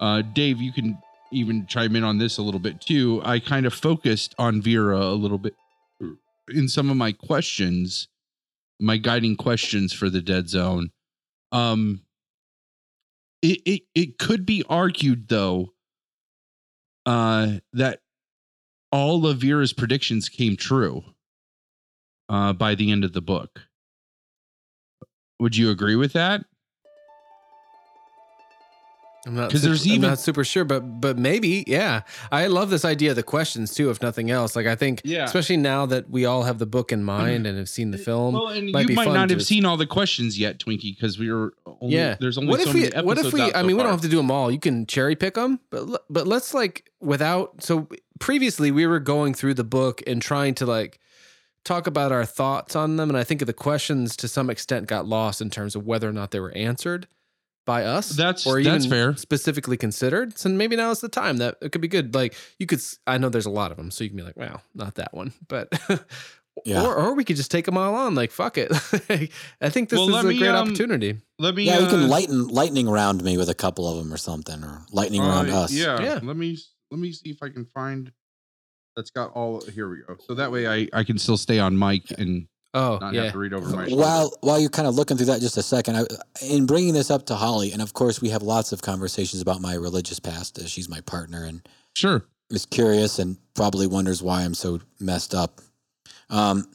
uh, 0.01 0.23
Dave, 0.33 0.61
you 0.61 0.73
can 0.73 0.99
even 1.33 1.67
chime 1.67 1.97
in 1.97 2.05
on 2.05 2.19
this 2.19 2.39
a 2.39 2.43
little 2.43 2.61
bit 2.61 2.81
too. 2.81 3.21
I 3.25 3.41
kind 3.41 3.67
of 3.67 3.75
focused 3.75 4.35
on 4.39 4.63
Vera 4.63 4.99
a 4.99 5.15
little 5.15 5.39
bit 5.39 5.55
in 6.49 6.69
some 6.69 6.91
of 6.91 6.97
my 6.97 7.13
questions, 7.13 8.09
my 8.81 8.97
guiding 8.97 9.37
questions 9.37 9.93
for 9.93 10.09
the 10.09 10.23
Dead 10.23 10.49
Zone. 10.49 10.91
Um, 11.53 12.03
it 13.43 13.61
it 13.65 13.83
it 13.95 14.19
could 14.19 14.47
be 14.47 14.65
argued 14.69 15.29
though 15.29 15.73
uh, 17.07 17.59
that 17.73 18.01
all 18.91 19.27
of 19.27 19.39
Vera's 19.39 19.73
predictions 19.73 20.29
came 20.29 20.57
true 20.57 21.05
uh, 22.29 22.53
by 22.53 22.75
the 22.75 22.91
end 22.91 23.05
of 23.05 23.13
the 23.13 23.21
book. 23.21 23.63
Would 25.41 25.57
you 25.57 25.71
agree 25.71 25.97
with 25.97 26.13
that? 26.15 26.45
I'm 29.27 29.35
not 29.35 29.51
'Cause 29.51 29.63
super, 29.63 29.71
there's 29.71 29.87
I'm 29.91 30.01
not 30.01 30.19
super 30.21 30.45
sure, 30.45 30.65
but 30.65 31.01
but 31.01 31.19
maybe, 31.19 31.65
yeah. 31.67 32.03
I 32.31 32.47
love 32.47 32.71
this 32.71 32.85
idea 32.85 33.11
of 33.11 33.17
the 33.17 33.23
questions 33.23 33.75
too, 33.75 33.91
if 33.91 34.01
nothing 34.01 34.31
else. 34.31 34.55
Like 34.55 34.67
I 34.67 34.77
think, 34.77 35.03
Yeah. 35.05 35.25
especially 35.25 35.57
now 35.57 35.87
that 35.87 36.09
we 36.09 36.25
all 36.25 36.45
have 36.45 36.59
the 36.59 36.67
book 36.67 36.93
in 36.93 37.01
mm-hmm. 37.01 37.07
mind 37.07 37.47
and 37.47 37.59
have 37.59 37.69
seen 37.69 37.91
the 37.91 37.99
film. 37.99 38.35
Well, 38.35 38.49
and 38.49 38.71
might 38.71 38.89
you 38.89 38.95
might 38.95 39.13
not 39.13 39.29
to 39.29 39.35
have 39.35 39.45
seen 39.45 39.65
all 39.65 39.77
the 39.77 39.87
questions 39.87 40.39
yet, 40.39 40.59
Twinkie, 40.59 40.95
because 40.95 41.19
we 41.19 41.33
were 41.33 41.55
only, 41.67 41.97
yeah, 41.97 42.17
There's 42.21 42.39
only 42.39 42.49
what 42.51 42.61
so 42.61 42.69
if 42.69 42.75
we? 42.75 42.85
episodes. 42.87 43.05
What 43.05 43.19
if 43.19 43.33
we? 43.33 43.43
I 43.43 43.51
so 43.51 43.67
mean, 43.67 43.77
we 43.77 43.83
don't 43.83 43.93
have 43.93 44.03
to 44.03 44.09
do 44.09 44.19
them 44.19 44.31
all. 44.31 44.51
You 44.51 44.61
can 44.61 44.87
cherry 44.87 45.17
pick 45.17 45.35
them, 45.35 45.61
but 45.71 46.05
but 46.09 46.27
let's 46.27 46.55
like 46.55 46.91
without. 47.01 47.63
So 47.63 47.89
previously 48.21 48.71
we 48.71 48.87
were 48.87 49.01
going 49.01 49.35
through 49.35 49.55
the 49.55 49.65
book 49.65 50.03
and 50.07 50.23
trying 50.23 50.55
to 50.57 50.67
like 50.67 51.01
talk 51.65 51.87
about 51.87 52.13
our 52.13 52.25
thoughts 52.25 52.77
on 52.77 52.97
them, 52.97 53.11
and 53.11 53.19
I 53.19 53.25
think 53.25 53.45
the 53.45 53.53
questions 53.53 54.17
to 54.17 54.29
some 54.29 54.49
extent 54.49 54.87
got 54.87 55.07
lost 55.07 55.41
in 55.41 55.51
terms 55.51 55.75
of 55.75 55.85
whether 55.85 56.09
or 56.09 56.13
not 56.13 56.31
they 56.31 56.41
were 56.41 56.53
answered 56.57 57.09
by 57.69 57.85
us. 57.85 58.09
That's- 58.09 58.47
or 58.47 58.61
that's 58.63 58.87
even 58.87 58.91
fair. 58.91 59.17
Specifically 59.17 59.77
considered. 59.77 60.37
So 60.39 60.49
maybe 60.49 60.75
now 60.75 60.91
is 60.91 61.01
the 61.01 61.09
time 61.09 61.37
that 61.37 61.57
it 61.61 61.71
could 61.71 61.83
be 61.83 61.87
good. 61.89 62.15
Like 62.15 62.35
you 62.59 62.67
could. 62.67 62.81
I 63.07 63.19
know 63.19 63.29
there's 63.29 63.47
a 63.47 63.51
lot 63.51 63.71
of 63.71 63.77
them, 63.77 63.91
so 63.91 64.03
you 64.03 64.11
can 64.11 64.17
be 64.17 64.23
like, 64.25 64.37
well, 64.37 64.63
not 64.75 64.97
that 64.97 65.13
one, 65.15 65.33
but. 65.49 65.69
Yeah. 66.65 66.83
Or, 66.85 66.93
or 66.97 67.15
we 67.15 67.23
could 67.23 67.37
just 67.37 67.53
take 67.53 67.67
them 67.67 67.79
all 67.79 67.95
on. 67.95 68.17
Like, 68.17 68.33
fuck 68.33 68.59
it. 68.59 68.73
I 69.61 69.69
think 69.71 69.91
this 69.91 69.97
Well, 69.97 70.13
is 70.17 70.25
a 70.25 70.29
me, 70.29 70.39
great 70.39 70.49
um, 70.49 70.67
opportunity. 70.67 71.17
Let 71.39 71.55
me. 71.55 71.63
yeah, 71.63 71.79
you 71.79 71.87
uh, 71.87 71.91
can 71.91 72.09
lighten 72.09 72.49
lightning 72.49 72.89
round 72.91 73.23
me 73.23 73.37
with 73.39 73.49
a 73.49 73.55
couple 73.55 73.87
of 73.89 73.97
them 73.99 74.13
or 74.13 74.17
something, 74.17 74.65
or 74.65 74.85
lightning 74.91 75.21
round 75.21 75.51
uh, 75.51 75.61
us. 75.63 75.73
Yeah, 75.73 76.01
Yeah. 76.03 76.19
Let 76.21 76.37
me 76.37 76.59
let 76.91 76.99
me 76.99 77.13
see 77.13 77.31
if 77.31 77.45
I 77.45 77.51
can 77.51 77.65
find. 77.73 78.11
That's 78.97 79.11
got 79.13 79.31
all. 79.35 79.61
Here 79.73 79.89
we 79.89 79.99
go. 79.99 80.17
So 80.27 80.35
that 80.35 80.51
way 80.51 80.67
I 80.67 80.89
I 80.93 81.05
can 81.05 81.17
still 81.19 81.37
stay 81.37 81.61
on 81.61 81.79
mic 81.79 82.11
and 82.19 82.49
Oh, 82.75 82.99
not 83.01 83.15
yeah. 83.15 83.25
have 83.25 83.33
to 83.33 83.39
read 83.39 83.53
over 83.55 83.69
my. 83.71 83.87
shoulder. 83.89 84.03
While 84.03 84.33
while 84.43 84.59
you're 84.61 84.69
kind 84.71 84.87
of 84.87 84.95
looking 84.95 85.17
through 85.17 85.27
that, 85.27 85.41
just 85.41 85.57
a 85.57 85.63
second, 85.63 85.97
I, 85.97 86.05
in 86.45 86.67
bringing 86.67 86.93
this 86.95 87.11
up 87.11 87.27
to 87.27 87.35
Holly, 87.35 87.73
and 87.73 87.81
of 87.81 87.95
course 87.95 88.21
we 88.21 88.29
have 88.29 88.43
lots 88.43 88.73
of 88.73 88.83
conversations 88.83 89.41
about 89.41 89.61
my 89.61 89.75
religious 89.75 90.19
past, 90.21 90.59
as 90.59 90.71
she's 90.71 90.89
my 90.89 91.01
partner 91.01 91.45
and 91.45 91.67
Sure. 91.97 92.25
is 92.51 92.67
curious 92.67 93.19
and 93.19 93.39
probably 93.55 93.87
wonders 93.87 94.23
why 94.23 94.43
I'm 94.43 94.55
so 94.55 94.81
messed 95.01 95.35
up. 95.35 95.61
Um, 96.31 96.69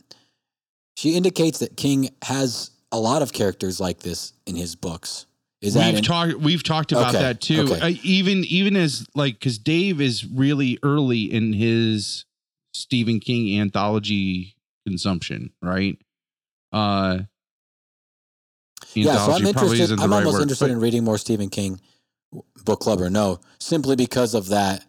she 0.98 1.16
indicates 1.16 1.60
that 1.60 1.78
King 1.78 2.10
has 2.24 2.72
a 2.92 3.00
lot 3.00 3.22
of 3.22 3.32
characters 3.34 3.80
like 3.80 4.00
this 4.00 4.34
in 4.46 4.56
his 4.56 4.76
books. 4.76 5.26
Is 5.62 5.76
that 5.76 5.88
we've 5.88 5.98
in- 6.00 6.04
talked 6.04 6.34
we've 6.40 6.64
talked 6.64 6.92
about 6.92 7.10
Okay, 7.16 7.24
that 7.24 7.40
too 7.40 7.62
okay. 7.62 7.80
I, 7.82 7.90
even 8.04 8.44
even 8.46 8.76
as 8.76 9.08
like 9.16 9.40
because 9.40 9.58
dave 9.58 10.02
is 10.02 10.26
really 10.26 10.78
early 10.84 11.22
in 11.34 11.54
his 11.54 12.26
stephen 12.74 13.22
king 13.22 13.58
anthology 13.62 14.56
consumption 14.86 15.52
right 15.62 15.98
uh 16.72 17.20
yeah, 18.96 19.26
so 19.26 19.32
I'm 19.32 19.46
interested. 19.46 19.92
I'm 20.00 20.12
right 20.12 20.18
almost 20.18 20.34
word, 20.36 20.42
interested 20.44 20.66
but- 20.66 20.72
in 20.72 20.80
reading 20.80 21.04
more 21.04 21.18
Stephen 21.18 21.50
King 21.50 21.80
book 22.66 22.80
club 22.80 23.02
or 23.02 23.10
no, 23.10 23.40
simply 23.60 23.96
because 23.96 24.34
of 24.34 24.50
that 24.50 24.86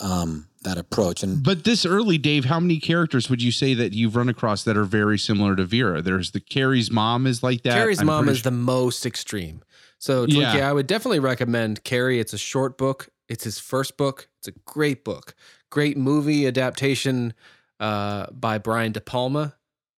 um, 0.00 0.48
that 0.62 0.78
approach. 0.78 1.22
And 1.22 1.42
but 1.42 1.64
this 1.64 1.84
early 1.84 2.18
dave 2.18 2.44
how 2.46 2.60
many 2.60 2.78
characters 2.78 3.28
would 3.28 3.42
you 3.42 3.52
say 3.52 3.74
that 3.74 3.92
you've 3.92 4.16
run 4.16 4.28
across 4.28 4.64
that 4.64 4.76
are 4.76 4.84
very 4.84 5.18
similar 5.18 5.54
to 5.56 5.64
vera 5.64 6.00
there's 6.00 6.30
the 6.30 6.40
carrie's 6.40 6.90
mom 6.90 7.26
is 7.26 7.42
like 7.42 7.62
that 7.62 7.74
Carrie's 7.74 8.00
I'm 8.00 8.06
mom 8.06 8.24
pretty 8.24 8.38
is 8.38 8.42
the 8.42 8.50
most 8.52 9.04
extreme. 9.04 9.62
So, 9.98 10.26
Twinkie, 10.26 10.54
Yeah. 10.54 10.68
I 10.68 10.72
would 10.72 10.86
definitely 10.88 11.20
recommend 11.20 11.84
Carrie. 11.84 12.18
It's 12.18 12.32
a 12.32 12.38
short 12.38 12.76
book. 12.76 13.08
It's 13.28 13.44
his 13.44 13.58
first 13.58 13.96
book. 13.96 14.28
It's 14.38 14.48
a 14.48 14.52
great 14.66 15.04
book. 15.04 15.34
Great 15.70 15.96
movie 15.96 16.46
adaptation 16.46 17.34
uh, 17.82 18.26
by 18.32 18.58
Brian 18.58 18.92
De 18.92 19.00
Palma. 19.00 19.54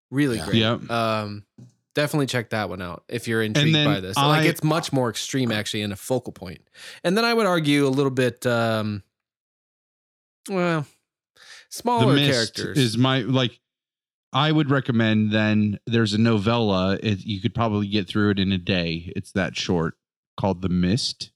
Really 0.09 0.37
Yeah. 0.37 0.45
great. 0.45 0.55
Yep. 0.57 0.89
Um, 0.91 1.45
definitely 1.95 2.27
check 2.27 2.49
that 2.51 2.69
one 2.69 2.81
out 2.81 3.03
if 3.09 3.27
you're 3.27 3.41
intrigued 3.43 3.73
by 3.85 3.99
this. 3.99 4.15
like 4.17 4.43
I- 4.43 4.45
it's 4.47 4.63
much 4.63 4.91
more 4.93 5.09
extreme 5.09 5.51
actually 5.51 5.81
in 5.81 5.91
a 5.91 5.95
focal 5.95 6.33
point. 6.33 6.61
And 7.03 7.17
then 7.17 7.25
I 7.25 7.33
would 7.33 7.45
argue 7.45 7.85
a 7.85 7.89
little 7.89 8.11
bit. 8.11 8.45
Um, 8.45 9.03
well, 10.49 10.81
the 11.35 11.41
smaller 11.69 12.13
mist 12.15 12.31
characters 12.31 12.77
is 12.77 12.97
my 12.97 13.19
like 13.19 13.59
I 14.31 14.51
would 14.51 14.69
recommend 14.69 15.31
then 15.31 15.79
there's 15.85 16.13
a 16.13 16.17
novella. 16.17 16.97
It, 17.01 17.25
you 17.25 17.39
could 17.41 17.53
probably 17.53 17.87
get 17.87 18.07
through 18.07 18.31
it 18.31 18.39
in 18.39 18.51
a 18.51 18.57
day. 18.57 19.11
It's 19.15 19.31
that 19.33 19.55
short 19.55 19.95
called 20.37 20.61
The 20.61 20.69
Mist. 20.69 21.31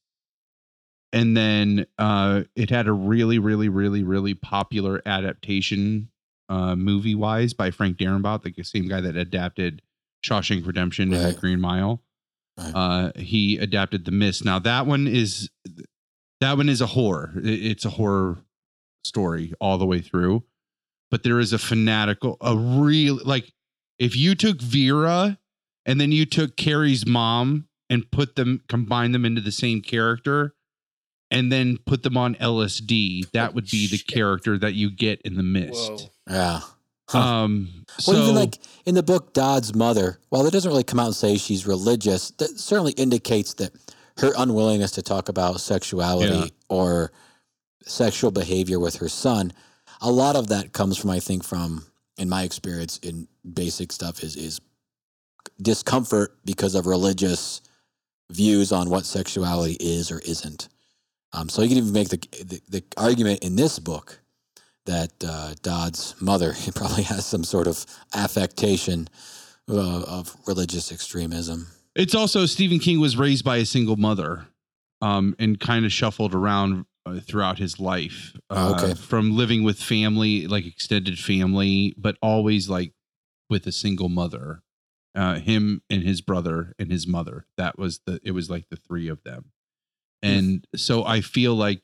And 1.14 1.38
then 1.38 1.86
uh, 1.98 2.44
it 2.56 2.69
had 2.69 2.88
a 2.88 2.91
really, 2.91 3.40
really, 3.40 3.69
really, 3.69 4.03
really 4.03 4.34
popular 4.34 5.02
adaptation 5.06 6.10
uh, 6.49 6.76
movie 6.76 7.15
wise 7.15 7.53
by 7.53 7.72
Frank 7.72 7.98
Darabont, 7.98 8.44
the 8.56 8.64
same 8.64 8.88
guy 8.88 9.02
that 9.02 9.15
adapted 9.15 9.82
Shawshank 10.24 10.65
Redemption 10.65 11.14
and 11.14 11.24
Right. 11.24 11.36
The 11.36 11.40
Green 11.40 11.61
Mile. 11.61 12.02
Right. 12.57 12.72
Uh, 12.74 13.11
he 13.15 13.57
adapted 13.57 14.06
The 14.06 14.11
Mist. 14.11 14.44
Now 14.44 14.60
that 14.60 14.86
one 14.86 15.07
is 15.07 15.49
that 16.41 16.57
one 16.57 16.69
is 16.69 16.82
a 16.82 16.88
horror. 16.88 17.34
It's 17.44 17.86
a 17.86 17.90
horror 17.91 18.40
story 19.03 19.53
all 19.60 19.78
the 19.78 19.86
way 19.86 20.02
through. 20.02 20.44
But 21.10 21.24
there 21.24 21.40
is 21.40 21.53
a 21.53 21.57
fanatical, 21.57 22.38
a 22.41 22.56
real 22.56 23.19
like 23.24 23.53
if 23.98 24.15
you 24.15 24.36
took 24.36 24.61
Vera 24.61 25.40
and 25.86 26.02
then 26.02 26.11
you 26.11 26.26
took 26.26 26.57
Carrie's 26.57 27.06
mom 27.06 27.68
and 27.90 28.10
put 28.11 28.36
them 28.36 28.61
combine 28.68 29.11
them 29.14 29.24
into 29.24 29.41
the 29.41 29.52
same 29.52 29.82
character 29.82 30.53
and 31.32 31.52
then 31.52 31.78
put 31.86 32.04
them 32.04 32.18
on 32.18 32.36
LSD, 32.36 33.30
that 33.32 33.54
would 33.54 33.70
be 33.70 33.88
the 33.88 33.98
character 33.98 34.58
that 34.58 34.74
you 34.74 34.90
get 34.90 35.22
in 35.24 35.36
the 35.36 35.44
mist. 35.44 35.91
Whoa. 35.91 36.10
Yeah. 36.30 36.60
Huh. 37.10 37.20
Um 37.20 37.86
so 37.99 38.12
well, 38.12 38.24
even 38.24 38.36
like 38.36 38.60
in 38.86 38.95
the 38.95 39.04
book, 39.04 39.34
Dodd's 39.34 39.74
mother, 39.74 40.20
while 40.30 40.45
it 40.45 40.52
doesn't 40.52 40.70
really 40.70 40.84
come 40.84 40.99
out 40.99 41.06
and 41.08 41.16
say 41.16 41.38
she's 41.38 41.66
religious, 41.66 42.32
that 42.32 42.60
certainly 42.60 42.91
indicates 42.94 43.54
that 43.56 43.72
her 44.18 44.34
unwillingness 44.38 44.91
to 44.91 45.02
talk 45.02 45.30
about 45.30 45.62
sexuality 45.62 46.34
Yeah. 46.34 46.48
or 46.70 47.12
sexual 47.86 48.32
behavior 48.32 48.80
with 48.80 48.98
her 48.98 49.08
son, 49.08 49.54
a 50.02 50.12
lot 50.12 50.36
of 50.36 50.48
that 50.49 50.74
comes 50.74 50.98
from, 50.98 51.10
I 51.12 51.20
think, 51.22 51.44
from 51.45 51.86
in 52.18 52.28
my 52.28 52.44
experience 52.44 52.98
in 52.98 53.28
basic 53.54 53.91
stuff 53.94 54.22
is 54.24 54.36
is 54.36 54.60
discomfort 55.62 56.36
because 56.45 56.76
of 56.76 56.86
religious 56.86 57.62
views 58.32 58.72
on 58.72 58.90
what 58.90 59.06
sexuality 59.06 59.78
is 59.80 60.12
or 60.12 60.20
isn't. 60.20 60.68
Um, 61.34 61.49
so 61.49 61.62
you 61.62 61.70
can 61.70 61.78
even 61.78 61.94
make 61.94 62.10
the, 62.10 62.18
the 62.44 62.62
the 62.70 62.84
argument 62.95 63.44
in 63.44 63.56
this 63.56 63.80
book 63.80 64.20
that 64.86 65.12
uh, 65.26 65.54
Dodd's 65.62 66.16
mother 66.22 66.54
probably 66.76 67.04
has 67.04 67.26
some 67.26 67.44
sort 67.44 67.68
of 67.68 67.86
affectation 68.16 69.08
uh, 69.70 70.04
of 70.04 70.36
religious 70.48 70.91
extremism. 70.91 71.68
It's 71.95 72.16
also 72.16 72.45
Stephen 72.45 72.80
King 72.80 72.99
was 72.99 73.18
raised 73.18 73.44
by 73.44 73.58
a 73.58 73.66
single 73.66 73.98
mother, 73.98 74.48
um, 75.02 75.36
and 75.40 75.60
kind 75.60 75.84
of 75.86 75.91
shuffled 75.91 76.34
around 76.34 76.86
uh, 77.06 77.20
throughout 77.20 77.58
his 77.58 77.80
life. 77.80 78.34
Uh, 78.49 78.76
Okay. 78.78 78.94
From 78.94 79.36
living 79.36 79.64
with 79.64 79.80
family, 79.80 80.48
like 80.48 80.66
extended 80.66 81.18
family, 81.20 81.94
but 81.98 82.18
always 82.22 82.70
like 82.70 82.94
with 83.49 83.66
a 83.68 83.72
single 83.72 84.10
mother. 84.10 84.62
Uh, 85.16 85.40
him 85.40 85.82
and 85.90 86.04
his 86.04 86.22
brother 86.22 86.74
and 86.78 86.91
his 86.91 87.08
mother. 87.08 87.48
That 87.58 87.80
was 87.80 88.02
the. 88.06 88.20
It 88.24 88.32
was 88.32 88.49
like 88.52 88.70
the 88.70 88.76
three 88.76 89.08
of 89.08 89.24
them, 89.24 89.45
and 90.23 90.68
so 90.76 91.06
I 91.06 91.22
feel 91.22 91.56
like, 91.56 91.81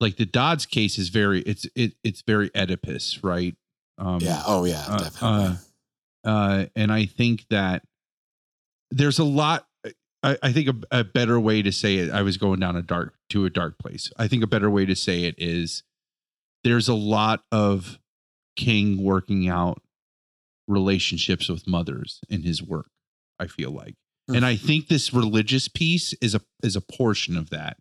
like 0.00 0.16
the 0.16 0.26
Dodds 0.26 0.66
case 0.66 0.98
is 0.98 1.08
very. 1.08 1.42
It's 1.42 1.66
it 1.74 1.94
it's 2.04 2.22
very 2.22 2.50
Oedipus, 2.54 3.22
right? 3.22 3.54
Um, 3.98 4.20
yeah. 4.20 4.42
Oh, 4.46 4.64
yeah. 4.64 4.84
uh, 4.86 4.98
definitely. 4.98 5.58
uh, 6.24 6.28
uh, 6.28 6.66
and 6.76 6.92
I 6.92 7.04
think 7.06 7.46
that 7.50 7.82
there's 8.90 9.18
a 9.18 9.24
lot. 9.24 9.66
I, 10.22 10.36
I 10.42 10.52
think 10.52 10.68
a, 10.68 11.00
a 11.00 11.04
better 11.04 11.38
way 11.38 11.62
to 11.62 11.72
say 11.72 11.96
it. 11.96 12.10
I 12.10 12.22
was 12.22 12.36
going 12.36 12.60
down 12.60 12.76
a 12.76 12.82
dark 12.82 13.14
to 13.30 13.44
a 13.44 13.50
dark 13.50 13.78
place. 13.78 14.10
I 14.16 14.28
think 14.28 14.42
a 14.42 14.48
better 14.48 14.70
way 14.70 14.86
to 14.86 14.96
say 14.96 15.24
it 15.24 15.34
is 15.38 15.82
there's 16.64 16.88
a 16.88 16.94
lot 16.94 17.42
of 17.52 17.98
King 18.56 19.02
working 19.02 19.48
out 19.48 19.82
relationships 20.66 21.48
with 21.48 21.66
mothers 21.66 22.20
in 22.28 22.42
his 22.42 22.62
work. 22.62 22.90
I 23.38 23.46
feel 23.46 23.70
like. 23.70 23.94
And 24.28 24.44
I 24.44 24.56
think 24.56 24.88
this 24.88 25.12
religious 25.12 25.68
piece 25.68 26.12
is 26.20 26.34
a 26.34 26.40
is 26.62 26.76
a 26.76 26.80
portion 26.80 27.36
of 27.36 27.50
that. 27.50 27.78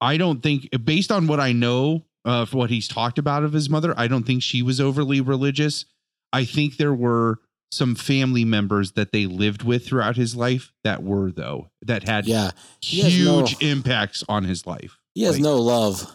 I 0.00 0.16
don't 0.16 0.42
think, 0.42 0.68
based 0.84 1.12
on 1.12 1.26
what 1.26 1.40
I 1.40 1.52
know 1.52 2.04
of 2.24 2.54
what 2.54 2.70
he's 2.70 2.88
talked 2.88 3.18
about 3.18 3.44
of 3.44 3.52
his 3.52 3.68
mother, 3.70 3.94
I 3.96 4.08
don't 4.08 4.24
think 4.26 4.42
she 4.42 4.62
was 4.62 4.80
overly 4.80 5.20
religious. 5.20 5.84
I 6.32 6.44
think 6.44 6.76
there 6.76 6.94
were 6.94 7.38
some 7.72 7.94
family 7.94 8.44
members 8.44 8.92
that 8.92 9.12
they 9.12 9.26
lived 9.26 9.62
with 9.62 9.86
throughout 9.86 10.16
his 10.16 10.34
life 10.34 10.72
that 10.84 11.02
were 11.02 11.30
though 11.30 11.70
that 11.82 12.02
had 12.08 12.26
yeah. 12.26 12.50
Has 12.82 13.24
no- 13.24 13.44
huge 13.44 13.62
impacts 13.62 14.24
on 14.28 14.44
his 14.44 14.66
life. 14.66 14.98
He 15.14 15.22
has 15.22 15.36
Like- 15.36 15.42
no 15.42 15.56
love, 15.60 16.10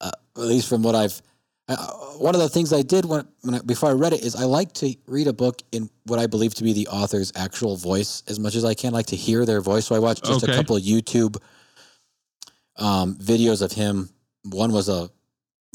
uh, 0.00 0.10
at 0.36 0.42
least 0.42 0.68
from 0.68 0.82
what 0.82 0.94
I've. 0.94 1.20
Uh, 1.68 1.76
one 2.18 2.34
of 2.34 2.40
the 2.40 2.48
things 2.48 2.72
I 2.72 2.82
did 2.82 3.04
when, 3.04 3.26
when 3.42 3.54
I, 3.56 3.60
before 3.60 3.88
I 3.88 3.92
read 3.92 4.12
it 4.12 4.22
is 4.24 4.36
I 4.36 4.44
like 4.44 4.72
to 4.74 4.94
read 5.06 5.26
a 5.26 5.32
book 5.32 5.62
in 5.72 5.90
what 6.04 6.18
I 6.20 6.26
believe 6.28 6.54
to 6.54 6.64
be 6.64 6.72
the 6.72 6.86
author's 6.88 7.32
actual 7.34 7.76
voice 7.76 8.22
as 8.28 8.38
much 8.38 8.54
as 8.54 8.64
I 8.64 8.74
can. 8.74 8.94
I 8.94 8.98
like 8.98 9.06
to 9.06 9.16
hear 9.16 9.44
their 9.44 9.60
voice. 9.60 9.86
So 9.86 9.96
I 9.96 9.98
watched 9.98 10.24
just 10.24 10.44
Okay. 10.44 10.52
a 10.52 10.56
couple 10.56 10.76
of 10.76 10.82
YouTube 10.84 11.36
um, 12.76 13.16
videos 13.16 13.62
of 13.62 13.72
him. 13.72 14.10
One 14.44 14.72
was 14.72 14.88
a 14.88 15.10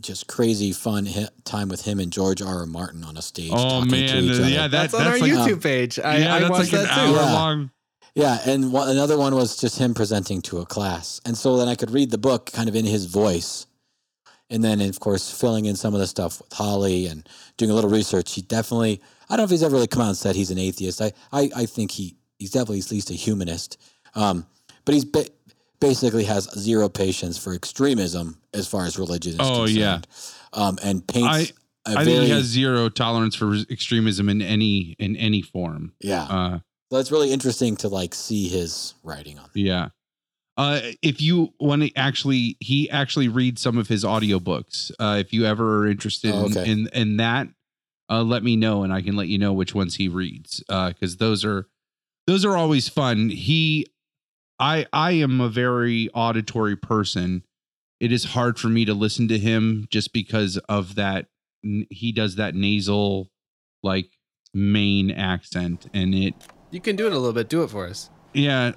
just 0.02 0.28
crazy 0.28 0.72
fun 0.72 1.06
hi- 1.06 1.28
time 1.44 1.68
with 1.68 1.82
him 1.84 2.00
and 2.00 2.12
George 2.12 2.42
R. 2.42 2.60
R. 2.62 2.66
Martin 2.66 3.04
on 3.04 3.18
a 3.18 3.22
stage. 3.22 3.52
Oh 3.52 3.56
talking 3.82 3.90
to 3.90 3.96
man, 3.98 4.24
each 4.24 4.32
other. 4.32 4.50
yeah, 4.50 4.68
that, 4.68 4.92
That's, 4.92 4.94
on 4.94 5.06
our 5.08 5.18
like, 5.20 5.32
YouTube 5.32 5.62
page. 5.62 6.00
I, 6.00 6.18
yeah, 6.18 6.36
I 6.36 6.40
that's 6.40 6.50
watched 6.52 6.74
like 6.74 6.82
an 6.84 6.88
that 6.88 6.96
too. 6.96 7.02
hour 7.02 7.16
Yeah. 7.18 7.34
long. 7.34 7.72
Yeah, 8.16 8.40
and 8.46 8.74
one, 8.74 8.90
another 8.90 9.18
one 9.18 9.36
was 9.36 9.56
just 9.58 9.78
him 9.78 9.94
presenting 9.94 10.42
to 10.44 10.60
a 10.60 10.66
class, 10.66 11.22
and 11.26 11.38
so 11.38 11.56
then 11.58 11.68
I 11.70 11.76
could 11.76 11.92
read 11.92 12.12
the 12.12 12.18
book 12.18 12.52
kind 12.52 12.68
of 12.68 12.76
in 12.76 12.84
his 12.86 13.06
voice, 13.06 13.66
and 14.52 14.64
then 14.64 14.80
of 14.82 15.00
course 15.00 15.32
filling 15.32 15.66
in 15.66 15.76
some 15.76 15.94
of 15.96 16.00
the 16.00 16.08
stuff 16.08 16.40
with 16.42 16.54
Holly 16.54 17.08
and 17.08 17.28
doing 17.58 17.72
a 17.72 17.74
little 17.74 17.90
research. 17.90 18.34
He 18.36 18.42
definitely, 18.44 19.02
I 19.30 19.36
don't 19.36 19.40
know 19.40 19.44
if 19.46 19.50
he's 19.50 19.64
ever 19.64 19.74
really 19.76 19.88
come 19.88 20.04
out 20.04 20.10
and 20.10 20.18
said 20.18 20.36
he's 20.36 20.52
an 20.52 20.60
atheist. 20.60 21.02
I, 21.02 21.12
I, 21.32 21.50
I 21.56 21.66
think 21.66 21.92
he 21.92 22.16
he's 22.38 22.52
definitely 22.52 22.80
at 22.80 22.92
least 22.92 23.10
a 23.10 23.14
humanist, 23.16 23.78
um, 24.14 24.46
but 24.86 24.94
he's 24.94 25.06
ba- 25.06 25.26
basically 25.80 26.26
has 26.26 26.50
zero 26.60 26.90
patience 26.90 27.38
for 27.38 27.54
extremism 27.54 28.38
as 28.54 28.68
far 28.68 28.86
as 28.86 29.00
religion 29.00 29.34
is 29.34 29.38
Oh, 29.42 29.66
yeah. 29.66 30.02
concerned, 30.02 30.08
um, 30.54 30.78
and 30.84 31.08
paints. 31.08 31.54
a 31.88 31.92
I 31.92 31.94
very, 32.04 32.06
think 32.06 32.24
he 32.26 32.30
has 32.30 32.44
zero 32.46 32.90
tolerance 32.90 33.34
for 33.36 33.56
extremism 33.70 34.30
in 34.30 34.42
any 34.42 34.96
in 35.00 35.16
any 35.16 35.42
form. 35.42 35.94
yeah. 36.02 36.24
Uh, 36.24 36.60
so 36.92 36.98
it's 36.98 37.12
really 37.12 37.32
interesting 37.32 37.78
to 37.78 37.88
like 37.88 38.14
see 38.14 38.50
his 38.50 38.94
writing 39.02 39.40
on. 39.40 39.46
it. 39.56 39.62
Yeah. 39.62 39.90
Uh, 40.62 40.80
if 41.02 41.20
you 41.22 41.54
want 41.60 41.82
to 41.82 41.92
actually, 41.96 42.56
he 42.60 42.90
actually 42.90 43.28
reads 43.28 43.62
some 43.62 43.78
of 43.78 43.88
his 43.88 44.04
audiobooks. 44.04 44.92
Uh, 45.00 45.18
if 45.20 45.34
you 45.34 45.46
ever 45.46 45.80
are 45.80 45.88
interested 45.88 46.32
Oh, 46.34 46.46
in, 46.46 46.58
okay. 46.58 46.70
in, 46.72 46.88
in 46.94 47.18
that, 47.18 47.48
uh, 48.10 48.22
let 48.22 48.44
me 48.44 48.56
know 48.56 48.84
and 48.84 48.94
I 48.94 49.02
can 49.02 49.16
let 49.16 49.28
you 49.28 49.38
know 49.40 49.54
which 49.54 49.74
ones 49.74 49.96
he 49.96 50.08
reads. 50.08 50.64
Uh, 50.70 50.94
cause 51.00 51.18
those 51.18 51.44
are, 51.44 51.68
those 52.28 52.46
are 52.46 52.56
always 52.56 52.88
fun. 52.90 53.30
He, 53.30 53.88
I, 54.60 54.86
I 54.94 55.12
am 55.14 55.42
a 55.42 55.50
very 55.50 56.10
auditory 56.14 56.76
person. 56.76 57.44
It 58.00 58.12
is 58.12 58.26
hard 58.26 58.60
for 58.60 58.68
me 58.68 58.86
to 58.86 58.94
listen 58.94 59.28
to 59.30 59.40
him 59.40 59.88
just 59.90 60.14
because 60.14 60.58
of 60.70 60.94
that. 60.96 61.26
He 61.64 62.12
does 62.12 62.36
that 62.36 62.54
nasal, 62.56 63.32
like 63.82 64.10
Maine 64.54 65.10
accent 65.12 65.88
and 65.94 66.14
it, 66.14 66.34
You 66.72 66.82
can 66.82 66.96
do 66.96 67.08
it 67.08 67.14
a 67.14 67.18
little 67.18 67.34
bit. 67.34 67.50
Do 67.50 67.64
it 67.64 67.70
for 67.72 67.88
us. 67.88 68.10
yeah. 68.34 68.74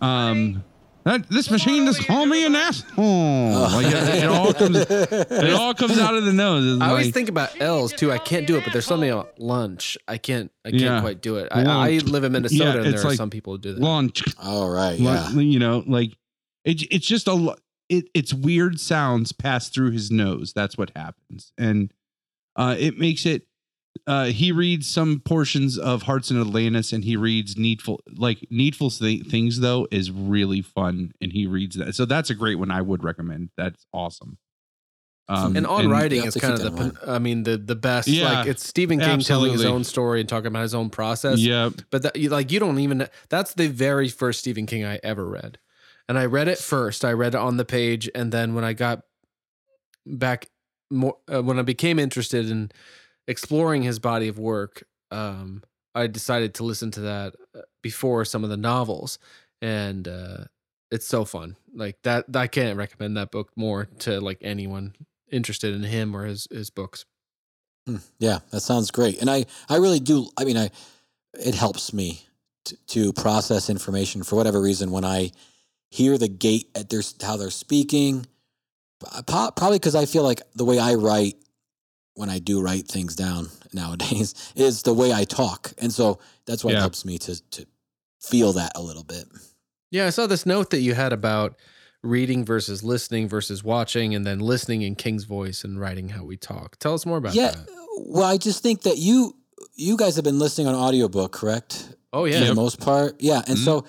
Um, 0.00 0.64
that 1.04 1.28
this 1.30 1.50
machine 1.50 1.86
just 1.86 2.06
called 2.06 2.28
me 2.28 2.44
an 2.44 2.54
asshole. 2.54 3.52
Like 3.72 3.86
it, 3.86 4.24
it 4.24 4.28
all 4.28 4.52
comes, 4.52 4.76
it 4.76 5.52
all 5.54 5.72
comes 5.72 5.98
out 5.98 6.14
of 6.14 6.24
the 6.24 6.32
nose. 6.32 6.74
It's 6.74 6.82
I 6.82 6.88
always 6.90 7.06
like- 7.06 7.14
think 7.14 7.28
about 7.30 7.58
L's 7.60 7.92
too. 7.92 8.12
I 8.12 8.18
can't 8.18 8.46
do 8.46 8.56
it, 8.56 8.64
but 8.64 8.72
there's 8.72 8.84
something 8.86 9.10
about 9.10 9.38
lunch. 9.40 9.96
I 10.06 10.18
can't. 10.18 10.50
I 10.64 10.70
can't 10.70 10.82
Yeah. 10.82 11.00
quite 11.00 11.22
do 11.22 11.36
it. 11.36 11.48
I, 11.50 11.60
I 11.62 11.64
Lunch. 11.64 12.02
live 12.04 12.24
in 12.24 12.32
Minnesota, 12.32 12.64
Yeah, 12.64 12.76
and 12.76 12.86
it's 12.86 12.96
there 12.96 13.06
are 13.06 13.08
like 13.10 13.16
some 13.16 13.30
people 13.30 13.54
who 13.54 13.58
do 13.58 13.72
that. 13.74 13.80
lunch. 13.80 14.22
All 14.42 14.68
right, 14.68 14.98
yeah. 14.98 15.28
Like, 15.32 15.44
You 15.46 15.58
know, 15.58 15.82
like 15.86 16.10
it, 16.64 16.82
it's 16.92 17.06
just 17.06 17.26
a 17.26 17.32
lo- 17.34 17.56
it, 17.88 18.04
it's 18.12 18.34
weird 18.34 18.78
sounds 18.78 19.32
pass 19.32 19.70
through 19.70 19.92
his 19.92 20.10
nose. 20.10 20.52
That's 20.52 20.76
what 20.76 20.90
happens, 20.94 21.52
and 21.56 21.92
uh, 22.56 22.76
it 22.78 22.98
makes 22.98 23.24
it. 23.24 23.44
Uh, 24.06 24.26
he 24.26 24.52
reads 24.52 24.86
some 24.88 25.20
portions 25.20 25.76
of 25.76 26.02
Hearts 26.02 26.30
in 26.30 26.40
Atlantis, 26.40 26.92
and 26.92 27.04
he 27.04 27.16
reads 27.16 27.58
Needful. 27.58 28.00
Like 28.16 28.38
Needful 28.50 28.88
Thi- 28.90 29.22
Things, 29.22 29.60
though, 29.60 29.86
is 29.90 30.10
really 30.10 30.62
fun, 30.62 31.12
and 31.20 31.30
he 31.32 31.46
reads 31.46 31.76
that. 31.76 31.94
So 31.94 32.06
that's 32.06 32.30
a 32.30 32.34
great 32.34 32.54
one. 32.54 32.70
I 32.70 32.80
would 32.80 33.04
recommend. 33.04 33.50
That's 33.56 33.86
awesome. 33.92 34.38
Um, 35.30 35.56
and 35.58 35.66
on 35.66 35.90
writing 35.90 36.24
is 36.24 36.34
kind 36.36 36.54
of 36.54 36.62
the. 36.62 36.70
pen- 36.70 36.96
I 37.06 37.18
mean, 37.18 37.42
the 37.42 37.58
the 37.58 37.74
best. 37.76 38.08
Yeah, 38.08 38.32
like 38.32 38.46
it's 38.46 38.66
Stephen 38.66 38.98
King 38.98 39.20
telling 39.20 39.52
his 39.52 39.66
own 39.66 39.84
story 39.84 40.20
and 40.20 40.28
talking 40.28 40.46
about 40.46 40.62
his 40.62 40.74
own 40.74 40.88
process. 40.88 41.38
Yeah, 41.38 41.68
But 41.90 42.02
that, 42.04 42.16
you, 42.16 42.30
like 42.30 42.50
you 42.50 42.60
don't 42.60 42.78
even. 42.78 43.06
That's 43.28 43.52
the 43.52 43.66
very 43.68 44.08
first 44.08 44.40
Stephen 44.40 44.64
King 44.64 44.86
I 44.86 44.98
ever 45.02 45.28
read, 45.28 45.58
and 46.08 46.18
I 46.18 46.24
read 46.24 46.48
it 46.48 46.56
first. 46.56 47.04
I 47.04 47.12
read 47.12 47.34
it 47.34 47.40
on 47.40 47.58
the 47.58 47.66
page, 47.66 48.08
and 48.14 48.32
then 48.32 48.54
when 48.54 48.64
I 48.64 48.72
got 48.72 49.02
back 50.06 50.48
more, 50.90 51.18
uh, 51.30 51.42
when 51.42 51.58
I 51.58 51.62
became 51.62 51.98
interested 51.98 52.48
in 52.48 52.70
exploring 53.28 53.82
his 53.82 54.00
body 54.00 54.26
of 54.26 54.38
work, 54.38 54.84
um, 55.12 55.62
I 55.94 56.08
decided 56.08 56.54
to 56.54 56.64
listen 56.64 56.90
to 56.92 57.00
that 57.02 57.34
uh, 57.54 57.60
before 57.82 58.24
some 58.24 58.42
of 58.42 58.50
the 58.50 58.56
novels, 58.56 59.18
and 59.62 60.08
uh, 60.08 60.44
it's 60.90 61.06
so 61.06 61.24
fun. 61.24 61.56
Like 61.72 61.98
that, 62.02 62.24
I 62.34 62.48
can't 62.48 62.76
recommend 62.76 63.16
that 63.16 63.30
book 63.30 63.50
more 63.54 63.86
to 64.00 64.20
like 64.20 64.38
anyone 64.40 64.94
interested 65.30 65.74
in 65.74 65.82
him 65.82 66.16
or 66.16 66.24
his 66.24 66.48
his 66.50 66.70
books. 66.70 67.04
Hmm. 67.86 67.96
Yeah, 68.18 68.40
that 68.50 68.60
sounds 68.60 68.90
great. 68.90 69.20
And 69.20 69.30
I, 69.30 69.46
I 69.68 69.76
really 69.76 70.00
do. 70.00 70.28
I 70.36 70.44
mean, 70.44 70.56
I, 70.56 70.70
it 71.34 71.54
helps 71.54 71.92
me 71.92 72.22
to, 72.66 72.76
to 72.88 73.12
process 73.12 73.70
information 73.70 74.22
for 74.22 74.36
whatever 74.36 74.60
reason 74.60 74.90
when 74.90 75.04
I 75.04 75.32
hear 75.90 76.18
the 76.18 76.28
gate 76.28 76.70
at 76.74 76.90
their 76.90 77.02
how 77.22 77.36
they're 77.36 77.50
speaking. 77.50 78.26
Probably 79.26 79.78
because 79.78 79.94
I 79.94 80.06
feel 80.06 80.24
like 80.24 80.42
the 80.54 80.64
way 80.64 80.78
I 80.78 80.94
write 80.94 81.36
when 82.18 82.28
I 82.28 82.38
do 82.40 82.60
write 82.60 82.88
things 82.88 83.14
down 83.14 83.48
nowadays 83.72 84.34
is 84.56 84.82
the 84.82 84.92
way 84.92 85.12
I 85.12 85.24
talk, 85.24 85.72
and 85.78 85.92
so 85.92 86.18
that's 86.46 86.64
what 86.64 86.74
Yeah. 86.74 86.80
helps 86.80 87.04
me 87.04 87.16
to 87.18 87.40
to 87.50 87.66
feel 88.20 88.52
that 88.54 88.72
a 88.74 88.82
little 88.82 89.04
bit. 89.04 89.24
Yeah, 89.90 90.06
I 90.06 90.10
saw 90.10 90.26
this 90.26 90.44
note 90.44 90.70
that 90.70 90.80
you 90.80 90.94
had 90.94 91.12
about 91.12 91.54
reading 92.02 92.44
versus 92.44 92.82
listening 92.82 93.28
versus 93.28 93.62
watching, 93.64 94.14
and 94.14 94.26
then 94.26 94.40
listening 94.40 94.82
in 94.82 94.94
King's 94.96 95.24
voice 95.24 95.64
and 95.64 95.80
writing 95.80 96.08
how 96.10 96.24
we 96.24 96.36
talk. 96.36 96.76
Tell 96.78 96.94
us 96.94 97.06
more 97.06 97.18
about 97.18 97.34
yeah. 97.34 97.52
that. 97.52 97.68
Well, 97.98 98.24
I 98.24 98.36
just 98.36 98.62
think 98.62 98.82
that 98.82 98.98
you 98.98 99.34
you 99.74 99.96
guys 99.96 100.16
have 100.16 100.24
been 100.24 100.38
listening 100.40 100.66
on 100.66 100.74
audiobook, 100.74 101.32
correct? 101.32 101.94
Oh 102.12 102.24
yeah, 102.24 102.40
for 102.40 102.46
the 102.46 102.54
most 102.54 102.80
part. 102.80 103.20
Yeah, 103.20 103.42
and 103.46 103.56
Mhm. 103.58 103.64
so 103.64 103.84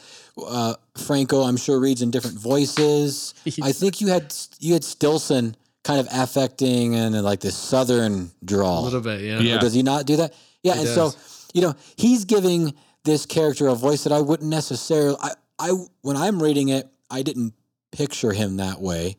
uh, 0.46 0.76
Franco, 0.98 1.42
I'm 1.42 1.58
sure 1.58 1.80
reads 1.80 2.02
in 2.02 2.12
different 2.12 2.38
voices. 2.40 3.34
I 3.62 3.72
think 3.72 4.02
you 4.02 4.08
had 4.08 4.34
you 4.60 4.74
had 4.74 4.84
Stillson 4.84 5.56
kind 5.84 6.00
of 6.00 6.08
affecting 6.12 6.96
and 6.96 7.16
like 7.24 7.40
this 7.40 7.56
southern 7.56 8.32
drawl. 8.44 8.84
a 8.84 8.86
little 8.86 9.02
bit. 9.02 9.22
Yeah. 9.22 9.40
Yeah. 9.40 9.56
Or 9.56 9.60
does 9.60 9.74
he 9.74 9.84
not 9.84 10.06
do 10.06 10.18
that? 10.18 10.34
Yeah, 10.64 10.74
He 10.74 10.80
and 10.80 10.88
does. 10.96 11.16
so 11.16 11.48
you 11.54 11.62
know 11.62 11.74
he's 11.96 12.26
giving 12.26 12.74
this 13.06 13.26
character 13.26 13.68
a 13.68 13.76
voice 13.76 14.04
that 14.04 14.14
I 14.14 14.20
wouldn't 14.20 14.50
necessarily. 14.50 15.18
I, 15.22 15.32
I 15.58 15.70
when 16.02 16.18
I'm 16.18 16.42
reading 16.42 16.70
it, 16.70 16.88
I 17.10 17.22
didn't 17.22 17.54
picture 17.92 18.32
him 18.34 18.58
that 18.58 18.82
way. 18.82 19.18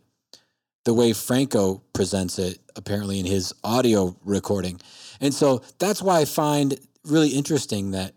The 0.85 0.95
way 0.95 1.13
Franco 1.13 1.83
presents 1.93 2.39
it, 2.39 2.59
apparently 2.75 3.21
in 3.21 3.27
his 3.27 3.53
audio 3.63 4.17
recording, 4.25 4.81
and 5.21 5.33
so 5.35 5.63
that's 5.79 6.01
why 6.03 6.21
I 6.21 6.25
find 6.25 6.79
really 7.05 7.31
interesting 7.31 7.91
that 7.93 8.15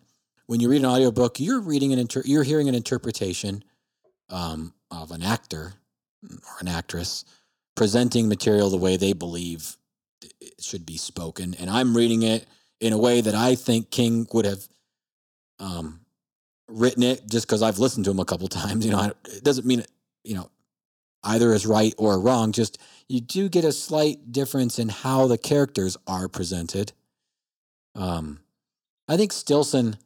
when 0.48 0.60
you 0.60 0.70
read 0.70 0.82
an 0.82 0.86
audiobook, 0.86 1.40
you're 1.40 1.60
reading 1.62 1.92
an 1.94 2.00
inter- 2.00 2.24
you're 2.26 2.44
hearing 2.44 2.70
an 2.70 2.76
interpretation 2.76 3.64
um, 4.30 4.74
of 4.92 5.12
an 5.12 5.24
actor 5.24 5.74
or 6.24 6.56
an 6.62 6.68
actress 6.70 7.26
presenting 7.76 8.28
material 8.28 8.70
the 8.70 8.78
way 8.78 8.98
they 8.98 9.14
believe 9.14 9.78
it 10.40 10.62
should 10.62 10.86
be 10.86 10.98
spoken, 10.98 11.56
and 11.60 11.70
I'm 11.70 11.96
reading 11.96 12.24
it 12.24 12.46
in 12.80 12.94
a 12.94 12.98
way 12.98 13.22
that 13.22 13.36
I 13.36 13.56
think 13.56 13.92
King 13.92 14.28
would 14.34 14.46
have 14.46 14.68
um, 15.60 16.02
written 16.68 17.04
it 17.04 17.28
just 17.30 17.48
because 17.48 17.62
I've 17.62 17.80
listened 17.80 18.06
to 18.06 18.12
him 18.12 18.20
a 18.20 18.26
couple 18.26 18.48
times. 18.50 18.86
You 18.86 18.92
know, 18.92 19.00
I, 19.00 19.12
it 19.26 19.44
doesn't 19.44 19.66
mean 19.66 19.80
it, 19.80 19.92
you 20.24 20.36
know 20.36 20.50
either 21.24 21.54
is 21.54 21.66
right 21.66 21.94
or 21.98 22.20
wrong. 22.20 22.52
Just 22.52 22.78
you 23.08 23.22
do 23.22 23.50
get 23.50 23.66
a 23.66 23.72
slight 23.72 24.32
difference 24.32 24.80
in 24.80 24.90
how 24.90 25.28
the 25.28 25.38
characters 25.38 25.98
are 26.08 26.28
presented. 26.28 26.92
Um, 27.96 28.40
I 29.08 29.18
think 29.18 29.32
Stillson 29.32 29.98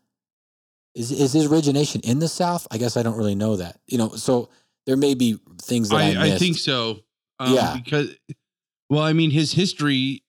is 0.95 1.11
is 1.11 1.34
his 1.34 1.52
origination 1.52 2.02
in 2.03 2.19
the 2.19 2.27
South. 2.27 2.68
I 2.72 2.77
guess 2.77 2.98
I 2.98 3.03
don't 3.03 3.18
really 3.18 3.35
know 3.35 3.57
that. 3.57 3.80
You 3.88 3.98
know, 3.98 4.10
so 4.10 4.49
there 4.85 4.98
may 4.98 5.15
be 5.15 5.39
things 5.61 5.89
that 5.89 5.98
I, 5.98 6.14
I, 6.14 6.34
I 6.34 6.38
think 6.38 6.57
so. 6.57 6.99
Um, 7.39 7.53
Yeah. 7.53 7.77
Because, 7.77 8.15
well, 8.89 9.03
I 9.03 9.14
mean, 9.14 9.31
his 9.31 9.53
history 9.53 10.23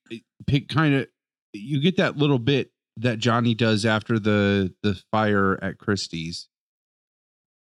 pick 0.46 0.68
kind 0.68 0.94
of 0.94 1.06
you 1.52 1.80
get 1.80 1.96
that 1.96 2.16
little 2.16 2.38
bit 2.38 2.70
that 2.96 3.18
Johnny 3.18 3.54
does 3.54 3.84
after 3.86 4.18
the 4.18 4.74
the 4.82 5.00
fire 5.10 5.58
at 5.62 5.78
Christie's. 5.78 6.48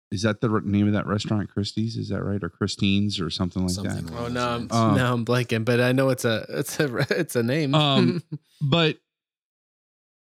Is 0.10 0.22
that 0.22 0.40
the 0.40 0.48
name 0.64 0.88
of 0.88 0.94
that 0.94 1.06
restaurant, 1.06 1.50
Christie's? 1.50 1.98
Is 1.98 2.08
that 2.10 2.24
right, 2.24 2.42
or 2.42 2.48
Christine's, 2.50 3.20
or 3.20 3.30
something 3.30 3.64
like 3.64 3.72
Something 3.72 4.06
that? 4.06 4.14
like 4.14 4.22
Oh 4.22 4.28
no, 4.30 4.48
I'm, 4.48 4.72
Um, 4.72 4.96
now 4.96 5.14
I'm 5.14 5.26
blanking, 5.26 5.66
but 5.66 5.82
I 5.82 5.92
know 5.92 6.10
it's 6.10 6.24
a 6.24 6.46
it's 6.50 6.80
a 6.80 6.96
it's 7.10 7.36
a 7.36 7.44
name. 7.44 7.76
Um, 7.76 8.24
But 8.62 8.98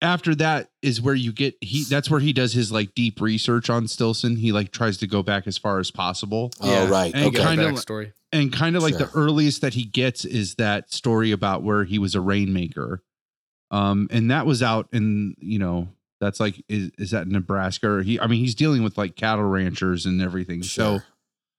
after 0.02 0.34
that 0.36 0.70
is 0.82 1.00
where 1.00 1.14
you 1.14 1.32
get 1.32 1.54
he. 1.60 1.84
That's 1.84 2.10
where 2.10 2.20
he 2.20 2.32
does 2.32 2.52
his 2.52 2.70
like 2.72 2.94
deep 2.94 3.20
research 3.20 3.68
on 3.70 3.86
Stillson. 3.88 4.36
He 4.36 4.52
like 4.52 4.70
tries 4.72 4.96
to 4.98 5.06
go 5.06 5.22
back 5.22 5.46
as 5.46 5.58
far 5.58 5.78
as 5.78 5.90
possible. 5.90 6.50
Oh 6.60 6.88
right, 6.88 7.14
And 7.14 7.26
okay. 7.26 7.42
kinda- 7.42 7.72
backstory. 7.72 8.12
and 8.32 8.52
kind 8.52 8.76
of 8.76 8.82
like 8.82 8.96
the 8.98 9.10
earliest 9.14 9.60
that 9.62 9.74
he 9.74 9.84
gets 9.84 10.24
is 10.24 10.54
that 10.56 10.92
story 10.92 11.32
about 11.32 11.62
where 11.62 11.84
he 11.84 11.98
was 11.98 12.14
a 12.14 12.20
rainmaker 12.20 13.02
um 13.72 14.08
and 14.10 14.30
that 14.30 14.46
was 14.46 14.62
out 14.62 14.88
in 14.92 15.34
you 15.38 15.58
know 15.58 15.88
that's 16.20 16.38
like 16.40 16.60
is, 16.68 16.90
is 16.98 17.10
that 17.12 17.26
nebraska 17.28 17.88
or 17.88 18.02
he 18.02 18.18
i 18.20 18.26
mean 18.26 18.40
he's 18.40 18.54
dealing 18.56 18.82
with 18.82 18.96
like 18.98 19.14
cattle 19.16 19.44
ranchers 19.44 20.06
and 20.06 20.20
everything 20.22 20.62
so 20.62 20.98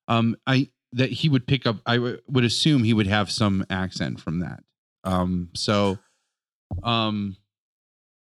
um 0.10 0.36
i 0.48 0.68
that 0.94 1.10
he 1.12 1.30
would 1.30 1.46
pick 1.48 1.66
up 1.66 1.78
i 1.86 1.96
w- 1.96 2.20
would 2.30 2.44
assume 2.44 2.84
he 2.84 2.94
would 2.94 3.08
have 3.08 3.30
some 3.32 3.66
accent 3.70 4.20
from 4.20 4.40
that 4.40 4.62
um 5.06 5.50
so 5.54 5.98
um 6.84 7.36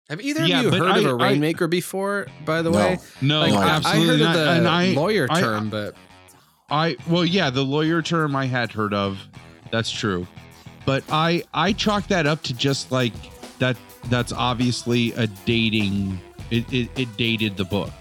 Have 0.09 0.21
either 0.21 0.45
Yeah, 0.45 0.59
of 0.59 0.65
you 0.65 0.71
but 0.71 0.79
heard 0.79 0.97
of 0.97 1.05
a 1.05 1.15
rainmaker 1.15 1.67
before? 1.67 2.27
By 2.45 2.61
the 2.63 2.71
No. 2.71 2.77
way, 2.77 2.97
no 3.21 3.39
like, 3.41 3.51
No, 3.53 3.59
I, 3.59 3.63
I 3.63 3.69
absolutely 3.69 4.07
heard 4.07 4.13
of 4.15 4.19
not. 4.21 4.33
the 4.33 4.49
and 4.51 4.67
I, 4.67 4.85
lawyer 4.93 5.27
I- 5.29 5.39
term, 5.39 5.69
but 5.69 5.95
I 6.71 6.97
well, 7.07 7.25
yeah, 7.25 7.49
the 7.49 7.63
lawyer 7.63 8.01
term 8.01 8.35
I 8.35 8.45
had 8.45 8.71
heard 8.71 8.93
of. 8.93 9.19
That's 9.71 9.91
true. 9.91 10.27
But 10.85 11.03
I 11.11 11.43
I 11.53 11.73
chalk 11.73 12.07
that 12.07 12.25
up 12.25 12.41
to 12.43 12.53
just 12.55 12.91
like 12.91 13.13
that 13.59 13.77
that's 14.05 14.31
obviously 14.33 15.11
a 15.13 15.27
dating 15.27 16.19
it 16.49 16.71
it, 16.73 16.89
it 16.97 17.17
dated 17.17 17.57
the 17.57 17.65
book. 17.65 17.91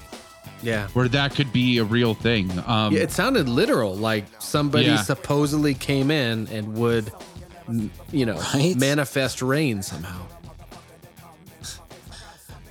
yeah. 0.63 0.89
Where 0.95 1.09
that 1.09 1.35
could 1.35 1.53
be 1.53 1.77
a 1.79 1.85
real 1.85 2.15
thing. 2.15 2.51
Um 2.67 2.95
yeah, 2.95 3.01
it 3.01 3.11
sounded 3.11 3.49
literal, 3.51 3.95
like 3.95 4.25
somebody 4.39 4.87
Yeah. 4.87 5.03
supposedly 5.03 5.75
came 5.75 6.11
in 6.11 6.47
and 6.49 6.75
would, 6.75 7.13
you 8.13 8.25
know, 8.25 8.39
Right? 8.55 8.75
manifest 8.77 9.43
rain 9.43 9.83
somehow. 9.83 10.21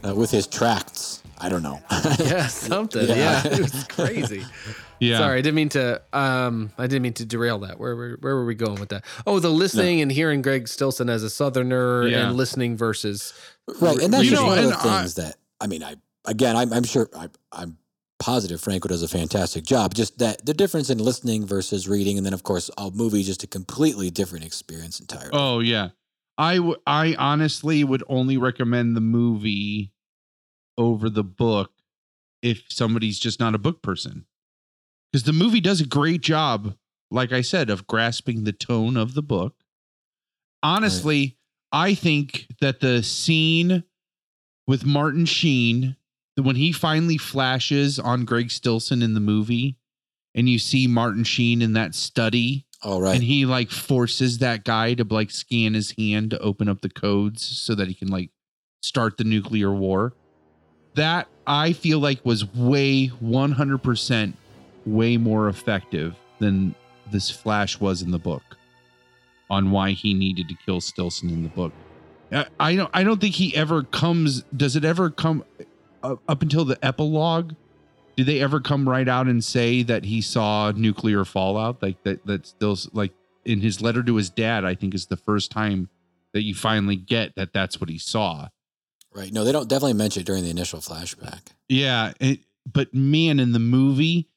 Uh, 0.07 0.15
with 0.15 0.31
his 0.31 0.47
tracts. 0.47 1.21
I 1.39 1.49
don't 1.49 1.63
know. 1.63 1.79
Yeah, 2.19 2.47
something. 2.71 3.07
Yeah. 3.07 3.15
Yeah, 3.15 3.47
it 3.47 3.59
was 3.59 3.83
crazy. 3.85 4.43
yeah. 4.99 5.17
Sorry, 5.19 5.37
I 5.37 5.41
didn't 5.41 5.55
mean 5.55 5.69
to. 5.69 6.01
Um, 6.13 6.71
I 6.77 6.87
didn't 6.87 7.01
mean 7.03 7.13
to 7.13 7.25
derail 7.25 7.59
that. 7.59 7.79
Where 7.79 7.95
were 7.95 8.17
where 8.21 8.35
were 8.35 8.45
we 8.45 8.55
going 8.55 8.79
with 8.79 8.89
that? 8.89 9.03
Oh, 9.27 9.39
the 9.39 9.49
listening 9.49 10.01
and 10.01 10.11
hearing 10.11 10.41
Greg 10.41 10.67
Stillson 10.67 11.09
as 11.09 11.23
a 11.23 11.29
Southerner 11.29 12.07
Yeah. 12.07 12.27
and 12.27 12.37
listening 12.37 12.75
versus 12.77 13.33
right, 13.81 13.97
and 13.99 14.13
that's 14.13 14.23
You 14.23 14.31
just 14.31 14.41
know, 14.41 14.47
one 14.47 14.57
of 14.59 14.63
the 14.65 14.71
and 14.71 14.79
I- 14.89 14.99
things 15.01 15.15
that 15.15 15.35
I 15.61 15.67
mean. 15.67 15.83
I 15.83 15.95
again, 16.25 16.55
I'm, 16.57 16.73
I'm 16.73 16.83
sure 16.83 17.09
I, 17.15 17.29
I'm 17.51 17.77
positive 18.19 18.59
Franco 18.59 18.87
does 18.89 19.03
a 19.03 19.07
fantastic 19.07 19.63
job. 19.63 19.93
Just 19.93 20.17
that 20.19 20.45
the 20.45 20.53
difference 20.53 20.89
in 20.89 20.97
listening 20.97 21.45
versus 21.45 21.87
reading, 21.87 22.17
and 22.17 22.25
then 22.25 22.33
of 22.33 22.43
course 22.43 22.69
a 22.77 22.89
movie, 22.91 23.21
just 23.23 23.43
a 23.43 23.47
completely 23.47 24.09
different 24.09 24.43
experience 24.45 24.99
entirely. 24.99 25.29
Oh 25.33 25.59
yeah. 25.59 25.89
I 26.39 26.55
w- 26.57 26.75
I 26.85 27.15
honestly 27.17 27.83
would 27.83 28.03
only 28.09 28.37
recommend 28.37 28.95
the 28.95 29.01
movie 29.01 29.91
over 30.77 31.09
the 31.09 31.23
book 31.23 31.71
if 32.41 32.63
somebody's 32.69 33.19
just 33.19 33.39
not 33.39 33.55
a 33.55 33.59
book 33.59 33.81
person. 33.81 34.25
Cuz 35.13 35.23
the 35.23 35.33
movie 35.33 35.61
does 35.61 35.81
a 35.81 35.85
great 35.85 36.21
job 36.21 36.75
like 37.09 37.31
I 37.31 37.41
said 37.41 37.69
of 37.69 37.87
grasping 37.87 38.43
the 38.43 38.53
tone 38.53 38.97
of 38.97 39.13
the 39.13 39.23
book. 39.23 39.63
Honestly, 40.61 41.37
I 41.71 41.93
think 41.93 42.47
that 42.61 42.79
the 42.79 43.03
scene 43.03 43.83
with 44.65 44.85
Martin 44.85 45.25
Sheen 45.25 45.95
when 46.35 46.55
he 46.55 46.71
finally 46.71 47.17
flashes 47.17 47.97
on 47.97 48.25
Greg 48.25 48.51
Stillson 48.51 49.01
in 49.01 49.13
the 49.13 49.19
movie 49.19 49.77
and 50.35 50.47
you 50.47 50.59
see 50.59 50.87
Martin 50.87 51.23
Sheen 51.23 51.61
in 51.61 51.73
that 51.73 51.95
study 51.95 52.67
All 52.83 53.01
right. 53.01 53.15
and 53.15 53.23
he 53.23 53.45
like 53.45 53.71
forces 53.71 54.37
that 54.39 54.63
guy 54.63 54.93
to 54.93 55.03
like 55.03 55.31
scan 55.31 55.73
his 55.73 55.91
hand 55.97 56.31
to 56.31 56.39
open 56.39 56.69
up 56.69 56.81
the 56.81 56.89
codes 56.89 57.43
so 57.43 57.73
that 57.75 57.87
he 57.87 57.93
can 57.93 58.09
like 58.09 58.29
start 58.81 59.17
the 59.17 59.23
nuclear 59.23 59.73
war. 59.73 60.13
That 60.97 61.27
I 61.45 61.73
feel 61.73 61.99
like 61.99 62.25
was 62.25 62.51
way 62.55 63.09
100% 63.23 64.33
way 64.87 65.17
more 65.17 65.47
effective 65.47 66.15
than 66.39 66.73
this 67.11 67.29
Flash 67.29 67.79
was 67.79 68.01
in 68.01 68.09
the 68.09 68.17
book 68.17 68.57
on 69.47 69.69
why 69.69 69.91
he 69.91 70.15
needed 70.15 70.49
to 70.49 70.55
kill 70.65 70.81
Stillson 70.81 71.29
in 71.29 71.43
the 71.43 71.49
book. 71.49 71.71
I, 72.31 72.47
I 72.59 72.75
don't 72.75 72.89
I 72.93 73.03
don't 73.03 73.21
think 73.21 73.35
he 73.35 73.55
ever 73.55 73.83
comes 73.83 74.41
does 74.55 74.75
it 74.75 74.83
ever 74.83 75.11
come 75.11 75.45
up, 76.01 76.19
up 76.27 76.41
until 76.41 76.65
the 76.65 76.83
epilogue 76.83 77.53
do 78.15 78.23
they 78.23 78.41
ever 78.41 78.59
come 78.59 78.89
right 78.89 79.07
out 79.07 79.27
and 79.27 79.43
say 79.43 79.83
that 79.83 80.03
he 80.03 80.19
saw 80.21 80.71
nuclear 80.71 81.23
fallout 81.23 81.81
like 81.81 82.01
that 82.03 82.25
that 82.25 82.47
still 82.47 82.75
like 82.91 83.13
in 83.45 83.61
his 83.61 83.81
letter 83.81 84.03
to 84.03 84.15
his 84.17 84.29
dad 84.29 84.65
i 84.65 84.75
think 84.75 84.93
is 84.93 85.05
the 85.05 85.15
first 85.15 85.51
time 85.51 85.87
that 86.33 86.41
you 86.41 86.53
finally 86.53 86.97
get 86.97 87.33
that 87.35 87.53
that's 87.53 87.79
what 87.79 87.89
he 87.89 87.97
saw 87.97 88.49
right. 89.17 89.33
No, 89.33 89.43
they 89.43 89.51
don't 89.51 89.67
definitely 89.67 89.93
mention 89.93 90.21
it 90.21 90.25
during 90.25 90.43
the 90.43 90.49
initial 90.49 90.79
flashback. 90.79 91.41
yeah 91.67 92.13
it, 92.19 92.39
but 92.71 92.93
man 92.93 93.39
in 93.39 93.51
the 93.51 93.59
movie 93.59 94.29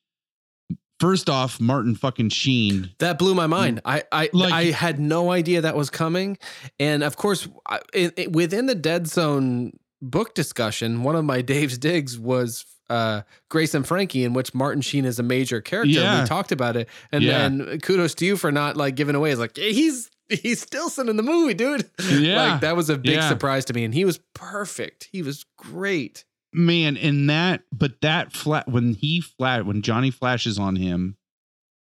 first 0.98 1.30
off 1.30 1.60
martin 1.60 1.94
fucking 1.94 2.28
sheen 2.28 2.90
That 2.98 3.18
blew 3.18 3.34
my 3.34 3.46
mind. 3.46 3.80
I 3.84 4.02
I 4.12 4.28
Like- 4.32 4.52
I 4.52 4.64
had 4.66 5.00
no 5.00 5.30
idea 5.32 5.60
that 5.62 5.76
was 5.76 5.90
coming, 5.90 6.36
and 6.78 7.02
of 7.02 7.16
course, 7.16 7.48
I, 7.66 7.80
it, 7.94 8.14
it- 8.16 8.32
within 8.32 8.66
the 8.66 8.74
Dead 8.74 9.06
Zone 9.06 9.72
book 10.02 10.34
discussion, 10.34 11.02
one 11.02 11.16
of 11.16 11.24
my 11.24 11.40
Dave's 11.52 11.78
digs 11.78 12.18
was 12.18 12.64
uh, 12.90 13.22
Grace 13.48 13.72
and 13.74 13.86
Frankie, 13.86 14.24
in 14.24 14.32
which 14.32 14.52
Martin 14.52 14.82
Sheen 14.82 15.04
is 15.04 15.18
a 15.20 15.22
major 15.22 15.60
character. 15.60 15.88
and 16.00 16.04
Yeah. 16.04 16.22
We 16.22 16.26
talked 16.28 16.50
about 16.52 16.76
it, 16.76 16.88
and 17.12 17.22
Yeah. 17.22 17.38
then 17.48 17.78
kudos 17.80 18.14
to 18.16 18.26
you 18.26 18.36
for 18.36 18.50
not 18.52 18.76
like 18.76 18.94
giving 18.96 19.14
away. 19.14 19.30
It's 19.30 19.38
like 19.40 19.56
he's 19.56 20.10
He's 20.42 20.60
Stillson 20.62 21.08
in 21.08 21.16
the 21.16 21.22
movie, 21.22 21.54
dude. 21.54 21.88
Yeah. 22.10 22.50
like 22.52 22.60
that 22.62 22.76
was 22.76 22.88
a 22.90 22.96
big 22.98 23.14
Yeah. 23.14 23.28
surprise 23.28 23.64
to 23.66 23.72
me, 23.74 23.84
and 23.84 23.92
he 23.94 24.04
was 24.04 24.18
perfect. 24.34 25.08
He 25.12 25.22
was 25.22 25.44
great. 25.58 26.24
man 26.52 26.96
and 26.96 27.30
that 27.30 27.62
but 27.72 28.00
that 28.00 28.32
flat 28.32 28.66
when 28.68 28.94
he 28.94 29.20
flat 29.20 29.64
when 29.64 29.82
johnny 29.82 30.10
flashes 30.10 30.58
on 30.58 30.74
him 30.74 31.16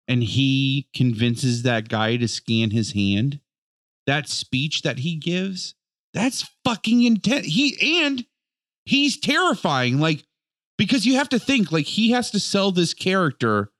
and 0.09 0.25
he 0.25 0.89
convinces 0.93 1.63
that 1.63 1.89
guy 1.89 2.17
to 2.17 2.27
scan 2.27 2.71
his 2.73 2.91
hand 2.93 3.39
that 4.09 4.29
speech 4.29 4.83
that 4.83 4.99
he 4.99 5.15
gives 5.15 5.77
that's 6.13 6.45
fucking 6.65 7.05
intense 7.05 7.47
he 7.47 8.03
and 8.03 8.27
he's 8.87 9.17
terrifying 9.21 10.01
like 10.01 10.25
because 10.79 11.07
you 11.07 11.15
have 11.15 11.29
to 11.29 11.39
think 11.39 11.71
like 11.71 11.87
he 11.87 12.11
has 12.11 12.33
to 12.33 12.41
sell 12.41 12.73
this 12.73 12.93
character 12.93 13.71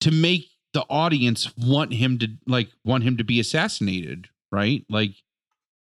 to 0.00 0.12
make 0.12 0.46
the 0.74 0.84
audience 0.90 1.56
want 1.56 1.94
him 1.94 2.18
to 2.18 2.28
like 2.46 2.68
want 2.84 3.04
him 3.04 3.16
to 3.16 3.24
be 3.24 3.40
assassinated 3.40 4.28
right 4.52 4.84
like 4.90 5.12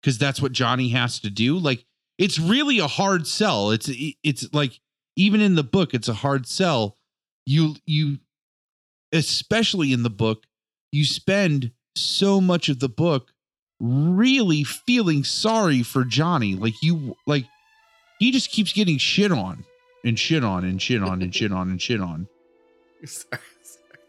because 0.01 0.17
that's 0.17 0.41
what 0.41 0.51
johnny 0.51 0.89
has 0.89 1.19
to 1.19 1.29
do 1.29 1.57
like 1.57 1.85
it's 2.19 2.37
really 2.37 2.79
a 2.79 2.87
hard 2.87 3.25
sell. 3.25 3.71
It's 3.71 3.89
it's 4.23 4.53
like 4.53 4.79
even 5.15 5.39
in 5.41 5.55
the 5.55 5.63
book, 5.63 5.93
it's 5.93 6.09
a 6.09 6.13
hard 6.13 6.45
sell. 6.45 6.97
You 7.45 7.75
you 7.87 8.19
especially 9.13 9.93
in 9.93 10.03
the 10.03 10.09
book, 10.09 10.43
you 10.91 11.05
spend 11.05 11.71
so 11.95 12.39
much 12.41 12.69
of 12.69 12.79
the 12.79 12.89
book 12.89 13.31
really 13.79 14.65
feeling 14.65 15.23
sorry 15.23 15.81
for 15.81 16.03
Johnny. 16.03 16.55
Like 16.55 16.83
you 16.83 17.15
like 17.25 17.45
he 18.19 18.31
just 18.31 18.51
keeps 18.51 18.73
getting 18.73 18.97
shit 18.97 19.31
on 19.31 19.63
and 20.03 20.19
shit 20.19 20.43
on 20.43 20.65
and 20.65 20.81
shit 20.81 21.01
on 21.01 21.21
and 21.21 21.33
shit 21.33 21.53
on 21.53 21.69
and 21.69 21.81
shit 21.81 22.01
on. 22.01 22.27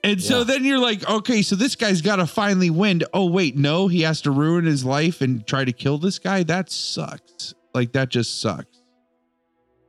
Sorry. 0.02 0.12
And 0.12 0.22
so 0.22 0.38
Yeah. 0.38 0.44
then 0.44 0.64
you're 0.64 0.78
like, 0.78 1.08
okay, 1.08 1.42
so 1.42 1.56
this 1.56 1.76
guy's 1.76 2.00
got 2.02 2.16
to 2.16 2.26
finally 2.26 2.70
win. 2.70 3.02
Oh, 3.12 3.26
wait, 3.26 3.56
no, 3.56 3.88
he 3.88 4.02
has 4.02 4.20
to 4.22 4.30
ruin 4.30 4.64
his 4.64 4.84
life 4.84 5.20
and 5.20 5.46
try 5.46 5.64
to 5.64 5.72
kill 5.72 5.98
this 5.98 6.18
guy. 6.18 6.42
That 6.42 6.70
sucks. 6.70 7.54
Like, 7.74 7.92
that 7.92 8.08
just 8.08 8.40
sucks. 8.40 8.78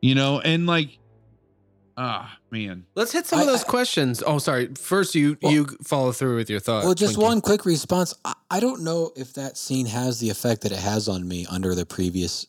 You 0.02 0.16
know, 0.16 0.40
and 0.40 0.66
like, 0.68 0.98
ah, 1.98 2.38
man. 2.50 2.86
Let's 2.96 3.12
hit 3.12 3.26
some 3.28 3.40
I- 3.40 3.42
of 3.44 3.48
those 3.48 3.64
I- 3.64 3.68
questions. 3.68 4.24
Oh, 4.26 4.38
sorry. 4.40 4.68
First, 4.76 5.16
you 5.16 5.38
Well- 5.42 5.52
you 5.52 5.66
follow 5.84 6.12
through 6.12 6.38
with 6.38 6.50
your 6.50 6.60
thought. 6.60 6.84
Well, 6.84 6.94
just 6.96 7.16
Twinkie. 7.16 7.22
one 7.24 7.42
quick 7.42 7.66
response. 7.66 8.14
I, 8.26 8.34
I 8.50 8.60
don't 8.60 8.82
know 8.82 9.12
if 9.16 9.34
that 9.34 9.58
scene 9.58 9.86
has 9.88 10.20
the 10.20 10.30
effect 10.30 10.62
that 10.62 10.72
it 10.72 10.80
has 10.80 11.08
on 11.08 11.28
me 11.28 11.46
under 11.50 11.74
the 11.76 11.86
previous 11.86 12.48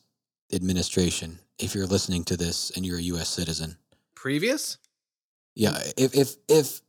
administration. 0.51 1.39
If 1.59 1.75
you're 1.75 1.85
listening 1.87 2.23
to 2.25 2.37
this 2.37 2.71
and 2.75 2.85
you're 2.85 2.97
a 2.97 3.01
U.S. 3.03 3.29
citizen, 3.29 3.77
previous. 4.15 4.77
yeah. 5.55 5.77
If 5.95 6.15
if 6.15 6.35
if 6.49 6.81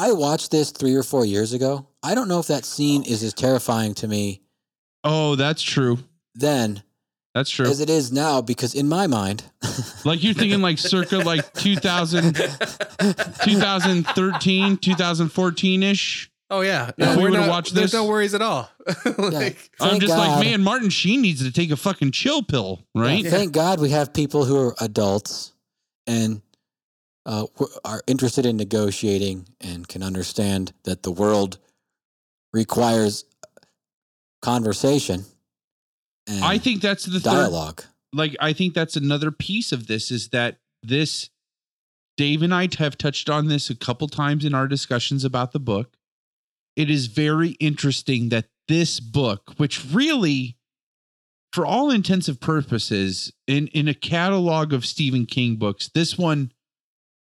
I 0.00 0.12
watched 0.12 0.50
this 0.50 0.70
three 0.70 0.94
or 0.94 1.02
four 1.02 1.24
years 1.26 1.52
ago, 1.52 1.86
I 2.02 2.14
don't 2.14 2.28
know 2.28 2.38
if 2.40 2.46
that 2.46 2.64
scene 2.64 3.02
is 3.02 3.22
as 3.22 3.34
terrifying 3.34 3.94
to 3.94 4.08
me 4.08 4.40
Oh, 5.04 5.34
that's 5.36 5.62
true. 5.62 5.98
then 6.34 6.82
That's 7.34 7.50
true. 7.50 7.66
as 7.66 7.80
it 7.80 7.90
is 7.90 8.10
now. 8.12 8.40
Because 8.42 8.74
in 8.74 8.88
my 8.88 9.06
mind, 9.06 9.44
Like, 10.04 10.22
you're 10.24 10.34
thinking 10.34 10.60
like 10.62 10.78
circa 10.78 11.18
like 11.18 11.52
2000, 11.54 12.34
2013, 13.44 14.76
2014 14.78 15.82
ish. 15.82 16.30
Oh 16.52 16.62
yeah, 16.62 16.90
If 16.98 17.10
we 17.16 17.22
we're 17.22 17.30
would've 17.30 17.46
not- 17.46 17.48
watched 17.48 17.74
There's 17.74 17.92
this- 17.92 18.00
no 18.00 18.06
worries 18.06 18.34
at 18.34 18.42
all. 18.42 18.68
like, 19.18 19.70
I'm 19.80 19.90
Thank 19.90 20.02
just 20.02 20.16
like, 20.16 20.28
God. 20.30 20.44
man, 20.44 20.62
Martin 20.62 20.90
Sheen 20.90 21.22
needs 21.22 21.44
to 21.44 21.52
take 21.52 21.70
a 21.70 21.76
fucking 21.76 22.10
chill 22.10 22.42
pill, 22.42 22.80
right? 22.94 23.22
Yeah, 23.22 23.30
thank 23.30 23.52
God 23.52 23.78
we 23.80 23.90
have 23.90 24.12
people 24.12 24.44
who 24.44 24.56
are 24.58 24.74
adults 24.80 25.52
and 26.08 26.42
uh, 27.30 27.46
are 27.84 28.02
interested 28.08 28.44
in 28.44 28.56
negotiating 28.56 29.46
and 29.60 29.86
can 29.86 30.02
understand 30.02 30.72
that 30.82 31.04
the 31.04 31.12
world 31.12 31.58
requires 32.52 33.24
conversation 34.42 35.24
and 36.26 36.44
I 36.44 36.58
think 36.58 36.80
that's 36.80 37.04
the 37.04 37.20
third 37.20 37.30
dialogue. 37.30 37.84
like 38.12 38.36
I 38.40 38.52
think 38.52 38.74
that's 38.74 38.96
another 38.96 39.30
piece 39.30 39.70
of 39.70 39.86
this 39.86 40.10
is 40.10 40.28
that 40.28 40.58
this 40.82 41.30
Dave 42.16 42.42
and 42.42 42.54
I 42.54 42.68
have 42.78 42.98
touched 42.98 43.30
on 43.30 43.46
this 43.46 43.70
a 43.70 43.76
couple 43.76 44.08
times 44.08 44.44
in 44.44 44.54
our 44.54 44.66
discussions 44.66 45.24
about 45.24 45.52
the 45.52 45.60
book. 45.60 45.96
It 46.76 46.90
is 46.90 47.06
very 47.06 47.50
interesting 47.52 48.28
that 48.28 48.46
this 48.68 49.00
book, 49.00 49.54
which 49.56 49.84
really 49.92 50.56
for 51.52 51.64
all 51.64 51.90
intensive 51.90 52.40
purposes 52.40 53.32
in 53.46 53.68
in 53.68 53.88
a 53.88 53.94
catalog 53.94 54.72
of 54.72 54.84
Stephen 54.84 55.26
King 55.26 55.56
books, 55.56 55.88
this 55.94 56.18
one 56.18 56.52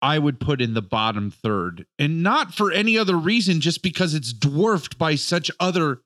I 0.02 0.18
would 0.18 0.40
put 0.40 0.60
in 0.60 0.74
the 0.74 0.82
bottom 0.82 1.30
third. 1.30 1.86
And 1.98 2.22
not 2.22 2.54
for 2.54 2.72
any 2.72 2.96
other 2.96 3.16
reason 3.16 3.60
just 3.60 3.82
because 3.82 4.14
it's 4.14 4.32
dwarfed 4.32 4.98
by 4.98 5.14
such 5.14 5.50
other 5.60 6.02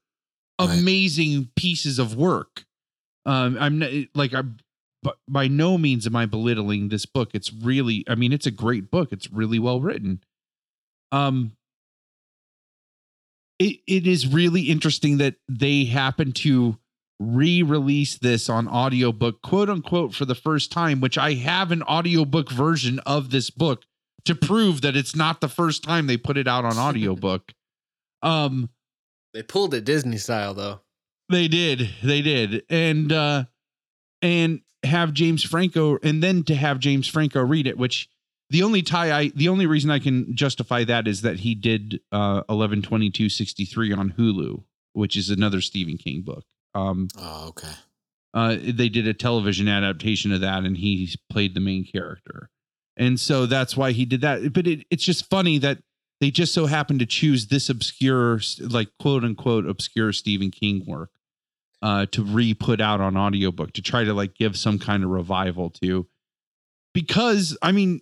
Right. 0.60 0.78
amazing 0.78 1.50
pieces 1.56 1.98
of 1.98 2.14
work. 2.14 2.64
Um, 3.26 3.56
I'm 3.58 3.78
not, 3.80 3.90
like 4.14 4.32
I'm, 4.32 4.58
but 5.02 5.18
by 5.28 5.48
no 5.48 5.76
means 5.78 6.06
am 6.06 6.14
I 6.14 6.26
belittling 6.26 6.88
this 6.88 7.06
book. 7.06 7.30
It's 7.34 7.52
really, 7.52 8.04
I 8.08 8.14
mean, 8.14 8.32
it's 8.32 8.46
a 8.46 8.52
great 8.52 8.88
book. 8.90 9.10
It's 9.10 9.30
really 9.32 9.58
well 9.58 9.80
written. 9.80 10.22
Um, 11.10 11.56
it 13.58 13.80
it 13.86 14.06
is 14.06 14.26
really 14.26 14.62
interesting 14.62 15.18
that 15.18 15.36
they 15.48 15.84
happen 15.84 16.32
to 16.32 16.78
re-release 17.20 18.19
this 18.19 18.49
on 18.49 18.69
audiobook, 18.69 19.41
quote 19.43 19.70
unquote, 19.70 20.15
for 20.15 20.24
the 20.24 20.35
first 20.35 20.73
time, 20.73 21.01
which 21.01 21.16
I 21.16 21.35
have 21.35 21.70
an 21.70 21.82
audiobook 21.85 22.51
version 22.51 22.99
of 23.01 23.31
this 23.31 23.51
book 23.51 23.82
to 24.24 24.35
prove 24.35 24.81
that 24.81 24.97
it's 24.97 25.15
not 25.15 25.41
the 25.41 25.49
first 25.49 25.82
time 25.85 26.07
they 26.07 26.16
put 26.16 26.36
it 26.36 26.49
out 26.49 26.65
on 26.65 26.77
audiobook. 26.89 27.53
um, 28.23 28.70
they 29.32 29.43
pulled 29.43 29.74
it 29.74 29.85
Disney 29.85 30.16
style 30.16 30.55
though. 30.55 30.81
they 31.28 31.49
did. 31.49 31.91
They 32.03 32.23
did. 32.23 32.62
And 32.70 33.12
uh 33.12 33.45
and 34.23 34.61
have 34.85 35.12
James 35.12 35.43
Franco 35.43 35.99
and 36.03 36.23
then 36.23 36.45
to 36.45 36.55
have 36.55 36.78
James 36.78 37.09
Franco 37.09 37.43
read 37.43 37.66
it, 37.66 37.77
which 37.77 38.09
the 38.51 38.62
only 38.62 38.81
tie 38.82 39.11
I 39.19 39.28
the 39.35 39.49
only 39.49 39.66
reason 39.66 39.91
I 39.91 39.99
can 39.99 40.36
justify 40.36 40.85
that 40.85 41.09
is 41.09 41.23
that 41.23 41.41
he 41.41 41.55
did 41.57 42.01
uh 42.12 42.45
11.22.63 42.45 43.99
on 43.99 44.12
Hulu, 44.12 44.62
which 44.93 45.16
is 45.16 45.31
another 45.31 45.61
Stephen 45.61 45.97
King 45.99 46.23
book. 46.23 46.45
Um 46.74 47.09
Oh, 47.18 47.48
okay. 47.48 47.72
uh 48.34 48.56
they 48.60 48.88
did 48.88 49.06
a 49.06 49.14
television 49.14 49.68
adaptation 49.68 50.32
of 50.32 50.40
that 50.40 50.64
and 50.64 50.76
he 50.76 51.14
played 51.30 51.55
the 51.55 51.60
main 51.60 51.84
character. 51.84 52.51
And 52.96 53.18
so 53.18 53.46
that's 53.46 53.76
why 53.76 53.90
he 53.92 54.05
did 54.05 54.20
that. 54.20 54.52
But 54.52 54.66
it, 54.66 54.86
it's 54.90 55.05
just 55.05 55.28
funny 55.28 55.59
that 55.59 55.78
they 56.20 56.30
just 56.30 56.55
so 56.55 56.66
happened 56.66 57.01
to 57.01 57.06
choose 57.06 57.48
this 57.48 57.68
obscure, 57.68 58.40
like 58.60 58.88
quote 59.01 59.24
unquote 59.24 59.66
obscure 59.66 60.12
Stephen 60.12 60.51
King 60.52 60.84
work 60.86 61.10
uh, 61.82 62.06
to 62.12 62.22
re 62.22 62.55
put 62.55 62.80
out 62.80 63.01
on 63.01 63.16
audiobook 63.16 63.72
to 63.72 63.82
try 63.82 64.05
to 64.05 64.14
like 64.14 64.34
give 64.36 64.56
some 64.56 64.78
kind 64.78 65.02
of 65.02 65.10
revival 65.10 65.70
to. 65.82 66.06
Because 66.94 67.59
I 67.62 67.72
mean, 67.72 68.01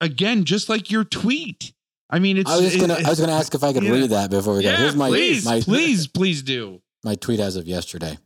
again, 0.00 0.44
just 0.44 0.68
like 0.68 0.90
your 0.90 1.04
tweet. 1.04 1.72
I 2.10 2.18
mean, 2.18 2.36
it's 2.36 2.50
I 2.50 2.58
was 2.60 2.76
gonna. 2.76 2.94
it- 2.94 3.06
I 3.06 3.10
was 3.10 3.18
gonna 3.20 3.32
ask 3.32 3.54
if 3.54 3.64
I 3.64 3.72
could 3.72 3.82
Yeah. 3.84 3.92
read 3.92 4.10
that 4.10 4.30
before 4.30 4.56
we 4.56 4.62
go. 4.62 4.68
yeah, 4.70 4.76
Here's 4.76 4.94
my 4.94 5.08
please, 5.08 5.44
my 5.46 5.60
please, 5.60 6.06
please 6.06 6.42
do. 6.42 6.82
My 7.04 7.14
tweet 7.14 7.40
as 7.40 7.56
of 7.56 7.66
yesterday 7.66 8.18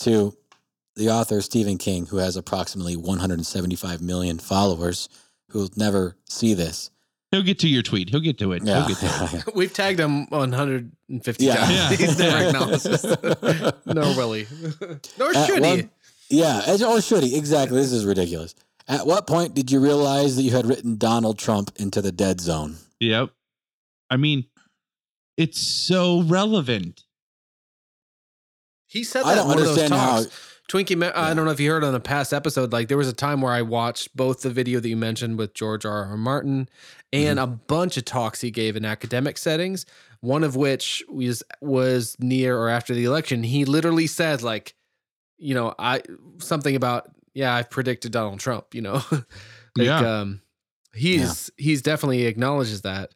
to 0.00 0.36
the 0.96 1.08
author 1.10 1.40
Stephen 1.40 1.78
King, 1.78 2.06
who 2.06 2.18
has 2.18 2.36
approximately 2.36 2.96
175 2.96 4.00
million 4.02 4.38
followers, 4.38 5.08
who 5.50 5.60
will 5.60 5.70
never 5.76 6.16
see 6.28 6.54
this. 6.54 6.90
He'll 7.30 7.42
get 7.42 7.58
to 7.60 7.68
your 7.68 7.82
tweet. 7.82 8.08
He'll 8.08 8.20
get 8.20 8.38
to 8.38 8.52
it. 8.52 8.62
Yeah, 8.64 8.86
He'll 8.86 8.88
get 8.88 8.98
to 8.98 9.36
it. 9.48 9.54
We've 9.54 9.72
tagged 9.72 10.00
him 10.00 10.26
150 10.30 11.44
Yeah. 11.44 11.54
times. 11.56 11.72
Yeah. 11.72 11.88
He's 11.96 12.18
never 12.18 12.46
acknowledged 12.48 13.86
no, 13.86 14.14
Willie. 14.16 14.46
Nor 15.18 15.36
At 15.36 15.46
should 15.46 15.64
he. 15.64 15.88
yeah. 16.30 16.62
as- 16.66 16.82
Oh, 16.82 17.00
should 17.00 17.22
he? 17.22 17.36
Exactly. 17.36 17.78
This 17.80 17.92
is 17.92 18.04
ridiculous. 18.06 18.54
At 18.88 19.06
what 19.06 19.26
point 19.26 19.52
did 19.54 19.70
you 19.70 19.80
realize 19.80 20.36
that 20.36 20.42
you 20.42 20.52
had 20.52 20.64
written 20.64 20.96
Donald 20.96 21.38
Trump 21.38 21.70
into 21.76 22.00
the 22.00 22.10
dead 22.12 22.40
zone? 22.40 22.76
Yep. 23.00 23.30
I 24.08 24.16
mean, 24.16 24.46
it's 25.36 25.60
so 25.60 26.22
relevant. 26.22 27.04
He 28.88 29.04
said 29.04 29.22
I 29.22 29.34
that 29.34 29.34
don't 29.36 29.44
in 29.44 29.48
one 29.50 29.58
of 29.58 29.64
those 29.66 29.78
understand 29.78 29.94
how. 30.00 30.16
talks. 30.22 30.54
Twinkie, 30.68 30.98
me- 30.98 31.06
I 31.06 31.32
don't 31.32 31.46
know 31.46 31.50
if 31.50 31.60
you 31.60 31.70
heard 31.70 31.82
on 31.84 31.94
a 31.94 32.00
past 32.00 32.34
episode, 32.34 32.72
like 32.72 32.88
there 32.88 32.98
was 32.98 33.08
a 33.08 33.12
time 33.14 33.40
where 33.40 33.52
I 33.52 33.62
watched 33.62 34.14
both 34.16 34.42
the 34.42 34.50
video 34.50 34.80
that 34.80 34.88
you 34.88 34.96
mentioned 34.98 35.38
with 35.38 35.54
George 35.54 35.86
R. 35.86 36.04
R. 36.04 36.16
Martin 36.16 36.68
and 37.12 37.38
Mm-hmm. 37.38 37.52
a 37.52 37.56
bunch 37.56 37.96
of 37.96 38.04
talks 38.04 38.40
he 38.42 38.50
gave 38.50 38.76
in 38.76 38.84
academic 38.84 39.38
settings. 39.38 39.86
One 40.20 40.42
of 40.44 40.56
which 40.56 41.02
was 41.08 41.42
was 41.62 42.16
near 42.18 42.58
or 42.58 42.68
after 42.68 42.92
the 42.92 43.04
election. 43.04 43.44
He 43.44 43.64
literally 43.64 44.06
said, 44.08 44.42
like, 44.42 44.74
you 45.38 45.54
know, 45.54 45.74
I 45.78 46.02
something 46.38 46.74
about 46.76 47.08
yeah, 47.34 47.54
I've 47.54 47.70
predicted 47.70 48.12
Donald 48.12 48.40
Trump. 48.40 48.74
You 48.74 48.82
know, 48.82 49.02
like, 49.10 49.22
Yeah. 49.86 50.20
um, 50.20 50.42
he's 50.94 51.50
he's 51.56 51.80
definitely 51.82 52.24
acknowledges 52.26 52.82
that. 52.82 53.14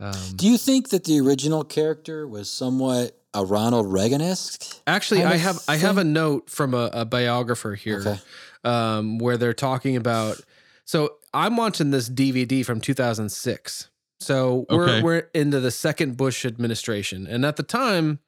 Um, 0.00 0.12
Do 0.36 0.46
you 0.48 0.56
think 0.56 0.90
that 0.90 1.04
the 1.04 1.18
original 1.20 1.64
character 1.64 2.26
was 2.28 2.48
somewhat 2.48 3.17
a 3.34 3.44
Ronald 3.44 3.92
Reagan-esque? 3.92 4.80
Actually, 4.86 5.24
I 5.24 5.34
of 5.34 5.40
have 5.40 5.58
I 5.68 5.76
have 5.76 5.98
a 5.98 6.04
note 6.04 6.50
from 6.50 6.74
a, 6.74 6.90
a 6.92 7.04
biographer 7.04 7.74
here, 7.74 8.00
Okay. 8.00 8.20
um, 8.64 9.18
where 9.18 9.36
they're 9.36 9.52
talking 9.54 9.96
about. 9.96 10.40
So 10.84 11.16
I'm 11.34 11.56
watching 11.56 11.90
this 11.90 12.08
DVD 12.08 12.64
from 12.64 12.80
2006. 12.80 13.90
So 14.20 14.66
we're 14.70 14.88
Okay. 14.88 15.02
we're 15.02 15.18
into 15.34 15.60
the 15.60 15.70
second 15.70 16.16
Bush 16.16 16.44
administration, 16.44 17.26
and 17.26 17.44
at 17.44 17.56
the 17.56 17.62
time, 17.62 18.18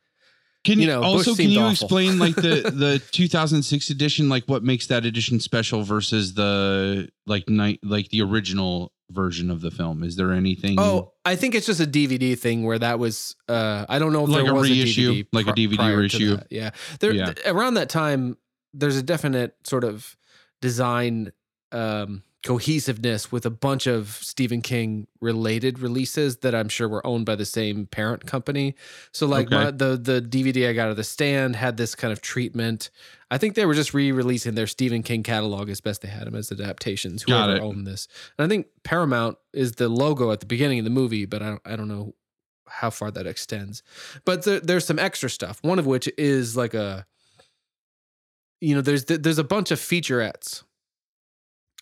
Can 0.62 0.78
you 0.78 0.82
you, 0.82 0.86
know, 0.92 1.00
Bush 1.00 1.26
also 1.28 1.34
can 1.34 1.50
you 1.50 1.58
awful. 1.60 1.72
explain 1.72 2.18
like 2.18 2.36
the 2.36 2.70
the 2.74 3.00
2006 3.10 3.90
edition, 3.90 4.28
like 4.28 4.44
what 4.44 4.62
makes 4.62 4.86
that 4.88 5.04
edition 5.06 5.40
special 5.40 5.82
versus 5.82 6.34
the 6.34 7.08
like 7.26 7.48
night 7.48 7.80
like 7.82 8.10
the 8.10 8.20
original 8.22 8.92
version 9.10 9.50
of 9.50 9.60
the 9.60 9.70
film? 9.70 10.02
Is 10.02 10.16
there 10.16 10.32
anything? 10.32 10.78
Oh, 10.78 11.12
I 11.24 11.36
think 11.36 11.54
it's 11.54 11.66
just 11.66 11.80
a 11.80 11.86
DVD 11.86 12.38
thing 12.38 12.64
where 12.64 12.78
that 12.78 12.98
was. 12.98 13.36
Uh, 13.48 13.86
I 13.88 13.98
don't 13.98 14.12
know 14.12 14.24
if 14.24 14.30
Like 14.30 14.44
there 14.44 14.52
a 14.52 14.54
was 14.54 14.70
reissue, 14.70 15.10
a 15.10 15.14
DVD 15.14 15.26
like 15.32 15.46
a 15.46 15.52
DVD 15.52 15.96
reissue. 15.98 16.38
Yeah, 16.50 16.70
there 17.00 17.12
Yeah. 17.12 17.32
th- 17.32 17.46
around 17.46 17.74
that 17.74 17.88
time, 17.88 18.36
there's 18.72 18.96
a 18.96 19.02
definite 19.02 19.54
sort 19.64 19.84
of 19.84 20.16
design 20.60 21.32
um, 21.72 22.22
cohesiveness 22.44 23.30
with 23.30 23.44
a 23.46 23.50
bunch 23.50 23.86
of 23.86 24.08
Stephen 24.08 24.60
King 24.62 25.06
related 25.20 25.78
releases 25.78 26.38
that 26.38 26.54
I'm 26.54 26.68
sure 26.68 26.88
were 26.88 27.06
owned 27.06 27.26
by 27.26 27.36
the 27.36 27.44
same 27.44 27.86
parent 27.86 28.26
company. 28.26 28.74
So 29.12 29.26
like 29.26 29.46
Okay. 29.46 29.56
my, 29.56 29.70
the 29.70 29.96
the 29.96 30.20
DVD 30.22 30.68
I 30.68 30.72
got 30.72 30.88
of 30.90 30.96
the 30.96 31.04
stand 31.04 31.56
had 31.56 31.76
this 31.76 31.94
kind 31.94 32.12
of 32.12 32.20
treatment. 32.20 32.90
I 33.30 33.38
think 33.38 33.54
they 33.54 33.64
were 33.64 33.74
just 33.74 33.94
re-releasing 33.94 34.56
their 34.56 34.66
Stephen 34.66 35.02
King 35.02 35.22
catalog 35.22 35.70
as 35.70 35.80
best 35.80 36.02
they 36.02 36.08
had 36.08 36.26
them 36.26 36.34
as 36.34 36.50
adaptations. 36.50 37.22
Whoever 37.22 37.60
owned 37.62 37.86
this, 37.86 38.08
and 38.38 38.44
I 38.44 38.48
think 38.48 38.66
Paramount 38.82 39.38
is 39.52 39.72
the 39.72 39.88
logo 39.88 40.32
at 40.32 40.40
the 40.40 40.46
beginning 40.46 40.80
of 40.80 40.84
the 40.84 40.90
movie, 40.90 41.26
but 41.26 41.42
I 41.42 41.48
don't, 41.50 41.62
I 41.64 41.76
don't 41.76 41.88
know 41.88 42.14
how 42.68 42.90
far 42.90 43.10
that 43.10 43.26
extends. 43.26 43.82
But 44.24 44.44
there, 44.44 44.60
there's 44.60 44.84
some 44.84 44.98
extra 44.98 45.30
stuff. 45.30 45.58
One 45.62 45.78
of 45.78 45.86
which 45.86 46.08
is 46.18 46.56
like 46.56 46.74
a, 46.74 47.06
you 48.60 48.74
know, 48.74 48.80
there's 48.80 49.04
there's 49.04 49.38
a 49.38 49.44
bunch 49.44 49.70
of 49.70 49.78
featurettes. 49.78 50.64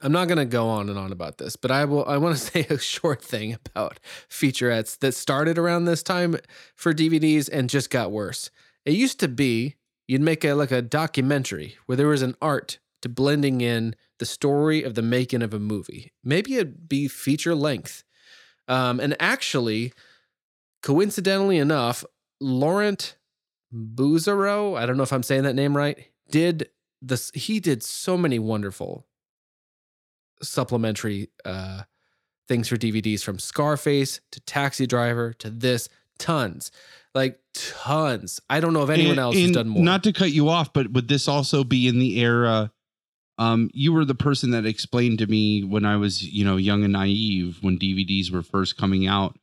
I'm 0.00 0.12
not 0.12 0.28
going 0.28 0.38
to 0.38 0.44
go 0.44 0.68
on 0.68 0.88
and 0.88 0.96
on 0.96 1.10
about 1.10 1.38
this, 1.38 1.56
but 1.56 1.70
I 1.70 1.84
will. 1.84 2.04
I 2.06 2.18
want 2.18 2.36
to 2.36 2.42
say 2.52 2.66
a 2.68 2.78
short 2.78 3.22
thing 3.22 3.54
about 3.54 4.00
featurettes 4.30 4.98
that 4.98 5.14
started 5.14 5.58
around 5.58 5.86
this 5.86 6.02
time 6.02 6.36
for 6.76 6.92
DVDs 6.92 7.48
and 7.50 7.70
just 7.70 7.90
got 7.90 8.12
worse. 8.12 8.50
It 8.84 8.94
used 8.94 9.18
to 9.20 9.28
be 9.28 9.76
you'd 10.08 10.22
make 10.22 10.44
a 10.44 10.54
like 10.54 10.72
a 10.72 10.82
documentary 10.82 11.76
where 11.86 11.94
there 11.94 12.08
was 12.08 12.22
an 12.22 12.34
art 12.42 12.78
to 13.02 13.08
blending 13.08 13.60
in 13.60 13.94
the 14.18 14.26
story 14.26 14.82
of 14.82 14.94
the 14.94 15.02
making 15.02 15.42
of 15.42 15.54
a 15.54 15.60
movie. 15.60 16.12
Maybe 16.24 16.56
it'd 16.56 16.88
be 16.88 17.06
feature 17.06 17.54
length. 17.54 18.02
Um, 18.66 18.98
and 18.98 19.14
actually, 19.20 19.92
coincidentally 20.82 21.58
enough, 21.58 22.04
Laurent 22.40 23.16
Bouzereau, 23.72 24.76
I 24.76 24.86
don't 24.86 24.96
know 24.96 25.02
if 25.02 25.12
I'm 25.12 25.22
saying 25.22 25.44
that 25.44 25.54
name 25.54 25.76
right, 25.76 26.10
did 26.30 26.70
this. 27.00 27.30
He 27.34 27.60
did 27.60 27.82
so 27.82 28.16
many 28.16 28.38
wonderful 28.38 29.06
supplementary 30.42 31.30
uh, 31.44 31.82
things 32.46 32.68
for 32.68 32.76
DVDs 32.76 33.22
from 33.22 33.38
Scarface 33.38 34.20
to 34.32 34.40
Taxi 34.40 34.86
Driver 34.86 35.32
to 35.34 35.50
this, 35.50 35.88
tons, 36.18 36.70
like 37.14 37.38
tons. 37.82 38.40
I 38.48 38.60
don't 38.60 38.72
know 38.72 38.82
if 38.82 38.90
anyone 38.90 39.12
And- 39.12 39.18
else 39.20 39.36
has 39.36 39.50
done 39.52 39.68
more. 39.68 39.82
Not 39.82 40.04
to 40.04 40.12
cut 40.12 40.32
you 40.32 40.48
off, 40.48 40.72
but 40.72 40.92
would 40.92 41.08
this 41.08 41.28
also 41.28 41.64
be 41.64 41.88
in 41.88 41.98
the 41.98 42.18
era? 42.20 42.72
Um, 43.38 43.70
you 43.72 43.92
were 43.92 44.04
the 44.04 44.14
person 44.16 44.50
that 44.50 44.66
explained 44.66 45.18
to 45.20 45.26
me 45.26 45.62
when 45.62 45.84
I 45.84 45.96
was, 45.96 46.22
you 46.22 46.44
know, 46.44 46.56
young 46.56 46.82
and 46.82 46.92
naive 46.92 47.58
when 47.60 47.78
DVDs 47.78 48.30
were 48.32 48.42
first 48.42 48.76
coming 48.76 49.06
out. 49.06 49.38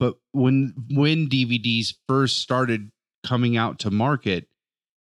But 0.00 0.16
when 0.32 0.74
when 0.90 1.28
DVDs 1.28 1.94
first 2.08 2.38
started 2.38 2.90
coming 3.24 3.56
out 3.56 3.78
to 3.80 3.90
market, 3.90 4.48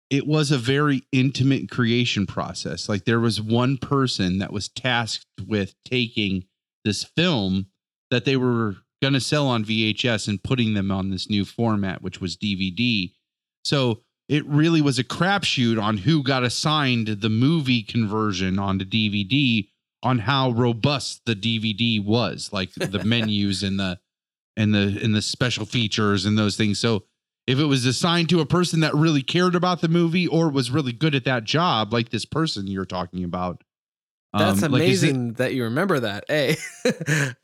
it 0.10 0.26
was 0.28 0.52
a 0.52 0.58
very 0.58 1.04
intimate 1.12 1.70
creation 1.70 2.26
process. 2.26 2.88
Like 2.88 3.06
there 3.06 3.20
was 3.20 3.42
one 3.42 3.78
person 3.78 4.38
that 4.40 4.54
was 4.54 4.70
tasked 4.70 5.26
with 5.46 5.74
taking 5.84 6.46
this 6.86 7.04
film 7.04 7.68
that 8.12 8.26
they 8.26 8.38
were 8.38 8.78
going 9.02 9.14
to 9.14 9.20
sell 9.20 9.48
on 9.48 9.64
VHS 9.64 10.28
and 10.28 10.44
putting 10.44 10.74
them 10.74 10.92
on 10.92 11.10
this 11.10 11.30
new 11.30 11.46
format, 11.46 12.02
which 12.02 12.20
was 12.20 12.38
DVD. 12.38 13.12
So 13.64 14.02
it 14.28 14.46
really 14.46 14.82
was 14.82 15.00
a 15.00 15.04
crapshoot 15.04 15.82
on 15.82 15.98
who 15.98 16.24
got 16.24 16.44
assigned 16.44 17.08
the 17.08 17.30
movie 17.30 17.84
conversion 17.84 18.60
onto 18.60 18.86
DVD 18.86 19.70
on 20.04 20.20
how 20.20 20.52
robust 20.52 21.22
the 21.26 21.36
DVD 21.36 22.04
was, 22.04 22.52
like 22.52 22.74
the 22.74 23.04
menus 23.06 23.64
and 23.64 23.80
the 23.80 24.00
and 24.56 24.74
the 24.74 25.00
and 25.04 25.16
the 25.16 25.22
special 25.22 25.66
features 25.66 26.26
and 26.26 26.38
those 26.38 26.58
things. 26.58 26.80
So 26.80 27.04
if 27.46 27.60
it 27.60 27.66
was 27.66 27.86
assigned 27.86 28.30
to 28.30 28.42
a 28.42 28.46
person 28.46 28.82
that 28.82 28.94
really 28.94 29.22
cared 29.22 29.56
about 29.56 29.82
the 29.82 29.88
movie 29.88 30.28
or 30.28 30.50
was 30.50 30.70
really 30.70 30.92
good 30.92 31.16
at 31.16 31.24
that 31.24 31.46
job, 31.46 31.94
like 31.94 32.10
this 32.10 32.26
person 32.26 32.68
you're 32.68 32.86
talking 32.86 33.24
about. 33.24 33.64
That's 34.34 34.62
um, 34.62 34.72
like, 34.74 34.82
amazing 34.82 35.34
that 35.34 35.54
you 35.54 35.64
remember 35.64 36.02
that. 36.02 36.26
A, 36.30 36.58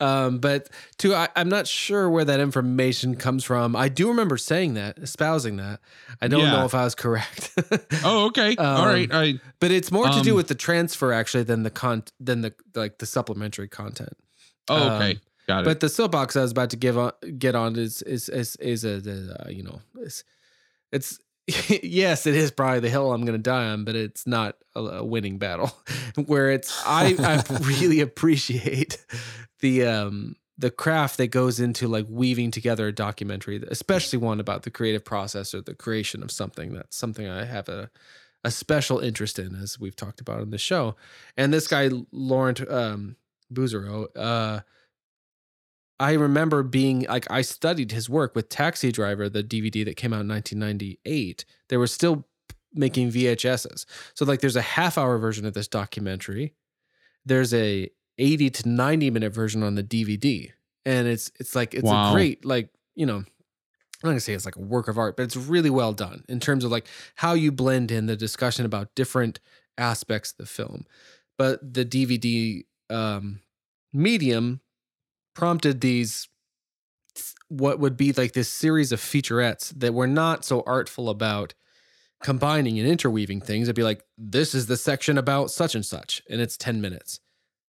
um, 0.00 0.38
but 0.38 0.68
two, 0.98 1.14
I, 1.14 1.28
I'm 1.34 1.48
not 1.48 1.66
sure 1.66 2.08
where 2.10 2.24
that 2.24 2.40
information 2.40 3.16
comes 3.16 3.42
from. 3.42 3.74
I 3.74 3.88
do 3.88 4.08
remember 4.08 4.36
saying 4.36 4.74
that, 4.74 4.98
espousing 4.98 5.56
that. 5.56 5.80
I 6.20 6.28
don't 6.28 6.40
Yeah. 6.40 6.50
know 6.52 6.64
if 6.66 6.74
I 6.74 6.84
was 6.84 6.94
correct. 6.94 7.52
oh, 8.04 8.26
okay. 8.26 8.54
All 8.56 8.82
Um, 8.82 8.84
right. 8.86 9.08
I 9.12 9.40
but 9.60 9.70
it's 9.70 9.90
more 9.90 10.08
to 10.08 10.20
do 10.20 10.30
um, 10.32 10.36
with 10.36 10.48
the 10.48 10.54
transfer 10.54 11.12
actually 11.12 11.44
than 11.44 11.62
the 11.62 11.70
con 11.70 12.04
than 12.20 12.42
the 12.42 12.54
like 12.74 12.98
the 12.98 13.06
supplementary 13.06 13.68
content. 13.68 14.12
oh, 14.68 14.96
okay. 14.96 15.12
um, 15.12 15.20
Got 15.46 15.60
it. 15.60 15.64
But 15.64 15.80
the 15.80 15.88
soapbox 15.90 16.36
I 16.36 16.42
was 16.42 16.52
about 16.52 16.70
to 16.70 16.76
give 16.76 16.96
on 16.96 17.12
get 17.38 17.54
on 17.54 17.76
is 17.76 18.02
is 18.02 18.28
is 18.28 18.56
is 18.56 18.84
a, 18.84 19.00
the, 19.00 19.36
uh, 19.44 19.48
you 19.50 19.62
know 19.62 19.80
it's 20.00 20.22
it's 20.92 21.18
yes 21.82 22.26
it 22.26 22.34
is 22.34 22.50
probably 22.50 22.80
the 22.80 22.90
hill 22.90 23.12
I'm 23.12 23.24
going 23.24 23.38
to 23.38 23.42
die 23.42 23.66
on, 23.66 23.84
but 23.84 23.94
it's 23.94 24.26
not 24.26 24.56
a, 24.74 24.80
a 24.80 25.04
winning 25.04 25.38
battle. 25.38 25.72
Where 26.26 26.50
it's 26.50 26.82
I 26.86 27.14
I 27.18 27.58
really 27.60 28.00
appreciate 28.00 29.04
the 29.60 29.84
um 29.86 30.36
the 30.56 30.70
craft 30.70 31.16
that 31.16 31.28
goes 31.28 31.58
into 31.60 31.88
like 31.88 32.06
weaving 32.08 32.50
together 32.50 32.88
a 32.88 32.92
documentary, 32.92 33.62
especially 33.68 34.18
one 34.18 34.40
about 34.40 34.62
the 34.62 34.70
creative 34.70 35.04
process 35.04 35.52
or 35.54 35.60
the 35.60 35.74
creation 35.74 36.22
of 36.22 36.30
something. 36.30 36.72
That's 36.72 36.96
something 36.96 37.28
I 37.28 37.44
have 37.44 37.68
a 37.68 37.90
a 38.44 38.50
special 38.50 38.98
interest 38.98 39.38
in, 39.38 39.54
as 39.54 39.80
we've 39.80 39.96
talked 39.96 40.20
about 40.20 40.40
on 40.40 40.50
the 40.50 40.58
show. 40.58 40.96
And 41.36 41.52
this 41.52 41.66
guy 41.66 41.90
Laurent 42.12 42.60
um, 42.70 43.16
Bouzereau, 43.52 44.08
uh, 44.14 44.60
I 46.00 46.12
remember 46.14 46.62
being 46.62 47.06
like 47.08 47.30
I 47.30 47.42
studied 47.42 47.92
his 47.92 48.08
work 48.08 48.34
with 48.34 48.48
Taxi 48.48 48.90
Driver, 48.90 49.28
the 49.28 49.44
DVD 49.44 49.84
that 49.84 49.96
came 49.96 50.12
out 50.12 50.20
in 50.22 50.28
1998. 50.28 51.44
They 51.68 51.76
were 51.76 51.86
still 51.86 52.26
making 52.72 53.12
VHSs, 53.12 53.84
so 54.14 54.24
like 54.24 54.40
there's 54.40 54.56
a 54.56 54.62
half 54.62 54.98
hour 54.98 55.18
version 55.18 55.46
of 55.46 55.54
this 55.54 55.68
documentary. 55.68 56.54
There's 57.24 57.54
a 57.54 57.88
80 58.18 58.50
to 58.50 58.68
90 58.68 59.10
minute 59.10 59.32
version 59.32 59.62
on 59.62 59.76
the 59.76 59.84
DVD, 59.84 60.50
and 60.84 61.06
it's 61.06 61.30
it's 61.38 61.54
like 61.54 61.74
it's 61.74 61.84
Wow. 61.84 62.10
a 62.10 62.14
great 62.14 62.44
like 62.44 62.70
you 62.94 63.06
know. 63.06 63.24
I'm 64.02 64.08
not 64.08 64.10
gonna 64.10 64.20
say 64.20 64.34
it's 64.34 64.44
like 64.44 64.56
a 64.56 64.60
work 64.60 64.88
of 64.88 64.98
art, 64.98 65.16
but 65.16 65.22
it's 65.22 65.36
really 65.36 65.70
well 65.70 65.94
done 65.94 66.24
in 66.28 66.38
terms 66.38 66.62
of 66.64 66.70
like 66.70 66.86
how 67.14 67.32
you 67.32 67.50
blend 67.50 67.90
in 67.90 68.04
the 68.04 68.16
discussion 68.16 68.66
about 68.66 68.94
different 68.94 69.40
aspects 69.78 70.32
of 70.32 70.36
the 70.38 70.46
film. 70.46 70.84
But 71.38 71.72
the 71.72 71.86
DVD 71.86 72.64
um, 72.94 73.40
medium 73.94 74.60
prompted 75.34 75.80
these 75.80 76.28
what 77.48 77.78
would 77.78 77.96
be 77.96 78.12
like 78.12 78.32
this 78.32 78.48
series 78.48 78.90
of 78.90 79.00
featurettes 79.00 79.68
that 79.78 79.94
were 79.94 80.06
not 80.06 80.44
so 80.44 80.62
artful 80.66 81.08
about 81.08 81.54
combining 82.22 82.78
and 82.78 82.88
interweaving 82.88 83.40
things. 83.40 83.68
It'd 83.68 83.76
be 83.76 83.82
like, 83.84 84.02
this 84.18 84.54
is 84.54 84.66
the 84.66 84.76
section 84.76 85.18
about 85.18 85.50
such 85.50 85.74
and 85.74 85.84
such, 85.84 86.22
and 86.28 86.40
it's 86.40 86.56
10 86.56 86.80
minutes. 86.80 87.20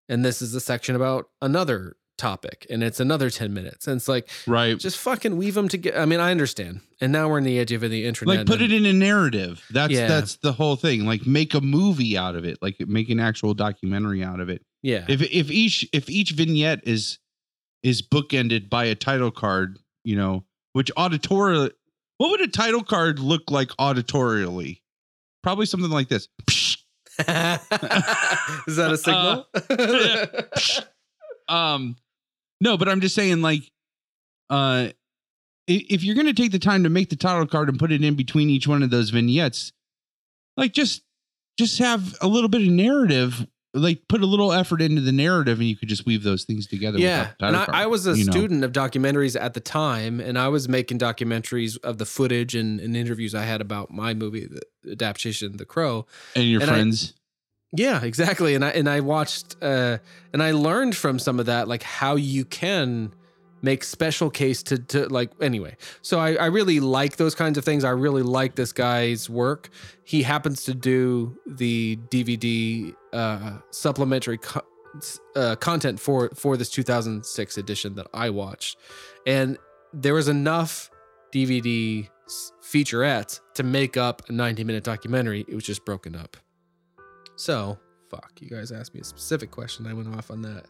And 0.08 0.24
this 0.24 0.40
is 0.40 0.52
the 0.52 0.60
section 0.60 0.94
about 0.96 1.26
another 1.42 1.96
topic, 2.16 2.66
and 2.70 2.82
it's 2.84 3.00
another 3.00 3.28
10 3.30 3.52
minutes. 3.52 3.88
And 3.88 3.96
it's 3.96 4.08
like, 4.08 4.28
right. 4.46 4.78
just 4.78 4.98
fucking 4.98 5.36
weave 5.36 5.54
them 5.54 5.68
together. 5.68 5.98
I 5.98 6.04
mean, 6.04 6.20
I 6.20 6.30
understand. 6.30 6.80
And 7.00 7.10
now 7.12 7.28
we're 7.28 7.38
in 7.38 7.44
the 7.44 7.58
edge 7.58 7.72
of 7.72 7.80
the 7.82 8.06
internet. 8.06 8.36
like 8.38 8.46
put 8.46 8.62
and- 8.62 8.72
it 8.72 8.76
in 8.76 8.86
a 8.86 8.92
narrative. 8.92 9.64
That's 9.70 9.92
Yeah. 9.92 10.06
that's 10.06 10.36
the 10.36 10.52
whole 10.52 10.76
thing. 10.76 11.04
Like 11.04 11.26
make 11.26 11.52
a 11.54 11.60
movie 11.60 12.16
out 12.16 12.36
of 12.36 12.44
it. 12.44 12.58
Like 12.62 12.76
make 12.86 13.10
an 13.10 13.18
actual 13.20 13.52
documentary 13.54 14.22
out 14.22 14.40
of 14.40 14.48
it. 14.48 14.62
Yeah. 14.82 15.04
If 15.08 15.20
if 15.22 15.50
each 15.50 15.88
if 15.92 16.08
each 16.08 16.30
vignette 16.30 16.80
is 16.84 17.18
is 17.84 18.02
bookended 18.02 18.68
by 18.68 18.86
a 18.86 18.96
title 18.96 19.30
card, 19.30 19.78
you 20.02 20.16
know, 20.16 20.44
which 20.72 20.90
auditorial 20.96 21.70
what 22.18 22.30
would 22.30 22.40
a 22.40 22.48
title 22.48 22.82
card 22.82 23.20
look 23.20 23.50
like 23.50 23.68
auditorially? 23.70 24.80
Probably 25.42 25.66
something 25.66 25.90
like 25.90 26.08
this. 26.08 26.28
is 26.48 26.76
that 27.18 28.90
a 28.90 28.96
signal? 28.96 29.46
um 31.48 31.96
no 32.60 32.76
but 32.76 32.88
i'm 32.88 33.00
just 33.02 33.14
saying 33.14 33.42
like 33.42 33.70
uh 34.50 34.88
if 35.66 36.02
you're 36.02 36.14
going 36.14 36.26
to 36.26 36.34
take 36.34 36.52
the 36.52 36.58
time 36.58 36.82
to 36.84 36.90
make 36.90 37.08
the 37.10 37.16
title 37.16 37.46
card 37.46 37.68
and 37.68 37.78
put 37.78 37.92
it 37.92 38.02
in 38.02 38.14
between 38.14 38.50
each 38.50 38.66
one 38.66 38.82
of 38.82 38.90
those 38.90 39.10
vignettes 39.10 39.72
like 40.56 40.72
just 40.72 41.02
just 41.58 41.78
have 41.78 42.16
a 42.20 42.26
little 42.26 42.48
bit 42.48 42.62
of 42.62 42.68
narrative 42.68 43.46
like 43.74 44.06
put 44.08 44.22
a 44.22 44.26
little 44.26 44.52
effort 44.52 44.80
into 44.80 45.02
the 45.02 45.12
narrative 45.12 45.58
and 45.58 45.68
you 45.68 45.76
could 45.76 45.88
just 45.88 46.06
weave 46.06 46.22
those 46.22 46.44
things 46.44 46.66
together 46.66 46.98
yeah. 46.98 47.32
And 47.40 47.56
I, 47.56 47.66
I 47.68 47.86
was 47.86 48.06
a 48.06 48.16
you 48.16 48.24
know? 48.24 48.30
student 48.30 48.62
of 48.64 48.70
documentaries 48.72 49.38
at 49.38 49.54
the 49.54 49.60
time, 49.60 50.20
and 50.20 50.38
I 50.38 50.48
was 50.48 50.68
making 50.68 51.00
documentaries 51.00 51.76
of 51.82 51.98
the 51.98 52.06
footage 52.06 52.54
and, 52.54 52.78
and 52.80 52.96
interviews 52.96 53.34
I 53.34 53.42
had 53.42 53.60
about 53.60 53.90
my 53.90 54.14
movie, 54.14 54.46
the 54.46 54.62
adaptation, 54.92 55.56
The 55.56 55.64
Crow. 55.64 56.06
and 56.36 56.44
your 56.44 56.62
and 56.62 56.70
I- 56.70 56.74
friends 56.74 57.14
Yeah, 57.72 58.02
exactly. 58.04 58.54
And 58.54 58.64
I 58.64 58.70
and 58.70 58.88
I 58.88 59.00
watched 59.00 59.56
uh 59.60 59.98
and 60.32 60.40
I 60.42 60.52
learned 60.52 60.94
from 60.96 61.18
some 61.18 61.40
of 61.40 61.46
that 61.46 61.66
like 61.66 61.82
how 61.82 62.14
you 62.14 62.44
can 62.44 63.12
make 63.64 63.82
special 63.82 64.30
case 64.30 64.62
to 64.62 64.78
to 64.78 65.08
like 65.08 65.30
anyway. 65.40 65.76
So 66.02 66.20
I, 66.20 66.34
I 66.34 66.46
really 66.46 66.78
like 66.80 67.16
those 67.16 67.34
kinds 67.34 67.58
of 67.58 67.64
things. 67.64 67.82
I 67.82 67.90
really 67.90 68.22
like 68.22 68.54
this 68.54 68.72
guy's 68.72 69.28
work. 69.28 69.70
He 70.04 70.22
happens 70.22 70.64
to 70.64 70.74
do 70.74 71.36
the 71.46 71.96
DVD 72.10 72.94
uh, 73.12 73.58
supplementary 73.70 74.38
co- 74.38 74.62
uh, 75.34 75.56
content 75.56 75.98
for 75.98 76.30
for 76.34 76.56
this 76.56 76.70
2006 76.70 77.56
edition 77.58 77.94
that 77.94 78.06
I 78.12 78.30
watched, 78.30 78.76
and 79.26 79.58
there 79.92 80.14
was 80.14 80.28
enough 80.28 80.90
DVD 81.32 82.08
featurettes 82.62 83.40
to 83.54 83.62
make 83.62 83.96
up 83.96 84.28
a 84.28 84.32
90 84.32 84.64
minute 84.64 84.84
documentary. 84.84 85.44
It 85.48 85.54
was 85.54 85.64
just 85.64 85.84
broken 85.84 86.14
up. 86.14 86.36
So 87.36 87.78
fuck, 88.10 88.32
you 88.40 88.48
guys 88.48 88.70
asked 88.70 88.94
me 88.94 89.00
a 89.00 89.04
specific 89.04 89.50
question. 89.50 89.86
I 89.86 89.94
went 89.94 90.14
off 90.14 90.30
on 90.30 90.42
that. 90.42 90.66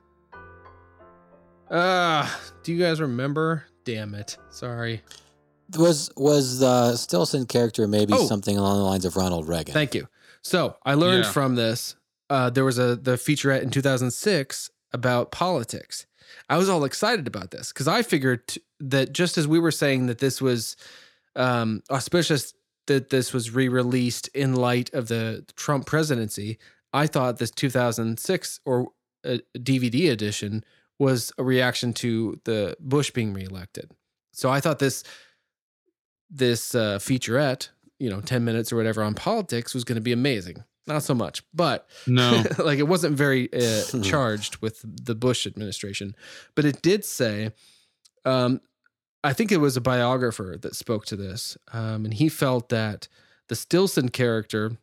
Uh, 1.71 2.29
do 2.63 2.73
you 2.73 2.79
guys 2.79 3.01
remember? 3.01 3.65
Damn 3.85 4.15
it. 4.15 4.37
Sorry. 4.51 5.03
Was 5.79 6.11
was 6.17 6.59
the 6.59 6.97
Stillson 6.97 7.47
character 7.47 7.89
maybe 7.89 8.13
Oh. 8.15 8.27
something 8.27 8.57
along 8.57 8.79
the 8.79 8.85
lines 8.85 9.05
of 9.05 9.17
Ronald 9.17 9.49
Reagan? 9.49 9.73
Thank 9.75 9.95
you. 9.95 10.09
So 10.43 10.77
I 10.85 10.95
learned 10.95 11.25
Yeah. 11.25 11.33
from 11.33 11.55
this. 11.55 11.97
Uh, 12.31 12.51
there 12.51 12.65
was 12.65 12.79
a 12.79 12.97
the 12.97 13.13
featurette 13.13 13.63
in 13.63 13.71
2006 13.71 14.71
about 14.93 15.31
politics. 15.33 16.07
I 16.49 16.57
was 16.59 16.69
all 16.69 16.85
excited 16.85 17.27
about 17.27 17.51
this 17.51 17.73
because 17.73 17.89
I 17.89 18.03
figured 18.03 18.49
t- 18.49 18.63
that 18.81 19.13
just 19.13 19.39
as 19.39 19.49
we 19.49 19.59
were 19.59 19.71
saying 19.71 20.07
that 20.07 20.19
this 20.19 20.41
was 20.41 20.77
um, 21.37 21.83
auspicious 21.91 22.55
that 22.87 23.11
this 23.11 23.33
was 23.33 23.51
re-released 23.51 24.29
in 24.29 24.55
light 24.55 24.93
of 24.95 25.09
the 25.09 25.45
Trump 25.57 25.85
presidency, 25.87 26.59
I 26.93 27.07
thought 27.09 27.39
this 27.39 27.51
2006 27.51 28.61
or 28.65 28.89
uh, 29.25 29.39
DVD 29.57 30.11
edition 30.13 30.63
was 30.99 31.33
a 31.39 31.45
reaction 31.45 31.93
to 31.95 32.41
the 32.45 32.77
Bush 32.81 33.11
being 33.11 33.33
reelected. 33.33 33.91
So 34.33 34.51
I 34.51 34.61
thought 34.61 34.79
this 34.79 35.05
this 36.31 36.75
uh, 36.75 36.99
featurette, 36.99 37.69
you 37.99 38.11
know, 38.11 38.21
10 38.21 38.45
minutes 38.45 38.73
or 38.73 38.77
whatever 38.77 39.03
on 39.03 39.15
politics 39.15 39.75
was 39.75 39.85
going 39.85 39.97
to 39.97 40.03
be 40.03 40.13
amazing. 40.13 40.65
Not 40.87 41.03
so 41.03 41.15
much, 41.15 41.43
but 41.55 41.89
No. 42.07 42.43
like 42.59 42.79
it 42.79 42.89
wasn't 42.89 43.17
very 43.17 43.49
uh, 43.53 43.83
charged 44.03 44.59
with 44.59 44.81
the 44.85 45.15
Bush 45.15 45.47
administration, 45.47 46.15
but 46.55 46.65
it 46.65 46.83
did 46.83 47.05
say, 47.05 47.53
um, 48.25 48.61
I 49.23 49.33
think 49.33 49.51
it 49.53 49.59
was 49.59 49.77
a 49.77 49.81
biographer 49.81 50.57
that 50.61 50.75
spoke 50.75 51.07
to 51.07 51.17
this, 51.17 51.57
um, 51.73 52.05
and 52.05 52.13
he 52.13 52.29
felt 52.29 52.69
that 52.69 53.09
the 53.49 53.55
Stillson 53.57 54.11
character 54.11 54.77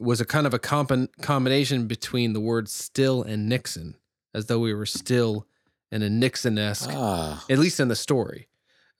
was 0.00 0.20
a 0.20 0.24
kind 0.24 0.46
of 0.46 0.54
a 0.54 0.58
comp- 0.58 1.16
combination 1.20 1.86
between 1.86 2.32
the 2.32 2.40
words 2.40 2.72
still 2.72 3.22
and 3.22 3.48
Nixon, 3.48 3.94
as 4.34 4.46
though 4.46 4.58
we 4.58 4.74
were 4.74 4.86
still 4.86 5.46
in 5.90 6.02
a 6.02 6.08
Nixon 6.10 6.58
esque 6.58 6.90
Ah, 6.92 7.44
at 7.50 7.58
least 7.58 7.80
in 7.80 7.88
the 7.88 7.96
story 7.96 8.48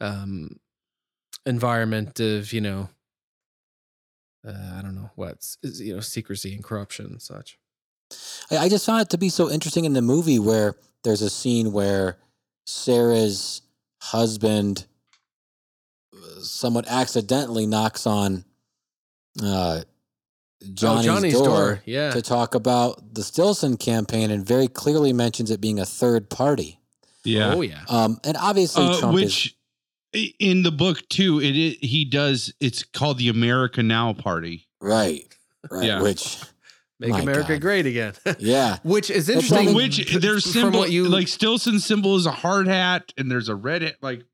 um 0.01 0.59
environment 1.47 2.19
of 2.21 2.53
you 2.53 2.61
know 2.61 2.89
uh, 4.47 4.75
i 4.79 4.83
don't 4.83 4.95
know 4.95 5.11
what's 5.15 5.57
you 5.63 5.95
know 5.95 6.01
secrecy 6.01 6.55
and 6.55 6.65
corruption 6.65 7.07
and 7.07 7.23
such. 7.23 7.59
I, 8.51 8.59
I 8.59 8.69
just 8.69 8.85
found 8.85 9.03
it 9.03 9.11
to 9.11 9.19
be 9.19 9.29
so 9.29 9.51
interesting 9.51 9.85
in 9.85 9.93
the 9.95 10.03
movie 10.03 10.39
where 10.39 10.75
there's 11.05 11.23
a 11.23 11.31
scene 11.31 11.73
where 11.73 12.19
Sarah's 12.67 13.63
husband 14.03 14.87
uh, 16.15 16.41
somewhat 16.41 16.87
accidentally 16.89 17.67
knocks 17.67 18.07
on 18.07 18.45
uh, 19.43 19.83
Johnny's, 20.74 21.06
oh 21.09 21.14
johnny's 21.14 21.32
door, 21.34 21.47
door, 21.47 21.82
yeah 21.84 22.10
to 22.12 22.22
talk 22.22 22.55
about 22.55 23.14
the 23.14 23.22
Stillson 23.22 23.76
campaign 23.76 24.30
and 24.30 24.44
very 24.47 24.68
clearly 24.68 25.12
mentions 25.12 25.51
it 25.51 25.60
being 25.60 25.78
a 25.80 25.86
third 25.86 26.30
party. 26.30 26.78
Yeah. 27.24 27.55
oh 27.55 27.60
yeah 27.62 27.82
Um, 27.89 28.18
and 28.24 28.36
obviously, 28.36 28.84
Uh, 28.84 28.98
Trump 28.98 29.14
which 29.14 29.56
i- 30.14 30.34
in 30.39 30.62
the 30.62 30.72
book 30.72 31.09
too, 31.09 31.40
it, 31.40 31.56
it 31.56 31.84
he 31.84 32.05
does. 32.05 32.52
It's 32.60 32.82
called 32.84 33.18
the 33.18 33.28
America 33.28 33.82
Now 33.82 34.12
Party. 34.12 34.66
right, 34.80 35.24
right. 35.70 35.84
Yeah. 35.86 36.02
Which, 36.02 36.39
make 37.01 37.10
My 37.10 37.20
america 37.20 37.55
God. 37.55 37.60
great 37.60 37.86
again 37.86 38.12
yeah, 38.39 38.78
which 38.84 39.10
is 39.10 39.28
interesting 39.28 39.66
from 39.66 39.74
Which 39.74 40.06
p- 40.06 40.18
their 40.18 40.39
symbol, 40.40 40.78
what 40.80 40.90
you 40.93 41.09
like 41.09 41.26
Stillson's 41.28 41.84
symbol 41.84 42.14
is 42.16 42.26
a 42.26 42.30
hard 42.32 42.68
hat, 42.68 43.12
and 43.16 43.28
there's 43.30 43.48
a 43.48 43.55
red 43.56 43.82
hat. 43.82 43.97
Like 44.02 44.24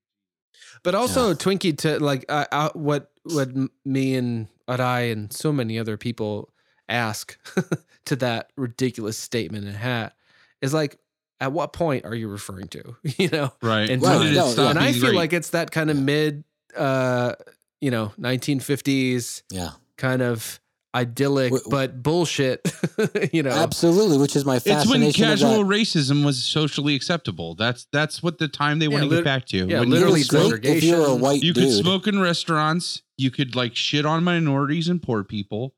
But 0.82 0.94
also 0.94 1.32
Twinkie 1.34 1.76
to 1.78 1.98
like 1.98 2.24
uh, 2.28 2.44
uh, 2.52 2.68
what 2.74 3.10
what 3.24 3.48
me 3.84 4.14
and 4.16 4.48
what 4.68 4.80
I 4.80 5.00
and 5.00 5.32
so 5.32 5.50
many 5.50 5.78
other 5.78 5.96
people 5.96 6.50
ask 6.88 7.38
to 8.04 8.16
that 8.16 8.50
ridiculous 8.56 9.16
statement 9.16 9.66
and 9.66 9.74
hat 9.74 10.14
is 10.60 10.74
like, 10.74 10.98
at 11.40 11.52
what 11.52 11.72
point 11.72 12.04
are 12.04 12.14
you 12.14 12.28
referring 12.28 12.68
to? 12.68 12.96
You 13.16 13.30
know, 13.30 13.52
right. 13.62 13.88
And 13.88 14.02
When 14.02 14.20
Right, 14.20 14.34
no, 14.34 14.48
stop 14.52 14.70
and 14.70 14.78
I 14.78 14.92
feel 14.92 15.00
great? 15.02 15.14
like 15.14 15.32
it's 15.32 15.50
that 15.50 15.70
kind 15.70 15.90
of 15.90 15.96
mid, 15.96 16.44
uh, 16.76 17.34
you 17.80 17.90
know, 17.90 18.12
1950s 18.20 19.42
yeah, 19.50 19.70
kind 19.96 20.20
of 20.20 20.60
idyllic 20.98 21.52
W- 21.52 21.70
but 21.70 22.02
bullshit. 22.02 22.60
you 23.32 23.42
know, 23.42 23.50
absolutely. 23.50 24.18
Which 24.18 24.36
is 24.36 24.44
my 24.44 24.56
it's 24.64 24.88
when 24.88 25.10
casual 25.12 25.64
that. 25.64 25.74
racism 25.74 26.24
was 26.24 26.42
socially 26.42 26.94
acceptable. 26.94 27.54
That's 27.54 27.86
that's 27.92 28.22
what 28.22 28.38
the 28.38 28.48
time 28.48 28.78
they 28.78 28.88
want 28.88 29.04
to 29.04 29.08
lit- 29.08 29.18
get 29.20 29.24
back 29.24 29.46
to. 29.46 29.56
yeah, 29.66 29.80
When 29.80 29.88
You 29.88 29.94
literally 29.94 30.20
were 30.20 30.24
straight 30.56 30.64
if 30.64 30.82
you 30.82 30.96
were 30.96 31.06
a 31.06 31.14
white 31.14 31.42
you 31.42 31.52
dude. 31.52 31.64
could 31.64 31.72
smoke 31.72 32.06
in 32.06 32.20
restaurants. 32.20 33.02
You 33.16 33.30
could 33.30 33.56
like 33.56 33.74
shit 33.76 34.04
on 34.06 34.22
minorities 34.24 34.88
and 34.88 35.02
poor 35.02 35.24
people. 35.24 35.74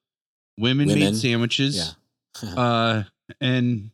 Women, 0.58 0.88
Women. 0.88 1.04
made 1.04 1.16
sandwiches. 1.16 1.76
Yeah. 1.76 2.54
Uh, 2.56 3.02
and 3.40 3.90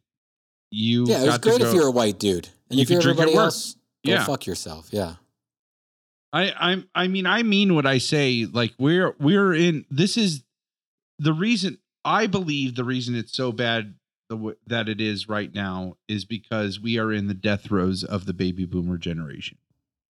you 0.70 1.06
yeah, 1.06 1.18
it 1.22 1.26
was 1.26 1.28
got 1.38 1.42
to 1.42 1.48
great 1.50 1.60
if 1.62 1.74
you're 1.74 1.86
a 1.86 1.90
white 1.90 2.18
dude. 2.18 2.48
And 2.70 2.78
You 2.78 2.82
if 2.82 2.88
could 2.88 2.92
you're 2.94 3.02
drink 3.02 3.18
at 3.18 3.22
everybody 3.22 3.36
work. 3.36 3.44
else, 3.46 3.74
go 4.04 4.12
Yeah. 4.12 4.24
fuck 4.24 4.46
yourself. 4.46 4.88
Yeah. 4.90 5.14
I 6.32 6.52
I'm 6.58 6.88
I 6.94 7.06
mean 7.08 7.26
I 7.26 7.42
mean 7.44 7.74
what 7.74 7.86
I 7.86 7.98
say. 7.98 8.46
Like 8.50 8.74
we're 8.78 9.14
we're 9.18 9.54
in 9.54 9.84
this 9.90 10.16
is 10.16 10.42
the 11.18 11.32
reason 11.32 11.78
I 12.04 12.26
believe 12.26 12.74
the 12.74 12.84
reason 12.84 13.14
it's 13.14 13.36
so 13.36 13.52
bad 13.52 13.94
the 14.28 14.36
w- 14.36 14.56
that 14.66 14.88
it 14.88 15.00
is 15.00 15.28
right 15.28 15.52
now 15.54 15.96
is 16.08 16.24
because 16.24 16.80
we 16.80 16.98
are 16.98 17.12
in 17.12 17.28
the 17.28 17.34
death 17.34 17.62
throes 17.62 18.02
of 18.04 18.26
the 18.26 18.32
baby 18.34 18.64
boomer 18.64 18.98
generation. 18.98 19.58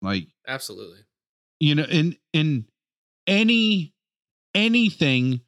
Like 0.02 0.28
absolutely. 0.48 1.00
you 1.60 1.76
know 1.76 1.86
in 1.86 2.18
in 2.34 2.66
any 3.28 3.94
anything 4.54 5.42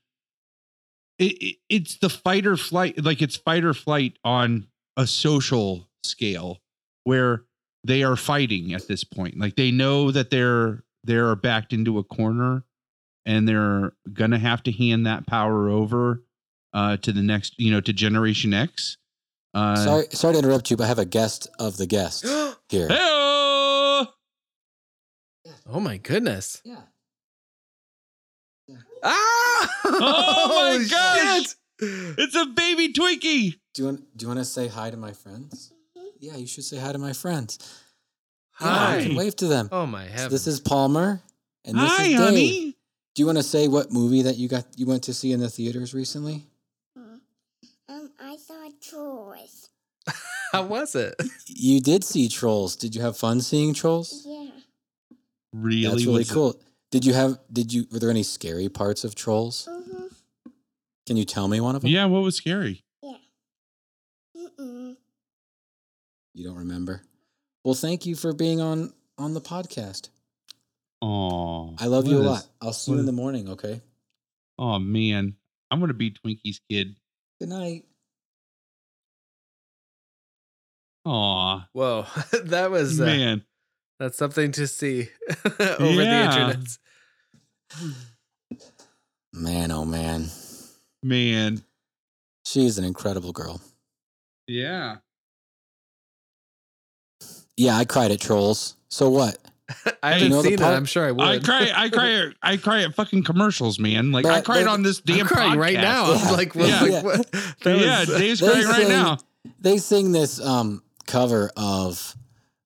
it, 1.19 1.33
it, 1.41 1.57
it's 1.69 1.97
the 1.97 2.09
fight 2.09 2.45
or 2.45 2.57
flight 2.57 3.03
like 3.03 3.21
it's 3.21 3.35
fight 3.35 3.63
or 3.63 3.73
flight 3.73 4.17
on 4.23 4.67
a 4.97 5.05
social 5.05 5.89
scale 6.03 6.61
where 7.03 7.43
they 7.83 8.03
are 8.03 8.15
fighting 8.15 8.73
at 8.73 8.87
this 8.87 9.03
point 9.03 9.37
like 9.37 9.55
they 9.55 9.71
know 9.71 10.09
that 10.11 10.29
they're 10.29 10.83
they're 11.03 11.35
backed 11.35 11.73
into 11.73 11.99
a 11.99 12.03
corner 12.03 12.63
and 13.25 13.47
they're 13.47 13.93
gonna 14.13 14.39
have 14.39 14.61
to 14.63 14.71
hand 14.71 15.05
that 15.05 15.25
power 15.27 15.69
over 15.69 16.23
uh 16.73 16.97
to 16.97 17.11
the 17.11 17.21
next 17.21 17.53
you 17.57 17.71
know 17.71 17.81
to 17.81 17.93
generation 17.93 18.53
x 18.53 18.97
uh 19.53 19.75
sorry, 19.77 20.05
sorry 20.11 20.33
to 20.33 20.39
interrupt 20.39 20.69
you, 20.69 20.77
but 20.77 20.83
I 20.83 20.87
have 20.87 20.99
a 20.99 21.05
guest 21.05 21.47
of 21.59 21.77
the 21.77 21.85
guest 21.87 22.23
here. 22.69 22.87
Hey-o! 22.89 24.05
Oh 25.67 25.79
my 25.79 25.97
goodness. 25.97 26.61
Yeah. 26.65 26.81
Ah! 29.03 29.71
Oh 29.87 30.77
my 30.79 30.85
gosh! 30.89 31.43
shit! 31.43 31.55
it's 32.17 32.35
a 32.35 32.45
baby 32.47 32.91
twinkie 32.91 33.55
Do 33.73 33.81
you 33.81 33.85
want? 33.85 34.17
Do 34.17 34.23
you 34.23 34.27
want 34.27 34.39
to 34.39 34.45
say 34.45 34.67
hi 34.67 34.89
to 34.89 34.97
my 34.97 35.13
friends? 35.13 35.71
Yeah, 36.19 36.35
you 36.37 36.47
should 36.47 36.63
say 36.63 36.77
hi 36.77 36.91
to 36.91 36.97
my 36.97 37.13
friends. 37.13 37.59
Yeah, 38.61 38.67
Hi. 38.67 38.97
you 38.97 39.07
can 39.07 39.15
wave 39.15 39.35
to 39.37 39.47
them. 39.47 39.69
Oh 39.71 39.85
my 39.85 40.05
So 40.07 40.11
heavens. 40.13 40.31
this 40.31 40.47
is 40.47 40.59
Palmer, 40.59 41.21
and 41.65 41.77
this 41.77 41.91
hi 41.91 42.03
is 42.03 42.09
Dave. 42.09 42.19
honey 42.19 42.74
Do 43.15 43.21
you 43.21 43.25
want 43.25 43.37
to 43.37 43.43
say 43.43 43.67
what 43.67 43.91
movie 43.91 44.21
that 44.23 44.35
you 44.37 44.47
got? 44.49 44.65
You 44.75 44.85
went 44.85 45.03
to 45.03 45.13
see 45.13 45.31
in 45.31 45.39
the 45.39 45.49
theaters 45.49 45.93
recently? 45.93 46.45
Um, 46.97 48.11
I 48.19 48.35
saw 48.37 48.69
Trolls. 48.81 49.69
How 50.51 50.63
was 50.63 50.95
it? 50.95 51.15
You 51.47 51.79
did 51.81 52.03
see 52.03 52.27
Trolls. 52.29 52.75
Did 52.75 52.93
you 52.95 53.01
have 53.01 53.17
fun 53.17 53.41
seeing 53.41 53.73
Trolls? 53.73 54.23
Yeah. 54.27 54.49
really 55.53 55.83
That's 55.89 56.05
really 56.05 56.19
was 56.19 56.29
it- 56.31 56.33
cool. 56.33 56.59
Did 56.91 57.03
you 57.05 57.13
have? 57.13 57.39
Did 57.51 57.73
you? 57.73 57.87
Were 57.91 57.99
there 57.99 58.09
any 58.09 58.23
scary 58.23 58.69
parts 58.69 59.03
of 59.03 59.15
Trolls? 59.15 59.67
Mm-hmm. 59.69 60.05
Can 61.07 61.17
you 61.17 61.25
tell 61.25 61.47
me 61.47 61.59
one 61.59 61.75
of 61.75 61.81
them? 61.81 61.91
yeah 61.91 62.05
what 62.05 62.21
was 62.23 62.35
scary 62.35 62.83
Yeah. 63.03 63.17
Mm-mm. 64.37 64.95
You 66.33 66.45
don't 66.47 66.57
remember? 66.57 67.01
Well, 67.63 67.73
thank 67.75 68.05
you 68.05 68.15
for 68.15 68.33
being 68.33 68.59
on 68.61 68.93
on 69.17 69.33
the 69.33 69.41
podcast. 69.41 70.09
Oh 71.07 71.75
I 71.79 71.85
love 71.87 72.07
you 72.07 72.17
a 72.17 72.19
lot. 72.19 72.47
I'll 72.61 72.73
see 72.73 72.91
you 72.93 72.99
in 72.99 73.05
the 73.05 73.11
morning. 73.11 73.49
Okay. 73.49 73.81
oh 74.57 74.79
man 74.79 75.35
i'm 75.69 75.79
gonna 75.79 75.93
be 75.93 76.11
twinkie's 76.11 76.59
kid 76.69 76.95
Good 77.39 77.49
night. 77.49 77.83
Aw, 81.05 81.67
Whoa, 81.73 82.05
that 82.45 82.71
was 82.71 82.99
uh, 82.99 83.05
man 83.05 83.43
that's 83.99 84.17
something 84.17 84.51
to 84.53 84.67
see 84.67 85.09
over 85.79 86.01
Yeah. 86.01 86.29
the 86.39 86.53
internet. 86.53 86.77
Man, 89.33 89.71
oh 89.71 89.85
man, 89.85 90.29
man 91.03 91.61
she's 92.45 92.77
an 92.77 92.85
incredible 92.85 93.31
girl. 93.33 93.61
yeah 94.47 94.97
yeah, 97.57 97.77
I 97.77 97.85
cried 97.85 98.11
at 98.11 98.19
Trolls. 98.19 98.75
So 98.89 99.09
what? 99.09 99.37
I 100.03 100.13
haven't 100.13 100.29
know 100.29 100.41
the 100.43 100.49
seen 100.49 100.59
it. 100.59 100.61
I'm 100.61 100.85
sure 100.85 101.07
I 101.07 101.11
would. 101.11 101.25
I 101.25 101.39
cry, 101.39 101.71
I 101.75 101.89
cry, 101.89 102.31
I 102.41 102.57
cry 102.57 102.83
at 102.83 102.93
fucking 102.93 103.23
commercials, 103.23 103.79
man. 103.79 104.11
Like 104.11 104.25
I 104.25 104.41
cried 104.41 104.65
but- 104.65 104.71
on 104.73 104.83
this 104.83 104.99
damn 105.01 105.21
I'm 105.21 105.27
crying 105.27 105.59
right 105.59 105.73
now. 105.75 106.11
Yeah. 106.13 106.31
Like, 106.31 106.53
what, 106.55 106.67
Yeah. 106.69 106.81
like, 106.81 106.91
Yeah. 106.91 107.01
what? 107.03 107.31
That 107.31 107.77
yeah, 107.79 107.99
was- 108.01 108.09
Dave's 108.09 108.39
They 108.41 108.47
crying 108.47 108.67
right 108.67 108.87
now. 108.87 109.17
They 109.59 109.77
sing 109.77 110.11
this 110.11 110.39
um 110.39 110.83
cover 111.07 111.51
of 111.57 112.15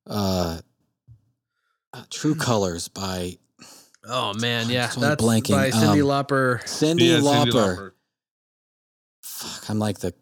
uh, 0.08 0.60
uh 1.94 2.04
True 2.10 2.36
Colors 2.36 2.88
by 2.90 3.38
oh 4.06 4.34
man, 4.34 4.70
yeah, 4.70 4.90
I'm 4.94 5.02
that's 5.02 5.24
blanking. 5.24 5.52
by 5.52 5.70
Cyndi 5.72 5.74
Um, 5.74 5.98
Cyndi 5.98 5.98
Yeah, 5.98 6.04
Lauper. 6.04 6.64
Cyndi 6.64 7.22
Lauper. 7.52 7.92
Fuck, 9.22 9.70
I'm 9.70 9.80
like 9.80 10.00
the 10.00 10.14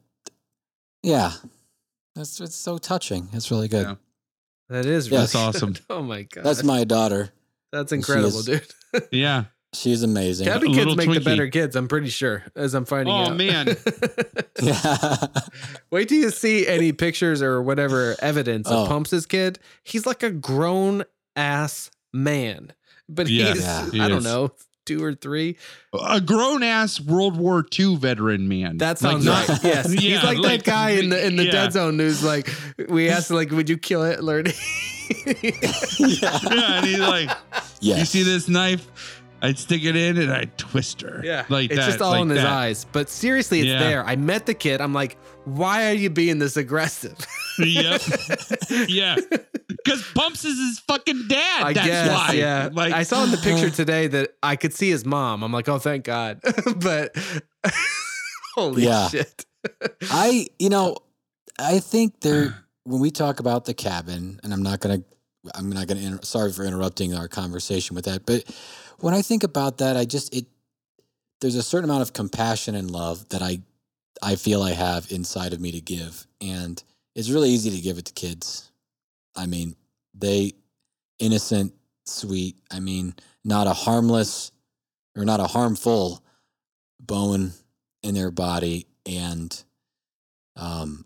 Yeah. 1.01 1.31
That's 2.15 2.39
it's 2.41 2.55
so 2.55 2.77
touching. 2.77 3.29
It's 3.33 3.51
really 3.51 3.67
good. 3.67 3.97
Yeah. 4.69 4.75
That 4.81 4.85
is 4.85 5.07
Yeah. 5.07 5.11
really 5.17 5.21
That's 5.23 5.35
awesome. 5.35 5.75
Oh 5.89 6.01
my 6.01 6.23
god, 6.23 6.43
That's 6.43 6.63
my 6.63 6.83
daughter. 6.83 7.29
that's 7.71 7.91
incredible, 7.91 8.39
is- 8.39 8.45
dude. 8.45 8.67
Yeah. 9.11 9.45
She's 9.73 10.01
amazing. 10.01 10.47
Cabin 10.47 10.69
A 10.71 10.73
kids 10.73 10.77
little 10.87 10.95
make 10.95 11.13
the 11.13 11.19
better 11.19 11.49
kids. 11.49 11.75
I'm 11.75 11.89
pretty 11.89 12.07
sure, 12.09 12.41
as 12.55 12.73
I'm 12.73 12.85
finding 12.85 13.13
Oh, 13.13 13.25
out. 13.31 13.35
man. 13.37 13.75
Yeah. 14.61 15.17
Wait 15.91 16.07
till 16.09 16.17
you 16.19 16.29
see 16.31 16.65
any 16.65 16.93
pictures 16.93 17.41
or 17.41 17.61
whatever 17.61 18.15
evidence 18.21 18.67
of 18.69 18.85
Oh. 18.85 18.87
Pumps' 18.87 19.25
kid. 19.25 19.59
He's 19.83 20.05
like 20.05 20.23
a 20.23 20.31
grown 20.31 21.03
ass 21.35 21.91
man, 22.13 22.71
but 23.09 23.27
Yeah, 23.27 23.53
he's 23.53 23.61
Yeah. 23.61 23.91
he 23.91 23.99
I 23.99 24.07
don't 24.07 24.23
know 24.23 24.53
two 24.87 25.03
or 25.03 25.13
three. 25.13 25.57
A 25.93 26.19
grown 26.19 26.63
ass 26.63 26.99
World 26.99 27.37
War 27.37 27.63
II 27.77 27.97
veteran 27.97 28.47
man. 28.47 28.77
That 28.77 28.97
sounds 28.97 29.25
not- 29.25 29.47
right. 29.47 29.63
Yes, 29.63 29.91
he's 29.91 30.23
like, 30.23 30.39
like, 30.39 30.63
that 30.63 30.71
guy 30.71 30.89
in 30.91 31.09
the 31.09 31.23
in 31.25 31.35
the 31.35 31.45
yeah. 31.45 31.51
dead 31.51 31.73
zone 31.73 31.99
who's 31.99 32.23
like, 32.23 32.49
we 32.89 33.09
asked 33.11 33.29
like, 33.29 33.51
would 33.51 33.69
you 33.69 33.77
kill 33.77 34.03
Hitler? 34.03 34.43
yeah. 35.25 35.33
Yeah, 35.99 36.77
and 36.77 36.85
he's 36.85 36.99
like, 36.99 37.29
Yes. 37.79 37.99
you 37.99 38.05
see 38.05 38.23
this 38.23 38.47
knife? 38.49 39.16
I'd 39.41 39.59
stick 39.59 39.83
it 39.83 39.95
in 39.95 40.17
and 40.17 40.31
I'd 40.31 40.57
twist 40.57 41.01
her. 41.01 41.21
Yeah, 41.23 41.45
like 41.49 41.69
it's 41.71 41.79
that, 41.79 41.85
just 41.87 42.01
all 42.01 42.11
like 42.11 42.21
in 42.23 42.29
his 42.29 42.39
that. 42.39 42.47
eyes. 42.47 42.85
But 42.91 43.09
seriously, 43.09 43.59
it's 43.59 43.67
Yeah. 43.69 43.79
there. 43.79 44.03
I 44.05 44.15
met 44.15 44.45
the 44.47 44.53
kid. 44.53 44.81
I'm 44.81 44.93
like, 44.93 45.17
why 45.45 45.89
are 45.89 45.93
you 45.93 46.09
being 46.09 46.39
this 46.39 46.57
aggressive? 46.57 47.17
Yep. 47.59 48.01
yeah, 48.87 49.15
because 49.67 50.03
Pumps 50.13 50.45
is 50.45 50.59
his 50.59 50.77
fucking 50.81 51.23
dad. 51.27 51.63
I 51.63 51.73
That's 51.73 51.87
guess, 51.87 52.07
why. 52.07 52.33
yeah. 52.33 52.69
Like 52.71 52.93
I 52.93 53.01
saw 53.01 53.23
in 53.23 53.31
the 53.31 53.37
picture 53.37 53.71
today 53.75 54.05
that 54.05 54.35
I 54.43 54.55
could 54.57 54.75
see 54.75 54.91
his 54.91 55.03
mom. 55.05 55.41
I'm 55.41 55.51
like, 55.51 55.67
oh, 55.67 55.79
thank 55.79 56.03
God. 56.05 56.39
but 56.77 57.15
holy 58.55 58.83
Yeah. 58.83 59.09
shit. 59.09 59.43
I, 60.11 60.47
you 60.59 60.69
know, 60.69 60.97
I 61.59 61.79
think 61.79 62.19
there 62.21 62.63
when 62.83 63.01
we 63.01 63.09
talk 63.11 63.39
about 63.39 63.65
the 63.65 63.73
cabin, 63.73 64.39
and 64.43 64.53
I'm 64.53 64.61
not 64.61 64.79
gonna, 64.79 65.01
I'm 65.55 65.71
not 65.71 65.87
gonna. 65.87 66.01
Inter- 66.01 66.19
sorry 66.23 66.51
for 66.51 66.63
interrupting 66.63 67.15
our 67.15 67.27
conversation 67.27 67.95
with 67.95 68.05
that, 68.05 68.25
but 68.25 68.43
when 68.99 69.13
I 69.13 69.21
think 69.21 69.43
about 69.43 69.77
that, 69.79 69.97
I 69.97 70.05
just 70.05 70.33
it 70.33 70.45
there's 71.41 71.55
a 71.55 71.63
certain 71.63 71.89
amount 71.89 72.01
of 72.01 72.13
compassion 72.13 72.75
and 72.75 72.89
love 72.89 73.29
that 73.29 73.41
I 73.41 73.61
I 74.21 74.35
feel 74.35 74.63
I 74.63 74.71
have 74.71 75.11
inside 75.11 75.53
of 75.53 75.61
me 75.61 75.71
to 75.71 75.81
give, 75.81 76.25
and 76.41 76.81
it's 77.15 77.29
really 77.29 77.49
easy 77.49 77.69
to 77.71 77.81
give 77.81 77.97
it 77.97 78.05
to 78.05 78.13
kids. 78.13 78.71
I 79.35 79.45
mean, 79.45 79.75
they 80.13 80.53
innocent, 81.19 81.73
sweet. 82.05 82.57
I 82.71 82.79
mean, 82.79 83.13
not 83.43 83.67
a 83.67 83.73
harmless 83.73 84.51
or 85.15 85.25
not 85.25 85.39
a 85.39 85.47
harmful 85.47 86.23
bone 86.99 87.51
in 88.03 88.15
their 88.15 88.31
body, 88.31 88.87
and 89.05 89.63
um, 90.55 91.05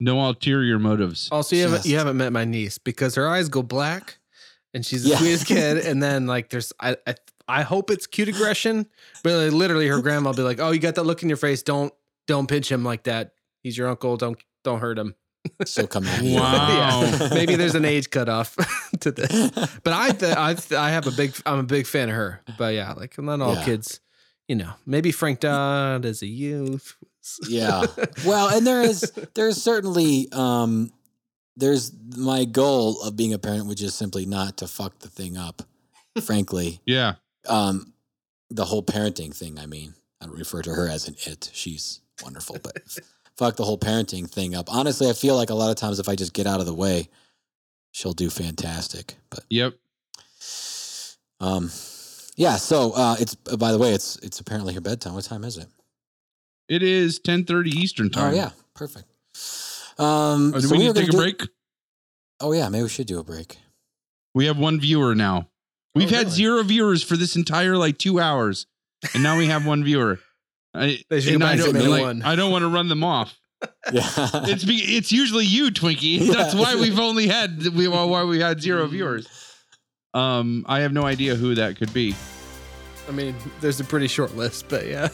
no 0.00 0.20
ulterior 0.20 0.78
motives. 0.78 1.28
Also, 1.30 1.54
you 1.54 1.62
haven't 1.62 1.86
you 1.86 1.96
haven't 1.96 2.16
met 2.16 2.32
my 2.32 2.44
niece 2.44 2.78
because 2.78 3.14
her 3.14 3.28
eyes 3.28 3.48
go 3.48 3.62
black, 3.62 4.18
and 4.74 4.84
she's 4.84 5.02
the 5.04 5.10
Yeah. 5.10 5.16
sweetest 5.18 5.46
kid. 5.46 5.78
And 5.86 6.02
then 6.02 6.26
like 6.26 6.50
there's 6.50 6.72
I, 6.80 6.96
I 7.06 7.14
I 7.48 7.62
hope 7.62 7.90
it's 7.90 8.06
cute 8.06 8.28
aggression, 8.28 8.86
but 9.24 9.32
like, 9.34 9.52
literally 9.52 9.88
her 9.88 10.00
grandma 10.00 10.30
will 10.30 10.36
be 10.36 10.42
like, 10.42 10.60
"Oh, 10.60 10.70
you 10.70 10.78
got 10.80 10.94
that 10.94 11.02
look 11.04 11.22
in 11.22 11.28
your 11.28 11.36
face. 11.36 11.62
Don't 11.62 11.92
don't 12.26 12.46
pinch 12.46 12.70
him 12.70 12.84
like 12.84 13.02
that. 13.04 13.32
He's 13.62 13.76
your 13.76 13.88
uncle. 13.88 14.16
Don't 14.16 14.38
don't 14.64 14.78
hurt 14.80 14.98
him." 14.98 15.14
still 15.64 15.88
come 15.88 16.06
at 16.06 16.22
you. 16.22 16.36
Wow. 16.38 17.02
yeah. 17.02 17.28
Maybe 17.34 17.56
there's 17.56 17.74
an 17.74 17.84
age 17.84 18.10
cutoff 18.10 18.54
to 19.00 19.10
this, 19.10 19.50
but 19.82 19.92
I 19.92 20.10
th- 20.12 20.36
I 20.36 20.54
th- 20.54 20.72
I 20.78 20.90
have 20.90 21.08
a 21.08 21.10
big 21.10 21.34
I'm 21.44 21.58
a 21.58 21.62
big 21.64 21.86
fan 21.88 22.08
of 22.08 22.14
her. 22.14 22.40
But 22.56 22.74
yeah, 22.74 22.92
like 22.92 23.18
not 23.18 23.40
all 23.40 23.54
Yeah. 23.56 23.64
kids, 23.64 23.98
you 24.46 24.54
know. 24.54 24.70
Maybe 24.86 25.10
Frank 25.10 25.40
Dodd 25.40 26.04
as 26.04 26.22
a 26.22 26.28
youth. 26.28 26.96
yeah. 27.48 27.86
Well, 28.24 28.48
and 28.50 28.64
there 28.64 28.82
is 28.82 29.12
there's 29.34 29.60
certainly 29.60 30.28
um 30.30 30.92
there's 31.56 31.92
my 32.16 32.44
goal 32.44 33.02
of 33.02 33.16
being 33.16 33.34
a 33.34 33.38
parent, 33.38 33.66
which 33.66 33.82
is 33.82 33.94
simply 33.94 34.26
not 34.26 34.56
to 34.58 34.68
fuck 34.68 34.98
the 35.00 35.08
thing 35.08 35.36
up. 35.36 35.62
frankly, 36.22 36.80
Yeah, 36.86 37.14
um, 37.48 37.92
the 38.50 38.64
whole 38.64 38.82
parenting 38.82 39.34
thing. 39.34 39.58
I 39.58 39.66
mean, 39.66 39.94
I 40.20 40.26
don't 40.26 40.38
refer 40.38 40.62
to 40.62 40.70
her 40.70 40.88
as 40.88 41.08
an 41.08 41.16
it. 41.24 41.50
She's 41.52 42.00
wonderful, 42.22 42.58
but 42.62 42.76
fuck 43.36 43.56
the 43.56 43.64
whole 43.64 43.78
parenting 43.78 44.30
thing 44.30 44.54
up. 44.54 44.72
Honestly, 44.72 45.08
I 45.08 45.12
feel 45.12 45.36
like 45.36 45.50
a 45.50 45.54
lot 45.54 45.70
of 45.70 45.76
times 45.76 45.98
if 45.98 46.08
I 46.08 46.14
just 46.14 46.32
get 46.32 46.46
out 46.46 46.60
of 46.60 46.66
the 46.66 46.74
way, 46.74 47.08
she'll 47.90 48.12
do 48.12 48.30
fantastic. 48.30 49.14
But 49.30 49.44
yep. 49.50 49.74
um, 51.40 51.70
yeah. 52.36 52.56
So 52.56 52.92
uh, 52.92 53.16
it's 53.18 53.36
uh, 53.50 53.56
by 53.56 53.72
the 53.72 53.78
way, 53.78 53.92
it's 53.92 54.16
it's 54.16 54.40
apparently 54.40 54.74
her 54.74 54.80
bedtime. 54.80 55.14
What 55.14 55.24
time 55.24 55.44
is 55.44 55.58
it? 55.58 55.68
It 56.68 56.82
is 56.82 57.18
ten 57.18 57.44
thirty 57.44 57.70
Eastern 57.70 58.10
time. 58.10 58.32
Oh 58.32 58.36
yeah, 58.36 58.50
perfect. 58.74 59.06
Um, 60.02 60.52
Oh, 60.54 60.60
do 60.60 60.66
so 60.66 60.72
we 60.72 60.78
need 60.78 60.88
were 60.88 60.94
to 60.94 61.00
take 61.00 61.08
a 61.08 61.12
gonna 61.12 61.26
do- 61.30 61.36
break? 61.38 61.50
Oh 62.40 62.52
yeah, 62.52 62.68
maybe 62.68 62.82
we 62.84 62.88
should 62.88 63.06
do 63.06 63.18
a 63.20 63.24
break. 63.24 63.58
We 64.34 64.46
have 64.46 64.58
one 64.58 64.80
viewer 64.80 65.14
now. 65.14 65.48
We've 65.94 66.10
Oh, 66.12 66.16
had 66.16 66.24
really? 66.26 66.36
zero 66.36 66.62
viewers 66.62 67.02
for 67.02 67.16
this 67.16 67.36
entire 67.36 67.76
like 67.76 67.98
two 67.98 68.18
hours, 68.18 68.66
and 69.14 69.22
now 69.22 69.36
we 69.38 69.46
have 69.46 69.66
one 69.66 69.84
viewer. 69.84 70.18
I, 70.74 70.98
They 71.10 71.20
should 71.20 71.34
and 71.34 71.44
I 71.44 71.56
don't 71.56 71.74
like, 71.74 72.00
one. 72.02 72.22
I 72.22 72.34
don't 72.34 72.50
want 72.50 72.62
to 72.62 72.68
run 72.68 72.88
them 72.88 73.04
off. 73.04 73.38
Yeah, 73.92 74.02
It's 74.48 74.64
be, 74.64 74.74
it's 74.76 75.12
usually 75.12 75.44
you, 75.44 75.70
Twinkie. 75.70 76.18
Yeah. 76.20 76.32
That's 76.34 76.54
why 76.54 76.74
we've 76.74 76.98
only 76.98 77.28
had 77.28 77.64
we 77.76 77.86
why 77.86 78.24
we 78.24 78.40
had 78.40 78.60
zero 78.60 78.86
viewers. 78.86 79.28
Um, 80.14 80.64
I 80.68 80.80
have 80.80 80.92
no 80.92 81.04
idea 81.04 81.36
who 81.36 81.54
that 81.54 81.76
could 81.76 81.92
be. 81.94 82.14
I 83.08 83.12
mean, 83.12 83.34
there's 83.60 83.78
a 83.80 83.84
pretty 83.84 84.08
short 84.08 84.36
list, 84.36 84.66
but 84.68 84.86
yeah. 84.86 85.08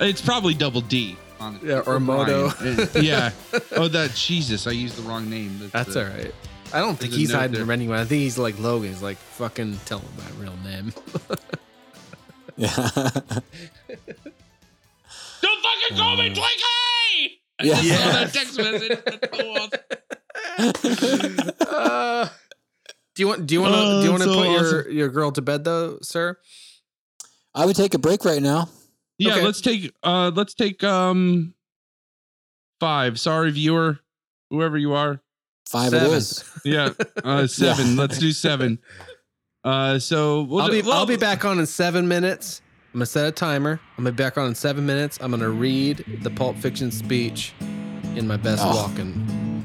It's 0.00 0.22
probably 0.22 0.54
Double 0.54 0.80
D. 0.80 1.16
honestly, 1.40 1.68
Yeah, 1.70 1.80
or 1.86 1.98
Moto. 2.00 2.48
Uh, 2.48 2.86
yeah. 3.00 3.30
Oh, 3.72 3.88
that 3.88 4.14
Jesus! 4.14 4.66
I 4.66 4.72
used 4.72 4.96
the 4.96 5.02
wrong 5.02 5.28
name. 5.30 5.70
That's 5.72 5.94
the- 5.94 6.04
all 6.04 6.10
right. 6.16 6.34
I 6.72 6.78
don't 6.78 6.96
think 6.96 7.12
he's 7.12 7.32
hiding 7.32 7.52
there. 7.52 7.62
from 7.62 7.70
anyone. 7.72 7.98
I 7.98 8.04
think 8.04 8.20
he's 8.22 8.38
like 8.38 8.56
Logan. 8.60 8.90
He's 8.90 9.02
like, 9.02 9.16
fucking 9.16 9.76
tell 9.86 9.98
him 9.98 10.08
my 10.16 10.30
real 10.44 10.54
name. 10.62 10.92
yeah. 12.56 12.72
Don't 15.42 15.62
fucking 15.62 15.96
call 15.96 16.16
me 16.16 16.30
Uh, 16.30 16.34
Twinkie! 16.34 17.38
I 17.58 17.64
yeah. 17.64 17.74
saw 17.74 17.82
Yeah. 17.82 18.12
that 18.12 18.32
text 18.32 18.56
message. 18.56 18.98
That's 19.04 19.38
awesome. 19.40 19.70
Uh, 21.70 22.28
do 23.14 23.22
you 23.22 23.28
want? 23.28 23.46
Do 23.46 23.54
you 23.54 23.60
want 23.62 23.74
to? 23.74 23.80
Oh, 23.80 23.98
do 24.00 24.04
you 24.04 24.10
want 24.10 24.22
to 24.22 24.28
so 24.28 24.34
put 24.34 24.50
your 24.50 24.90
your 24.90 25.08
girl 25.08 25.30
to 25.32 25.40
bed 25.42 25.64
though, 25.64 25.98
sir? 26.02 26.36
I 27.54 27.64
would 27.66 27.76
take 27.76 27.94
a 27.94 27.98
break 27.98 28.24
right 28.24 28.42
now. 28.42 28.68
Yeah, 29.20 29.34
Okay. 29.34 29.42
let's 29.44 29.60
take 29.60 29.92
uh 30.02 30.32
let's 30.34 30.54
take 30.54 30.82
um 30.82 31.52
five. 32.80 33.20
Sorry, 33.20 33.50
viewer, 33.50 33.98
whoever 34.50 34.78
you 34.78 34.94
are. 34.94 35.20
Five 35.68 35.90
Seven. 35.90 36.10
it 36.10 36.14
is. 36.14 36.44
Yeah, 36.64 36.90
uh 37.22 37.46
seven. 37.62 37.96
Let's 37.96 38.18
do 38.18 38.32
seven. 38.32 38.78
Uh, 39.62 39.98
so 39.98 40.42
we'll 40.44 40.62
I'll 40.62 40.68
do- 40.68 40.82
be 40.82 40.88
well, 40.88 40.96
I'll 40.98 41.06
be 41.06 41.16
back 41.18 41.44
on 41.44 41.58
in 41.58 41.66
seven 41.66 42.08
minutes. 42.08 42.62
I'm 42.94 42.98
gonna 42.98 43.06
set 43.06 43.26
a 43.28 43.30
timer. 43.30 43.78
I'm 43.98 44.04
gonna 44.04 44.12
be 44.12 44.22
back 44.22 44.38
on 44.38 44.48
in 44.48 44.54
seven 44.54 44.86
minutes. 44.86 45.18
I'm 45.20 45.30
gonna 45.30 45.50
read 45.50 46.02
the 46.22 46.30
Pulp 46.30 46.56
Fiction 46.56 46.90
speech 46.90 47.52
in 48.16 48.26
my 48.26 48.38
best 48.38 48.62
Oh. 48.64 48.90
Walken. 48.90 49.64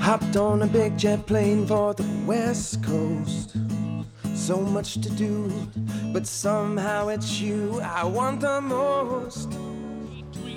Hopped 0.00 0.36
on 0.36 0.62
a 0.62 0.66
big 0.66 0.98
jet 0.98 1.26
plane 1.26 1.66
for 1.66 1.94
the 1.94 2.04
West 2.26 2.82
Coast. 2.82 3.56
So 4.34 4.60
much 4.60 4.94
to 4.94 5.10
do, 5.10 5.50
but 6.12 6.26
somehow 6.26 7.08
it's 7.08 7.40
you 7.40 7.80
I 7.80 8.04
want 8.04 8.40
the 8.40 8.60
most. 8.60 9.50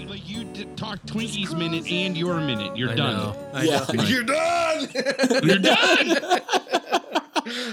Like 0.07 0.27
you 0.27 0.43
did 0.45 0.75
talk 0.75 0.99
Twinkie's 1.05 1.53
minute 1.55 1.89
and 1.91 2.17
your 2.17 2.39
minute. 2.41 2.75
You're 2.75 2.91
I 2.91 2.95
done. 2.95 3.13
know. 3.17 3.49
I 3.53 3.63
Yeah. 3.63 3.85
know. 3.93 4.03
You're 4.05 4.23
done. 4.23 4.87
You're 5.43 5.59
done. 5.59 6.41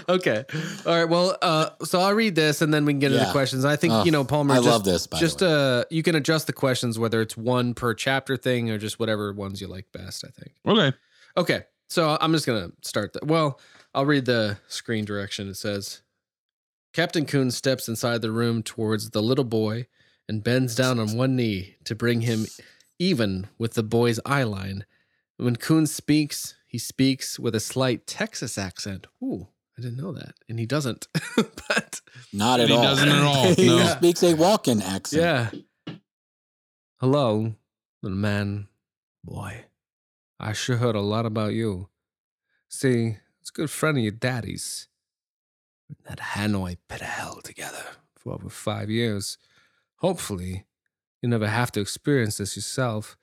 okay. 0.09 0.45
All 0.87 0.95
right. 0.95 1.09
Well, 1.09 1.37
uh, 1.41 1.71
so 1.85 2.01
I'll 2.01 2.15
read 2.15 2.35
this 2.35 2.61
and 2.63 2.73
then 2.75 2.85
we 2.85 2.93
can 2.93 3.01
get 3.01 3.13
into 3.13 3.25
Yeah. 3.25 3.33
questions. 3.33 3.65
I 3.65 3.77
think 3.77 3.93
Oh, 3.95 4.05
you 4.05 4.11
know, 4.11 4.25
Palmer. 4.25 4.55
I 4.55 4.59
just, 4.59 4.69
love 4.69 4.85
this, 4.85 5.07
by 5.07 5.19
the 5.19 5.21
just 5.21 5.41
way. 5.41 5.49
uh, 5.81 5.85
you 5.91 6.03
can 6.03 6.15
adjust 6.15 6.47
the 6.47 6.53
questions 6.53 6.99
whether 6.99 7.21
it's 7.23 7.37
one 7.37 7.75
per 7.75 7.95
chapter 7.95 8.37
thing 8.37 8.71
or 8.71 8.77
just 8.79 8.99
whatever 9.01 9.33
ones 9.33 9.61
you 9.61 9.67
like 9.67 9.87
best. 9.93 10.25
I 10.25 10.29
think. 10.29 10.53
Okay. 10.67 10.97
Okay. 11.37 11.65
So 11.89 12.17
I'm 12.21 12.33
just 12.33 12.47
gonna 12.47 12.71
start 12.83 13.13
that. 13.15 13.27
Well, 13.27 13.61
I'll 13.95 14.07
read 14.07 14.25
the 14.27 14.59
screen 14.69 15.05
direction. 15.05 15.49
It 15.49 15.57
says, 15.57 16.03
Captain 16.93 17.27
Coon 17.27 17.51
steps 17.51 17.89
inside 17.89 18.23
the 18.23 18.31
room 18.31 18.63
towards 18.63 19.11
the 19.11 19.23
little 19.23 19.45
boy 19.45 19.87
and 20.29 20.45
bends 20.45 20.75
down 20.75 20.99
on 20.99 21.17
one 21.17 21.37
knee 21.37 21.77
to 21.85 21.95
bring 21.95 22.23
him 22.23 22.47
even 22.99 23.49
with 23.59 23.75
the 23.75 23.83
boy's 23.83 24.21
eye 24.25 24.45
line. 24.45 24.85
When 25.37 25.57
Coon 25.57 25.87
speaks, 25.87 26.55
he 26.67 26.79
speaks 26.79 27.39
with 27.39 27.55
a 27.55 27.61
slight 27.61 28.07
Texas 28.07 28.57
accent. 28.57 29.07
Ooh, 29.23 29.49
I 29.79 29.83
didn't 29.83 29.99
know 29.99 30.13
that. 30.13 30.35
And 30.49 30.59
he 30.59 30.67
doesn't. 30.67 31.09
but 31.37 32.01
Not 32.33 32.61
at 32.61 32.69
He 32.69 32.75
all. 32.75 32.81
He 32.83 32.87
doesn't 32.87 33.09
at 33.09 33.23
all, 33.23 33.45
he 33.55 33.67
no. 33.67 33.87
speaks 33.97 34.23
a 34.23 34.35
Walken 34.35 34.83
accent. 34.83 35.23
yeah. 35.23 35.95
Hello, 37.01 37.55
little 38.03 38.19
man, 38.19 38.69
boy. 39.25 39.65
I 40.39 40.53
sure 40.53 40.77
heard 40.77 40.95
a 40.95 41.01
lot 41.01 41.27
about 41.27 41.53
you. 41.53 41.89
See, 42.69 43.17
it's 43.43 43.51
a 43.51 43.55
good 43.55 43.71
friend 43.71 43.99
of 43.99 44.05
your 44.05 44.13
daddy's. 44.13 44.87
That 46.09 46.21
Hanoi 46.21 46.77
pit 46.89 47.01
of 47.01 47.09
hell 47.09 47.41
together 47.43 47.85
for 48.17 48.35
over 48.35 48.49
five 48.49 48.89
years. 48.89 49.37
Hopefully, 49.97 50.65
you 51.21 51.29
never 51.29 51.49
have 51.49 51.73
to 51.73 51.81
experience 51.81 52.37
this 52.37 52.55
yourself. 52.55 53.17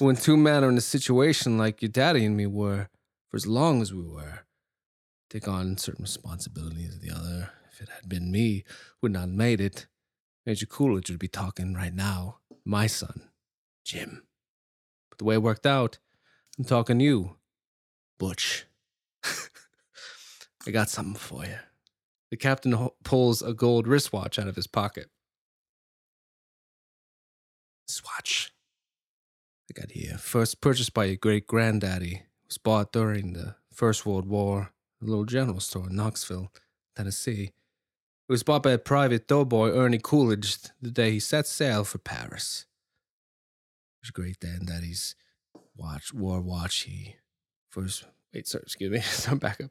When 0.00 0.16
two 0.16 0.36
men 0.36 0.64
are 0.64 0.68
in 0.68 0.76
a 0.76 0.80
situation 0.80 1.58
like 1.58 1.80
your 1.80 1.90
daddy 1.90 2.24
and 2.24 2.36
me 2.36 2.46
were, 2.46 2.88
for 3.28 3.36
as 3.36 3.46
long 3.46 3.80
as 3.80 3.94
we 3.94 4.02
were, 4.02 4.40
take 5.30 5.46
on 5.46 5.78
certain 5.78 6.02
responsibilities 6.02 6.96
of 6.96 7.00
the 7.00 7.12
other. 7.12 7.50
If 7.72 7.80
it 7.80 7.88
had 7.88 8.08
been 8.08 8.32
me 8.32 8.64
who 9.00 9.06
had 9.06 9.12
not 9.12 9.28
made 9.28 9.60
it, 9.60 9.86
Major 10.44 10.66
Coolidge 10.66 11.08
would 11.08 11.20
be 11.20 11.28
talking 11.28 11.72
right 11.72 11.94
now. 11.94 12.38
My 12.64 12.88
son, 12.88 13.28
Jim. 13.84 14.24
But 15.08 15.18
the 15.18 15.24
way 15.24 15.36
it 15.36 15.42
worked 15.42 15.66
out, 15.66 15.98
I'm 16.58 16.64
talking 16.64 16.98
you, 16.98 17.36
Butch. 18.18 18.66
I 20.66 20.70
got 20.70 20.88
something 20.90 21.14
for 21.14 21.44
you. 21.44 21.56
The 22.30 22.36
captain 22.36 22.72
ho- 22.72 22.94
pulls 23.04 23.42
a 23.42 23.52
gold 23.52 23.86
wristwatch 23.86 24.38
out 24.38 24.48
of 24.48 24.56
his 24.56 24.66
pocket. 24.66 25.10
This 27.86 28.02
watch 28.04 28.52
I 29.70 29.80
got 29.80 29.90
here, 29.92 30.18
first 30.18 30.60
purchased 30.60 30.94
by 30.94 31.06
your 31.06 31.16
great 31.16 31.46
granddaddy, 31.46 32.22
was 32.46 32.58
bought 32.58 32.92
during 32.92 33.32
the 33.32 33.56
First 33.72 34.04
World 34.06 34.26
War, 34.26 34.72
a 35.00 35.04
little 35.04 35.24
general 35.24 35.60
store 35.60 35.88
in 35.88 35.96
Knoxville, 35.96 36.52
Tennessee. 36.96 37.52
It 38.28 38.32
was 38.32 38.42
bought 38.42 38.62
by 38.62 38.72
a 38.72 38.78
private 38.78 39.26
doughboy, 39.26 39.70
Ernie 39.70 39.98
Coolidge, 40.02 40.58
the 40.80 40.90
day 40.90 41.12
he 41.12 41.20
set 41.20 41.46
sail 41.46 41.84
for 41.84 41.98
Paris. 41.98 42.66
It 43.98 44.06
was 44.06 44.10
great 44.10 44.40
granddaddy's 44.40 45.16
watch, 45.76 46.12
war 46.12 46.40
watch. 46.40 46.80
He 46.82 47.16
first, 47.70 48.04
wait, 48.32 48.46
sir 48.46 48.60
excuse 48.60 48.90
me, 48.90 49.00
so 49.02 49.34
back 49.34 49.60
up. 49.60 49.70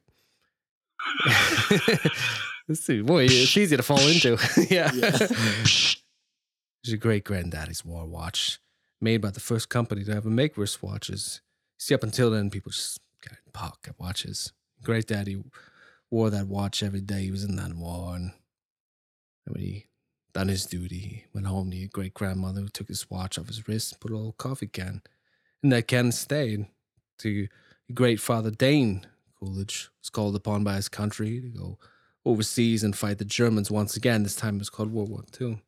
Let's 2.68 2.84
see, 2.84 3.02
boy, 3.02 3.24
it's 3.24 3.56
easy 3.56 3.76
to 3.76 3.82
fall 3.82 4.00
into. 4.00 4.38
yeah. 4.70 4.90
Yeah. 4.92 5.28
Your 6.84 6.98
great 6.98 7.24
granddaddy's 7.24 7.84
war 7.84 8.06
watch, 8.06 8.60
made 9.00 9.20
by 9.20 9.30
the 9.30 9.40
first 9.40 9.68
company 9.68 10.04
to 10.04 10.12
ever 10.12 10.30
make 10.30 10.56
wristwatches. 10.56 11.40
See, 11.78 11.94
up 11.94 12.02
until 12.02 12.30
then, 12.30 12.50
people 12.50 12.70
just 12.70 13.00
got 13.26 13.38
pocket 13.52 13.94
watches. 13.98 14.52
Great 14.82 15.06
daddy 15.08 15.42
wore 16.10 16.30
that 16.30 16.46
watch 16.46 16.82
every 16.82 17.00
day 17.00 17.22
he 17.22 17.30
was 17.30 17.44
in 17.44 17.56
that 17.56 17.74
war, 17.74 18.14
and 18.14 18.32
when 19.46 19.60
he 19.60 19.86
done 20.32 20.48
his 20.48 20.66
duty, 20.66 20.98
he 20.98 21.24
went 21.34 21.46
home 21.46 21.70
to 21.70 21.76
your 21.76 21.88
great 21.92 22.14
grandmother, 22.14 22.60
who 22.60 22.68
took 22.68 22.88
his 22.88 23.10
watch 23.10 23.38
off 23.38 23.48
his 23.48 23.66
wrist 23.68 23.92
and 23.92 24.00
put 24.00 24.10
a 24.10 24.16
little 24.16 24.32
coffee 24.32 24.66
can. 24.66 25.02
And 25.62 25.72
that 25.72 25.88
can 25.88 26.12
stayed 26.12 26.66
to 27.18 27.28
your 27.28 27.48
great 27.92 28.20
father 28.20 28.50
Dane 28.50 29.06
Coolidge 29.42 29.90
was 30.00 30.08
called 30.08 30.36
upon 30.36 30.62
by 30.62 30.76
his 30.76 30.88
country 30.88 31.40
to 31.40 31.48
go 31.48 31.78
overseas 32.24 32.84
and 32.84 32.96
fight 32.96 33.18
the 33.18 33.24
Germans 33.24 33.70
once 33.70 33.96
again. 33.96 34.22
This 34.22 34.36
time 34.36 34.56
it 34.56 34.60
was 34.60 34.70
called 34.70 34.92
World 34.92 35.08
War 35.08 35.24
II. 35.40 35.60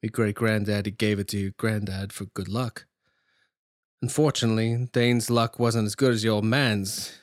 Your 0.00 0.10
great 0.10 0.36
granddaddy 0.36 0.90
gave 0.92 1.18
it 1.18 1.28
to 1.28 1.38
your 1.38 1.50
granddad 1.58 2.12
for 2.12 2.24
good 2.26 2.48
luck. 2.48 2.86
Unfortunately, 4.00 4.88
Dane's 4.92 5.28
luck 5.28 5.58
wasn't 5.58 5.86
as 5.86 5.94
good 5.94 6.12
as 6.12 6.24
your 6.24 6.34
old 6.34 6.44
man's. 6.44 7.18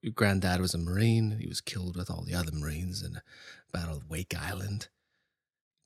Your 0.00 0.12
granddad 0.12 0.60
was 0.60 0.74
a 0.74 0.78
Marine, 0.78 1.38
he 1.38 1.46
was 1.46 1.60
killed 1.60 1.96
with 1.96 2.10
all 2.10 2.24
the 2.24 2.34
other 2.34 2.52
Marines 2.52 3.02
in 3.02 3.12
the 3.12 3.22
Battle 3.72 3.98
of 3.98 4.10
Wake 4.10 4.34
Island. 4.34 4.88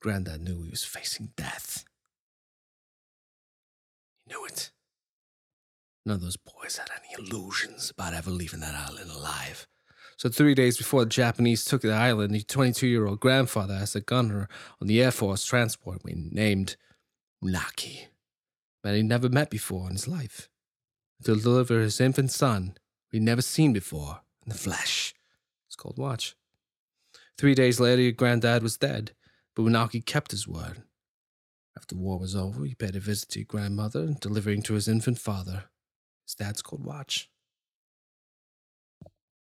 Granddad 0.01 0.40
knew 0.40 0.62
he 0.62 0.70
was 0.70 0.85
facing 0.85 1.32
death. 1.36 1.85
He 4.24 4.32
knew 4.32 4.47
it. 4.47 4.70
None 6.09 6.15
of 6.15 6.23
those 6.23 6.39
boys 6.39 6.79
had 6.79 6.89
any 6.97 7.23
illusions 7.23 7.91
about 7.91 8.15
ever 8.15 8.31
leaving 8.31 8.61
that 8.61 8.75
island 8.75 9.11
alive. 9.11 9.67
So, 10.17 10.31
three 10.31 10.55
days 10.55 10.79
before 10.79 11.05
the 11.05 11.11
Japanese 11.11 11.67
took 11.67 11.83
the 11.83 11.93
island, 11.93 12.33
your 12.33 12.45
22 12.45 12.87
year 12.87 13.07
old 13.07 13.21
grandfather 13.21 13.75
asked 13.75 13.95
a 13.95 14.01
gunner 14.01 14.49
on 14.81 14.87
the 14.87 15.03
Air 15.03 15.11
Force 15.11 15.45
transport 15.45 16.01
we 16.03 16.15
named 16.17 16.77
Winocki, 17.45 18.07
man 18.83 18.95
he'd 18.95 19.05
never 19.05 19.29
met 19.29 19.51
before 19.51 19.87
in 19.89 19.93
his 19.93 20.09
life, 20.09 20.49
to 21.25 21.37
deliver 21.37 21.81
his 21.81 22.01
infant 22.01 22.31
son 22.31 22.79
we'd 23.13 23.21
never 23.21 23.43
seen 23.43 23.75
before 23.75 24.23
in 24.47 24.49
the 24.49 24.59
flesh. 24.59 25.15
It's 25.67 25.77
called 25.77 25.99
Watch. 25.99 26.35
Three 27.37 27.55
days 27.55 27.81
later, 27.81 28.01
your 28.01 28.13
granddad 28.13 28.63
was 28.63 28.79
dead, 28.79 29.13
but 29.55 29.65
Winocki 29.65 30.07
kept 30.07 30.31
his 30.31 30.49
word. 30.49 30.85
After 31.77 31.95
the 31.95 32.01
war 32.01 32.19
was 32.19 32.35
over, 32.35 32.65
he 32.65 32.75
paid 32.75 32.97
a 32.97 32.99
visit 32.99 33.29
to 33.29 33.41
your 33.41 33.47
grandmother, 33.47 34.15
delivering 34.19 34.63
to 34.63 34.73
his 34.73 34.89
infant 34.89 35.19
father. 35.19 35.65
His 36.29 36.35
dad's 36.35 36.61
called 36.61 36.85
Watch. 36.85 37.31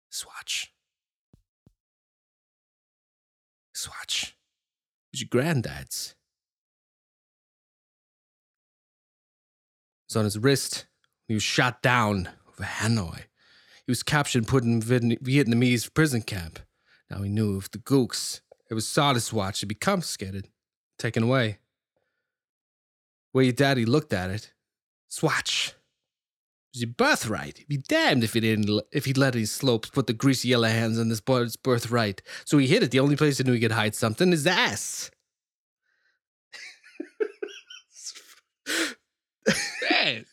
Swatch. 0.09 0.73
Swatch. 3.73 4.37
It 5.11 5.11
was 5.11 5.21
your 5.21 5.27
granddad's. 5.29 6.15
It 10.07 10.13
was 10.13 10.15
on 10.15 10.23
his 10.23 10.39
wrist 10.39 10.85
he 11.27 11.33
was 11.33 11.43
shot 11.43 11.81
down 11.81 12.29
over 12.47 12.63
Hanoi. 12.63 13.17
He 13.85 13.91
was 13.91 14.01
captured 14.01 14.39
and 14.39 14.47
put 14.47 14.63
in 14.63 14.81
Viet- 14.81 15.21
Vietnamese 15.23 15.93
prison 15.93 16.21
camp. 16.21 16.59
Now 17.11 17.21
he 17.21 17.29
knew 17.29 17.57
if 17.57 17.69
the 17.69 17.77
gooks 17.77 18.39
ever 18.71 18.81
saw 18.81 19.11
this 19.11 19.33
watch, 19.33 19.59
it'd 19.59 19.69
be 19.69 19.75
confiscated, 19.75 20.47
taken 20.97 21.23
away. 21.23 21.59
Where 23.33 23.43
your 23.43 23.53
daddy 23.53 23.85
looked 23.85 24.13
at 24.13 24.31
it, 24.31 24.53
Swatch. 25.09 25.75
Was 26.73 26.85
birthright. 26.85 27.57
He'd 27.57 27.67
be 27.67 27.77
damned 27.77 28.23
if 28.23 28.33
he 28.33 28.39
didn't. 28.41 28.83
If 28.91 29.05
he'd 29.05 29.17
let 29.17 29.33
his 29.33 29.51
slopes 29.51 29.89
put 29.89 30.05
the 30.07 30.13
greasy 30.13 30.49
yellow 30.49 30.67
hands 30.67 30.99
on 30.99 31.09
this 31.09 31.19
boy's 31.19 31.55
birthright. 31.55 32.21
So 32.45 32.59
he 32.59 32.67
hid 32.67 32.83
it. 32.83 32.91
The 32.91 32.99
only 32.99 33.15
place 33.15 33.39
he 33.39 33.43
knew 33.43 33.53
he 33.53 33.59
could 33.59 33.71
hide 33.71 33.95
something 33.95 34.31
is 34.31 34.43
the 34.43 34.51
ass. 34.51 35.09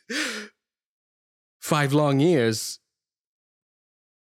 Five 1.60 1.92
long 1.94 2.20
years. 2.20 2.80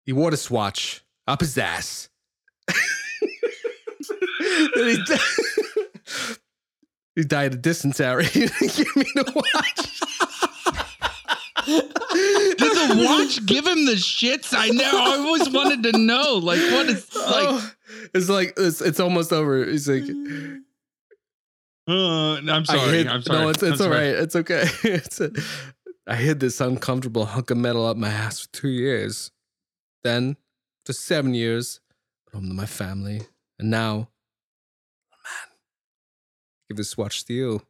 He 0.05 0.11
wore 0.13 0.31
the 0.31 0.37
swatch 0.37 1.03
up 1.27 1.41
his 1.41 1.57
ass. 1.57 2.09
He, 4.73 4.97
di- 5.05 5.17
he 7.15 7.23
died 7.23 7.53
of 7.53 7.61
dysentery. 7.61 8.23
Give 8.33 8.95
me 8.95 9.05
the 9.13 9.31
watch. 9.35 10.18
Did 11.69 12.57
the 12.57 13.03
watch 13.07 13.45
give 13.45 13.65
him 13.67 13.85
the 13.85 13.93
shits? 13.93 14.53
I 14.57 14.69
know. 14.69 14.83
I 14.91 15.17
always 15.17 15.49
wanted 15.49 15.83
to 15.91 15.97
know. 15.97 16.35
Like, 16.35 16.59
what 16.71 16.87
is 16.87 17.13
like? 17.15 17.47
Oh, 17.49 17.71
it's 18.13 18.29
like 18.29 18.53
it's, 18.57 18.81
it's 18.81 18.99
almost 18.99 19.31
over. 19.33 19.65
He's 19.65 19.87
like, 19.87 20.03
Uh, 21.87 22.35
I'm 22.35 22.65
sorry. 22.65 22.97
hid- 22.97 23.07
I'm 23.07 23.21
sorry. 23.21 23.39
No, 23.39 23.49
it's, 23.49 23.63
it's 23.63 23.81
I'm 23.81 23.87
all 23.87 23.93
sorry. 23.93 24.11
right. 24.13 24.21
It's 24.23 24.35
okay. 24.35 24.65
It's 24.83 25.19
a, 25.21 25.31
I 26.07 26.15
hid 26.15 26.39
this 26.39 26.59
uncomfortable 26.61 27.25
hunk 27.25 27.51
of 27.51 27.57
metal 27.57 27.85
up 27.85 27.97
my 27.97 28.09
ass 28.09 28.39
for 28.41 28.47
two 28.51 28.69
years. 28.69 29.31
Then, 30.03 30.37
for 30.85 30.93
seven 30.93 31.33
years, 31.33 31.81
home 32.33 32.47
to 32.47 32.53
my 32.53 32.65
family. 32.65 33.21
And 33.59 33.69
now, 33.69 33.93
oh 35.13 35.17
man, 35.23 35.49
give 36.69 36.77
this 36.77 36.97
watch 36.97 37.25
to 37.25 37.33
you. 37.33 37.61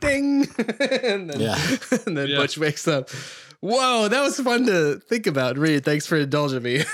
Ding! 0.00 0.46
and 1.02 1.30
then, 1.30 1.40
Yeah. 1.40 1.56
and 2.06 2.16
then 2.16 2.28
Yeah. 2.28 2.36
Butch 2.38 2.56
wakes 2.58 2.86
up. 2.88 3.10
Whoa, 3.60 4.08
that 4.08 4.20
was 4.22 4.40
fun 4.40 4.64
to 4.66 4.98
think 5.00 5.26
about. 5.26 5.58
Reed, 5.58 5.84
thanks 5.84 6.06
for 6.06 6.16
indulging 6.16 6.62
me. 6.62 6.82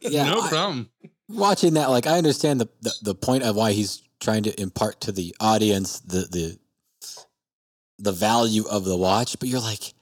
Yeah, 0.00 0.24
no 0.30 0.40
I- 0.40 0.48
problem. 0.48 0.88
watching 1.28 1.74
that, 1.74 1.90
like 1.90 2.06
I 2.06 2.16
understand 2.16 2.58
the, 2.60 2.68
the 2.80 2.92
the 3.02 3.14
point 3.14 3.42
of 3.42 3.54
why 3.54 3.72
he's 3.72 4.02
trying 4.18 4.44
to 4.44 4.60
impart 4.60 5.02
to 5.02 5.12
the 5.12 5.34
audience 5.40 6.00
the 6.00 6.26
the 6.30 6.58
the 7.98 8.12
value 8.12 8.64
of 8.70 8.84
the 8.84 8.96
watch, 8.96 9.38
but 9.38 9.48
you're 9.50 9.60
like, 9.60 9.92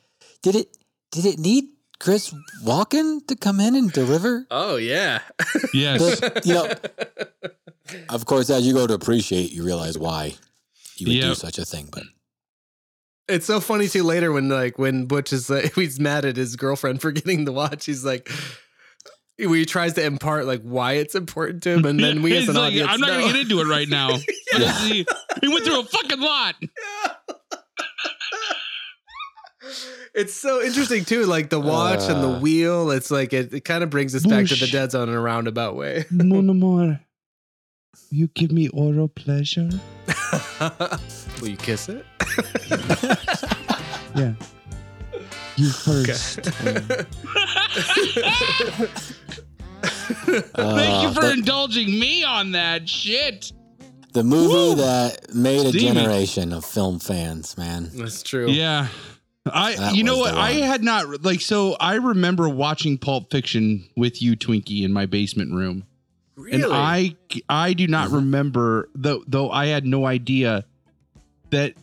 did 0.42 0.54
it 0.54 0.76
did 1.10 1.24
it 1.26 1.38
need 1.40 1.64
Chris 1.98 2.32
Walken 2.64 3.26
to 3.26 3.34
come 3.34 3.58
in 3.58 3.74
and 3.74 3.90
deliver? 3.92 4.46
oh, 4.52 4.76
yeah. 4.76 5.18
Yes. 5.74 6.20
The- 6.20 6.40
you 6.44 6.54
know, 6.54 7.98
of 8.08 8.24
course, 8.26 8.50
as 8.50 8.64
you 8.66 8.72
go 8.72 8.86
to 8.86 8.94
appreciate, 8.94 9.50
you 9.52 9.64
realize 9.64 9.98
why 9.98 10.34
you 10.96 11.06
would 11.08 11.20
do 11.20 11.34
such 11.34 11.58
a 11.58 11.64
thing. 11.64 11.88
But 11.90 12.04
it's 13.28 13.46
so 13.46 13.60
funny 13.60 13.88
too. 13.88 14.02
Later, 14.02 14.32
when 14.32 14.48
like 14.48 14.78
when 14.78 15.06
Butch 15.06 15.32
is 15.32 15.48
like 15.48 15.74
he's 15.76 16.00
mad 16.00 16.24
at 16.24 16.36
his 16.36 16.56
girlfriend 16.56 17.00
for 17.00 17.12
getting 17.12 17.44
the 17.44 17.52
watch, 17.52 17.86
he's 17.86 18.04
like, 18.04 18.28
he 19.38 19.64
tries 19.64 19.94
to 19.94 20.04
impart 20.04 20.46
like 20.46 20.62
why 20.62 20.94
it's 20.94 21.14
important 21.14 21.62
to 21.64 21.70
him, 21.70 21.84
and 21.84 22.00
then 22.00 22.22
we 22.22 22.36
as 22.36 22.48
an 22.48 22.56
like, 22.56 22.68
audience, 22.68 22.88
I'm 22.90 23.00
not 23.00 23.20
know. 23.20 23.26
get 23.26 23.36
into 23.36 23.60
it 23.60 23.66
right 23.66 23.88
now. 23.88 24.10
yeah. 24.58 24.78
he, 24.80 25.06
he, 25.40 25.48
went 25.48 25.64
through 25.64 25.80
a 25.80 25.84
fucking 25.84 26.20
lot. 26.20 26.56
It's 30.12 30.34
so 30.34 30.60
interesting 30.60 31.04
too, 31.04 31.24
like 31.24 31.50
the 31.50 31.60
watch 31.60 32.00
uh, 32.00 32.14
and 32.14 32.22
the 32.22 32.30
uh. 32.30 32.40
wheel. 32.40 32.90
It's 32.90 33.10
like 33.10 33.32
it, 33.32 33.54
it 33.54 33.64
kind 33.64 33.84
of 33.84 33.90
brings 33.90 34.14
us 34.14 34.26
back 34.26 34.46
to 34.46 34.56
the 34.56 34.66
dead 34.66 34.90
zone 34.90 35.08
in 35.08 35.14
a 35.14 35.20
roundabout 35.20 35.76
way 35.76 36.04
you 38.10 38.28
give 38.28 38.52
me 38.52 38.68
oral 38.68 39.08
pleasure. 39.08 39.68
Will 41.40 41.48
you 41.48 41.56
kiss 41.56 41.88
it? 41.88 42.04
Yeah. 44.16 44.32
You 45.56 45.68
Okay. 45.88 46.12
first. 46.12 46.38
Uh, 49.82 50.74
Thank 50.76 51.02
you 51.04 51.14
for 51.14 51.26
the, 51.26 51.32
indulging 51.32 51.86
me 51.98 52.24
on 52.24 52.52
that 52.52 52.88
shit. 52.88 53.52
the 54.12 54.24
movie 54.24 54.48
Woo! 54.52 54.74
that 54.76 55.32
made 55.34 55.64
a 55.66 55.68
Steamy. 55.70 55.94
generation 55.94 56.52
of 56.52 56.64
film 56.64 56.98
fans, 56.98 57.56
man. 57.56 57.90
That's 57.94 58.22
true. 58.22 58.50
Yeah. 58.50 58.88
I 59.46 59.76
That 59.76 59.94
you 59.94 60.04
know 60.04 60.18
was 60.18 60.26
what 60.32 60.34
the 60.34 60.40
I 60.40 60.52
one. 60.60 60.62
had 60.68 60.82
not 60.84 61.22
like 61.22 61.40
so 61.40 61.74
I 61.80 61.94
remember 61.94 62.48
watching 62.48 62.98
Pulp 62.98 63.30
Fiction 63.30 63.88
with 63.96 64.20
you 64.20 64.36
Twinkie 64.36 64.82
in 64.82 64.92
my 64.92 65.06
basement 65.06 65.54
room 65.54 65.84
Really? 66.40 66.62
and 66.62 66.72
I 66.72 67.14
I 67.48 67.72
do 67.74 67.86
not 67.86 68.08
Mhm. 68.10 68.14
remember 68.14 68.88
though 68.94 69.22
though 69.26 69.50
I 69.50 69.66
had 69.66 69.84
no 69.84 70.06
idea 70.06 70.64
that 71.50 71.74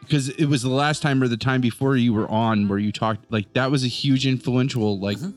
because 0.00 0.28
it 0.30 0.46
was 0.46 0.62
the 0.62 0.68
last 0.70 1.02
time 1.02 1.22
or 1.22 1.28
the 1.28 1.36
time 1.36 1.60
before 1.60 1.96
you 1.96 2.12
were 2.12 2.30
on 2.30 2.68
where 2.68 2.78
you 2.78 2.92
talked 2.92 3.30
like 3.32 3.52
that 3.54 3.70
was 3.70 3.84
a 3.84 3.88
huge 3.88 4.26
influential 4.26 4.98
like 4.98 5.18
Mhm. 5.18 5.34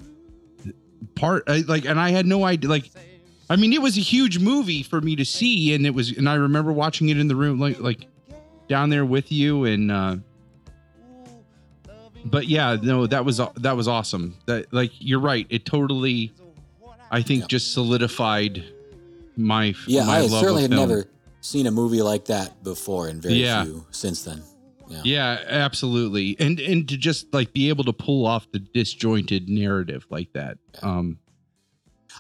part 1.16 1.44
I, 1.48 1.64
like 1.68 1.86
and 1.86 2.00
I 2.00 2.10
had 2.12 2.26
no 2.26 2.44
idea 2.44 2.70
like 2.70 2.90
I 3.50 3.56
mean 3.56 3.74
it 3.74 3.82
was 3.82 3.98
a 3.98 4.02
huge 4.02 4.40
movie 4.40 4.84
for 4.84 5.02
me 5.02 5.16
to 5.16 5.26
see 5.26 5.74
and 5.74 5.86
it 5.86 5.94
was 5.94 6.12
and 6.18 6.28
I 6.30 6.36
remember 6.36 6.72
watching 6.72 7.10
it 7.10 7.18
in 7.18 7.28
the 7.28 7.36
room 7.36 7.60
like 7.60 7.80
like 7.80 8.08
down 8.68 8.90
there 8.90 9.06
with 9.06 9.32
you 9.32 9.66
and 9.66 9.92
uh 9.92 10.16
but 12.26 12.48
yeah 12.48 12.78
no 12.82 13.08
that 13.08 13.26
was 13.26 13.42
that 13.58 13.76
was 13.76 13.88
awesome 13.88 14.36
that 14.46 14.72
like 14.72 14.92
you're 15.00 15.20
right 15.20 15.48
it 15.50 15.66
totally 15.66 16.32
I 17.12 17.22
think 17.22 17.42
Yeah. 17.42 17.48
just 17.48 17.74
solidified 17.74 18.64
my 19.38 19.76
Yeah, 19.88 20.06
my 20.06 20.20
I 20.20 20.28
certainly 20.28 20.62
had 20.64 20.72
film. 20.72 20.90
never 20.90 21.06
seen 21.42 21.68
a 21.68 21.72
movie 21.72 22.02
like 22.02 22.26
that 22.26 22.64
before, 22.64 23.08
and 23.10 23.22
very 23.22 23.36
Yeah. 23.36 23.64
few 23.66 23.86
since 23.92 24.24
then. 24.24 24.42
Yeah. 24.90 25.02
Yeah, 25.06 25.40
absolutely. 25.48 26.36
And 26.40 26.60
and 26.60 26.88
to 26.90 26.98
just 26.98 27.34
like 27.34 27.54
be 27.54 27.70
able 27.70 27.84
to 27.86 27.94
pull 27.94 28.26
off 28.26 28.48
the 28.52 28.60
disjointed 28.60 29.48
narrative 29.50 30.06
like 30.10 30.34
that. 30.34 30.58
Um 30.82 31.18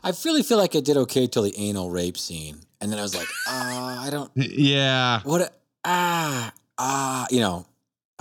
I 0.03 0.13
really 0.25 0.41
feel 0.43 0.57
like 0.57 0.75
I 0.75 0.79
did 0.79 0.97
okay 0.97 1.27
till 1.27 1.43
the 1.43 1.53
anal 1.57 1.91
rape 1.91 2.17
scene, 2.17 2.57
and 2.79 2.91
then 2.91 2.97
I 2.97 3.03
was 3.03 3.13
like, 3.13 3.27
ah, 3.47 4.03
I 4.05 4.09
don't. 4.09 4.31
yeah. 4.35 5.19
What? 5.23 5.41
a- 5.41 5.51
Ah, 5.83 6.53
ah. 6.77 7.27
You 7.29 7.39
know, 7.41 7.65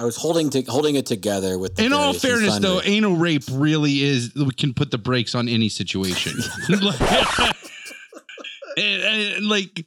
I 0.00 0.04
was 0.04 0.16
holding 0.16 0.48
to 0.50 0.62
holding 0.62 0.94
it 0.94 1.04
together 1.04 1.58
with. 1.58 1.76
The 1.76 1.84
In 1.84 1.92
all 1.92 2.12
various 2.14 2.24
and 2.24 2.32
fairness 2.32 2.58
though, 2.60 2.80
anal 2.82 3.16
rape 3.16 3.42
really 3.50 4.02
is 4.02 4.34
we 4.34 4.50
can 4.52 4.72
put 4.72 4.90
the 4.90 4.96
brakes 4.98 5.34
on 5.34 5.46
any 5.48 5.68
situation. 5.68 6.32
like, 6.80 7.00
and- 8.78 9.02
and, 9.02 9.48
like 9.48 9.84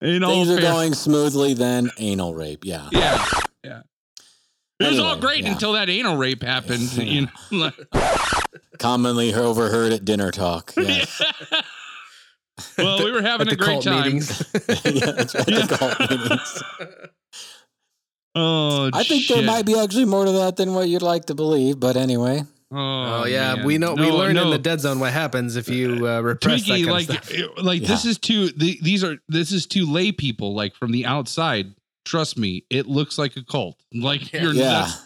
in 0.00 0.24
all 0.24 0.32
things 0.32 0.50
are 0.50 0.60
fair- 0.60 0.72
going 0.72 0.94
smoothly, 0.94 1.52
then 1.54 1.90
anal 1.98 2.34
rape. 2.34 2.64
Yeah. 2.64 2.88
Yeah. 2.92 3.24
Yeah. 3.62 3.82
It 4.80 4.88
was 4.90 4.98
all 4.98 5.16
great 5.18 5.44
yeah. 5.44 5.52
until 5.52 5.72
that 5.74 5.88
anal 5.90 6.16
rape 6.16 6.42
happened. 6.42 6.90
You 6.96 7.22
know, 7.22 7.28
like- 7.50 7.74
Commonly 8.78 9.32
overheard 9.34 9.92
at 9.92 10.04
dinner 10.04 10.30
talk. 10.30 10.72
Yes. 10.76 11.22
well, 12.78 13.04
we 13.04 13.12
were 13.12 13.22
having 13.22 13.46
At 13.46 13.52
a 13.52 13.56
the 13.56 13.62
great 13.62 13.82
cult 13.82 13.84
time. 13.84 14.02
meetings. 14.04 14.42
yeah, 14.84 15.10
that's 15.12 15.34
right. 15.34 15.46
the 15.46 15.76
cult 15.78 16.10
meetings. 16.10 16.62
Oh, 18.34 18.90
I 18.92 19.04
think 19.04 19.26
there 19.28 19.42
might 19.42 19.64
be 19.64 19.78
actually 19.78 20.04
more 20.06 20.24
to 20.24 20.32
that 20.32 20.56
than 20.56 20.74
what 20.74 20.88
you'd 20.88 21.02
like 21.02 21.26
to 21.26 21.34
believe, 21.34 21.78
but 21.78 21.96
anyway. 21.96 22.42
Oh, 22.72 22.76
Oh 23.22 23.24
yeah, 23.26 23.54
man. 23.56 23.66
we 23.66 23.78
know 23.78 23.94
we 23.94 24.08
No, 24.08 24.16
learned 24.16 24.38
in 24.38 24.50
the 24.50 24.58
dead 24.58 24.80
zone 24.80 24.98
what 24.98 25.12
happens 25.12 25.54
if 25.54 25.68
you 25.68 26.08
uh, 26.08 26.20
repress 26.20 26.66
that 26.66 26.72
Twinkie, 26.72 26.84
kind 26.84 26.86
like, 26.90 27.08
of 27.08 27.24
stuff. 27.24 27.30
it- 27.30 27.58
like 27.64 27.82
this 27.82 28.04
is 28.04 28.18
too. 28.18 28.48
The, 28.48 28.78
these 28.82 29.04
are 29.04 29.18
this 29.28 29.52
is 29.52 29.66
two 29.66 29.86
lay 29.90 30.10
people. 30.10 30.54
Like 30.54 30.74
from 30.74 30.90
the 30.90 31.06
outside, 31.06 31.74
trust 32.04 32.36
me, 32.36 32.64
it 32.70 32.86
looks 32.86 33.16
like 33.18 33.36
a 33.36 33.44
cult. 33.44 33.76
Like 33.92 34.32
Yeah. 34.32 34.42
you're 34.42 34.52
Yeah. 34.54 34.70
that's, 34.82 35.02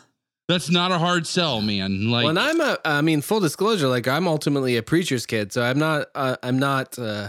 that's 0.48 0.70
not 0.70 0.92
a 0.92 0.98
hard 0.98 1.26
sell, 1.26 1.60
man. 1.60 2.10
Like 2.10 2.22
well, 2.24 2.30
and 2.30 2.38
I'm 2.38 2.60
a, 2.62 2.78
I 2.86 3.02
mean, 3.02 3.20
full 3.20 3.40
disclosure, 3.40 3.88
like 3.88 4.08
I'm 4.08 4.26
ultimately 4.26 4.78
a 4.78 4.82
preacher's 4.82 5.26
kid, 5.26 5.52
so 5.52 5.62
I'm 5.62 5.78
not, 5.78 6.06
uh, 6.14 6.36
I'm 6.42 6.58
not. 6.58 6.98
Uh, 6.98 7.28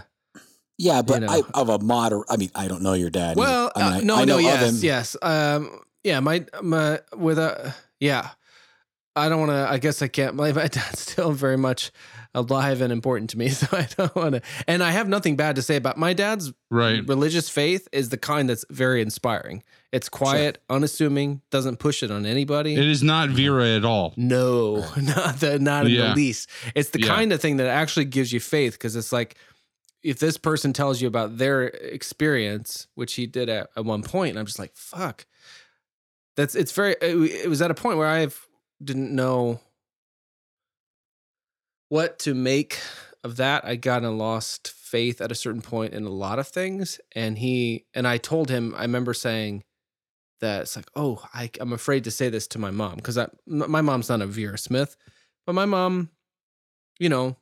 Yeah, 0.78 1.02
but 1.02 1.24
know. 1.24 1.28
I 1.28 1.42
of 1.60 1.68
a 1.68 1.80
moderate. 1.80 2.28
I 2.30 2.38
mean, 2.38 2.52
I 2.56 2.70
don't 2.70 2.82
know 2.84 2.94
your 2.94 3.10
dad. 3.10 3.36
well, 3.36 3.70
I 3.76 3.80
mean, 3.84 3.94
uh, 3.94 3.98
I- 3.98 4.02
no, 4.04 4.16
I 4.16 4.20
know 4.24 4.26
no, 4.26 4.38
of 4.38 4.44
yes, 4.44 4.70
him. 4.70 4.76
yes, 4.86 5.18
um, 5.22 5.82
yeah, 6.04 6.20
my, 6.20 6.46
my, 6.62 7.00
with 7.16 7.40
a, 7.40 7.74
yeah, 8.00 8.30
I 9.16 9.28
don't 9.30 9.40
want 9.40 9.52
to. 9.52 9.68
I 9.70 9.78
guess 9.78 10.02
I 10.02 10.08
can't. 10.08 10.36
My, 10.36 10.52
my 10.54 10.68
dad's 10.68 11.00
still 11.00 11.32
very 11.32 11.58
much 11.58 11.92
alive 12.34 12.82
and 12.82 12.94
important 12.94 13.32
to 13.32 13.38
me, 13.38 13.50
so 13.50 13.68
I 13.72 13.88
don't 13.98 14.16
want 14.16 14.36
to. 14.36 14.42
And 14.68 14.84
I 14.84 14.92
have 14.92 15.08
nothing 15.08 15.36
bad 15.36 15.56
to 15.58 15.62
say 15.62 15.76
about 15.76 15.98
my 15.98 16.14
dad's 16.14 16.52
right. 16.70 17.06
religious 17.08 17.50
faith. 17.50 17.88
Is 17.92 18.10
the 18.10 18.18
kind 18.18 18.50
that's 18.50 18.66
very 18.70 19.02
inspiring. 19.02 19.64
It's 19.92 20.08
quiet, 20.10 20.62
unassuming, 20.70 21.42
doesn't 21.50 21.78
push 21.78 22.04
it 22.04 22.12
on 22.12 22.26
anybody. 22.26 22.76
It 22.76 22.88
is 22.88 23.02
not 23.02 23.30
Vera 23.30 23.70
at 23.76 23.84
all. 23.84 24.14
No, 24.16 24.86
not 25.02 25.40
the 25.40 25.58
not 25.60 25.88
in 25.88 25.94
Yeah. 25.94 26.10
the 26.10 26.16
least. 26.16 26.50
It's 26.76 26.92
the 26.92 27.02
Yeah. 27.02 27.08
kind 27.08 27.34
of 27.34 27.42
thing 27.42 27.58
that 27.58 27.68
actually 27.68 28.06
gives 28.06 28.32
you 28.32 28.40
faith 28.40 28.74
because 28.74 28.96
it's 28.96 29.12
like 29.12 29.36
if 30.04 30.20
this 30.20 30.38
person 30.38 30.72
tells 30.72 31.02
you 31.02 31.08
about 31.08 31.40
their 31.40 31.64
experience, 31.64 32.88
which 32.96 33.16
he 33.16 33.26
did 33.28 33.50
at, 33.50 33.70
at 33.76 33.84
one 33.84 34.02
point, 34.04 34.30
and 34.32 34.40
I'm 34.40 34.46
just 34.46 34.60
like, 34.60 34.74
fuck. 34.76 35.26
That's 36.40 36.56
it's 36.56 36.72
very. 36.72 36.96
It, 37.02 37.18
it 37.18 37.50
was 37.50 37.62
at 37.62 37.70
a 37.70 37.74
point 37.74 37.98
where 37.98 38.08
I 38.08 38.26
didn't 38.82 39.14
know 39.14 39.60
what 41.90 42.18
to 42.20 42.34
make 42.34 42.80
of 43.26 43.36
that. 43.36 43.66
I 43.66 43.76
got 43.76 44.04
and 44.04 44.18
lost 44.18 44.70
faith 44.72 45.20
at 45.20 45.34
a 45.34 45.36
certain 45.36 45.62
point 45.62 45.94
in 45.94 46.06
a 46.06 46.10
lot 46.10 46.40
of 46.40 46.48
things, 46.48 47.02
and 47.14 47.38
he 47.38 47.88
and 47.94 48.08
I 48.08 48.20
told 48.20 48.50
him. 48.50 48.74
I 48.78 48.84
remember 48.84 49.14
saying 49.14 49.66
that 50.40 50.62
it's 50.62 50.78
like, 50.78 50.90
oh, 50.96 51.22
I, 51.34 51.52
I'm 51.60 51.74
afraid 51.74 52.06
to 52.06 52.12
say 52.12 52.30
this 52.30 52.48
to 52.48 52.58
my 52.58 52.72
mom 52.72 52.96
because 52.96 53.20
my 53.46 53.82
mom's 53.82 54.08
not 54.08 54.22
a 54.22 54.26
Vera 54.26 54.58
Smith, 54.58 54.96
but 55.46 55.56
my 55.56 55.66
mom, 55.66 56.10
you 57.00 57.10
know, 57.10 57.36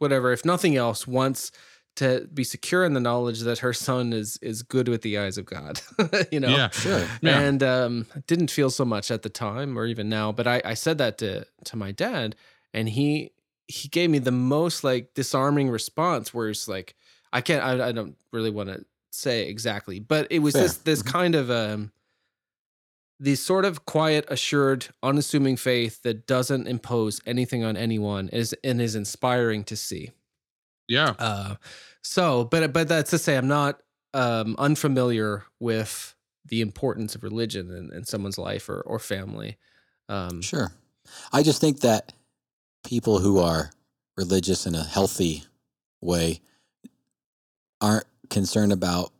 whatever. 0.00 0.32
If 0.32 0.44
nothing 0.44 0.74
else, 0.74 1.06
wants 1.06 1.52
to 1.98 2.26
be 2.32 2.42
secure 2.44 2.84
in 2.84 2.94
the 2.94 3.00
knowledge 3.00 3.40
that 3.40 3.58
her 3.60 3.72
son 3.72 4.12
is 4.12 4.36
is 4.42 4.62
good 4.62 4.88
with 4.88 5.02
the 5.02 5.18
eyes 5.18 5.38
of 5.38 5.44
God. 5.46 5.80
you 6.32 6.40
know, 6.40 6.48
Yeah. 6.48 6.70
Sure. 6.70 7.06
Yeah. 7.22 7.40
and 7.40 7.62
um, 7.62 8.06
didn't 8.26 8.50
feel 8.50 8.70
so 8.70 8.84
much 8.84 9.10
at 9.10 9.22
the 9.22 9.28
time 9.30 9.78
or 9.78 9.86
even 9.86 10.08
now. 10.08 10.32
But 10.32 10.46
I, 10.46 10.62
I 10.64 10.74
said 10.74 10.98
that 10.98 11.18
to 11.18 11.44
to 11.66 11.76
my 11.76 11.92
dad, 11.92 12.34
and 12.72 12.88
he 12.88 13.32
he 13.66 13.88
gave 13.88 14.10
me 14.10 14.18
the 14.18 14.32
most 14.32 14.82
like 14.82 15.14
disarming 15.14 15.68
response, 15.70 16.32
where 16.32 16.48
it's 16.48 16.66
like, 16.68 16.94
I 17.32 17.40
can't, 17.42 17.62
I, 17.62 17.88
I 17.88 17.92
don't 17.92 18.16
really 18.32 18.50
want 18.50 18.70
to 18.70 18.84
say 19.10 19.46
exactly, 19.48 20.00
but 20.00 20.26
it 20.30 20.38
was 20.38 20.54
Fair. 20.54 20.62
this 20.62 20.76
this 20.78 21.02
Mhm. 21.02 21.12
kind 21.12 21.34
of 21.34 21.50
um, 21.50 21.92
these 23.20 23.44
sort 23.44 23.64
of 23.64 23.84
quiet, 23.84 24.24
assured, 24.28 24.86
unassuming 25.02 25.56
faith 25.56 26.02
that 26.02 26.26
doesn't 26.26 26.68
impose 26.68 27.20
anything 27.26 27.64
on 27.64 27.76
anyone 27.76 28.28
is 28.28 28.54
and 28.62 28.80
is 28.80 28.94
inspiring 28.94 29.64
to 29.64 29.76
see. 29.76 30.12
Yeah. 30.88 31.14
Uh, 31.18 31.54
so, 32.02 32.44
but 32.44 32.72
but 32.72 32.88
that's 32.88 33.10
to 33.10 33.18
say, 33.18 33.36
I'm 33.36 33.48
not 33.48 33.80
um, 34.14 34.56
unfamiliar 34.58 35.44
with 35.60 36.14
the 36.46 36.60
importance 36.62 37.14
of 37.14 37.22
religion 37.22 37.70
in, 37.70 37.92
in 37.92 38.04
someone's 38.04 38.38
life 38.38 38.68
or 38.68 38.80
or 38.80 38.98
family. 38.98 39.58
Um, 40.08 40.40
Sure. 40.42 40.72
I 41.32 41.42
just 41.42 41.60
think 41.60 41.80
that 41.80 42.12
people 42.84 43.18
who 43.18 43.38
are 43.38 43.70
religious 44.16 44.66
in 44.66 44.74
a 44.74 44.82
healthy 44.84 45.44
way 46.00 46.40
aren't 47.80 48.06
concerned 48.30 48.72
about 48.72 49.12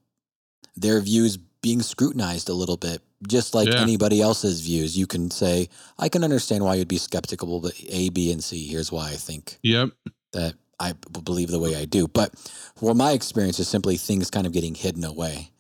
their 0.77 1.01
views 1.01 1.36
being 1.61 1.82
scrutinized 1.82 2.49
a 2.49 2.55
little 2.55 2.77
bit. 2.77 3.03
Just 3.27 3.55
like 3.55 3.69
Yeah. 3.69 3.81
anybody 3.82 4.20
else's 4.20 4.61
views, 4.61 4.97
you 4.97 5.07
can 5.07 5.31
say, 5.31 5.69
I 5.99 6.09
can 6.09 6.23
understand 6.23 6.65
why 6.65 6.77
you'd 6.77 6.89
be 6.89 6.99
skeptical, 6.99 7.61
but 7.61 7.74
A, 7.89 8.11
B, 8.11 8.31
and 8.31 8.43
C, 8.43 8.66
here's 8.66 8.93
why 8.93 9.11
I 9.11 9.16
think 9.16 9.59
Yep. 9.62 9.90
that 10.32 10.55
I 10.81 10.93
believe 10.93 11.49
the 11.51 11.59
way 11.59 11.75
I 11.77 11.85
do. 11.85 12.07
But 12.09 12.33
well, 12.81 12.95
my 12.95 13.13
experience 13.13 13.59
is 13.59 13.69
simply 13.69 13.97
things 13.97 14.31
kind 14.31 14.47
of 14.47 14.53
getting 14.53 14.75
hidden 14.75 15.05
away. 15.05 15.51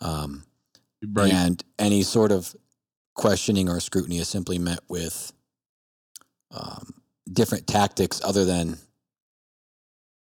Um, 0.00 0.44
Right. 1.12 1.32
and 1.32 1.62
any 1.78 2.02
sort 2.02 2.32
of 2.32 2.56
questioning 3.14 3.68
or 3.68 3.78
scrutiny 3.80 4.18
is 4.18 4.28
simply 4.28 4.58
met 4.58 4.80
with 4.88 5.32
um, 6.50 6.94
different 7.30 7.66
tactics 7.66 8.20
other 8.24 8.44
than 8.44 8.78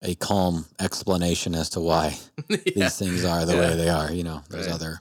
a 0.02 0.14
calm 0.14 0.66
explanation 0.80 1.54
as 1.54 1.70
to 1.70 1.80
why 1.80 2.16
yeah. 2.48 2.56
these 2.74 2.96
things 2.98 3.24
are 3.24 3.44
the 3.44 3.54
Yeah. 3.54 3.60
way 3.60 3.76
they 3.76 3.88
are. 3.88 4.10
You 4.12 4.22
know, 4.24 4.42
there's 4.48 4.66
Right. 4.66 4.74
other 4.74 5.00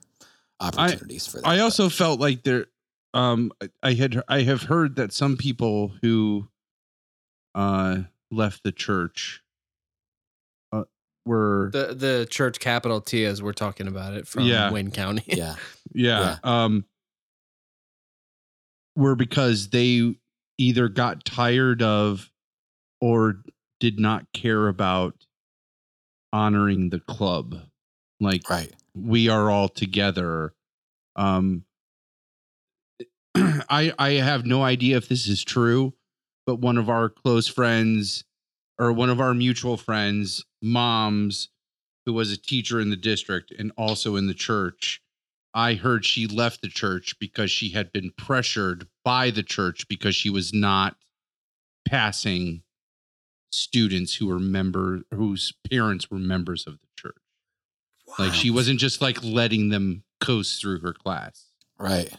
opportunities 0.59 1.25
for 1.27 1.39
that. 1.39 1.47
I 1.47 1.59
also 1.59 1.87
felt 1.89 2.19
like 2.19 2.43
there 2.43 2.65
um 3.13 3.51
I- 3.61 3.69
I 3.83 3.93
had 3.93 4.21
I 4.27 4.41
have 4.41 4.63
heard 4.63 4.95
that 4.97 5.13
some 5.13 5.37
people 5.37 5.93
who 6.01 6.49
uh 7.55 8.03
left 8.31 8.63
the 8.63 8.71
church 8.71 9.41
uh 10.71 10.83
were 11.25 11.69
The 11.73 11.93
the 11.95 12.27
church 12.29 12.59
capital 12.59 13.01
T 13.01 13.25
as 13.25 13.41
we're 13.41 13.53
talking 13.53 13.87
about 13.87 14.13
it 14.13 14.27
from 14.27 14.43
Yeah. 14.43 14.71
Wayne 14.71 14.91
County. 14.91 15.23
yeah, 15.27 15.55
yeah, 15.93 16.37
um 16.43 16.85
were 18.95 19.15
because 19.15 19.69
they 19.69 20.15
either 20.57 20.89
got 20.89 21.23
tired 21.25 21.81
of 21.81 22.31
or 23.01 23.41
did 23.79 23.99
not 23.99 24.25
care 24.33 24.67
about 24.67 25.15
honoring 26.33 26.89
the 26.89 26.99
club. 26.99 27.55
Like 28.19 28.49
Right. 28.49 28.73
we 28.93 29.29
are 29.29 29.49
all 29.49 29.69
together. 29.69 30.53
Um, 31.15 31.63
I 33.35 33.93
I 33.97 34.11
have 34.13 34.45
no 34.45 34.63
idea 34.63 34.97
if 34.97 35.07
this 35.07 35.27
is 35.27 35.43
true, 35.43 35.93
but 36.49 36.61
one 36.61 36.79
of 36.79 36.89
our 36.89 37.09
close 37.09 37.47
friends 37.47 38.23
or 38.79 38.91
one 38.91 39.11
of 39.11 39.21
our 39.21 39.35
mutual 39.35 39.77
friends, 39.77 40.43
moms, 40.63 41.49
who 42.07 42.13
was 42.13 42.31
a 42.31 42.37
teacher 42.37 42.79
in 42.79 42.89
the 42.89 42.95
district 42.95 43.51
and 43.51 43.71
also 43.77 44.15
in 44.15 44.25
the 44.25 44.33
church, 44.33 44.99
I 45.53 45.75
heard 45.75 46.05
she 46.05 46.25
left 46.25 46.63
the 46.63 46.67
church 46.67 47.13
because 47.19 47.51
she 47.51 47.69
had 47.69 47.91
been 47.91 48.13
pressured 48.17 48.87
by 49.05 49.29
the 49.29 49.43
church 49.43 49.87
because 49.87 50.15
she 50.15 50.31
was 50.31 50.51
not 50.51 50.95
passing 51.87 52.63
students 53.51 54.15
who 54.15 54.25
were 54.25 54.39
member 54.39 55.01
whose 55.13 55.53
parents 55.69 56.09
were 56.09 56.17
members 56.17 56.65
of 56.65 56.79
the 56.81 56.87
church. 56.99 57.21
Like 58.17 58.33
she 58.33 58.49
wasn't 58.49 58.79
just 58.79 59.03
like 59.03 59.23
letting 59.23 59.69
them 59.69 60.03
coast 60.19 60.59
through 60.59 60.79
her 60.79 60.93
class. 60.93 61.45
Right. 61.77 62.11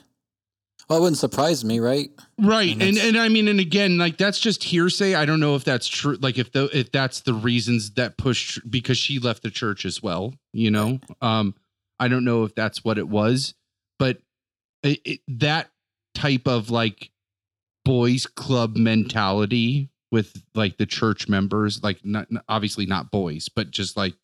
Well, 0.91 0.99
it 0.99 1.03
wouldn't 1.03 1.19
surprise 1.19 1.65
me, 1.65 1.79
right? 1.79 2.11
Right. 2.37 2.73
And 2.73 2.83
And 2.83 2.99
and 2.99 3.17
I 3.17 3.29
mean 3.29 3.47
and 3.47 3.61
again 3.61 3.97
like 3.97 4.17
that's 4.19 4.41
just 4.41 4.65
hearsay. 4.65 5.15
I 5.15 5.25
don't 5.25 5.39
know 5.39 5.55
if 5.55 5.62
that's 5.62 5.87
true 5.87 6.19
like 6.21 6.37
if 6.37 6.51
the 6.51 6.69
if 6.77 6.91
that's 6.91 7.21
the 7.21 7.33
reasons 7.33 7.93
that 7.93 8.19
pushed 8.19 8.69
because 8.69 8.99
she 8.99 9.21
left 9.21 9.45
the 9.45 9.51
church 9.53 9.85
as 9.85 10.03
well, 10.03 10.35
you 10.53 10.69
know. 10.73 10.99
Um 11.23 11.55
I 12.01 12.09
don't 12.09 12.25
know 12.25 12.43
if 12.43 12.57
that's 12.57 12.83
what 12.85 12.99
it 12.99 13.09
was, 13.09 13.55
but 14.01 14.19
it, 14.83 15.01
it, 15.05 15.21
that 15.29 15.71
type 16.15 16.49
of 16.49 16.71
like 16.71 17.12
boys 17.85 18.27
club 18.27 18.77
mentality 18.77 19.91
with 20.11 20.43
like 20.57 20.77
the 20.77 20.87
church 20.87 21.29
members 21.29 21.85
like 21.85 22.05
not 22.05 22.33
not- 22.33 22.45
obviously 22.49 22.85
not 22.87 23.12
boys, 23.12 23.49
but 23.49 23.71
just 23.71 23.97
like 23.97 24.15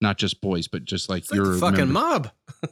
not 0.00 0.16
just 0.16 0.40
boys, 0.40 0.68
but 0.68 0.86
just 0.86 1.10
like 1.10 1.24
It's 1.24 1.32
like 1.32 1.36
your 1.36 1.52
the 1.52 1.58
fucking 1.58 1.92
member- 1.92 1.92
mob. 1.92 2.30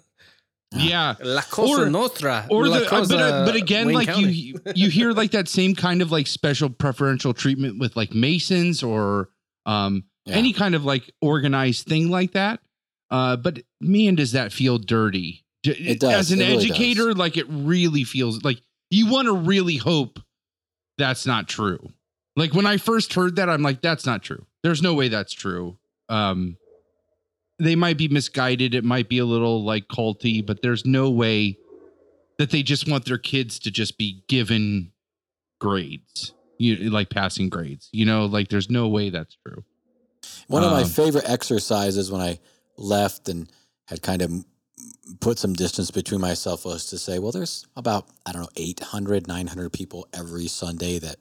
Yeah. 0.74 1.14
La 1.22 1.43
Cosa 1.43 1.82
Or- 1.84 1.90
Nostra. 1.90 2.47
or 2.51 2.66
La 2.68 2.80
the 2.80 2.86
uh, 2.86 2.88
Cosa 2.88 3.14
but 3.14 3.22
uh, 3.22 3.44
but 3.47 3.56
again 3.56 3.86
Wayne 3.86 3.94
like 3.94 4.09
County. 4.09 4.32
you 4.32 4.60
you 4.74 4.90
hear 4.90 5.12
like 5.12 5.30
that 5.30 5.48
same 5.48 5.74
kind 5.74 6.02
of 6.02 6.10
like 6.10 6.26
special 6.26 6.68
preferential 6.70 7.32
treatment 7.32 7.78
with 7.78 7.97
like 7.97 8.12
masons 8.14 8.82
or 8.82 9.28
um 9.64 10.05
Yeah. 10.26 10.34
any 10.36 10.52
kind 10.52 10.74
of 10.74 10.84
like 10.84 11.10
organized 11.22 11.86
thing 11.86 12.10
like 12.10 12.32
that 12.32 12.60
uh 13.10 13.36
but 13.36 13.60
man 13.80 14.16
does 14.16 14.32
that 14.32 14.52
feel 14.52 14.78
dirty 14.78 15.44
D- 15.62 15.70
It 15.70 16.01
does. 16.01 16.12
as 16.12 16.30
an 16.32 16.40
It 16.40 16.48
really 16.48 16.64
educator 16.66 17.14
like 17.14 17.36
it 17.36 17.47
really 17.48 18.02
feels 18.05 18.43
like 18.43 18.60
you 18.90 19.09
want 19.10 19.26
to 19.26 19.32
really 19.34 19.76
hope 19.76 20.18
that's 20.98 21.26
not 21.26 21.47
true 21.48 21.93
like 22.34 22.55
when 22.55 22.66
i 22.66 22.76
first 22.76 23.14
heard 23.14 23.36
that 23.36 23.48
i'm 23.48 23.62
like 23.62 23.80
that's 23.82 24.05
not 24.05 24.22
true 24.24 24.44
there's 24.64 24.82
no 24.82 24.94
way 24.94 25.06
that's 25.09 25.32
true 25.32 25.78
um 26.09 26.56
they 27.59 27.74
might 27.77 27.97
be 27.99 28.09
misguided 28.09 28.74
it 28.74 28.85
might 28.85 29.09
be 29.09 29.19
a 29.19 29.24
little 29.24 29.65
like 29.65 29.89
culty 29.89 30.45
but 30.45 30.62
there's 30.62 30.85
no 30.85 31.11
way 31.11 31.59
that 32.39 32.51
they 32.51 32.62
just 32.62 32.89
want 32.89 33.05
their 33.07 33.19
kids 33.19 33.59
to 33.59 33.70
just 33.70 33.97
be 33.99 34.23
given 34.28 34.93
grades 35.61 36.35
you 36.59 36.91
like 36.91 37.09
passing 37.11 37.49
grades 37.49 37.89
you 37.93 38.05
know 38.05 38.27
like 38.27 38.49
there's 38.49 38.70
no 38.70 38.89
way 38.89 39.11
that's 39.11 39.37
true 39.47 39.65
One 40.49 40.62
of 40.65 40.70
my 40.70 40.83
Um, 40.83 40.89
favorite 40.89 41.28
exercises 41.28 42.11
when 42.11 42.20
I 42.20 42.39
left 42.77 43.28
and 43.28 43.51
had 43.89 44.03
kind 44.03 44.23
of 44.23 44.45
put 45.20 45.39
some 45.39 45.53
distance 45.55 45.91
between 45.91 46.20
myself 46.20 46.65
was 46.65 46.87
to 46.87 46.99
say, 46.99 47.19
well, 47.19 47.33
there's 47.33 47.65
about, 47.77 48.09
I 48.27 48.33
don't 48.33 48.43
know, 48.43 48.49
800, 48.57 49.27
900 49.28 49.73
people 49.73 50.09
every 50.12 50.47
Sunday 50.49 50.99
that 50.99 51.16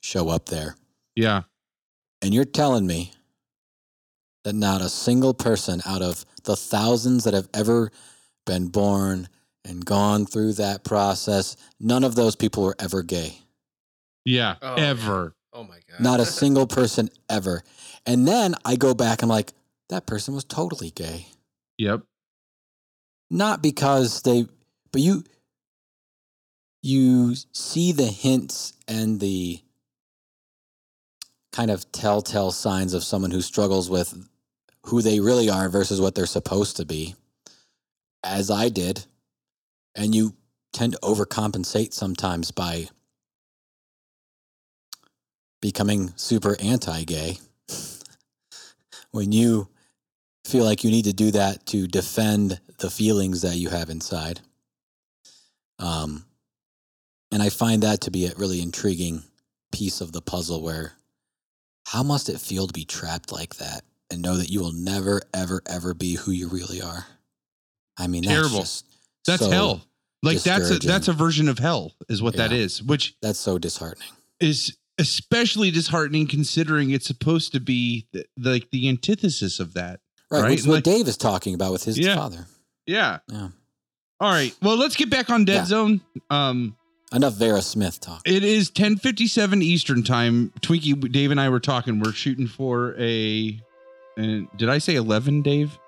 show 0.00 0.28
up 0.28 0.46
there. 0.46 0.76
yeah 1.14 1.42
And 2.22 2.34
you're 2.34 2.44
telling 2.44 2.86
me 2.86 3.12
that 4.44 4.54
not 4.54 4.80
a 4.80 4.88
single 4.88 5.34
person 5.34 5.82
out 5.86 6.02
of 6.02 6.24
the 6.44 6.56
thousands 6.56 7.24
that 7.24 7.34
have 7.34 7.48
ever 7.52 7.90
been 8.46 8.68
born 8.68 9.28
and 9.64 9.84
gone 9.84 10.24
through 10.24 10.54
that 10.54 10.84
process, 10.84 11.56
none 11.78 12.04
of 12.04 12.14
those 12.14 12.34
people 12.36 12.62
were 12.62 12.76
ever 12.78 13.02
gay. 13.02 13.38
yeah 14.24 14.56
Oh, 14.62 14.74
ever 14.76 15.34
Oh 15.52 15.64
my 15.64 15.80
god. 15.90 16.00
Not 16.00 16.20
a 16.20 16.26
single 16.40 16.66
person 16.66 17.10
ever. 17.28 17.62
And 18.06 18.26
then 18.26 18.54
I 18.64 18.76
go 18.76 18.94
back, 18.94 19.22
and 19.22 19.30
I'm 19.30 19.36
like, 19.36 19.52
that 19.88 20.06
person 20.06 20.34
was 20.34 20.44
totally 20.44 20.90
gay. 20.90 21.26
yep 21.76 22.02
Not 23.30 23.62
because 23.62 24.22
they, 24.22 24.46
but 24.92 25.00
you, 25.02 25.24
you 26.82 27.34
see 27.52 27.92
the 27.92 28.06
hints 28.06 28.72
and 28.88 29.20
the 29.20 29.60
kind 31.52 31.70
of 31.70 31.90
telltale 31.92 32.52
signs 32.52 32.94
of 32.94 33.02
someone 33.02 33.32
who 33.32 33.42
struggles 33.42 33.90
with 33.90 34.28
who 34.90 35.00
they 35.02 35.20
really 35.20 35.48
are 35.48 35.68
versus 35.68 36.00
what 36.00 36.16
they're 36.16 36.26
supposed 36.26 36.76
to 36.76 36.84
be, 36.84 37.14
as 38.24 38.50
I 38.50 38.68
did. 38.68 39.06
And 39.94 40.14
you 40.14 40.34
tend 40.72 40.94
to 40.94 40.98
overcompensate 40.98 41.92
sometimes 41.92 42.50
by 42.50 42.88
becoming 45.62 46.12
super 46.16 46.56
anti 46.60 47.04
gay 47.04 47.38
when 49.12 49.30
you 49.30 49.68
feel 50.44 50.64
like 50.64 50.82
you 50.82 50.90
need 50.90 51.04
to 51.04 51.12
do 51.12 51.30
that 51.30 51.66
to 51.66 51.86
defend 51.86 52.60
the 52.78 52.90
feelings 52.90 53.42
that 53.42 53.56
you 53.56 53.68
have 53.68 53.90
inside. 53.90 54.40
Um, 55.78 56.24
and 57.30 57.40
I 57.40 57.48
find 57.48 57.84
that 57.84 58.00
to 58.02 58.10
be 58.10 58.26
a 58.26 58.34
really 58.34 58.60
intriguing 58.60 59.22
piece 59.70 60.00
of 60.00 60.10
the 60.10 60.20
puzzle 60.20 60.62
where 60.62 60.94
how 61.86 62.02
must 62.02 62.28
it 62.28 62.40
feel 62.40 62.66
to 62.66 62.72
be 62.72 62.84
trapped 62.84 63.30
like 63.30 63.56
that 63.56 63.84
and 64.10 64.22
know 64.22 64.36
that 64.36 64.50
you 64.50 64.60
will 64.60 64.72
never, 64.72 65.22
ever, 65.34 65.62
ever 65.66 65.94
be 65.94 66.14
who 66.16 66.32
you 66.32 66.48
really 66.48 66.80
are? 66.82 67.06
I 67.98 68.06
mean, 68.06 68.22
that's 68.24 68.34
Terrible. 68.34 68.60
just 68.60 68.84
that's 69.26 69.42
so- 69.42 69.50
hell 69.50 69.82
like 70.22 70.42
that's 70.42 70.70
a 70.70 70.78
that's 70.78 71.08
a 71.08 71.12
version 71.12 71.48
of 71.48 71.58
hell 71.58 71.92
is 72.08 72.20
what 72.22 72.36
that 72.36 72.50
Yeah. 72.50 72.58
is 72.58 72.82
which 72.82 73.14
That's 73.22 73.38
so 73.38 73.58
disheartening. 73.58 74.08
is 74.38 74.76
especially 74.98 75.70
disheartening 75.70 76.26
considering 76.26 76.90
it's 76.90 77.06
supposed 77.06 77.52
to 77.52 77.60
be 77.60 78.06
the, 78.12 78.24
like 78.38 78.70
the 78.70 78.88
antithesis 78.88 79.60
of 79.60 79.72
that 79.74 80.00
Right. 80.30 80.42
Right, 80.42 80.50
Which 80.50 80.60
is 80.60 80.66
what 80.66 80.74
like- 80.76 80.84
Dave 80.84 81.08
is 81.08 81.16
talking 81.16 81.54
about 81.54 81.72
with 81.72 81.84
his 81.84 81.98
Yeah. 81.98 82.14
father. 82.16 82.46
yeah 82.86 83.18
Yeah. 83.30 83.48
all 84.20 84.30
right 84.30 84.54
well 84.62 84.76
let's 84.76 84.96
get 84.96 85.08
back 85.10 85.30
on 85.30 85.44
dead 85.46 85.54
Yeah. 85.54 85.64
zone 85.66 86.00
um 86.30 86.76
Enough 87.12 87.34
Vera 87.34 87.60
Smith 87.60 87.98
talk. 87.98 88.22
It 88.24 88.44
is 88.44 88.70
1057 88.70 89.62
Eastern 89.62 90.04
time. 90.04 90.52
Twinkie, 90.60 91.10
Dave 91.10 91.32
and 91.32 91.40
I 91.40 91.48
were 91.48 91.58
talking. 91.58 91.98
We're 91.98 92.12
shooting 92.12 92.46
for 92.46 92.94
a. 93.00 93.60
And 94.16 94.48
did 94.56 94.68
I 94.68 94.78
say 94.78 94.94
11, 94.96 95.42
Dave? 95.42 95.78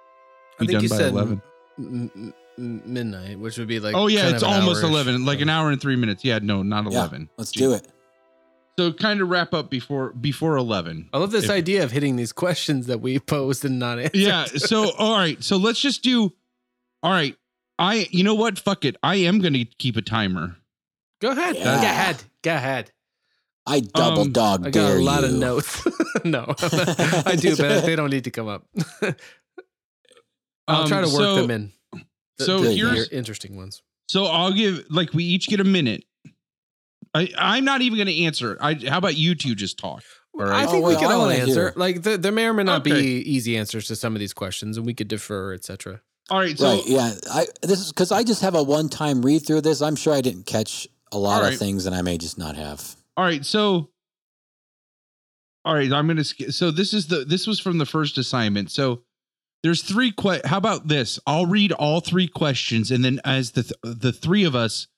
I 0.58 0.64
Be 0.64 0.66
think 0.66 0.72
done 0.76 0.82
you 0.84 0.88
by 0.90 0.96
said 0.96 1.12
11. 1.12 1.42
m- 1.78 2.10
m- 2.14 2.34
m- 2.58 2.82
midnight, 2.86 3.38
which 3.38 3.58
would 3.58 3.68
be 3.68 3.80
like. 3.80 3.94
oh, 3.94 4.06
yeah. 4.06 4.22
kind 4.22 4.34
It's 4.34 4.42
of 4.42 4.50
almost 4.50 4.82
11, 4.84 5.24
like 5.24 5.40
an 5.40 5.48
hour 5.48 5.70
and 5.70 5.80
three 5.80 5.96
minutes. 5.96 6.24
Yeah, 6.24 6.38
no, 6.42 6.62
not 6.62 6.84
Yeah, 6.84 6.98
11. 7.00 7.28
Let's 7.36 7.50
Gee. 7.52 7.60
do 7.60 7.72
it. 7.74 7.86
So 8.78 8.90
kind 8.92 9.20
of 9.20 9.28
wrap 9.28 9.52
up 9.52 9.68
before 9.68 10.12
before 10.12 10.56
11. 10.56 11.10
I 11.12 11.18
love 11.18 11.30
this 11.30 11.44
If- 11.44 11.50
idea 11.50 11.84
of 11.84 11.90
hitting 11.90 12.16
these 12.16 12.32
questions 12.32 12.86
that 12.86 13.00
we 13.00 13.18
posed 13.20 13.64
and 13.66 13.78
not 13.78 13.98
answered. 13.98 14.16
Yeah. 14.16 14.44
So, 14.46 14.92
all 14.92 15.16
right. 15.16 15.42
So 15.44 15.56
let's 15.58 15.78
just 15.80 16.02
do. 16.02 16.32
All 17.02 17.10
right. 17.12 17.36
I, 17.78 18.06
you 18.10 18.22
know 18.24 18.34
what? 18.34 18.58
Fuck 18.58 18.84
it. 18.84 18.96
I 19.02 19.16
am 19.16 19.40
going 19.40 19.54
to 19.54 19.64
keep 19.64 19.96
a 19.96 20.02
timer. 20.02 20.56
Go 21.20 21.32
ahead. 21.32 21.56
Yeah. 21.56 21.64
Go 21.64 21.70
ahead. 21.82 22.24
Go 22.42 22.54
ahead. 22.54 22.92
I 23.66 23.80
double 23.80 24.22
Um, 24.22 24.32
dog 24.32 24.60
I 24.66 24.70
got 24.70 24.88
dare 24.88 24.96
a 24.98 25.02
lot 25.02 25.20
you. 25.22 25.28
of 25.28 25.34
notes. 25.34 25.86
no, 26.24 26.46
I 26.58 27.36
do, 27.38 27.56
but 27.56 27.84
they 27.86 27.94
don't 28.00 28.10
need 28.10 28.24
to 28.24 28.30
come 28.30 28.48
up. 28.48 28.66
I'll 30.68 30.82
Um, 30.82 30.88
try 30.88 31.00
to 31.00 31.06
work 31.06 31.14
so- 31.14 31.34
them 31.36 31.50
in. 31.50 31.72
The- 32.38 32.44
so 32.44 32.60
the 32.60 32.72
here's- 32.72 33.08
interesting 33.10 33.56
ones. 33.56 33.82
So 34.08 34.24
I'll 34.26 34.52
give 34.52 34.84
like 34.90 35.12
we 35.14 35.24
each 35.24 35.46
get 35.48 35.60
a 35.60 35.64
minute. 35.64 36.04
I 37.14 37.28
I'm 37.38 37.64
not 37.64 37.82
even 37.82 37.96
going 37.98 38.08
to 38.08 38.24
answer. 38.24 38.56
I 38.60 38.74
how 38.74 38.98
about 38.98 39.16
you 39.16 39.34
two 39.34 39.54
just 39.54 39.78
talk? 39.78 40.02
All 40.38 40.50
I 40.50 40.60
think 40.66 40.82
Oh, 40.84 40.88
we 40.88 40.94
well, 40.94 40.98
could 41.00 41.10
I 41.10 41.14
all 41.14 41.28
answer. 41.30 41.44
hear. 41.68 41.72
Like 41.76 42.02
there, 42.02 42.16
there 42.16 42.32
may 42.32 42.46
or 42.46 42.54
may 42.54 42.62
not 42.64 42.80
Okay. 42.86 43.00
be 43.00 43.06
easy 43.30 43.56
answers 43.56 43.86
to 43.88 43.96
some 43.96 44.14
of 44.16 44.20
these 44.20 44.32
questions, 44.32 44.76
and 44.78 44.86
we 44.86 44.94
could 44.94 45.08
defer, 45.08 45.52
etc. 45.52 46.00
All 46.30 46.38
right. 46.38 46.58
So 46.58 46.66
right. 46.76 46.82
Yeah. 46.86 47.14
I 47.30 47.46
this 47.62 47.80
is 47.80 47.92
because 47.92 48.12
I 48.12 48.22
just 48.24 48.40
have 48.42 48.54
a 48.54 48.62
one 48.62 48.88
time 48.88 49.22
read 49.22 49.46
through 49.46 49.60
this. 49.60 49.82
I'm 49.82 49.96
sure 49.96 50.14
I 50.14 50.20
didn't 50.22 50.46
catch 50.46 50.88
a 51.12 51.18
lot 51.18 51.42
All 51.42 51.48
of 51.48 51.58
things 51.58 51.84
and 51.86 51.94
I 51.94 52.00
may 52.02 52.16
just 52.18 52.38
not 52.38 52.56
have. 52.56 52.96
All 53.16 53.24
right. 53.24 53.44
So 53.44 53.90
all 55.64 55.74
right. 55.74 55.92
I'm 55.92 56.06
going 56.06 56.16
to 56.16 56.24
sk- 56.24 56.50
so 56.50 56.70
this 56.70 56.92
is 56.92 57.06
the 57.06 57.24
this 57.24 57.46
was 57.46 57.60
from 57.60 57.78
the 57.78 57.86
first 57.86 58.18
assignment. 58.18 58.70
So 58.70 59.02
there's 59.62 59.82
three 59.82 60.10
que- 60.10 60.40
How 60.44 60.58
about 60.58 60.88
this? 60.88 61.20
I'll 61.26 61.46
read 61.46 61.72
all 61.72 62.00
three 62.00 62.26
questions, 62.26 62.90
and 62.90 63.04
then 63.04 63.20
as 63.24 63.52
the 63.52 63.62
th- 63.62 63.74
the 63.82 64.12
three 64.12 64.44
of 64.44 64.54
us 64.54 64.88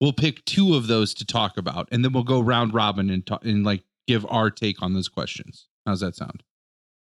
will 0.00 0.12
pick 0.12 0.44
two 0.44 0.74
of 0.74 0.86
those 0.86 1.14
to 1.14 1.24
talk 1.24 1.56
about, 1.56 1.88
and 1.90 2.04
then 2.04 2.12
we'll 2.12 2.22
go 2.24 2.40
round 2.40 2.74
robin 2.74 3.10
and 3.10 3.26
talk 3.26 3.44
and 3.44 3.64
like 3.64 3.82
give 4.06 4.26
our 4.28 4.50
take 4.50 4.82
on 4.82 4.94
those 4.94 5.08
questions. 5.08 5.66
How's 5.86 6.00
that 6.00 6.14
sound? 6.14 6.42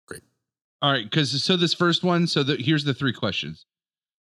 Great. 0.07 0.23
All 0.81 0.93
right, 0.93 1.05
because 1.05 1.43
so 1.43 1.57
this 1.57 1.75
first 1.75 2.03
one, 2.05 2.27
so 2.27 2.43
the, 2.43 2.57
here's 2.57 2.85
the 2.85 2.95
three 2.95 3.13
questions. 3.13 3.67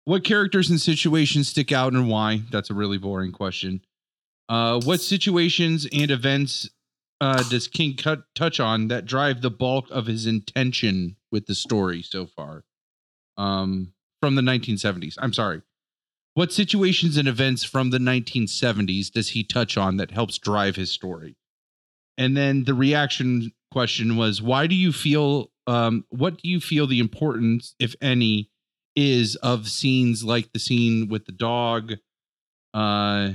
What 0.04 0.24
characters 0.24 0.68
and 0.68 0.80
situations 0.80 1.48
stick 1.48 1.72
out 1.72 1.94
and 1.94 2.08
why? 2.08 2.42
That's 2.50 2.68
a 2.70 2.74
really 2.74 2.98
boring 2.98 3.32
question. 3.32 3.80
Uh, 4.48 4.80
what 4.84 5.00
situations 5.00 5.86
and 5.92 6.10
events 6.10 6.68
uh, 7.20 7.42
does 7.44 7.68
King 7.68 7.96
cut, 7.96 8.24
touch 8.34 8.60
on 8.60 8.88
that 8.88 9.06
drive 9.06 9.40
the 9.40 9.50
bulk 9.50 9.86
of 9.90 10.06
his 10.06 10.26
intention 10.26 11.16
with 11.32 11.46
the 11.46 11.54
story 11.54 12.02
so 12.02 12.26
far? 12.26 12.64
Um, 13.36 13.94
from 14.24 14.36
the 14.36 14.42
1970s. 14.42 15.16
I'm 15.18 15.34
sorry. 15.34 15.60
What 16.32 16.50
situations 16.50 17.18
and 17.18 17.28
events 17.28 17.62
from 17.62 17.90
the 17.90 17.98
1970s 17.98 19.10
does 19.10 19.28
he 19.28 19.44
touch 19.44 19.76
on 19.76 19.98
that 19.98 20.12
helps 20.12 20.38
drive 20.38 20.76
his 20.76 20.90
story? 20.90 21.36
And 22.16 22.34
then 22.34 22.64
the 22.64 22.72
reaction 22.72 23.52
question 23.70 24.16
was, 24.16 24.40
why 24.40 24.66
do 24.66 24.74
you 24.74 24.92
feel? 24.92 25.50
Um, 25.66 26.06
what 26.08 26.38
do 26.38 26.48
you 26.48 26.58
feel 26.58 26.86
the 26.86 27.00
importance, 27.00 27.74
if 27.78 27.94
any, 28.00 28.50
is 28.96 29.36
of 29.36 29.68
scenes 29.68 30.24
like 30.24 30.52
the 30.52 30.58
scene 30.58 31.08
with 31.08 31.26
the 31.26 31.32
dog, 31.32 31.92
uh, 32.72 33.32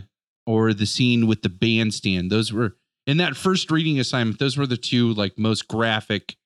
or 0.49 0.73
the 0.73 0.87
scene 0.87 1.27
with 1.27 1.43
the 1.43 1.49
bandstand? 1.49 2.31
Those 2.31 2.51
were 2.51 2.75
in 3.05 3.17
that 3.17 3.37
first 3.37 3.69
reading 3.69 3.99
assignment. 3.99 4.39
Those 4.39 4.57
were 4.57 4.65
the 4.65 4.77
two 4.77 5.13
like 5.13 5.37
most 5.37 5.67
graphic 5.67 6.37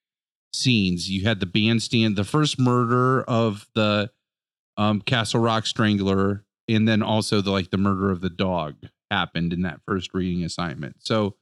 scenes. 0.52 1.10
You 1.10 1.24
had 1.24 1.40
the 1.40 1.46
bandstand, 1.46 2.18
the 2.18 2.26
first 2.26 2.60
murder 2.60 3.24
of 3.24 3.66
the 3.76 4.12
um, 4.76 5.00
Castle 5.00 5.40
Rock 5.40 5.66
Strangler, 5.66 6.44
and 6.68 6.86
then 6.86 7.02
also 7.02 7.40
the 7.40 7.52
like 7.52 7.72
the 7.72 7.78
murder 7.78 8.12
of 8.12 8.20
the 8.20 8.30
dog 8.30 8.76
happened 9.10 9.54
in 9.54 9.62
that 9.62 9.80
first 9.88 10.14
reading 10.14 10.44
assignment. 10.44 10.98
So 11.00 11.38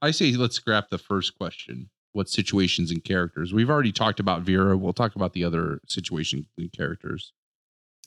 I 0.00 0.12
say 0.12 0.30
let's 0.32 0.54
scrap 0.54 0.90
the 0.90 0.98
first 0.98 1.36
question. 1.36 1.90
What 2.12 2.28
situations 2.28 2.92
and 2.92 3.02
characters? 3.02 3.52
We've 3.52 3.68
already 3.68 3.92
talked 3.92 4.20
about 4.20 4.42
Vera. 4.42 4.78
We'll 4.78 4.92
talk 4.92 5.16
about 5.16 5.32
the 5.32 5.42
other 5.42 5.80
situations 5.88 6.46
and 6.56 6.72
characters. 6.72 7.32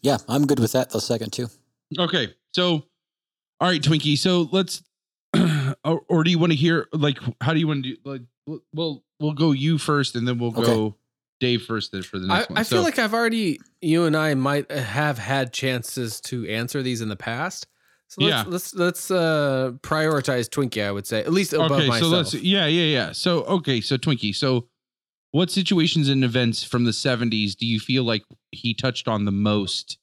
Yeah, 0.01 0.19
I'm 0.29 0.47
good 0.47 0.59
with 0.59 0.71
that. 0.71 0.91
The 0.91 1.01
second 1.01 1.33
two. 1.33 1.49
Okay. 1.97 2.33
So 2.53 2.83
all 3.59 3.67
right, 3.67 3.81
Twinkie. 3.81 4.17
So 4.17 4.49
let's 4.51 4.83
or, 5.83 6.01
or 6.07 6.23
do 6.23 6.31
you 6.31 6.39
want 6.39 6.51
to 6.51 6.57
hear 6.57 6.87
like 6.93 7.19
how 7.41 7.53
do 7.53 7.59
you 7.59 7.67
want 7.67 7.83
to 7.83 7.95
do 7.95 7.97
like 8.03 8.21
we'll 8.73 9.03
we'll, 9.19 9.33
go 9.33 9.51
you 9.51 9.77
first 9.77 10.15
and 10.15 10.27
then 10.27 10.39
we'll 10.39 10.49
Okay. 10.49 10.61
go 10.61 10.95
Dave 11.39 11.63
first 11.63 11.91
then 11.91 12.01
for 12.01 12.19
the 12.19 12.27
I, 12.27 12.37
next 12.37 12.49
one. 12.49 12.57
I 12.57 12.63
feel 12.63 12.81
like 12.81 12.99
I've 12.99 13.13
already 13.13 13.59
you 13.81 14.05
and 14.05 14.15
I 14.17 14.33
might 14.33 14.71
have 14.71 15.17
had 15.17 15.53
chances 15.53 16.19
to 16.21 16.47
answer 16.47 16.81
these 16.81 17.01
in 17.01 17.09
the 17.09 17.15
past. 17.15 17.67
So 18.07 18.23
let's 18.23 18.31
Yeah. 18.31 18.43
let's 18.47 18.75
let's 18.75 19.11
uh 19.11 19.73
prioritize 19.81 20.49
Twinkie, 20.49 20.83
I 20.83 20.91
would 20.91 21.05
say. 21.05 21.19
At 21.19 21.31
least 21.31 21.53
above 21.53 21.71
okay, 21.71 21.87
myself. 21.87 22.11
so 22.11 22.17
let's 22.17 22.33
yeah, 22.33 22.65
yeah, 22.65 22.85
yeah. 22.85 23.11
So 23.11 23.43
okay, 23.43 23.81
so 23.81 23.97
Twinkie, 23.97 24.35
so 24.35 24.67
what 25.31 25.51
situations 25.51 26.09
and 26.09 26.23
events 26.23 26.63
from 26.63 26.85
the 26.85 26.91
70s 26.91 27.55
do 27.55 27.67
you 27.67 27.79
feel 27.79 28.03
like 28.03 28.23
he 28.51 28.73
touched 28.73 29.07
on 29.07 29.25
the 29.25 29.31
most 29.31 29.98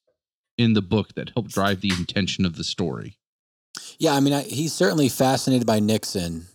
in 0.58 0.72
the 0.72 0.82
book 0.82 1.14
that 1.14 1.30
helped 1.30 1.50
drive 1.50 1.80
the 1.80 1.92
intention 1.98 2.44
of 2.44 2.56
the 2.56 2.64
story? 2.64 3.18
Yeah, 3.98 4.14
I 4.14 4.20
mean, 4.20 4.32
I, 4.32 4.42
he's 4.42 4.72
certainly 4.72 5.08
fascinated 5.08 5.66
by 5.66 5.80
Nixon 5.80 6.46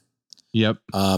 Yep. 0.54 0.78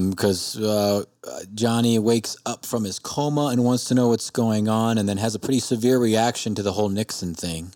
because 0.09 0.59
uh, 0.59 1.03
uh, 1.27 1.39
Johnny 1.55 1.97
wakes 1.97 2.37
up 2.45 2.65
from 2.65 2.83
his 2.83 2.99
coma 2.99 3.47
and 3.47 3.63
wants 3.63 3.85
to 3.85 3.95
know 3.95 4.09
what's 4.09 4.29
going 4.29 4.67
on, 4.67 4.97
and 4.97 5.09
then 5.09 5.17
has 5.17 5.33
a 5.33 5.39
pretty 5.39 5.59
severe 5.59 5.97
reaction 5.97 6.53
to 6.55 6.61
the 6.61 6.73
whole 6.73 6.89
Nixon 6.89 7.33
thing. 7.33 7.73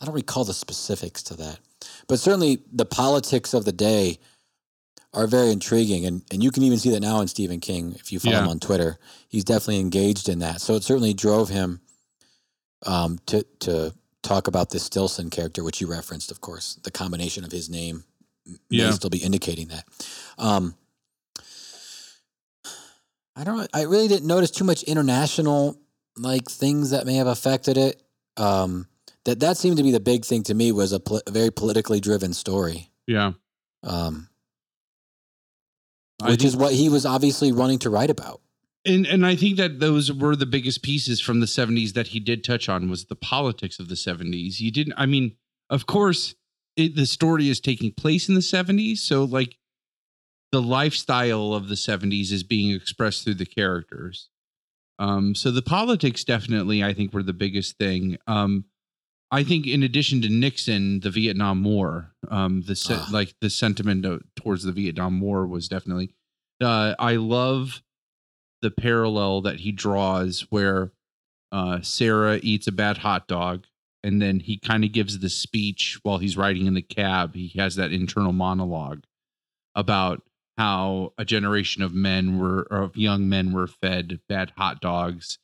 I 0.00 0.04
don't 0.04 0.14
recall 0.14 0.44
the 0.44 0.52
specifics 0.52 1.22
to 1.24 1.34
that, 1.34 1.60
but 2.08 2.18
certainly 2.18 2.62
the 2.72 2.84
politics 2.84 3.54
of 3.54 3.64
the 3.64 3.72
day 3.72 4.18
are 5.14 5.26
very 5.28 5.50
intriguing, 5.52 6.04
and 6.04 6.22
and 6.32 6.42
you 6.42 6.50
can 6.50 6.64
even 6.64 6.78
see 6.78 6.90
that 6.90 7.00
now 7.00 7.20
in 7.20 7.28
Stephen 7.28 7.60
King 7.60 7.94
if 7.94 8.10
you 8.12 8.18
follow 8.18 8.38
him 8.40 8.48
on 8.48 8.58
Twitter. 8.58 8.98
He's 9.28 9.44
definitely 9.44 9.78
engaged 9.80 10.28
in 10.28 10.40
that, 10.40 10.60
so 10.60 10.74
it 10.74 10.82
certainly 10.82 11.14
drove 11.14 11.48
him 11.48 11.80
um, 12.84 13.20
to 13.26 13.44
to 13.60 13.94
talk 14.26 14.48
about 14.48 14.70
this 14.70 14.84
Stillson 14.84 15.30
character, 15.30 15.62
which 15.62 15.80
you 15.80 15.86
referenced, 15.86 16.30
of 16.30 16.40
course. 16.40 16.78
The 16.82 16.90
combination 16.90 17.44
of 17.44 17.52
his 17.52 17.68
name 17.70 18.04
may 18.46 18.56
Yeah. 18.78 18.90
still 18.92 19.10
be 19.10 19.18
indicating 19.18 19.68
that. 19.68 19.86
Um, 20.38 20.74
I 23.34 23.44
don't. 23.44 23.68
I 23.74 23.82
really 23.82 24.08
didn't 24.08 24.26
notice 24.26 24.50
too 24.50 24.64
much 24.64 24.82
international 24.84 25.78
like 26.16 26.48
things 26.50 26.90
that 26.90 27.06
may 27.06 27.16
have 27.16 27.26
affected 27.26 27.76
it. 27.76 28.02
Um, 28.38 28.88
that 29.24 29.40
that 29.40 29.56
seemed 29.58 29.76
to 29.76 29.82
be 29.82 29.90
the 29.90 30.00
big 30.00 30.24
thing 30.24 30.42
to 30.44 30.54
me 30.54 30.72
was 30.72 30.92
a, 30.92 31.00
pol- 31.00 31.20
a 31.26 31.30
very 31.30 31.50
politically 31.50 32.00
driven 32.00 32.32
story, 32.32 32.90
Yeah. 33.06 33.32
um, 33.82 34.28
which 36.22 36.40
think- 36.40 36.44
is 36.44 36.56
what 36.56 36.72
he 36.72 36.88
was 36.88 37.04
obviously 37.04 37.52
running 37.52 37.78
to 37.80 37.90
write 37.90 38.08
about. 38.10 38.40
And 38.86 39.06
and 39.06 39.26
I 39.26 39.36
think 39.36 39.56
that 39.56 39.80
those 39.80 40.12
were 40.12 40.36
the 40.36 40.46
biggest 40.46 40.82
pieces 40.82 41.20
from 41.20 41.40
the 41.40 41.46
70s 41.46 41.92
that 41.94 42.08
he 42.08 42.20
did 42.20 42.44
touch 42.44 42.68
on 42.68 42.88
was 42.88 43.06
the 43.06 43.16
politics 43.16 43.78
of 43.78 43.88
the 43.88 43.94
70s. 43.96 44.54
He 44.56 44.70
didn't 44.70 44.94
I 44.96 45.06
mean, 45.06 45.36
of 45.70 45.86
course, 45.86 46.34
it, 46.76 46.94
the 46.96 47.06
story 47.06 47.48
is 47.48 47.60
taking 47.60 47.92
place 47.92 48.28
in 48.28 48.34
the 48.34 48.40
70s, 48.40 48.98
so 48.98 49.24
like 49.24 49.56
the 50.52 50.62
lifestyle 50.62 51.52
of 51.54 51.68
the 51.68 51.74
70s 51.74 52.30
is 52.32 52.42
being 52.42 52.74
expressed 52.74 53.24
through 53.24 53.34
the 53.34 53.46
characters. 53.46 54.30
Um 54.98 55.34
so 55.34 55.50
the 55.50 55.62
politics 55.62 56.24
definitely 56.24 56.82
I 56.84 56.94
think 56.94 57.12
were 57.12 57.22
the 57.22 57.32
biggest 57.32 57.76
thing. 57.78 58.16
Um 58.26 58.64
I 59.30 59.42
think 59.42 59.66
in 59.66 59.82
addition 59.82 60.22
to 60.22 60.28
Nixon, 60.28 61.00
the 61.00 61.10
Vietnam 61.10 61.64
War, 61.64 62.12
um 62.30 62.62
the 62.62 62.76
se- 62.76 62.94
Ah. 62.98 63.08
like 63.12 63.34
the 63.40 63.50
sentiment 63.50 64.06
towards 64.36 64.62
the 64.62 64.72
Vietnam 64.72 65.20
War 65.20 65.46
was 65.46 65.68
definitely 65.68 66.10
uh 66.60 66.94
I 66.98 67.16
love 67.16 67.82
the 68.62 68.70
parallel 68.70 69.42
that 69.42 69.60
he 69.60 69.72
draws 69.72 70.46
where 70.50 70.92
uh, 71.52 71.80
Sarah 71.82 72.40
eats 72.42 72.66
a 72.66 72.72
bad 72.72 72.98
hot 72.98 73.28
dog 73.28 73.66
and 74.02 74.22
then 74.22 74.40
he 74.40 74.56
kind 74.56 74.84
of 74.84 74.92
gives 74.92 75.18
the 75.18 75.28
speech 75.28 75.98
while 76.02 76.18
he's 76.18 76.36
riding 76.36 76.66
in 76.66 76.74
the 76.74 76.82
cab. 76.82 77.34
He 77.34 77.58
has 77.58 77.76
that 77.76 77.92
internal 77.92 78.32
monologue 78.32 79.04
about 79.74 80.22
how 80.56 81.12
a 81.18 81.24
generation 81.24 81.82
of 81.82 81.92
men 81.92 82.38
were, 82.38 82.62
of 82.62 82.96
young 82.96 83.28
men 83.28 83.52
were 83.52 83.66
fed 83.66 84.20
bad 84.28 84.52
hot 84.56 84.80
dogs. 84.80 85.38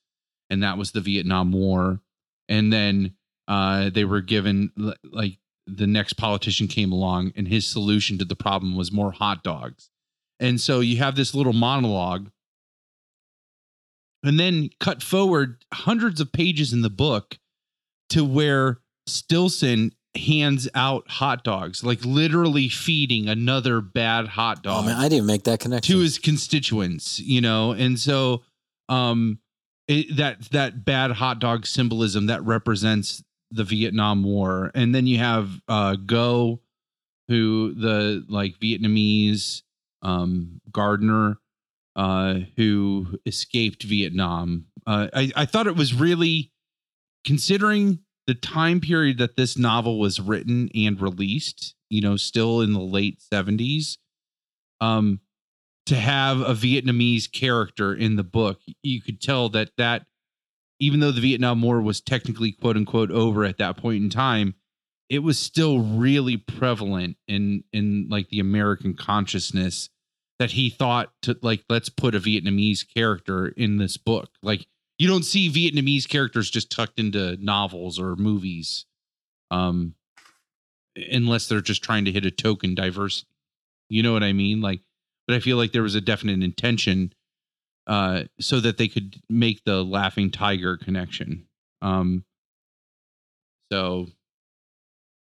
And 0.48 0.62
that 0.62 0.78
was 0.78 0.92
the 0.92 1.00
Vietnam 1.00 1.52
War. 1.52 2.00
And 2.48 2.72
then 2.72 3.14
uh, 3.48 3.90
they 3.90 4.04
were 4.04 4.20
given, 4.20 4.70
like, 5.02 5.38
the 5.66 5.86
next 5.86 6.14
politician 6.14 6.66
came 6.66 6.92
along 6.92 7.32
and 7.36 7.48
his 7.48 7.66
solution 7.66 8.18
to 8.18 8.24
the 8.24 8.36
problem 8.36 8.76
was 8.76 8.92
more 8.92 9.12
hot 9.12 9.42
dogs. 9.42 9.90
And 10.40 10.60
so 10.60 10.80
you 10.80 10.98
have 10.98 11.14
this 11.14 11.34
little 11.34 11.52
monologue 11.52 12.30
and 14.22 14.38
then 14.38 14.70
cut 14.80 15.02
forward 15.02 15.64
hundreds 15.72 16.20
of 16.20 16.32
pages 16.32 16.72
in 16.72 16.82
the 16.82 16.90
book 16.90 17.38
to 18.10 18.24
where 18.24 18.78
Stillson 19.06 19.92
hands 20.14 20.68
out 20.74 21.08
hot 21.08 21.42
dogs, 21.42 21.82
like 21.82 22.04
literally 22.04 22.68
feeding 22.68 23.28
another 23.28 23.80
bad 23.80 24.28
hot 24.28 24.58
Oh 24.60 24.62
dog 24.62 24.86
man, 24.86 24.96
I 24.96 25.08
didn't 25.08 25.26
make 25.26 25.44
that 25.44 25.60
connection. 25.60 25.94
to 25.94 26.00
his 26.02 26.18
constituents, 26.18 27.18
you 27.18 27.40
know, 27.40 27.72
and 27.72 27.98
so 27.98 28.42
um 28.88 29.38
it, 29.88 30.16
that 30.16 30.42
that 30.50 30.84
bad 30.84 31.12
hot 31.12 31.38
dog 31.38 31.66
symbolism 31.66 32.26
that 32.26 32.44
represents 32.44 33.22
the 33.50 33.64
Vietnam 33.64 34.22
War, 34.22 34.70
and 34.74 34.94
then 34.94 35.06
you 35.06 35.18
have 35.18 35.50
uh 35.66 35.94
Ngo, 35.94 36.60
who 37.28 37.74
the 37.74 38.24
like 38.28 38.58
Vietnamese 38.58 39.62
um 40.02 40.60
gardener 40.70 41.38
uh 41.96 42.40
who 42.56 43.18
escaped 43.26 43.82
Vietnam. 43.82 44.66
Uh, 44.86 45.08
I 45.12 45.32
I 45.36 45.46
thought 45.46 45.66
it 45.66 45.76
was 45.76 45.94
really 45.94 46.52
considering 47.24 48.00
the 48.26 48.34
time 48.34 48.80
period 48.80 49.18
that 49.18 49.36
this 49.36 49.58
novel 49.58 49.98
was 49.98 50.20
written 50.20 50.68
and 50.74 51.00
released, 51.00 51.74
you 51.90 52.00
know, 52.00 52.16
still 52.16 52.60
in 52.60 52.72
the 52.72 52.80
late 52.80 53.20
70s. 53.32 53.98
Um 54.80 55.20
to 55.86 55.96
have 55.96 56.40
a 56.40 56.54
Vietnamese 56.54 57.30
character 57.30 57.92
in 57.92 58.16
the 58.16 58.22
book, 58.22 58.60
you 58.82 59.02
could 59.02 59.20
tell 59.20 59.48
that 59.50 59.70
that 59.76 60.06
even 60.78 61.00
though 61.00 61.12
the 61.12 61.20
Vietnam 61.20 61.62
War 61.62 61.80
was 61.80 62.00
technically 62.00 62.52
quote 62.52 62.76
unquote 62.76 63.10
over 63.10 63.44
at 63.44 63.58
that 63.58 63.76
point 63.76 64.02
in 64.02 64.10
time, 64.10 64.54
it 65.08 65.20
was 65.20 65.38
still 65.38 65.80
really 65.80 66.36
prevalent 66.36 67.16
in 67.28 67.64
in 67.72 68.08
like 68.10 68.28
the 68.30 68.40
American 68.40 68.94
consciousness 68.94 69.90
that 70.42 70.50
he 70.50 70.70
thought 70.70 71.12
to 71.22 71.38
like 71.40 71.62
let's 71.68 71.88
put 71.88 72.16
a 72.16 72.20
Vietnamese 72.20 72.84
character 72.92 73.46
in 73.46 73.76
this 73.76 73.96
book. 73.96 74.28
Like 74.42 74.66
you 74.98 75.06
don't 75.06 75.24
see 75.24 75.48
Vietnamese 75.48 76.08
characters 76.08 76.50
just 76.50 76.68
tucked 76.68 76.98
into 76.98 77.36
novels 77.36 77.96
or 77.96 78.16
movies, 78.16 78.84
um, 79.52 79.94
unless 80.96 81.46
they're 81.46 81.60
just 81.60 81.84
trying 81.84 82.06
to 82.06 82.10
hit 82.10 82.26
a 82.26 82.32
token 82.32 82.74
diversity. 82.74 83.28
You 83.88 84.02
know 84.02 84.12
what 84.12 84.24
I 84.24 84.32
mean? 84.32 84.60
Like, 84.60 84.80
but 85.28 85.36
I 85.36 85.38
feel 85.38 85.56
like 85.56 85.70
there 85.70 85.84
was 85.84 85.94
a 85.94 86.00
definite 86.00 86.42
intention 86.42 87.12
uh, 87.86 88.24
so 88.40 88.58
that 88.58 88.78
they 88.78 88.88
could 88.88 89.14
make 89.28 89.62
the 89.62 89.84
laughing 89.84 90.32
tiger 90.32 90.76
connection. 90.76 91.46
Um, 91.82 92.24
so 93.70 94.08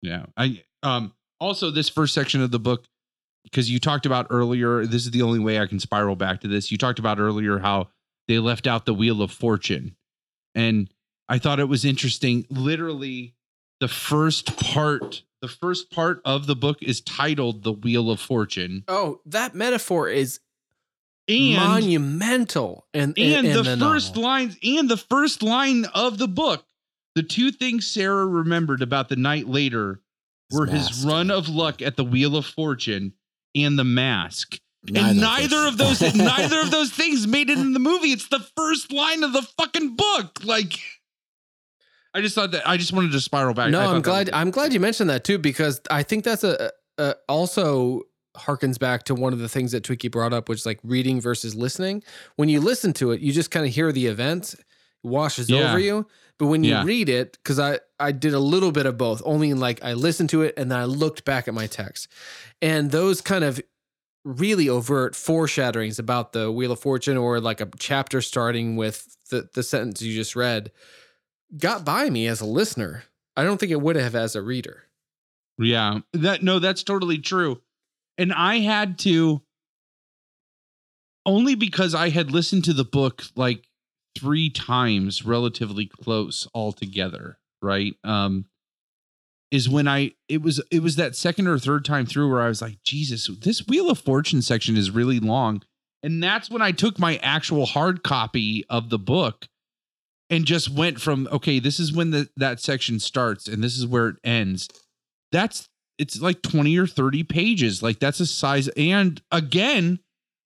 yeah, 0.04 0.28
I 0.38 0.62
um 0.84 1.14
also 1.40 1.72
this 1.72 1.90
first 1.90 2.14
section 2.14 2.44
of 2.44 2.52
the 2.52 2.60
book 2.60 2.86
because 3.50 3.70
you 3.70 3.80
talked 3.80 4.06
about 4.06 4.28
earlier. 4.30 4.86
This 4.86 5.06
is 5.06 5.12
the 5.12 5.22
only 5.22 5.40
way 5.40 5.60
I 5.60 5.68
can 5.68 5.80
spiral 5.80 6.16
back 6.16 6.42
to 6.42 6.48
this. 6.48 6.72
You 6.72 6.78
talked 6.78 7.00
about 7.00 7.20
earlier 7.20 7.60
how 7.60 7.90
they 8.28 8.40
left 8.40 8.68
out 8.68 8.86
the 8.86 8.94
wheel 8.94 9.22
of 9.22 9.32
fortune, 9.32 9.96
and 10.56 10.90
I 11.28 11.40
thought 11.40 11.60
it 11.60 11.66
was 11.70 11.86
interesting. 11.86 12.46
Literally, 12.50 13.36
the 13.80 13.88
first 13.88 14.58
part 14.58 15.24
the 15.42 15.48
first 15.48 15.90
part 15.92 16.22
of 16.26 16.48
the 16.48 16.56
book 16.56 16.82
is 16.82 17.02
titled 17.02 17.64
The 17.64 17.72
Wheel 17.72 18.12
of 18.12 18.20
Fortune. 18.20 18.84
Oh, 18.88 19.22
that 19.26 19.56
metaphor 19.56 20.10
is 20.10 20.40
And 21.30 21.56
monumental. 21.56 22.88
And 22.94 23.18
and 23.18 23.48
in, 23.48 23.54
the, 23.54 23.64
the 23.64 23.78
first 23.78 24.16
novel. 24.16 24.24
lines 24.24 24.58
and 24.64 24.90
the 24.90 24.98
first 24.98 25.42
line 25.42 25.86
of 25.94 26.18
the 26.18 26.28
book 26.28 26.66
the 27.16 27.24
two 27.24 27.52
things 27.52 27.88
sarah 27.88 28.26
remembered 28.26 28.82
about 28.82 29.10
the 29.10 29.16
night 29.16 29.48
later 29.48 30.02
were 30.52 30.66
his 30.66 31.04
run 31.04 31.30
of 31.30 31.48
luck 31.50 31.82
at 31.82 31.96
the 31.96 32.04
wheel 32.04 32.36
of 32.36 32.46
fortune 32.46 33.14
and 33.56 33.78
the 33.80 33.84
mask 33.84 34.58
Neither 34.84 35.00
and 35.10 35.18
of 35.18 35.24
neither 35.24 35.68
of 35.68 35.78
those 35.78 36.02
neither 36.16 36.62
of 36.62 36.72
those 36.78 36.92
things 36.92 37.28
made 37.28 37.50
it 37.50 37.58
in 37.58 37.74
the 37.74 37.80
movie 37.80 38.10
it's 38.12 38.28
the 38.30 38.40
first 38.56 38.92
line 38.94 39.24
of 39.24 39.34
the 39.34 39.42
fucking 39.42 39.96
book 39.98 40.44
like 40.46 40.80
i 42.14 42.22
just 42.22 42.34
thought 42.36 42.52
that 42.52 42.68
i 42.68 42.78
just 42.78 42.94
wanted 42.94 43.12
to 43.12 43.20
spiral 43.20 43.54
back 43.54 43.70
No, 43.72 43.82
I 43.82 43.94
I'm 43.94 44.02
glad. 44.02 44.28
was- 44.28 44.36
I'm 44.36 44.52
glad 44.52 44.74
you 44.74 44.80
mentioned 44.80 45.10
that 45.10 45.24
too 45.24 45.38
because 45.38 45.82
I 45.92 46.04
think 46.04 46.24
that's 46.24 46.44
a, 46.44 46.72
a 46.98 47.16
also 47.28 48.04
harkens 48.38 48.80
back 48.80 49.04
to 49.04 49.16
one 49.16 49.34
of 49.34 49.40
the 49.40 49.50
things 49.50 49.72
that 49.74 49.84
Twinkie 49.84 50.10
brought 50.12 50.32
up, 50.34 50.48
which 50.48 50.60
is 50.60 50.66
like 50.66 50.80
reading 50.84 51.20
versus 51.20 51.56
listening. 51.56 52.04
When 52.38 52.48
you 52.48 52.62
listen 52.62 52.94
to 52.94 53.12
it, 53.12 53.20
you 53.22 53.34
just 53.34 53.52
kind 53.52 53.66
of 53.66 53.74
hear 53.74 53.92
the 53.92 54.06
event, 54.06 54.56
washes 55.04 55.50
Yeah. 55.50 55.70
over 55.70 55.80
you. 55.80 56.08
But 56.40 56.48
when 56.48 56.64
you 56.64 56.72
Yeah. 56.72 56.84
read 56.84 57.10
it, 57.10 57.38
because 57.44 57.60
I 57.60 57.80
I 58.00 58.12
did 58.14 58.34
a 58.34 58.40
little 58.40 58.72
bit 58.72 58.86
of 58.88 58.98
both, 58.98 59.22
only 59.26 59.50
in 59.52 59.60
like 59.60 59.84
I 59.84 59.94
listened 59.94 60.30
to 60.32 60.42
it 60.42 60.54
and 60.58 60.72
then 60.72 60.80
I 60.80 60.86
looked 60.86 61.26
back 61.26 61.48
at 61.48 61.54
my 61.54 61.68
text, 61.68 62.08
and 62.62 62.92
those 62.92 63.22
kind 63.22 63.44
of 63.44 63.62
really 64.26 64.70
overt 64.70 65.16
foreshadowings 65.16 66.00
about 66.00 66.34
the 66.34 66.52
Wheel 66.52 66.72
of 66.74 66.80
Fortune 66.80 67.18
or 67.18 67.40
like 67.40 67.62
a 67.62 67.70
chapter 67.80 68.22
starting 68.22 68.76
with 68.78 69.18
the 69.30 69.50
the 69.54 69.64
sentence 69.64 70.02
you 70.02 70.16
just 70.16 70.36
read 70.36 70.72
got 71.58 71.86
by 71.86 72.10
me 72.10 72.28
as 72.28 72.42
a 72.42 72.46
listener. 72.46 73.04
I 73.38 73.44
don't 73.44 73.60
think 73.60 73.72
it 73.72 73.82
would 73.82 73.96
have 73.96 74.16
as 74.16 74.36
a 74.36 74.42
reader. 74.42 74.84
Yeah, 75.58 76.00
that 76.14 76.42
no, 76.44 76.60
that's 76.60 76.84
totally 76.84 77.18
true. 77.20 77.62
And 78.18 78.34
I 78.34 78.60
had 78.60 78.98
to 79.00 79.42
only 81.26 81.56
because 81.56 81.94
I 81.94 82.10
had 82.10 82.32
listened 82.32 82.64
to 82.66 82.74
the 82.74 82.86
book 82.86 83.24
like 83.36 83.69
three 84.20 84.50
times 84.50 85.26
relatively 85.26 85.86
close 85.86 86.48
altogether, 86.54 87.40
right? 87.62 87.96
Um 88.04 88.46
is 89.52 89.68
when 89.68 89.88
I 89.88 90.12
it 90.28 90.42
was 90.42 90.62
it 90.72 90.84
was 90.84 90.96
that 90.98 91.16
second 91.16 91.48
or 91.48 91.58
third 91.58 91.86
time 91.86 92.06
through 92.06 92.30
where 92.30 92.42
I 92.42 92.48
was 92.48 92.62
like, 92.62 92.84
Jesus, 92.84 93.28
this 93.42 93.66
Wheel 93.68 93.90
of 93.90 94.00
Fortune 94.00 94.42
section 94.42 94.78
is 94.78 94.92
really 94.92 95.20
long. 95.20 95.64
And 96.04 96.24
that's 96.24 96.50
when 96.50 96.62
I 96.62 96.72
took 96.72 96.98
my 96.98 97.18
actual 97.18 97.66
hard 97.66 98.04
copy 98.04 98.64
of 98.70 98.90
the 98.90 99.00
book 99.00 99.48
and 100.30 100.46
just 100.46 100.70
went 100.70 101.02
from 101.02 101.28
okay, 101.32 101.60
this 101.60 101.80
is 101.80 101.92
when 101.92 102.12
the 102.12 102.30
that 102.38 102.60
section 102.60 103.00
starts 103.00 103.48
and 103.48 103.64
this 103.64 103.78
is 103.78 103.88
where 103.88 104.10
it 104.10 104.18
ends 104.24 104.70
that's 105.32 105.70
it's 105.98 106.22
like 106.22 106.42
20 106.42 106.78
or 106.78 106.88
30 106.88 107.24
pages 107.24 107.84
like 107.84 108.00
that's 108.00 108.20
a 108.20 108.26
size 108.26 108.68
and 108.70 109.22
again 109.32 110.00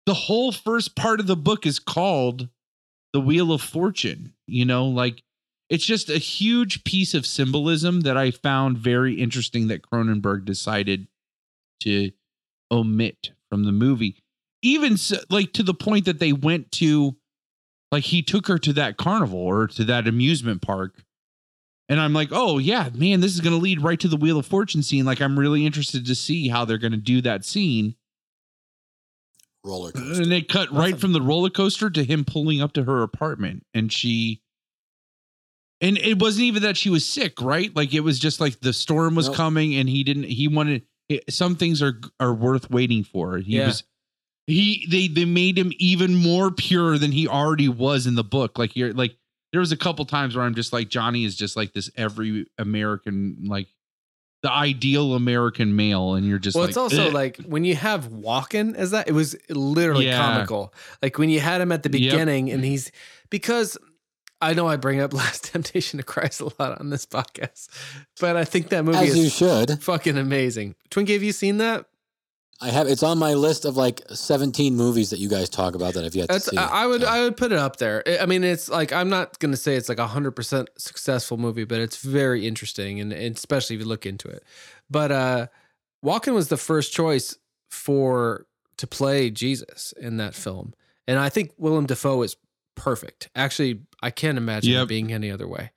the 0.06 0.14
whole 0.14 0.52
first 0.52 0.96
part 0.96 1.20
of 1.20 1.28
the 1.28 1.36
book 1.36 1.66
is 1.66 1.80
called 1.80 2.50
the 3.14 3.20
wheel 3.20 3.52
of 3.52 3.62
fortune 3.62 4.34
you 4.48 4.66
know 4.66 4.86
like 4.86 5.24
it's 5.70 5.86
just 5.86 6.10
a 6.10 6.18
huge 6.18 6.84
piece 6.84 7.14
of 7.14 7.26
symbolism 7.26 8.02
that 8.02 8.18
i 8.18 8.32
found 8.32 8.78
very 8.78 9.16
interesting 9.16 9.68
that 9.68 9.82
cronenberg 9.82 10.46
decided 10.46 11.08
to 11.80 12.12
omit 12.72 13.32
from 13.50 13.64
the 13.66 13.72
movie 13.72 14.16
even 14.64 14.96
so, 14.96 15.18
like 15.30 15.54
to 15.54 15.64
the 15.64 15.74
point 15.74 16.06
that 16.06 16.20
they 16.20 16.34
went 16.34 16.72
to 16.72 17.16
like 17.92 18.04
he 18.04 18.22
took 18.22 18.48
her 18.48 18.58
to 18.58 18.74
that 18.74 18.98
carnival 18.98 19.40
or 19.40 19.68
to 19.68 19.84
that 19.84 20.08
amusement 20.08 20.62
park 20.62 21.04
and 21.92 22.00
I'm 22.00 22.14
like, 22.14 22.30
oh 22.32 22.58
yeah, 22.58 22.88
man, 22.94 23.20
this 23.20 23.34
is 23.34 23.42
gonna 23.42 23.58
lead 23.58 23.84
right 23.84 24.00
to 24.00 24.08
the 24.08 24.16
Wheel 24.16 24.40
of 24.40 24.46
Fortune 24.46 24.82
scene. 24.82 25.04
Like, 25.04 25.20
I'm 25.20 25.38
really 25.38 25.66
interested 25.66 26.06
to 26.06 26.16
see 26.16 26.48
how 26.48 26.64
they're 26.64 26.78
gonna 26.78 26.96
do 26.96 27.20
that 27.24 27.44
scene. 27.44 27.96
Roller 29.64 29.92
coaster. 29.92 30.22
And 30.24 30.32
they 30.32 30.42
cut 30.42 30.72
right 30.72 31.00
from 31.00 31.14
the 31.14 31.22
roller 31.22 31.50
coaster 31.50 31.90
to 31.90 32.04
him 32.04 32.26
pulling 32.26 32.62
up 32.62 32.74
to 32.74 32.84
her 32.84 33.02
apartment, 33.04 33.66
and 33.74 33.92
she. 33.92 34.42
And 35.84 35.98
it 35.98 36.20
wasn't 36.20 36.44
even 36.44 36.62
that 36.64 36.78
she 36.78 36.92
was 36.92 37.06
sick, 37.08 37.42
right? 37.42 37.76
Like 37.76 37.94
it 37.94 38.02
was 38.02 38.20
just 38.20 38.40
like 38.40 38.60
the 38.60 38.74
storm 38.74 39.16
was 39.16 39.28
Nope. 39.28 39.36
coming, 39.36 39.76
and 39.76 39.90
he 39.90 40.04
didn't. 40.04 40.26
He 40.26 40.48
wanted 40.48 40.84
some 41.30 41.56
things 41.56 41.82
are 41.82 42.00
are 42.20 42.34
worth 42.34 42.70
waiting 42.70 43.04
for. 43.04 43.38
He 43.38 43.58
Yeah. 43.58 43.68
was. 43.68 43.84
He 44.48 44.86
they 44.90 45.08
they 45.08 45.26
made 45.26 45.58
him 45.58 45.72
even 45.80 46.16
more 46.16 46.52
pure 46.52 46.98
than 46.98 47.12
he 47.12 47.28
already 47.28 47.70
was 47.70 48.06
in 48.08 48.16
the 48.16 48.24
book. 48.24 48.58
Like 48.60 48.76
you're 48.76 48.94
like 48.94 49.16
there 49.52 49.60
was 49.60 49.72
a 49.72 49.78
couple 49.78 50.06
times 50.06 50.36
where 50.36 50.46
I'm 50.46 50.56
just 50.56 50.72
like 50.74 50.90
Johnny 50.90 51.26
is 51.26 51.36
just 51.36 51.56
like 51.56 51.74
this 51.74 51.90
every 51.96 52.48
American 52.58 53.38
like 53.46 53.68
the 54.42 54.52
ideal 54.52 55.14
American 55.14 55.76
male, 55.76 56.16
and 56.16 56.26
you're 56.28 56.40
just 56.40 56.56
well, 56.56 56.64
like 56.64 56.70
it's 56.70 56.78
also 56.78 57.08
"Ugh." 57.08 57.14
like 57.14 57.38
when 57.46 57.64
you 57.64 57.76
have 57.76 58.10
Walken 58.10 58.76
as 58.76 58.92
that, 58.92 59.08
it 59.08 59.12
was 59.12 59.36
literally 59.50 60.06
Yeah. 60.08 60.18
comical. 60.18 60.74
Like 61.02 61.18
when 61.18 61.30
you 61.30 61.40
had 61.40 61.62
him 61.62 61.72
at 61.72 61.84
the 61.84 61.90
Yep. 61.92 62.12
beginning, 62.12 62.52
and 62.52 62.64
he's 62.66 62.92
because 63.30 63.78
I 64.42 64.54
know 64.56 64.68
I 64.68 64.76
bring 64.78 65.00
up 65.00 65.14
Last 65.22 65.44
Temptation 65.46 66.00
of 66.00 66.08
Christ 66.08 66.42
a 66.42 66.46
lot 66.60 66.80
on 66.80 66.90
this 66.90 67.06
podcast, 67.06 67.68
but 68.20 68.36
I 68.36 68.44
think 68.44 68.70
that 68.70 68.84
movie 68.84 68.98
As 68.98 69.16
you 69.18 69.30
should. 69.30 69.82
fucking 69.84 70.18
amazing. 70.18 70.74
Twinkie, 70.90 71.14
have 71.14 71.22
you 71.24 71.32
seen 71.34 71.58
that? 71.58 71.86
I 72.62 72.70
have. 72.70 72.88
It's 72.88 73.04
on 73.04 73.18
my 73.18 73.34
list 73.34 73.66
of 73.66 73.76
like 73.76 74.02
17 74.10 74.76
movies 74.76 75.10
that 75.10 75.20
you 75.20 75.28
guys 75.30 75.50
talk 75.50 75.74
about 75.76 75.96
that 75.96 76.06
I've 76.06 76.16
yet 76.16 76.28
That's 76.30 76.46
to 76.46 76.52
see. 76.52 76.58
I 76.58 76.84
I 76.84 76.86
would 76.86 77.02
So, 77.02 77.08
I 77.08 77.22
would 77.24 77.36
put 77.38 77.52
it 77.52 77.58
up 77.58 77.78
there. 77.78 78.04
I- 78.06 78.20
I 78.20 78.26
mean, 78.28 78.44
it's 78.44 78.70
like 78.70 78.94
I'm 78.94 79.10
not 79.10 79.40
gonna 79.40 79.58
say 79.58 79.76
it's 79.76 79.90
like 79.90 80.00
a 80.00 80.08
hundred 80.08 80.32
percent 80.32 80.70
successful 80.78 81.38
movie, 81.38 81.64
but 81.64 81.80
it's 81.80 81.98
very 81.98 82.46
interesting, 82.48 83.00
and, 83.00 83.12
and 83.12 83.36
especially 83.36 83.76
if 83.78 83.82
you 83.82 83.88
look 83.88 84.06
into 84.06 84.28
it. 84.28 84.44
But 84.90 85.12
uh 85.12 85.48
Walken 86.06 86.34
was 86.34 86.48
the 86.50 86.58
first 86.58 86.94
choice 86.94 87.38
for 87.70 88.46
to 88.78 88.88
play 88.88 89.30
Jesus 89.30 89.94
in 90.00 90.18
that 90.18 90.36
film, 90.36 90.74
and 91.08 91.20
I 91.20 91.30
think 91.30 91.52
Willem 91.58 91.86
Dafoe 91.88 92.22
is 92.24 92.36
perfect. 92.76 93.30
Actually, 93.36 93.82
I 94.04 94.10
can't 94.12 94.38
imagine 94.38 94.72
Yep. 94.74 94.84
it 94.84 94.88
being 94.90 95.14
any 95.14 95.30
other 95.32 95.48
way. 95.48 95.72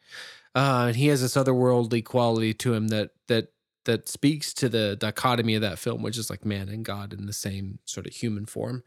Uh, 0.55 0.85
and 0.89 0.97
he 0.97 1.09
has 1.09 1.21
this 1.21 1.35
otherworldly 1.35 2.05
quality 2.05 2.55
to 2.55 2.73
him 2.75 2.89
that 2.89 3.11
that 3.29 3.49
that 3.85 4.09
speaks 4.09 4.55
to 4.55 4.69
the 4.69 4.97
dichotomy 4.97 5.55
of 5.55 5.63
that 5.63 5.79
film, 5.79 6.03
which 6.03 6.19
is 6.19 6.31
like 6.31 6.45
man 6.45 6.69
and 6.69 6.85
God 6.85 7.13
in 7.13 7.27
the 7.27 7.33
same 7.33 7.79
sort 7.85 8.07
of 8.07 8.13
human 8.13 8.47
form. 8.47 8.83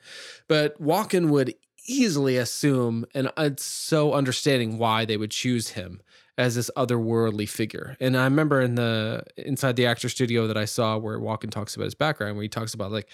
But 0.48 0.82
Walken 0.82 1.30
would 1.30 1.53
easily 1.88 2.38
assume, 2.38 3.06
and 3.14 3.32
it's 3.38 3.64
so 3.64 4.14
understanding 4.14 4.77
why 4.77 5.06
they 5.06 5.17
would 5.17 5.32
choose 5.32 5.69
him 5.69 6.01
as 6.38 6.56
this 6.56 6.69
otherworldly 6.77 7.50
figure. 7.50 7.98
And 8.00 8.16
I 8.16 8.26
remember 8.26 8.61
in 8.61 8.76
the 8.76 9.24
inside 9.38 9.76
the 9.76 9.88
actor 9.88 10.09
studio 10.09 10.48
that 10.48 10.58
I 10.58 10.66
saw 10.66 10.98
where 10.98 11.19
Walken 11.19 11.50
talks 11.50 11.76
about 11.76 11.85
his 11.85 11.95
background, 11.95 12.35
where 12.35 12.43
he 12.43 12.50
talks 12.50 12.74
about 12.74 12.92
like 12.92 13.09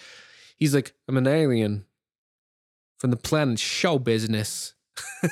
he's 0.58 0.76
like, 0.76 0.94
I'm 1.08 1.18
an 1.18 1.28
alien 1.28 1.86
from 2.98 3.12
the 3.12 3.18
planet 3.18 3.60
show 3.60 4.00
business. 4.00 4.74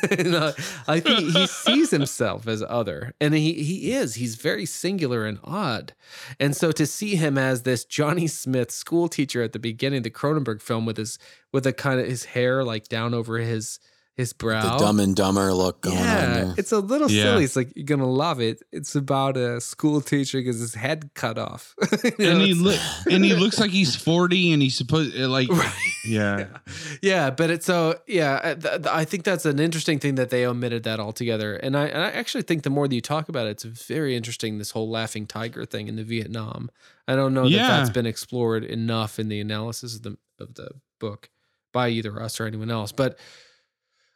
I 0.88 1.00
think 1.00 1.32
he 1.32 1.48
sees 1.48 1.92
himself 1.92 2.48
as 2.48 2.64
other, 2.64 3.14
and 3.22 3.34
he 3.34 3.54
he 3.64 3.92
is. 3.92 4.16
He's 4.16 4.36
very 4.36 4.66
singular 4.66 5.26
and 5.26 5.40
odd. 5.44 5.94
And 6.40 6.56
so 6.56 6.72
to 6.72 6.86
see 6.86 7.16
him 7.16 7.38
as 7.38 7.64
this 7.64 7.86
Johnny 7.86 8.28
Smith 8.28 8.72
school 8.72 9.08
teacher 9.08 9.44
at 9.44 9.54
the 9.54 9.60
beginning 9.60 9.98
of 9.98 10.04
the 10.04 10.10
Cronenberg 10.10 10.62
film 10.62 10.86
with 10.86 10.98
his 10.98 11.20
with 11.52 11.68
a 11.68 11.74
kind 11.74 12.00
of 12.00 12.08
his 12.08 12.26
hair 12.26 12.64
like 12.64 12.88
down 12.88 13.14
over 13.14 13.38
his 13.38 13.80
his 14.18 14.34
brow. 14.34 14.78
the 14.78 14.84
Dumb 14.84 15.00
and 15.00 15.16
Dumber 15.16 15.54
look 15.54 15.82
going 15.82 15.98
on 15.98 16.04
yeah, 16.04 16.34
there. 16.34 16.54
it's 16.58 16.72
a 16.72 16.80
little 16.80 17.10
Yeah. 17.10 17.24
silly. 17.24 17.44
It's 17.46 17.56
like 17.56 17.72
you're 17.76 17.86
gonna 17.86 18.10
love 18.10 18.40
it. 18.42 18.62
It's 18.72 18.94
about 18.94 19.38
a 19.38 19.62
school 19.62 20.02
teacher 20.02 20.42
gets 20.42 20.60
his 20.60 20.74
head 20.76 21.12
cut 21.16 21.38
off. 21.38 21.74
You 22.04 22.26
know, 22.26 22.32
and 22.32 22.42
he 22.42 22.52
it's- 22.52 22.58
look 22.62 22.80
and 23.14 23.24
he 23.26 23.34
looks 23.34 23.60
like 23.60 23.72
he's 23.72 23.96
40 23.96 24.52
and 24.54 24.62
he's 24.62 24.76
supposed 24.76 25.16
eh, 25.16 25.26
like 25.28 25.50
Right. 25.52 25.74
yeah 26.06 26.38
yeah. 26.40 26.58
yeah, 27.02 27.30
but 27.32 27.50
it's 27.50 27.66
so 27.66 28.00
yeah. 28.06 28.40
I- 28.44 28.54
th- 28.56 28.76
th- 28.84 28.88
I 28.88 29.06
think 29.06 29.24
that's 29.24 29.46
an 29.46 29.60
interesting 29.60 29.98
thing 30.00 30.16
that 30.16 30.30
they 30.30 30.46
omitted 30.46 30.84
that 30.84 31.00
altogether, 31.00 31.56
and 31.56 31.78
I, 31.78 31.86
and 31.88 32.02
I 32.04 32.12
actually 32.12 32.44
think 32.44 32.64
the 32.64 32.70
more 32.70 32.88
that 32.88 32.94
you 32.96 33.02
talk 33.02 33.30
about 33.30 33.48
it, 33.48 33.52
it's 33.52 33.64
very 33.64 34.16
interesting. 34.16 34.58
This 34.58 34.72
whole 34.72 34.90
laughing 34.90 35.26
tiger 35.26 35.66
thing 35.66 35.88
in 35.88 35.96
the 35.96 36.04
Vietnam. 36.04 36.70
I 37.08 37.16
don't 37.16 37.34
know 37.34 37.44
that 37.50 37.56
that's 37.56 37.90
been 37.90 38.06
explored 38.06 38.64
enough 38.64 39.20
in 39.20 39.30
the 39.30 39.40
analysis 39.40 39.96
of 39.96 40.04
the 40.04 40.18
of 40.40 40.56
the 40.56 40.70
book 41.00 41.30
by 41.74 41.90
either 41.90 42.22
us 42.22 42.40
or 42.40 42.46
anyone 42.46 42.70
else. 42.72 42.92
But 42.92 43.18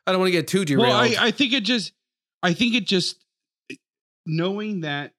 I 0.08 0.12
don't 0.12 0.20
want 0.22 0.28
to 0.28 0.38
get 0.40 0.48
too 0.48 0.66
derailed. 0.66 0.88
well 0.90 0.98
I, 0.98 1.16
I 1.20 1.32
think 1.32 1.54
it 1.54 1.64
just 1.64 1.92
i 2.44 2.54
think 2.54 2.76
it 2.76 2.86
just 2.86 3.24
knowing 4.26 4.82
that 4.82 5.12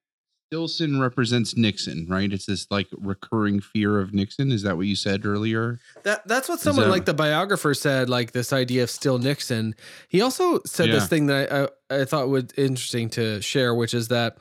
Stillson 0.49 1.01
represents 1.01 1.57
Nixon, 1.57 2.07
right? 2.09 2.31
It's 2.31 2.45
this 2.45 2.67
like 2.71 2.87
recurring 2.97 3.59
fear 3.59 3.99
of 3.99 4.13
Nixon. 4.13 4.49
Is 4.49 4.63
that 4.63 4.77
what 4.77 4.85
you 4.85 4.95
said 4.95 5.25
earlier? 5.25 5.77
That 6.03 6.25
that's 6.25 6.47
what 6.47 6.61
someone 6.61 6.85
that- 6.85 6.91
like 6.91 7.03
the 7.03 7.13
biographer 7.13 7.73
said, 7.73 8.09
like 8.09 8.31
this 8.31 8.53
idea 8.53 8.83
of 8.83 8.89
still 8.89 9.17
Nixon. 9.17 9.75
He 10.07 10.21
also 10.21 10.61
said 10.65 10.87
Yeah. 10.87 10.95
this 10.95 11.09
thing 11.09 11.25
that 11.25 11.51
I, 11.51 11.63
I 11.93 12.01
I 12.01 12.05
thought 12.05 12.29
was 12.29 12.45
interesting 12.55 13.09
to 13.11 13.41
share, 13.41 13.75
which 13.75 13.93
is 13.93 14.07
that 14.07 14.37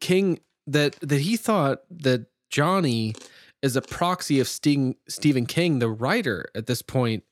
King 0.00 0.38
that 0.68 0.94
that 1.00 1.22
he 1.22 1.36
thought 1.36 1.80
that 1.90 2.26
Johnny 2.50 3.14
is 3.62 3.74
a 3.74 3.82
proxy 3.82 4.38
of 4.38 4.46
Sting, 4.46 4.94
Stephen 5.08 5.46
King, 5.46 5.80
the 5.80 5.88
writer, 5.90 6.46
at 6.54 6.66
this 6.66 6.82
point 6.82 7.24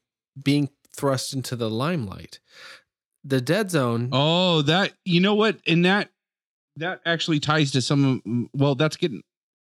being 0.42 0.68
thrust 0.94 1.34
into 1.34 1.56
the 1.56 1.70
limelight. 1.70 2.40
The 3.24 3.40
Dead 3.40 3.70
Zone. 3.70 4.08
Oh, 4.12 4.62
that 4.62 4.92
you 5.04 5.20
know 5.20 5.34
what? 5.34 5.58
And 5.66 5.84
that 5.84 6.10
that 6.76 7.00
actually 7.04 7.40
ties 7.40 7.70
to 7.72 7.82
some. 7.82 8.48
Well, 8.54 8.74
that's 8.74 8.96
getting 8.96 9.22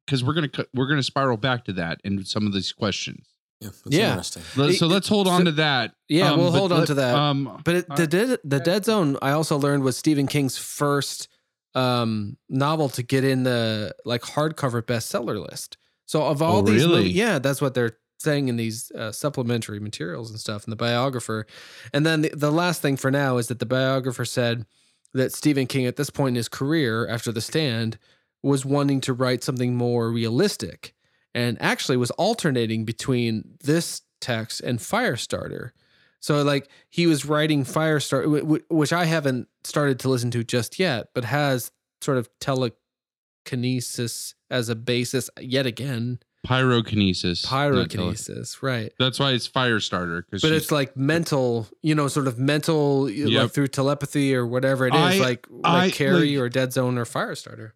because 0.06 0.24
we're 0.24 0.34
gonna 0.34 0.50
we're 0.74 0.88
gonna 0.88 1.04
spiral 1.04 1.38
back 1.38 1.66
to 1.66 1.74
that 1.74 2.00
and 2.04 2.26
some 2.28 2.48
of 2.48 2.54
these 2.54 2.72
questions. 2.72 3.26
Yeah, 3.60 3.70
that's 3.70 3.96
Yeah. 3.96 4.10
interesting. 4.10 4.74
So 4.74 4.88
let's 4.88 5.08
hold 5.08 5.28
so- 5.28 5.34
on 5.34 5.46
to 5.46 5.52
that. 5.54 5.94
Yeah, 6.10 6.32
Um, 6.32 6.40
we'll 6.40 6.52
hold 6.52 6.72
on 6.72 6.80
let- 6.80 6.88
to 6.88 6.94
that. 6.96 7.16
Um, 7.16 7.62
But 7.66 7.76
it, 7.76 7.96
the 7.96 8.08
dead 8.08 8.40
the 8.44 8.60
Dead 8.60 8.86
Zone, 8.86 9.18
I 9.22 9.32
also 9.32 9.58
learned 9.58 9.84
was 9.84 9.98
Stephen 9.98 10.28
King's 10.28 10.58
first 10.58 11.28
um, 11.76 12.38
novel 12.50 12.88
to 12.90 13.02
get 13.04 13.24
in 13.24 13.44
the 13.44 13.96
like 14.06 14.22
hardcover 14.22 14.82
bestseller 14.84 15.42
list. 15.50 15.78
So 16.06 16.24
of 16.24 16.42
all 16.42 16.58
Oh, 16.58 16.62
these, 16.62 16.84
really? 16.86 16.98
movies, 17.04 17.14
yeah, 17.16 17.40
that's 17.40 17.62
what 17.62 17.74
they're 17.74 17.98
saying 18.24 18.48
in 18.48 18.56
these 18.56 18.92
uh, 18.92 19.12
supplementary 19.12 19.80
materials 19.80 20.30
and 20.32 20.40
stuff 20.40 20.64
and 20.64 20.72
the 20.72 20.78
biographer. 20.78 21.46
And 21.94 22.06
then 22.06 22.22
the, 22.22 22.30
the 22.30 22.52
last 22.52 22.82
thing 22.82 22.98
for 22.98 23.12
now 23.12 23.38
is 23.38 23.48
that 23.48 23.60
the 23.60 23.66
biographer 23.66 24.26
said 24.26 24.66
that 25.14 25.34
Stephen 25.34 25.68
King 25.68 25.86
at 25.86 25.96
this 25.96 26.10
point 26.10 26.30
in 26.30 26.36
his 26.36 26.50
career 26.50 27.08
after 27.08 27.32
The 27.32 27.42
Stand 27.42 27.98
was 28.42 28.66
wanting 28.66 29.02
to 29.02 29.14
write 29.14 29.44
something 29.44 29.76
more 29.76 30.12
realistic 30.12 30.96
and 31.36 31.62
actually 31.62 31.98
was 31.98 32.12
alternating 32.12 32.86
between 32.86 33.58
this 33.64 34.02
text 34.20 34.62
and 34.62 34.80
Firestarter. 34.80 35.72
So 36.20 36.42
like 36.44 36.70
he 36.90 37.06
was 37.08 37.26
writing 37.26 37.64
Firestarter, 37.66 38.26
wh- 38.26 38.46
wh- 38.48 38.72
which 38.72 38.94
I 38.94 39.06
haven't 39.06 39.48
started 39.64 40.00
to 40.00 40.10
listen 40.10 40.32
to 40.32 40.44
just 40.44 40.80
yet, 40.80 41.08
but 41.14 41.26
has 41.26 41.72
sort 42.02 42.18
of 42.18 42.30
telekinesis 42.40 44.36
as 44.50 44.70
a 44.70 44.76
basis 44.76 45.30
yet 45.40 45.66
again. 45.66 46.20
Pyrokinesis. 46.46 47.46
Pyrokinesis, 47.46 48.62
right? 48.62 48.92
That's 49.00 49.20
why 49.20 49.32
it's 49.32 49.48
fire 49.48 49.80
starter. 49.80 50.26
But 50.32 50.52
it's 50.52 50.72
like 50.72 50.96
mental, 50.98 51.68
you 51.82 51.96
know, 51.96 52.08
sort 52.08 52.28
of 52.28 52.38
mental, 52.38 53.10
Yep. 53.10 53.42
like 53.44 53.52
through 53.52 53.68
telepathy 53.68 54.36
or 54.36 54.46
whatever 54.46 54.86
it 54.88 54.94
is, 54.94 55.00
I- 55.00 55.18
like 55.20 55.48
like 55.50 55.66
I- 55.66 55.90
Carrie 55.92 56.32
like- 56.38 56.40
or 56.40 56.50
Dead 56.50 56.74
Zone 56.74 56.98
or 56.98 57.06
Firestarter. 57.06 57.72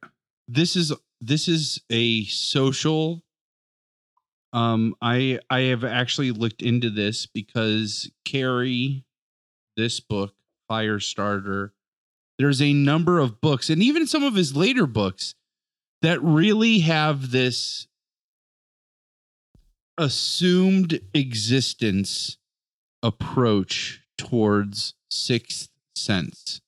this 0.48 0.76
is 0.76 0.94
this 1.22 1.48
is 1.48 1.82
a 1.90 2.24
social 2.26 3.24
um 4.54 4.96
i 5.02 5.38
i 5.50 5.60
have 5.62 5.84
actually 5.84 6.32
looked 6.32 6.62
into 6.62 6.90
this 6.90 7.26
because 7.26 8.10
carrie 8.24 9.04
this 9.76 10.00
book 10.00 10.34
firestarter 10.72 11.72
there's 12.40 12.62
a 12.62 12.72
number 12.72 13.20
of 13.20 13.42
books 13.42 13.70
and 13.70 13.84
even 13.84 14.08
some 14.08 14.24
of 14.24 14.36
his 14.36 14.56
later 14.56 14.86
books 14.88 15.34
that 16.02 16.22
really 16.24 16.80
have 16.80 17.32
this 17.32 17.87
assumed 19.98 21.00
existence 21.14 22.38
approach 23.04 24.02
towards 24.18 24.94
sixth 25.10 25.70
sense 25.96 26.62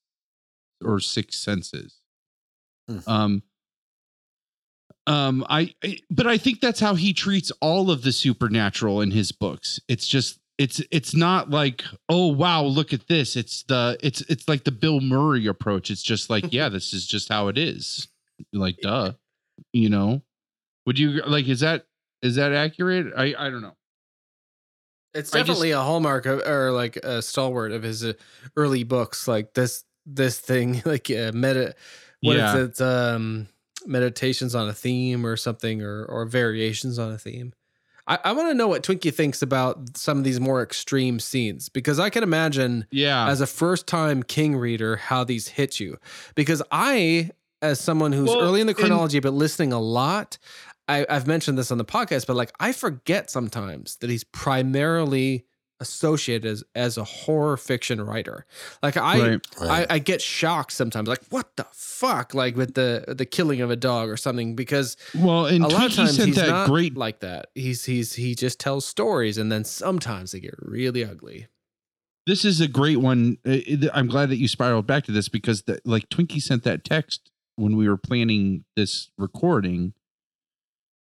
or 0.83 0.99
sixth 0.99 1.39
senses. 1.39 1.99
Hmm. 2.87 2.99
um 3.05 3.43
um 5.05 5.45
I, 5.47 5.73
I 5.83 5.99
but 6.09 6.25
i 6.25 6.37
think 6.37 6.59
that's 6.59 6.79
how 6.79 6.95
he 6.95 7.13
treats 7.13 7.51
all 7.61 7.91
of 7.91 8.01
the 8.01 8.11
supernatural 8.11 9.01
in 9.01 9.11
his 9.11 9.31
books. 9.31 9.79
It's 9.87 10.07
just 10.07 10.39
it's 10.57 10.81
it's 10.91 11.15
not 11.15 11.49
like 11.49 11.83
oh 12.09 12.27
wow 12.27 12.63
look 12.63 12.93
at 12.93 13.07
this. 13.07 13.35
It's 13.35 13.63
the 13.63 13.97
it's 14.01 14.21
it's 14.21 14.47
like 14.47 14.63
the 14.63 14.71
bill 14.71 15.01
murray 15.01 15.47
approach. 15.47 15.89
It's 15.89 16.03
just 16.03 16.29
like 16.29 16.45
yeah 16.51 16.69
this 16.69 16.93
is 16.93 17.05
just 17.07 17.29
how 17.29 17.47
it 17.47 17.57
is. 17.57 18.07
Like 18.53 18.77
duh. 18.81 19.13
You 19.73 19.89
know? 19.89 20.21
Would 20.85 20.97
you 20.97 21.21
like 21.25 21.47
is 21.47 21.59
that 21.59 21.85
is 22.21 22.35
that 22.35 22.51
accurate 22.53 23.13
i 23.17 23.33
i 23.37 23.49
don't 23.49 23.61
know 23.61 23.75
It's 25.13 25.33
I 25.33 25.39
just- 25.39 25.47
definitely 25.47 25.71
a 25.71 25.81
hallmark 25.81 26.25
of, 26.25 26.39
or 26.41 26.71
like 26.71 26.97
a 26.97 27.21
stalwart 27.21 27.71
of 27.71 27.81
his 27.83 28.03
uh, 28.05 28.13
early 28.55 28.83
books, 28.83 29.27
like 29.27 29.53
this 29.53 29.83
this 30.05 30.39
thing, 30.39 30.81
like 30.85 31.09
uh, 31.09 31.31
meta. 31.33 31.73
What 32.21 32.37
Yeah. 32.37 32.55
is 32.57 32.79
it? 32.79 32.81
Um, 32.81 33.47
meditations 33.85 34.53
on 34.55 34.67
a 34.69 34.73
theme 34.73 35.25
or 35.25 35.35
something, 35.35 35.81
or 35.81 36.05
or 36.05 36.25
variations 36.25 36.99
on 36.99 37.11
a 37.11 37.17
theme. 37.17 37.53
I, 38.07 38.19
I 38.25 38.31
want 38.33 38.49
to 38.49 38.53
know 38.53 38.67
what 38.67 38.83
Twinkie 38.83 39.13
thinks 39.13 39.41
about 39.41 39.97
some 39.97 40.17
of 40.19 40.23
these 40.23 40.39
more 40.39 40.61
extreme 40.61 41.19
scenes 41.19 41.69
because 41.69 41.99
I 41.99 42.09
can 42.11 42.21
imagine 42.23 42.85
yeah 42.91 43.27
as 43.29 43.41
a 43.41 43.47
first 43.47 43.87
time 43.87 44.21
King 44.21 44.55
reader 44.57 44.95
how 44.97 45.23
these 45.23 45.47
hit 45.47 45.79
you. 45.79 45.97
Because 46.35 46.61
I, 46.71 47.31
as 47.63 47.79
someone 47.79 48.11
who's 48.11 48.29
Well, 48.29 48.41
early 48.41 48.61
in 48.61 48.67
the 48.67 48.71
and- 48.71 48.77
chronology 48.79 49.19
but 49.19 49.33
listening 49.33 49.73
a 49.73 49.79
lot, 49.81 50.37
I, 50.89 51.05
I've 51.09 51.27
mentioned 51.27 51.57
this 51.57 51.71
on 51.71 51.77
the 51.77 51.85
podcast, 51.85 52.25
but 52.27 52.35
like 52.35 52.51
I 52.59 52.71
forget 52.73 53.29
sometimes 53.29 53.95
that 53.97 54.09
he's 54.09 54.23
primarily 54.23 55.45
associated 55.81 56.45
as, 56.45 56.61
as 56.75 56.97
a 56.97 57.05
horror 57.05 57.55
fiction 57.55 58.01
writer. 58.01 58.45
Like 58.83 58.97
I, 58.97 59.19
right 59.19 59.47
Right. 59.61 59.87
I, 59.89 59.95
I 59.95 59.99
get 59.99 60.21
shocked 60.21 60.73
sometimes, 60.73 61.07
like 61.07 61.23
what 61.29 61.55
the 61.55 61.65
fuck, 61.71 62.33
like 62.33 62.57
with 62.57 62.73
the 62.73 63.05
the 63.07 63.25
killing 63.25 63.61
of 63.61 63.71
a 63.71 63.77
dog 63.77 64.09
or 64.09 64.17
something, 64.17 64.55
because 64.55 64.97
well 65.15 65.45
and 65.45 65.63
a 65.63 65.67
lot 65.67 65.85
of 65.85 65.91
Twinkie 65.91 65.95
times 65.95 66.15
sent 66.17 66.27
he's 66.27 66.35
that 66.35 66.49
not 66.49 66.67
great 66.67 66.97
like 66.97 67.21
that. 67.21 67.47
He's 67.55 67.85
he's 67.85 68.15
he 68.15 68.35
just 68.35 68.59
tells 68.59 68.85
stories, 68.85 69.37
and 69.37 69.49
then 69.51 69.63
sometimes 69.63 70.31
they 70.31 70.41
get 70.41 70.55
really 70.59 71.05
ugly. 71.05 71.47
this 72.27 72.43
is 72.43 72.59
a 72.59 72.67
great 72.67 72.97
one. 72.97 73.37
Uh, 73.47 73.57
I'm 73.93 74.07
glad 74.07 74.29
that 74.29 74.37
you 74.37 74.47
spiraled 74.47 74.85
back 74.85 75.05
to 75.05 75.11
this 75.13 75.29
because 75.29 75.61
the, 75.61 75.79
like 75.85 76.09
Twinkie 76.09 76.41
sent 76.41 76.63
that 76.63 76.83
text 76.83 77.31
when 77.55 77.77
we 77.77 77.87
were 77.87 77.97
planning 77.97 78.65
this 78.75 79.11
recording 79.17 79.93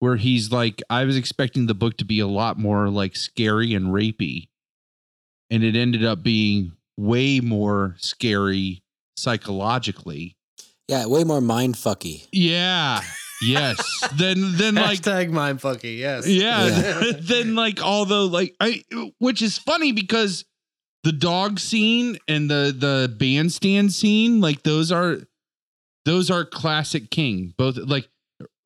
where 0.00 0.16
he's 0.16 0.50
like 0.52 0.82
I 0.90 1.04
was 1.04 1.16
expecting 1.16 1.66
the 1.66 1.74
book 1.74 1.96
to 1.98 2.04
be 2.04 2.20
a 2.20 2.26
lot 2.26 2.58
more 2.58 2.88
like 2.88 3.16
scary 3.16 3.74
and 3.74 3.86
rapey 3.88 4.48
and 5.50 5.62
it 5.62 5.76
ended 5.76 6.04
up 6.04 6.22
being 6.22 6.72
way 6.96 7.40
more 7.40 7.94
scary 7.98 8.82
psychologically. 9.16 10.36
yeah, 10.88 11.06
way 11.06 11.24
more 11.24 11.40
mind 11.40 11.74
fucky. 11.74 12.26
Yeah. 12.32 13.00
Yes. 13.42 13.78
then 14.14 14.56
then 14.56 14.74
like 14.76 15.00
Hashtag 15.00 15.30
mindfucky, 15.30 15.98
yes. 15.98 16.26
yeah, 16.26 16.66
Yeah. 16.66 17.12
then 17.20 17.54
like 17.54 17.82
although 17.82 18.24
like 18.26 18.54
I 18.60 18.82
which 19.18 19.42
is 19.42 19.58
funny 19.58 19.92
because 19.92 20.44
the 21.04 21.12
dog 21.12 21.60
scene 21.60 22.18
and 22.26 22.50
the 22.50 22.74
the 22.76 23.14
bandstand 23.18 23.92
scene 23.92 24.40
like 24.40 24.62
those 24.62 24.90
are 24.90 25.18
those 26.04 26.30
are 26.30 26.44
classic 26.44 27.10
king 27.10 27.52
both 27.58 27.76
like 27.76 28.08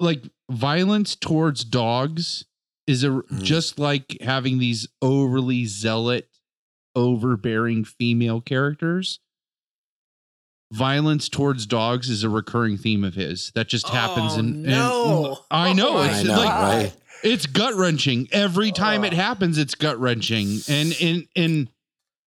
like 0.00 0.22
violence 0.50 1.14
towards 1.14 1.64
dogs 1.64 2.44
is 2.86 3.04
a 3.04 3.08
Mm. 3.10 3.42
just 3.42 3.78
like 3.78 4.16
having 4.20 4.58
these 4.58 4.88
overly 5.00 5.64
zealot 5.66 6.28
overbearing 6.96 7.84
female 7.84 8.40
characters 8.40 9.20
violence 10.72 11.28
towards 11.28 11.66
dogs 11.66 12.08
is 12.08 12.22
a 12.22 12.28
recurring 12.28 12.76
theme 12.76 13.02
of 13.04 13.14
his 13.14 13.50
that 13.54 13.68
just 13.68 13.88
happens 13.88 14.34
Oh, 14.34 14.38
in 14.38 14.46
in- 14.46 14.62
no. 14.62 15.38
i 15.50 15.72
know 15.72 15.98
Oh, 15.98 16.02
it's 16.02 16.20
I 16.20 16.22
know, 16.22 16.36
like 16.36 16.48
right? 16.48 16.96
it's 17.24 17.46
gut 17.46 17.74
wrenching 17.74 18.28
every 18.32 18.70
time 18.72 19.04
it 19.04 19.12
Oh. 19.12 19.16
happens. 19.16 19.58
It's 19.58 19.74
gut 19.74 19.98
wrenching, 20.00 20.60
and 20.68 20.96
and 21.00 21.26
and 21.36 21.68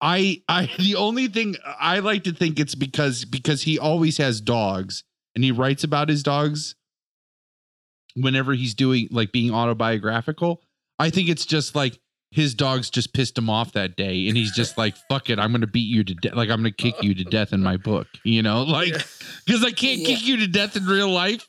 I 0.00 0.42
I 0.48 0.68
the 0.78 0.96
only 0.96 1.28
thing 1.28 1.56
I 1.78 2.00
like 2.00 2.24
to 2.24 2.32
think 2.32 2.58
it's 2.58 2.74
because 2.74 3.24
because 3.24 3.62
he 3.62 3.78
always 3.78 4.16
has 4.16 4.40
dogs 4.40 5.04
and 5.34 5.44
he 5.44 5.52
writes 5.52 5.84
about 5.84 6.08
his 6.08 6.22
dogs 6.22 6.74
whenever 8.16 8.52
he's 8.54 8.74
doing 8.74 9.08
like 9.10 9.32
being 9.32 9.52
autobiographical. 9.52 10.62
I 10.98 11.10
think 11.10 11.28
it's 11.28 11.46
just 11.46 11.74
like 11.74 11.98
his 12.30 12.54
dogs 12.54 12.88
just 12.88 13.12
pissed 13.12 13.36
him 13.36 13.50
off 13.50 13.72
that 13.72 13.94
day, 13.96 14.26
and 14.28 14.36
he's 14.36 14.52
just 14.52 14.78
like, 14.78 14.94
"Fuck 15.10 15.30
it, 15.30 15.38
I'm 15.38 15.52
gonna 15.52 15.66
beat 15.66 15.88
you 15.88 16.04
to 16.04 16.14
death. 16.14 16.34
Like 16.34 16.50
I'm 16.50 16.58
gonna 16.58 16.70
kick 16.72 17.02
you 17.02 17.14
to 17.14 17.24
death 17.24 17.52
in 17.52 17.62
my 17.62 17.76
book." 17.76 18.06
You 18.24 18.42
know, 18.42 18.62
like 18.62 18.92
because 19.46 19.64
I 19.64 19.70
can't 19.72 20.00
Yeah. 20.00 20.06
kick 20.08 20.26
you 20.26 20.36
to 20.38 20.46
death 20.46 20.76
in 20.76 20.86
real 20.86 21.10
life. 21.10 21.48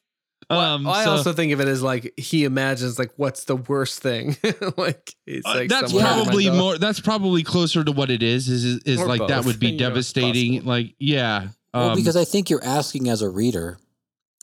Um, 0.49 0.85
I 0.87 1.05
so- 1.05 1.11
also 1.11 1.31
think 1.33 1.53
of 1.53 1.61
it 1.61 1.67
as 1.69 1.81
like 1.81 2.13
he 2.17 2.43
imagines 2.43 2.99
like 2.99 3.11
what's 3.15 3.45
the 3.45 3.55
worst 3.55 4.01
thing. 4.01 4.35
like 4.77 5.13
it's 5.25 5.47
Uh, 5.47 5.55
like 5.55 5.69
that's 5.69 5.91
someone 5.91 6.05
hurt 6.05 6.17
my 6.17 6.23
probably 6.25 6.49
more 6.49 6.77
that's 6.77 6.99
probably 6.99 7.43
closer 7.43 7.81
to 7.83 7.91
what 7.93 8.09
it 8.11 8.21
is 8.21 8.49
is 8.49 8.65
is, 8.65 8.79
is 8.83 8.99
Or 8.99 9.07
like 9.07 9.25
that 9.29 9.45
would 9.45 9.59
be 9.59 9.69
You 9.71 9.77
devastating 9.79 10.53
possible. 10.55 10.69
like 10.71 10.95
yeah 10.99 11.47
Well, 11.73 11.91
um, 11.91 11.95
because 11.97 12.17
I 12.17 12.25
think 12.25 12.49
you're 12.49 12.63
asking 12.63 13.07
as 13.07 13.21
a 13.21 13.29
reader, 13.29 13.77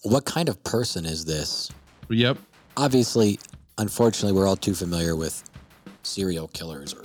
what 0.02 0.24
kind 0.24 0.48
of 0.48 0.64
person 0.64 1.04
is 1.04 1.26
this? 1.26 1.70
Yep 2.10 2.36
Obviously, 2.76 3.38
unfortunately, 3.78 4.38
we're 4.38 4.46
all 4.46 4.56
too 4.56 4.74
familiar 4.74 5.16
with 5.16 5.42
serial 6.02 6.48
killers, 6.48 6.94
or 6.94 7.04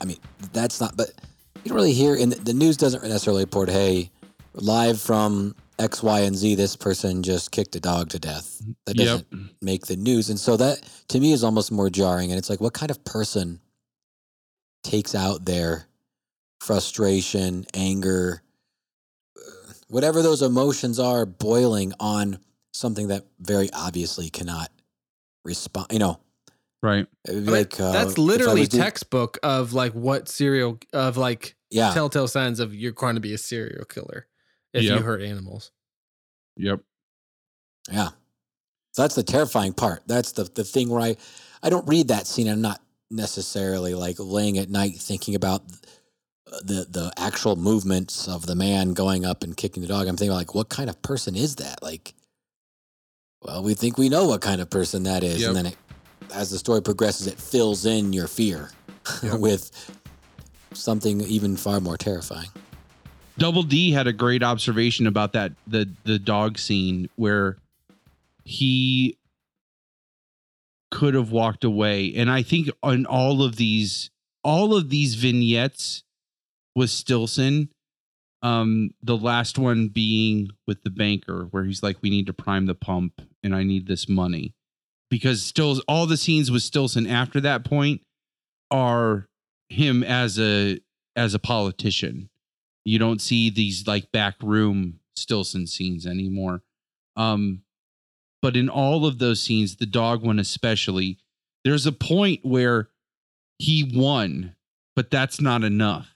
I 0.00 0.04
mean, 0.04 0.16
that's 0.52 0.80
not. 0.80 0.96
But 0.96 1.12
you 1.62 1.68
don't 1.68 1.76
really 1.76 1.92
hear, 1.92 2.16
and 2.16 2.32
the 2.32 2.54
news 2.54 2.76
doesn't 2.76 3.02
necessarily 3.02 3.44
report, 3.44 3.68
"Hey, 3.68 4.10
live 4.54 5.00
from 5.00 5.54
X, 5.78 6.02
Y, 6.02 6.20
and 6.20 6.36
Z, 6.36 6.54
this 6.54 6.74
person 6.74 7.22
just 7.22 7.50
kicked 7.50 7.76
a 7.76 7.80
dog 7.80 8.08
to 8.10 8.18
death." 8.18 8.60
That 8.86 8.96
doesn't 8.96 9.26
make 9.60 9.86
the 9.86 9.96
news, 9.96 10.30
and 10.30 10.40
so 10.40 10.56
that 10.56 10.82
to 11.08 11.20
me 11.20 11.32
is 11.32 11.44
almost 11.44 11.70
more 11.70 11.90
jarring. 11.90 12.30
And 12.30 12.38
it's 12.38 12.50
like, 12.50 12.60
what 12.60 12.72
kind 12.72 12.90
of 12.90 13.04
person 13.04 13.60
takes 14.82 15.14
out 15.14 15.44
their 15.44 15.86
frustration, 16.60 17.66
anger, 17.74 18.42
whatever 19.88 20.22
those 20.22 20.42
emotions 20.42 20.98
are, 20.98 21.26
boiling 21.26 21.92
on 22.00 22.38
something 22.72 23.08
that 23.08 23.24
very 23.40 23.68
obviously 23.72 24.30
cannot 24.30 24.70
respond. 25.44 25.86
You 25.90 25.98
know, 25.98 26.20
right 26.82 27.06
it 27.26 27.30
I 27.30 27.34
mean, 27.34 27.46
like 27.46 27.78
uh, 27.80 27.92
that's 27.92 28.18
literally 28.18 28.60
was 28.60 28.68
doing- 28.70 28.82
textbook 28.82 29.38
of 29.42 29.72
like 29.72 29.92
what 29.92 30.28
serial 30.28 30.78
of 30.92 31.16
like 31.16 31.54
Yeah, 31.70 31.92
telltale 31.92 32.28
signs 32.28 32.60
of 32.60 32.74
you're 32.74 32.92
going 32.92 33.14
to 33.14 33.20
be 33.20 33.34
a 33.34 33.38
serial 33.38 33.84
killer 33.84 34.26
if 34.72 34.84
Yep. 34.84 34.98
you 34.98 35.04
hurt 35.04 35.22
animals. 35.22 35.70
yep 36.56 36.80
yeah. 37.90 38.10
So 38.92 39.02
that's 39.02 39.14
the 39.14 39.22
terrifying 39.22 39.72
part. 39.72 40.02
That's 40.06 40.32
the 40.32 40.44
the 40.44 40.64
thing 40.64 40.88
where 40.90 41.00
I 41.00 41.16
I 41.62 41.70
don't 41.70 41.88
read 41.88 42.08
that 42.08 42.26
scene. 42.26 42.46
I'm 42.48 42.60
not 42.60 42.80
necessarily 43.10 43.94
like 43.94 44.16
laying 44.18 44.58
at 44.58 44.68
night 44.70 44.94
thinking 44.96 45.34
about 45.34 45.62
the 46.62 46.86
the 46.88 47.10
actual 47.16 47.56
movements 47.56 48.28
of 48.28 48.46
the 48.46 48.54
man 48.54 48.92
going 48.92 49.24
up 49.24 49.42
and 49.42 49.56
kicking 49.56 49.82
the 49.82 49.88
dog. 49.88 50.06
I'm 50.06 50.16
thinking 50.16 50.34
like, 50.36 50.54
what 50.54 50.68
kind 50.68 50.90
of 50.90 51.00
person 51.02 51.34
is 51.34 51.56
that? 51.56 51.82
Like, 51.82 52.14
well, 53.42 53.62
we 53.62 53.74
think 53.74 53.98
we 53.98 54.08
know 54.08 54.26
what 54.26 54.40
kind 54.40 54.60
of 54.60 54.70
person 54.70 55.02
that 55.04 55.22
is, 55.22 55.40
Yep. 55.40 55.48
and 55.48 55.56
then 55.56 55.66
it, 55.66 55.76
as 56.34 56.50
the 56.50 56.58
story 56.58 56.80
progresses, 56.82 57.26
it 57.26 57.38
fills 57.38 57.84
in 57.86 58.12
your 58.12 58.26
fear 58.28 58.70
with 59.34 59.70
something 60.72 61.20
even 61.22 61.56
far 61.56 61.80
more 61.80 61.96
terrifying. 61.96 62.48
Double 63.38 63.62
D 63.62 63.90
had 63.92 64.06
a 64.06 64.12
great 64.12 64.42
observation 64.42 65.06
about 65.06 65.32
that 65.32 65.52
the 65.66 65.88
the 66.04 66.18
dog 66.18 66.58
scene 66.58 67.08
where 67.16 67.56
he 68.44 69.16
could 70.90 71.14
have 71.14 71.30
walked 71.32 71.64
away 71.64 72.12
and 72.14 72.30
I 72.30 72.42
think 72.42 72.68
on 72.82 73.06
all 73.06 73.42
of 73.42 73.56
these 73.56 74.10
all 74.44 74.76
of 74.76 74.90
these 74.90 75.14
vignettes 75.14 76.02
with 76.76 76.90
Stillson 76.90 77.70
um 78.42 78.90
the 79.02 79.16
last 79.16 79.58
one 79.58 79.88
being 79.88 80.50
with 80.66 80.82
the 80.82 80.90
banker 80.90 81.44
where 81.50 81.64
he's 81.64 81.82
like 81.82 81.96
we 82.02 82.10
need 82.10 82.26
to 82.26 82.34
prime 82.34 82.66
the 82.66 82.74
pump 82.74 83.22
and 83.42 83.54
I 83.54 83.62
need 83.62 83.86
this 83.86 84.08
money 84.08 84.54
because 85.10 85.42
still 85.42 85.80
all 85.88 86.06
the 86.06 86.16
scenes 86.16 86.50
with 86.50 86.62
Stillson 86.62 87.06
after 87.06 87.40
that 87.40 87.64
point 87.64 88.02
are 88.70 89.28
him 89.68 90.02
as 90.02 90.38
a 90.38 90.80
as 91.16 91.34
a 91.34 91.38
politician 91.38 92.30
you 92.84 92.98
don't 92.98 93.20
see 93.20 93.50
these 93.50 93.86
like 93.86 94.10
back 94.12 94.34
room 94.42 95.00
Stillson 95.16 95.66
scenes 95.66 96.06
anymore. 96.06 96.62
Um, 97.16 97.62
but 98.40 98.56
in 98.56 98.68
all 98.68 99.06
of 99.06 99.18
those 99.18 99.42
scenes, 99.42 99.76
the 99.76 99.86
dog 99.86 100.22
one 100.22 100.38
especially, 100.38 101.18
there's 101.64 101.86
a 101.86 101.92
point 101.92 102.40
where 102.42 102.88
he 103.58 103.92
won, 103.94 104.56
but 104.96 105.10
that's 105.10 105.40
not 105.40 105.62
enough. 105.62 106.14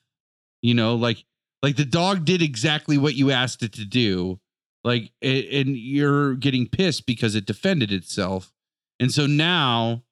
You 0.63 0.75
know, 0.75 0.97
like 0.97 1.25
like 1.63 1.77
the 1.77 1.85
dog 1.85 2.25
did 2.25 2.43
exactly 2.43 2.99
what 2.99 3.15
you 3.15 3.31
asked 3.31 3.63
it 3.63 3.73
to 3.75 3.85
do. 3.85 4.41
Like 4.87 5.11
and 5.21 5.77
you're 5.77 6.37
getting 6.37 6.69
pissed 6.69 7.07
because 7.07 7.35
it 7.35 7.45
defended 7.45 7.93
itself. 7.93 8.53
And 9.01 9.13
so 9.13 9.27
now 9.27 10.05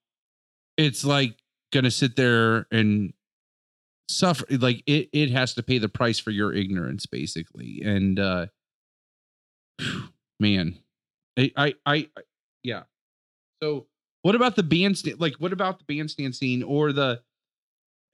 it's 0.77 1.05
like 1.05 1.37
gonna 1.73 1.93
sit 1.93 2.17
there 2.17 2.67
and 2.73 3.13
suffer 4.11 4.45
like 4.51 4.83
it 4.87 5.09
it 5.13 5.31
has 5.31 5.55
to 5.55 5.63
pay 5.63 5.79
the 5.79 5.89
price 5.89 6.19
for 6.19 6.33
your 6.33 6.53
ignorance 6.53 7.07
basically. 7.07 7.83
And 7.85 8.19
uh 8.19 8.47
man. 10.41 10.79
I, 11.39 11.53
I 11.57 11.75
i 11.87 11.97
I- 11.97 12.23
yeah. 12.65 12.83
So 13.63 13.87
what 14.23 14.35
about 14.35 14.57
the 14.57 14.63
bandstand 14.65 15.21
like 15.21 15.35
what 15.37 15.53
about 15.53 15.79
the 15.79 15.85
bandstand 15.85 16.35
scene 16.35 16.65
or 16.65 16.93
the 16.93 17.21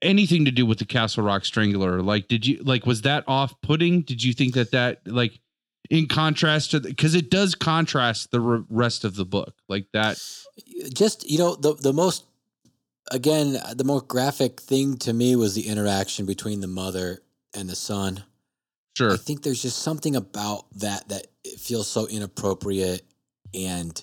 anything 0.01 0.45
to 0.45 0.51
do 0.51 0.65
with 0.65 0.79
the 0.79 0.85
castle 0.85 1.23
rock 1.23 1.45
strangler? 1.45 2.01
Like 2.03 2.27
did 2.27 2.45
you 2.45 2.61
like 2.63 2.85
was 2.85 3.01
that 3.03 3.23
off 3.27 3.59
putting 3.61 4.01
did 4.01 4.23
you 4.23 4.33
think 4.33 4.53
that 4.55 4.71
that 4.71 5.01
like 5.07 5.39
in 5.91 6.07
contrast 6.07 6.71
to 6.71 6.79
because 6.79 7.13
it 7.13 7.29
does 7.29 7.53
contrast 7.53 8.31
the 8.31 8.39
re- 8.39 8.63
rest 8.69 9.03
of 9.03 9.15
the 9.15 9.25
book 9.25 9.53
like 9.67 9.87
that. 9.93 10.17
Just 10.93 11.29
you 11.29 11.37
know 11.37 11.55
the 11.55 11.75
the 11.75 11.93
most 11.93 12.23
again 13.11 13.57
the 13.75 13.83
more 13.83 14.01
graphic 14.01 14.61
thing 14.61 14.97
to 14.99 15.11
me 15.11 15.35
was 15.35 15.53
the 15.53 15.67
interaction 15.67 16.25
between 16.25 16.61
the 16.61 16.67
mother 16.67 17.21
and 17.53 17.69
the 17.69 17.75
son. 17.75 18.23
Sure. 18.97 19.13
I 19.13 19.17
think 19.17 19.43
there's 19.43 19.61
just 19.61 19.79
something 19.79 20.15
about 20.15 20.65
that 20.79 21.09
that 21.09 21.27
it 21.43 21.59
feels 21.59 21.87
so 21.87 22.07
inappropriate 22.07 23.01
and 23.53 24.01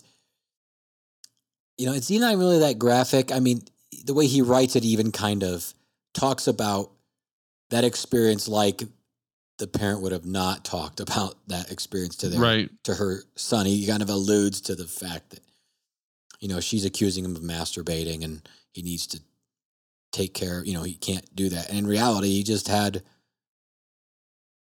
you 1.78 1.86
know 1.86 1.94
it's 1.94 2.10
not 2.10 2.36
really 2.36 2.58
that 2.58 2.78
graphic. 2.78 3.32
I 3.32 3.40
mean 3.40 3.62
the 4.04 4.14
way 4.14 4.26
he 4.26 4.42
writes 4.42 4.76
it 4.76 4.84
even 4.84 5.10
kind 5.10 5.42
of 5.42 5.72
talks 6.12 6.46
about 6.46 6.90
that 7.70 7.84
experience 7.84 8.46
like 8.46 8.82
the 9.58 9.66
parent 9.66 10.02
would 10.02 10.12
have 10.12 10.24
not 10.24 10.64
talked 10.64 11.00
about 11.00 11.34
that 11.48 11.70
experience 11.70 12.16
to 12.16 12.28
their 12.28 12.40
right 12.40 12.70
to 12.84 12.94
her 12.94 13.22
son. 13.36 13.66
He 13.66 13.86
kind 13.86 14.02
of 14.02 14.08
alludes 14.08 14.60
to 14.62 14.74
the 14.74 14.86
fact 14.86 15.30
that, 15.30 15.40
you 16.40 16.48
know, 16.48 16.60
she's 16.60 16.84
accusing 16.84 17.24
him 17.24 17.36
of 17.36 17.42
masturbating 17.42 18.24
and 18.24 18.48
he 18.72 18.82
needs 18.82 19.06
to 19.08 19.20
take 20.12 20.32
care, 20.34 20.64
you 20.64 20.74
know, 20.74 20.82
he 20.82 20.94
can't 20.94 21.28
do 21.34 21.48
that. 21.50 21.68
And 21.68 21.78
in 21.78 21.86
reality, 21.86 22.28
he 22.28 22.42
just 22.42 22.68
had, 22.68 23.02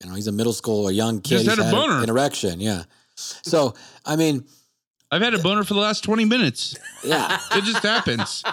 you 0.03 0.09
know, 0.09 0.15
he's 0.15 0.27
a 0.27 0.33
middle 0.33 0.53
school 0.53 0.85
or 0.85 0.93
young 0.93 1.21
kid. 1.21 1.45
Just 1.45 1.47
had 1.47 1.59
He's 1.59 1.69
a 1.69 1.71
boner. 1.71 2.03
An 2.03 2.11
erection. 2.11 2.61
Yeah. 2.61 2.83
So, 3.15 3.75
I 4.05 4.17
mean, 4.17 4.45
i've 5.13 5.23
had 5.23 5.35
a 5.35 5.39
boner 5.39 5.63
for 5.63 5.75
the 5.75 5.81
last 5.81 6.03
20 6.05 6.25
minutes 6.25 6.75
yeah. 7.05 7.39
it 7.53 7.65
just 7.65 7.83
happens 7.83 8.43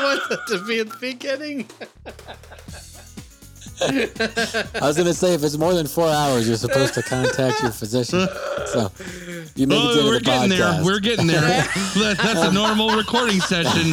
I 0.00 0.04
want 0.04 0.28
that 0.30 0.46
to 0.48 0.64
be 0.64 0.80
at 0.80 0.88
the 0.88 0.96
beginning. 0.96 1.68
I 3.82 4.80
was 4.82 4.96
going 4.96 5.06
to 5.06 5.14
say, 5.14 5.34
if 5.34 5.42
it's 5.42 5.56
more 5.56 5.74
than 5.74 5.86
four 5.86 6.08
hours, 6.08 6.46
you're 6.46 6.56
supposed 6.56 6.94
to 6.94 7.02
contact 7.02 7.62
your 7.62 7.70
physician. 7.72 8.28
So, 8.66 8.90
you 9.56 9.66
make 9.66 9.78
it 9.78 9.84
Oh, 9.90 10.00
to 10.02 10.04
we're 10.06 10.14
the 10.18 10.20
getting 10.24 10.48
there. 10.50 10.84
We're 10.84 11.00
getting 11.00 11.26
there. 11.26 11.40
That- 12.00 12.18
That's 12.22 12.40
a 12.42 12.52
normal 12.52 12.90
recording 12.96 13.40
session. 13.40 13.92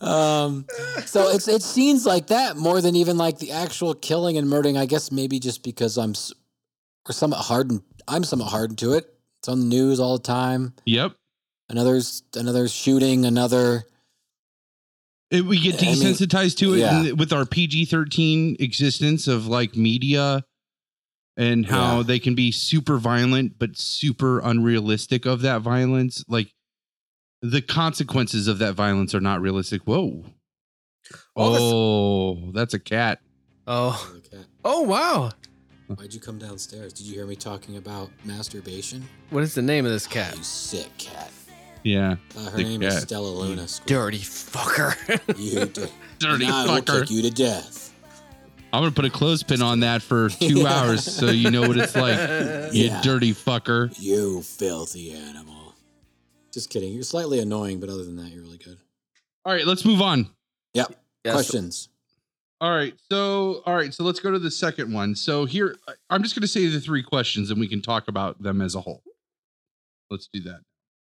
Um, 0.00 0.66
so 1.06 1.28
it's 1.30 1.48
it's 1.48 1.64
scenes 1.64 2.06
like 2.06 2.28
that 2.28 2.56
more 2.56 2.80
than 2.80 2.96
even 2.96 3.16
like 3.18 3.38
the 3.38 3.52
actual 3.52 3.94
killing 3.94 4.36
and 4.38 4.48
murdering. 4.48 4.76
I 4.76 4.86
guess 4.86 5.10
maybe 5.10 5.38
just 5.38 5.62
because 5.62 5.98
I'm 5.98 6.10
or 7.08 7.12
somewhat 7.12 7.38
hardened. 7.40 7.82
I'm 8.08 8.24
somewhat 8.24 8.48
hardened 8.48 8.78
to 8.78 8.92
it. 8.94 9.12
It's 9.40 9.48
on 9.48 9.60
the 9.60 9.66
news 9.66 10.00
all 10.00 10.16
the 10.18 10.22
time. 10.24 10.74
yep. 10.84 11.12
Another's 11.68 12.22
another 12.34 12.66
shooting. 12.66 13.26
Another. 13.26 13.84
It- 15.30 15.44
we 15.44 15.60
get 15.60 15.80
I 15.82 15.86
mean, 15.86 15.94
desensitized 15.96 16.56
to 16.58 16.74
it 16.74 16.78
yeah. 16.78 17.12
with 17.12 17.32
our 17.32 17.44
PG 17.44 17.84
13 17.84 18.56
existence 18.60 19.28
of 19.28 19.46
like 19.46 19.76
media 19.76 20.44
and 21.36 21.66
how 21.66 21.98
Yeah. 21.98 22.02
they 22.04 22.18
can 22.18 22.34
be 22.34 22.50
super 22.50 22.96
violent, 22.98 23.58
but 23.58 23.76
super 23.78 24.40
unrealistic 24.40 25.26
of 25.26 25.42
that 25.42 25.60
violence. 25.60 26.24
Like 26.28 26.48
the 27.42 27.60
consequences 27.60 28.48
of 28.48 28.58
that 28.58 28.72
violence 28.74 29.14
are 29.14 29.20
not 29.20 29.42
realistic. 29.42 29.82
Whoa. 29.82 30.24
All 31.36 31.56
Oh, 31.56 32.50
that's 32.52 32.72
a 32.74 32.78
cat. 32.78 33.20
Oh, 33.66 34.10
oh 34.64 34.80
wow! 34.82 35.30
Why'd 35.96 36.12
you 36.12 36.20
come 36.20 36.38
downstairs? 36.38 36.92
Did 36.92 37.06
you 37.06 37.14
hear 37.14 37.26
me 37.26 37.34
talking 37.34 37.76
about 37.76 38.10
masturbation? 38.24 39.08
What 39.30 39.42
is 39.42 39.54
the 39.54 39.62
name 39.62 39.86
of 39.86 39.92
this 39.92 40.06
cat? 40.06 40.36
You 40.36 40.42
sick 40.42 40.96
cat. 40.98 41.30
Yeah. 41.82 42.16
Uh, 42.36 42.50
her 42.50 42.56
The 42.58 42.64
name 42.64 42.82
is. 42.82 43.00
Stella 43.02 43.28
Luna. 43.28 43.66
Squid. 43.66 43.86
Dirty 43.88 44.18
fucker. 44.18 44.94
You 45.38 45.64
di- 45.66 45.90
Dirty 46.18 46.44
and 46.44 46.52
I 46.54 46.64
will 46.66 46.82
fucker. 46.82 47.00
take 47.00 47.10
you 47.10 47.22
to 47.22 47.30
death. 47.30 47.94
I'm 48.72 48.82
going 48.82 48.92
to 48.92 48.94
put 48.94 49.06
a 49.06 49.10
clothespin 49.10 49.62
on 49.62 49.80
that 49.80 50.02
for 50.02 50.28
two 50.28 50.60
Yeah. 50.60 50.68
hours 50.68 51.04
so 51.04 51.30
you 51.30 51.50
know 51.50 51.62
what 51.62 51.78
it's 51.78 51.96
like. 51.96 52.18
You 52.74 52.84
Yeah. 52.86 53.00
dirty 53.00 53.32
fucker. 53.32 53.90
You 53.98 54.42
filthy 54.42 55.12
animal. 55.12 55.74
Just 56.52 56.68
kidding. 56.68 56.92
You're 56.92 57.02
slightly 57.04 57.38
annoying, 57.40 57.80
but 57.80 57.88
other 57.88 58.04
than 58.04 58.16
that, 58.16 58.28
you're 58.30 58.42
really 58.42 58.58
good. 58.58 58.76
All 59.46 59.52
right, 59.54 59.66
let's 59.66 59.84
move 59.86 60.02
on. 60.02 60.28
Yep. 60.74 60.94
Yes. 61.24 61.34
Questions. 61.34 61.88
All 62.60 62.74
right. 62.74 62.94
So, 63.10 63.62
all 63.66 63.74
right. 63.76 63.94
So 63.94 64.02
let's 64.04 64.18
go 64.20 64.30
to 64.32 64.38
the 64.38 64.50
second 64.50 64.92
one. 64.92 65.14
So 65.14 65.44
here, 65.44 65.76
I- 65.86 65.92
I'm 66.10 66.22
just 66.22 66.34
going 66.34 66.42
to 66.42 66.48
say 66.48 66.66
the 66.66 66.80
three 66.80 67.02
questions 67.02 67.50
and 67.50 67.60
we 67.60 67.68
can 67.68 67.80
talk 67.80 68.08
about 68.08 68.42
them 68.42 68.60
as 68.60 68.74
a 68.74 68.80
whole. 68.80 69.02
Let's 70.10 70.28
do 70.32 70.40
that. 70.40 70.60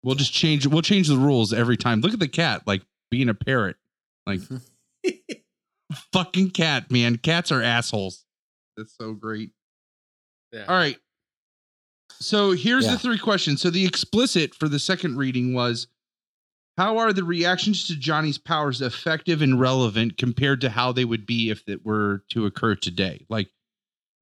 We'll 0.02 0.14
just 0.14 0.32
change, 0.32 0.66
we'll 0.66 0.82
change 0.82 1.08
the 1.08 1.16
rules 1.18 1.52
every 1.52 1.76
time. 1.76 2.00
Look 2.00 2.12
at 2.12 2.18
the 2.20 2.28
cat, 2.28 2.62
like 2.66 2.82
being 3.10 3.28
a 3.28 3.34
parrot. 3.34 3.76
Like, 4.26 4.40
fucking 6.12 6.50
cat, 6.50 6.90
man. 6.90 7.16
Cats 7.16 7.52
are 7.52 7.62
assholes. 7.62 8.24
That's 8.76 8.94
so 8.98 9.12
great. 9.12 9.50
Yeah. 10.52 10.64
All 10.68 10.76
right. 10.76 10.98
So 12.20 12.52
here's 12.52 12.84
Yeah. 12.84 12.92
the 12.92 12.98
three 12.98 13.18
questions. 13.18 13.60
So 13.60 13.70
the 13.70 13.84
explicit 13.84 14.54
for 14.54 14.68
the 14.68 14.78
second 14.78 15.16
reading 15.16 15.52
was 15.52 15.88
how 16.76 16.98
are 16.98 17.12
the 17.12 17.24
reactions 17.24 17.86
to 17.86 17.96
Johnny's 17.96 18.38
powers 18.38 18.80
effective 18.80 19.42
and 19.42 19.60
relevant 19.60 20.18
compared 20.18 20.60
to 20.62 20.70
how 20.70 20.92
they 20.92 21.04
would 21.04 21.26
be 21.26 21.50
if 21.50 21.62
it 21.68 21.84
were 21.84 22.24
to 22.30 22.46
occur 22.46 22.74
today? 22.74 23.26
Like 23.28 23.48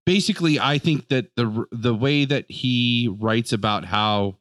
basically 0.07 0.59
I 0.59 0.79
think 0.79 1.09
that 1.09 1.35
the 1.37 1.67
the 1.71 1.95
way 1.95 2.25
that 2.25 2.51
he 2.51 3.09
writes 3.21 3.53
about 3.53 3.85
how 3.87 4.39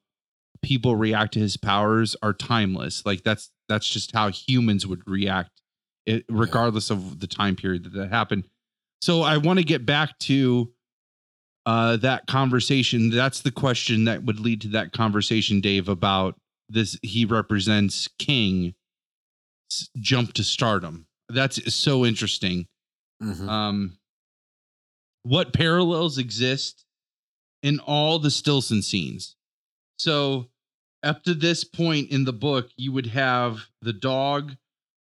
people 0.62 0.96
react 0.96 1.34
to 1.34 1.40
his 1.40 1.58
powers 1.58 2.16
are 2.22 2.34
timeless. 2.34 3.06
Like 3.06 3.24
that's 3.24 3.52
that's 3.70 3.88
just 3.88 4.12
how 4.12 4.30
humans 4.30 4.86
would 4.86 5.08
react 5.08 5.62
it, 6.06 6.26
regardless 6.30 6.90
of 6.90 7.20
the 7.20 7.28
time 7.28 7.56
period 7.56 7.86
that 7.86 7.94
that 7.94 8.10
happened. 8.10 8.48
So 9.02 9.22
I 9.22 9.38
want 9.38 9.60
to 9.60 9.66
get 9.66 9.86
back 9.86 10.18
to 10.20 10.72
uh, 11.66 11.98
that 11.98 12.28
conversation. 12.28 13.10
That's 13.10 13.42
the 13.42 13.52
question 13.52 14.06
that 14.06 14.24
would 14.24 14.40
lead 14.40 14.62
to 14.62 14.68
that 14.70 14.94
conversation, 14.94 15.62
Dave, 15.62 15.90
about 15.90 16.36
this. 16.72 16.98
He 17.02 17.26
represents 17.26 18.08
King 18.20 18.76
jump 19.98 20.34
to 20.34 20.44
stardom. 20.44 21.08
That's 21.30 21.74
so 21.74 22.06
interesting. 22.06 22.68
Mhm. 23.22 23.48
Um, 23.48 23.98
what 25.24 25.54
parallels 25.54 26.18
exist 26.18 26.84
in 27.64 27.80
all 27.80 28.20
the 28.20 28.32
Stillson 28.32 28.82
scenes? 28.82 29.36
So, 29.98 30.50
up 31.04 31.24
to 31.24 31.34
this 31.34 31.64
point 31.64 32.10
in 32.10 32.26
the 32.26 32.34
book, 32.34 32.70
you 32.76 32.92
would 32.92 33.08
have 33.08 33.68
the 33.82 33.94
dog, 33.94 34.58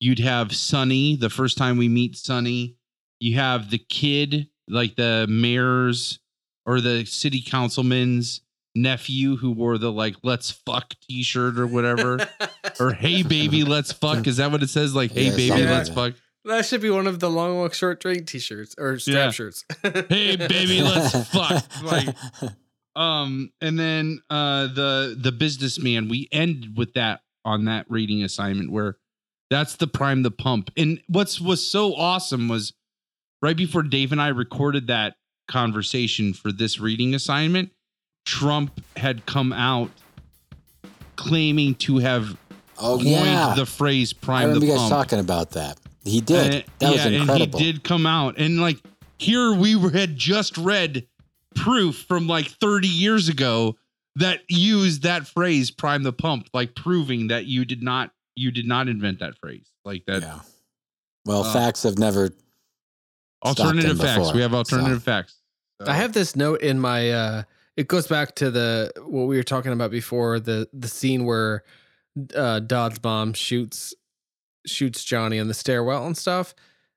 you'd 0.01 0.19
have 0.21 0.55
Sonny, 0.55 1.17
the 1.17 1.31
first 1.31 1.59
time 1.59 1.77
we 1.77 1.89
meet 1.89 2.17
Sonny, 2.17 2.77
you 3.21 3.35
have 3.37 3.71
the 3.71 3.79
kid, 3.79 4.49
like 4.69 4.97
the 4.97 5.27
mayor's 5.29 6.19
or 6.67 6.81
the 6.81 7.05
city 7.05 7.43
councilman's 7.43 8.41
nephew 8.75 9.37
who 9.37 9.53
wore 9.53 9.79
the 9.79 9.91
like 9.93 10.17
let's 10.23 10.51
fuck 10.51 10.95
t-shirt 11.09 11.59
or 11.59 11.67
whatever. 11.67 12.19
Or 12.81 12.93
hey 12.93 13.23
baby 13.23 13.63
let's 13.63 13.93
fuck. 13.93 14.27
Is 14.27 14.39
that 14.39 14.51
what 14.51 14.63
it 14.63 14.69
says? 14.71 14.95
Like 14.97 15.13
hey 15.13 15.27
Yeah, 15.27 15.31
baby 15.31 15.49
something 15.49 15.69
let's 15.69 15.89
like 15.91 16.15
fuck. 16.15 16.23
That 16.47 16.67
should 16.67 16.81
be 16.81 16.91
one 16.91 17.07
of 17.07 17.21
the 17.21 17.31
long 17.31 17.57
walk 17.57 17.73
short 17.73 18.01
drink 18.01 18.27
t-shirts 18.27 18.75
or 18.79 18.99
strap 18.99 19.15
Yeah. 19.17 19.31
shirts. 19.31 19.65
hey 19.83 20.35
baby 20.37 20.83
let's 20.83 21.13
fuck. 21.33 21.65
Like 21.85 22.17
um 22.97 23.53
and 23.61 23.79
then 23.79 24.21
uh 24.31 24.67
the 24.69 25.17
the 25.21 25.31
businessman 25.33 26.09
we 26.09 26.29
end 26.33 26.75
with 26.77 26.95
that 26.95 27.21
on 27.45 27.67
that 27.67 27.87
reading 27.89 28.23
assignment 28.25 28.73
where 28.73 28.97
that's 29.51 29.77
the 29.77 29.87
prime 29.87 30.23
the 30.23 30.31
pump. 30.33 30.71
And 30.77 31.01
what's 31.09 31.41
was 31.41 31.65
so 31.71 31.95
awesome 31.95 32.49
was 32.49 32.73
right 33.43 33.57
before 33.57 33.83
dave 33.83 34.11
and 34.11 34.21
i 34.21 34.29
recorded 34.29 34.87
that 34.89 35.15
conversation 35.49 36.33
for 36.33 36.51
this 36.51 36.81
reading 36.81 37.15
assignment 37.15 37.71
trump 38.25 38.81
had 38.97 39.25
come 39.27 39.53
out 39.53 39.91
claiming 41.17 41.75
to 41.77 41.99
have 41.99 42.37
oh 42.79 42.97
coined 42.97 43.07
yeah, 43.07 43.55
the 43.57 43.67
phrase 43.67 44.15
I 44.23 44.25
prime 44.25 44.43
remember 44.49 44.61
the 44.61 44.67
you 44.67 44.73
guys 44.73 44.81
pump 44.89 44.91
talking 44.91 45.19
about 45.21 45.51
that. 45.53 45.79
He 46.05 46.21
did. 46.21 46.55
and- 46.55 46.65
that 46.81 46.93
was 46.93 47.05
yeah, 47.05 47.11
incredible. 47.21 47.59
And 47.59 47.65
he 47.65 47.73
did 47.73 47.85
come 47.85 48.07
out 48.07 48.39
and 48.39 48.61
like 48.61 48.79
here 49.19 49.55
we 49.55 49.77
were, 49.77 49.91
had 49.91 50.17
just 50.17 50.57
read 50.59 51.07
proof 51.55 52.05
from 52.09 52.27
like 52.27 52.47
30 52.49 52.89
years 52.89 53.29
ago 53.29 53.77
that 54.17 54.41
used 54.49 55.03
that 55.03 55.27
phrase 55.27 55.71
prime 55.71 56.03
the 56.03 56.13
pump 56.13 56.49
like 56.53 56.75
proving 56.75 57.29
that 57.29 57.47
you 57.47 57.65
did 57.65 57.83
not 57.83 58.11
you 58.35 58.51
did 58.51 58.67
not 58.67 58.89
invent 58.89 59.21
that 59.21 59.39
phrase 59.39 59.71
like 59.85 60.05
that 60.07 60.23
yeah. 60.23 60.41
Well, 61.27 61.43
uh, 61.45 61.53
facts 61.55 61.85
have 61.85 61.99
never. 61.99 62.31
alternative 63.45 63.99
facts 63.99 64.19
before, 64.19 64.35
we 64.35 64.43
have 64.43 64.53
alternative 64.55 64.99
so. 64.99 65.05
facts 65.05 65.37
So- 65.81 65.91
I 65.91 65.95
have 65.95 66.13
this 66.13 66.35
note 66.37 66.61
in 66.61 66.81
my 66.81 67.11
uh 67.11 67.43
it 67.77 67.89
goes 67.89 68.07
back 68.07 68.35
to 68.37 68.51
the 68.51 68.93
what 69.05 69.25
we 69.27 69.37
were 69.37 69.43
talking 69.43 69.73
about 69.73 69.91
before 69.91 70.41
the 70.41 70.69
the 70.73 70.89
scene 70.89 71.25
where 71.25 71.65
uh 72.35 72.61
Dodd's 72.61 73.01
mom 73.03 73.33
shoots 73.33 73.95
shoots 74.67 75.05
Johnny 75.05 75.39
in 75.39 75.49
the 75.49 75.55
stairwell 75.55 76.07
and 76.07 76.17
stuff. 76.17 76.55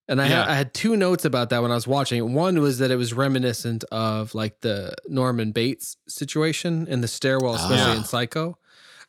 And 0.09 0.21
I 0.21 0.25
had 0.27 0.45
Yeah. 0.45 0.51
I 0.51 0.55
had 0.55 0.73
two 0.73 0.95
notes 0.95 1.25
about 1.25 1.49
that 1.49 1.61
when 1.61 1.71
I 1.71 1.75
was 1.75 1.87
watching 1.87 2.17
it. 2.17 2.21
One 2.27 2.59
was 2.61 2.77
that 2.77 2.91
it 2.91 2.95
was 2.95 3.13
reminiscent 3.13 3.83
of 3.91 4.33
like 4.35 4.61
the 4.61 4.93
Norman 5.09 5.51
Bates 5.51 5.97
situation 6.07 6.87
in 6.87 7.01
the 7.01 7.07
stairwell, 7.09 7.55
especially 7.55 7.93
Ah. 7.93 7.97
in 7.97 8.03
Psycho. 8.05 8.57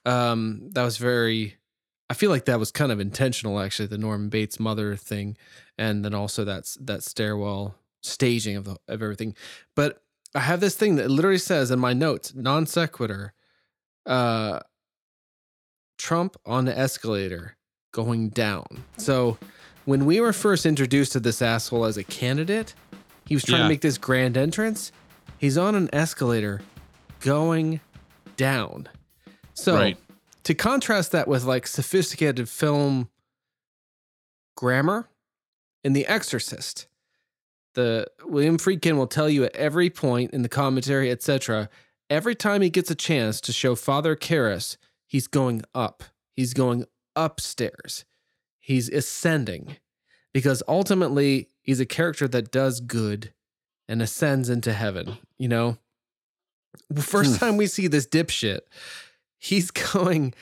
Um 0.04 0.70
that 0.72 0.82
was 0.82 0.96
very 0.96 1.56
I 2.10 2.14
feel 2.14 2.30
like 2.30 2.46
that 2.46 2.58
was 2.58 2.70
kind 2.72 2.90
of 2.90 3.00
intentional 3.00 3.60
actually, 3.60 3.86
the 3.88 3.98
Norman 3.98 4.30
Bates 4.30 4.58
mother 4.58 4.96
thing. 4.96 5.36
And 5.76 6.04
then 6.04 6.14
also 6.14 6.44
that's 6.44 6.74
that 6.80 7.02
stairwell 7.04 7.76
staging 8.02 8.56
of 8.56 8.64
the 8.64 8.76
of 8.88 9.02
everything. 9.02 9.34
But 9.76 10.02
I 10.38 10.42
have 10.42 10.60
this 10.60 10.76
thing 10.76 10.94
that 10.96 11.10
literally 11.10 11.36
says 11.38 11.72
in 11.72 11.80
my 11.80 11.92
notes, 11.92 12.32
non 12.32 12.64
sequitur, 12.64 13.32
uh, 14.06 14.60
Trump 15.98 16.36
on 16.46 16.64
the 16.64 16.78
escalator 16.78 17.56
going 17.92 18.28
down. 18.28 18.84
So 18.98 19.36
when 19.84 20.06
we 20.06 20.20
were 20.20 20.32
first 20.32 20.64
introduced 20.64 21.10
to 21.12 21.20
this 21.20 21.42
asshole 21.42 21.84
as 21.86 21.96
a 21.96 22.04
candidate, 22.04 22.74
he 23.26 23.34
was 23.34 23.42
trying 23.42 23.58
Yeah. 23.62 23.64
to 23.64 23.68
make 23.68 23.80
this 23.80 23.98
grand 23.98 24.36
entrance. 24.36 24.92
He's 25.38 25.58
on 25.58 25.74
an 25.74 25.88
escalator 25.92 26.60
going 27.18 27.80
down. 28.36 28.88
So 29.54 29.74
Right. 29.74 29.98
to 30.44 30.54
contrast 30.54 31.10
that 31.10 31.26
with 31.26 31.42
like 31.42 31.66
sophisticated 31.66 32.48
film 32.48 33.08
grammar 34.56 35.08
in 35.82 35.94
The 35.94 36.06
Exorcist, 36.06 36.86
the 37.74 38.06
William 38.24 38.58
Friedkin 38.58 38.96
will 38.96 39.06
tell 39.06 39.28
you 39.28 39.44
at 39.44 39.54
every 39.56 39.90
point 39.90 40.32
in 40.32 40.42
the 40.42 40.48
commentary, 40.48 41.10
etc. 41.10 41.68
Every 42.10 42.34
time 42.34 42.62
he 42.62 42.70
gets 42.70 42.90
a 42.90 42.94
chance 42.94 43.40
to 43.42 43.52
show 43.52 43.74
Father 43.74 44.16
Karras, 44.16 44.76
he's 45.06 45.26
going 45.26 45.62
up. 45.74 46.02
He's 46.34 46.54
going 46.54 46.86
upstairs. 47.14 48.04
He's 48.58 48.88
ascending 48.88 49.76
because 50.32 50.62
ultimately 50.68 51.48
he's 51.62 51.80
a 51.80 51.86
character 51.86 52.28
that 52.28 52.50
does 52.50 52.80
good 52.80 53.32
and 53.88 54.00
ascends 54.02 54.48
into 54.48 54.72
heaven. 54.72 55.18
You 55.38 55.48
know, 55.48 55.78
first 57.00 57.32
Hmm. 57.32 57.36
time 57.38 57.56
we 57.56 57.66
see 57.66 57.86
this 57.86 58.06
dipshit, 58.06 58.60
he's 59.38 59.70
going. 59.92 60.34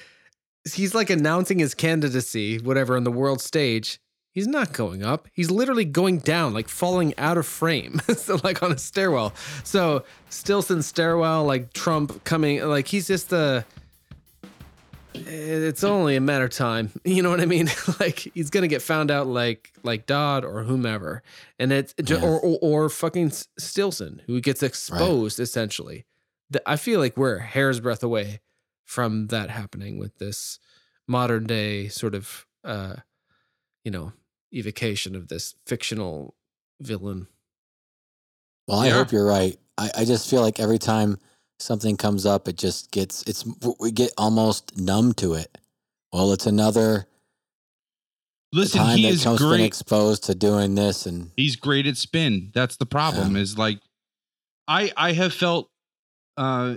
He's 0.75 0.97
like 0.97 1.11
announcing 1.11 1.61
his 1.61 1.75
candidacy, 1.75 2.59
whatever, 2.59 2.97
on 2.97 3.05
the 3.05 3.13
world 3.13 3.41
stage 3.41 4.01
he's 4.37 4.47
not 4.47 4.75
going 4.75 5.03
up. 5.03 5.29
He's 5.33 5.51
literally 5.51 5.87
going 5.87 6.19
down, 6.19 6.53
like 6.53 6.69
falling 6.69 7.15
out 7.17 7.39
of 7.39 7.47
frame, 7.47 8.01
so 8.17 8.39
like 8.45 8.63
on 8.63 8.71
a 8.71 8.77
stairwell. 8.79 9.33
So 9.65 10.05
Stillson 10.29 10.83
stairwell, 10.83 11.45
like 11.45 11.73
Trump 11.73 12.23
coming, 12.25 12.63
like 12.69 12.87
he's 12.87 13.07
just 13.09 13.31
the. 13.31 13.65
It's 15.15 15.83
only 15.83 16.15
a 16.17 16.21
matter 16.21 16.45
of 16.45 16.51
time. 16.51 16.93
You 17.05 17.23
know 17.23 17.31
what 17.31 17.41
I 17.41 17.47
mean? 17.47 17.71
like 18.01 18.19
he's 18.35 18.51
gonna 18.51 18.69
get 18.69 18.83
found 18.83 19.11
out, 19.11 19.27
like 19.27 19.73
like 19.83 20.05
Dodd 20.07 20.45
or 20.45 20.63
whomever, 20.65 21.23
and 21.59 21.73
it's 21.73 21.95
Yeah. 22.07 22.21
or, 22.23 22.39
or 22.39 22.59
or 22.61 22.89
fucking 22.91 23.31
Stillson 23.59 24.21
who 24.27 24.41
gets 24.43 24.63
exposed 24.63 25.41
essentially. 25.41 26.05
I 26.67 26.77
feel 26.77 27.01
like 27.01 27.17
we're 27.17 27.37
a 27.39 27.43
hair's 27.43 27.81
breadth 27.81 28.03
away 28.05 28.41
from 28.85 29.29
that 29.29 29.49
happening 29.51 29.99
with 29.99 30.19
this 30.19 30.59
modern 31.09 31.45
day 31.47 31.89
sort 31.89 32.15
of 32.15 32.45
uh 32.63 32.97
you 33.85 33.91
know 33.91 34.13
evocation 34.57 35.15
of 35.15 35.29
this 35.29 35.55
fictional 35.67 36.35
villain. 36.81 37.27
Well, 38.69 38.79
I 38.81 38.89
Yeah. 38.89 38.95
hope 38.95 39.13
you're 39.13 39.27
right. 39.27 39.59
I, 39.79 39.91
I 39.99 40.05
just 40.05 40.29
feel 40.31 40.41
like 40.43 40.59
every 40.59 40.79
time 40.79 41.19
something 41.59 41.97
comes 41.97 42.27
up, 42.27 42.49
it 42.49 42.57
just 42.57 42.91
gets 42.91 43.23
it's 43.25 43.45
we 43.79 43.91
get 43.91 44.13
almost 44.19 44.77
numb 44.79 45.13
to 45.15 45.35
it. 45.35 45.59
Well, 46.13 46.33
it's 46.33 46.47
another 46.47 47.07
listen 48.53 48.81
time 48.81 48.99
he 48.99 49.03
that 49.05 49.09
is 49.13 49.23
Trump's 49.23 49.43
been 49.43 49.61
exposed 49.61 50.25
to 50.25 50.35
doing 50.35 50.75
this, 50.75 51.07
and 51.07 51.31
he's 51.37 51.57
great 51.57 51.87
at 51.87 51.97
spin 51.97 52.51
that's 52.55 52.77
the 52.77 52.87
problem 52.87 53.37
is 53.37 53.59
like 53.59 53.81
i 54.69 54.91
i 54.97 55.13
have 55.13 55.35
felt 55.35 55.69
uh 56.37 56.77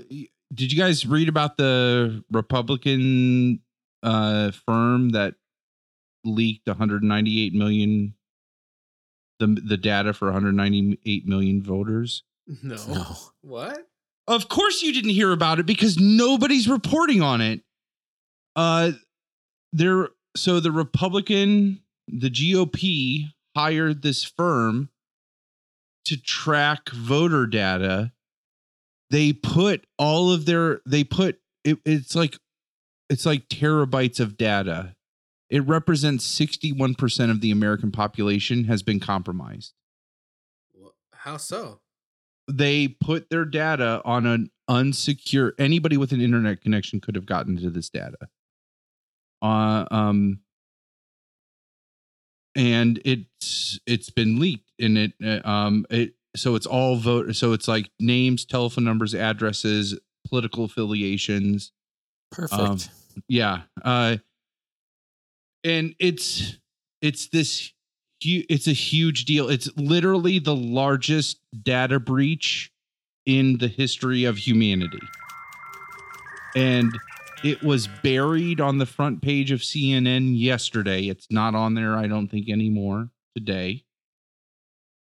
did 0.54 0.72
you 0.74 0.78
guys 0.78 1.06
read 1.06 1.30
about 1.30 1.58
the 1.58 2.24
republican 2.32 3.60
uh 4.04 4.52
firm 4.52 5.10
that 5.10 5.36
leaked 6.26 6.68
198 6.68 7.54
million 7.54 8.14
the 9.40 9.48
the 9.48 9.78
data 9.78 10.14
for 10.14 10.26
198 10.26 11.26
million 11.28 11.64
voters? 11.64 12.24
No. 12.64 12.76
no, 12.88 13.16
What? 13.42 13.88
of 14.28 14.50
course 14.50 14.82
you 14.82 14.92
didn't 14.94 15.12
hear 15.12 15.32
about 15.32 15.60
it 15.60 15.66
because 15.66 15.98
nobody's 16.00 16.68
reporting 16.68 17.22
on 17.22 17.42
it. 17.42 17.62
Uh 18.56 18.92
there 19.72 20.10
so 20.36 20.60
the 20.60 20.72
republican 20.72 21.82
the 22.08 22.30
gop 22.30 23.26
hired 23.56 24.02
this 24.02 24.24
firm 24.24 24.90
to 26.06 26.18
track 26.20 26.90
voter 26.90 27.46
data. 27.46 28.12
They 29.12 29.34
put 29.34 29.86
all 29.98 30.32
of 30.32 30.46
their 30.46 30.82
they 30.86 31.04
put 31.04 31.40
it, 31.64 31.78
it's 31.86 32.16
like 32.16 32.38
it's 33.10 33.26
like 33.26 33.48
terabytes 33.48 34.20
of 34.20 34.38
data 34.38 34.96
it 35.50 35.66
represents 35.68 36.26
61% 36.40 37.32
of 37.32 37.42
the 37.42 37.52
american 37.52 37.92
population 37.92 38.66
has 38.66 38.84
been 38.84 39.00
compromised 39.00 39.74
How 41.14 41.38
so? 41.38 41.80
they 42.48 42.88
put 42.88 43.30
their 43.30 43.46
data 43.46 44.02
on 44.06 44.26
an 44.26 44.50
unsecure 44.70 45.52
anybody 45.60 45.98
with 45.98 46.12
an 46.12 46.22
internet 46.22 46.62
connection 46.62 47.00
could 47.00 47.16
have 47.16 47.26
gotten 47.26 47.58
to 47.58 47.70
this 47.70 47.90
data 47.90 48.18
uh, 49.42 49.86
um 49.92 50.40
and 52.56 53.00
it's 53.06 53.80
it's 53.86 54.10
been 54.10 54.40
leaked 54.40 54.72
and 54.80 54.98
it 54.98 55.14
uh, 55.24 55.48
um 55.48 55.86
it 55.90 56.14
so 56.36 56.56
it's 56.56 56.66
all 56.66 56.98
vote 56.98 57.36
so 57.36 57.54
it's 57.54 57.68
like 57.68 57.90
names 58.00 58.46
telephone 58.46 58.84
numbers 58.84 59.14
addresses 59.16 59.98
political 60.28 60.66
affiliations 60.66 61.72
perfect. 62.32 62.60
Um, 62.62 62.78
yeah 63.28 63.62
uh 63.84 64.18
and 65.64 65.96
it's 66.00 66.58
it's 67.02 67.28
this 67.30 67.72
it's 68.22 68.68
a 68.68 68.74
huge 68.74 69.24
deal 69.24 69.50
it's 69.50 69.70
literally 69.78 70.40
the 70.40 70.56
largest 70.56 71.40
data 71.64 72.00
breach 72.00 72.70
in 73.26 73.58
the 73.60 73.68
history 73.68 74.26
of 74.26 74.38
humanity 74.38 75.00
and 76.56 76.92
it 77.44 77.64
was 77.64 77.88
buried 78.04 78.60
on 78.60 78.78
the 78.78 78.86
front 78.86 79.22
page 79.22 79.52
of 79.52 79.62
CNN 79.62 80.38
yesterday. 80.38 81.08
It's 81.08 81.28
not 81.30 81.56
on 81.56 81.74
there, 81.74 81.96
I 81.96 82.08
don't 82.08 82.28
think, 82.28 82.50
anymore 82.50 83.10
today. 83.36 83.86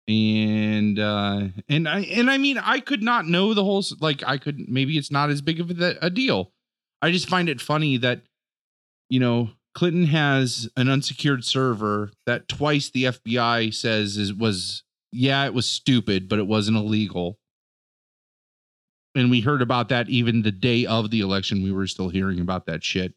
And 0.07 0.99
uh 0.99 1.48
and 1.69 1.88
I 1.88 2.01
and 2.01 2.30
I 2.30 2.38
mean 2.38 2.57
I 2.57 2.82
could 2.82 3.01
not 3.01 3.25
know 3.25 3.53
the 3.53 3.64
whole 3.64 3.83
like 4.01 4.22
I 4.27 4.38
could 4.38 4.67
maybe 4.67 4.98
it's 4.98 5.11
not 5.11 5.30
as 5.30 5.41
big 5.41 5.61
of 5.61 5.69
a, 5.80 5.98
a 6.01 6.09
deal. 6.09 6.51
I 7.01 7.11
just 7.11 7.30
find 7.30 7.48
it 7.48 7.61
funny 7.61 7.95
that 7.98 8.22
you 9.09 9.22
know 9.22 9.51
Clinton 9.74 10.06
has 10.06 10.69
an 10.77 10.90
unsecured 10.90 11.43
server 11.43 12.11
that 12.26 12.48
twice 12.48 12.90
the 12.90 13.06
FBI 13.06 13.74
says 13.74 14.18
is 14.18 14.34
was 14.34 14.84
yeah 15.11 15.45
it 15.45 15.53
was 15.53 15.68
stupid 15.68 16.30
but 16.30 16.40
it 16.40 16.48
wasn't 16.48 16.77
illegal. 16.77 17.38
And 19.16 19.30
we 19.30 19.42
heard 19.42 19.61
about 19.61 19.90
that 19.90 20.10
even 20.10 20.42
the 20.42 20.52
day 20.52 20.85
of 20.88 21.11
the 21.11 21.19
election. 21.22 21.61
We 21.61 21.72
were 21.72 21.85
still 21.85 22.10
hearing 22.10 22.40
about 22.40 22.66
that 22.66 22.84
shit. 22.84 23.14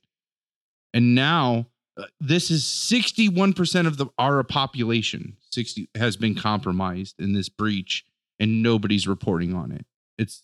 And 0.93 1.15
now 1.15 1.69
uh, 1.97 2.05
this 2.21 2.51
is 2.51 2.65
61% 2.65 3.87
of 3.87 3.97
the 3.97 4.07
our 4.19 4.43
population 4.43 5.37
60 5.51 5.89
has 5.95 6.17
been 6.17 6.35
compromised 6.35 7.19
in 7.19 7.33
this 7.33 7.49
breach 7.49 8.05
and 8.39 8.63
nobody's 8.63 9.09
reporting 9.09 9.55
on 9.55 9.73
it. 9.73 9.87
It's 10.19 10.43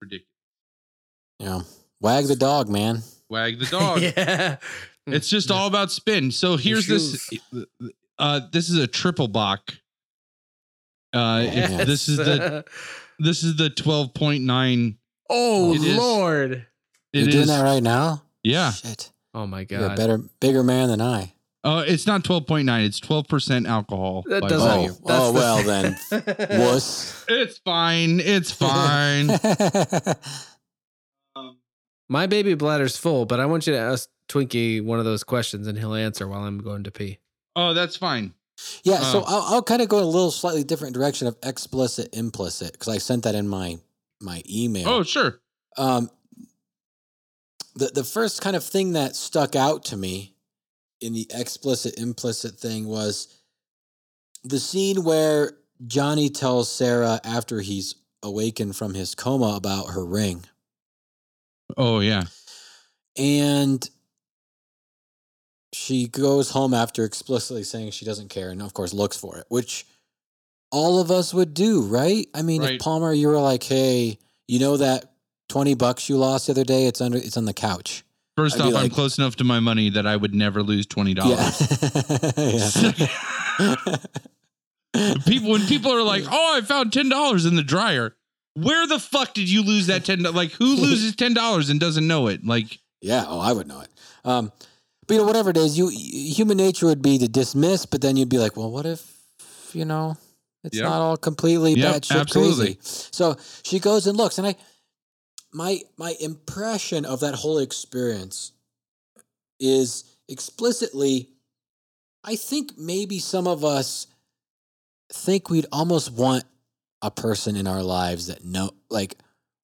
ridiculous. 0.00 0.26
You 1.38 1.46
know, 1.46 1.62
wag 2.00 2.26
the 2.26 2.36
dog, 2.36 2.68
man. 2.68 3.02
wag 3.28 3.58
the 3.58 3.66
dog. 3.66 4.02
Yeah. 4.16 4.56
It's 5.06 5.28
just 5.28 5.50
all 5.50 5.66
about 5.66 5.90
spin 5.90 6.30
so 6.30 6.56
here's 6.56 6.86
this 6.86 7.28
uh 8.18 8.40
this 8.52 8.68
is 8.70 8.76
a 8.78 8.86
triple 8.86 9.28
block 9.28 9.72
uh 11.12 11.42
if 11.46 11.54
Yes. 11.70 11.86
this 11.86 12.08
is 12.08 12.16
the 12.18 12.64
this 13.18 13.42
is 13.44 13.56
the 13.56 13.68
12.9 13.70 14.96
oh 15.30 15.74
It 15.74 15.82
is. 15.82 15.96
Lord. 15.96 16.66
You're 17.12 17.28
It 17.28 17.30
doing 17.30 17.42
is. 17.42 17.48
that 17.48 17.62
right 17.62 17.82
now? 17.82 18.22
Yeah. 18.42 18.72
Shit. 18.72 19.12
Oh 19.34 19.46
my 19.46 19.64
god! 19.64 19.80
You're 19.80 19.90
a 19.92 19.94
better, 19.96 20.18
bigger 20.40 20.62
man 20.62 20.88
than 20.88 21.00
I. 21.00 21.32
Uh, 21.64 21.84
it's 21.86 22.06
not 22.06 22.24
12.9. 22.24 22.84
It's 22.84 22.98
12% 23.00 23.68
alcohol. 23.68 24.24
That 24.26 24.42
doesn't. 24.42 24.68
volume. 24.68 24.96
Oh, 25.04 25.28
oh, 25.28 25.32
well 25.32 25.62
then. 25.62 25.96
Wuss. 26.58 27.24
It's 27.28 27.58
fine. 27.58 28.18
It's 28.18 28.50
fine. 28.50 29.28
My 32.12 32.26
baby 32.26 32.52
bladder's 32.54 32.98
full, 32.98 33.24
but 33.24 33.40
I 33.40 33.46
want 33.46 33.66
you 33.66 33.72
to 33.72 33.78
ask 33.78 34.06
Twinkie 34.28 34.84
one 34.84 34.98
of 34.98 35.06
those 35.06 35.24
questions 35.24 35.66
and 35.66 35.78
he'll 35.78 35.94
answer 35.94 36.28
while 36.28 36.44
I'm 36.44 36.58
going 36.58 36.84
to 36.84 36.90
pee. 36.90 37.20
oh, 37.56 37.72
that's 37.72 37.96
fine. 37.96 38.34
yeah, 38.84 38.98
so 39.00 39.20
Uh. 39.20 39.24
I'll, 39.28 39.54
I'll 39.54 39.62
kind 39.62 39.80
of 39.80 39.88
go 39.88 39.98
a 39.98 40.04
little 40.04 40.30
slightly 40.30 40.62
different 40.62 40.92
direction 40.94 41.26
of 41.26 41.36
explicit, 41.42 42.14
implicit, 42.14 42.72
because 42.72 42.88
I 42.88 42.98
sent 42.98 43.24
that 43.24 43.34
in 43.34 43.48
my 43.48 43.78
my 44.20 44.42
email. 44.48 44.88
Oh, 44.90 45.02
sure. 45.02 45.40
Um, 45.78 46.10
the 47.74 47.86
the 47.94 48.04
first 48.04 48.42
kind 48.42 48.56
of 48.56 48.62
thing 48.64 48.92
that 48.92 49.16
stuck 49.16 49.56
out 49.56 49.82
to 49.86 49.96
me 49.96 50.34
in 51.00 51.14
the 51.14 51.26
explicit 51.32 51.98
implicit 51.98 52.58
thing 52.60 52.86
was 52.88 53.28
the 54.44 54.60
scene 54.60 55.02
where 55.02 55.54
Johnny 55.86 56.28
tells 56.28 56.70
Sarah 56.70 57.20
after 57.24 57.60
he's 57.62 57.94
awakened 58.22 58.76
from 58.76 58.92
his 58.92 59.14
coma 59.14 59.54
about 59.56 59.86
her 59.94 60.04
ring. 60.04 60.44
Oh, 61.76 62.00
yeah. 62.00 62.24
And 63.16 63.88
she 65.72 66.06
goes 66.08 66.50
home 66.50 66.74
after 66.74 67.04
explicitly 67.04 67.62
saying 67.64 67.92
she 67.92 68.04
doesn't 68.04 68.28
care 68.28 68.50
and 68.50 68.60
of 68.62 68.74
course 68.74 68.92
looks 68.92 69.16
for 69.16 69.38
it, 69.38 69.46
which 69.48 69.86
all 70.70 71.00
of 71.00 71.10
us 71.10 71.32
would 71.34 71.54
do, 71.54 71.82
right? 71.82 72.26
I 72.34 72.42
mean, 72.42 72.62
Right. 72.62 72.74
if 72.74 72.80
Palmer, 72.80 73.12
you 73.12 73.28
were 73.28 73.38
like, 73.38 73.62
"Hey, 73.62 74.18
you 74.48 74.58
know 74.58 74.76
that 74.76 75.12
20 75.48 75.74
bucks 75.74 76.08
you 76.08 76.16
lost 76.16 76.46
the 76.46 76.52
other 76.52 76.64
day, 76.64 76.86
it's 76.86 77.00
under 77.00 77.18
it's 77.18 77.36
on 77.36 77.44
the 77.46 77.52
couch." 77.52 78.04
First 78.36 78.58
I'd 78.60 78.72
off, 78.72 78.82
I'm 78.82 78.88
close 78.90 79.18
enough 79.18 79.36
to 79.36 79.44
my 79.44 79.60
money 79.60 79.90
that 79.90 80.06
I 80.06 80.16
would 80.16 80.34
never 80.34 80.62
lose 80.62 80.86
$20. 80.86 81.16
yeah. 81.28 81.50
people, 85.26 85.50
when 85.50 85.66
people 85.66 85.92
are 85.92 86.02
like, 86.02 86.24
oh, 86.30 86.56
I 86.56 86.62
found 86.62 86.92
$10 86.92 87.46
in 87.46 87.56
the 87.56 87.62
dryer. 87.62 88.16
Where 88.54 88.86
the 88.86 88.98
fuck 88.98 89.32
did 89.34 89.50
you 89.50 89.62
lose 89.62 89.86
that 89.86 90.02
$10? 90.02 90.34
Like, 90.34 90.52
who 90.52 90.76
loses 90.76 91.14
$10 91.16 91.70
and 91.70 91.80
doesn't 91.80 92.06
know 92.06 92.26
it? 92.28 92.44
Like, 92.44 92.78
Yeah, 93.00 93.24
oh, 93.26 93.40
I 93.40 93.52
would 93.52 93.66
know 93.66 93.80
it. 93.80 93.88
Um, 94.24 94.52
but 95.06 95.14
you 95.14 95.20
know, 95.20 95.26
whatever 95.26 95.50
it 95.50 95.56
is, 95.56 95.76
you 95.76 95.88
human 95.88 96.56
nature 96.58 96.86
would 96.86 97.02
be 97.02 97.18
to 97.18 97.28
dismiss, 97.28 97.86
but 97.86 98.00
then 98.00 98.16
you'd 98.16 98.28
be 98.28 98.38
like, 98.38 98.56
well, 98.56 98.70
what 98.70 98.86
if 98.86 99.10
you 99.72 99.84
know 99.84 100.16
it's 100.64 100.76
Yep. 100.76 100.84
not 100.84 101.00
all 101.00 101.16
completely 101.16 101.74
Yep, 101.74 102.02
batshit 102.02 102.20
absolutely. 102.20 102.74
crazy? 102.74 102.78
So 103.10 103.36
she 103.64 103.80
goes 103.80 104.06
and 104.06 104.16
looks, 104.16 104.38
and 104.38 104.46
I, 104.46 104.54
my 105.52 105.80
my 105.96 106.14
impression 106.20 107.04
of 107.04 107.20
that 107.20 107.34
whole 107.34 107.58
experience 107.58 108.52
is 109.58 110.04
explicitly, 110.28 111.30
I 112.22 112.36
think 112.36 112.78
maybe 112.78 113.18
some 113.18 113.46
of 113.48 113.64
us 113.64 114.06
think 115.12 115.50
we'd 115.50 115.66
almost 115.72 116.12
want 116.12 116.44
a 117.02 117.10
person 117.10 117.56
in 117.56 117.66
our 117.66 117.82
lives 117.82 118.28
that 118.28 118.44
know, 118.44 118.70
like, 118.88 119.18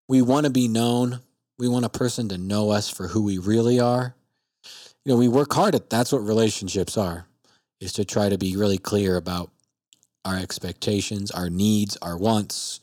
we 0.09 0.23
want 0.23 0.45
to 0.45 0.51
be 0.51 0.69
known 0.69 1.21
we 1.59 1.67
want 1.69 1.85
a 1.85 1.89
person 1.89 2.29
to 2.29 2.39
know 2.39 2.71
us 2.71 2.89
for 2.89 3.09
who 3.09 3.23
we 3.25 3.39
really 3.39 3.81
are. 3.81 4.15
You 5.05 5.13
know, 5.13 5.17
we 5.17 5.27
work 5.29 5.53
hard 5.53 5.75
at 5.75 5.91
that's 5.91 6.13
what 6.13 6.19
relationships 6.19 6.97
are, 6.97 7.27
is 7.81 7.93
to 7.95 8.05
try 8.05 8.29
to 8.29 8.39
be 8.39 8.57
really 8.57 8.79
clear 8.79 9.17
about 9.17 9.51
our 10.25 10.37
expectations, 10.37 11.31
our 11.33 11.51
needs, 11.51 11.97
our 12.01 12.17
wants, 12.17 12.79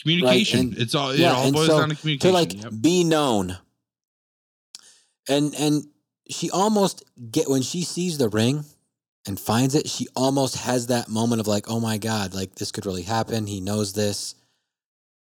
communication. 0.00 0.58
and- 0.60 0.78
it's 0.78 0.94
all, 0.94 1.14
yeah, 1.14 1.30
it 1.32 1.34
all 1.36 1.52
boils 1.52 1.66
so 1.68 1.78
down 1.78 1.90
to 1.90 1.94
communication. 1.94 2.30
to 2.30 2.34
like 2.34 2.62
Yep. 2.64 2.72
be 2.80 3.04
known. 3.04 3.58
And 5.28 5.54
and 5.54 5.86
she 6.28 6.50
almost 6.50 7.04
get 7.30 7.48
when 7.48 7.62
she 7.62 7.82
sees 7.82 8.18
the 8.18 8.28
ring 8.28 8.64
and 9.26 9.38
finds 9.40 9.74
it, 9.74 9.88
she 9.88 10.06
almost 10.14 10.56
has 10.58 10.88
that 10.88 11.08
moment 11.08 11.40
of 11.40 11.46
like, 11.46 11.66
oh 11.68 11.80
my 11.80 11.98
God, 11.98 12.34
like 12.34 12.54
this 12.56 12.70
could 12.70 12.86
really 12.86 13.02
happen. 13.02 13.46
He 13.46 13.60
knows 13.60 13.92
this. 13.94 14.34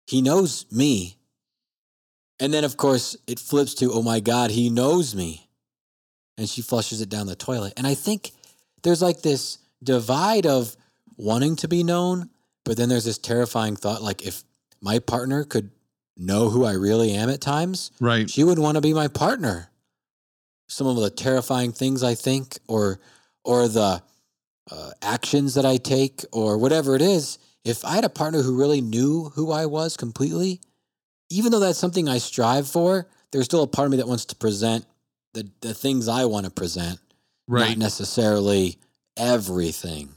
He 0.06 0.22
knows 0.22 0.64
me. 0.70 1.16
And 2.38 2.52
then 2.54 2.64
of 2.64 2.76
course 2.76 3.16
it 3.26 3.38
flips 3.38 3.74
to, 3.74 3.92
oh 3.92 4.02
my 4.02 4.20
God, 4.20 4.50
he 4.50 4.70
knows 4.70 5.14
me. 5.14 5.48
And 6.38 6.48
she 6.48 6.62
flushes 6.62 7.00
it 7.02 7.10
down 7.10 7.26
the 7.26 7.36
toilet. 7.36 7.74
And 7.76 7.86
I 7.86 7.94
think 7.94 8.30
there's 8.82 9.02
like 9.02 9.20
this 9.20 9.58
divide 9.82 10.46
of 10.46 10.74
wanting 11.16 11.56
to 11.56 11.68
be 11.68 11.82
known, 11.82 12.30
but 12.64 12.78
then 12.78 12.88
there's 12.88 13.04
this 13.04 13.18
terrifying 13.18 13.76
thought 13.76 14.02
like 14.02 14.26
if 14.26 14.42
my 14.80 14.98
partner 14.98 15.44
could 15.44 15.70
know 16.16 16.48
who 16.48 16.64
I 16.64 16.72
really 16.72 17.12
am 17.12 17.28
at 17.28 17.40
times, 17.42 17.90
Right. 18.00 18.28
she 18.28 18.44
would 18.44 18.58
want 18.58 18.76
to 18.76 18.80
be 18.80 18.94
my 18.94 19.08
partner. 19.08 19.70
Some 20.68 20.86
of 20.86 20.96
the 20.96 21.10
terrifying 21.10 21.72
things 21.72 22.02
I 22.02 22.14
think, 22.14 22.58
or 22.68 23.00
or 23.44 23.68
the 23.68 24.02
uh, 24.70 24.90
actions 25.02 25.54
that 25.54 25.64
I 25.64 25.76
take, 25.78 26.24
or 26.32 26.58
whatever 26.58 26.94
it 26.94 27.02
is. 27.02 27.38
If 27.64 27.84
I 27.84 27.94
had 27.94 28.04
a 28.04 28.08
partner 28.10 28.42
who 28.42 28.56
really 28.58 28.80
knew 28.80 29.30
who 29.34 29.50
I 29.52 29.66
was 29.66 29.96
completely, 29.96 30.60
even 31.30 31.52
though 31.52 31.60
that's 31.60 31.78
something 31.78 32.08
I 32.08 32.18
strive 32.18 32.66
for, 32.68 33.06
there's 33.32 33.44
still 33.44 33.62
a 33.62 33.66
part 33.66 33.86
of 33.86 33.90
me 33.92 33.98
that 33.98 34.08
wants 34.08 34.24
to 34.26 34.36
present 34.36 34.84
the 35.34 35.48
the 35.60 35.74
things 35.74 36.08
I 36.08 36.24
want 36.24 36.46
to 36.46 36.50
present, 36.50 36.98
not 37.48 37.60
Right. 37.60 37.78
necessarily 37.78 38.78
everything. 39.16 40.10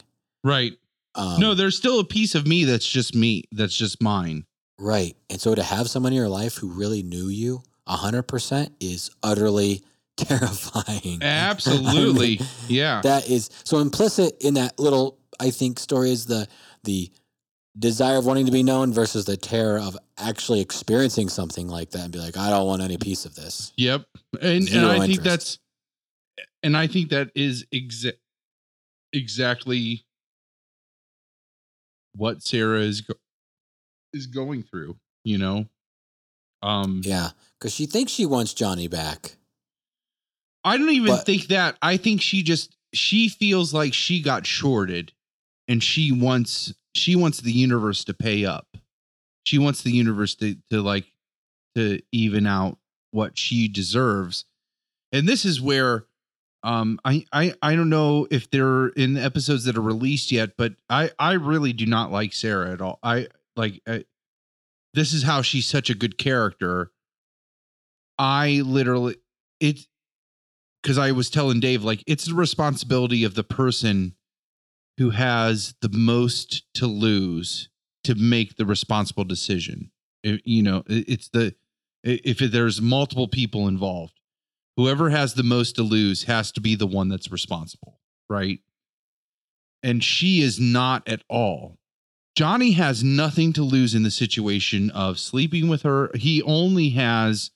Right. 0.43 0.73
Um, 1.15 1.39
no, 1.39 1.53
there's 1.53 1.77
still 1.77 1.99
a 1.99 2.03
piece 2.05 2.33
of 2.35 2.47
me 2.47 2.63
that's 2.65 2.87
just 2.87 3.13
me. 3.15 3.43
That's 3.51 3.77
just 3.77 4.01
mine. 4.01 4.45
Right. 4.79 5.15
And 5.29 5.39
so 5.39 5.53
to 5.53 5.61
have 5.63 5.89
someone 5.89 6.13
in 6.13 6.17
your 6.17 6.29
life 6.29 6.55
who 6.55 6.69
really 6.69 7.03
knew 7.03 7.27
you 7.27 7.61
100% 7.87 8.71
is 8.79 9.11
utterly 9.21 9.83
terrifying. 10.17 11.19
Absolutely. 11.21 12.37
I 12.39 12.43
mean, 12.43 12.49
yeah. 12.67 13.01
that 13.01 13.29
is 13.29 13.49
so 13.63 13.79
implicit 13.79 14.35
in 14.41 14.55
that 14.55 14.79
little 14.79 15.17
I 15.39 15.49
think 15.49 15.79
story 15.79 16.11
is 16.11 16.25
the 16.25 16.47
the 16.83 17.11
desire 17.77 18.17
of 18.17 18.25
wanting 18.25 18.45
to 18.45 18.51
be 18.51 18.61
known 18.63 18.93
versus 18.93 19.25
the 19.25 19.37
terror 19.37 19.79
of 19.79 19.97
actually 20.17 20.61
experiencing 20.61 21.27
something 21.29 21.67
like 21.67 21.89
that 21.91 22.03
and 22.03 22.11
be 22.11 22.19
like 22.19 22.37
I 22.37 22.49
don't 22.49 22.67
want 22.67 22.81
any 22.81 22.97
piece 22.97 23.25
of 23.25 23.35
this. 23.35 23.73
Yep. 23.77 24.05
And 24.41 24.69
and 24.69 24.85
I 24.85 25.07
think 25.07 25.21
that's 25.21 25.59
and 26.61 26.77
I 26.77 26.87
think 26.87 27.09
that 27.09 27.31
is 27.35 27.65
exa- 27.73 28.13
exactly 29.11 30.05
what 32.15 32.43
Sarah 32.43 32.79
is 32.81 33.01
go- 33.01 33.15
is 34.13 34.27
going 34.27 34.63
through, 34.63 34.97
you 35.23 35.37
know. 35.39 35.65
Um 36.61 37.01
Yeah, 37.03 37.31
cuz 37.59 37.73
she 37.73 37.87
thinks 37.87 38.11
she 38.11 38.25
wants 38.25 38.53
Johnny 38.53 38.87
back. 38.87 39.37
I 40.63 40.77
don't 40.77 40.89
even 40.91 41.07
But- 41.07 41.25
think 41.25 41.47
that. 41.47 41.77
I 41.81 41.97
think 41.97 42.21
she 42.21 42.43
just 42.43 42.75
she 42.93 43.27
feels 43.29 43.73
like 43.73 43.93
she 43.93 44.21
got 44.21 44.45
shorted 44.45 45.11
and 45.67 45.83
she 45.83 46.11
wants 46.11 46.73
she 46.95 47.15
wants 47.15 47.41
the 47.41 47.51
universe 47.51 48.03
to 48.05 48.13
pay 48.13 48.45
up. 48.45 48.77
She 49.45 49.57
wants 49.57 49.81
the 49.81 49.91
universe 49.91 50.35
to 50.35 50.55
to 50.69 50.81
like 50.81 51.05
to 51.75 52.01
even 52.11 52.45
out 52.45 52.77
what 53.11 53.37
she 53.37 53.67
deserves. 53.67 54.45
And 55.11 55.27
this 55.27 55.43
is 55.45 55.59
where 55.59 56.05
um 56.63 56.99
I 57.03 57.25
I 57.33 57.53
I 57.61 57.75
don't 57.75 57.89
know 57.89 58.27
if 58.31 58.49
they're 58.51 58.87
in 58.89 59.15
the 59.15 59.21
episodes 59.23 59.65
that 59.65 59.75
are 59.77 59.81
released 59.81 60.31
yet, 60.31 60.55
but 60.57 60.75
I 60.89 61.11
I 61.19 61.33
really 61.33 61.73
do 61.73 61.85
not 61.85 62.11
like 62.11 62.31
Sarah 62.33 62.71
at 62.71 62.79
all. 62.81 62.99
I 63.03 63.27
like 63.55 63.81
I, 63.87 64.05
this 64.93 65.13
is 65.13 65.23
how 65.23 65.41
she's 65.41 65.67
such 65.67 65.89
a 65.89 65.95
good 65.95 66.17
character. 66.17 66.91
I 68.17 68.61
literally 68.63 69.17
it's 69.59 69.87
because 70.83 70.97
I 70.97 71.11
was 71.11 71.29
telling 71.29 71.61
Dave, 71.61 71.83
like, 71.83 72.03
it's 72.05 72.25
the 72.25 72.35
responsibility 72.35 73.23
of 73.23 73.35
the 73.35 73.43
person 73.43 74.15
who 74.97 75.11
has 75.11 75.73
the 75.81 75.89
most 75.89 76.63
to 76.75 76.85
lose 76.87 77.69
to 78.03 78.15
make 78.15 78.57
the 78.57 78.65
responsible 78.65 79.23
decision. 79.23 79.91
It- 80.23 80.45
you 80.45 80.61
know, 80.61 80.83
it- 80.87 81.07
it's 81.07 81.29
the 81.29 81.55
if 82.03 82.39
there's 82.39 82.81
multiple 82.81 83.29
people 83.29 83.65
involved, 83.69 84.19
whoever 84.75 85.09
has 85.09 85.35
the 85.35 85.43
most 85.43 85.75
to 85.75 85.83
lose 85.83 86.23
has 86.23 86.51
to 86.51 86.59
be 86.59 86.75
the 86.75 86.85
one 86.85 87.07
that's 87.07 87.31
responsible, 87.31 88.01
right? 88.29 88.59
And 89.81 90.03
she 90.03 90.41
is 90.41 90.59
not 90.59 91.07
at 91.07 91.23
all. 91.29 91.79
Johnny 92.35 92.71
has 92.71 93.05
nothing 93.05 93.53
to 93.53 93.63
lose 93.63 93.95
in 93.95 94.03
the 94.03 94.11
situation 94.11 94.89
of 94.89 95.17
sleeping 95.17 95.69
with 95.69 95.83
her. 95.83 96.11
He 96.15 96.41
only 96.41 96.89
has 96.89 97.51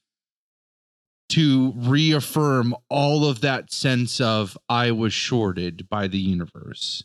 to 1.30 1.74
reaffirm 1.76 2.76
all 2.90 3.26
of 3.26 3.42
that 3.42 3.72
sense 3.72 4.22
of 4.22 4.58
I 4.70 4.92
was 4.92 5.14
shorted 5.14 5.90
by 5.90 6.08
the 6.08 6.20
universe 6.20 7.04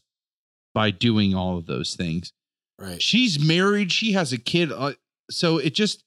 by 0.74 0.90
doing 0.90 1.34
all 1.34 1.58
of 1.58 1.66
those 1.66 1.94
things. 1.94 2.32
Right. 2.78 3.02
She's 3.02 3.44
married, 3.44 3.92
she 3.92 4.12
has 4.12 4.32
a 4.32 4.38
kid, 4.38 4.72
uh, 4.72 4.92
so 5.30 5.58
it 5.58 5.74
just 5.74 6.04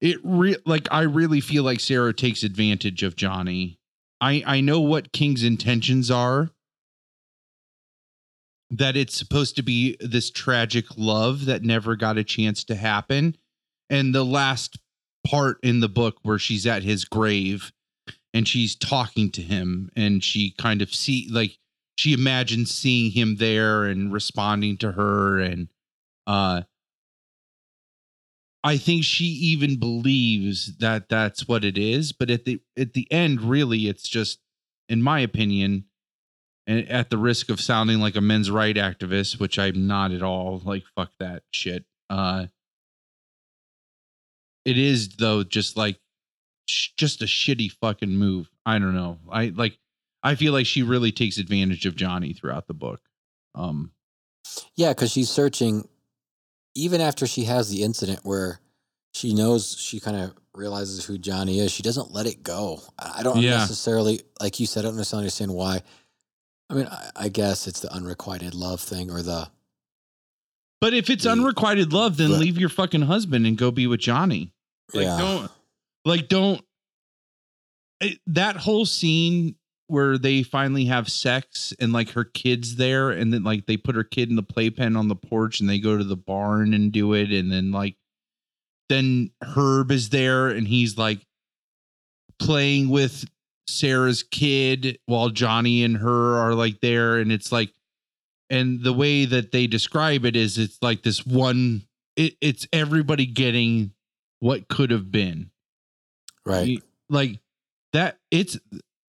it 0.00 0.18
re- 0.22 0.56
like 0.64 0.88
I 0.90 1.02
really 1.02 1.40
feel 1.40 1.62
like 1.62 1.80
Sarah 1.80 2.14
takes 2.14 2.42
advantage 2.42 3.02
of 3.02 3.16
Johnny. 3.16 3.78
I 4.20 4.42
I 4.46 4.60
know 4.60 4.80
what 4.80 5.12
King's 5.12 5.42
intentions 5.42 6.10
are. 6.10 6.50
That 8.70 8.96
it's 8.96 9.16
supposed 9.16 9.56
to 9.56 9.62
be 9.62 9.96
this 10.00 10.30
tragic 10.30 10.86
love 10.96 11.46
that 11.46 11.62
never 11.62 11.96
got 11.96 12.18
a 12.18 12.24
chance 12.24 12.62
to 12.64 12.76
happen. 12.76 13.36
And 13.90 14.14
the 14.14 14.24
last 14.24 14.78
part 15.30 15.58
in 15.62 15.80
the 15.80 15.88
book 15.88 16.18
where 16.22 16.38
she's 16.38 16.66
at 16.66 16.82
his 16.82 17.04
grave 17.04 17.72
and 18.34 18.48
she's 18.48 18.74
talking 18.74 19.30
to 19.30 19.42
him 19.42 19.90
and 19.94 20.24
she 20.24 20.54
kind 20.58 20.82
of 20.82 20.92
see 20.94 21.28
like 21.30 21.58
she 21.96 22.12
imagines 22.12 22.70
seeing 22.70 23.12
him 23.12 23.36
there 23.36 23.84
and 23.84 24.12
responding 24.12 24.76
to 24.78 24.92
her 24.92 25.38
and 25.38 25.68
uh 26.26 26.62
I 28.62 28.76
think 28.76 29.04
she 29.04 29.24
even 29.24 29.78
believes 29.78 30.76
that 30.78 31.08
that's 31.08 31.48
what 31.48 31.64
it 31.64 31.78
is, 31.78 32.12
but 32.12 32.28
at 32.28 32.44
the 32.44 32.60
at 32.76 32.92
the 32.92 33.10
end, 33.10 33.40
really, 33.40 33.88
it's 33.88 34.06
just, 34.06 34.38
in 34.86 35.02
my 35.02 35.20
opinion, 35.20 35.86
and 36.66 36.86
at 36.90 37.08
the 37.08 37.16
risk 37.16 37.48
of 37.48 37.58
sounding 37.58 38.00
like 38.00 38.16
a 38.16 38.20
men's 38.20 38.50
right 38.50 38.76
activist, 38.76 39.40
which 39.40 39.58
I'm 39.58 39.86
not 39.86 40.12
at 40.12 40.22
all. 40.22 40.60
Like 40.62 40.84
fuck 40.94 41.12
that 41.18 41.44
shit. 41.50 41.86
Uh, 42.10 42.46
it 44.64 44.78
is 44.78 45.08
though, 45.16 45.42
just 45.42 45.76
like, 45.76 45.98
sh- 46.68 46.90
just 46.96 47.22
a 47.22 47.26
shitty 47.26 47.72
fucking 47.80 48.10
move. 48.10 48.50
I 48.66 48.78
don't 48.78 48.94
know. 48.94 49.18
I 49.30 49.52
like. 49.54 49.78
I 50.22 50.34
feel 50.34 50.52
like 50.52 50.66
she 50.66 50.82
really 50.82 51.12
takes 51.12 51.38
advantage 51.38 51.86
of 51.86 51.96
Johnny 51.96 52.34
throughout 52.34 52.66
the 52.66 52.74
book. 52.74 53.00
Um, 53.54 53.92
Yeah, 54.76 54.90
because 54.90 55.10
she's 55.12 55.30
searching 55.30 55.88
even 56.74 57.00
after 57.00 57.26
she 57.26 57.44
has 57.44 57.70
the 57.70 57.82
incident 57.82 58.20
where 58.22 58.60
she 59.14 59.32
knows 59.34 59.76
she 59.78 59.98
kind 59.98 60.16
of 60.18 60.34
realizes 60.54 61.04
who 61.04 61.16
Johnny 61.18 61.58
is. 61.58 61.72
She 61.72 61.82
doesn't 61.82 62.12
let 62.12 62.26
it 62.26 62.42
go. 62.42 62.80
I 62.98 63.20
I 63.20 63.22
don't 63.22 63.40
Yeah. 63.40 63.52
necessarily, 63.58 64.20
like 64.40 64.60
you 64.60 64.66
said, 64.66 64.84
I 64.84 64.88
don't 64.88 64.96
necessarily 64.96 65.24
understand 65.24 65.54
why. 65.54 65.82
I 66.68 66.74
mean, 66.74 66.86
I, 66.86 67.10
I 67.16 67.28
guess 67.28 67.66
it's 67.66 67.80
the 67.80 67.92
unrequited 67.92 68.54
love 68.54 68.80
thing 68.80 69.10
or 69.10 69.22
the 69.22 69.50
but 70.80 70.94
if 70.94 71.10
it's 71.10 71.26
unrequited 71.26 71.92
love, 71.92 72.16
then 72.16 72.38
leave 72.38 72.58
your 72.58 72.68
fucking 72.68 73.02
husband 73.02 73.46
and 73.46 73.56
go 73.58 73.70
be 73.70 73.86
with 73.86 74.00
Johnny. 74.00 74.52
Like 74.94 75.04
yeah, 75.04 75.18
don't 75.18 75.50
like 76.04 76.28
don't 76.28 76.64
it, 78.00 78.18
that 78.26 78.56
whole 78.56 78.86
scene 78.86 79.56
where 79.86 80.16
they 80.18 80.42
finally 80.42 80.84
have 80.86 81.10
sex 81.10 81.74
and 81.80 81.92
like 81.92 82.10
her 82.10 82.24
kids 82.24 82.76
there 82.76 83.10
and 83.10 83.32
then 83.32 83.42
like 83.42 83.66
they 83.66 83.76
put 83.76 83.96
her 83.96 84.04
kid 84.04 84.30
in 84.30 84.36
the 84.36 84.42
playpen 84.42 84.96
on 84.96 85.08
the 85.08 85.16
porch 85.16 85.60
and 85.60 85.68
they 85.68 85.80
go 85.80 85.98
to 85.98 86.04
the 86.04 86.16
barn 86.16 86.72
and 86.72 86.92
do 86.92 87.12
it 87.12 87.30
and 87.32 87.50
then 87.50 87.72
like 87.72 87.96
then 88.88 89.30
Herb 89.42 89.90
is 89.90 90.08
there 90.10 90.48
and 90.48 90.66
he's 90.66 90.96
like 90.96 91.20
playing 92.38 92.88
with 92.88 93.24
Sarah's 93.68 94.22
kid 94.22 94.98
while 95.06 95.28
Johnny 95.28 95.82
and 95.82 95.96
her 95.96 96.38
are 96.38 96.54
like 96.54 96.80
there 96.80 97.18
and 97.18 97.32
it's 97.32 97.50
like 97.50 97.72
and 98.50 98.82
the 98.82 98.92
way 98.92 99.24
that 99.24 99.52
they 99.52 99.66
describe 99.66 100.24
it 100.24 100.36
is 100.36 100.58
it's 100.58 100.78
like 100.82 101.02
this 101.02 101.24
one 101.24 101.82
it, 102.16 102.34
it's 102.40 102.66
everybody 102.72 103.24
getting 103.24 103.92
what 104.40 104.68
could 104.68 104.90
have 104.90 105.10
been. 105.10 105.50
Right. 106.44 106.82
Like 107.08 107.38
that 107.92 108.18
it's 108.30 108.58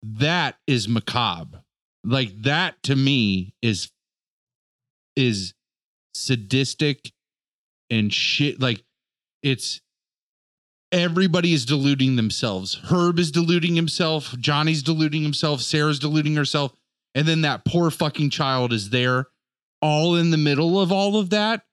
that 0.03 0.57
is 0.67 0.87
macabre. 0.87 1.63
Like 2.03 2.29
that 2.43 2.81
to 2.83 2.95
me 2.95 3.53
is 3.61 3.91
is 5.15 5.53
sadistic 6.13 7.11
and 7.89 8.13
shit 8.13 8.61
like 8.61 8.83
it's 9.41 9.81
everybody 10.91 11.53
is 11.53 11.65
deluding 11.65 12.15
themselves. 12.15 12.79
Herb 12.85 13.17
is 13.17 13.31
deluding 13.31 13.75
himself. 13.75 14.35
Johnny's 14.39 14.83
deluding 14.83 15.23
himself. 15.23 15.61
Sarah's 15.61 15.99
deluding 15.99 16.35
herself. 16.35 16.73
And 17.15 17.27
then 17.27 17.41
that 17.41 17.65
poor 17.65 17.91
fucking 17.91 18.29
child 18.29 18.71
is 18.71 18.89
there 18.89 19.27
all 19.81 20.15
in 20.15 20.31
the 20.31 20.37
middle 20.37 20.79
of 20.79 20.91
all 20.91 21.17
of 21.17 21.29
that 21.31 21.63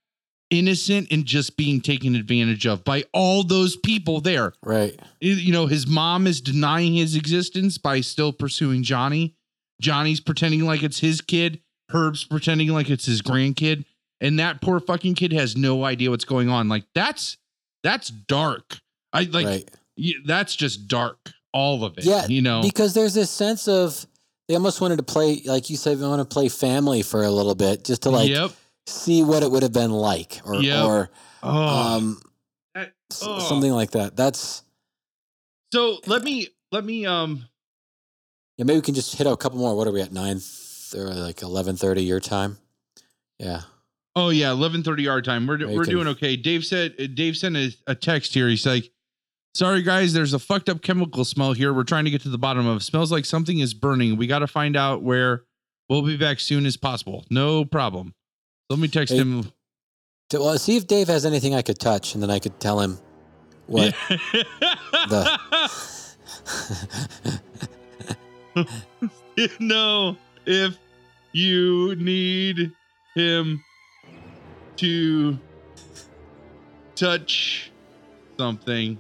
innocent 0.50 1.08
and 1.10 1.26
just 1.26 1.56
being 1.56 1.80
taken 1.80 2.14
advantage 2.14 2.66
of 2.66 2.82
by 2.84 3.04
all 3.12 3.42
those 3.42 3.76
people 3.76 4.20
there. 4.20 4.54
Right. 4.62 4.98
you 5.20 5.52
know 5.52 5.66
his 5.66 5.86
mom 5.86 6.26
is 6.26 6.40
denying 6.40 6.94
his 6.94 7.14
existence 7.14 7.78
by 7.78 8.00
still 8.00 8.32
pursuing 8.32 8.82
johnny. 8.82 9.34
Johnny's 9.80 10.20
pretending 10.20 10.62
like 10.62 10.82
it's 10.82 11.00
his 11.00 11.20
kid. 11.20 11.60
Herb's 11.90 12.24
pretending 12.24 12.68
like 12.68 12.90
it's 12.90 13.06
his 13.06 13.22
grandkid. 13.22 13.84
And 14.20 14.38
that 14.40 14.60
poor 14.60 14.80
fucking 14.80 15.14
kid 15.14 15.32
has 15.32 15.56
no 15.56 15.84
idea 15.84 16.10
what's 16.10 16.24
going 16.24 16.48
on. 16.48 16.68
Like 16.68 16.84
that's 16.94 17.36
that's 17.84 18.08
dark. 18.08 18.78
I 19.12 19.22
like 19.24 19.46
right. 19.46 19.70
that's 20.24 20.56
just 20.56 20.88
dark 20.88 21.32
all 21.52 21.84
of 21.84 21.96
it 21.98 22.04
Yeah, 22.04 22.26
you 22.26 22.42
know? 22.42 22.62
Because 22.62 22.94
there's 22.94 23.14
this 23.14 23.30
sense 23.30 23.68
of 23.68 24.06
they 24.48 24.54
almost 24.54 24.80
wanted 24.80 24.96
to 24.96 25.02
play, 25.02 25.42
like 25.44 25.68
you 25.70 25.76
said, 25.76 25.98
they 25.98 26.06
want 26.06 26.20
to 26.20 26.32
play 26.34 26.48
family 26.48 27.02
for 27.02 27.22
a 27.22 27.30
little 27.30 27.54
bit, 27.54 27.84
just 27.84 28.02
to 28.02 28.10
like 28.10 28.30
yep 28.30 28.50
see 28.86 29.22
what 29.22 29.42
it 29.42 29.50
would 29.50 29.62
have 29.62 29.72
been 29.72 29.90
like, 29.92 30.40
or 30.44 30.56
Yep. 30.56 30.84
or 30.86 31.10
oh 31.42 31.50
um, 31.50 32.22
that- 32.74 32.92
oh. 33.22 33.38
something 33.40 33.72
like 33.72 33.90
that. 33.92 34.16
That's 34.16 34.62
so 35.72 35.98
let 36.06 36.22
me 36.24 36.48
let 36.72 36.84
me 36.84 37.04
um 37.06 37.44
yeah. 38.56 38.64
Maybe 38.64 38.78
we 38.78 38.82
can 38.82 38.94
just 38.94 39.14
hit 39.16 39.26
a 39.26 39.36
couple 39.36 39.58
more. 39.58 39.76
What 39.76 39.86
are 39.86 39.92
we 39.92 40.00
at 40.00 40.12
nine 40.12 40.40
th- 40.40 40.94
or 40.94 41.08
like 41.14 41.42
eleven 41.42 41.76
thirty 41.76 42.02
your 42.02 42.20
time? 42.20 42.58
Yeah. 43.38 43.62
Oh 44.16 44.30
yeah, 44.30 44.50
eleven 44.50 44.82
thirty 44.82 45.06
our 45.06 45.20
time. 45.22 45.46
We're 45.46 45.58
we're 45.68 45.84
can- 45.84 45.92
doing 45.94 46.08
okay. 46.08 46.36
Dave 46.36 46.64
said 46.64 47.14
Dave 47.14 47.36
sent 47.36 47.56
a, 47.56 47.70
a 47.86 47.94
text 47.94 48.32
here. 48.34 48.48
He's 48.48 48.66
like, 48.66 48.90
"Sorry 49.54 49.82
guys, 49.82 50.12
there's 50.12 50.34
a 50.34 50.38
fucked 50.38 50.68
up 50.68 50.82
chemical 50.82 51.24
smell 51.24 51.52
here. 51.52 51.72
We're 51.72 51.84
trying 51.84 52.04
to 52.04 52.10
get 52.10 52.22
to 52.22 52.28
the 52.28 52.38
bottom 52.38 52.66
of. 52.66 52.78
it. 52.78 52.82
Smells 52.84 53.10
like 53.12 53.24
something 53.24 53.58
is 53.58 53.74
burning. 53.74 54.16
We 54.16 54.26
got 54.26 54.40
to 54.40 54.46
find 54.46 54.76
out 54.76 55.02
where. 55.02 55.44
We'll 55.88 56.02
be 56.02 56.18
back 56.18 56.36
as 56.36 56.42
soon 56.42 56.66
as 56.66 56.76
possible. 56.76 57.24
No 57.30 57.64
problem. 57.64 58.14
Let 58.68 58.78
me 58.78 58.88
text 58.88 59.14
Hey, 59.14 59.20
him. 59.20 59.50
So, 60.30 60.44
well, 60.44 60.58
see 60.58 60.76
if 60.76 60.86
Dave 60.86 61.08
has 61.08 61.24
anything 61.24 61.54
I 61.54 61.62
could 61.62 61.78
touch, 61.78 62.12
and 62.12 62.22
then 62.22 62.28
I 62.30 62.38
could 62.38 62.60
tell 62.60 62.78
him 62.78 62.98
what. 63.66 63.94
the. 65.08 65.38
no, 69.60 70.16
if 70.44 70.76
you 71.32 71.94
need 71.96 72.70
him 73.14 73.64
to 74.76 75.38
touch 76.94 77.70
something 78.38 78.98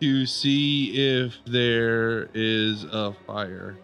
to 0.00 0.26
see 0.26 0.92
if 0.94 1.34
there 1.46 2.28
is 2.34 2.84
a 2.84 3.14
fire. 3.26 3.76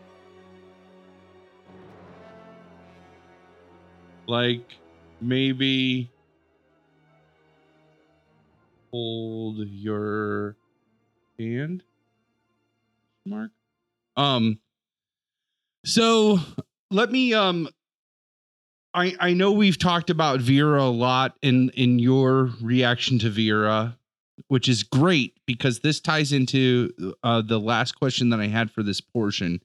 Like 4.27 4.77
maybe 5.21 6.11
hold 8.93 9.59
your 9.59 10.57
hand 11.39 11.83
mark 13.27 13.51
um 14.17 14.59
so 15.85 16.39
let 16.91 17.11
me 17.13 17.33
um 17.35 17.69
i 18.95 19.15
i 19.21 19.33
know 19.33 19.53
we've 19.53 19.79
talked 19.79 20.11
about 20.11 20.41
vera 20.41 20.83
a 20.83 20.91
lot 20.91 21.37
in 21.43 21.71
in 21.71 21.99
your 21.99 22.51
reaction 22.61 23.19
to 23.19 23.31
vera 23.31 23.97
which 24.49 24.69
is 24.69 24.83
great 24.83 25.39
because 25.47 25.81
this 25.81 26.01
ties 26.01 26.33
into 26.33 26.91
uh 27.23 27.43
the 27.43 27.61
last 27.61 27.93
question 27.93 28.31
that 28.31 28.41
i 28.41 28.47
had 28.47 28.71
for 28.71 28.83
this 28.83 29.01
portion 29.01 29.61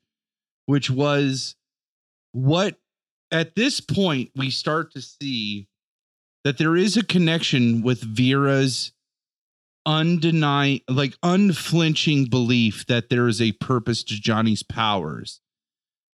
which 0.65 0.89
was 0.89 1.55
what 2.31 2.75
at 3.31 3.55
this 3.55 3.79
point 3.79 4.29
we 4.35 4.49
start 4.49 4.91
to 4.93 5.01
see 5.01 5.67
that 6.43 6.57
there 6.57 6.75
is 6.75 6.97
a 6.97 7.03
connection 7.03 7.81
with 7.81 8.01
vera's 8.01 8.91
undenying 9.87 10.81
like 10.89 11.15
unflinching 11.21 12.25
belief 12.25 12.85
that 12.87 13.09
there 13.09 13.27
is 13.27 13.41
a 13.41 13.51
purpose 13.53 14.03
to 14.03 14.19
Johnny's 14.19 14.63
powers 14.63 15.41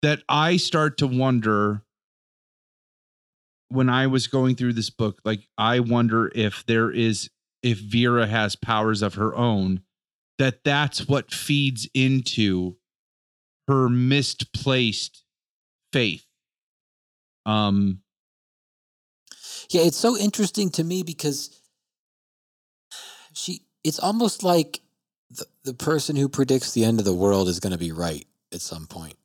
that 0.02 0.20
I 0.28 0.56
start 0.56 0.98
to 0.98 1.06
wonder 1.06 1.82
when 3.68 3.88
I 3.88 4.06
was 4.06 4.28
going 4.28 4.54
through 4.54 4.74
this 4.74 4.90
book 4.90 5.20
like 5.24 5.48
I 5.58 5.80
wonder 5.80 6.30
if 6.34 6.64
there 6.66 6.90
is 6.92 7.28
if 7.66 7.78
Vera 7.78 8.26
has 8.26 8.54
powers 8.56 9.02
of 9.02 9.14
her 9.14 9.34
own 9.34 9.80
that 10.38 10.62
that's 10.64 11.08
what 11.08 11.32
feeds 11.32 11.88
into 11.94 12.76
her 13.66 13.88
misplaced 13.88 15.24
faith 15.92 16.24
um 17.44 18.00
Yeah, 19.70 19.82
it's 19.82 19.96
so 19.96 20.16
interesting 20.16 20.70
to 20.70 20.84
me 20.84 21.02
because 21.02 21.60
she 23.32 23.62
it's 23.82 23.98
almost 23.98 24.42
like 24.42 24.80
the, 25.30 25.46
the 25.64 25.74
person 25.74 26.16
who 26.16 26.28
predicts 26.28 26.72
the 26.72 26.84
end 26.84 26.98
of 26.98 27.04
the 27.04 27.14
world 27.14 27.48
is 27.48 27.60
going 27.60 27.72
to 27.72 27.78
be 27.78 27.92
right 27.92 28.26
at 28.52 28.60
some 28.60 28.86
point. 28.86 29.16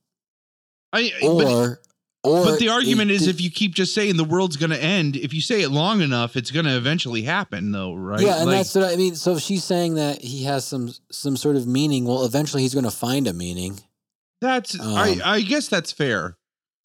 I 0.94 1.12
Or 1.24 1.80
or 2.24 2.46
but 2.46 2.60
the 2.60 2.70
argument 2.70 3.10
it- 3.12 3.16
is 3.16 3.28
if 3.28 3.42
you 3.42 3.50
keep 3.50 3.74
just 3.74 3.94
saying 3.94 4.16
the 4.18 4.24
world's 4.24 4.56
going 4.58 4.70
to 4.70 4.82
end 4.82 5.16
if 5.16 5.34
you 5.34 5.42
say 5.42 5.62
it 5.62 5.70
long 5.70 6.02
enough 6.02 6.36
it's 6.36 6.52
going 6.52 6.66
to 6.66 6.76
eventually 6.78 7.24
happen 7.24 7.72
though 7.72 7.94
right 7.96 8.22
Yeah, 8.22 8.38
and 8.38 8.46
Like- 8.48 8.58
that's 8.58 8.76
what 8.76 8.84
I 8.86 8.96
mean. 8.96 9.16
So 9.16 9.36
if 9.36 9.42
she's 9.42 9.64
saying 9.64 9.96
that 9.96 10.22
he 10.24 10.44
has 10.44 10.66
some 10.66 10.94
some 11.12 11.36
sort 11.38 11.56
of 11.56 11.66
meaning, 11.68 12.06
well 12.06 12.24
eventually 12.26 12.62
he's 12.64 12.74
going 12.74 12.86
to 12.86 12.92
find 12.92 13.28
a 13.28 13.34
meaning. 13.34 13.80
That's 14.40 14.80
I 14.80 15.12
Um, 15.14 15.22
I 15.24 15.42
guess 15.42 15.68
that's 15.68 15.92
fair. 15.92 16.38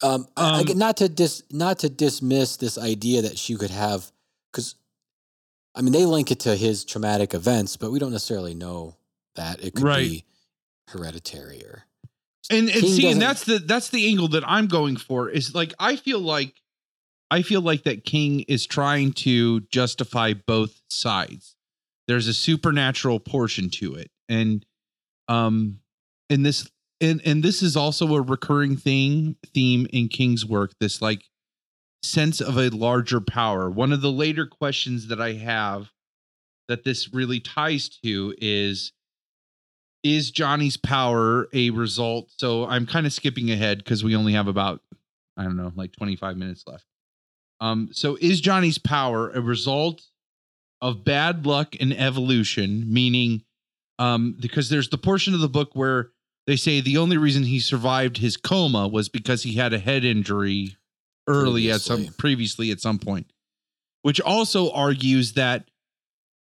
Um, 0.03 0.27
I- 0.37 0.59
I 0.59 0.61
Um, 0.61 0.77
not 0.77 0.97
to 0.97 1.09
dis 1.09 1.41
not 1.51 1.79
to 1.79 1.89
dismiss 1.89 2.55
this 2.57 2.77
idea 2.77 3.21
that 3.23 3.37
she 3.37 3.55
could 3.55 3.71
have 3.71 4.11
because 4.51 4.75
I 5.75 5.81
mean 5.81 5.93
they 5.93 6.05
link 6.05 6.31
it 6.31 6.39
to 6.41 6.55
his 6.55 6.83
traumatic 6.83 7.33
events, 7.35 7.77
but 7.77 7.91
we 7.91 7.99
don't 7.99 8.11
necessarily 8.11 8.53
know 8.55 8.95
that 9.35 9.63
it 9.63 9.75
could 9.75 9.83
Right. 9.83 10.09
be 10.09 10.23
hereditary 10.87 11.63
or 11.63 11.83
And 12.49 12.69
and 12.69 12.85
see, 12.85 13.11
and 13.11 13.21
that's 13.21 13.43
the 13.43 13.59
that's 13.59 13.89
the 13.89 14.07
angle 14.07 14.29
that 14.29 14.43
I'm 14.47 14.67
going 14.67 14.97
for 14.97 15.29
is 15.29 15.53
like 15.53 15.73
I 15.79 15.97
feel 15.97 16.19
like 16.19 16.53
I 17.29 17.41
feel 17.41 17.61
like 17.61 17.83
that 17.83 18.05
King 18.05 18.41
is 18.47 18.65
trying 18.65 19.13
to 19.13 19.61
justify 19.61 20.33
both 20.33 20.81
sides. 20.89 21.55
There's 22.07 22.27
a 22.27 22.33
supernatural 22.33 23.19
portion 23.19 23.69
to 23.71 23.95
it. 23.95 24.11
And 24.29 24.65
um 25.27 25.79
and 26.29 26.45
this 26.45 26.69
and 27.01 27.21
and 27.25 27.43
this 27.43 27.61
is 27.61 27.75
also 27.75 28.15
a 28.15 28.21
recurring 28.21 28.77
thing 28.77 29.35
theme 29.53 29.87
in 29.91 30.07
King's 30.07 30.45
work, 30.45 30.71
this 30.79 31.01
like 31.01 31.23
sense 32.01 32.39
of 32.39 32.57
a 32.57 32.69
larger 32.69 33.19
power. 33.19 33.69
One 33.69 33.91
of 33.91 34.01
the 34.01 34.11
later 34.11 34.45
questions 34.45 35.07
that 35.07 35.19
I 35.19 35.33
have 35.33 35.91
that 36.69 36.83
this 36.83 37.13
really 37.13 37.39
ties 37.39 37.89
to 38.03 38.33
is 38.37 38.93
is 40.15 40.31
Johnny's 40.31 40.77
power 40.77 41.47
a 41.53 41.69
result? 41.71 42.31
So 42.37 42.65
I'm 42.65 42.85
kind 42.85 43.05
of 43.05 43.13
skipping 43.13 43.51
ahead 43.51 43.79
because 43.79 44.03
we 44.03 44.15
only 44.15 44.33
have 44.33 44.47
about 44.47 44.81
I 45.37 45.43
don't 45.43 45.55
know, 45.55 45.71
like 45.75 45.91
25 45.91 46.35
minutes 46.35 46.63
left. 46.65 46.85
Um, 47.61 47.89
so 47.91 48.17
is 48.19 48.41
Johnny's 48.41 48.79
power 48.79 49.29
a 49.29 49.41
result 49.41 50.01
of 50.81 51.03
bad 51.03 51.45
luck 51.45 51.75
and 51.79 51.93
evolution? 51.93 52.91
Meaning, 52.91 53.43
um, 53.99 54.35
because 54.39 54.69
there's 54.69 54.89
the 54.89 54.97
portion 54.97 55.33
of 55.33 55.39
the 55.39 55.49
book 55.49 55.69
where 55.73 56.09
they 56.47 56.55
say 56.55 56.81
the 56.81 56.97
only 56.97 57.17
reason 57.17 57.43
he 57.43 57.59
survived 57.59 58.17
his 58.17 58.37
coma 58.37 58.87
was 58.87 59.09
because 59.09 59.43
he 59.43 59.53
had 59.55 59.73
a 59.73 59.79
head 59.79 60.03
injury 60.03 60.77
early 61.27 61.69
at 61.71 61.81
some 61.81 61.97
Previously. 61.97 62.15
previously 62.17 62.71
at 62.71 62.79
some 62.79 62.99
point, 62.99 63.31
which 64.01 64.21
also 64.21 64.71
argues 64.71 65.33
that 65.33 65.69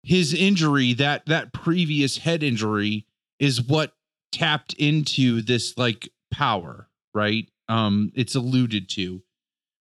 his 0.03 0.33
injury, 0.33 0.93
that 0.93 1.25
that 1.27 1.53
previous 1.53 2.17
head 2.17 2.43
injury, 2.43 3.07
is 3.39 3.61
what 3.61 3.93
tapped 4.31 4.73
into 4.73 5.41
this 5.41 5.77
like 5.77 6.09
power, 6.31 6.89
right? 7.13 7.49
Um, 7.69 8.11
it's 8.15 8.35
alluded 8.35 8.89
to, 8.89 9.21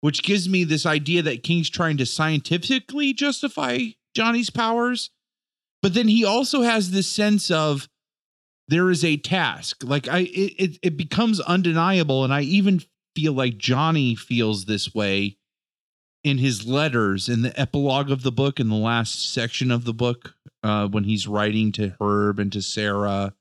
which 0.01 0.23
gives 0.23 0.49
me 0.49 0.65
this 0.65 0.85
idea 0.85 1.23
that 1.23 1.43
King's 1.43 1.71
trying 1.71 1.97
to 1.99 2.07
scientifically 2.07 3.13
justify 3.13 3.79
Johnny's 4.15 4.51
powers, 4.51 5.11
but 5.83 5.95
then 5.95 6.09
he 6.09 6.25
also 6.25 6.63
has 6.63 6.91
this 6.91 7.07
sense 7.07 7.51
of 7.51 7.89
there 8.69 8.91
is 8.91 9.05
a 9.05 9.17
task. 9.17 9.83
Like 9.83 10.09
I, 10.09 10.29
it, 10.33 10.79
it, 10.83 10.97
becomes 10.97 11.41
undeniable, 11.41 12.23
and 12.25 12.33
I 12.33 12.43
even 12.43 12.83
feel 13.17 13.33
like 13.33 13.59
Johnny 13.59 14.15
feels 14.15 14.65
this 14.65 14.95
way 14.95 15.39
in 16.23 16.39
his 16.39 16.67
letters 16.67 17.29
in 17.29 17.43
the 17.43 17.59
epilogue 17.59 18.11
of 18.11 18.23
the 18.23 18.33
book 18.33 18.61
in 18.61 18.69
the 18.69 18.77
last 18.77 19.33
section 19.33 19.71
of 19.71 19.85
the 19.85 19.95
book 19.95 20.35
uh 20.63 20.87
when 20.87 21.05
he's 21.05 21.27
writing 21.27 21.73
to 21.73 21.97
Herb 21.99 22.39
and 22.39 22.53
to 22.53 22.61
Sarah 22.61 23.33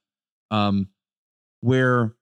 um 0.51 0.87
where 1.61 2.13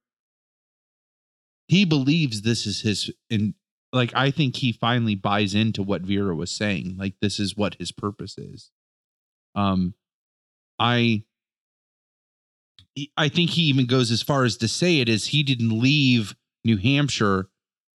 he 1.68 1.86
believes 1.86 2.42
this 2.42 2.66
is 2.66 2.82
his 2.82 3.12
and 3.30 3.54
like 3.94 4.12
I 4.16 4.32
think 4.32 4.58
he 4.58 4.72
finally 4.72 5.16
buys 5.16 5.56
into 5.56 5.82
what 5.84 6.02
Vera 6.02 6.36
was 6.36 6.52
saying 6.52 6.96
like 6.98 7.16
this 7.22 7.40
is 7.40 7.56
what 7.56 7.76
his 7.76 7.92
purpose 7.92 8.38
is 8.38 8.72
um 9.56 9.94
I 10.80 11.24
I 13.16 13.30
think 13.30 13.52
he 13.52 13.64
even 13.64 13.86
goes 13.86 14.12
as 14.12 14.22
far 14.22 14.44
as 14.44 14.58
to 14.58 14.68
say 14.68 15.00
it 15.00 15.10
is 15.10 15.28
he 15.28 15.44
didn't 15.44 15.80
leave 15.80 16.36
New 16.64 16.78
Hampshire 16.78 17.50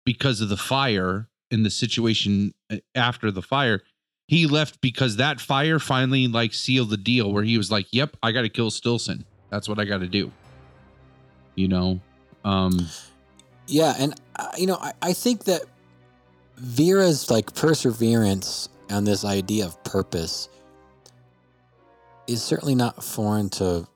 because 0.05 0.41
of 0.41 0.49
the 0.49 0.57
fire 0.57 1.29
in 1.49 1.63
the 1.63 1.69
situation 1.69 2.53
uh, 2.71 2.77
after 2.95 3.31
the 3.31 3.41
fire. 3.41 3.81
He 4.27 4.45
left 4.47 4.79
because 4.79 5.17
that 5.17 5.41
fire 5.41 5.79
finally 5.79 6.27
like 6.27 6.53
sealed 6.53 6.89
the 6.89 6.97
deal 6.97 7.31
where 7.33 7.43
he 7.43 7.57
was 7.57 7.69
like, 7.69 7.87
"Yep, 7.91 8.17
I 8.23 8.31
got 8.31 8.43
to 8.43 8.49
kill 8.49 8.71
Stillson. 8.71 9.25
That's 9.51 9.69
what 9.69 9.79
I 9.79 9.85
got 9.85 9.99
to 9.99 10.07
do." 10.07 10.31
You 11.55 11.67
know, 11.67 11.99
um, 12.43 12.87
Yeah, 13.67 13.93
and 13.97 14.13
uh, 14.35 14.49
you 14.57 14.67
know, 14.67 14.77
I, 14.77 14.93
I 15.01 15.13
think 15.13 15.45
that 15.45 15.61
Vera's 16.57 17.29
like 17.29 17.53
perseverance 17.53 18.69
and 18.89 19.07
this 19.07 19.23
idea 19.23 19.65
of 19.65 19.81
purpose 19.83 20.49
is 22.27 22.43
certainly 22.43 22.75
not 22.75 23.03
foreign 23.03 23.49
to 23.49 23.87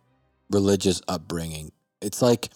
religious 0.49 1.01
upbringing. 1.07 1.71
It's 2.01 2.21
like 2.21 2.49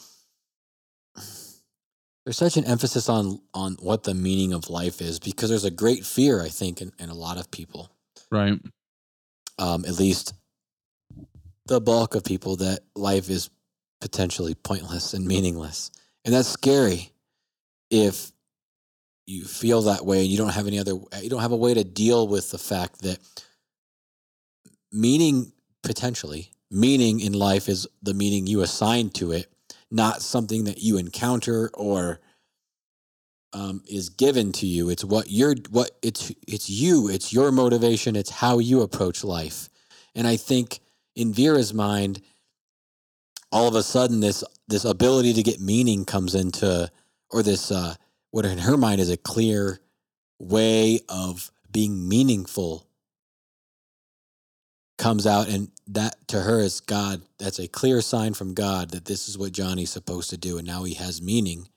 there's 2.25 2.37
such 2.37 2.57
an 2.57 2.65
emphasis 2.65 3.09
on 3.09 3.41
on 3.53 3.77
what 3.81 4.03
the 4.03 4.13
meaning 4.13 4.53
of 4.53 4.69
life 4.69 5.01
is 5.01 5.19
because 5.19 5.49
there's 5.49 5.65
a 5.65 5.71
great 5.71 6.05
fear, 6.05 6.41
I 6.41 6.49
think, 6.49 6.81
in, 6.81 6.91
in 6.99 7.09
a 7.09 7.15
lot 7.15 7.37
of 7.37 7.51
people. 7.51 7.91
right? 8.31 8.59
Um, 9.57 9.83
at 9.85 9.99
least 9.99 10.33
the 11.69 11.79
bulk 11.79 12.15
of 12.15 12.23
people 12.23 12.57
that 12.57 12.79
life 12.95 13.29
is 13.29 13.49
potentially 14.01 14.55
pointless 14.55 15.13
and 15.13 15.25
meaningless. 15.25 15.91
And 16.25 16.33
that's 16.33 16.49
scary 16.49 17.11
if 17.89 18.31
you 19.27 19.45
feel 19.45 19.83
that 19.83 20.05
way 20.05 20.21
and 20.21 20.27
you 20.27 20.37
don't 20.37 20.53
have 20.53 20.67
any 20.67 20.79
other 20.79 20.93
you 21.21 21.29
don't 21.29 21.41
have 21.41 21.51
a 21.51 21.55
way 21.57 21.73
to 21.73 21.83
deal 21.83 22.27
with 22.27 22.49
the 22.49 22.57
fact 22.57 23.03
that 23.03 23.19
meaning 24.91 25.51
potentially 25.83 26.51
meaning 26.71 27.19
in 27.19 27.33
life 27.33 27.69
is 27.69 27.87
the 28.01 28.13
meaning 28.13 28.47
you 28.47 28.61
assign 28.61 29.09
to 29.09 29.31
it 29.31 29.45
not 29.91 30.23
something 30.23 30.63
that 30.63 30.79
you 30.79 30.97
encounter 30.97 31.69
or 31.75 32.19
um, 33.53 33.81
is 33.87 34.09
given 34.09 34.51
to 34.53 34.67
you. 34.67 34.89
It's 34.89 35.03
what 35.03 35.31
you're 35.31 35.55
what 35.71 35.91
it's 36.03 36.31
it's 36.47 36.69
you. 36.69 37.09
It's 37.09 37.33
your 37.33 37.51
motivation. 37.51 38.15
It's 38.15 38.29
how 38.29 38.59
you 38.59 38.81
approach 38.81 39.23
life. 39.23 39.69
And 40.15 40.27
i 40.27 40.37
think 40.37 40.79
in 41.19 41.33
vera's 41.33 41.73
mind 41.73 42.21
all 43.51 43.67
of 43.67 43.75
a 43.75 43.83
sudden 43.83 44.19
this 44.21 44.43
this 44.67 44.85
ability 44.85 45.33
to 45.33 45.43
get 45.43 45.59
meaning 45.59 46.05
comes 46.05 46.33
into 46.35 46.89
or 47.31 47.43
this 47.43 47.71
uh 47.71 47.93
what 48.31 48.45
in 48.45 48.57
her 48.59 48.77
mind 48.77 49.01
is 49.01 49.09
a 49.09 49.17
clear 49.17 49.79
way 50.39 50.99
of 51.09 51.51
being 51.71 52.07
meaningful 52.07 52.87
comes 54.97 55.25
out 55.25 55.47
and 55.47 55.69
that 55.87 56.15
to 56.27 56.41
her 56.41 56.59
is 56.59 56.79
god 56.81 57.21
that's 57.37 57.59
a 57.59 57.67
clear 57.67 58.01
sign 58.01 58.33
from 58.33 58.53
god 58.53 58.91
that 58.91 59.05
this 59.05 59.27
is 59.29 59.37
what 59.37 59.51
johnny's 59.51 59.89
supposed 59.89 60.29
to 60.29 60.37
do 60.37 60.57
and 60.57 60.67
now 60.67 60.83
he 60.83 60.93
has 60.93 61.21
meaning 61.21 61.67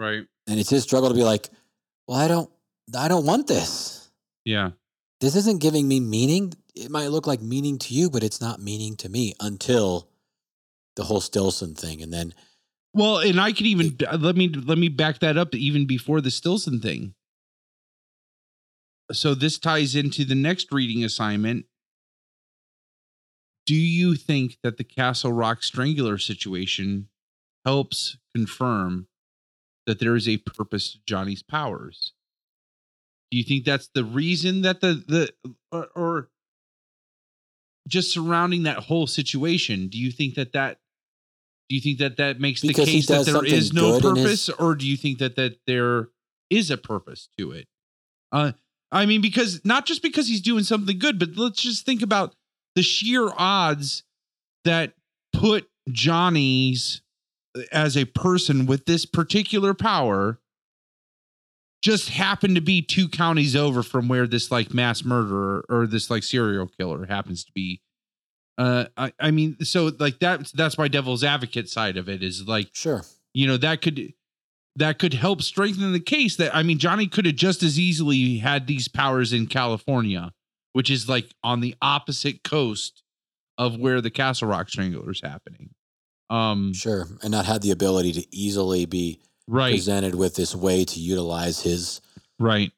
Right. 0.00 0.24
and 0.48 0.58
it's 0.58 0.70
his 0.70 0.82
struggle 0.82 1.08
to 1.08 1.14
be 1.14 1.22
like 1.22 1.48
well 2.08 2.18
i 2.18 2.26
don't 2.28 2.50
i 2.96 3.06
don't 3.08 3.24
want 3.26 3.46
this 3.46 4.10
Yeah. 4.44 4.70
this 5.20 5.36
isn't 5.36 5.60
giving 5.60 5.86
me 5.86 6.00
meaning 6.00 6.52
it 6.74 6.90
might 6.90 7.08
look 7.08 7.26
like 7.26 7.40
meaning 7.42 7.78
to 7.78 7.94
you 7.94 8.10
but 8.10 8.22
it's 8.24 8.40
not 8.40 8.60
meaning 8.60 8.96
to 8.96 9.08
me 9.08 9.34
until 9.40 10.08
the 10.96 11.04
whole 11.04 11.20
stillson 11.20 11.74
thing 11.74 12.02
and 12.02 12.12
then 12.12 12.34
Well, 12.94 13.18
and 13.18 13.40
I 13.40 13.52
could 13.52 13.66
even 13.66 13.96
let 14.18 14.36
me 14.36 14.48
let 14.48 14.78
me 14.78 14.88
back 14.88 15.20
that 15.20 15.36
up 15.38 15.54
even 15.54 15.86
before 15.86 16.20
the 16.20 16.30
Stillson 16.30 16.80
thing. 16.80 17.14
So 19.12 19.34
this 19.34 19.58
ties 19.58 19.94
into 19.94 20.24
the 20.24 20.34
next 20.34 20.72
reading 20.72 21.04
assignment. 21.04 21.66
Do 23.66 23.74
you 23.74 24.14
think 24.16 24.58
that 24.62 24.76
the 24.76 24.84
Castle 24.84 25.32
Rock 25.32 25.62
Strangler 25.62 26.18
situation 26.18 27.08
helps 27.64 28.18
confirm 28.34 29.06
that 29.86 29.98
there 29.98 30.16
is 30.16 30.28
a 30.28 30.38
purpose 30.38 30.92
to 30.92 30.98
Johnny's 31.06 31.42
powers? 31.42 32.12
Do 33.30 33.38
you 33.38 33.44
think 33.44 33.64
that's 33.64 33.88
the 33.94 34.04
reason 34.04 34.62
that 34.62 34.80
the 34.80 35.02
the 35.06 35.32
or, 35.70 35.88
or 35.94 36.28
just 37.88 38.12
surrounding 38.12 38.62
that 38.64 38.78
whole 38.78 39.06
situation, 39.06 39.88
do 39.88 39.98
you 39.98 40.10
think 40.10 40.34
that 40.34 40.52
that 40.52 40.78
do 41.68 41.76
you 41.76 41.80
think 41.80 41.98
that 42.00 42.18
that 42.18 42.38
makes 42.38 42.60
the 42.60 42.68
he 42.68 42.74
case 42.74 43.06
that 43.06 43.24
there 43.24 43.44
is 43.44 43.72
no 43.72 43.98
purpose, 43.98 44.46
his- 44.46 44.50
or 44.50 44.74
do 44.74 44.86
you 44.86 44.96
think 44.96 45.18
that 45.18 45.36
that 45.36 45.58
there 45.66 46.10
is 46.50 46.70
a 46.70 46.76
purpose 46.76 47.28
to 47.38 47.52
it? 47.52 47.66
Uh, 48.30 48.52
I 48.90 49.06
mean, 49.06 49.22
because 49.22 49.64
not 49.64 49.86
just 49.86 50.02
because 50.02 50.28
he's 50.28 50.42
doing 50.42 50.64
something 50.64 50.98
good, 50.98 51.18
but 51.18 51.30
let's 51.36 51.62
just 51.62 51.86
think 51.86 52.02
about 52.02 52.34
the 52.74 52.82
sheer 52.82 53.30
odds 53.36 54.02
that 54.64 54.92
put 55.32 55.70
Johnny's 55.90 57.00
uh, 57.56 57.62
as 57.72 57.96
a 57.96 58.04
person 58.04 58.66
with 58.66 58.84
this 58.84 59.06
particular 59.06 59.72
power 59.72 60.38
just 61.82 62.10
happened 62.10 62.54
to 62.54 62.60
be 62.60 62.80
two 62.80 63.08
counties 63.08 63.56
over 63.56 63.82
from 63.82 64.08
where 64.08 64.26
this 64.26 64.50
like 64.50 64.72
mass 64.72 65.04
murderer 65.04 65.64
or 65.68 65.86
this 65.86 66.10
like 66.10 66.22
serial 66.22 66.68
killer 66.68 67.06
happens 67.06 67.44
to 67.44 67.52
be. 67.52 67.80
Uh, 68.56 68.84
I, 68.96 69.12
I 69.18 69.30
mean, 69.30 69.56
so 69.64 69.90
like 69.98 70.20
that 70.20 70.52
that's 70.54 70.78
my 70.78 70.86
devil's 70.88 71.24
advocate 71.24 71.68
side 71.68 71.96
of 71.96 72.08
it 72.08 72.22
is 72.22 72.46
like 72.46 72.68
Sure. 72.72 73.02
you 73.34 73.46
know 73.46 73.56
that 73.56 73.82
could 73.82 74.12
that 74.76 74.98
could 74.98 75.14
help 75.14 75.42
strengthen 75.42 75.92
the 75.92 76.00
case 76.00 76.36
that 76.36 76.54
i 76.56 76.62
mean 76.62 76.78
johnny 76.78 77.06
could 77.06 77.26
have 77.26 77.34
just 77.34 77.62
as 77.62 77.78
easily 77.78 78.38
had 78.38 78.66
these 78.66 78.88
powers 78.88 79.32
in 79.32 79.46
california 79.46 80.32
which 80.72 80.90
is 80.90 81.08
like 81.10 81.34
on 81.44 81.60
the 81.60 81.74
opposite 81.82 82.42
coast 82.42 83.02
of 83.58 83.78
where 83.78 84.00
the 84.00 84.10
castle 84.10 84.48
rock 84.48 84.68
strangler 84.70 85.10
is 85.10 85.20
happening 85.22 85.70
um 86.30 86.72
Sure. 86.72 87.06
And 87.22 87.32
not 87.32 87.44
had 87.44 87.60
the 87.62 87.70
ability 87.70 88.12
to 88.12 88.26
easily 88.34 88.86
be 88.86 89.20
right 89.48 89.72
presented 89.72 90.14
with 90.14 90.36
this 90.36 90.54
way 90.54 90.84
to 90.84 91.00
utilize 91.00 91.62
his 91.62 92.00
right 92.38 92.70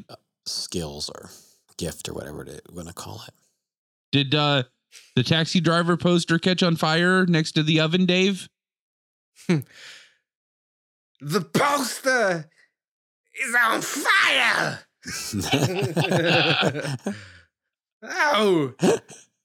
skills 0.46 1.10
or 1.10 1.30
gift 1.76 2.08
or 2.08 2.14
whatever 2.14 2.42
it- 2.44 2.62
we're 2.68 2.74
going 2.74 2.86
to 2.86 2.92
call 2.92 3.22
it. 3.26 3.34
did 4.12 4.34
uh 4.34 4.62
the 5.16 5.22
taxi 5.24 5.60
driver 5.60 5.96
poster 5.96 6.38
catch 6.38 6.62
on 6.62 6.76
fire 6.76 7.26
next 7.26 7.52
to 7.52 7.62
the 7.62 7.80
oven 7.80 8.06
dave 8.06 8.48
The 11.20 11.40
poster 11.40 12.48
is 13.46 13.54
on 13.62 13.80
fire. 13.82 14.80
Oh, 18.06 18.74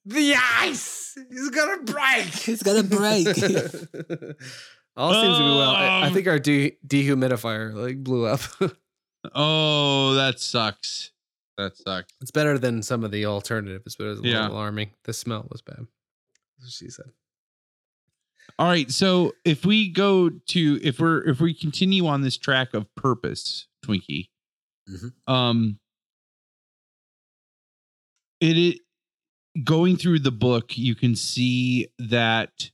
the 0.06 0.36
ice 0.60 1.18
is 1.32 1.50
gonna 1.50 1.82
break. 1.84 2.48
it's 2.48 2.62
going 2.64 2.88
to 2.88 2.96
break. 2.96 3.28
All 4.98 5.14
seems 5.14 5.38
to 5.38 5.44
be 5.44 5.50
well. 5.50 5.70
I, 5.72 5.86
I 6.02 6.08
Um, 6.08 6.14
think 6.14 6.28
our 6.28 6.40
de- 6.40 6.78
dehumidifier 6.86 7.74
like 7.74 8.04
blew 8.04 8.26
up. 8.26 8.42
oh 9.36 10.14
that 10.16 10.40
sucks 10.40 11.12
that 11.58 11.76
sucks 11.78 12.14
it's 12.22 12.32
better 12.32 12.58
than 12.58 12.82
some 12.82 13.04
of 13.04 13.12
the 13.12 13.26
alternatives, 13.26 13.96
but 13.96 14.06
it 14.06 14.10
was 14.10 14.20
a 14.20 14.24
Yeah. 14.24 14.42
little 14.42 14.56
alarming. 14.58 14.92
The 15.04 15.14
smell 15.14 15.48
was 15.52 15.62
bad. 15.62 15.88
She 16.68 16.90
said. 16.90 17.06
All 18.58 18.68
right, 18.68 18.90
so 18.92 19.34
if 19.46 19.66
we 19.66 19.90
go 19.90 20.30
to 20.30 20.80
if 20.84 21.00
we're 21.00 21.26
if 21.28 21.40
we 21.40 21.54
continue 21.54 22.06
on 22.08 22.22
this 22.22 22.36
track 22.38 22.74
of 22.74 22.94
purpose, 22.96 23.68
Twinkie, 23.86 24.30
Mhm. 24.90 25.14
um, 25.28 25.80
it, 28.42 28.58
it 28.58 28.80
going 29.64 29.96
through 29.98 30.20
the 30.20 30.32
book, 30.32 30.78
you 30.78 30.96
can 30.96 31.16
see 31.16 31.88
that. 32.00 32.72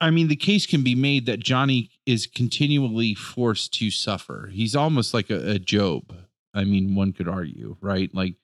I 0.00 0.10
mean, 0.10 0.28
the 0.28 0.36
case 0.36 0.66
can 0.66 0.82
be 0.82 0.94
made 0.94 1.26
that 1.26 1.40
Johnny 1.40 1.90
is 2.04 2.26
continually 2.26 3.14
forced 3.14 3.72
to 3.74 3.90
suffer. 3.90 4.50
He's 4.52 4.76
almost 4.76 5.14
like 5.14 5.30
a, 5.30 5.52
a 5.52 5.58
Job. 5.58 6.14
I 6.54 6.64
mean, 6.64 6.94
one 6.94 7.12
could 7.12 7.28
argue, 7.28 7.76
right? 7.80 8.14
Like, 8.14 8.34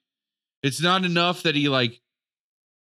it's 0.63 0.81
not 0.81 1.05
enough 1.05 1.43
that 1.43 1.55
he 1.55 1.69
like 1.69 2.01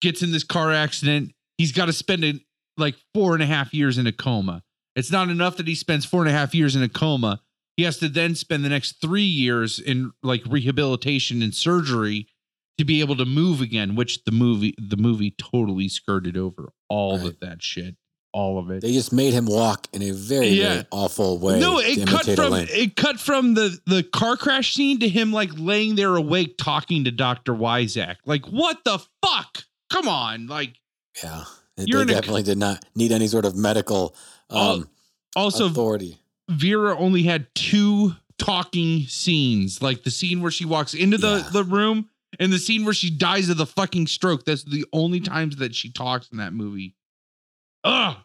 gets 0.01 0.23
in 0.23 0.33
this 0.33 0.45
car 0.45 0.73
accident 0.73 1.35
he's 1.61 1.73
got 1.73 1.87
to 1.87 1.93
spend 1.93 2.25
it 2.25 2.37
like 2.79 2.95
four 3.13 3.35
and 3.35 3.43
a 3.43 3.47
half 3.47 3.75
years 3.75 3.99
in 3.99 4.07
a 4.07 4.13
coma. 4.13 4.63
It's 4.97 5.13
not 5.13 5.29
enough 5.29 5.59
that 5.59 5.69
he 5.69 5.75
spends 5.75 6.07
four 6.07 6.23
and 6.23 6.29
a 6.31 6.33
half 6.33 6.55
years 6.55 6.75
in 6.75 6.83
a 6.83 6.89
coma. 6.89 7.43
He 7.77 7.83
has 7.83 7.99
to 7.99 8.09
then 8.09 8.35
spend 8.35 8.65
the 8.65 8.71
next 8.71 8.93
three 9.03 9.23
years 9.23 9.79
in 9.79 10.13
like 10.23 10.43
rehabilitation 10.49 11.43
and 11.43 11.55
surgery 11.55 12.29
to 12.79 12.85
be 12.87 13.01
able 13.01 13.15
to 13.17 13.27
move 13.27 13.61
again, 13.61 13.95
which 13.95 14.25
the 14.25 14.33
movie 14.33 14.75
the 14.79 14.97
movie 14.97 15.35
totally 15.37 15.89
skirted 15.89 16.39
over 16.39 16.73
all 16.89 17.19
Right. 17.19 17.27
of 17.27 17.41
that 17.41 17.63
shit. 17.63 17.97
All 18.33 18.59
of 18.59 18.71
it. 18.71 18.81
They 18.83 18.93
just 18.93 19.13
made 19.13 19.33
him 19.35 19.47
walk 19.47 19.89
in 19.93 20.03
a 20.03 20.13
very, 20.13 20.49
Yeah. 20.49 20.69
very 20.75 20.87
awful 20.93 21.39
way. 21.39 21.59
no, 21.59 21.79
it 21.81 22.07
cut 22.07 22.25
from 22.27 22.55
it 22.55 22.95
cut 22.97 23.19
from 23.19 23.55
the 23.55 23.77
the 23.87 24.05
car 24.05 24.37
crash 24.37 24.75
scene 24.75 25.01
to 25.01 25.09
him 25.09 25.33
like 25.33 25.51
laying 25.57 25.97
there 25.97 26.15
awake 26.15 26.57
talking 26.57 27.05
to 27.05 27.11
Dr. 27.11 27.55
Weizak. 27.55 28.17
Like, 28.27 28.47
what 28.47 28.85
the 28.85 29.01
fuck? 29.25 29.65
Come 29.91 30.07
on. 30.07 30.47
Like 30.47 30.75
Yeah. 31.23 31.45
They 31.77 31.85
a- 31.85 32.05
definitely 32.05 32.43
did 32.45 32.59
not 32.59 32.85
need 32.95 33.11
any 33.11 33.27
sort 33.27 33.45
of 33.47 33.57
medical 33.57 34.15
um, 34.51 34.89
also 35.35 35.67
authority. 35.67 36.19
Vera 36.49 36.97
only 36.97 37.23
had 37.25 37.47
two 37.55 38.15
talking 38.39 39.07
scenes, 39.07 39.81
like 39.83 40.03
the 40.05 40.11
scene 40.11 40.41
where 40.41 40.51
she 40.51 40.65
walks 40.65 40.95
into 40.95 41.17
the, 41.19 41.39
Yeah. 41.45 41.49
the 41.53 41.65
room 41.65 42.09
and 42.39 42.53
the 42.53 42.59
scene 42.59 42.85
where 42.85 42.95
she 42.95 43.11
dies 43.11 43.49
of 43.49 43.57
the 43.57 43.67
fucking 43.67 44.07
stroke. 44.09 44.45
That's 44.45 44.63
the 44.65 44.85
only 44.93 45.21
times 45.21 45.57
that 45.57 45.75
she 45.75 45.91
talks 45.91 46.29
in 46.31 46.39
that 46.39 46.53
movie. 46.53 46.95
Ugh. 47.85 48.17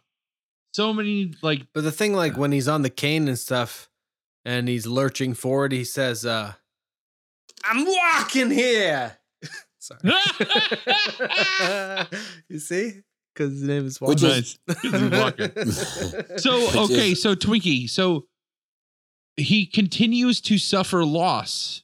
So 0.74 0.93
many 0.93 1.34
like 1.42 1.67
But 1.74 1.84
the 1.85 1.92
thing, 1.92 2.14
like 2.14 2.38
when 2.38 2.51
he's 2.51 2.67
on 2.67 2.82
the 2.82 2.90
cane 2.90 3.27
and 3.27 3.40
stuff, 3.40 3.90
and 4.43 4.67
he's 4.67 4.85
lurching 4.85 5.34
forward, 5.34 5.72
he 5.72 5.85
says, 5.85 6.25
uh, 6.25 6.53
"I'm 7.64 7.85
walking 7.85 8.51
here." 8.51 9.17
Sorry. 9.80 10.00
you 12.50 12.59
see, 12.59 13.01
because 13.34 13.53
his 13.53 13.64
name 13.64 13.85
is 13.85 14.00
Which 14.01 14.19
Walken. 14.19 14.38
is- 14.38 14.59
he's 14.82 15.19
walking. 15.19 15.72
So 16.40 16.59
Which 16.59 16.75
okay, 16.92 17.11
is- 17.11 17.22
so 17.22 17.35
Twinkie, 17.35 17.90
so 17.90 18.25
he 19.38 19.66
continues 19.66 20.42
to 20.42 20.58
suffer 20.58 21.03
loss. 21.06 21.84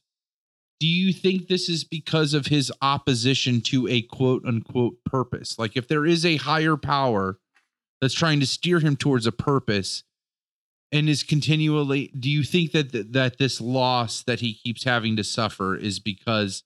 Do 0.79 0.87
you 0.87 1.13
think 1.13 1.47
this 1.47 1.69
is 1.69 1.83
because 1.83 2.33
of 2.33 2.47
his 2.47 2.71
opposition 2.81 3.61
to 3.61 3.87
a 3.87 4.01
quote 4.01 4.43
unquote 4.45 4.95
purpose? 5.05 5.59
Like 5.59 5.77
if 5.77 5.87
there 5.87 6.05
is 6.05 6.25
a 6.25 6.37
higher 6.37 6.75
power 6.75 7.37
that's 8.01 8.13
trying 8.13 8.39
to 8.39 8.45
steer 8.47 8.79
him 8.79 8.95
towards 8.95 9.27
a 9.27 9.31
purpose 9.31 10.03
and 10.91 11.07
is 11.07 11.23
continually 11.23 12.11
do 12.19 12.29
you 12.29 12.43
think 12.43 12.71
that 12.73 13.13
that 13.13 13.37
this 13.37 13.61
loss 13.61 14.23
that 14.23 14.39
he 14.41 14.53
keeps 14.53 14.83
having 14.83 15.15
to 15.15 15.23
suffer 15.23 15.75
is 15.75 15.99
because 15.99 16.63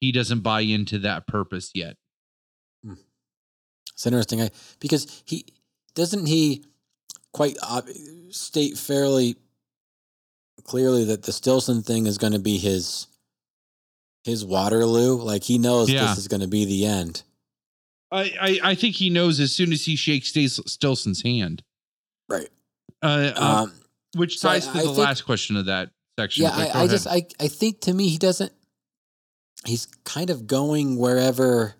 he 0.00 0.10
doesn't 0.12 0.40
buy 0.40 0.60
into 0.62 0.98
that 0.98 1.26
purpose 1.26 1.70
yet? 1.74 1.96
Hmm. 2.84 2.94
It's 3.92 4.06
interesting 4.06 4.42
I, 4.42 4.50
because 4.80 5.22
he 5.26 5.44
doesn't 5.94 6.26
he 6.26 6.64
quite 7.32 7.56
ob- 7.62 7.88
state 8.30 8.76
fairly 8.78 9.36
clearly 10.64 11.04
that 11.04 11.22
the 11.22 11.32
Stillson 11.32 11.82
thing 11.82 12.06
is 12.06 12.18
going 12.18 12.32
to 12.32 12.38
be 12.38 12.58
his 12.58 13.06
his 14.24 14.44
Waterloo. 14.44 15.16
Like 15.16 15.44
he 15.44 15.58
knows 15.58 15.88
Yeah. 15.88 16.06
this 16.06 16.18
is 16.18 16.26
going 16.28 16.40
to 16.40 16.48
be 16.48 16.64
the 16.64 16.84
end. 16.86 17.22
I, 18.12 18.22
I 18.40 18.60
I 18.70 18.74
think 18.74 18.96
he 18.96 19.10
knows 19.10 19.40
as 19.40 19.52
soon 19.52 19.72
as 19.72 19.84
he 19.84 19.96
shakes 19.96 20.32
Stillson's 20.32 21.22
hand. 21.22 21.62
Right. 22.28 22.48
Uh, 23.02 23.32
uh, 23.36 23.62
Um, 23.64 23.72
which 24.14 24.38
so 24.38 24.48
I- 24.48 24.54
ties 24.60 24.66
to 24.68 24.72
the 24.74 24.80
think- 24.84 24.98
last 24.98 25.22
question 25.22 25.56
of 25.56 25.66
that 25.66 25.90
section. 26.18 26.44
yeah, 26.44 26.50
I, 26.50 26.82
I 26.82 26.86
just 26.86 27.06
I 27.06 27.26
I 27.40 27.48
think 27.48 27.80
to 27.82 27.92
me 27.94 28.08
he 28.08 28.18
doesn't. 28.18 28.52
He's 29.64 29.86
kind 30.04 30.30
of 30.30 30.46
going 30.46 30.96
wherever. 30.96 31.74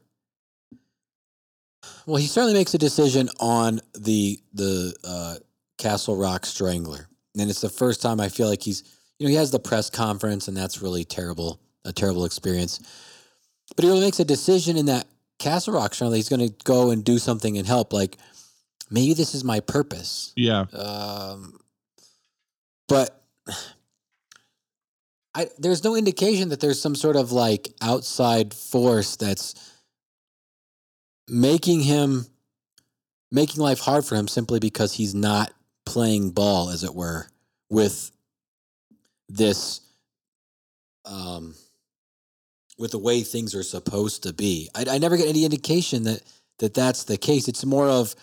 Well, 2.06 2.16
he 2.16 2.26
certainly 2.26 2.54
makes 2.54 2.74
a 2.74 2.78
decision 2.78 3.28
on 3.40 3.80
the 3.94 4.40
the 4.52 4.94
uh, 5.04 5.36
Castle 5.78 6.16
Rock 6.16 6.46
Strangler, 6.46 7.08
and 7.38 7.50
it's 7.50 7.60
the 7.60 7.68
first 7.68 8.02
time 8.02 8.20
I 8.20 8.28
feel 8.28 8.48
like 8.48 8.62
he's 8.62 8.82
you 9.18 9.26
know 9.26 9.30
he 9.30 9.36
has 9.36 9.50
the 9.50 9.58
press 9.60 9.90
conference, 9.90 10.48
and 10.48 10.56
that's 10.56 10.82
really 10.82 11.04
terrible, 11.04 11.60
a 11.84 11.92
terrible 11.92 12.24
experience. 12.24 12.80
But 13.74 13.84
he 13.84 13.90
really 13.90 14.02
makes 14.02 14.20
a 14.20 14.24
decision 14.24 14.76
in 14.76 14.86
that 14.86 15.06
Castle 15.38 15.74
Rock 15.74 15.94
Strangler. 15.94 16.16
He's 16.16 16.28
going 16.28 16.48
to 16.48 16.54
go 16.64 16.90
and 16.90 17.04
do 17.04 17.18
something 17.18 17.58
and 17.58 17.66
help. 17.66 17.92
Like 17.92 18.16
maybe 18.90 19.14
this 19.14 19.34
is 19.34 19.44
my 19.44 19.60
purpose. 19.60 20.32
yeah, 20.36 20.66
Um, 20.72 21.58
but 22.88 23.22
I 25.34 25.48
there's 25.58 25.84
no 25.84 25.94
indication 25.94 26.48
that 26.48 26.60
there's 26.60 26.80
some 26.80 26.94
sort 26.94 27.16
of 27.16 27.32
like 27.32 27.74
outside 27.82 28.54
force 28.54 29.16
that's 29.16 29.54
making 31.28 31.80
him 31.80 32.26
making 33.30 33.62
life 33.62 33.80
hard 33.80 34.04
for 34.04 34.14
him 34.14 34.28
simply 34.28 34.60
because 34.60 34.94
he's 34.94 35.14
not 35.14 35.52
playing 35.84 36.30
ball, 36.30 36.70
as 36.70 36.84
it 36.84 36.94
were, 36.94 37.26
with 37.68 38.10
this 39.28 39.80
um 41.04 41.54
with 42.78 42.90
the 42.90 42.98
way 42.98 43.22
things 43.22 43.54
are 43.54 43.62
supposed 43.62 44.22
to 44.24 44.32
be. 44.32 44.68
I, 44.74 44.84
I 44.90 44.98
never 44.98 45.16
get 45.16 45.28
any 45.28 45.44
indication 45.44 46.04
that 46.04 46.22
that 46.58 46.74
that's 46.74 47.04
the 47.04 47.18
case. 47.18 47.48
It's 47.48 47.64
more 47.64 47.88
of 47.88 48.14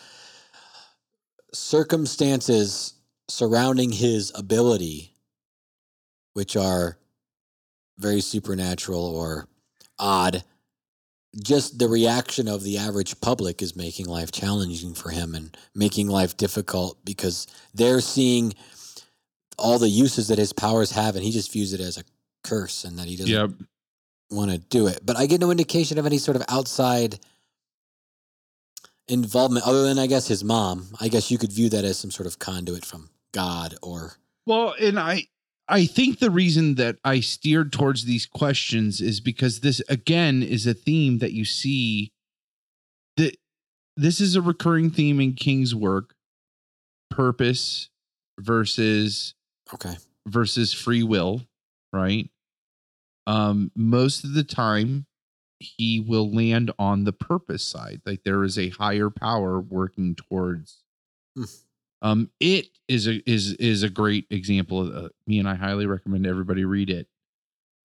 circumstances 1.53 2.93
surrounding 3.27 3.91
his 3.91 4.31
ability, 4.35 5.11
which 6.33 6.55
are 6.55 6.97
very 7.97 8.21
supernatural 8.21 9.05
or 9.05 9.47
odd, 9.99 10.43
just 11.41 11.79
the 11.79 11.87
reaction 11.87 12.47
of 12.47 12.63
the 12.63 12.77
average 12.77 13.19
public 13.21 13.61
is 13.61 13.75
making 13.75 14.07
life 14.07 14.31
challenging 14.31 14.93
for 14.93 15.09
him 15.09 15.33
and 15.33 15.55
making 15.73 16.07
life 16.07 16.37
difficult 16.37 17.03
because 17.05 17.47
they're 17.73 18.01
seeing 18.01 18.53
all 19.57 19.79
the 19.79 19.89
uses 19.89 20.27
that 20.27 20.37
his 20.37 20.53
powers 20.53 20.91
have 20.91 21.15
and 21.15 21.23
he 21.23 21.31
just 21.31 21.51
views 21.51 21.73
it 21.73 21.79
as 21.79 21.97
a 21.97 22.03
curse 22.43 22.83
and 22.83 22.99
that 22.99 23.07
he 23.07 23.15
doesn't 23.15 23.33
Yep. 23.33 23.51
Want 24.29 24.51
to 24.51 24.57
do 24.57 24.87
it. 24.87 24.99
But 25.05 25.17
I 25.17 25.25
get 25.25 25.41
no 25.41 25.51
indication 25.51 25.97
of 25.97 26.05
any 26.05 26.17
sort 26.17 26.35
of 26.35 26.43
outside 26.49 27.19
involvement 29.07 29.67
other 29.67 29.83
than 29.83 29.99
I 29.99 30.07
guess 30.07 30.27
his 30.27 30.43
mom. 30.43 30.87
I 30.99 31.07
guess 31.07 31.29
you 31.29 31.37
could 31.37 31.51
view 31.51 31.69
that 31.69 31.85
as 31.85 31.97
some 31.97 32.11
sort 32.11 32.27
of 32.27 32.39
conduit 32.39 32.85
from 32.85 33.09
God 33.33 33.75
or 33.81 34.13
Well, 34.45 34.75
and 34.79 34.99
I 34.99 35.27
I 35.67 35.85
think 35.85 36.19
the 36.19 36.31
reason 36.31 36.75
that 36.75 36.97
I 37.03 37.19
steered 37.19 37.71
towards 37.71 38.05
these 38.05 38.25
questions 38.25 39.01
is 39.01 39.21
because 39.21 39.61
this 39.61 39.81
again 39.89 40.43
is 40.43 40.67
a 40.67 40.73
theme 40.73 41.19
that 41.19 41.33
you 41.33 41.45
see 41.45 42.11
that 43.17 43.37
this 43.95 44.19
is 44.19 44.35
a 44.35 44.41
recurring 44.41 44.89
theme 44.89 45.19
in 45.21 45.33
King's 45.33 45.75
work 45.75 46.15
purpose 47.09 47.89
versus 48.39 49.35
okay. 49.73 49.95
versus 50.27 50.73
free 50.73 51.03
will, 51.03 51.41
right? 51.91 52.29
Um 53.27 53.71
most 53.75 54.23
of 54.23 54.33
the 54.33 54.43
time 54.43 55.05
he 55.59 55.99
will 56.05 56.29
land 56.33 56.71
on 56.77 57.05
the 57.05 57.13
purpose 57.13 57.63
side. 57.65 58.01
Like 58.05 58.23
there 58.23 58.43
is 58.43 58.57
a 58.59 58.69
higher 58.69 59.09
power 59.09 59.59
working 59.59 60.15
towards 60.15 60.83
Hmm. 61.35 61.43
um 62.01 62.29
it 62.39 62.67
is 62.87 63.07
a 63.07 63.27
is 63.29 63.53
is 63.53 63.81
a 63.81 63.89
great 63.89 64.25
example 64.29 64.81
of 64.81 65.05
uh, 65.05 65.09
me 65.25 65.39
and 65.39 65.47
I 65.49 65.55
highly 65.55 65.85
recommend 65.87 66.27
everybody 66.27 66.63
read 66.65 66.89
it. 66.89 67.07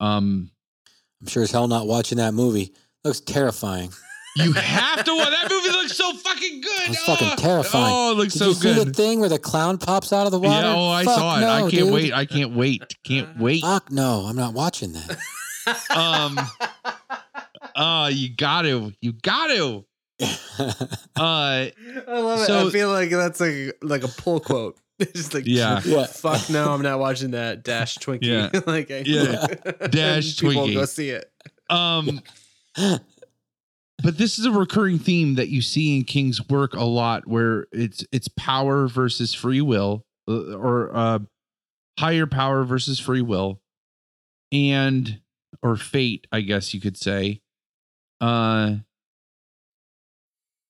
Um 0.00 0.50
I'm 1.20 1.28
sure 1.28 1.42
as 1.44 1.50
hell 1.50 1.66
not 1.68 1.86
watching 1.86 2.18
that 2.18 2.34
movie. 2.34 2.74
Looks 3.04 3.20
terrifying. 3.20 3.90
you 4.36 4.52
have 4.52 5.04
to 5.04 5.16
watch 5.16 5.30
that 5.30 5.48
movie 5.50 5.70
looks 5.70 5.96
so 5.96 6.12
fucking 6.14 6.60
good. 6.60 6.90
It's 6.90 7.04
fucking 7.04 7.28
Oh, 7.32 7.36
terrifying. 7.36 7.86
Oh, 7.88 8.12
it 8.12 8.14
looks 8.16 8.32
Did 8.34 8.38
so 8.40 8.48
you 8.48 8.54
see 8.54 8.72
the 8.84 8.92
thing 8.92 9.20
where 9.20 9.28
the 9.28 9.38
clown 9.38 9.78
pops 9.78 10.12
out 10.12 10.26
of 10.26 10.32
the 10.32 10.38
water? 10.38 10.66
Yeah, 10.66 10.74
oh, 10.74 10.88
I 10.90 11.04
Fuck 11.04 11.18
saw 11.18 11.36
it. 11.38 11.40
no, 11.40 11.48
I 11.50 11.60
can't 11.62 11.72
dude. 11.72 11.92
wait. 11.92 12.12
I 12.12 12.24
can't 12.24 12.52
wait. 12.54 12.96
Can't 13.04 13.38
wait. 13.38 13.62
Fuck 13.62 13.90
no, 13.90 14.26
I'm 14.28 14.36
not 14.36 14.54
watching 14.54 14.92
that. 14.92 15.18
Um 15.94 16.38
uh 17.76 18.10
you 18.12 18.34
got 18.34 18.62
to. 18.62 18.92
You 19.00 19.12
got 19.12 19.48
to. 19.48 19.84
Uh 20.58 21.70
I 21.70 21.72
love 22.08 22.40
So- 22.46 22.64
it. 22.64 22.66
I 22.68 22.70
feel 22.70 22.88
like 22.90 23.10
that's 23.10 23.40
like 23.40 23.76
like 23.82 24.02
a 24.04 24.08
pull 24.08 24.40
quote. 24.40 24.76
It's 24.98 25.12
just 25.12 25.34
like 25.34 25.44
Yeah. 25.46 25.80
Yeah. 25.84 26.06
Fuck 26.06 26.50
no, 26.50 26.72
I'm 26.72 26.82
not 26.82 26.98
watching 26.98 27.30
that. 27.32 27.62
Dash 27.62 27.98
Twinkie. 27.98 28.22
Yeah. 28.24 28.60
like 28.66 28.90
I- 28.90 29.04
Yeah. 29.06 29.46
Dash 29.88 30.36
People 30.38 30.66
Twinkie. 30.66 30.74
go 30.74 30.84
see 30.86 31.10
it. 31.10 31.30
Um, 31.70 32.20
but 34.02 34.16
this 34.18 34.38
is 34.38 34.46
a 34.46 34.50
recurring 34.50 34.98
theme 34.98 35.34
that 35.34 35.48
you 35.48 35.60
see 35.60 35.96
in 35.96 36.04
King's 36.04 36.46
work 36.48 36.74
a 36.74 36.84
lot, 36.84 37.26
where 37.26 37.66
it's 37.72 38.04
it's 38.12 38.28
power 38.28 38.88
versus 38.88 39.34
free 39.34 39.60
will, 39.60 40.04
uh, 40.28 40.54
or 40.54 40.94
uh, 40.96 41.18
higher 41.98 42.26
power 42.26 42.64
versus 42.64 43.00
free 43.00 43.22
will, 43.22 43.60
and 44.52 45.20
or 45.62 45.76
fate, 45.76 46.26
I 46.30 46.42
guess 46.42 46.72
you 46.74 46.80
could 46.80 46.96
say. 46.96 47.42
Uh, 48.20 48.76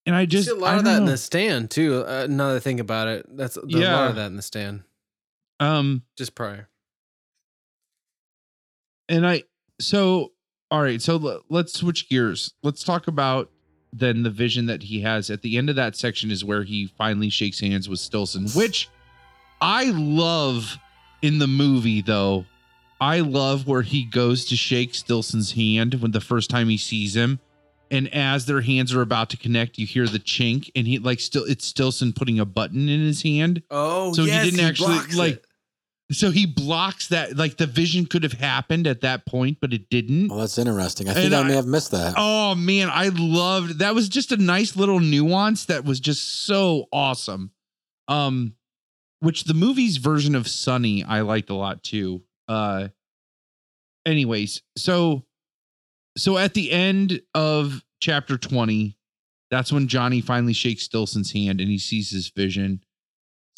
and 0.06 0.16
I 0.16 0.24
just 0.24 0.48
see 0.48 0.54
a 0.54 0.58
lot 0.58 0.78
of 0.78 0.84
that 0.84 0.98
in 0.98 1.04
the 1.04 1.18
stand 1.18 1.70
too. 1.70 2.04
Uh, 2.06 2.26
now 2.30 2.48
that 2.48 2.56
I 2.56 2.60
think 2.60 2.80
about 2.80 3.08
it, 3.08 3.26
that's 3.36 3.58
there's 3.62 3.86
a 3.86 3.92
lot 3.92 4.10
of 4.10 4.16
that 4.16 4.26
in 4.26 4.36
the 4.36 4.42
stand. 4.42 4.84
um, 5.60 6.02
Just 6.16 6.34
prior. 6.34 6.68
and 9.10 9.26
I 9.26 9.42
so 9.80 10.32
all 10.70 10.82
right, 10.82 11.00
so 11.00 11.42
let's 11.48 11.72
switch 11.72 12.08
gears. 12.08 12.52
Let's 12.62 12.82
talk 12.84 13.08
about 13.08 13.50
then 13.92 14.22
the 14.22 14.30
vision 14.30 14.66
that 14.66 14.82
he 14.82 15.00
has 15.00 15.30
at 15.30 15.40
the 15.42 15.56
end 15.56 15.70
of 15.70 15.76
that 15.76 15.96
section 15.96 16.30
is 16.30 16.44
where 16.44 16.62
he 16.62 16.92
finally 16.98 17.30
shakes 17.30 17.60
hands 17.60 17.88
with 17.88 18.00
Stillson, 18.00 18.48
which 18.50 18.88
I 19.60 19.86
love 19.90 20.76
in 21.22 21.38
the 21.38 21.46
movie 21.46 22.02
though. 22.02 22.44
I 23.00 23.20
love 23.20 23.66
where 23.66 23.82
he 23.82 24.04
goes 24.04 24.44
to 24.46 24.56
shake 24.56 24.94
Stillson's 24.94 25.52
hand 25.52 25.94
when 26.02 26.10
the 26.10 26.20
first 26.20 26.50
time 26.50 26.68
he 26.68 26.76
sees 26.76 27.14
him. 27.16 27.38
And 27.90 28.12
as 28.12 28.44
their 28.44 28.60
hands 28.60 28.92
are 28.92 29.00
about 29.00 29.30
to 29.30 29.38
connect, 29.38 29.78
you 29.78 29.86
hear 29.86 30.06
the 30.06 30.18
chink, 30.18 30.70
and 30.76 30.86
he 30.86 30.98
like 30.98 31.20
still 31.20 31.44
it's 31.44 31.64
Stillson 31.64 32.12
putting 32.12 32.38
a 32.38 32.44
button 32.44 32.88
in 32.88 33.00
his 33.00 33.22
hand. 33.22 33.62
Oh, 33.70 34.12
So 34.12 34.24
he 34.24 34.30
didn't 34.30 34.60
actually, 34.60 34.98
like- 35.16 35.34
it. 35.36 35.44
So 36.10 36.30
he 36.30 36.46
blocks 36.46 37.08
that 37.08 37.36
like 37.36 37.58
the 37.58 37.66
vision 37.66 38.06
could 38.06 38.22
have 38.22 38.32
happened 38.32 38.86
at 38.86 39.02
that 39.02 39.26
point, 39.26 39.58
but 39.60 39.74
it 39.74 39.90
didn't. 39.90 40.28
well, 40.28 40.38
that's 40.38 40.56
interesting. 40.56 41.06
I 41.08 41.12
think 41.12 41.26
And 41.26 41.34
I, 41.34 41.40
I- 41.40 41.48
may 41.48 41.54
have 41.54 41.66
missed 41.66 41.90
that. 41.90 42.14
Oh 42.16 42.54
man, 42.54 42.88
I 42.90 43.10
loved 43.12 43.80
that 43.80 43.94
was 43.94 44.08
just 44.08 44.32
a 44.32 44.38
nice 44.38 44.74
little 44.74 45.00
nuance 45.00 45.66
that 45.66 45.84
was 45.84 46.00
just 46.00 46.46
so 46.46 46.86
awesome. 46.92 47.50
Um 48.08 48.54
which 49.20 49.44
the 49.44 49.52
movie's 49.54 49.96
version 49.98 50.34
of 50.34 50.48
Sonny 50.48 51.04
I 51.04 51.20
liked 51.20 51.50
a 51.50 51.54
lot 51.54 51.82
too. 51.82 52.22
Uh 52.48 52.88
anyways, 54.06 54.62
so 54.76 55.24
so 56.16 56.38
at 56.38 56.54
the 56.54 56.72
end 56.72 57.20
of 57.34 57.84
chapter 58.00 58.36
20, 58.38 58.96
that's 59.50 59.70
when 59.72 59.88
Johnny 59.88 60.20
finally 60.20 60.52
shakes 60.52 60.84
Stillson's 60.84 61.32
hand 61.32 61.60
and 61.60 61.70
he 61.70 61.78
sees 61.78 62.10
his 62.10 62.28
vision. 62.30 62.80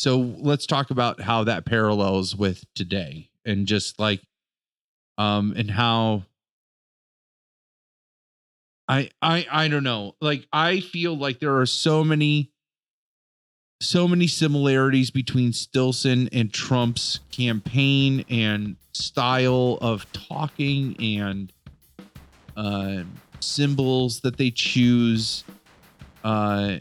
So 0.01 0.35
let's 0.39 0.65
talk 0.65 0.91
about 0.91 1.21
how 1.21 1.45
that 1.45 1.67
parallels 1.67 2.35
with 2.35 2.65
today 2.75 3.29
and 3.45 3.67
just 3.67 4.01
like 4.01 4.23
um 5.19 5.53
and 5.59 5.71
how 5.71 6.25
I 8.89 9.11
I 9.21 9.47
I 9.53 9.69
don't 9.69 9.85
know. 9.85 10.17
Like 10.23 10.49
I 10.55 10.81
feel 10.81 11.19
like 11.19 11.39
there 11.39 11.59
are 11.59 11.67
so 11.67 12.03
many 12.03 12.51
so 13.83 14.09
many 14.09 14.27
similarities 14.27 15.11
between 15.11 15.53
Stillson 15.53 16.31
and 16.33 16.51
Trump's 16.51 17.21
campaign 17.31 18.25
and 18.31 18.77
style 18.95 19.77
of 19.83 20.11
talking 20.15 20.97
and 20.99 21.53
uh 22.57 23.03
symbols 23.41 24.21
that 24.21 24.39
they 24.39 24.51
choose 24.51 25.45
uh 26.25 26.77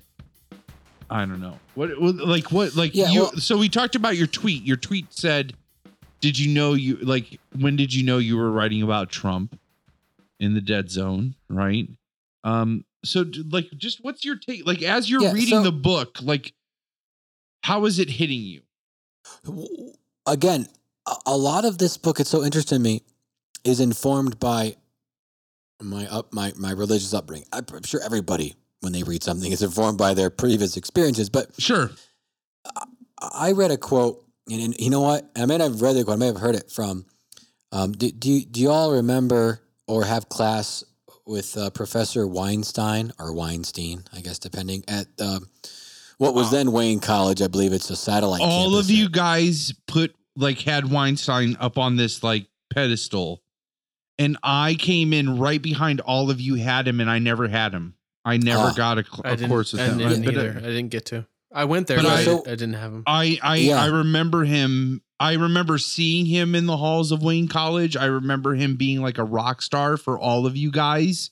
I 1.10 1.22
don't 1.26 1.42
know. 1.42 1.60
What, 1.76 1.98
like 2.00 2.52
what 2.52 2.76
like 2.76 2.94
Yeah, 2.96 3.10
you 3.10 3.22
well- 3.22 3.32
so 3.38 3.58
we 3.58 3.70
talked 3.70 3.96
about 3.96 4.16
your 4.18 4.28
tweet. 4.28 4.64
Your 4.64 4.78
tweet 4.78 5.12
said 5.14 5.54
did 6.22 6.38
you 6.38 6.54
know 6.54 6.74
you 6.74 6.98
like 6.98 7.40
when 7.58 7.76
did 7.76 7.94
you 7.94 8.04
know 8.04 8.18
you 8.18 8.38
were 8.38 8.52
writing 8.52 8.82
about 8.84 9.10
Trump 9.10 9.58
in 10.40 10.54
the 10.54 10.62
dead 10.62 10.90
zone, 10.92 11.36
right? 11.50 11.88
Um 12.44 12.86
so 13.04 13.26
like 13.50 13.70
just 13.78 14.04
what's 14.04 14.24
your 14.26 14.36
take 14.36 14.66
like 14.68 14.82
as 14.84 15.10
you're 15.10 15.22
Yeah, 15.22 15.32
reading 15.34 15.50
so- 15.60 15.64
the 15.64 15.72
book 15.72 16.18
like 16.22 16.54
how 17.64 17.86
is 17.86 18.00
it 18.00 18.10
hitting 18.10 18.42
you? 18.42 18.62
Again, 20.26 20.68
a, 21.26 21.36
lot 21.38 21.66
of 21.66 21.78
this 21.78 21.98
book, 21.98 22.20
it's 22.20 22.30
so 22.30 22.44
interesting 22.44 22.78
to 22.78 22.84
me, 22.84 23.02
is 23.64 23.80
informed 23.80 24.40
by 24.40 24.76
my 25.82 26.08
up 26.08 26.34
my 26.34 26.54
my 26.58 26.72
religious 26.72 27.14
upbringing. 27.14 27.48
I'm 27.52 27.66
sure 27.84 28.02
everybody 28.04 28.56
when 28.82 28.94
they 28.94 29.04
read 29.04 29.24
something 29.24 29.52
is 29.52 29.62
informed 29.62 29.98
by 29.98 30.14
their 30.14 30.30
previous 30.30 30.78
experiences, 30.78 31.30
but 31.30 31.50
Sure. 31.60 31.92
I 33.22 33.52
read 33.52 33.72
a 33.72 33.78
quote, 33.78 34.24
and, 34.50 34.62
and 34.62 34.80
you 34.80 34.90
know 34.90 35.02
what? 35.02 35.30
I 35.36 35.46
may 35.46 35.58
not 35.58 35.72
have 35.72 35.82
read 35.82 35.94
the 35.96 36.04
quote. 36.06 36.16
I 36.16 36.20
may 36.20 36.28
have 36.28 36.38
heard 36.38 36.56
it 36.56 36.72
from. 36.72 37.06
Um, 37.72 37.92
do, 37.92 38.10
do 38.12 38.32
you 38.32 38.46
do 38.46 38.62
you 38.62 38.70
all 38.72 38.94
remember 38.94 39.62
or 39.88 40.06
have 40.06 40.30
class 40.30 40.84
with 41.26 41.56
uh, 41.58 41.70
Professor 41.72 42.26
Weinstein 42.28 43.12
or 43.20 43.34
Weinstein? 43.34 44.04
I 44.14 44.22
guess 44.22 44.40
depending 44.40 44.84
at 44.88 45.08
um, 45.22 45.50
what 46.18 46.34
was 46.34 46.50
then 46.50 46.72
Wayne 46.72 47.00
College. 47.00 47.42
I 47.42 47.48
believe 47.48 47.74
it's 47.74 47.90
a 47.90 47.96
satellite. 47.96 48.42
All 48.42 48.78
of 48.78 48.90
you 48.90 49.04
there. 49.04 49.12
guys 49.12 49.74
put 49.88 50.16
like 50.36 50.60
had 50.62 50.90
Weinstein 50.90 51.58
up 51.60 51.78
on 51.78 51.98
this 51.98 52.24
like 52.24 52.48
pedestal 52.74 53.44
and 54.18 54.38
I 54.44 54.76
came 54.76 55.14
in 55.14 55.40
right 55.40 55.62
behind 55.62 56.02
all 56.02 56.30
of 56.30 56.40
you 56.42 56.56
had 56.56 56.88
him 56.88 57.00
and 57.00 57.10
I 57.10 57.20
never 57.20 57.48
had 57.48 57.74
him. 57.74 57.96
I 58.30 58.38
never 58.38 58.70
Ah. 58.70 58.74
got 58.76 58.98
a, 59.00 59.04
cl- 59.04 59.22
I 59.26 59.30
a 59.32 59.36
didn't, 59.36 59.50
course 59.50 59.74
with 59.74 59.82
I 59.82 59.86
him. 59.86 59.98
didn't 59.98 60.24
But, 60.26 60.34
either. 60.36 60.50
I 60.58 60.62
didn't 60.62 60.90
get 60.90 61.06
to. 61.08 61.26
I 61.52 61.66
went 61.66 61.88
there, 61.88 61.98
But 61.98 62.04
but, 62.04 62.12
I- 62.12 62.20
I, 62.22 62.24
So- 62.26 62.44
I 62.46 62.50
didn't 62.52 62.74
have 62.74 62.94
him. 62.94 63.04
I 63.08 63.40
I 63.42 63.56
Yeah. 63.58 63.82
I 63.82 63.88
remember 63.88 64.44
him. 64.46 65.02
I 65.20 65.34
remember 65.34 65.78
seeing 65.78 66.26
him 66.28 66.56
in 66.56 66.66
the 66.66 66.78
halls 66.78 67.12
of 67.12 67.22
Wayne 67.24 67.48
College. 67.50 67.98
I 67.98 68.06
remember 68.06 68.54
him 68.56 68.76
being 68.78 69.02
like 69.02 69.18
a 69.18 69.24
rock 69.24 69.62
star 69.62 69.98
for 69.98 70.18
all 70.18 70.46
of 70.46 70.56
you 70.56 70.72
guys, 70.72 71.32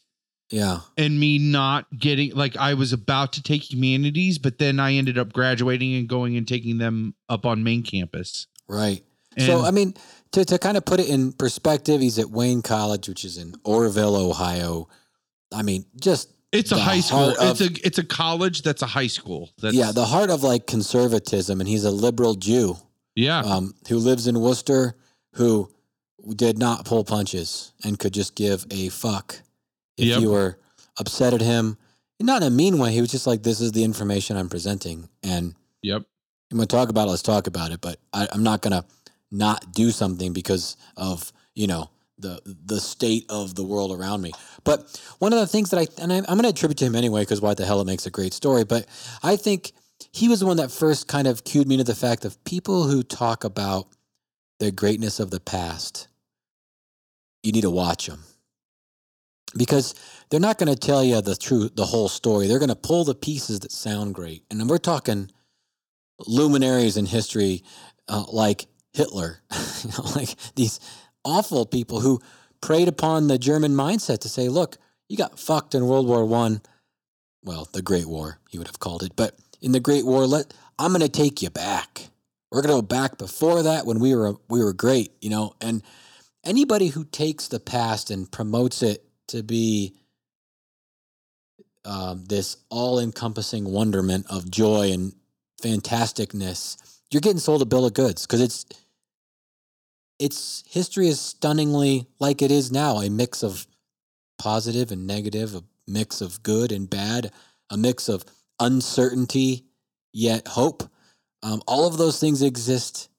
Yeah. 0.51 0.79
and 0.97 1.19
me 1.19 1.37
not 1.37 1.85
getting 1.97 2.33
like 2.35 2.57
I 2.57 2.73
was 2.73 2.91
about 2.93 3.31
to 3.33 3.41
take 3.43 3.71
humanities, 3.71 4.39
but 4.39 4.57
then 4.57 4.79
I 4.79 4.95
ended 4.95 5.17
up 5.17 5.31
graduating 5.31 5.93
and 5.95 6.09
going 6.09 6.35
and 6.35 6.47
taking 6.47 6.79
them 6.79 7.13
up 7.29 7.45
on 7.45 7.63
main 7.63 7.83
campus. 7.83 8.47
Right. 8.67 9.03
And 9.37 9.45
so 9.45 9.61
I 9.63 9.69
mean, 9.71 9.93
to 10.31 10.43
to 10.43 10.57
kind 10.57 10.75
of 10.77 10.83
put 10.83 10.99
it 10.99 11.07
in 11.07 11.31
perspective, 11.31 12.01
he's 12.01 12.17
at 12.19 12.31
Wayne 12.31 12.63
College, 12.63 13.07
which 13.07 13.23
is 13.23 13.37
in 13.37 13.51
Orrville, 13.65 14.15
Ohio. 14.17 14.89
I 15.53 15.61
mean, 15.61 15.85
just 16.01 16.29
it's 16.59 16.71
a 16.71 16.77
high 16.79 16.99
school. 16.99 17.29
of- 17.37 17.37
It's 17.51 17.61
a 17.61 17.85
it's 17.87 17.97
a 17.97 18.03
college 18.03 18.61
that's 18.61 18.81
a 18.81 18.87
high 18.87 19.07
school. 19.07 19.49
That's, 19.61 19.75
yeah, 19.75 19.91
the 19.91 20.05
heart 20.05 20.29
of 20.29 20.43
like 20.43 20.67
conservatism, 20.67 21.59
and 21.59 21.67
he's 21.67 21.83
a 21.83 21.91
liberal 21.91 22.35
Jew. 22.35 22.77
yeah. 23.15 23.39
um, 23.39 23.73
who 23.87 23.97
lives 23.97 24.27
in 24.27 24.39
Wooster, 24.39 24.95
who 25.33 25.69
did 26.35 26.57
not 26.57 26.85
pull 26.85 27.03
punches 27.03 27.71
and 27.83 27.97
could 27.97 28.13
just 28.13 28.35
give 28.35 28.65
a 28.71 28.89
fuck 28.89 29.41
if 29.97 30.05
Yep. 30.05 30.21
you 30.21 30.29
were 30.31 30.59
upset 30.97 31.33
at 31.33 31.41
him. 31.41 31.77
Not 32.19 32.41
in 32.41 32.47
a 32.47 32.51
mean 32.51 32.79
way. 32.79 32.91
He 32.91 33.01
was 33.01 33.11
just 33.11 33.27
like, 33.27 33.43
"This 33.43 33.61
is 33.61 33.71
the 33.71 33.83
information 33.83 34.35
I'm 34.37 34.49
presenting, 34.49 35.07
and 35.23 35.55
Yep. 35.83 36.03
I'm 36.51 36.57
going 36.57 36.67
to 36.67 36.75
talk 36.75 36.89
about 36.89 37.07
it. 37.07 37.11
Let's 37.11 37.21
talk 37.21 37.45
about 37.47 37.71
it. 37.71 37.81
But 37.81 37.99
I, 38.13 38.27
I'm 38.31 38.41
not 38.43 38.61
going 38.61 38.71
to 38.71 38.85
not 39.31 39.71
do 39.73 39.91
something 39.91 40.33
because 40.33 40.77
of 40.95 41.31
you 41.55 41.67
know 41.67 41.89
the 42.19 42.41
the 42.45 42.79
state 42.79 43.25
of 43.29 43.55
the 43.55 43.63
world 43.63 43.91
around 43.91 44.21
me. 44.21 44.31
But 44.63 45.01
one 45.19 45.33
of 45.33 45.39
the 45.39 45.47
things 45.47 45.69
that 45.71 45.79
I 45.79 45.87
and 46.01 46.11
I, 46.11 46.17
I'm 46.17 46.23
going 46.23 46.43
to 46.43 46.49
attribute 46.49 46.77
to 46.79 46.85
him 46.85 46.95
anyway 46.95 47.21
because 47.21 47.41
why 47.41 47.53
the 47.53 47.65
hell 47.65 47.81
it 47.81 47.87
makes 47.87 48.05
a 48.05 48.11
great 48.11 48.33
story. 48.33 48.63
But 48.63 48.85
I 49.23 49.35
think 49.35 49.73
he 50.11 50.27
was 50.27 50.39
the 50.39 50.45
one 50.45 50.57
that 50.57 50.71
first 50.71 51.07
kind 51.07 51.27
of 51.27 51.43
cued 51.43 51.67
me 51.67 51.77
to 51.77 51.83
the 51.83 51.95
fact 51.95 52.25
of 52.25 52.43
people 52.43 52.83
who 52.83 53.03
talk 53.03 53.43
about 53.43 53.87
the 54.59 54.71
greatness 54.71 55.19
of 55.19 55.31
the 55.31 55.39
past. 55.39 56.07
You 57.43 57.51
need 57.51 57.61
to 57.61 57.69
watch 57.69 58.07
them 58.07 58.23
because 59.55 59.95
they're 60.29 60.39
not 60.39 60.57
going 60.57 60.73
to 60.73 60.79
tell 60.79 61.03
you 61.03 61.21
the 61.21 61.35
true 61.35 61.69
the 61.69 61.85
whole 61.85 62.09
story. 62.09 62.47
They're 62.47 62.59
going 62.59 62.69
to 62.69 62.75
pull 62.75 63.03
the 63.03 63.15
pieces 63.15 63.61
that 63.61 63.71
sound 63.71 64.15
great, 64.15 64.43
and 64.49 64.69
we're 64.69 64.77
talking 64.77 65.31
luminaries 66.25 66.97
in 66.97 67.05
history 67.05 67.63
uh, 68.07 68.25
like 68.31 68.65
Hitler, 68.93 69.39
you 69.83 69.91
know, 69.91 70.09
like 70.15 70.29
these 70.55 70.79
awful 71.27 71.65
people 71.65 71.99
who 71.99 72.21
preyed 72.61 72.87
upon 72.87 73.27
the 73.27 73.37
German 73.37 73.73
mindset 73.73 74.19
to 74.19 74.29
say, 74.29 74.47
"Look, 74.47 74.77
you 75.09 75.17
got 75.17 75.39
fucked 75.39 75.75
in 75.75 75.85
World 75.85 76.07
War 76.07 76.25
One, 76.25 76.61
well, 77.43 77.67
the 77.73 77.81
Great 77.81 78.07
War, 78.07 78.39
he 78.49 78.57
would 78.57 78.67
have 78.67 78.79
called 78.79 79.03
it, 79.03 79.15
but 79.15 79.37
in 79.61 79.73
the 79.73 79.79
Great 79.79 80.05
War, 80.05 80.25
let 80.25 80.53
I'm 80.79 80.91
going 80.91 81.01
to 81.01 81.09
take 81.09 81.41
you 81.41 81.49
back. 81.49 82.09
We're 82.51 82.61
going 82.61 82.75
to 82.75 82.81
go 82.81 82.87
back 82.87 83.17
before 83.17 83.63
that 83.63 83.85
when 83.85 83.99
we 83.99 84.15
were 84.15 84.35
we 84.49 84.63
were 84.63 84.73
great, 84.73 85.11
you 85.21 85.29
know." 85.29 85.53
And 85.61 85.83
anybody 86.43 86.87
who 86.87 87.03
takes 87.03 87.47
the 87.47 87.59
past 87.59 88.09
and 88.09 88.31
promotes 88.31 88.81
it 88.81 89.03
to 89.27 89.43
be 89.43 89.93
um, 91.83 92.25
this 92.25 92.57
all-encompassing 92.69 93.65
wonderment 93.65 94.25
of 94.29 94.49
joy 94.49 94.91
and 94.91 95.13
fantasticness, 95.61 96.77
you're 97.11 97.21
getting 97.21 97.39
sold 97.39 97.61
a 97.61 97.65
bill 97.65 97.85
of 97.85 97.93
goods 97.93 98.25
because 98.25 98.41
it's 98.41 98.65
its 100.19 100.63
history 100.67 101.07
is 101.07 101.19
stunningly 101.19 102.07
like 102.19 102.41
it 102.41 102.51
is 102.51 102.71
now 102.71 102.97
a 102.99 103.09
mix 103.09 103.43
of 103.43 103.67
positive 104.37 104.91
and 104.91 105.07
negative, 105.07 105.55
a 105.55 105.63
mix 105.87 106.21
of 106.21 106.41
good 106.43 106.71
and 106.71 106.89
bad, 106.89 107.31
a 107.69 107.77
mix 107.77 108.09
of 108.09 108.25
uncertainty 108.59 109.65
yet 110.13 110.47
hope. 110.47 110.83
Um, 111.43 111.61
all 111.67 111.87
of 111.87 111.97
those 111.97 112.19
things 112.19 112.41
exist 112.41 113.09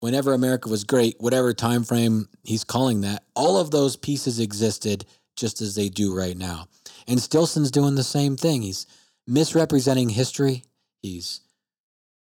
whenever 0.00 0.32
America 0.32 0.68
was 0.68 0.84
great, 0.84 1.16
whatever 1.18 1.52
time 1.52 1.84
frame 1.84 2.28
he's 2.44 2.64
calling 2.64 3.00
that. 3.00 3.24
All 3.34 3.58
of 3.58 3.70
those 3.70 3.96
pieces 3.96 4.38
existed 4.38 5.04
just 5.36 5.60
as 5.60 5.74
they 5.74 5.88
do 5.88 6.14
right 6.14 6.36
now. 6.36 6.66
And 7.06 7.18
Stillson's 7.18 7.70
doing 7.70 7.94
the 7.94 8.04
same 8.04 8.36
thing. 8.36 8.62
He's 8.62 8.86
misrepresenting 9.26 10.10
history. 10.10 10.64
He's 11.02 11.40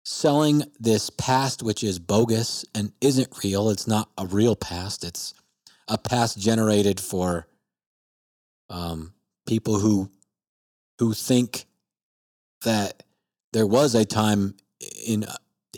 selling 0.03 0.63
this 0.79 1.09
past 1.09 1.61
which 1.63 1.83
is 1.83 1.99
bogus 1.99 2.65
and 2.73 2.91
isn't 3.01 3.43
real. 3.43 3.69
It's 3.69 3.87
not 3.87 4.09
a 4.17 4.25
real 4.25 4.55
past. 4.55 5.03
It's 5.03 5.33
a 5.87 5.97
past 5.97 6.39
generated 6.39 6.99
for 6.99 7.47
um, 8.69 9.13
people 9.47 9.79
who 9.79 10.09
who 10.99 11.13
think 11.13 11.65
that 12.63 13.03
there 13.53 13.65
was 13.65 13.95
a 13.95 14.05
time 14.05 14.55
in 15.05 15.25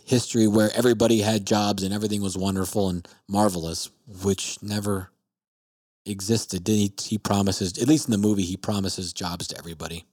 history 0.06 0.48
where 0.48 0.69
everybody 0.76 1.22
had 1.22 1.48
jobs 1.48 1.84
and 1.84 1.93
everything 1.93 2.22
was 2.22 2.38
wonderful 2.38 2.90
and 2.90 3.08
marvelous, 3.27 3.90
which 4.24 4.61
never 4.61 5.10
existed. 6.06 6.68
He, 6.68 6.93
he 7.02 7.18
promises, 7.18 7.77
at 7.82 7.88
least 7.88 8.08
in 8.08 8.11
the 8.11 8.18
movie, 8.18 8.43
he 8.43 8.58
promises 8.58 9.14
jobs 9.14 9.48
to 9.48 9.58
everybody 9.58 10.06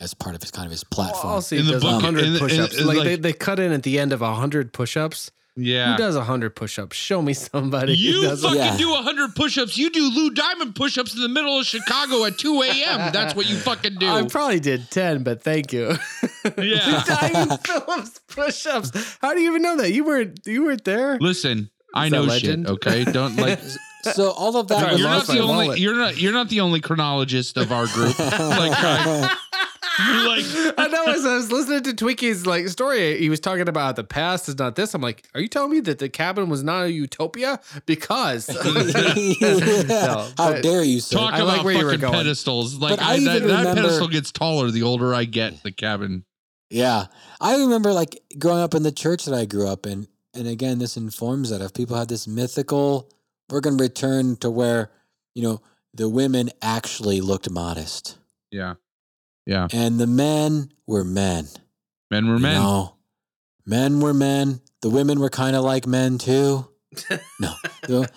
as 0.00 0.14
part 0.14 0.34
of 0.36 0.42
his 0.42 0.50
kind 0.50 0.66
of 0.66 0.70
his 0.72 0.84
platform. 0.84 1.34
I'll. 1.34 1.44
In 1.58 1.66
the 1.66 1.78
book- 1.80 1.84
a 1.84 2.04
hundred 2.04 2.24
in 2.24 2.32
the- 2.34 2.38
push-ups. 2.38 2.78
in 2.78 2.86
like, 2.86 2.98
like- 2.98 3.06
they, 3.06 3.16
they 3.16 3.32
cut 3.32 3.58
in 3.58 3.72
at 3.72 3.82
the 3.82 3.98
end 3.98 4.12
of 4.12 4.22
a 4.22 4.34
hundred 4.34 4.72
push-ups. 4.72 5.30
Yeah. 5.56 5.92
Who 5.92 5.98
does 5.98 6.16
a 6.16 6.24
hundred 6.24 6.56
push-ups? 6.56 6.96
Show 6.96 7.22
me 7.22 7.32
somebody. 7.32 7.94
who 7.94 8.02
You 8.02 8.22
does 8.22 8.42
fucking 8.42 8.58
Yeah. 8.58 8.76
do 8.76 8.90
100 8.90 9.36
push 9.36 9.56
ups. 9.56 9.78
You 9.78 9.88
do 9.88 10.10
Lou 10.10 10.30
Diamond 10.30 10.74
push 10.74 10.98
ups 10.98 11.14
in 11.14 11.20
the 11.22 11.28
middle 11.28 11.56
of 11.60 11.64
Chicago 11.64 12.24
at 12.24 12.38
2 12.38 12.62
a.m. 12.62 13.12
That's 13.12 13.36
what 13.36 13.48
you 13.48 13.56
fucking 13.56 13.94
do. 14.00 14.08
I 14.08 14.24
probably 14.26 14.58
did 14.58 14.90
ten, 14.90 15.22
but 15.22 15.42
thank 15.44 15.72
you. 15.72 15.96
Yeah. 16.58 17.02
Diamond 17.06 17.60
Phillips 17.64 18.20
push-ups. 18.28 19.16
How 19.22 19.32
do 19.32 19.40
you 19.40 19.50
even 19.50 19.62
know 19.62 19.76
that? 19.76 19.92
You 19.92 20.02
weren't. 20.04 20.40
You 20.44 20.64
weren't 20.64 20.84
there. 20.84 21.18
Listen, 21.20 21.70
I 21.94 22.06
Is 22.06 22.10
that 22.10 22.16
know 22.16 22.22
legend? 22.24 22.66
shit, 22.66 22.72
okay? 22.74 23.04
Don't 23.04 23.36
like 23.36 23.60
so 24.04 24.30
all 24.30 24.56
of 24.56 24.68
that 24.68 24.80
Sorry, 24.80 24.92
was 24.92 25.00
you're 25.00 25.08
not 25.08 25.16
lost 25.18 25.30
the 25.32 25.38
only 25.40 25.66
wallet. 25.66 25.78
you're 25.80 25.94
not 25.96 26.18
you're 26.20 26.32
not 26.32 26.48
the 26.48 26.60
only 26.60 26.80
chronologist 26.80 27.56
of 27.56 27.72
our 27.72 27.86
group. 27.86 28.18
like 28.18 28.30
I- 28.30 29.36
you're 30.06 30.26
like 30.26 30.74
I 30.78 30.88
know 30.88 31.04
as 31.12 31.24
I 31.24 31.36
was 31.36 31.52
listening 31.52 31.82
to 31.84 31.94
Twinkie's 31.94 32.46
like 32.46 32.66
story, 32.68 33.18
he 33.18 33.28
was 33.30 33.38
talking 33.40 33.68
about 33.68 33.94
the 33.96 34.02
past 34.04 34.48
is 34.48 34.58
not 34.58 34.74
this. 34.76 34.92
I'm 34.94 35.00
like, 35.02 35.24
are 35.34 35.40
you 35.40 35.46
telling 35.48 35.70
me 35.70 35.80
that 35.80 35.98
the 36.00 36.08
cabin 36.08 36.48
was 36.48 36.62
not 36.64 36.84
a 36.86 36.92
utopia? 36.92 37.60
Because 37.86 38.48
No, 39.40 40.28
How 40.36 40.60
dare 40.60 40.82
you, 40.82 41.00
sir? 41.00 41.16
talk 41.18 41.34
I 41.34 41.42
like 41.42 41.54
about 41.56 41.64
where 41.64 41.74
you 41.74 41.84
were 41.84 41.90
fucking 41.92 42.00
going. 42.00 42.12
pedestals. 42.14 42.76
Like 42.76 43.00
I 43.00 43.14
I, 43.14 43.20
that, 43.20 43.36
even 43.36 43.48
that 43.48 43.76
pedestal 43.76 44.08
gets 44.08 44.32
taller 44.32 44.70
the 44.70 44.82
older 44.82 45.14
I 45.14 45.24
get. 45.24 45.62
The 45.62 45.72
cabin. 45.72 46.24
Yeah. 46.70 47.06
I 47.40 47.56
remember 47.58 47.92
like 47.92 48.20
growing 48.38 48.62
up 48.62 48.74
in 48.74 48.82
the 48.82 48.92
church 48.92 49.24
that 49.26 49.34
I 49.34 49.44
grew 49.44 49.68
up 49.68 49.86
in. 49.86 50.08
And 50.34 50.48
again, 50.48 50.80
this 50.80 50.96
informs 50.96 51.50
that 51.50 51.60
if 51.60 51.72
people 51.72 51.96
had 51.96 52.08
this 52.08 52.26
mythical, 52.26 53.08
we're 53.50 53.60
going 53.60 53.76
to 53.78 53.82
return 53.82 54.36
to 54.36 54.50
where, 54.50 54.90
you 55.34 55.42
know, 55.42 55.60
the 55.92 56.08
women 56.08 56.50
actually 56.62 57.20
looked 57.20 57.48
modest 57.50 58.18
Yeah. 58.50 58.74
Yeah. 59.46 59.68
and 59.72 60.00
the 60.00 60.06
men 60.06 60.72
were 60.86 61.04
men. 61.04 61.46
Men 62.10 62.26
were 62.28 62.36
you 62.36 62.40
men. 62.42 62.54
know? 62.62 62.94
men 63.66 64.00
were 64.00 64.14
men. 64.14 64.60
The 64.82 64.90
women 64.90 65.20
were 65.20 65.30
kind 65.30 65.54
of 65.56 65.64
like 65.64 65.86
men 65.86 66.18
too. 66.18 66.66
No. 67.40 67.52
The, 67.86 68.08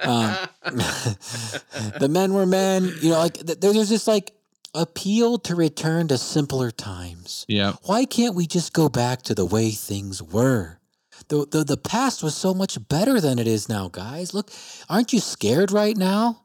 um, 0.00 0.36
the 2.00 2.08
men 2.10 2.34
were 2.34 2.44
men. 2.46 2.92
You 3.00 3.10
know, 3.10 3.18
like 3.18 3.34
th- 3.34 3.58
there's 3.60 3.88
just 3.88 4.06
like 4.06 4.32
appeal 4.74 5.38
to 5.38 5.54
return 5.54 6.08
to 6.08 6.18
simpler 6.18 6.70
times. 6.70 7.46
Yeah. 7.48 7.74
Why 7.84 8.04
can't 8.04 8.34
we 8.34 8.46
just 8.46 8.72
go 8.74 8.88
back 8.90 9.22
to 9.22 9.34
the 9.34 9.46
way 9.46 9.70
things 9.70 10.22
were? 10.22 10.78
The, 11.28 11.46
the 11.50 11.64
the 11.64 11.76
past 11.76 12.22
was 12.22 12.34
so 12.34 12.52
much 12.54 12.76
better 12.88 13.20
than 13.20 13.38
it 13.38 13.46
is 13.46 13.68
now, 13.68 13.88
guys. 13.88 14.34
Look, 14.34 14.50
aren't 14.88 15.12
you 15.12 15.20
scared 15.20 15.72
right 15.72 15.96
now? 15.96 16.42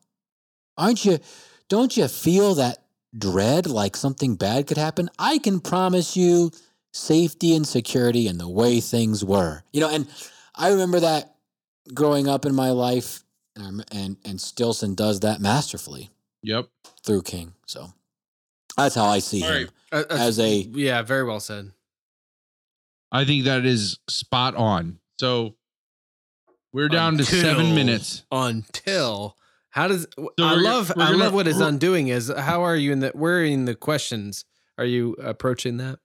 Aren't 0.78 1.04
you 1.06 1.20
don't 1.68 1.96
you 1.96 2.08
feel 2.08 2.56
that 2.56 2.78
dread 3.18 3.68
like 3.68 3.96
something 3.98 4.36
bad 4.36 4.68
could 4.68 4.78
happen? 4.78 5.10
I 5.20 5.38
can 5.40 5.60
promise 5.60 6.16
you 6.16 6.52
safety 6.94 7.56
and 7.56 7.68
security 7.68 8.28
and 8.28 8.40
the 8.40 8.48
way 8.50 8.80
things 8.80 9.24
were. 9.24 9.64
You 9.74 9.82
know, 9.82 9.90
and 9.90 10.08
I 10.56 10.70
remember 10.72 11.00
that 11.02 11.36
growing 11.94 12.28
up 12.28 12.46
in 12.46 12.56
my 12.56 12.72
life 12.72 13.24
and 13.56 13.84
and 13.92 14.18
and 14.26 14.40
Stillson 14.40 14.96
does 14.96 15.20
that 15.22 15.42
masterfully 15.42 16.10
Yep. 16.44 16.70
through 17.04 17.24
King. 17.24 17.54
So 17.66 17.92
that's 18.78 18.96
how 18.96 19.06
I 19.06 19.20
see 19.20 19.44
All 19.44 19.50
him. 19.50 19.70
right. 19.92 20.04
Uh, 20.12 20.16
As 20.18 20.40
a- 20.40 20.62
yeah, 20.72 21.02
very 21.02 21.24
well 21.26 21.40
said. 21.42 21.72
I 23.12 23.26
think 23.26 23.46
that 23.46 23.66
is 23.66 24.00
spot 24.10 24.56
on. 24.56 25.00
So 25.20 25.56
we're 26.74 26.90
down 26.90 27.18
to 27.18 27.26
seven 27.26 27.74
minutes. 27.76 28.24
Until 28.32 29.36
how 29.72 29.88
does 29.88 30.08
I 30.40 30.56
love 30.56 30.92
we're 30.96 31.04
I 31.04 31.06
gonna- 31.12 31.18
love 31.18 31.34
what 31.34 31.46
his 31.46 31.60
undoing 31.60 32.08
is. 32.10 32.32
How 32.36 32.64
are 32.64 32.76
you 32.76 32.92
in 32.92 33.00
the? 33.00 33.12
we're 33.16 33.44
in 33.46 33.66
the 33.66 33.76
questions? 33.76 34.46
Are 34.78 34.86
you 34.86 35.14
approaching 35.14 35.78
that 35.78 36.00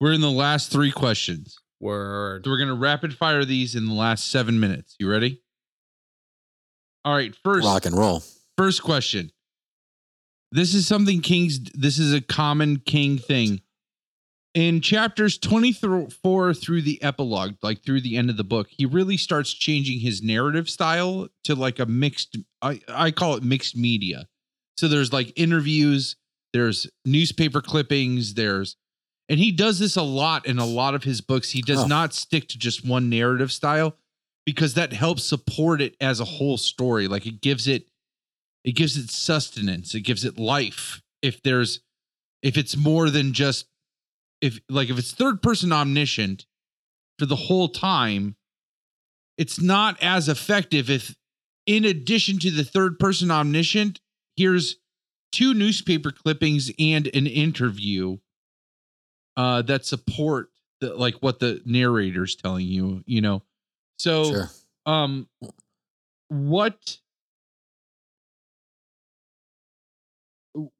We're 0.00 0.12
in 0.14 0.20
the 0.20 0.30
last 0.30 0.72
three 0.72 0.90
questions. 0.90 1.58
word? 1.78 2.44
So 2.44 2.50
we're 2.50 2.58
gonna 2.58 2.74
rapid 2.74 3.16
fire 3.16 3.44
these 3.44 3.74
in 3.74 3.86
the 3.86 3.94
last 3.94 4.30
seven 4.30 4.58
minutes. 4.60 4.96
You 4.98 5.10
ready? 5.10 5.42
All 7.04 7.14
right. 7.14 7.34
First, 7.44 7.66
Rock 7.66 7.86
and 7.86 7.96
roll. 7.96 8.22
first 8.56 8.82
question. 8.82 9.30
This 10.52 10.74
is 10.74 10.86
something 10.86 11.20
King's. 11.22 11.60
This 11.74 11.98
is 11.98 12.12
a 12.12 12.20
common 12.20 12.78
King 12.80 13.16
thing. 13.18 13.60
In 14.52 14.80
chapters 14.80 15.38
24 15.38 16.54
through 16.54 16.82
the 16.82 17.00
epilogue, 17.02 17.54
like 17.62 17.84
through 17.84 18.00
the 18.00 18.16
end 18.16 18.30
of 18.30 18.36
the 18.36 18.42
book, 18.44 18.68
he 18.68 18.84
really 18.84 19.16
starts 19.16 19.52
changing 19.52 20.00
his 20.00 20.22
narrative 20.22 20.68
style 20.68 21.28
to 21.44 21.54
like 21.54 21.78
a 21.78 21.86
mixed, 21.86 22.36
I, 22.60 22.80
I 22.88 23.12
call 23.12 23.34
it 23.36 23.44
mixed 23.44 23.76
media. 23.76 24.26
So 24.76 24.88
there's 24.88 25.12
like 25.12 25.32
interviews, 25.36 26.16
there's 26.52 26.88
newspaper 27.04 27.60
clippings, 27.60 28.34
there's, 28.34 28.76
and 29.28 29.38
he 29.38 29.52
does 29.52 29.78
this 29.78 29.94
a 29.94 30.02
lot 30.02 30.46
in 30.46 30.58
a 30.58 30.66
lot 30.66 30.94
of 30.96 31.04
his 31.04 31.20
books. 31.20 31.50
He 31.50 31.62
does 31.62 31.84
Oh. 31.84 31.86
not 31.86 32.12
stick 32.12 32.48
to 32.48 32.58
just 32.58 32.84
one 32.84 33.08
narrative 33.08 33.52
style 33.52 33.96
because 34.44 34.74
that 34.74 34.92
helps 34.92 35.22
support 35.22 35.80
it 35.80 35.94
as 36.00 36.18
a 36.18 36.24
whole 36.24 36.56
story. 36.56 37.06
Like 37.06 37.24
it 37.24 37.40
gives 37.40 37.68
it, 37.68 37.86
it 38.64 38.72
gives 38.72 38.96
it 38.96 39.10
sustenance, 39.10 39.94
it 39.94 40.00
gives 40.00 40.24
it 40.24 40.40
life. 40.40 41.02
If 41.22 41.40
there's, 41.44 41.80
if 42.42 42.56
it's 42.58 42.76
more 42.76 43.10
than 43.10 43.32
just 43.32 43.66
if 44.40 44.60
like 44.68 44.90
if 44.90 44.98
it's 44.98 45.12
third 45.12 45.42
person 45.42 45.72
omniscient 45.72 46.46
for 47.18 47.26
the 47.26 47.36
whole 47.36 47.68
time 47.68 48.36
it's 49.38 49.60
not 49.60 50.00
as 50.02 50.28
effective 50.28 50.90
if 50.90 51.14
in 51.66 51.84
addition 51.84 52.38
to 52.38 52.50
the 52.50 52.64
third 52.64 52.98
person 52.98 53.30
omniscient 53.30 54.00
here's 54.36 54.76
two 55.32 55.54
newspaper 55.54 56.10
clippings 56.10 56.70
and 56.78 57.08
an 57.14 57.26
interview 57.26 58.16
uh 59.36 59.62
that 59.62 59.84
support 59.84 60.50
the, 60.80 60.94
like 60.94 61.16
what 61.20 61.38
the 61.38 61.60
narrator's 61.64 62.34
telling 62.36 62.66
you, 62.66 63.02
you 63.06 63.20
know. 63.20 63.42
So 63.98 64.24
Sure. 64.24 64.50
um 64.86 65.28
what 66.28 66.98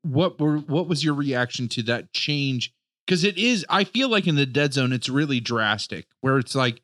what 0.03 0.41
were 0.41 0.59
what 0.59 0.89
was 0.89 1.05
your 1.05 1.15
reaction 1.15 1.69
to 1.69 1.83
that 1.85 2.13
change 2.13 2.73
because 3.11 3.25
it 3.25 3.37
is 3.37 3.67
i 3.69 3.83
feel 3.83 4.09
like 4.09 4.29
in 4.29 4.37
the 4.37 4.47
dead 4.47 4.73
zone 4.73 4.93
it's 4.93 5.09
really 5.09 5.41
drastic 5.41 6.07
where 6.21 6.39
it's 6.39 6.55
like 6.55 6.81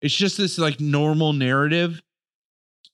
it's 0.00 0.14
just 0.14 0.36
this 0.36 0.58
like 0.58 0.80
normal 0.80 1.32
narrative. 1.32 2.00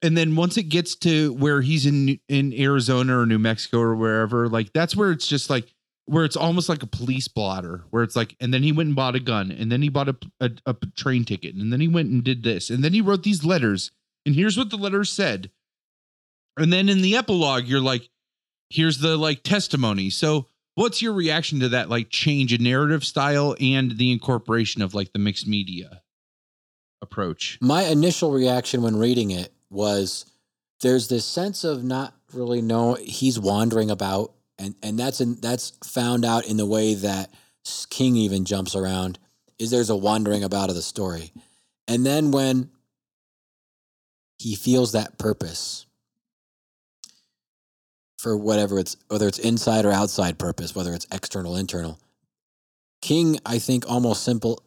And 0.02 0.16
then 0.16 0.36
once 0.36 0.56
it 0.56 0.64
gets 0.64 0.94
to 0.96 1.32
where 1.34 1.62
he's 1.62 1.86
in 1.86 2.20
in 2.28 2.52
arizona 2.52 3.18
or 3.18 3.26
new 3.26 3.38
mexico 3.38 3.78
or 3.78 3.96
wherever 3.96 4.48
like 4.48 4.72
that's 4.72 4.94
where 4.94 5.10
it's 5.10 5.26
just 5.26 5.48
like 5.48 5.72
where 6.04 6.24
it's 6.24 6.36
almost 6.36 6.68
like 6.68 6.82
a 6.82 6.86
police 6.86 7.28
blotter 7.28 7.84
where 7.90 8.02
it's 8.02 8.14
like 8.14 8.36
and 8.38 8.52
then 8.52 8.62
he 8.62 8.72
went 8.72 8.88
and 8.88 8.96
bought 8.96 9.16
a 9.16 9.20
gun 9.20 9.50
and 9.50 9.72
then 9.72 9.82
he 9.82 9.88
bought 9.88 10.08
a, 10.08 10.16
a, 10.40 10.50
a 10.66 10.74
train 10.96 11.24
ticket 11.24 11.54
and 11.54 11.72
then 11.72 11.80
he 11.80 11.88
went 11.88 12.10
and 12.10 12.22
did 12.22 12.42
this 12.42 12.68
and 12.68 12.84
then 12.84 12.92
he 12.92 13.00
wrote 13.00 13.22
these 13.22 13.44
letters 13.44 13.90
and 14.26 14.34
here's 14.34 14.58
what 14.58 14.70
the 14.70 14.76
letters 14.76 15.10
said. 15.10 15.50
And 16.58 16.72
then 16.72 16.88
in 16.88 17.00
the 17.00 17.16
epilogue 17.16 17.64
you're 17.64 17.80
like 17.80 18.08
here's 18.68 18.98
the 18.98 19.16
like 19.16 19.42
testimony. 19.42 20.10
So 20.10 20.48
what's 20.76 21.02
your 21.02 21.12
reaction 21.12 21.58
to 21.60 21.68
that 21.70 21.90
like 21.90 22.08
change 22.08 22.52
in 22.52 22.62
narrative 22.62 23.04
style 23.04 23.56
and 23.60 23.98
the 23.98 24.12
incorporation 24.12 24.80
of 24.80 24.94
like 24.94 25.12
the 25.12 25.18
mixed 25.18 25.46
media 25.46 26.02
approach 27.02 27.58
My 27.60 27.82
initial 27.82 28.30
reaction 28.30 28.82
when 28.82 28.96
reading 28.96 29.32
it 29.32 29.52
was 29.68 30.24
there's 30.80 31.08
this 31.08 31.24
sense 31.24 31.64
of 31.64 31.82
not 31.82 32.14
really 32.32 32.62
know 32.62 32.94
he's 32.94 33.38
wandering 33.38 33.90
about 33.90 34.32
and 34.58 34.74
and 34.82 34.98
that's 34.98 35.20
in, 35.20 35.36
that's 35.40 35.72
found 35.84 36.24
out 36.24 36.46
in 36.46 36.56
the 36.56 36.66
way 36.66 36.94
that 36.94 37.30
King 37.90 38.16
even 38.16 38.44
jumps 38.44 38.74
around 38.74 39.18
is 39.58 39.70
there's 39.70 39.90
a 39.90 39.96
wandering 39.96 40.44
about 40.44 40.68
of 40.68 40.76
the 40.76 40.82
story. 40.82 41.32
And 41.88 42.04
then 42.04 42.30
when 42.30 42.70
he 44.38 44.54
feels 44.54 44.92
that 44.92 45.18
purpose 45.18 45.85
for 48.16 48.36
whatever 48.36 48.78
it's 48.78 48.96
whether 49.08 49.28
it's 49.28 49.38
inside 49.38 49.84
or 49.84 49.92
outside 49.92 50.38
purpose, 50.38 50.74
whether 50.74 50.92
it's 50.94 51.06
external 51.12 51.56
internal. 51.56 51.98
King 53.02 53.38
I 53.44 53.58
think 53.58 53.88
almost 53.88 54.22
simple 54.24 54.62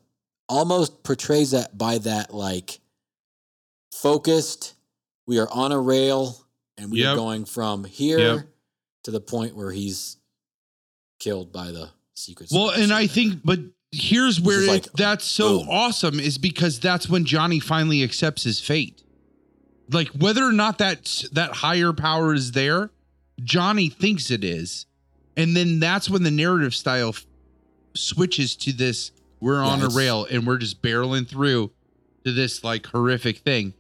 almost 0.48 1.04
portrays 1.04 1.52
that 1.52 1.78
by 1.78 1.98
that 2.00 2.34
like 2.34 2.80
focused 3.92 4.74
we 5.28 5.40
are 5.40 5.48
on 5.52 5.72
a 5.72 5.80
rail 5.80 6.36
and 6.78 6.92
we 6.92 7.06
are 7.06 7.16
going 7.16 7.46
from 7.46 7.84
here 7.84 8.20
Yep. 8.20 8.40
to 9.04 9.12
the 9.12 9.20
point 9.20 9.56
where 9.56 9.72
he's 9.72 10.18
killed 11.20 11.52
by 11.52 11.72
the 11.72 11.90
secret 12.16 12.50
well 12.52 12.70
and 12.72 12.92
i 12.94 13.08
think 13.08 13.42
but 13.44 13.60
here's 13.92 14.40
where 14.40 14.62
it, 14.64 14.68
like, 14.68 14.92
that's 14.94 15.26
so 15.26 15.60
boom. 15.60 15.70
awesome 15.70 16.20
is 16.20 16.38
because 16.38 16.80
that's 16.80 17.10
when 17.10 17.26
johnny 17.26 17.60
finally 17.60 18.04
accepts 18.04 18.44
his 18.44 18.60
fate 18.60 19.04
like 19.92 20.08
whether 20.10 20.44
or 20.44 20.52
not 20.54 20.78
that 20.78 21.24
that 21.32 21.52
higher 21.54 21.94
power 21.94 22.34
is 22.34 22.52
there 22.54 22.90
johnny 23.44 23.90
thinks 23.90 24.32
it 24.32 24.44
is 24.44 24.86
and 25.38 25.56
then 25.56 25.80
that's 25.80 26.10
when 26.10 26.24
the 26.24 26.32
narrative 26.32 26.74
style 26.74 27.10
f- 27.10 27.26
switches 27.96 28.56
to 28.56 28.72
this 28.74 29.12
we're 29.40 29.64
Yeah, 29.64 29.70
on 29.70 29.82
a 29.82 29.90
rail 29.90 30.26
and 30.30 30.46
we're 30.46 30.58
just 30.58 30.82
barreling 30.82 31.28
through 31.28 31.72
to 32.26 32.32
this 32.32 32.64
like 32.64 32.86
horrific 32.88 33.40
thing 33.40 33.74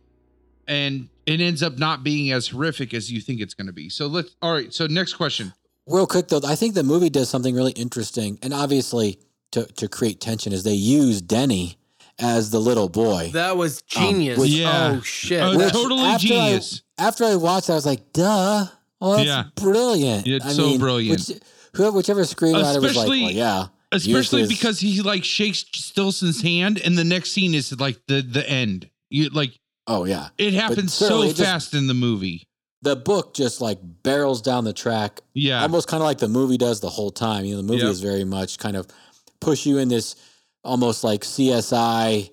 and 0.67 1.09
it 1.25 1.41
ends 1.41 1.61
up 1.61 1.77
not 1.77 2.03
being 2.03 2.31
as 2.31 2.47
horrific 2.47 2.93
as 2.93 3.11
you 3.11 3.19
think 3.21 3.41
it's 3.41 3.53
going 3.53 3.67
to 3.67 3.73
be 3.73 3.89
so 3.89 4.07
let's 4.07 4.35
all 4.41 4.53
right 4.53 4.73
so 4.73 4.87
next 4.87 5.13
question 5.13 5.53
real 5.87 6.07
quick 6.07 6.27
though 6.29 6.39
i 6.45 6.55
think 6.55 6.73
the 6.75 6.83
movie 6.83 7.09
does 7.09 7.29
something 7.29 7.55
really 7.55 7.73
interesting 7.73 8.39
and 8.41 8.53
obviously 8.53 9.19
to, 9.51 9.65
to 9.65 9.87
create 9.87 10.21
tension 10.21 10.53
is 10.53 10.63
they 10.63 10.73
use 10.73 11.21
denny 11.21 11.75
as 12.19 12.51
the 12.51 12.59
little 12.59 12.89
boy 12.89 13.29
That 13.33 13.55
was 13.57 13.81
Um, 13.95 14.03
genius. 14.03 14.37
which- 14.37 14.51
Yeah. 14.51 14.91
Oh 14.97 15.01
shit. 15.01 15.41
Oh, 15.41 15.57
That- 15.57 15.71
totally 15.71 16.01
after 16.03 16.27
genius. 16.27 16.81
I, 16.97 17.07
after 17.07 17.23
I 17.23 17.35
watched, 17.37 17.69
it, 17.69 17.71
I 17.71 17.75
was 17.75 17.85
like, 17.85 18.11
"Duh! 18.11 18.67
Oh, 19.01 19.15
that's 19.15 19.27
Yeah. 19.27 19.43
brilliant! 19.55 20.27
It's 20.27 20.45
I 20.45 20.51
so 20.53 20.77
brilliant. 20.77 21.27
Which, 21.29 21.37
whoever, 21.73 21.95
whichever 21.97 22.21
screenwriter 22.21 22.81
was 22.81 22.95
like, 22.95 23.05
Especially- 23.07 23.21
well, 23.23 23.31
"Yeah, 23.31 23.67
especially 23.91 24.41
Use 24.41 24.49
because 24.49 24.79
he 24.79 25.01
like 25.01 25.23
shakes 25.23 25.63
Stillson's 25.73 26.41
hand 26.41 26.79
and 26.79 26.97
the 26.97 27.03
next 27.03 27.31
scene 27.31 27.53
is 27.55 27.77
like 27.79 27.99
the 28.07 28.21
the 28.21 28.47
end 28.49 28.89
you 29.09 29.29
like 29.29 29.57
oh 29.87 30.03
yeah." 30.05 30.29
it 30.37 30.53
happens 30.53 30.93
so 30.93 31.21
it 31.23 31.29
just- 31.29 31.41
fast 31.41 31.73
in 31.73 31.87
the 31.87 31.93
movie 31.93 32.45
The 32.81 32.95
book 32.95 33.33
just 33.33 33.59
like 33.61 33.79
barrels 34.03 34.41
down 34.41 34.63
the 34.63 34.73
track, 34.73 35.21
yeah 35.33 35.61
almost 35.61 35.87
kind 35.87 36.01
of 36.01 36.05
like 36.05 36.19
the 36.19 36.27
movie 36.29 36.57
does 36.57 36.79
the 36.81 36.89
whole 36.89 37.11
time. 37.11 37.43
You 37.45 37.51
know, 37.55 37.61
the 37.61 37.67
movie 37.67 37.83
Yep. 37.83 37.91
is 37.91 37.99
very 38.01 38.23
much 38.25 38.57
kind 38.57 38.75
of 38.77 38.87
push 39.41 39.65
you 39.65 39.77
in 39.79 39.87
this 39.89 40.15
almost 40.63 41.03
like 41.03 41.23
CSI, 41.25 42.31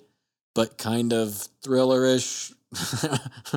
but 0.55 0.77
kind 0.77 1.11
of 1.13 1.47
thrillerish. 1.63 2.53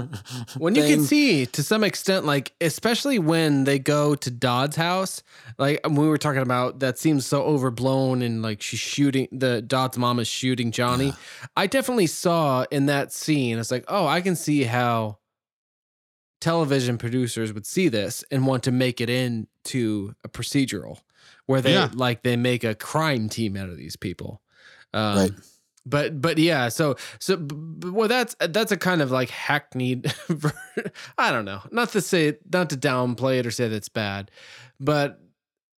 when 0.58 0.74
you 0.76 0.82
can 0.84 1.00
see 1.02 1.44
to 1.46 1.62
some 1.62 1.82
extent 1.82 2.24
like 2.24 2.52
especially 2.60 3.18
when 3.18 3.64
they 3.64 3.78
go 3.78 4.14
to 4.14 4.30
dodd's 4.30 4.76
house 4.76 5.22
like 5.58 5.80
um, 5.84 5.96
we 5.96 6.06
were 6.08 6.16
talking 6.18 6.42
about 6.42 6.78
that 6.78 6.96
seems 6.98 7.26
so 7.26 7.42
overblown 7.42 8.22
and 8.22 8.40
like 8.40 8.62
she's 8.62 8.78
shooting 8.78 9.26
the 9.32 9.62
dodd's 9.62 9.98
mom 9.98 10.20
is 10.20 10.28
shooting 10.28 10.70
johnny 10.70 11.12
i 11.56 11.66
definitely 11.66 12.06
saw 12.06 12.64
in 12.70 12.86
that 12.86 13.12
scene 13.12 13.58
it's 13.58 13.70
like 13.72 13.84
oh 13.88 14.06
i 14.06 14.20
can 14.20 14.36
see 14.36 14.62
how 14.62 15.18
television 16.40 16.96
producers 16.96 17.52
would 17.52 17.66
see 17.66 17.88
this 17.88 18.24
and 18.30 18.46
want 18.46 18.62
to 18.62 18.70
make 18.70 19.00
it 19.00 19.10
into 19.10 20.14
a 20.24 20.28
procedural 20.28 21.00
where 21.46 21.60
they 21.60 21.74
Yeah. 21.74 21.90
like 21.94 22.22
they 22.22 22.36
make 22.36 22.64
a 22.64 22.74
crime 22.74 23.28
team 23.28 23.56
out 23.56 23.68
of 23.68 23.76
these 23.76 23.96
people 23.96 24.40
um, 24.94 25.16
Right. 25.16 25.32
But 25.86 26.20
but 26.20 26.38
yeah 26.38 26.68
so 26.68 26.96
so 27.18 27.38
well 27.82 28.08
that's 28.08 28.36
that's 28.50 28.72
a 28.72 28.76
kind 28.76 29.00
of 29.02 29.10
like 29.10 29.30
hackneyed 29.30 30.12
i 31.18 31.30
don't 31.30 31.44
know. 31.44 31.60
Not 31.70 31.90
to 31.90 32.00
say 32.00 32.38
not 32.52 32.70
to 32.70 32.76
downplay 32.76 33.38
it 33.38 33.46
or 33.46 33.50
say 33.50 33.68
that's 33.68 33.88
bad 33.88 34.30
but 34.78 35.20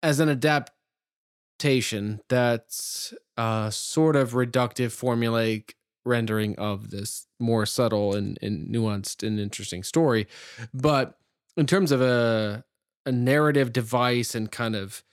as 0.04 0.20
an 0.20 0.30
adaptation 0.30 2.20
that's 2.30 3.14
a 3.38 3.70
sort 3.72 4.16
of 4.16 4.32
reductive 4.32 4.90
formulaic 4.90 5.74
rendering 6.06 6.58
of 6.58 6.90
this 6.90 7.28
more 7.40 7.66
subtle 7.66 8.16
and, 8.16 8.38
and 8.42 8.74
nuanced 8.74 9.26
and 9.26 9.40
interesting 9.40 9.84
story. 9.84 10.28
But 10.74 11.18
in 11.58 11.66
terms 11.68 11.92
of 11.92 12.02
a 12.02 12.64
a 13.06 13.12
narrative 13.12 13.74
device 13.74 14.36
and 14.36 14.52
kind 14.52 14.76
of 14.76 15.04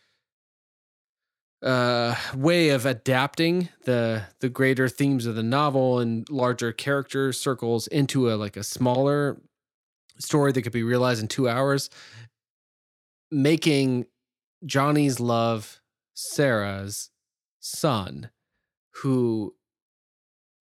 uh 1.62 2.14
way 2.36 2.68
of 2.68 2.86
adapting 2.86 3.68
the 3.84 4.22
the 4.40 4.48
greater 4.48 4.88
themes 4.88 5.26
of 5.26 5.34
the 5.34 5.42
novel 5.42 5.98
and 5.98 6.28
larger 6.30 6.72
character 6.72 7.32
circles 7.32 7.88
into 7.88 8.32
a 8.32 8.34
like 8.34 8.56
a 8.56 8.62
smaller 8.62 9.40
story 10.18 10.52
that 10.52 10.62
could 10.62 10.72
be 10.72 10.84
realized 10.84 11.20
in 11.20 11.26
2 11.28 11.48
hours 11.48 11.90
making 13.30 14.06
Johnny's 14.64 15.18
love 15.18 15.80
Sarah's 16.14 17.10
son 17.60 18.30
who 19.02 19.54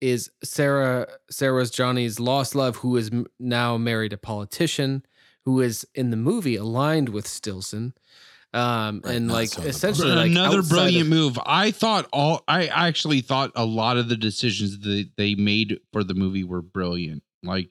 is 0.02 0.30
Sarah 0.44 1.08
Sarah's 1.30 1.72
Johnny's 1.72 2.20
lost 2.20 2.56
love 2.56 2.78
who 2.78 2.98
is 2.98 3.12
now 3.40 3.78
married 3.78 4.14
a 4.14 4.18
politician 4.18 5.04
who 5.46 5.62
is 5.62 5.88
in 5.96 6.10
the 6.10 6.18
movie 6.18 6.56
aligned 6.56 7.10
with 7.10 7.28
Stillson 7.28 7.94
um 8.54 9.02
Right, 9.04 9.16
and 9.16 9.32
like 9.32 9.50
so 9.50 9.58
in 9.58 9.64
the 9.64 9.68
book. 9.68 9.76
essentially 9.76 10.12
like 10.12 10.32
another 10.32 10.62
brilliant 10.64 11.02
of- 11.04 11.10
move. 11.10 11.40
I 11.46 11.72
thought 11.72 12.08
all 12.14 12.44
i 12.48 12.68
actually 12.68 13.22
thought 13.22 13.52
a 13.56 13.66
lot 13.66 13.98
of 13.98 14.08
the 14.10 14.16
decisions 14.18 14.80
that 14.80 15.10
they 15.18 15.36
made 15.36 15.80
for 15.92 16.04
the 16.04 16.14
movie 16.14 16.44
were 16.44 16.62
brilliant. 16.62 17.24
Like 17.44 17.70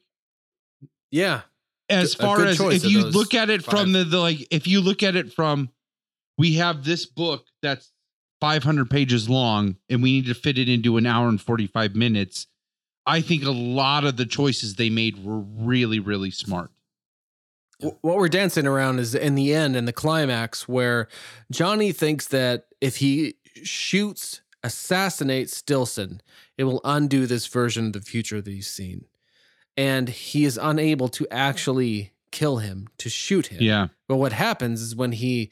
yeah. 1.11 1.41
As 1.89 2.15
A 2.15 2.17
far 2.17 2.43
as 2.45 2.59
if 2.59 2.83
you 2.85 3.05
look 3.05 3.33
at 3.33 3.49
it 3.49 3.63
from 3.63 3.93
the, 3.93 4.03
the 4.03 4.19
like 4.19 4.45
if 4.51 4.67
you 4.67 4.81
look 4.81 5.03
at 5.03 5.15
it 5.15 5.31
from 5.33 5.69
we 6.37 6.55
have 6.55 6.83
this 6.83 7.05
book 7.05 7.45
that's 7.61 7.91
500 8.41 8.89
pages 8.89 9.27
long 9.29 9.77
and 9.89 10.03
we 10.03 10.11
need 10.11 10.25
to 10.27 10.35
fit 10.35 10.57
it 10.59 10.69
into 10.69 10.97
an 10.97 11.05
hour 11.07 11.27
and 11.29 11.41
45 11.41 11.95
minutes. 11.95 12.45
I 13.05 13.21
think 13.21 13.43
a 13.45 13.51
lot 13.51 14.03
of 14.03 14.17
the 14.17 14.25
choices 14.25 14.75
they 14.75 14.89
made 14.89 15.23
were 15.23 15.39
really 15.39 15.99
really 15.99 16.29
smart. 16.31 16.69
Wh- 16.69 16.76
what 17.79 18.17
we're 18.17 18.27
dancing 18.27 18.65
around 18.65 18.99
is 18.99 19.13
in 19.13 19.35
the 19.35 19.53
end 19.53 19.75
in 19.75 19.85
the 19.85 19.93
climax 19.93 20.67
where 20.67 21.07
Johnny 21.51 21.91
thinks 21.91 22.27
that 22.27 22.65
if 22.81 22.97
he 22.97 23.35
shoots 23.63 24.41
assassinates 24.63 25.55
Stillson 25.55 26.21
it 26.57 26.63
will 26.63 26.81
undo 26.83 27.25
this 27.27 27.47
version 27.47 27.87
of 27.87 27.93
the 27.93 28.01
future 28.01 28.41
that 28.41 28.49
he's 28.49 28.67
seen. 28.67 29.05
And 29.75 30.09
he 30.09 30.43
is 30.43 30.57
unable 30.59 31.07
to 31.09 31.27
actually 31.29 32.11
kill 32.31 32.57
him 32.57 32.87
to 32.97 33.09
shoot 33.09 33.47
him. 33.47 33.61
Yeah. 33.61 33.87
But 34.07 34.15
what 34.15 34.33
happens 34.33 34.81
is 34.81 34.95
when 34.95 35.11
he 35.11 35.51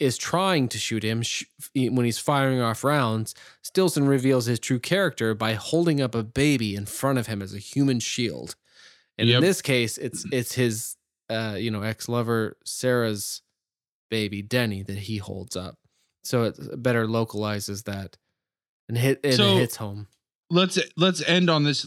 is 0.00 0.16
trying 0.18 0.68
to 0.68 0.78
shoot 0.78 1.04
him, 1.04 1.22
sh- 1.22 1.44
when 1.74 2.04
he's 2.04 2.18
firing 2.18 2.60
off 2.60 2.82
rounds, 2.82 3.34
Stillson 3.62 4.06
reveals 4.06 4.46
his 4.46 4.58
true 4.58 4.78
character 4.80 5.34
by 5.34 5.54
holding 5.54 6.00
up 6.00 6.14
a 6.14 6.22
baby 6.24 6.74
in 6.74 6.86
front 6.86 7.18
of 7.18 7.28
him 7.28 7.40
as 7.40 7.54
a 7.54 7.58
human 7.58 8.00
shield. 8.00 8.56
And 9.16 9.28
Yep. 9.28 9.36
in 9.36 9.42
this 9.42 9.62
case, 9.62 9.98
it's 9.98 10.20
mm-hmm. 10.24 10.36
it's 10.36 10.54
his 10.54 10.96
uh, 11.30 11.56
you 11.58 11.70
know 11.70 11.82
ex 11.82 12.08
lover 12.08 12.56
Sarah's 12.64 13.42
baby 14.10 14.42
Denny 14.42 14.82
that 14.82 14.96
he 14.98 15.18
holds 15.18 15.56
up. 15.56 15.76
So 16.24 16.44
it 16.44 16.82
better 16.82 17.06
localizes 17.06 17.84
that 17.84 18.16
and 18.88 18.96
hit 18.98 19.20
and 19.24 19.34
So- 19.34 19.56
it 19.56 19.60
hits 19.60 19.76
home. 19.76 20.06
let's 20.50 20.78
let's 20.96 21.22
end 21.28 21.50
on 21.50 21.64
this 21.64 21.86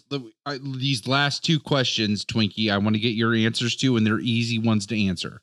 these 0.61 1.07
last 1.07 1.43
two 1.43 1.59
questions 1.59 2.23
twinkie 2.23 2.71
i 2.71 2.77
want 2.77 2.95
to 2.95 2.99
get 2.99 3.15
your 3.15 3.33
answers 3.33 3.75
to 3.77 3.97
and 3.97 4.05
they're 4.05 4.19
easy 4.19 4.59
ones 4.59 4.85
to 4.85 5.07
answer 5.07 5.41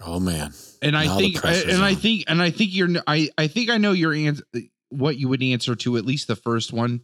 Oh 0.00 0.20
man. 0.20 0.52
and 0.80 0.96
i 0.96 1.06
Now 1.06 1.16
the 1.16 1.20
think 1.22 1.36
I, 1.38 1.40
pressure's 1.40 1.74
and 1.74 1.82
i 1.84 1.94
think 1.96 2.24
and 2.28 2.40
i 2.40 2.50
think 2.52 2.72
you're 2.76 2.88
i 3.08 3.28
i 3.36 3.48
think 3.48 3.70
i 3.70 3.76
know 3.76 3.90
your 3.90 4.14
answer 4.14 4.44
what 4.90 5.16
you 5.16 5.28
would 5.28 5.42
answer 5.42 5.74
to 5.74 5.96
at 5.96 6.04
least 6.06 6.28
the 6.28 6.36
first 6.36 6.72
one 6.72 7.00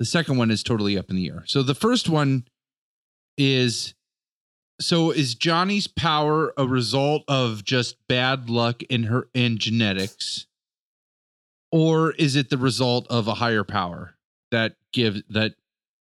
the 0.00 0.04
second 0.04 0.36
one 0.36 0.50
is 0.50 0.64
totally 0.64 0.98
up 0.98 1.10
in 1.10 1.14
the 1.16 1.28
air 1.28 1.44
so 1.46 1.62
the 1.62 1.74
first 1.74 2.08
one 2.08 2.44
is 3.38 3.94
so 4.80 5.10
is 5.10 5.34
johnny's 5.34 5.86
power 5.86 6.52
a 6.56 6.66
result 6.66 7.22
of 7.28 7.64
just 7.64 7.96
bad 8.08 8.50
luck 8.50 8.82
in 8.84 9.04
her 9.04 9.28
in 9.34 9.58
genetics? 9.58 10.46
Or 11.72 12.12
is 12.12 12.36
it 12.36 12.48
the 12.50 12.58
result 12.58 13.06
of 13.08 13.26
a 13.28 13.34
higher 13.34 13.64
power 13.64 14.14
that 14.50 14.76
gives 14.92 15.22
that 15.30 15.54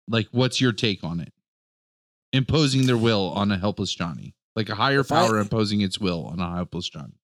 like 0.07 0.27
what's 0.31 0.59
your 0.59 0.71
take 0.73 1.03
on 1.03 1.19
it? 1.19 1.33
Imposing 2.31 2.85
their 2.85 2.97
will 2.97 3.29
on 3.29 3.51
a 3.51 3.57
helpless 3.57 3.93
johnny. 3.93 4.35
Like 4.55 4.69
a 4.69 4.75
higher 4.75 4.99
If 4.99 5.11
I- 5.11 5.25
power 5.25 5.39
imposing 5.39 5.81
its 5.81 5.99
will 5.99 6.25
on 6.25 6.39
a 6.39 6.55
helpless 6.55 6.89
johnny. 6.89 7.19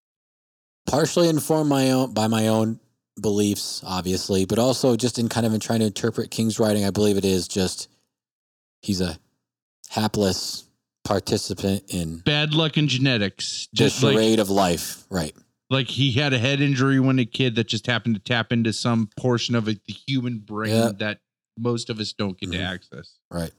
Partially 0.88 1.30
informed 1.30 1.70
my 1.70 1.92
own 1.92 2.14
by 2.14 2.28
my 2.28 2.48
own 2.48 2.80
beliefs, 3.22 3.82
obviously, 3.86 4.46
but 4.46 4.58
also 4.58 4.96
just 4.96 5.20
in 5.20 5.30
kind 5.30 5.46
of 5.46 5.54
in 5.54 5.60
trying 5.60 5.82
to 5.82 5.86
interpret 5.88 6.32
King's 6.32 6.58
writing, 6.60 6.86
I 6.86 6.90
believe 6.90 7.18
it 7.18 7.26
is 7.26 7.48
just 7.48 7.90
he's 8.82 9.02
a 9.02 9.20
hapless 9.90 10.64
participant 11.10 11.84
in 11.88 12.18
bad 12.20 12.54
luck 12.54 12.78
in 12.78 12.88
genetics 12.88 13.68
the 13.72 13.78
just 13.78 14.04
like 14.04 14.14
charade 14.14 14.40
of 14.40 14.50
life. 14.50 15.04
Right. 15.10 15.36
like 15.72 15.88
he 15.88 16.12
had 16.12 16.34
a 16.34 16.38
head 16.38 16.62
injury 16.62 17.00
when 17.00 17.18
a 17.20 17.26
kid 17.26 17.56
that 17.56 17.68
just 17.68 17.88
happened 17.88 18.16
to 18.16 18.22
tap 18.22 18.52
into 18.52 18.72
some 18.74 19.10
portion 19.18 19.56
of 19.56 19.68
it, 19.68 19.84
the 19.86 19.94
human 19.94 20.38
brain 20.40 20.72
Yeah. 20.74 20.92
that 21.00 21.20
most 21.58 21.90
of 21.90 22.00
us 22.00 22.14
don't 22.14 22.40
get 22.40 22.52
to 22.52 22.58
Mhm. 22.60 22.64
access 22.74 23.18
Right. 23.32 23.52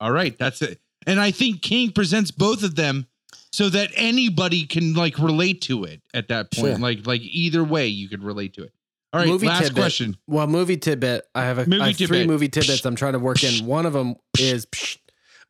all 0.00 0.10
right 0.12 0.36
that's 0.38 0.62
it 0.62 0.80
and 1.06 1.20
i 1.20 1.30
think 1.30 1.60
king 1.62 1.92
presents 1.92 2.30
both 2.30 2.62
of 2.62 2.74
them 2.74 3.06
so 3.52 3.68
that 3.68 3.90
anybody 3.94 4.64
can 4.66 4.94
like 4.94 5.18
relate 5.18 5.60
to 5.62 5.84
it 5.84 6.00
at 6.14 6.28
that 6.28 6.50
point 6.52 6.76
Sure. 6.76 6.78
like 6.78 7.06
like 7.06 7.20
either 7.22 7.62
way 7.62 7.86
you 7.86 8.08
could 8.08 8.22
relate 8.24 8.54
to 8.54 8.62
it 8.64 8.72
all 9.12 9.20
right 9.20 9.28
Movie 9.28 9.46
last 9.46 9.64
tidbit. 9.64 9.76
question 9.76 10.16
Well, 10.26 10.46
movie 10.48 10.76
tidbit. 10.78 11.26
I 11.36 11.42
have, 11.42 11.58
a, 11.58 11.66
Movie 11.66 11.82
I 11.82 11.86
have 11.88 11.96
three 11.96 12.26
movie 12.26 12.48
tidbits 12.48 12.84
I'm 12.84 12.96
trying 12.96 13.12
to 13.12 13.20
work 13.20 13.44
in. 13.44 13.64
One 13.66 13.86
of 13.86 13.92
them 13.92 14.16
is 14.40 14.66
psh, 14.66 14.96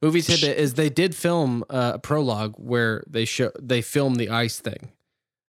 movie 0.05 0.23
tidbit 0.23 0.57
is 0.59 0.75
they 0.75 0.91
did 0.91 1.15
film 1.15 1.65
uh, 1.71 1.93
a 1.95 1.99
prologue 1.99 2.55
where 2.59 3.03
they 3.09 3.25
show 3.25 3.51
they 3.61 3.83
filmed 3.83 4.17
the 4.17 4.29
ice 4.31 4.59
thing. 4.61 4.91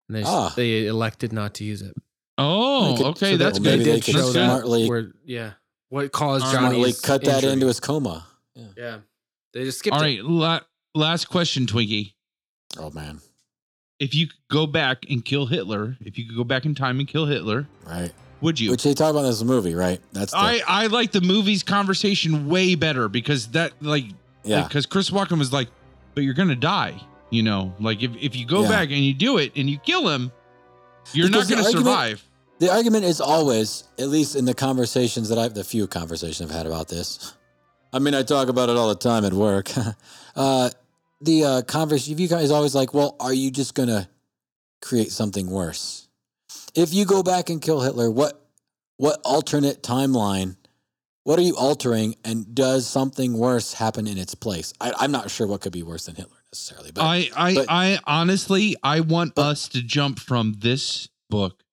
And 0.10 0.18
they 0.18 0.24
Ah. 0.26 0.54
they 0.56 0.86
elected 0.88 1.32
not 1.34 1.54
to 1.56 1.64
use 1.64 1.82
it. 1.82 1.94
oh 2.38 2.96
could- 2.98 3.06
okay 3.08 3.32
So 3.34 3.38
that's 3.38 3.60
they, 3.60 3.64
good 3.64 3.70
maybe 3.80 3.84
They 3.84 3.90
they 3.92 3.96
did 4.00 4.06
could 4.06 4.16
show 4.16 4.32
smartly- 4.32 4.90
Where, 4.90 5.12
yeah, 5.26 5.52
what 5.90 6.12
caused 6.12 6.46
Smartly 6.48 6.82
Johnny's 6.82 6.98
Smartly 6.98 7.08
cut 7.08 7.24
that 7.26 7.36
injury. 7.44 7.52
into 7.54 7.68
his 7.68 7.80
coma. 7.80 8.26
Yeah. 8.56 8.66
Yeah, 8.78 8.98
they 9.54 9.64
just 9.66 9.80
skipped 9.80 9.96
all 9.96 10.02
it. 10.04 10.06
right 10.06 10.24
la- 10.26 10.60
last 10.96 11.26
question 11.30 11.66
twinkie 11.66 12.14
Oh 12.78 12.90
man. 12.92 13.20
if 14.00 14.14
you 14.16 14.28
could 14.28 14.38
go 14.50 14.66
back 14.68 15.06
and 15.10 15.24
kill 15.24 15.46
hitler 15.48 15.96
if 16.02 16.18
you 16.18 16.26
could 16.28 16.36
go 16.36 16.44
back 16.44 16.66
in 16.66 16.76
time 16.76 17.00
and 17.00 17.08
kill 17.08 17.26
hitler 17.28 17.68
Right. 17.86 18.12
would 18.42 18.60
you 18.60 18.72
Which 18.72 18.84
they 18.84 18.94
talk 18.94 19.12
about 19.12 19.22
in 19.26 19.32
this 19.32 19.42
movie, 19.44 19.74
right? 19.76 20.00
That's 20.12 20.32
the, 20.34 20.38
I, 20.38 20.62
I 20.68 20.88
like 20.88 21.12
the 21.12 21.22
movie's 21.22 21.64
conversation 21.64 22.48
way 22.48 22.76
better 22.76 23.08
because 23.08 23.48
that 23.50 23.74
like 23.82 24.06
yeah. 24.44 24.64
because 24.68 24.86
Chris 24.86 25.10
Walken 25.10 25.40
was 25.40 25.52
like, 25.52 25.70
but 26.16 26.24
you're 26.24 26.34
gonna 26.34 26.56
die, 26.56 27.00
you 27.30 27.44
know. 27.44 27.74
Like 27.80 28.04
if, 28.04 28.12
if 28.20 28.36
you 28.36 28.46
go 28.46 28.64
Yeah. 28.64 28.70
back 28.70 28.90
and 28.90 29.00
you 29.00 29.14
do 29.14 29.38
it 29.38 29.54
and 29.56 29.70
you 29.70 29.78
kill 29.80 30.08
him, 30.10 30.32
you're 31.14 31.28
Because 31.28 31.50
not 31.50 31.58
gonna 31.58 31.70
survive. 31.70 32.24
The 32.60 32.72
argument 32.72 33.04
is 33.06 33.20
always, 33.20 33.84
at 34.00 34.08
least 34.10 34.36
in 34.36 34.46
the 34.46 34.54
conversations 34.54 35.30
that 35.30 35.38
I've, 35.38 35.54
the 35.54 35.64
few 35.64 35.88
conversations 35.88 36.50
I've 36.50 36.56
had 36.56 36.66
about 36.66 36.88
this. 36.88 37.34
I 37.92 38.00
mean, 38.00 38.16
I 38.16 38.24
talk 38.24 38.48
about 38.48 38.70
it 38.70 38.78
all 38.78 38.90
the 38.90 38.96
time 38.96 39.26
at 39.26 39.34
work. 39.34 39.70
uh, 40.36 40.70
the 41.22 41.44
uh, 41.44 41.62
conversation, 41.64 42.18
you 42.18 42.28
guys 42.28 42.46
is 42.46 42.52
always 42.52 42.74
like, 42.74 42.94
well, 42.94 43.16
are 43.20 43.34
you 43.34 43.52
just 43.52 43.76
going 43.76 43.90
to 43.90 44.08
create 44.82 45.12
something 45.12 45.50
worse? 45.50 46.08
If 46.76 46.94
you 46.94 47.06
go 47.06 47.22
back 47.22 47.50
and 47.50 47.62
kill 47.62 47.82
Hitler, 47.82 48.10
what, 48.10 48.46
what 48.98 49.20
alternate 49.24 49.84
timeline, 49.84 50.56
what 51.24 51.40
are 51.40 51.43
you 51.43 51.56
altering? 51.56 52.16
And 52.26 52.53
does 52.53 52.88
something 52.88 53.38
worse 53.38 53.74
happen 53.74 54.08
in 54.08 54.18
its 54.18 54.35
place? 54.35 54.74
I, 54.82 54.93
I'm 55.00 55.11
not 55.11 55.32
sure 55.32 55.48
what 55.48 55.61
could 55.61 55.72
be 55.72 55.84
worse 55.84 56.06
than 56.06 56.16
Hitler 56.16 56.38
necessarily, 56.52 56.92
but 56.92 57.03
I 57.03 57.30
I 57.35 57.53
but- 57.56 57.66
I 57.69 58.00
honestly 58.06 58.76
I 58.84 59.00
want 59.02 59.35
but- 59.35 59.45
us 59.45 59.68
to 59.69 59.82
jump 59.82 60.19
from 60.19 60.56
this 60.60 61.08
book 61.30 61.64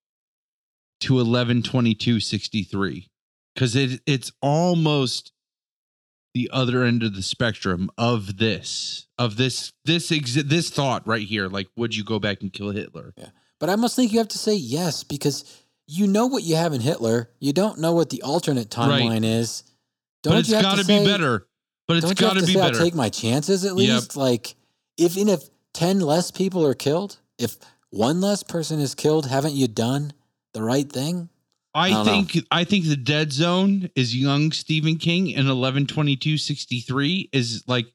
to 1.01 1.19
eleven 1.19 1.63
twenty 1.63 1.95
two 1.95 2.19
sixty 2.19 2.63
three 2.63 3.09
because 3.55 3.75
it 3.75 4.01
it's 4.05 4.31
almost 4.41 5.31
the 6.33 6.49
other 6.53 6.83
end 6.85 7.03
of 7.03 7.13
the 7.13 7.21
spectrum 7.21 7.91
of 7.97 8.37
this 8.37 9.07
of 9.17 9.35
this 9.35 9.73
this 9.85 10.11
exi- 10.11 10.47
this 10.47 10.69
thought 10.69 11.05
right 11.05 11.27
here. 11.27 11.47
Like, 11.47 11.67
would 11.75 11.95
you 11.95 12.03
go 12.05 12.19
back 12.19 12.41
and 12.41 12.53
kill 12.53 12.71
Hitler? 12.71 13.13
Yeah 13.17 13.29
but 13.59 13.69
I 13.69 13.75
must 13.75 13.95
think 13.95 14.11
you 14.11 14.17
have 14.17 14.27
to 14.29 14.39
say 14.39 14.55
yes 14.55 15.03
because 15.03 15.60
you 15.91 16.07
know 16.07 16.25
what 16.27 16.43
you 16.43 16.55
have 16.55 16.71
in 16.71 16.79
Hitler. 16.79 17.29
You 17.39 17.51
don't 17.51 17.79
know 17.79 17.91
what 17.91 18.09
the 18.09 18.21
alternate 18.21 18.69
timeline 18.69 19.25
is. 19.25 19.63
Don't 20.23 20.35
but 20.35 20.39
it's 20.39 20.49
got 20.49 20.77
to 20.77 20.83
to 20.83 20.87
be 20.87 21.05
better. 21.05 21.47
But 21.87 21.97
it's 21.97 22.05
don't 22.05 22.19
you 22.19 22.27
have 22.27 22.35
got 22.35 22.39
to 22.39 22.47
be 22.47 22.53
say 22.53 22.59
better. 22.61 22.77
I'll 22.77 22.83
take 22.83 22.95
my 22.95 23.09
chances 23.09 23.65
at 23.65 23.75
Yep. 23.75 23.93
least? 23.93 24.15
Like 24.15 24.55
if 24.97 25.17
even 25.17 25.27
if 25.33 25.49
ten 25.73 25.99
less 25.99 26.31
people 26.31 26.65
are 26.65 26.73
killed, 26.73 27.19
if 27.37 27.57
one 27.89 28.21
less 28.21 28.41
person 28.41 28.79
is 28.79 28.95
killed, 28.95 29.25
haven't 29.25 29.53
you 29.53 29.67
done 29.67 30.13
the 30.53 30.63
right 30.63 30.89
thing? 30.89 31.27
I 31.73 31.87
I 31.87 31.89
don't 31.89 32.05
know. 32.05 32.11
think 32.23 32.45
I 32.51 32.63
think 32.63 32.85
the 32.85 32.95
dead 32.95 33.33
zone 33.33 33.89
is 33.95 34.15
young 34.15 34.51
Stephen 34.53 34.97
King 34.97 35.35
and 35.35 35.49
eleven 35.49 35.87
twenty 35.87 36.15
two 36.15 36.37
sixty 36.37 36.79
three 36.79 37.29
is 37.33 37.63
like 37.67 37.87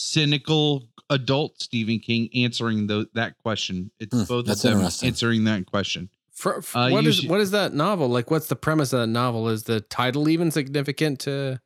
cynical 0.00 0.88
adult 1.10 1.60
Stephen 1.62 1.98
King 2.00 2.28
answering 2.34 2.86
the, 2.86 3.08
that 3.14 3.38
question. 3.38 3.90
It's 4.00 4.14
Hmm, 4.14 4.24
both 4.24 4.48
of 4.48 4.60
them 4.60 4.88
answering 5.02 5.44
that 5.44 5.66
question. 5.66 6.08
For, 6.38 6.62
for- 6.62 6.78
Uh, 6.78 6.90
what 6.90 7.04
is 7.06 7.16
should- 7.16 7.28
what 7.30 7.40
is 7.40 7.50
that 7.50 7.74
novel? 7.74 8.08
Like, 8.08 8.30
what's 8.30 8.46
the 8.46 8.56
premise 8.56 8.92
of 8.92 9.00
that 9.00 9.06
novel? 9.08 9.48
Is 9.48 9.64
the 9.64 9.80
title 9.80 10.28
even 10.28 10.50
significant 10.52 11.18
to 11.20 11.60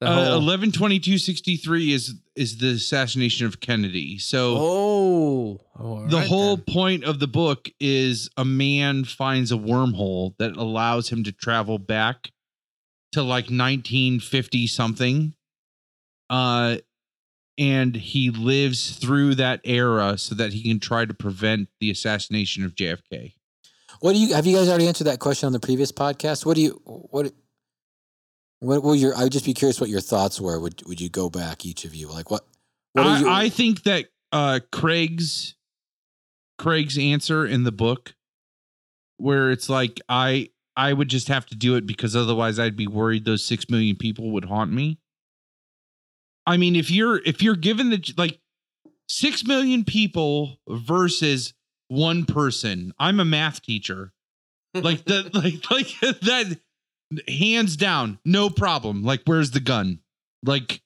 the 0.00 0.06
Uh, 0.06 0.24
whole? 0.30 0.34
eleven 0.40 0.70
twenty 0.70 1.00
two 1.00 1.18
sixty 1.18 1.56
three 1.56 1.92
is 1.92 2.14
is 2.36 2.58
the 2.58 2.68
assassination 2.70 3.46
of 3.46 3.58
Kennedy. 3.60 4.18
So 4.18 4.54
oh, 4.58 5.60
oh 5.78 6.06
the 6.08 6.18
right 6.18 6.26
whole 6.28 6.56
then. 6.56 6.64
point 6.72 7.04
of 7.04 7.18
the 7.18 7.26
book 7.26 7.68
is 7.80 8.28
a 8.36 8.44
man 8.44 9.04
finds 9.04 9.50
a 9.50 9.56
wormhole 9.56 10.36
that 10.38 10.56
allows 10.56 11.08
him 11.10 11.24
to 11.24 11.32
travel 11.32 11.78
back 11.78 12.30
to 13.12 13.22
like 13.22 13.50
1950 13.50 14.66
something 14.68 15.34
uh 16.30 16.78
and 17.58 17.94
he 17.96 18.30
lives 18.30 18.96
through 18.96 19.34
that 19.34 19.60
era 19.64 20.16
so 20.16 20.34
that 20.34 20.52
he 20.54 20.62
can 20.62 20.80
try 20.80 21.04
to 21.04 21.12
prevent 21.12 21.68
the 21.80 21.90
assassination 21.90 22.64
of 22.64 22.74
JFK. 22.74 23.34
What 24.02 24.14
do 24.14 24.18
you 24.18 24.34
have 24.34 24.46
you 24.46 24.56
guys 24.56 24.68
already 24.68 24.88
answered 24.88 25.04
that 25.04 25.20
question 25.20 25.46
on 25.46 25.52
the 25.52 25.60
previous 25.60 25.92
podcast? 25.92 26.44
What 26.44 26.56
do 26.56 26.60
you 26.60 26.80
what 26.84 27.32
what 28.58 28.82
will 28.82 28.96
your 28.96 29.14
I 29.14 29.22
would 29.22 29.32
just 29.32 29.44
be 29.44 29.54
curious 29.54 29.80
what 29.80 29.90
your 29.90 30.00
thoughts 30.00 30.40
were. 30.40 30.58
Would 30.58 30.82
would 30.88 31.00
you 31.00 31.08
go 31.08 31.30
back 31.30 31.64
each 31.64 31.84
of 31.84 31.94
you? 31.94 32.08
Like 32.08 32.28
what 32.28 32.44
what 32.94 33.06
I, 33.06 33.20
you 33.20 33.28
I 33.28 33.48
think 33.48 33.84
that 33.84 34.06
uh 34.32 34.58
Craig's 34.72 35.54
Craig's 36.58 36.98
answer 36.98 37.46
in 37.46 37.62
the 37.62 37.70
book 37.70 38.16
where 39.18 39.52
it's 39.52 39.68
like 39.68 40.00
I 40.08 40.50
I 40.76 40.92
would 40.94 41.08
just 41.08 41.28
have 41.28 41.46
to 41.46 41.54
do 41.54 41.76
it 41.76 41.86
because 41.86 42.16
otherwise 42.16 42.58
I'd 42.58 42.76
be 42.76 42.88
worried 42.88 43.24
those 43.24 43.44
6 43.44 43.70
million 43.70 43.94
people 43.94 44.32
would 44.32 44.46
haunt 44.46 44.72
me. 44.72 44.98
I 46.44 46.56
mean 46.56 46.74
if 46.74 46.90
you're 46.90 47.22
if 47.24 47.40
you're 47.40 47.54
given 47.54 47.90
the 47.90 48.14
like 48.16 48.40
6 49.06 49.46
million 49.46 49.84
people 49.84 50.58
versus 50.68 51.54
one 51.92 52.24
person. 52.24 52.92
I'm 52.98 53.20
a 53.20 53.24
math 53.24 53.62
teacher. 53.62 54.12
Like 54.74 55.04
the 55.04 55.30
like 55.34 55.70
like 55.70 56.20
that 56.22 56.58
hands 57.28 57.76
down 57.76 58.18
no 58.24 58.48
problem. 58.50 59.02
Like 59.04 59.22
where's 59.26 59.50
the 59.50 59.60
gun? 59.60 60.00
Like 60.44 60.82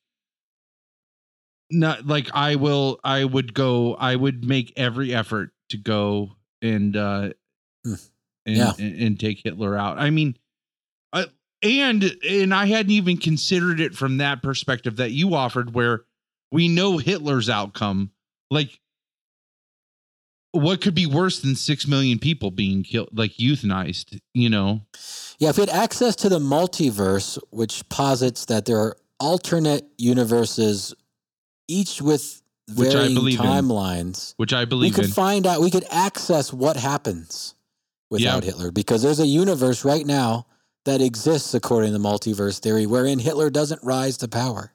not 1.70 2.07
like 2.07 2.28
I 2.35 2.57
will 2.57 3.01
I 3.05 3.25
would 3.25 3.55
go 3.55 3.94
I 3.94 4.15
would 4.15 4.44
make 4.44 4.73
every 4.76 5.15
effort 5.15 5.51
to 5.70 5.76
go 5.76 6.33
and 6.62 6.97
uh 6.97 7.31
Hmm. 7.85 7.94
and, 8.47 8.57
Yeah. 8.57 8.73
and, 8.78 9.01
and 9.01 9.20
take 9.20 9.41
Hitler 9.44 9.76
out. 9.76 9.99
I 9.99 10.10
mean 10.10 10.36
uh, 11.12 11.26
and 11.62 12.05
and 12.28 12.52
I 12.55 12.67
hadn't 12.67 12.93
even 12.93 13.17
considered 13.18 13.81
it 13.81 13.94
from 13.94 14.18
that 14.18 14.43
perspective 14.43 14.97
that 14.97 15.12
you 15.12 15.35
offered 15.35 15.75
where 15.75 16.05
we 16.52 16.68
know 16.68 16.99
Hitler's 16.99 17.49
outcome 17.49 18.10
like 18.51 18.81
what 20.57 20.81
could 20.81 20.94
be 20.94 21.07
worse 21.07 21.41
than 21.41 21.55
6 21.55 21.86
million 21.86 22.18
people 22.18 22.51
being 22.51 22.83
killed 22.83 23.09
like 23.12 23.33
euthanized, 23.33 24.18
you 24.35 24.49
know? 24.49 24.83
Yeah, 25.39 25.51
if 25.51 25.57
we 25.57 25.62
had 25.62 25.70
access 25.70 26.17
to 26.17 26.28
the 26.28 26.39
multiverse, 26.39 27.39
which 27.51 27.89
posits 27.89 28.44
that 28.47 28.65
there 28.65 28.78
are 28.78 28.97
alternate 29.20 29.85
universes, 29.99 30.94
each 31.68 32.01
with 32.02 32.43
Which 32.75 32.94
I 32.94 33.09
believe 33.12 33.39
in. 33.41 33.47
timelines, 33.47 34.35
which 34.36 34.52
I 34.52 34.65
believe 34.65 34.93
we 34.93 34.94
could 34.94 35.05
in. 35.07 35.10
find 35.12 35.47
out. 35.47 35.60
We 35.60 35.70
could 35.70 35.86
access 35.91 36.52
what 36.52 36.76
happens 36.76 37.55
without 38.10 38.43
Yeah. 38.44 38.51
Hitler 38.52 38.70
because 38.70 39.02
there's 39.02 39.20
a 39.20 39.26
universe 39.26 39.85
right 39.85 40.07
now 40.07 40.47
that 40.85 41.01
exists 41.01 41.52
according 41.55 41.93
to 41.93 41.99
the 41.99 42.09
multiverse 42.09 42.59
theory 42.60 42.86
wherein 42.86 43.18
Hitler 43.18 43.51
doesn't 43.51 43.83
rise 43.83 44.17
to 44.18 44.28
power. 44.28 44.73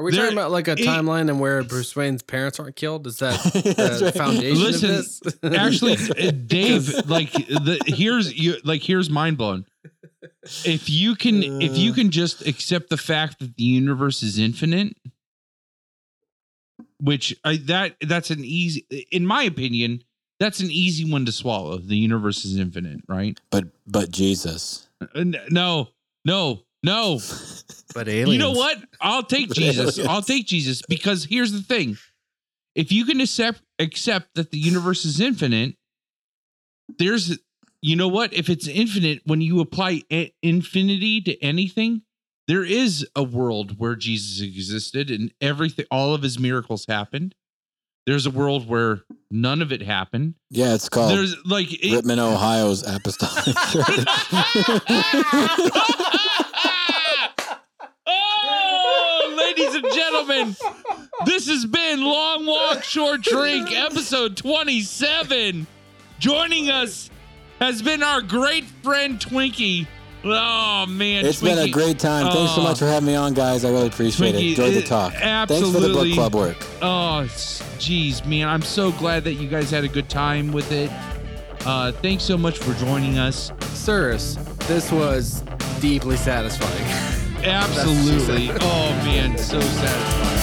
Are 0.00 0.02
we 0.02 0.12
There- 0.12 0.22
talking 0.22 0.38
about 0.38 0.50
like 0.50 0.66
a 0.66 0.72
it- 0.72 0.78
timeline 0.78 1.28
and 1.28 1.38
where 1.40 1.62
Bruce 1.62 1.94
Wayne's 1.94 2.22
parents 2.22 2.58
aren't 2.58 2.74
killed? 2.74 3.06
Is 3.06 3.18
that 3.18 3.38
the 3.52 4.00
right. 4.06 4.14
foundation 4.14 4.62
Listen, 4.62 4.90
of 4.90 4.96
this? 4.96 5.20
Actually, 5.58 5.92
uh, 6.28 6.30
Dave, 6.30 6.88
like 7.06 7.32
the 7.32 7.78
here's 7.86 8.32
you 8.34 8.56
like 8.64 8.82
here's 8.82 9.10
mind 9.10 9.36
blown. 9.36 9.66
If 10.64 10.88
you 10.88 11.16
can, 11.16 11.42
if 11.60 11.76
you 11.76 11.92
can 11.92 12.10
just 12.10 12.46
accept 12.46 12.88
the 12.88 12.96
fact 12.96 13.40
that 13.40 13.56
the 13.56 13.62
universe 13.62 14.22
is 14.22 14.38
infinite, 14.38 14.96
which 16.98 17.36
I 17.44 17.56
that 17.66 17.96
that's 18.00 18.30
an 18.30 18.42
easy, 18.42 18.86
in 19.12 19.26
my 19.26 19.42
opinion, 19.42 20.02
that's 20.38 20.60
an 20.60 20.70
easy 20.70 21.10
one 21.10 21.26
to 21.26 21.32
swallow. 21.32 21.76
The 21.76 21.96
universe 21.98 22.46
is 22.46 22.56
infinite, 22.56 23.00
right? 23.06 23.38
But 23.50 23.64
but 23.86 24.10
Jesus. 24.10 24.88
Uh, 25.14 25.24
No, 25.50 25.88
no, 26.24 26.62
no. 26.82 27.20
but 27.94 28.08
aliens. 28.08 28.32
You 28.32 28.38
know 28.38 28.52
what? 28.52 28.78
I'll 29.00 29.22
take 29.22 29.50
Jesus. 29.52 29.98
I'll 29.98 30.22
take 30.22 30.46
Jesus 30.46 30.82
because 30.88 31.24
here's 31.24 31.52
the 31.52 31.62
thing. 31.62 31.96
If 32.74 32.92
you 32.92 33.04
can 33.04 33.20
accept 33.20 33.62
accept 33.78 34.28
that 34.34 34.50
the 34.50 34.58
universe 34.58 35.04
is 35.04 35.20
infinite, 35.20 35.74
there's 36.98 37.38
you 37.82 37.96
know 37.96 38.08
what? 38.08 38.32
If 38.32 38.48
it's 38.48 38.68
infinite, 38.68 39.22
when 39.24 39.40
you 39.40 39.60
apply 39.60 40.02
i- 40.12 40.32
infinity 40.42 41.20
to 41.22 41.42
anything, 41.42 42.02
there 42.46 42.64
is 42.64 43.06
a 43.16 43.22
world 43.22 43.78
where 43.78 43.96
Jesus 43.96 44.42
existed 44.42 45.10
and 45.10 45.32
everything 45.40 45.86
all 45.90 46.14
of 46.14 46.22
his 46.22 46.38
miracles 46.38 46.84
happened. 46.88 47.34
There's 48.06 48.26
a 48.26 48.30
world 48.30 48.68
where 48.68 49.02
none 49.30 49.62
of 49.62 49.72
it 49.72 49.82
happened. 49.82 50.34
Yeah, 50.50 50.74
it's 50.74 50.88
called 50.88 51.10
There's 51.12 51.36
like 51.44 51.72
it, 51.72 52.04
Rittman, 52.04 52.18
Ohio's 52.18 52.82
Apostolic 52.86 53.44
Church. 53.44 54.04
oh, 58.06 59.34
ladies 59.72 59.84
and 59.84 59.94
gentlemen, 59.94 60.56
this 61.26 61.48
has 61.48 61.66
been 61.66 62.02
Long 62.02 62.46
Walk 62.46 62.82
Short 62.82 63.22
Drink, 63.22 63.72
episode 63.72 64.36
27. 64.36 65.66
Joining 66.18 66.70
us 66.70 67.10
has 67.60 67.82
been 67.82 68.02
our 68.02 68.20
great 68.20 68.64
friend 68.82 69.18
Twinkie. 69.18 69.86
Oh 70.22 70.84
man, 70.86 71.24
It's 71.24 71.40
been 71.40 71.58
a 71.58 71.68
great 71.70 71.98
time. 71.98 72.30
Thanks 72.30 72.52
so 72.54 72.60
Oh. 72.60 72.64
much 72.64 72.78
for 72.78 72.86
having 72.86 73.06
me 73.06 73.14
on, 73.14 73.32
guys. 73.32 73.64
I 73.64 73.70
really 73.70 73.86
appreciate 73.86 74.34
Twinkie, 74.34 74.38
it. 74.52 74.58
Enjoy 74.58 74.70
the 74.72 74.78
it- 74.80 74.86
talk. 74.86 75.14
Thanks 75.14 75.70
for 75.70 75.80
the 75.80 75.88
book 75.88 76.12
club 76.12 76.34
work. 76.34 76.56
Oh, 76.82 77.20
s- 77.20 77.62
geez, 77.78 78.24
man, 78.26 78.48
I'm 78.48 78.62
so 78.62 78.92
glad 78.92 79.24
that 79.24 79.34
you 79.34 79.48
guys 79.48 79.70
had 79.70 79.84
a 79.84 79.88
good 79.88 80.08
time 80.10 80.52
with 80.52 80.72
it. 80.72 80.90
Uh, 81.64 81.92
thanks 81.92 82.24
so 82.24 82.36
much 82.36 82.58
for 82.58 82.74
joining 82.84 83.18
us. 83.18 83.50
Sirs, 83.72 84.36
this 84.68 84.90
was 84.92 85.42
deeply 85.80 86.16
satisfying. 86.16 87.26
Absolutely. 87.42 88.50
Oh 88.60 88.92
man, 89.04 89.36
so 89.38 89.60
satisfying. 89.60 90.39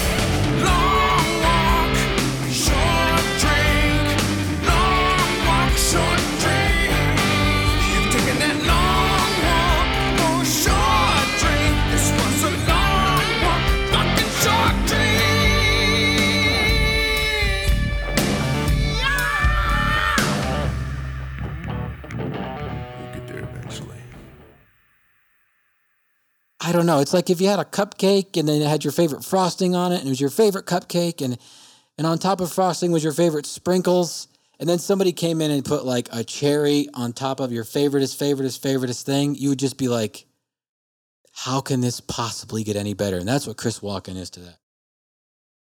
I 26.67 26.73
don't 26.73 26.85
know. 26.85 26.99
It's 26.99 27.13
like 27.13 27.29
if 27.29 27.39
you 27.39 27.47
had 27.47 27.59
a 27.59 27.63
cupcake 27.63 28.35
and 28.37 28.45
then 28.45 28.61
it 28.61 28.67
had 28.67 28.83
your 28.83 28.91
favorite 28.91 29.23
frosting 29.23 29.73
on 29.73 29.93
it, 29.93 29.99
and 29.99 30.07
it 30.07 30.09
was 30.09 30.19
your 30.19 30.29
favorite 30.29 30.65
cupcake, 30.65 31.23
and 31.23 31.37
and 31.97 32.05
on 32.05 32.19
top 32.19 32.41
of 32.41 32.51
frosting 32.51 32.91
was 32.91 33.05
your 33.05 33.13
favorite 33.13 33.45
sprinkles, 33.45 34.27
and 34.59 34.67
then 34.67 34.77
somebody 34.77 35.13
came 35.13 35.39
in 35.39 35.49
and 35.49 35.63
put 35.63 35.85
like 35.85 36.09
a 36.11 36.25
cherry 36.25 36.89
on 36.93 37.13
top 37.13 37.39
of 37.39 37.53
your 37.53 37.63
favoriteest, 37.63 38.17
favoriteest, 38.17 38.59
favoriteest 38.59 39.03
thing. 39.03 39.35
You 39.35 39.47
would 39.47 39.59
just 39.59 39.77
be 39.77 39.87
like, 39.87 40.25
"How 41.31 41.61
can 41.61 41.79
this 41.79 42.01
possibly 42.01 42.65
get 42.65 42.75
any 42.75 42.93
better?" 42.93 43.15
And 43.15 43.29
that's 43.29 43.47
what 43.47 43.55
Chris 43.55 43.79
Walken 43.79 44.17
is 44.17 44.29
to 44.31 44.41
that. 44.41 44.57